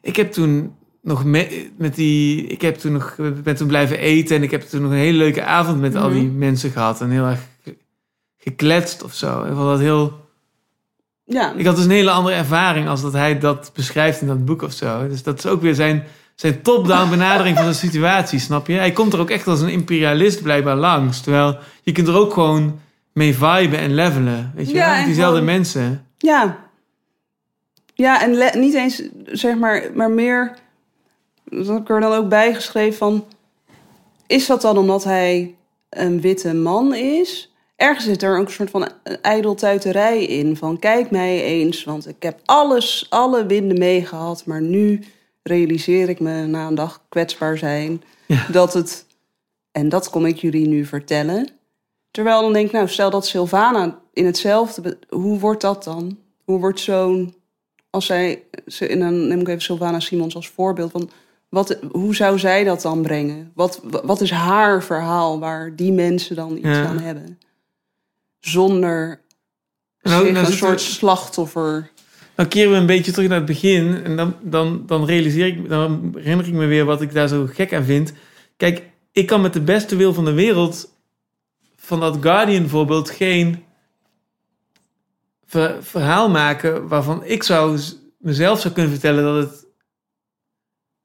ik 0.00 0.16
heb 0.16 0.32
toen 0.32 0.74
nog 1.02 1.24
me- 1.24 1.70
met 1.76 1.94
die, 1.94 2.46
ik 2.46 2.60
heb 2.62 2.76
toen 2.76 2.92
nog 2.92 3.16
ben 3.42 3.56
toen 3.56 3.66
blijven 3.66 3.98
eten 3.98 4.36
en 4.36 4.42
ik 4.42 4.50
heb 4.50 4.62
toen 4.62 4.82
nog 4.82 4.90
een 4.90 4.96
hele 4.96 5.18
leuke 5.18 5.44
avond 5.44 5.80
met 5.80 5.94
al 5.96 6.10
die 6.10 6.22
Mhm. 6.22 6.38
mensen 6.38 6.70
gehad 6.70 7.00
en 7.00 7.10
heel 7.10 7.24
erg 7.26 7.40
ge- 7.62 7.76
gekletst 8.38 9.02
of 9.02 9.14
zo. 9.14 9.40
Ik 9.42 9.52
vond 9.54 9.66
dat 9.68 9.78
heel, 9.80 10.22
Ja, 11.24 11.52
ik 11.56 11.66
had 11.66 11.76
dus 11.76 11.84
een 11.84 11.90
hele 11.90 12.10
andere 12.10 12.36
ervaring 12.36 12.88
als 12.88 13.02
dat 13.02 13.12
hij 13.12 13.38
dat 13.38 13.70
beschrijft 13.74 14.20
in 14.20 14.26
dat 14.26 14.44
boek 14.44 14.62
of 14.62 14.72
zo. 14.72 15.08
Dus 15.08 15.22
dat 15.22 15.38
is 15.38 15.46
ook 15.46 15.62
weer 15.62 15.74
zijn, 15.74 16.04
zijn 16.34 16.62
top-down 16.62 17.10
benadering 17.10 17.56
van 17.56 17.66
de 17.66 17.72
situatie, 17.72 18.38
snap 18.38 18.66
je? 18.66 18.72
Hij 18.74 18.92
komt 18.92 19.12
er 19.12 19.20
ook 19.20 19.30
echt 19.30 19.46
als 19.46 19.60
een 19.60 19.68
imperialist 19.68 20.42
blijkbaar 20.42 20.76
langs, 20.76 21.20
terwijl 21.20 21.58
je 21.82 21.92
kunt 21.92 22.08
er 22.08 22.16
ook 22.16 22.32
gewoon 22.32 22.80
mee 23.12 23.34
viben 23.34 23.78
en 23.78 23.94
levelen, 23.94 24.52
weet 24.54 24.68
je? 24.70 24.74
Ja, 24.74 24.94
wel? 24.96 25.04
diezelfde 25.04 25.38
gewoon- 25.38 25.54
mensen. 25.54 26.06
ja. 26.18 26.62
Ja, 27.96 28.22
en 28.22 28.34
le- 28.34 28.58
niet 28.58 28.74
eens, 28.74 29.02
zeg 29.26 29.56
maar, 29.56 29.82
maar 29.94 30.10
meer... 30.10 30.54
Dat 31.44 31.66
heb 31.66 31.78
ik 31.80 31.88
er 31.90 32.00
dan 32.00 32.12
ook 32.12 32.28
bij 32.28 32.54
geschreven 32.54 32.98
van... 32.98 33.24
Is 34.26 34.46
dat 34.46 34.60
dan 34.62 34.78
omdat 34.78 35.04
hij 35.04 35.54
een 35.90 36.20
witte 36.20 36.54
man 36.54 36.94
is? 36.94 37.52
Ergens 37.76 38.04
zit 38.04 38.22
er 38.22 38.38
ook 38.38 38.46
een 38.46 38.52
soort 38.52 38.70
van 38.70 38.88
ijdeltuiterij 39.22 40.24
in. 40.24 40.56
Van 40.56 40.78
kijk 40.78 41.10
mij 41.10 41.42
eens, 41.42 41.84
want 41.84 42.08
ik 42.08 42.22
heb 42.22 42.38
alles, 42.44 43.06
alle 43.08 43.46
winden 43.46 43.78
meegehad. 43.78 44.42
Maar 44.46 44.60
nu 44.62 45.04
realiseer 45.48 46.08
ik 46.08 46.20
me 46.20 46.46
na 46.46 46.66
een 46.66 46.74
dag 46.74 47.02
kwetsbaar 47.08 47.58
zijn... 47.58 48.02
Ja. 48.26 48.46
dat 48.52 48.74
het... 48.74 49.06
En 49.72 49.88
dat 49.88 50.10
kom 50.10 50.26
ik 50.26 50.36
jullie 50.38 50.68
nu 50.68 50.84
vertellen. 50.84 51.48
Terwijl 52.10 52.40
dan 52.42 52.52
denk 52.52 52.66
ik, 52.66 52.72
nou, 52.72 52.88
stel 52.88 53.10
dat 53.10 53.26
Sylvana 53.26 53.98
in 54.12 54.26
hetzelfde... 54.26 54.98
Hoe 55.08 55.38
wordt 55.38 55.60
dat 55.60 55.84
dan? 55.84 56.18
Hoe 56.44 56.58
wordt 56.58 56.80
zo'n... 56.80 57.34
Als 57.90 58.06
zij... 58.06 58.42
ze- 58.66 58.86
En 58.88 58.98
dan 58.98 59.28
neem 59.28 59.40
ik 59.40 59.48
even 59.48 59.62
Sylvana 59.62 60.00
Simons 60.00 60.34
als 60.36 60.48
voorbeeld. 60.48 60.90
Van 60.90 61.10
wat, 61.48 61.78
hoe 61.92 62.14
zou 62.14 62.38
zij 62.38 62.64
dat 62.64 62.82
dan 62.82 63.02
brengen? 63.02 63.50
Wat, 63.54 63.80
wat 64.04 64.20
is 64.20 64.30
haar 64.30 64.82
verhaal 64.82 65.38
waar 65.38 65.76
die 65.76 65.92
mensen 65.92 66.36
dan 66.36 66.52
iets 66.56 66.66
Ja. 66.66 66.86
aan 66.86 66.98
hebben? 67.00 67.38
Zonder 68.40 69.20
Nou, 70.02 70.24
zich 70.24 70.32
nou 70.34 70.46
een 70.46 70.52
soort 70.52 70.80
slachtoffer... 70.80 71.90
Dan 72.34 72.48
keren 72.48 72.70
we 72.72 72.76
een 72.76 72.86
beetje 72.86 73.12
terug 73.12 73.28
naar 73.28 73.38
het 73.38 73.46
begin. 73.46 74.04
En 74.04 74.16
dan, 74.16 74.36
dan, 74.42 74.82
dan 74.86 75.04
realiseer 75.04 75.46
ik, 75.46 75.68
dan 75.68 76.14
herinner 76.16 76.46
ik 76.46 76.52
me 76.52 76.66
weer 76.66 76.84
wat 76.84 77.02
ik 77.02 77.12
daar 77.12 77.28
zo 77.28 77.46
gek 77.52 77.74
aan 77.74 77.84
vind. 77.84 78.12
Kijk, 78.56 78.82
ik 79.12 79.26
kan 79.26 79.40
met 79.40 79.52
de 79.52 79.60
beste 79.60 79.96
wil 79.96 80.14
van 80.14 80.24
de 80.24 80.32
wereld 80.32 80.92
van 81.76 82.00
dat 82.00 82.16
Guardian 82.20 82.68
voorbeeld 82.68 83.10
geen 83.10 83.64
ver- 85.46 85.82
verhaal 85.82 86.30
maken 86.30 86.88
waarvan 86.88 87.24
ik 87.24 87.42
zou 87.42 87.80
mezelf 88.18 88.60
zou 88.60 88.74
kunnen 88.74 88.92
vertellen 88.92 89.24
dat 89.24 89.50
het 89.50 89.66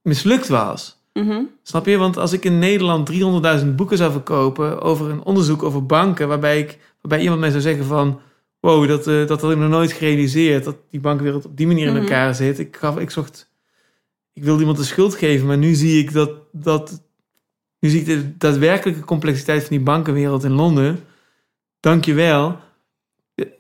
mislukt 0.02 0.48
was. 0.48 0.98
Mhm. 1.14 1.42
Snap 1.64 1.86
je? 1.86 1.98
Want 1.98 2.18
als 2.18 2.34
ik 2.34 2.46
in 2.46 2.60
Nederland 2.60 3.10
300.000 3.62 3.76
boeken 3.76 3.98
zou 3.98 4.12
verkopen 4.12 4.82
over 4.82 5.10
een 5.10 5.24
onderzoek 5.24 5.64
over 5.64 5.86
banken, 5.86 6.28
waarbij, 6.28 6.60
ik, 6.60 6.78
waarbij 7.02 7.22
iemand 7.22 7.40
mij 7.40 7.50
zou 7.50 7.62
zeggen 7.62 7.86
van, 7.86 8.22
wow, 8.60 8.88
dat, 8.88 9.08
eh, 9.08 9.28
dat 9.28 9.42
had 9.42 9.52
ik 9.52 9.58
nog 9.58 9.70
nooit 9.70 9.92
gerealiseerd, 9.92 10.64
dat 10.64 10.76
die 10.90 11.00
bankenwereld 11.00 11.46
op 11.46 11.58
die 11.58 11.68
manier 11.68 11.88
in 11.88 11.94
Mhm. 11.94 12.02
elkaar 12.02 12.36
zit. 12.36 12.60
Ik, 12.60 12.78
gaf, 12.80 12.98
ik 12.98 13.10
zocht, 13.10 13.50
ik 14.34 14.44
wilde 14.44 14.60
iemand 14.60 14.78
de 14.78 14.84
schuld 14.84 15.16
geven, 15.16 15.48
maar 15.48 15.58
nu 15.58 15.74
zie 15.74 16.00
ik 16.00 16.14
dat, 16.14 16.32
dat, 16.52 17.02
nu 17.80 17.90
zie 17.90 18.00
ik 18.00 18.06
de 18.06 18.38
daadwerkelijke 18.38 19.04
complexiteit 19.04 19.62
van 19.62 19.70
die 19.78 19.86
bankenwereld 19.86 20.44
in 20.44 20.52
Londen. 20.52 21.00
Dank 21.80 22.06
je 22.06 22.14
wel. 22.14 22.58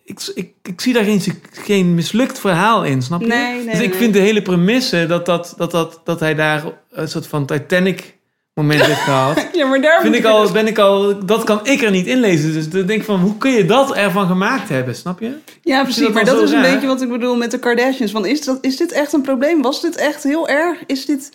Ik, 0.03 0.31
ik, 0.35 0.53
ik 0.63 0.81
zie 0.81 0.93
daar 0.93 1.03
geen, 1.03 1.21
geen 1.51 1.93
mislukt 1.95 2.39
verhaal 2.39 2.85
in, 2.85 3.01
snap 3.01 3.21
je? 3.21 3.27
Nee, 3.27 3.55
nee, 3.55 3.65
dus 3.65 3.81
ik 3.81 3.89
nee. 3.89 3.97
vind 3.97 4.13
de 4.13 4.19
hele 4.19 4.41
premisse 4.41 5.05
dat, 5.07 5.25
dat, 5.25 5.53
dat, 5.57 5.71
dat, 5.71 6.01
dat 6.03 6.19
hij 6.19 6.35
daar 6.35 6.63
een 6.89 7.07
soort 7.07 7.27
van 7.27 7.45
Titanic 7.45 8.17
moment 8.61 8.85
heeft 8.85 8.99
gehad. 8.99 9.47
Ja, 9.59 9.65
maar 9.65 9.81
daar 9.81 10.01
vind 10.01 10.15
ik 10.15 10.25
al, 10.25 10.51
ben 10.51 10.67
ik 10.67 10.77
al, 10.77 11.25
dat 11.25 11.43
kan 11.43 11.59
ik 11.63 11.81
er 11.81 11.91
niet 11.91 12.05
inlezen. 12.05 12.53
Dus 12.53 12.69
dan 12.69 12.85
denk 12.85 12.99
ik 12.99 13.05
van, 13.05 13.19
hoe 13.19 13.37
kun 13.37 13.51
je 13.51 13.65
dat 13.65 13.95
ervan 13.95 14.27
gemaakt 14.27 14.69
hebben, 14.69 14.95
snap 14.95 15.19
je? 15.19 15.33
Ja, 15.61 15.83
precies. 15.83 16.03
dat 16.03 16.13
Maar 16.13 16.25
dat 16.25 16.41
is 16.41 16.51
een 16.51 16.61
beetje 16.61 16.87
wat 16.87 17.01
ik 17.01 17.09
bedoel 17.09 17.35
met 17.35 17.51
de 17.51 17.59
Kardashians. 17.59 18.11
Van, 18.11 18.25
is, 18.25 18.43
dat, 18.43 18.57
is 18.61 18.77
dit 18.77 18.91
echt 18.91 19.13
een 19.13 19.21
probleem? 19.21 19.61
Was 19.61 19.81
dit 19.81 19.95
echt 19.95 20.23
heel 20.23 20.47
erg? 20.47 20.83
Is 20.85 21.05
dit... 21.05 21.31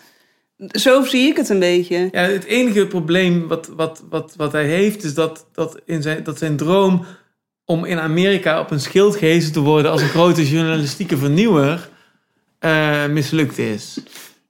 Zo 0.69 1.05
zie 1.05 1.29
ik 1.29 1.37
het 1.37 1.49
een 1.49 1.59
beetje. 1.59 2.09
Ja, 2.13 2.21
het 2.21 2.45
enige 2.45 2.87
probleem 2.87 3.49
wat, 3.49 3.71
wat, 3.77 4.03
wat, 4.11 4.35
wat 4.37 4.53
hij 4.53 4.65
heeft, 4.65 5.05
is 5.05 5.15
dat, 5.15 5.47
dat, 5.53 5.81
in 5.85 6.03
zijn, 6.03 6.23
dat 6.23 6.39
zijn 6.39 6.57
droom 6.57 7.05
om 7.65 7.85
in 7.85 7.99
Amerika 7.99 8.61
op 8.61 8.71
een 8.71 8.81
schild 8.81 9.17
gehezen 9.17 9.53
te 9.53 9.61
worden 9.61 9.91
als 9.91 10.03
een 10.03 10.09
grote 10.09 10.49
journalistieke 10.49 11.17
vernieuwer 11.17 11.89
eh, 12.59 13.07
mislukt 13.07 13.59
is. 13.59 13.99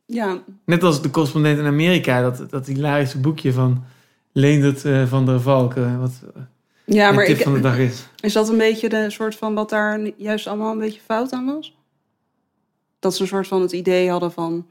Ja, 0.06 0.42
Net 0.64 0.82
als 0.82 1.02
de 1.02 1.10
correspondent 1.10 1.58
in 1.58 1.66
Amerika, 1.66 2.30
dat, 2.30 2.50
dat 2.50 2.66
hilarische 2.66 3.18
boekje 3.18 3.52
van 3.52 3.84
Leendert 4.32 4.84
eh, 4.84 5.06
van 5.06 5.26
der 5.26 5.40
Valk, 5.40 5.74
eh, 5.74 6.00
wat 6.00 6.12
ja 6.84 7.08
de 7.08 7.14
maar 7.14 7.26
tip 7.26 7.36
ik, 7.36 7.42
van 7.42 7.52
de 7.54 7.60
dag 7.60 7.78
is. 7.78 8.06
is 8.20 8.32
dat 8.32 8.48
een 8.48 8.58
beetje 8.58 8.88
de 8.88 9.10
soort 9.10 9.36
van 9.36 9.54
wat 9.54 9.70
daar 9.70 10.00
juist 10.16 10.46
allemaal 10.46 10.72
een 10.72 10.78
beetje 10.78 11.00
fout 11.04 11.32
aan 11.32 11.46
was? 11.46 11.74
Dat 12.98 13.14
ze 13.14 13.22
een 13.22 13.28
soort 13.28 13.46
van 13.46 13.60
het 13.60 13.72
idee 13.72 14.10
hadden 14.10 14.32
van... 14.32 14.66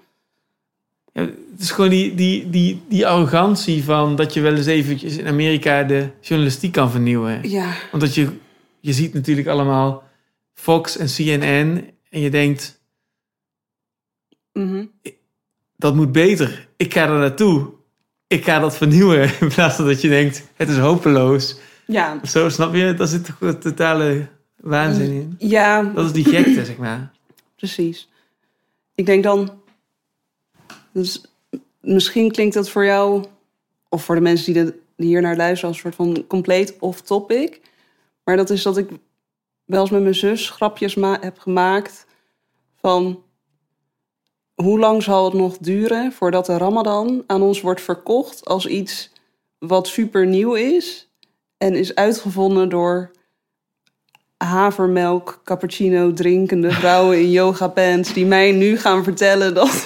Ja, 1.14 1.22
het 1.22 1.60
is 1.60 1.72
gewoon 1.72 1.90
die, 1.90 2.16
die, 2.16 2.50
die, 2.50 2.82
die 2.88 3.08
arrogantie 3.08 3.84
van 3.84 4.16
dat 4.16 4.34
je 4.34 4.42
wel 4.42 4.56
eens 4.56 4.66
eventjes 4.66 5.18
in 5.18 5.28
Amerika 5.28 5.84
de 5.84 6.10
journalistiek 6.22 6.72
kan 6.72 6.92
vernieuwen. 6.92 7.50
Ja, 7.50 7.74
Omdat 7.92 8.16
je, 8.16 8.30
je 8.80 8.94
ziet 8.94 9.14
natuurlijk 9.14 9.48
allemaal 9.48 10.04
Fox 10.54 10.98
en 10.98 11.08
CNN 11.08 11.92
en 12.10 12.20
je 12.20 12.30
denkt, 12.30 12.82
mhm. 14.54 14.86
Dat 15.84 15.96
moet 15.96 16.12
beter. 16.12 16.68
Ik 16.78 16.94
ga 16.94 17.04
er 17.04 17.18
naartoe. 17.20 17.70
Ik 18.28 18.44
ga 18.44 18.60
dat 18.60 18.78
vernieuwen. 18.78 19.30
In 19.40 19.48
plaats 19.48 19.76
van 19.76 19.86
dat 19.86 20.02
je 20.02 20.10
denkt, 20.10 20.44
het 20.56 20.70
is 20.70 20.78
hopeloos. 20.78 21.58
ja, 21.88 22.20
zo, 22.26 22.50
snap 22.50 22.74
je? 22.76 22.94
Daar 22.94 23.08
zit 23.08 23.30
een 23.40 23.60
totale 23.60 24.28
waanzin 24.56 25.12
in. 25.12 25.36
ja, 25.50 25.84
Dat 25.84 26.06
is 26.06 26.12
die 26.12 26.26
gekte, 26.26 26.66
zeg 26.66 26.78
maar. 26.78 27.12
precies. 27.56 28.10
Ik 28.96 29.06
denk 29.06 29.24
dan... 29.24 29.62
Dus 30.94 31.26
misschien 31.82 32.32
klinkt 32.32 32.54
dat 32.54 32.70
voor 32.70 32.86
jou... 32.86 33.26
Of 33.90 34.04
voor 34.04 34.16
de 34.16 34.22
mensen 34.22 34.54
die, 34.54 34.64
de, 34.64 34.74
die 34.98 35.08
hier 35.08 35.22
naar 35.22 35.36
luisteren... 35.36 35.68
als 35.70 35.84
een 35.84 35.92
soort 35.92 35.96
van 35.96 36.28
compleet 36.28 36.76
off-topic. 36.80 37.62
Maar 38.24 38.38
dat 38.38 38.50
is 38.50 38.64
dat 38.64 38.78
ik 38.78 38.90
wel 39.66 39.82
eens 39.82 39.90
met 39.90 40.02
mijn 40.02 40.16
zus 40.16 40.50
grapjes 40.50 40.96
ma- 40.96 41.18
heb 41.22 41.40
gemaakt... 41.40 42.06
van... 42.82 43.24
Hoe 44.56 44.80
lang 44.80 45.04
zal 45.04 45.26
het 45.26 45.34
nog 45.34 45.58
duren 45.58 46.12
voordat 46.12 46.46
de 46.46 46.58
Ramadan 46.58 47.24
aan 47.28 47.42
ons 47.42 47.62
wordt 47.62 47.82
verkocht 47.82 48.46
als 48.46 48.66
iets 48.66 49.12
wat 49.60 49.88
super 49.88 50.26
nieuw 50.26 50.54
is 50.54 51.10
en 51.58 51.76
is 51.76 51.96
uitgevonden 51.96 52.70
door 52.70 53.12
havermelk 54.38 55.42
cappuccino 55.44 56.14
drinkende 56.14 56.72
vrouwen 56.72 57.20
in 57.20 57.32
yoga 57.32 57.68
pants 57.68 58.14
die 58.14 58.26
mij 58.26 58.52
nu 58.52 58.78
gaan 58.78 59.04
vertellen 59.04 59.54
dat, 59.54 59.86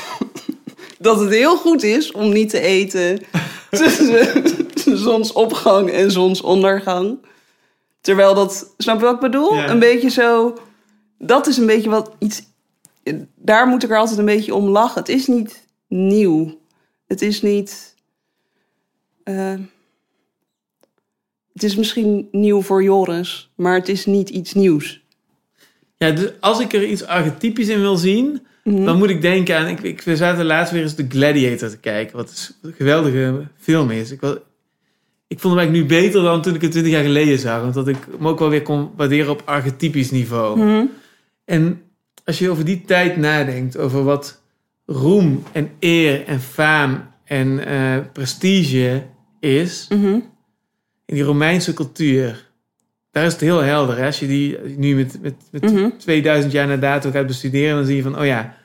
dat 1.00 1.20
het 1.20 1.30
heel 1.30 1.58
goed 1.58 1.84
is 1.84 2.12
om 2.12 2.34
niet 2.34 2.50
te 2.50 2.60
eten 2.60 3.20
tussen 3.70 4.44
zonsopgang 4.98 5.90
en 5.90 6.12
zonsondergang. 6.12 7.18
Terwijl 8.02 8.34
dat, 8.34 8.74
snap 8.78 9.00
je 9.00 9.06
wat 9.06 9.14
ik 9.14 9.20
bedoel? 9.20 9.56
Ja. 9.56 9.70
Een 9.70 9.80
beetje 9.80 10.10
zo, 10.10 10.58
dat 11.18 11.48
is 11.48 11.58
een 11.58 11.66
beetje 11.66 11.90
wat 11.90 12.12
iets, 12.20 12.44
daar 13.36 13.68
moet 13.68 13.84
ik 13.84 13.90
er 13.90 13.98
altijd 13.98 14.20
een 14.20 14.26
beetje 14.26 14.56
om 14.56 14.68
lachen. 14.70 15.00
Het 15.00 15.10
is 15.10 15.28
niet 15.28 15.68
nieuw. 15.88 16.60
Het 17.08 17.22
is 17.22 17.42
niet, 17.42 17.96
eh, 19.24 19.54
het 21.54 21.64
is 21.64 21.76
misschien 21.76 22.28
nieuw 22.32 22.62
voor 22.62 22.84
Joris, 22.84 23.52
maar 23.56 23.76
het 23.76 23.90
is 23.90 24.06
niet 24.06 24.30
iets 24.30 24.54
nieuws. 24.54 25.06
Ja, 25.98 26.12
dus 26.12 26.32
als 26.40 26.60
ik 26.60 26.74
er 26.74 26.86
iets 26.88 27.04
archetypisch 27.06 27.68
in 27.68 27.80
wil 27.80 27.98
zien, 27.98 28.42
Mhm. 28.64 28.86
dan 28.86 28.98
moet 28.98 29.10
ik 29.10 29.22
denken 29.22 29.58
aan... 29.58 29.68
Ik, 29.68 29.80
ik, 29.82 30.02
we 30.02 30.16
zaten 30.16 30.46
laatst 30.46 30.74
weer 30.74 30.82
eens 30.82 30.96
de 30.96 31.06
Gladiator 31.10 31.70
te 31.70 31.78
kijken, 31.80 32.16
wat 32.18 32.30
is- 32.30 32.58
een 32.62 32.74
geweldige 32.74 33.48
film 33.58 33.92
is. 33.92 34.12
Ik, 34.12 34.22
wel- 34.22 34.38
ik 35.28 35.40
vond 35.40 35.54
hem 35.54 35.58
eigenlijk 35.58 35.90
nu 35.92 36.02
beter 36.02 36.22
dan 36.24 36.42
toen 36.42 36.56
ik 36.56 36.62
het 36.62 36.72
20 36.72 36.92
jaar 36.94 37.04
geleden 37.04 37.40
zag. 37.40 37.62
Want 37.62 37.74
dat 37.74 37.88
ik 37.88 37.98
hem 38.18 38.28
ook 38.28 38.40
wel 38.40 38.50
weer 38.50 38.62
kon 38.62 38.90
waarderen 38.96 39.32
op 39.32 39.42
archetypisch 39.46 40.12
niveau. 40.12 40.60
Mhm. 40.60 40.86
En 41.46 41.82
als 42.28 42.40
je 42.40 42.50
over 42.50 42.66
die 42.66 42.82
tijd 42.86 43.18
nadenkt, 43.18 43.78
over 43.78 44.04
wat 44.04 44.42
roem 44.86 45.44
en 45.52 45.70
eer 45.80 46.26
en 46.26 46.40
faam 46.40 47.04
en 47.24 47.66
eh, 47.68 47.98
prestige 48.14 49.04
is 49.40 49.86
Mhm. 49.90 50.06
in 51.06 51.16
die 51.16 51.24
Romeinse 51.24 51.74
cultuur, 51.74 52.50
daar 53.12 53.26
is 53.26 53.32
het 53.32 53.42
heel 53.42 53.60
helder. 53.64 53.98
Hè? 53.98 54.06
Als 54.06 54.20
je 54.20 54.28
die 54.28 54.58
nu 54.78 54.96
met, 54.96 55.18
met, 55.22 55.34
met 55.52 55.72
Mhm. 55.72 55.90
2000 55.98 56.52
jaar 56.54 56.68
na 56.68 56.78
dato 56.78 57.12
gaat 57.12 57.28
bestuderen, 57.28 57.76
dan 57.76 57.86
zie 57.86 57.96
je 57.96 58.02
van, 58.02 58.20
oh 58.20 58.26
ja, 58.26 58.56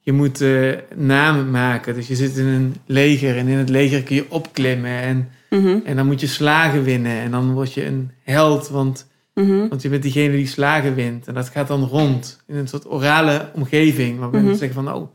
je 0.00 0.12
moet 0.12 0.40
eh 0.40 0.72
namen 0.94 1.50
maken. 1.50 1.94
Dus 1.94 2.08
je 2.08 2.16
zit 2.16 2.36
in 2.36 2.46
een 2.46 2.74
leger 2.86 3.36
en 3.36 3.46
in 3.48 3.58
het 3.58 3.68
leger 3.68 4.02
kun 4.02 4.16
je 4.16 4.26
opklimmen 4.30 5.00
en, 5.00 5.28
Mhm. 5.50 5.78
en 5.84 5.96
dan 5.96 6.06
moet 6.06 6.20
je 6.20 6.26
slagen 6.26 6.82
winnen. 6.82 7.12
En 7.20 7.30
dan 7.30 7.52
word 7.52 7.72
je 7.74 7.86
een 7.86 8.10
held, 8.22 8.68
want 8.68 9.06
Mhm. 9.38 9.68
want 9.68 9.82
je 9.82 9.88
bent 9.88 10.02
diegene 10.02 10.36
die 10.36 10.46
slagen 10.46 10.94
wint. 10.94 11.26
En 11.26 11.34
dat 11.34 11.48
gaat 11.48 11.68
dan 11.68 11.84
rond 11.84 12.42
in 12.46 12.56
een 12.56 12.68
soort 12.68 12.90
orale 12.90 13.50
omgeving. 13.54 14.18
Waar 14.18 14.30
mensen 14.30 14.48
Mhm. 14.50 14.58
zeggen 14.58 14.84
van, 14.84 14.94
oh, 14.94 15.08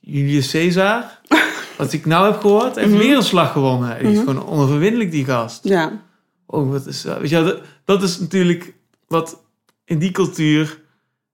Julius 0.00 0.50
Caesar, 0.50 1.20
wat 1.78 1.92
ik 1.92 2.06
nou 2.06 2.30
heb 2.32 2.40
gehoord, 2.40 2.76
heeft 2.76 2.96
weer 2.96 3.16
een 3.16 3.22
slag 3.22 3.52
gewonnen. 3.52 3.98
Die 3.98 4.08
is 4.10 4.16
Mhm. 4.18 4.26
gewoon 4.26 4.46
onoverwinnelijk, 4.48 5.10
die 5.10 5.24
gast. 5.24 5.64
Ja. 5.68 6.02
Oh, 6.46 6.70
wat 6.70 6.86
is, 6.86 7.02
weet 7.02 7.28
je, 7.28 7.42
dat, 7.44 7.60
dat 7.84 8.02
is 8.02 8.18
natuurlijk 8.18 8.74
wat 9.06 9.42
in 9.84 9.98
die 9.98 10.10
cultuur 10.10 10.80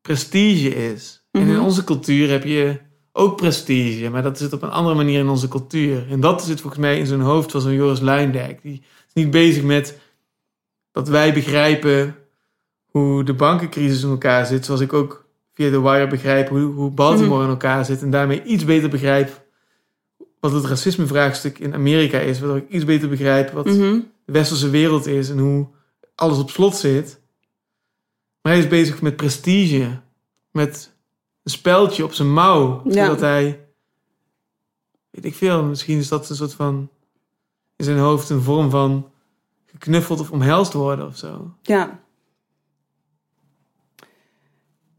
prestige 0.02 0.68
is. 0.92 1.24
En 1.30 1.40
in 1.40 1.46
Mhm. 1.54 1.64
onze 1.64 1.84
cultuur 1.84 2.30
heb 2.30 2.44
je 2.44 2.78
ook 3.12 3.36
prestige, 3.36 4.10
maar 4.10 4.22
dat 4.22 4.38
zit 4.38 4.52
op 4.52 4.62
een 4.62 4.70
andere 4.70 4.96
manier 4.96 5.18
in 5.18 5.28
onze 5.28 5.48
cultuur. 5.48 6.06
En 6.10 6.20
dat 6.20 6.44
zit 6.44 6.60
volgens 6.60 6.82
mij 6.82 6.98
in 6.98 7.06
zijn 7.06 7.20
hoofd 7.20 7.50
van 7.50 7.60
zo'n 7.60 7.72
Joris 7.72 8.00
Luindijk. 8.00 8.62
Die 8.62 8.82
is 9.06 9.12
niet 9.14 9.30
bezig 9.30 9.62
met 9.62 9.98
dat 10.96 11.08
wij 11.08 11.32
begrijpen 11.32 12.16
hoe 12.86 13.24
de 13.24 13.34
bankencrisis 13.34 14.02
in 14.02 14.08
elkaar 14.08 14.46
zit, 14.46 14.64
zoals 14.64 14.80
ik 14.80 14.92
ook 14.92 15.24
via 15.54 15.70
de 15.70 15.80
Wire 15.80 16.06
begrijp 16.06 16.48
hoe, 16.48 16.60
hoe 16.60 16.90
Baltimore 16.90 17.42
in 17.44 17.48
elkaar 17.50 17.84
zit 17.84 18.02
en 18.02 18.10
daarmee 18.10 18.42
iets 18.42 18.64
beter 18.64 18.88
begrijp 18.88 19.44
wat 20.40 20.52
het 20.52 20.64
racismevraagstuk 20.64 21.58
in 21.58 21.74
Amerika 21.74 22.18
is, 22.18 22.38
waardoor 22.38 22.56
ik 22.56 22.68
iets 22.68 22.84
beter 22.84 23.08
begrijp 23.08 23.50
wat 23.50 23.64
Mhm. 23.64 24.00
de 24.24 24.32
westerse 24.32 24.70
wereld 24.70 25.06
is 25.06 25.30
en 25.30 25.38
hoe 25.38 25.66
alles 26.14 26.38
op 26.38 26.50
slot 26.50 26.76
zit. 26.76 27.20
Maar 28.42 28.52
hij 28.52 28.62
is 28.62 28.68
bezig 28.68 29.02
met 29.02 29.16
prestige, 29.16 30.00
met 30.50 30.94
een 31.42 31.50
speldje 31.50 32.04
op 32.04 32.12
zijn 32.12 32.32
mouw, 32.32 32.82
Ja. 32.84 33.04
zodat 33.04 33.20
hij, 33.20 33.66
weet 35.10 35.24
ik 35.24 35.34
veel, 35.34 35.62
misschien 35.62 35.98
is 35.98 36.08
dat 36.08 36.30
een 36.30 36.36
soort 36.36 36.54
van 36.54 36.88
in 37.76 37.84
zijn 37.84 37.98
hoofd 37.98 38.30
een 38.30 38.42
vorm 38.42 38.70
van 38.70 39.10
geknuffeld 39.78 40.20
of 40.20 40.30
omhelst 40.30 40.72
worden 40.72 41.06
of 41.06 41.16
zo. 41.16 41.50
Ja. 41.62 41.98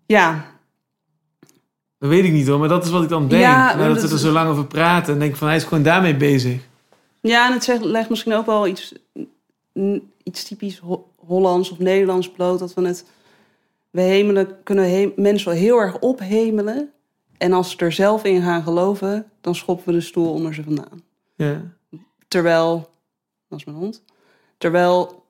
Ja. 0.05 0.45
Dat 1.99 2.09
weet 2.09 2.23
ik 2.25 2.31
niet 2.31 2.47
hoor, 2.47 2.59
maar 2.59 2.67
dat 2.69 2.85
is 2.85 2.91
wat 2.91 3.03
ik 3.03 3.09
dan 3.09 3.27
denk. 3.27 3.41
Ja, 3.41 3.75
nadat 3.75 3.95
dat 3.99 4.09
we 4.09 4.15
er 4.15 4.19
zo 4.21 4.31
lang 4.31 4.49
over 4.49 4.65
praten, 4.65 5.13
en 5.13 5.19
denk 5.19 5.35
van 5.35 5.47
hij 5.47 5.57
is 5.57 5.63
gewoon 5.63 5.83
daarmee 5.83 6.15
bezig. 6.17 6.67
Ja, 7.21 7.47
en 7.47 7.53
het 7.53 7.63
zegt, 7.63 7.83
legt 7.83 8.09
misschien 8.09 8.33
ook 8.33 8.45
wel 8.45 8.67
iets, 8.67 8.93
iets 10.23 10.43
typisch 10.43 10.77
Ho- 10.79 11.11
Hollands 11.15 11.69
of 11.71 11.79
Nederlands 11.79 12.31
bloot. 12.31 12.59
Dat 12.59 12.73
we 12.73 12.85
het, 12.87 13.05
we 13.89 14.01
hemelen, 14.01 14.63
kunnen 14.63 14.89
he- 14.91 15.13
mensen 15.15 15.49
wel 15.49 15.59
heel 15.59 15.77
erg 15.77 15.99
ophemelen. 15.99 16.91
En 17.37 17.53
als 17.53 17.71
ze 17.71 17.77
er 17.77 17.91
zelf 17.91 18.23
in 18.23 18.41
gaan 18.41 18.63
geloven, 18.63 19.31
dan 19.41 19.55
schoppen 19.55 19.85
we 19.85 19.91
de 19.91 20.01
stoel 20.01 20.31
onder 20.33 20.53
ze 20.53 20.63
vandaan. 20.63 21.01
Ja. 21.35 21.61
Terwijl, 22.27 22.89
dat 23.49 23.59
is 23.59 23.65
mijn 23.65 23.77
hond. 23.77 24.03
Terwijl 24.57 25.25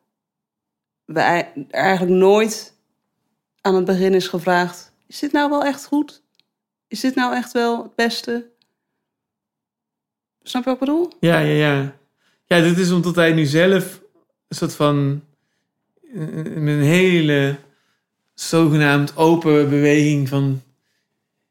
we 1.06 1.20
er 1.20 1.54
eigenlijk 1.70 2.18
nooit 2.18 2.74
aan 3.62 3.76
het 3.76 3.86
begin 3.86 4.14
is 4.14 4.28
gevraagd: 4.28 4.94
is 5.08 5.20
dit 5.20 5.32
nou 5.32 5.49
wel 5.49 5.64
echt 5.64 5.86
goed? 5.86 6.22
Is 6.88 6.99
dit 6.99 7.16
nou 7.16 7.36
echt 7.36 7.52
wel 7.52 7.84
het 7.84 7.95
beste? 7.95 8.49
Snap 10.41 10.64
je 10.64 10.70
wat 10.70 10.80
ik 10.82 10.86
bedoel? 10.86 11.12
Ja, 11.20 11.40
ja, 11.40 11.54
ja. 11.68 11.95
Ja, 12.45 12.62
dit 12.62 12.78
is 12.78 12.91
omdat 12.91 13.16
hij 13.16 13.34
nu 13.34 13.45
zelf 13.45 14.02
een 14.48 14.56
soort 14.56 14.76
van... 14.76 15.24
eh, 16.14 16.56
een 16.56 16.82
hele 16.82 17.58
zogenaamd 18.34 19.18
open 19.18 19.70
beweging 19.70 20.30
van... 20.30 20.62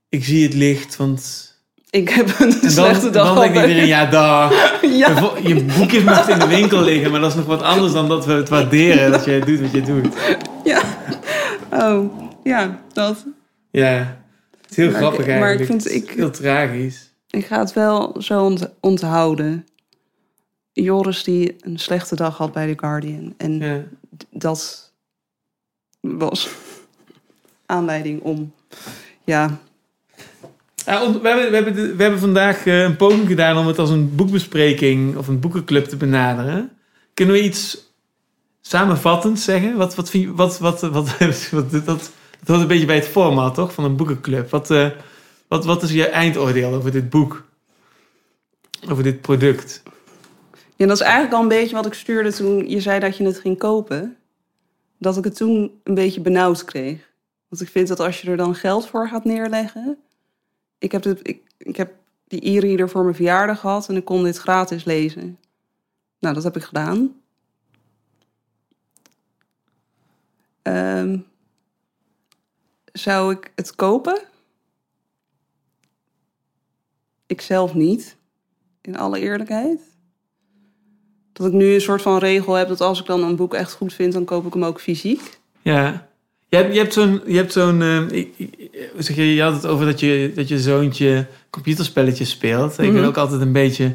Ik 0.09 0.25
zie 0.25 0.43
het 0.43 0.55
licht, 0.55 0.97
want... 0.97 1.55
Ik 1.91 2.09
heb 2.09 2.41
een 2.41 2.51
dan, 2.61 2.71
slechte 2.71 3.11
dag 3.11 3.27
dan 3.27 3.39
denkt 3.43 3.57
iedereen, 3.59 3.87
ja, 3.87 4.07
dag. 4.07 4.53
ja. 4.83 5.33
Je 5.43 5.65
boekjes 5.79 6.03
mag 6.03 6.29
in 6.29 6.39
de 6.39 6.47
winkel 6.47 6.83
liggen, 6.83 7.11
maar 7.11 7.21
dat 7.21 7.31
is 7.31 7.37
nog 7.37 7.47
wat 7.47 7.63
anders 7.63 7.93
dan 7.93 8.09
dat 8.09 8.27
we 8.27 8.33
het 8.33 8.49
waarderen 8.49 9.11
dat 9.11 9.25
jij 9.25 9.41
doet 9.41 9.61
wat 9.61 9.71
je 9.71 9.83
doet. 9.83 10.09
ja. 10.65 10.83
Oh, 11.73 12.21
ja, 12.43 12.81
dat. 12.93 13.25
Ja, 13.71 14.17
het 14.61 14.71
is 14.71 14.77
heel 14.77 14.87
Maar 14.91 14.95
ik- 14.95 15.01
grappig 15.07 15.27
maar 15.27 15.35
ik 15.37 15.43
eigenlijk. 15.43 15.67
vind- 15.71 15.85
Het 15.85 15.93
is 15.93 16.03
ik- 16.03 16.11
heel 16.11 16.31
tragisch. 16.31 17.11
Ik 17.31 17.47
ga 17.47 17.59
het 17.59 17.73
wel 17.73 18.17
zo 18.19 18.45
ont- 18.45 18.71
onthouden. 18.81 19.67
Joris 20.73 21.25
die 21.25 21.57
een 21.61 21.79
slechte 21.79 22.17
dag 22.17 22.37
had 22.37 22.53
bij 22.53 22.67
The 22.75 22.79
Guardian. 22.81 23.35
En 23.37 23.59
Ja. 23.59 23.83
dat 24.31 24.93
was 26.01 26.49
aanleiding 27.67 28.21
om... 28.23 28.53
Ja, 29.25 29.59
Ont- 30.87 31.23
we, 31.23 31.29
hebben, 31.29 31.75
we, 31.75 32.11
we 32.11 32.19
vandaag 32.19 32.67
eh, 32.67 32.83
een 32.83 32.97
poging 32.97 33.27
gedaan 33.27 33.57
om 33.57 33.67
het 33.67 33.79
als 33.79 33.91
een 33.91 34.15
boekbespreking 34.15 35.17
of 35.17 35.29
een 35.29 35.41
boekenclub 35.41 35.85
te 35.85 35.97
benaderen. 35.97 36.71
Kunnen 37.15 37.35
we 37.35 37.43
iets 37.43 37.93
samenvattend 38.61 39.41
zeggen? 39.41 39.77
Wat, 39.77 39.95
wat, 39.95 40.11
vind 40.11 40.37
wat, 40.37 40.59
wat, 40.59 40.81
wat, 40.97 41.19
wat, 41.51 41.71
dat, 41.71 41.85
dat 41.85 42.11
hoort 42.47 42.61
een 42.61 42.67
beetje 42.67 42.87
bij 42.87 42.97
het 42.97 43.09
format, 43.09 43.55
toch? 43.55 43.73
Van 43.73 43.85
een 43.85 43.97
boekenclub. 43.97 44.51
Wat, 44.51 44.71
eh, 44.71 44.89
wat, 45.49 45.65
wat 45.65 45.83
is 45.83 45.93
je 45.93 46.09
eindoordeel 46.09 46.75
over 46.75 46.91
dit 46.91 47.11
boek? 47.11 47.45
Over 48.89 49.03
dit 49.03 49.21
product? 49.21 49.83
Ja, 50.77 50.87
dat 50.87 50.97
is 50.97 51.03
eigenlijk 51.03 51.35
al 51.35 51.43
een 51.43 51.49
beetje 51.49 51.77
wat 51.77 51.87
ik 51.87 51.95
stuurde 51.95 52.33
toen 52.33 52.69
je 52.69 52.81
zei 52.81 53.01
dat 53.01 53.17
je 53.17 53.25
het 53.25 53.39
ging 53.39 53.59
kopen. 53.59 54.17
Dat 54.99 55.17
ik 55.17 55.25
het 55.25 55.37
toen 55.37 55.81
een 55.85 55.95
beetje 55.95 56.21
benauwd 56.21 56.65
kreeg. 56.65 57.11
Want 57.49 57.63
ik 57.63 57.69
vind 57.69 57.89
dat 57.89 58.01
als 58.01 58.21
je 58.21 58.31
er 58.31 58.37
dan 58.37 58.55
geld 58.55 58.87
voor 58.87 59.09
gaat 59.09 59.25
neerleggen. 59.25 59.99
Ik 60.79 60.93
heb, 60.93 61.03
dit, 61.03 61.29
ik, 61.29 61.43
ik 61.57 61.77
heb 61.77 61.95
die 62.29 62.49
e-reader 62.49 62.89
voor 62.89 63.03
mijn 63.03 63.15
verjaardag 63.15 63.61
gehad 63.61 63.89
en 63.89 63.97
ik 63.97 64.05
kon 64.05 64.25
dit 64.25 64.37
gratis 64.37 64.85
lezen. 64.85 65.39
Nou, 66.19 66.35
dat 66.35 66.45
heb 66.45 66.57
ik 66.57 66.63
gedaan. 66.63 67.21
Ehm, 70.63 71.19
zou 72.93 73.33
ik 73.33 73.53
het 73.55 73.75
kopen? 73.75 74.23
Ik 77.27 77.41
zelf 77.41 77.75
niet, 77.75 78.17
in 78.81 78.97
alle 78.97 79.21
eerlijkheid 79.21 79.97
dat 81.37 81.47
ik 81.47 81.53
nu 81.53 81.75
een 81.75 81.81
soort 81.81 82.03
van 82.03 82.19
regel 82.19 82.55
heb 82.55 82.69
dat 82.69 82.81
als 82.81 83.01
ik 83.01 83.07
dan 83.07 83.23
een 83.23 83.37
boek 83.37 83.55
echt 83.55 83.73
goed 83.73 83.95
vind, 83.95 84.13
dan 84.13 84.25
koop 84.25 84.47
ik 84.47 84.53
hem 84.53 84.65
ook 84.65 84.81
fysiek. 84.81 85.39
Ja. 85.63 86.06
Je 86.57 86.63
hebt, 86.63 86.75
je 86.75 86.81
hebt 86.81 86.93
zo'n... 86.93 87.21
Je, 87.27 87.37
hebt 87.37 87.53
zo'n 87.53 87.83
eh, 87.83 88.25
je, 89.17 89.35
je 89.35 89.43
had 89.43 89.53
het 89.55 89.67
over 89.67 89.87
dat 89.87 90.01
je, 90.01 90.33
dat 90.35 90.49
je 90.49 90.59
zoontje 90.61 91.27
computerspelletjes 91.51 92.31
speelt. 92.31 92.79
Ik 92.79 92.85
Mhm. 92.85 92.95
ben 92.95 93.05
ook 93.05 93.17
altijd 93.17 93.41
een 93.41 93.53
beetje 93.53 93.95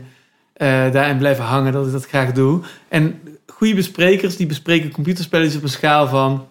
eh, 0.53 0.91
daarin 0.91 1.17
blijven 1.17 1.43
hangen 1.43 1.73
dat 1.73 1.85
ik 1.85 1.91
dat 1.91 2.05
graag 2.07 2.31
doe. 2.31 2.61
En 2.89 3.19
goede 3.47 3.73
besprekers 3.75 4.35
die 4.37 4.45
bespreken 4.47 4.91
computerspelletjes 4.91 5.55
op 5.55 5.63
een 5.63 5.69
schaal 5.69 6.07
van... 6.07 6.47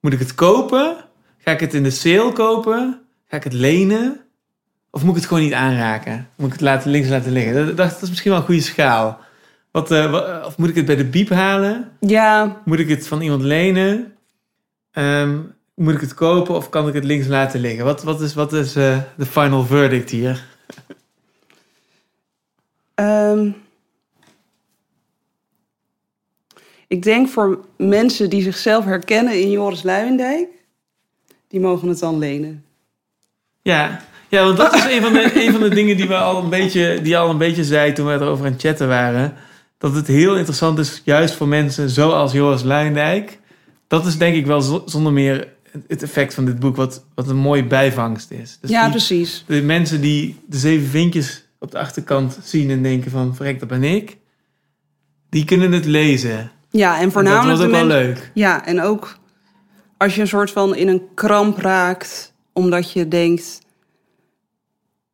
Moet 0.00 0.12
ik 0.12 0.18
het 0.18 0.34
kopen? 0.34 0.96
Ga 1.38 1.50
ik 1.50 1.60
het 1.60 1.74
in 1.74 1.82
de 1.82 1.90
sale 1.90 2.32
kopen? 2.32 3.00
Ga 3.28 3.36
ik 3.36 3.44
het 3.44 3.52
lenen? 3.52 4.20
Of 4.90 5.00
moet 5.02 5.10
ik 5.10 5.16
het 5.20 5.26
gewoon 5.28 5.42
niet 5.42 5.52
aanraken? 5.52 6.28
Moet 6.36 6.46
ik 6.46 6.52
het 6.52 6.60
laten, 6.62 6.90
links 6.90 7.08
laten 7.08 7.32
liggen? 7.32 7.54
Dat, 7.54 7.66
dat, 7.66 7.76
dat 7.90 8.02
is 8.02 8.08
misschien 8.08 8.30
wel 8.30 8.40
een 8.40 8.46
goede 8.46 8.60
schaal. 8.60 9.18
Wat, 9.70 9.90
eh, 9.90 10.42
of 10.46 10.58
moet 10.58 10.68
ik 10.68 10.74
het 10.74 10.84
bij 10.86 10.96
de 10.96 11.04
biep 11.04 11.28
halen? 11.28 11.88
Ja, 12.00 12.60
Moet 12.64 12.78
ik 12.78 12.88
het 12.88 13.08
van 13.08 13.20
iemand 13.20 13.42
lenen? 13.42 14.12
Ehm, 14.98 15.38
moet 15.74 15.94
ik 15.94 16.00
het 16.00 16.14
kopen 16.14 16.54
of 16.54 16.68
kan 16.68 16.88
ik 16.88 16.94
het 16.94 17.04
links 17.04 17.26
laten 17.26 17.60
liggen? 17.60 17.84
Wat, 17.84 18.02
wat 18.02 18.20
is, 18.20 18.34
wat 18.34 18.52
is 18.52 18.76
eh, 18.76 18.98
de 19.16 19.26
final 19.26 19.64
verdict 19.64 20.10
hier? 20.10 20.44
ehm, 22.94 23.50
ik 26.86 27.02
denk 27.02 27.28
voor 27.28 27.64
mensen 27.76 28.30
die 28.30 28.42
zichzelf 28.42 28.84
herkennen 28.84 29.40
in 29.40 29.50
Joris 29.50 29.82
Luijendijk, 29.82 30.48
die 31.48 31.60
mogen 31.60 31.88
het 31.88 31.98
dan 31.98 32.18
lenen. 32.18 32.64
Ja, 33.62 34.00
ja 34.28 34.44
want 34.44 34.56
dat 34.56 34.74
is 34.74 34.84
een 34.84 35.02
van, 35.02 35.12
de, 35.12 35.30
een 35.46 35.52
van 35.52 35.60
de 35.60 35.74
dingen 35.74 35.96
die 35.96 36.08
we 36.08 36.16
al 36.16 36.42
een 36.42 36.50
beetje, 36.50 37.02
die 37.02 37.18
al 37.18 37.30
een 37.30 37.38
beetje 37.38 37.64
zei 37.64 37.92
toen 37.92 38.06
we 38.06 38.12
erover 38.12 38.46
aan 38.46 38.52
het 38.52 38.60
chatten 38.60 38.88
waren. 38.88 39.34
Dat 39.78 39.94
het 39.94 40.06
heel 40.06 40.36
interessant 40.36 40.78
is, 40.78 41.02
juist 41.04 41.34
voor 41.34 41.48
mensen 41.48 41.90
zoals 41.90 42.32
Joris 42.32 42.62
Luijendijk. 42.62 43.38
Dat 43.88 44.06
is 44.06 44.18
denk 44.18 44.36
ik 44.36 44.46
wel 44.46 44.60
zo- 44.60 44.82
zonder 44.86 45.12
meer 45.12 45.48
het 45.86 46.02
effect 46.02 46.34
van 46.34 46.44
dit 46.44 46.58
boek, 46.58 46.76
wat, 46.76 47.04
wat 47.14 47.28
een 47.28 47.36
mooie 47.36 47.64
bijvangst 47.66 48.30
is. 48.30 48.58
Dus 48.60 48.70
ja, 48.70 48.82
die- 48.82 48.90
precies. 48.90 49.44
de 49.46 49.62
mensen 49.62 50.00
die 50.00 50.40
de 50.46 50.56
zeven 50.58 50.88
vinkjes 50.88 51.44
op 51.58 51.70
de 51.70 51.78
achterkant 51.78 52.38
zien 52.42 52.70
en 52.70 52.82
denken 52.82 53.10
van, 53.10 53.34
verrek, 53.34 53.58
dat 53.60 53.68
ben 53.68 53.84
ik. 53.84 54.16
Die 55.30 55.44
kunnen 55.44 55.72
het 55.72 55.84
lezen. 55.84 56.50
Ja, 56.70 56.92
en 56.94 56.98
En 56.98 57.02
dat 57.04 57.12
voornamelijk 57.12 57.58
was 57.58 57.66
ook 57.66 57.72
wel 57.72 57.84
leuk. 57.86 58.30
Ja, 58.34 58.66
en 58.66 58.80
ook 58.80 59.18
als 59.96 60.14
je 60.14 60.20
een 60.20 60.28
soort 60.28 60.50
van 60.50 60.74
in 60.74 60.88
een 60.88 61.02
kramp 61.14 61.58
raakt, 61.58 62.32
omdat 62.52 62.92
je 62.92 63.08
denkt. 63.08 63.58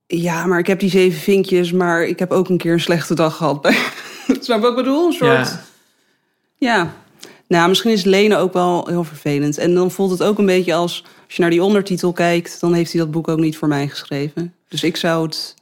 Ja, 0.06 0.46
maar 0.46 0.58
ik 0.58 0.66
heb 0.66 0.80
die 0.80 0.90
zeven 0.90 1.20
vinkjes, 1.20 1.72
maar 1.72 2.04
ik 2.04 2.18
heb 2.18 2.30
ook 2.30 2.48
een 2.48 2.58
keer 2.58 2.72
een 2.72 2.80
slechte 2.80 3.14
dag 3.14 3.36
gehad. 3.36 3.60
bij- 3.60 3.72
Snap 4.26 4.56
je 4.56 4.60
wat 4.60 4.70
ik 4.70 4.76
bedoel? 4.76 5.06
Een 5.06 5.12
soort. 5.12 5.48
Ja. 5.48 5.60
Ja. 6.56 6.94
Nou, 7.54 7.68
misschien 7.68 7.90
is 7.90 8.04
lenen 8.04 8.38
ook 8.38 8.52
wel 8.52 8.86
heel 8.88 9.04
vervelend. 9.04 9.58
En 9.58 9.74
dan 9.74 9.90
voelt 9.90 10.10
het 10.10 10.22
ook 10.22 10.38
een 10.38 10.46
beetje 10.46 10.74
als... 10.74 11.04
als 11.24 11.34
je 11.34 11.40
naar 11.40 11.50
die 11.50 11.62
ondertitel 11.62 12.12
kijkt... 12.12 12.60
dan 12.60 12.72
heeft 12.72 12.92
hij 12.92 13.00
dat 13.00 13.10
boek 13.10 13.28
ook 13.28 13.38
niet 13.38 13.56
voor 13.56 13.68
mij 13.68 13.88
geschreven. 13.88 14.54
Dus 14.68 14.82
ik 14.82 14.96
zou 14.96 15.26
het... 15.26 15.54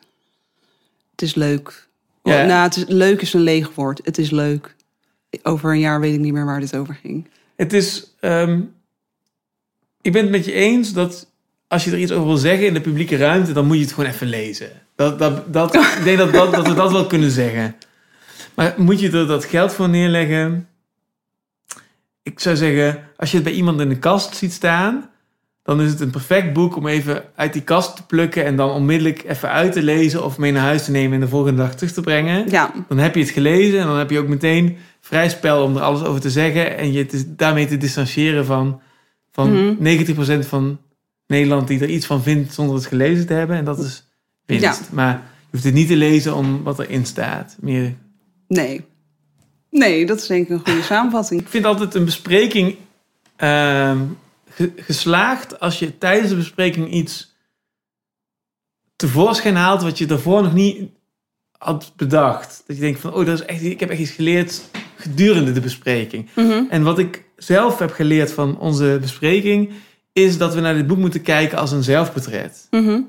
Het 1.11 1.23
is 1.23 1.35
leuk. 1.35 1.89
Ja. 2.23 2.45
Nou, 2.45 2.63
het 2.63 2.77
is, 2.77 2.85
leuk 2.87 3.21
is 3.21 3.33
een 3.33 3.41
leeg 3.41 3.75
woord. 3.75 4.01
Het 4.05 4.19
is 4.19 4.31
leuk. 4.31 4.75
Over 5.43 5.71
een 5.71 5.79
jaar 5.79 6.01
weet 6.01 6.15
ik 6.15 6.21
niet 6.21 6.33
meer 6.33 6.45
waar 6.45 6.61
dit 6.61 6.77
over 6.77 6.99
ging. 7.03 7.29
Het 7.57 7.73
is. 7.73 8.15
ehm, 8.21 8.61
ik 10.03 10.13
ben 10.13 10.23
het 10.23 10.31
met 10.31 10.45
je 10.45 10.53
eens 10.53 10.93
dat 10.93 11.27
als 11.69 11.85
je 11.85 11.91
er 11.91 11.99
iets 11.99 12.13
over 12.13 12.27
wil 12.27 12.37
zeggen 12.37 12.67
in 12.67 12.75
de 12.75 12.81
publieke 12.81 13.17
ruimte, 13.17 13.53
dan 13.53 13.67
moet 13.67 13.77
je 13.77 13.83
het 13.83 13.93
gewoon 13.93 14.11
even 14.11 14.27
lezen. 14.27 14.71
Dat, 14.95 15.19
dat, 15.19 15.53
dat, 15.53 15.75
ik 15.75 16.01
denk 16.05 16.19
dat, 16.19 16.33
dat, 16.33 16.53
dat 16.53 16.69
we 16.69 16.75
dat 16.75 16.93
wel 16.93 17.07
kunnen 17.07 17.31
zeggen. 17.31 17.77
Maar 18.55 18.75
moet 18.77 19.01
je 19.01 19.11
er 19.11 19.27
dat 19.27 19.45
geld 19.45 19.73
voor 19.73 19.89
neerleggen? 19.89 20.67
Ik 22.23 22.41
zou 22.41 22.57
zeggen, 22.57 22.99
als 23.17 23.31
je 23.31 23.37
het 23.37 23.45
bij 23.45 23.55
iemand 23.55 23.81
in 23.81 23.89
de 23.89 23.99
kast 23.99 24.37
ziet 24.37 24.53
staan, 24.53 25.11
dan 25.63 25.81
is 25.81 25.91
het 25.91 26.01
een 26.01 26.11
perfect 26.11 26.53
boek 26.53 26.77
om 26.77 26.87
even 26.87 27.23
uit 27.35 27.53
die 27.53 27.63
kast 27.63 27.97
te 27.97 28.07
plukken 28.07 28.45
en 28.45 28.57
dan 28.57 28.71
onmiddellijk 28.71 29.25
even 29.27 29.49
uit 29.49 29.73
te 29.73 29.83
lezen 29.83 30.25
of 30.25 30.39
mee 30.39 30.53
naar 30.53 30.63
huis 30.63 30.85
te 30.85 30.91
nemen 30.91 31.15
en 31.15 31.21
de 31.21 31.29
volgende 31.29 31.63
dag 31.63 31.75
terug 31.75 31.93
te 31.93 32.01
brengen. 32.01 32.51
Ja, 32.51 32.73
Dan 32.89 32.99
heb 32.99 33.15
je 33.15 33.21
het 33.21 33.31
gelezen 33.31 33.81
en 33.81 33.87
dan 33.87 33.99
heb 33.99 34.11
je 34.11 34.19
ook 34.19 34.29
meteen 34.29 34.77
vrij 35.01 35.29
spel 35.29 35.65
om 35.65 35.77
er 35.77 35.83
alles 35.83 36.03
over 36.05 36.21
te 36.21 36.31
zeggen. 36.31 36.77
En 36.77 36.93
je 36.93 37.07
te, 37.07 37.35
daarmee 37.35 37.67
te 37.67 37.77
distancieren 37.77 38.45
van, 38.47 38.81
van 39.33 39.53
Mhm. 39.53 39.83
90% 39.83 40.47
van 40.47 40.79
Nederland 41.27 41.69
die 41.69 41.81
er 41.81 41.89
iets 41.89 42.07
van 42.07 42.23
vindt 42.23 42.55
zonder 42.55 42.75
het 42.77 42.87
gelezen 42.87 43.27
te 43.27 43.33
hebben. 43.33 43.57
En 43.57 43.65
dat 43.65 43.79
is 43.79 44.09
winst. 44.47 44.63
Ja. 44.65 44.77
Maar 44.91 45.13
je 45.41 45.49
hoeft 45.51 45.65
het 45.65 45.75
niet 45.75 45.89
te 45.89 45.97
lezen 45.97 46.35
om 46.35 46.63
wat 46.63 46.79
erin 46.79 47.07
staat. 47.07 47.57
Meer, 47.61 47.95
nee. 48.49 48.85
Nee, 49.73 50.07
dat 50.07 50.19
is 50.21 50.27
denk 50.27 50.45
ik 50.45 50.51
een 50.51 50.65
goede 50.65 50.83
samenvatting. 50.93 51.41
ik 51.41 51.49
vind 51.49 51.65
altijd 51.65 51.95
een 51.95 52.05
bespreking 52.05 52.77
ehm, 53.37 53.99
ge- 54.51 54.73
geslaagd 54.77 55.61
als 55.61 55.79
je 55.79 55.99
tijdens 55.99 56.29
de 56.31 56.37
bespreking 56.37 56.91
iets 56.93 57.35
tevoorschijn 58.97 59.57
haalt 59.57 59.83
wat 59.83 59.99
je 59.99 60.07
daarvoor 60.07 60.43
nog 60.43 60.53
niet 60.53 60.91
had 61.59 61.93
bedacht. 61.97 62.63
Dat 62.67 62.77
je 62.77 62.83
denkt 62.83 63.01
van, 63.01 63.15
oh, 63.15 63.27
dat 63.27 63.41
is 63.41 63.45
echt, 63.47 63.63
ik 63.63 63.81
heb 63.81 63.91
echt 63.91 64.01
iets 64.01 64.11
geleerd 64.11 64.63
gedurende 64.97 65.53
de 65.53 65.61
bespreking. 65.61 66.29
Mhm. 66.35 66.63
En 66.71 66.83
wat 66.83 66.99
ik 66.99 67.25
zelf 67.37 67.79
heb 67.79 67.91
geleerd 67.93 68.33
van 68.33 68.59
onze 68.59 68.99
bespreking, 69.01 69.71
is 70.13 70.39
dat 70.39 70.55
we 70.55 70.61
naar 70.61 70.75
dit 70.75 70.87
boek 70.87 70.99
moeten 70.99 71.23
kijken 71.23 71.59
als 71.59 71.71
een 71.73 71.83
zelfportret. 71.83 72.67
Mhm. 72.71 73.01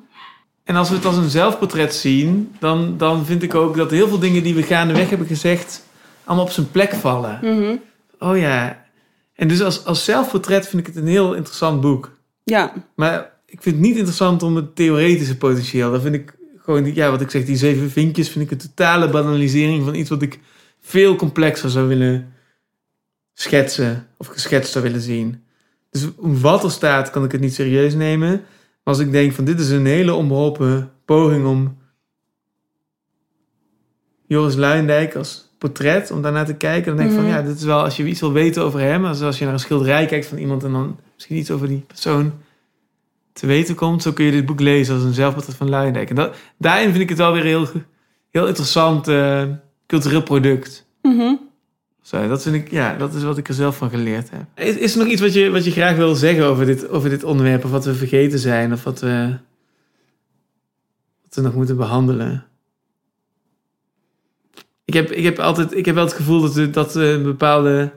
En 0.63 0.75
als 0.75 0.89
we 0.89 0.95
het 0.95 1.05
als 1.05 1.17
een 1.17 1.29
zelfportret 1.29 1.93
zien, 1.95 2.55
dan, 2.59 2.97
dan 2.97 3.25
vind 3.25 3.43
ik 3.43 3.55
ook 3.55 3.75
dat 3.75 3.91
heel 3.91 4.07
veel 4.07 4.19
dingen 4.19 4.43
die 4.43 4.55
we 4.55 4.63
gaandeweg 4.63 5.09
hebben 5.09 5.27
gezegd, 5.27 5.83
allemaal 6.25 6.45
op 6.45 6.51
zijn 6.51 6.71
plek 6.71 6.93
vallen. 6.93 7.39
Mhm. 7.41 7.75
Oh 8.19 8.37
ja. 8.37 8.85
En 9.35 9.47
dus 9.47 9.61
als, 9.61 9.85
als 9.85 10.05
zelfportret 10.05 10.67
vind 10.67 10.87
ik 10.87 10.93
het 10.93 11.03
een 11.03 11.09
heel 11.09 11.33
interessant 11.33 11.81
boek. 11.81 12.11
Ja, 12.43 12.73
Maar 12.95 13.31
ik 13.45 13.61
vind 13.61 13.75
het 13.75 13.85
niet 13.85 13.95
interessant 13.95 14.43
om 14.43 14.55
het 14.55 14.75
theoretische 14.75 15.37
potentieel. 15.37 15.91
Dat 15.91 16.01
vind 16.01 16.15
ik 16.15 16.35
gewoon, 16.57 16.95
ja, 16.95 17.09
wat 17.09 17.21
ik 17.21 17.29
zeg, 17.29 17.45
die 17.45 17.55
zeven 17.55 17.91
vinkjes 17.91 18.29
vind 18.29 18.45
ik 18.45 18.51
een 18.51 18.67
totale 18.67 19.09
banalisering 19.09 19.83
van 19.83 19.95
iets 19.95 20.09
wat 20.09 20.21
ik 20.21 20.39
veel 20.81 21.15
complexer 21.15 21.69
zou 21.69 21.87
willen 21.87 22.33
schetsen 23.33 24.07
of 24.17 24.27
geschetst 24.27 24.71
zou 24.71 24.83
willen 24.83 25.01
zien. 25.01 25.43
Dus 25.89 26.07
wat 26.17 26.63
er 26.63 26.71
staat 26.71 27.09
kan 27.09 27.23
ik 27.23 27.31
het 27.31 27.41
niet 27.41 27.53
serieus 27.53 27.93
nemen. 27.93 28.29
Maar 28.29 28.93
als 28.93 28.99
ik 28.99 29.11
denk 29.11 29.33
van 29.33 29.45
dit 29.45 29.59
is 29.59 29.69
een 29.69 29.85
hele 29.85 30.13
onbeholpen 30.13 30.91
poging 31.05 31.45
om 31.45 31.77
Joris 34.27 34.55
Luijendijk 34.55 35.15
als 35.15 35.52
portret, 35.69 36.11
om 36.11 36.21
daarnaar 36.21 36.45
te 36.45 36.53
kijken. 36.53 36.85
Dan 36.85 36.95
denk 36.95 37.09
ik 37.09 37.15
Mhm. 37.15 37.25
van, 37.25 37.35
ja, 37.35 37.41
dit 37.41 37.55
is 37.57 37.63
wel, 37.63 37.83
als 37.83 37.97
je 37.97 38.05
iets 38.05 38.19
wil 38.19 38.31
weten 38.31 38.63
over 38.63 38.79
hem, 38.79 39.05
als, 39.05 39.21
als 39.21 39.37
je 39.39 39.43
naar 39.45 39.53
een 39.53 39.59
schilderij 39.59 40.05
kijkt 40.05 40.25
van 40.25 40.37
iemand 40.37 40.63
en 40.63 40.71
dan 40.71 40.99
misschien 41.13 41.37
iets 41.37 41.51
over 41.51 41.67
die 41.67 41.83
persoon 41.87 42.33
te 43.33 43.45
weten 43.45 43.75
komt, 43.75 44.01
zo 44.01 44.11
kun 44.11 44.25
je 44.25 44.31
dit 44.31 44.45
boek 44.45 44.59
lezen 44.59 44.95
als 44.95 45.03
een 45.03 45.13
zelfportret 45.13 45.55
van 45.55 45.69
Luijendijk. 45.69 46.09
En 46.09 46.15
dat, 46.15 46.35
daarin 46.57 46.89
vind 46.89 47.01
ik 47.03 47.09
het 47.09 47.17
wel 47.17 47.33
weer 47.33 47.43
heel, 47.43 47.67
heel 48.31 48.47
interessant 48.47 49.07
eh, 49.07 49.43
cultureel 49.87 50.23
product. 50.23 50.85
Mhm. 51.01 51.33
Zo, 52.01 52.27
dat 52.27 52.41
vind 52.43 52.55
ik, 52.55 52.71
ja, 52.71 52.95
dat 52.97 53.13
is 53.13 53.23
wat 53.23 53.37
ik 53.37 53.47
er 53.47 53.53
zelf 53.53 53.77
van 53.77 53.89
geleerd 53.89 54.29
heb. 54.29 54.41
Is, 54.55 54.75
is 54.75 54.93
er 54.93 54.99
nog 54.99 55.07
iets 55.07 55.21
wat 55.21 55.33
je, 55.33 55.49
wat 55.49 55.65
je 55.65 55.71
graag 55.71 55.95
wil 55.95 56.15
zeggen 56.15 56.45
over 56.45 56.65
dit, 56.65 56.89
over 56.89 57.09
dit 57.09 57.23
onderwerp? 57.23 57.63
Of 57.65 57.71
wat 57.71 57.85
we 57.85 57.93
vergeten 57.93 58.39
zijn? 58.39 58.73
Of 58.73 58.83
wat 58.83 58.99
we, 58.99 59.35
wat 61.23 61.35
we 61.35 61.41
nog 61.41 61.53
moeten 61.55 61.77
behandelen? 61.77 62.45
Ik 64.85 64.93
heb, 64.93 65.11
ik 65.11 65.23
heb 65.23 65.39
altijd, 65.39 65.75
ik 65.75 65.85
heb 65.85 65.95
wel 65.95 66.03
het 66.03 66.13
gevoel 66.13 66.41
dat, 66.41 66.73
dat 66.73 66.95
een 66.95 67.23
bepaalde, 67.23 67.91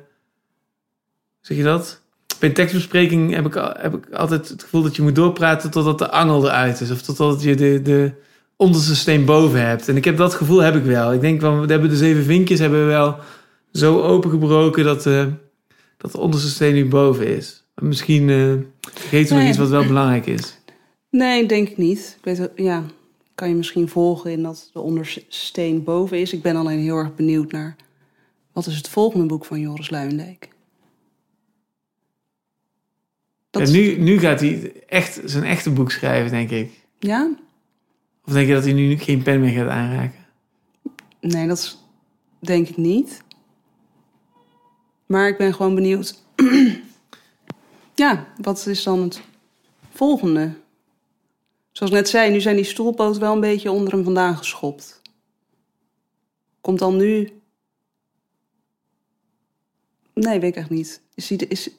zeg 1.41 1.57
je 1.57 1.63
dat? 1.63 2.01
Bij 2.39 2.49
een 2.49 2.55
tekstbespreking 2.55 3.35
heb 3.35 3.47
ik, 3.47 3.55
heb 3.79 3.95
ik 3.95 4.11
altijd 4.15 4.49
het 4.49 4.63
gevoel 4.63 4.83
dat 4.83 4.97
je 4.97 5.03
moet 5.03 5.15
doorpraten 5.15 5.71
totdat 5.71 5.99
de 5.99 6.11
angel 6.11 6.45
eruit 6.45 6.81
is. 6.81 6.91
Of 6.91 7.03
totdat 7.03 7.43
je 7.43 7.55
de, 7.55 7.83
de 7.83 8.13
onderste 8.57 8.97
steen 8.97 9.25
boven 9.25 9.67
hebt. 9.67 9.89
En 9.89 9.97
ik 9.97 10.05
heb 10.05 10.17
dat 10.17 10.35
gevoel 10.35 10.59
heb 10.59 10.75
ik 10.75 10.85
wel. 10.85 11.13
Ik 11.13 11.21
denk 11.21 11.41
van, 11.41 11.61
we 11.61 11.73
hebben 11.73 11.91
de 11.91 11.97
zeven 11.97 12.25
vinkjes 12.25 12.59
hebben 12.59 12.81
we 12.81 12.87
wel 12.87 13.17
zo 13.73 14.01
opengebroken 14.01 14.85
dat, 14.85 15.07
eh, 15.07 15.27
dat 15.97 16.13
de 16.13 16.19
onderste 16.19 16.49
steen 16.49 16.75
nu 16.75 16.89
boven 16.89 17.27
is. 17.27 17.65
Misschien 17.75 18.31
eh 18.31 18.53
vergeten 18.95 19.35
we 19.35 19.41
nog 19.41 19.49
iets 19.49 19.59
wat 19.59 19.69
wel 19.69 19.87
belangrijk 19.87 20.27
is. 20.27 20.61
Nee, 21.11 21.47
denk 21.47 21.69
ik 21.69 21.77
niet. 21.77 22.19
Ik 22.19 22.25
weet, 22.25 22.51
ja, 22.55 22.85
kan 23.37 23.49
je 23.49 23.55
misschien 23.55 23.89
volgen 23.89 24.31
in 24.31 24.43
dat 24.43 24.71
de 24.73 24.81
ondersteen 24.81 25.85
boven 25.85 26.21
is. 26.21 26.33
Ik 26.33 26.43
ben 26.43 26.57
alleen 26.57 26.79
heel 26.79 26.97
erg 26.97 27.15
benieuwd 27.15 27.53
naar 27.53 27.77
wat 28.53 28.67
is 28.67 28.77
het 28.77 28.89
volgende 28.89 29.27
boek 29.27 29.45
van 29.45 29.61
Joris 29.61 29.91
Luijendijk. 29.91 30.49
Dat 33.51 33.63
En 33.63 33.73
nu, 33.73 33.99
nu 33.99 34.19
gaat 34.19 34.41
hij 34.41 34.83
echt 34.87 35.21
zijn 35.25 35.45
echte 35.45 35.71
boek 35.71 35.91
schrijven, 35.91 36.31
denk 36.31 36.51
ik. 36.51 36.87
Ja? 36.99 37.31
Of 38.25 38.33
denk 38.33 38.47
je 38.49 38.55
dat 38.55 38.65
hij 38.65 38.73
nu 38.73 38.97
geen 38.99 39.23
pen 39.23 39.41
meer 39.41 39.51
gaat 39.63 39.69
aanraken? 39.69 40.25
Nee, 41.21 41.47
dat 41.49 41.59
is- 41.59 41.79
denk 42.39 42.69
ik 42.69 42.77
niet. 42.77 43.23
Maar 45.07 45.29
ik 45.29 45.37
ben 45.37 45.55
gewoon 45.55 45.75
benieuwd. 45.75 46.23
ja, 47.95 48.27
wat 48.41 48.67
is 48.67 48.83
dan 48.83 49.03
het 49.03 49.21
volgende? 49.93 50.55
Zoals 51.77 51.93
ik 51.93 51.99
net 51.99 52.09
zei, 52.09 52.31
nu 52.31 52.41
zijn 52.41 52.57
die 52.57 52.65
stoelpoten 52.65 53.21
wel 53.21 53.33
een 53.33 53.41
beetje 53.41 53.71
onder 53.71 53.93
hem 53.93 54.05
vandaan 54.05 54.37
geschopt. 54.37 55.01
Komt 56.61 56.79
dan 56.79 56.97
nu... 56.97 57.31
Nee, 60.15 60.41
weet 60.41 60.51
ik 60.51 60.57
echt 60.57 60.71
niet. 60.71 61.01
Is 61.15 61.29
hij, 61.29 61.39
de- 61.39 61.49
is, 61.49 61.71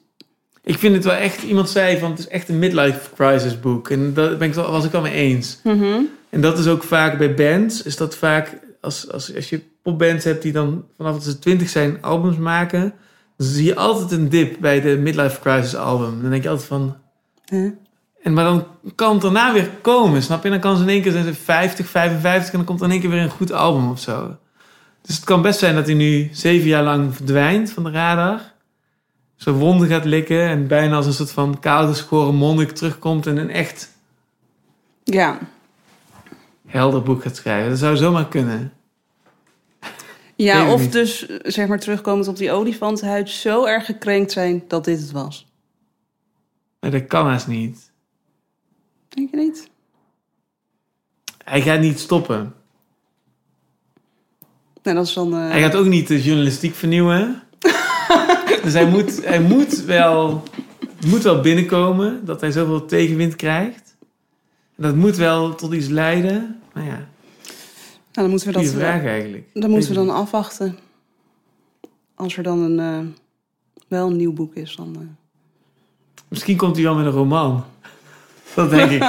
Ik 0.62 0.78
vind 0.78 0.94
het 0.94 1.04
wel 1.04 1.14
echt, 1.14 1.42
iemand 1.42 1.70
zei 1.70 1.98
van 1.98 2.10
het 2.10 2.18
is 2.18 2.28
echt 2.28 2.48
een 2.48 2.58
midlife 2.58 3.14
crisis 3.14 3.60
boek. 3.60 3.90
En 3.90 4.14
daar 4.14 4.36
ben 4.36 4.48
ik, 4.48 4.54
was 4.54 4.84
ik 4.84 4.90
wel 4.90 5.00
mee 5.00 5.12
eens. 5.12 5.60
Mhm. 5.64 6.00
En 6.30 6.40
dat 6.40 6.58
is 6.58 6.66
ook 6.66 6.82
vaak 6.82 7.18
bij 7.18 7.34
bands, 7.34 7.82
is 7.82 7.96
dat 7.96 8.16
vaak 8.16 8.58
als, 8.80 9.10
als, 9.10 9.34
als 9.34 9.48
je 9.50 9.62
popbands 9.82 10.24
hebt 10.24 10.42
die 10.42 10.52
dan 10.52 10.84
vanaf 10.96 11.14
dat 11.14 11.24
ze 11.24 11.38
twintig 11.38 11.68
zijn 11.68 12.02
albums 12.02 12.36
maken, 12.36 12.94
dan 13.36 13.46
zie 13.46 13.64
je 13.64 13.76
altijd 13.76 14.10
een 14.10 14.28
dip 14.28 14.56
bij 14.60 14.80
de 14.80 14.96
midlife 14.96 15.40
crisis 15.40 15.76
album. 15.76 16.20
Dan 16.22 16.30
denk 16.30 16.42
je 16.42 16.48
altijd 16.48 16.68
van? 16.68 16.96
En 18.22 18.32
maar 18.32 18.44
dan 18.44 18.66
kan 18.94 19.12
het 19.12 19.22
daarna 19.22 19.52
weer 19.52 19.70
komen, 19.82 20.22
snap 20.22 20.42
je? 20.42 20.50
Dan 20.50 20.60
kan 20.60 20.76
ze 20.76 20.82
in 20.82 20.88
één 20.88 21.02
keer 21.02 21.12
zijn 21.12 21.24
ze 21.24 21.34
50, 21.34 21.88
55 21.88 22.50
en 22.50 22.56
dan 22.56 22.66
komt 22.66 22.80
er 22.80 22.86
in 22.86 22.92
één 22.92 23.00
keer 23.00 23.10
weer 23.10 23.22
een 23.22 23.30
goed 23.30 23.52
album 23.52 23.90
of 23.90 24.00
zo. 24.00 24.36
Dus 25.02 25.16
het 25.16 25.24
kan 25.24 25.42
best 25.42 25.58
zijn 25.58 25.74
dat 25.74 25.86
hij 25.86 25.94
nu 25.94 26.28
zeven 26.32 26.68
jaar 26.68 26.82
lang 26.82 27.14
verdwijnt 27.14 27.70
van 27.70 27.84
de 27.84 27.90
radar. 27.90 28.40
Zijn 29.36 29.54
wonden 29.54 29.88
gaat 29.88 30.04
likken 30.04 30.48
en 30.48 30.66
bijna 30.66 30.96
als 30.96 31.06
een 31.06 31.12
soort 31.12 31.30
van 31.30 31.58
kaalgeschoren 31.60 32.34
monnik 32.34 32.70
terugkomt 32.70 33.26
en 33.26 33.36
een 33.36 33.50
echt 33.50 33.96
Ja. 35.04 35.38
helder 36.66 37.02
boek 37.02 37.22
gaat 37.22 37.36
schrijven. 37.36 37.70
Dat 37.70 37.78
zou 37.78 37.96
zomaar 37.96 38.28
kunnen. 38.28 38.72
Ja, 40.36 40.72
of 40.72 40.80
niet. 40.80 40.92
dus, 40.92 41.26
zeg 41.42 41.68
maar, 41.68 41.78
terugkomend 41.78 42.28
op 42.28 42.36
die 42.36 42.52
olifantenhuid... 42.52 43.30
zo 43.30 43.64
erg 43.64 43.84
gekrenkt 43.84 44.32
zijn 44.32 44.64
dat 44.68 44.84
dit 44.84 45.00
het 45.00 45.10
was. 45.10 45.46
Maar 46.80 46.90
dat 46.90 47.06
kan 47.06 47.26
haast 47.26 47.46
niet. 47.46 47.87
Denk 49.08 49.30
je 49.30 49.36
niet? 49.36 49.70
Hij 51.44 51.60
gaat 51.62 51.80
niet 51.80 51.98
stoppen. 51.98 52.54
Nou, 54.82 54.96
dat 54.96 55.06
is 55.06 55.12
dan... 55.12 55.34
eh, 55.34 55.48
Hij 55.50 55.60
gaat 55.60 55.74
ook 55.76 55.86
niet 55.86 56.08
de 56.08 56.22
journalistiek 56.22 56.74
vernieuwen. 56.74 57.42
dus 58.62 58.72
hij 58.72 58.86
moet, 58.88 59.24
hij 59.24 59.40
moet 59.40 59.84
wel, 59.84 60.42
het 60.96 61.06
moet 61.06 61.22
wel 61.22 61.40
binnenkomen 61.40 62.24
dat 62.24 62.40
hij 62.40 62.50
zoveel 62.50 62.86
tegenwind 62.86 63.36
krijgt. 63.36 63.96
En 64.76 64.82
dat 64.82 64.94
moet 64.94 65.16
wel 65.16 65.54
tot 65.54 65.72
iets 65.72 65.88
leiden. 65.88 66.60
Maar 66.72 66.84
ja, 66.84 66.96
nou, 66.96 67.08
dan 68.12 68.30
moeten 68.30 68.46
we 68.46 68.52
dat... 68.54 68.62
goede 68.62 68.78
vraag 68.78 69.04
eigenlijk. 69.04 69.44
Dan 69.52 69.70
moeten 69.70 69.88
we 69.88 69.94
dan 69.96 70.10
afwachten. 70.10 70.78
Als 72.14 72.36
er 72.36 72.42
dan 72.42 72.58
een, 72.58 72.78
eh, 72.78 73.06
wel 73.88 74.06
een 74.10 74.16
nieuw 74.16 74.32
boek 74.32 74.54
is, 74.54 74.76
dan... 74.76 74.94
eh, 74.96 75.00
Misschien 76.28 76.56
komt 76.56 76.74
hij 76.76 76.84
wel 76.84 76.94
met 76.94 77.06
een 77.06 77.12
roman. 77.12 77.64
Dat 78.58 78.70
denk 78.70 78.90
ik. 78.90 79.02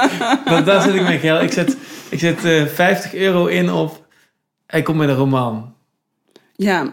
Want 0.44 0.66
daar 0.66 0.82
zet 0.82 0.94
ik 0.94 1.02
mijn 1.02 1.18
geld. 1.18 1.42
Ik 1.42 1.52
zet, 1.52 1.76
ik 2.10 2.18
zet 2.18 2.44
eh, 2.44 2.66
50 2.66 3.14
euro 3.14 3.46
in 3.46 3.72
op. 3.72 4.06
Hij 4.66 4.82
komt 4.82 4.98
met 4.98 5.08
een 5.08 5.14
roman. 5.14 5.74
Ja. 6.56 6.92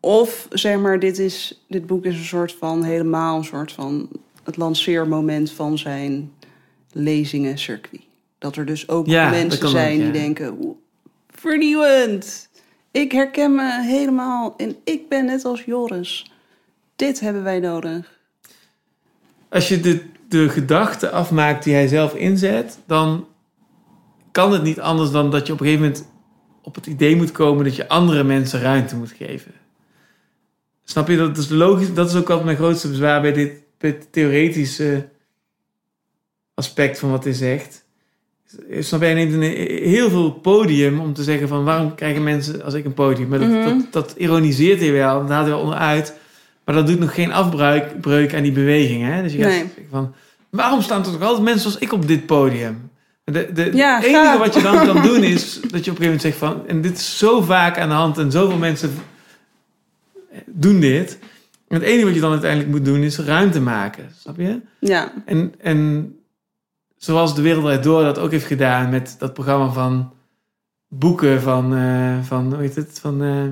Of 0.00 0.46
zeg 0.50 0.78
maar, 0.78 0.98
dit, 0.98 1.18
is, 1.18 1.64
dit 1.68 1.86
boek 1.86 2.04
is 2.04 2.16
een 2.16 2.24
soort 2.24 2.54
van 2.58 2.82
helemaal 2.82 3.36
een 3.36 3.44
soort 3.44 3.72
van 3.72 4.08
het 4.44 4.56
lanceermoment 4.56 5.50
van 5.50 5.78
zijn 5.78 6.32
lezingen 6.92 7.58
circuit. 7.58 8.02
Dat 8.38 8.56
er 8.56 8.66
dus 8.66 8.88
ook 8.88 9.06
Ja, 9.06 9.30
dat 9.30 9.38
mensen 9.38 9.64
ook, 9.64 9.70
zijn 9.70 9.98
die 9.98 10.10
denken: 10.10 10.56
"Oeh, 10.60 10.76
vernieuwend. 11.30 12.48
Ik 12.90 13.12
herken 13.12 13.54
me 13.54 13.82
helemaal 13.82 14.54
en 14.56 14.76
ik 14.84 15.08
ben 15.08 15.24
net 15.24 15.44
als 15.44 15.62
Joris. 15.62 16.30
Dit 16.96 17.20
hebben 17.20 17.42
wij 17.42 17.60
nodig. 17.60 18.14
Als 19.48 19.68
je 19.68 19.80
de, 19.80 20.14
de 20.28 20.48
gedachten 20.48 21.12
afmaakt 21.12 21.64
die 21.64 21.74
hij 21.74 21.88
zelf 21.88 22.14
inzet, 22.14 22.78
dan 22.86 23.26
kan 24.32 24.52
het 24.52 24.62
niet 24.62 24.80
anders 24.80 25.10
dan 25.10 25.30
dat 25.30 25.46
je 25.46 25.52
op 25.52 25.60
een 25.60 25.66
gegeven 25.66 25.86
moment 25.86 26.08
op 26.62 26.74
het 26.74 26.86
idee 26.86 27.16
moet 27.16 27.32
komen 27.32 27.64
dat 27.64 27.76
je 27.76 27.88
andere 27.88 28.24
mensen 28.24 28.60
ruimte 28.60 28.96
moet 28.96 29.14
geven. 29.18 29.52
Snap 30.84 31.08
je? 31.08 31.16
Dat 31.16 31.36
is 31.36 31.48
logisch. 31.48 31.94
Dat 31.94 32.08
is 32.08 32.14
ook 32.16 32.28
altijd 32.28 32.44
mijn 32.44 32.56
grootste 32.56 32.88
bezwaar 32.88 33.20
bij 33.20 33.32
dit, 33.32 33.52
bij 33.78 33.90
het 33.90 34.12
theoretische 34.12 35.08
aspect 36.54 36.98
van 36.98 37.10
wat 37.10 37.24
hij 37.24 37.32
zegt. 37.32 37.84
Snap 38.78 39.00
je? 39.00 39.06
Hij 39.06 39.14
neemt 39.14 39.32
een, 39.32 39.42
heel 39.82 40.10
veel 40.10 40.30
podium 40.32 41.00
om 41.00 41.12
te 41.12 41.22
zeggen 41.22 41.48
van 41.48 41.64
waarom 41.64 41.94
krijgen 41.94 42.22
mensen 42.22 42.62
als 42.62 42.74
ik 42.74 42.84
een 42.84 42.94
podium? 42.94 43.28
Maar 43.28 43.38
dat, 43.38 43.48
Mhm. 43.48 43.64
dat, 43.64 43.92
dat 43.92 44.14
ironiseert 44.16 44.80
hij 44.80 44.92
wel, 44.92 45.20
dat 45.20 45.28
haalt 45.28 45.46
hij 45.46 45.54
wel 45.54 45.64
onderuit. 45.64 46.14
Maar 46.66 46.74
dat 46.74 46.86
doet 46.86 46.98
nog 46.98 47.14
geen 47.14 47.32
afbreuk 47.32 48.00
breuk 48.00 48.34
aan 48.34 48.42
die 48.42 48.52
beweging. 48.52 49.02
Hè? 49.02 49.22
Dus 49.22 49.32
je 49.32 49.38
gaat 49.42 49.50
Nee. 49.50 49.70
van, 49.90 50.14
waarom 50.50 50.82
staan 50.82 51.04
er 51.04 51.10
toch 51.12 51.22
altijd 51.22 51.42
mensen 51.42 51.60
zoals 51.70 51.78
ik 51.78 51.92
op 51.92 52.06
dit 52.08 52.26
podium? 52.26 52.90
De, 53.24 53.50
de, 53.52 53.70
Ja, 53.74 53.96
het 53.96 54.04
enige 54.04 54.38
wat 54.38 54.54
je 54.54 54.62
dan 54.62 54.86
kan 54.86 55.02
doen 55.08 55.22
is 55.22 55.60
dat 55.60 55.62
je 55.62 55.68
op 55.70 55.72
een 55.72 55.82
gegeven 55.82 56.02
moment 56.04 56.20
zegt 56.22 56.36
van... 56.36 56.66
En 56.66 56.80
dit 56.80 56.96
is 56.98 57.18
zo 57.18 57.40
vaak 57.40 57.78
aan 57.78 57.88
de 57.88 57.94
hand 57.94 58.18
en 58.18 58.30
zoveel 58.30 58.58
mensen 58.58 58.94
doen 60.46 60.80
dit. 60.80 61.18
En 61.68 61.74
het 61.76 61.82
enige 61.84 62.04
wat 62.04 62.14
je 62.14 62.20
dan 62.20 62.30
uiteindelijk 62.30 62.70
moet 62.70 62.84
doen 62.84 63.02
is 63.02 63.18
ruimte 63.18 63.60
maken. 63.60 64.10
Snap 64.18 64.36
je? 64.36 64.60
Ja, 64.80 65.12
En, 65.24 65.54
en 65.60 66.10
zoals 66.96 67.34
De 67.34 67.42
Wereld 67.42 67.64
Draait 67.64 67.82
Door 67.82 68.02
dat 68.02 68.18
ook 68.18 68.30
heeft 68.30 68.46
gedaan 68.46 68.90
met 68.90 69.16
dat 69.18 69.34
programma 69.34 69.68
van 69.68 70.12
boeken 70.88 71.42
van, 71.42 71.76
eh, 71.76 72.22
van 72.22 72.52
hoe 72.52 72.62
heet 72.62 72.76
het, 72.76 72.98
van, 73.00 73.22
eh, 73.22 73.42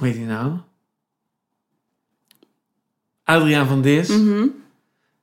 hoe 0.00 0.08
heet 0.08 0.16
die 0.16 0.26
nou? 0.26 0.52
Adriaan 3.24 3.66
van 3.66 3.82
Dis. 3.82 4.08
mhm. 4.08 4.46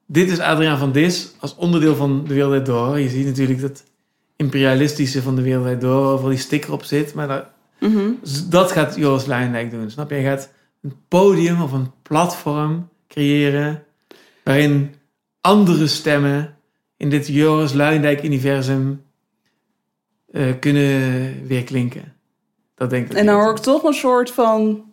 Dit 0.05 0.29
is 0.31 0.39
Adriaan 0.39 0.77
van 0.77 0.91
Dis 0.91 1.31
als 1.39 1.55
onderdeel 1.55 1.95
van 1.95 2.23
De 2.27 2.33
Wereld 2.33 2.65
Door. 2.65 2.99
Je 2.99 3.09
ziet 3.09 3.25
natuurlijk 3.25 3.61
dat 3.61 3.83
imperialistische 4.35 5.21
van 5.21 5.35
De 5.35 5.41
Wereld 5.41 5.81
Door, 5.81 6.05
overal 6.11 6.29
die 6.29 6.39
sticker 6.39 6.71
op 6.71 6.83
zit, 6.83 7.13
maar 7.13 7.27
daar, 7.27 7.49
Mhm. 7.79 8.09
dat 8.49 8.71
gaat 8.71 8.95
Joris 8.95 9.25
Luijendijk 9.25 9.71
doen. 9.71 9.89
Snap 9.91 10.09
je? 10.09 10.15
Hij 10.15 10.23
gaat 10.23 10.53
een 10.81 10.93
podium 11.07 11.61
of 11.61 11.71
een 11.71 11.91
platform 12.01 12.89
creëren 13.07 13.83
waarin 14.43 14.93
andere 15.41 15.87
stemmen 15.87 16.55
in 16.97 17.09
dit 17.09 17.27
Joris 17.27 17.73
Luijendijk-universum 17.73 19.01
eh, 20.31 20.53
kunnen 20.59 21.47
weerklinken. 21.47 22.13
Dat 22.77 22.89
denk 22.89 23.11
ik. 23.11 23.17
En 23.17 23.25
dan 23.25 23.35
hoor 23.35 23.51
ik 23.51 23.57
toch 23.57 23.83
een 23.83 23.93
soort 23.93 24.31
van 24.31 24.83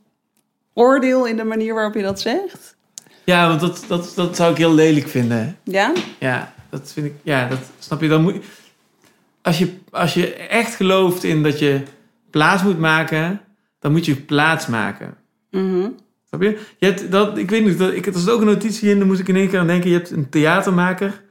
oordeel 0.72 1.26
in 1.26 1.36
de 1.36 1.44
manier 1.44 1.74
waarop 1.74 1.94
je 1.94 2.02
dat 2.02 2.20
zegt. 2.20 2.76
Ja, 3.24 3.48
want 3.48 3.60
dat, 3.60 3.84
dat, 3.88 4.12
dat 4.14 4.36
zou 4.36 4.50
ik 4.50 4.56
heel 4.56 4.74
lelijk 4.74 5.08
vinden. 5.08 5.56
Ja? 5.62 5.92
Ja, 6.18 6.54
dat 6.70 6.92
vind 6.92 7.06
ik. 7.06 7.14
Ja, 7.22 7.48
dat 7.48 7.58
snap 7.78 8.00
je. 8.00 8.08
Dan 8.08 8.22
moet, 8.22 8.36
als 9.42 9.58
je, 9.58 9.78
als 9.90 10.14
je 10.14 10.34
echt 10.34 10.74
gelooft 10.74 11.24
in 11.24 11.42
dat 11.42 11.58
je 11.58 11.82
plaats 12.30 12.62
moet 12.62 12.78
maken, 12.78 13.40
dan 13.78 13.92
moet 13.92 14.04
je 14.04 14.16
plaats 14.16 14.66
maken. 14.66 15.16
Mhm. 15.50 15.88
Snap 16.28 16.42
je? 16.42 16.58
je 16.78 16.86
hebt 16.86 17.10
dat, 17.10 17.38
ik 17.38 17.50
weet 17.50 17.64
niet, 17.64 17.78
dat, 17.78 17.92
ik, 17.92 18.06
er 18.06 18.18
zat 18.18 18.30
ook 18.30 18.40
een 18.40 18.46
notitie 18.46 18.90
in, 18.90 18.98
daar 18.98 19.06
moest 19.06 19.20
ik 19.20 19.28
in 19.28 19.36
één 19.36 19.48
keer 19.48 19.58
aan 19.58 19.66
denken. 19.66 19.90
Je 19.90 19.96
hebt 19.96 20.10
een 20.10 20.28
theatermaker, 20.28 21.22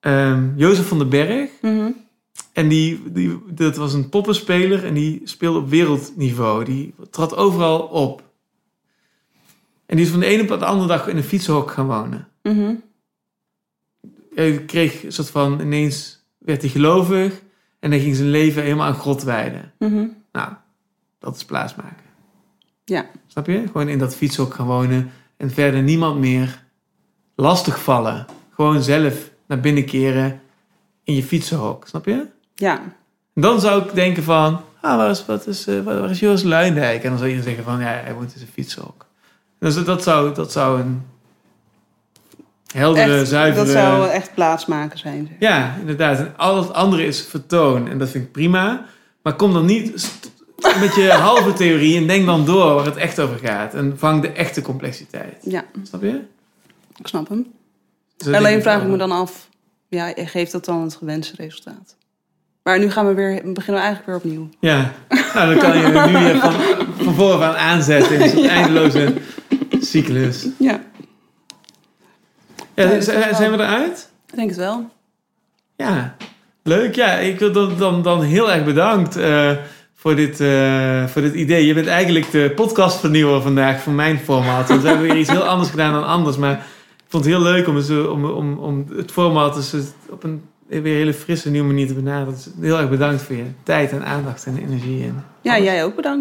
ehm 0.00 0.48
Jozef 0.56 0.88
van 0.88 0.98
den 0.98 1.08
Berg. 1.08 1.50
Mhm. 1.60 1.90
En 2.60 2.68
die, 2.68 3.12
die, 3.12 3.40
dat 3.54 3.76
was 3.76 3.92
een 3.92 4.08
poppenspeler 4.08 4.84
en 4.84 4.94
die 4.94 5.20
speelde 5.24 5.58
op 5.58 5.68
wereldniveau. 5.68 6.64
Die 6.64 6.94
trad 7.10 7.36
overal 7.36 7.80
op. 7.80 8.22
En 9.86 9.96
die 9.96 10.04
is 10.04 10.10
van 10.10 10.20
de 10.20 10.26
ene 10.26 10.42
op 10.42 10.48
de 10.58 10.64
andere 10.64 10.88
dag 10.88 11.06
in 11.08 11.16
een 11.16 11.22
fietsenhok 11.22 11.70
gaan 11.70 11.86
wonen. 11.86 12.28
Mhm. 12.42 12.74
Hij 14.34 14.64
kreeg 14.64 15.04
een 15.04 15.12
soort 15.12 15.30
van, 15.30 15.60
ineens 15.60 16.24
werd 16.38 16.60
hij 16.60 16.70
gelovig. 16.70 17.42
En 17.78 17.90
hij 17.90 18.00
ging 18.00 18.16
zijn 18.16 18.30
leven 18.30 18.62
helemaal 18.62 18.86
aan 18.86 18.94
God 18.94 19.22
wijden. 19.22 19.72
Mhm. 19.78 20.06
Nou, 20.32 20.52
dat 21.18 21.36
is 21.36 21.44
plaatsmaken. 21.44 22.06
Ja. 22.84 23.10
Snap 23.26 23.46
je? 23.46 23.66
Gewoon 23.66 23.88
in 23.88 23.98
dat 23.98 24.16
fietshok 24.16 24.54
gaan 24.54 24.66
wonen. 24.66 25.10
En 25.36 25.50
verder 25.50 25.82
niemand 25.82 26.18
meer 26.18 26.64
lastig 27.34 27.82
vallen. 27.82 28.26
Gewoon 28.50 28.82
zelf 28.82 29.30
naar 29.46 29.60
binnen 29.60 29.84
keren 29.84 30.40
in 31.04 31.14
je 31.14 31.22
fietsenhok. 31.22 31.86
Snap 31.86 32.04
je? 32.04 32.26
Ja. 32.60 32.80
Dan 33.34 33.60
zou 33.60 33.82
ik 33.82 33.94
denken 33.94 34.22
van, 34.22 34.60
ah, 34.80 34.96
waar 34.96 35.10
is, 35.10 35.26
wat 35.26 35.46
is, 35.46 35.66
eh, 35.66 35.80
waar 35.80 36.10
is 36.10 36.20
Joost 36.20 36.44
Luindijk? 36.44 37.02
En 37.02 37.10
dan 37.10 37.18
zou 37.18 37.30
je 37.30 37.42
zeggen 37.42 37.64
van, 37.64 37.80
ja, 37.80 37.86
hij 37.86 38.14
woont 38.14 38.32
in 38.32 38.38
zijn 38.38 38.50
fietshok. 38.52 39.06
Dus 39.58 39.84
dat 39.84 40.02
zou, 40.02 40.34
dat 40.34 40.52
zou 40.52 40.80
een 40.80 41.02
heldere, 42.72 43.18
Echt, 43.20 43.28
zuivere... 43.28 43.64
Dat 43.64 43.74
zou 43.74 44.08
echt 44.08 44.34
plaatsmaken 44.34 44.98
zijn. 44.98 45.26
zeg. 45.28 45.50
Ja, 45.50 45.76
inderdaad. 45.80 46.18
En 46.18 46.34
al 46.36 46.56
het 46.56 46.72
andere 46.72 47.04
is 47.04 47.22
vertoon. 47.22 47.88
En 47.88 47.98
dat 47.98 48.08
vind 48.08 48.24
ik 48.24 48.32
prima. 48.32 48.84
Maar 49.22 49.34
kom 49.34 49.52
dan 49.52 49.64
niet 49.64 50.10
met 50.80 50.94
je 50.94 51.12
halve 51.28 51.52
theorie 51.52 51.96
en 51.96 52.06
denk 52.06 52.26
dan 52.26 52.44
door 52.44 52.74
waar 52.74 52.84
het 52.84 52.96
echt 52.96 53.20
over 53.20 53.38
gaat. 53.38 53.74
En 53.74 53.98
vang 53.98 54.22
de 54.22 54.32
echte 54.32 54.62
complexiteit. 54.62 55.36
Ja, 55.42 55.64
Snap 55.82 56.02
je? 56.02 56.20
ik 56.96 57.06
snap 57.06 57.28
hem. 57.28 57.46
Denk 58.16 58.36
Alleen 58.36 58.62
vraag 58.62 58.82
ik 58.82 58.88
me 58.88 58.96
dan 58.96 59.12
af, 59.12 59.48
ja, 59.88 60.12
geeft 60.16 60.52
dat 60.52 60.64
dan 60.64 60.82
het 60.82 60.94
gewenste 60.94 61.36
resultaat? 61.36 61.96
Maar 62.70 62.78
nu 62.78 62.90
gaan 62.90 63.06
we 63.06 63.14
weer, 63.14 63.34
we 63.44 63.52
beginnen 63.52 63.82
we 63.82 63.88
eigenlijk 63.88 64.06
weer 64.06 64.16
opnieuw. 64.16 64.48
Ja, 64.60 64.92
nou 65.34 65.54
dan 65.54 65.58
kan 65.58 65.78
je 65.78 65.86
nu 66.12 66.24
weer 66.24 66.36
van, 66.36 66.52
van 67.04 67.14
vooraf 67.14 67.40
aan 67.40 67.54
aanzetten 67.54 68.20
in 68.20 68.28
zo'n 68.28 68.48
eindeloze 68.48 69.12
cyclus. 69.80 70.46
Ja, 70.58 70.80
zijn 73.32 73.50
we 73.50 73.56
eruit? 73.56 74.10
ik 74.26 74.36
denk 74.36 74.48
het 74.48 74.58
wel. 74.58 74.90
Ja, 75.76 76.16
leuk. 76.62 76.94
Ja, 76.94 77.12
ik 77.12 77.38
wil 77.38 77.52
dan, 77.52 77.76
dan, 77.78 78.02
dan 78.02 78.22
heel 78.22 78.52
erg 78.52 78.64
bedankt 78.64 79.16
eh, 79.16 79.50
voor, 79.94 80.16
dit, 80.16 80.40
eh, 80.40 81.06
voor 81.06 81.22
dit 81.22 81.34
idee. 81.34 81.66
Je 81.66 81.74
bent 81.74 81.86
eigenlijk 81.86 82.30
de 82.30 82.52
podcastvernieuwer 82.54 83.42
vandaag 83.42 83.80
voor 83.80 83.92
mijn 83.92 84.18
format. 84.18 84.66
Dus 84.66 84.82
we 84.82 84.88
hebben 84.88 85.06
weer 85.06 85.18
iets 85.18 85.30
heel 85.30 85.46
anders 85.46 85.70
gedaan 85.70 85.92
dan 85.92 86.06
anders. 86.06 86.36
Maar 86.36 86.52
ik 86.96 87.06
vond 87.08 87.24
het 87.24 87.34
heel 87.34 87.42
leuk 87.42 87.68
om, 87.68 87.78
eh, 87.78 88.10
om, 88.10 88.24
om, 88.24 88.58
om 88.58 88.86
het 88.96 89.12
format 89.12 89.54
dus 89.54 89.74
op 90.10 90.24
een 90.24 90.42
weer 90.70 90.96
hele 90.96 91.14
frisse 91.14 91.50
nieuwe 91.50 91.66
manier 91.66 91.86
te 91.86 91.94
benaderen. 91.94 92.34
Dus 92.34 92.48
heel 92.60 92.78
erg 92.78 92.90
bedankt 92.90 93.22
voor 93.22 93.36
je 93.36 93.44
tijd 93.62 93.92
en 93.92 94.04
aandacht 94.04 94.46
en 94.46 94.58
energie. 94.58 95.04
En 95.04 95.24
Ja, 95.40 95.58
jij 95.58 95.84
ook 95.84 95.96
bedankt. 95.96 96.18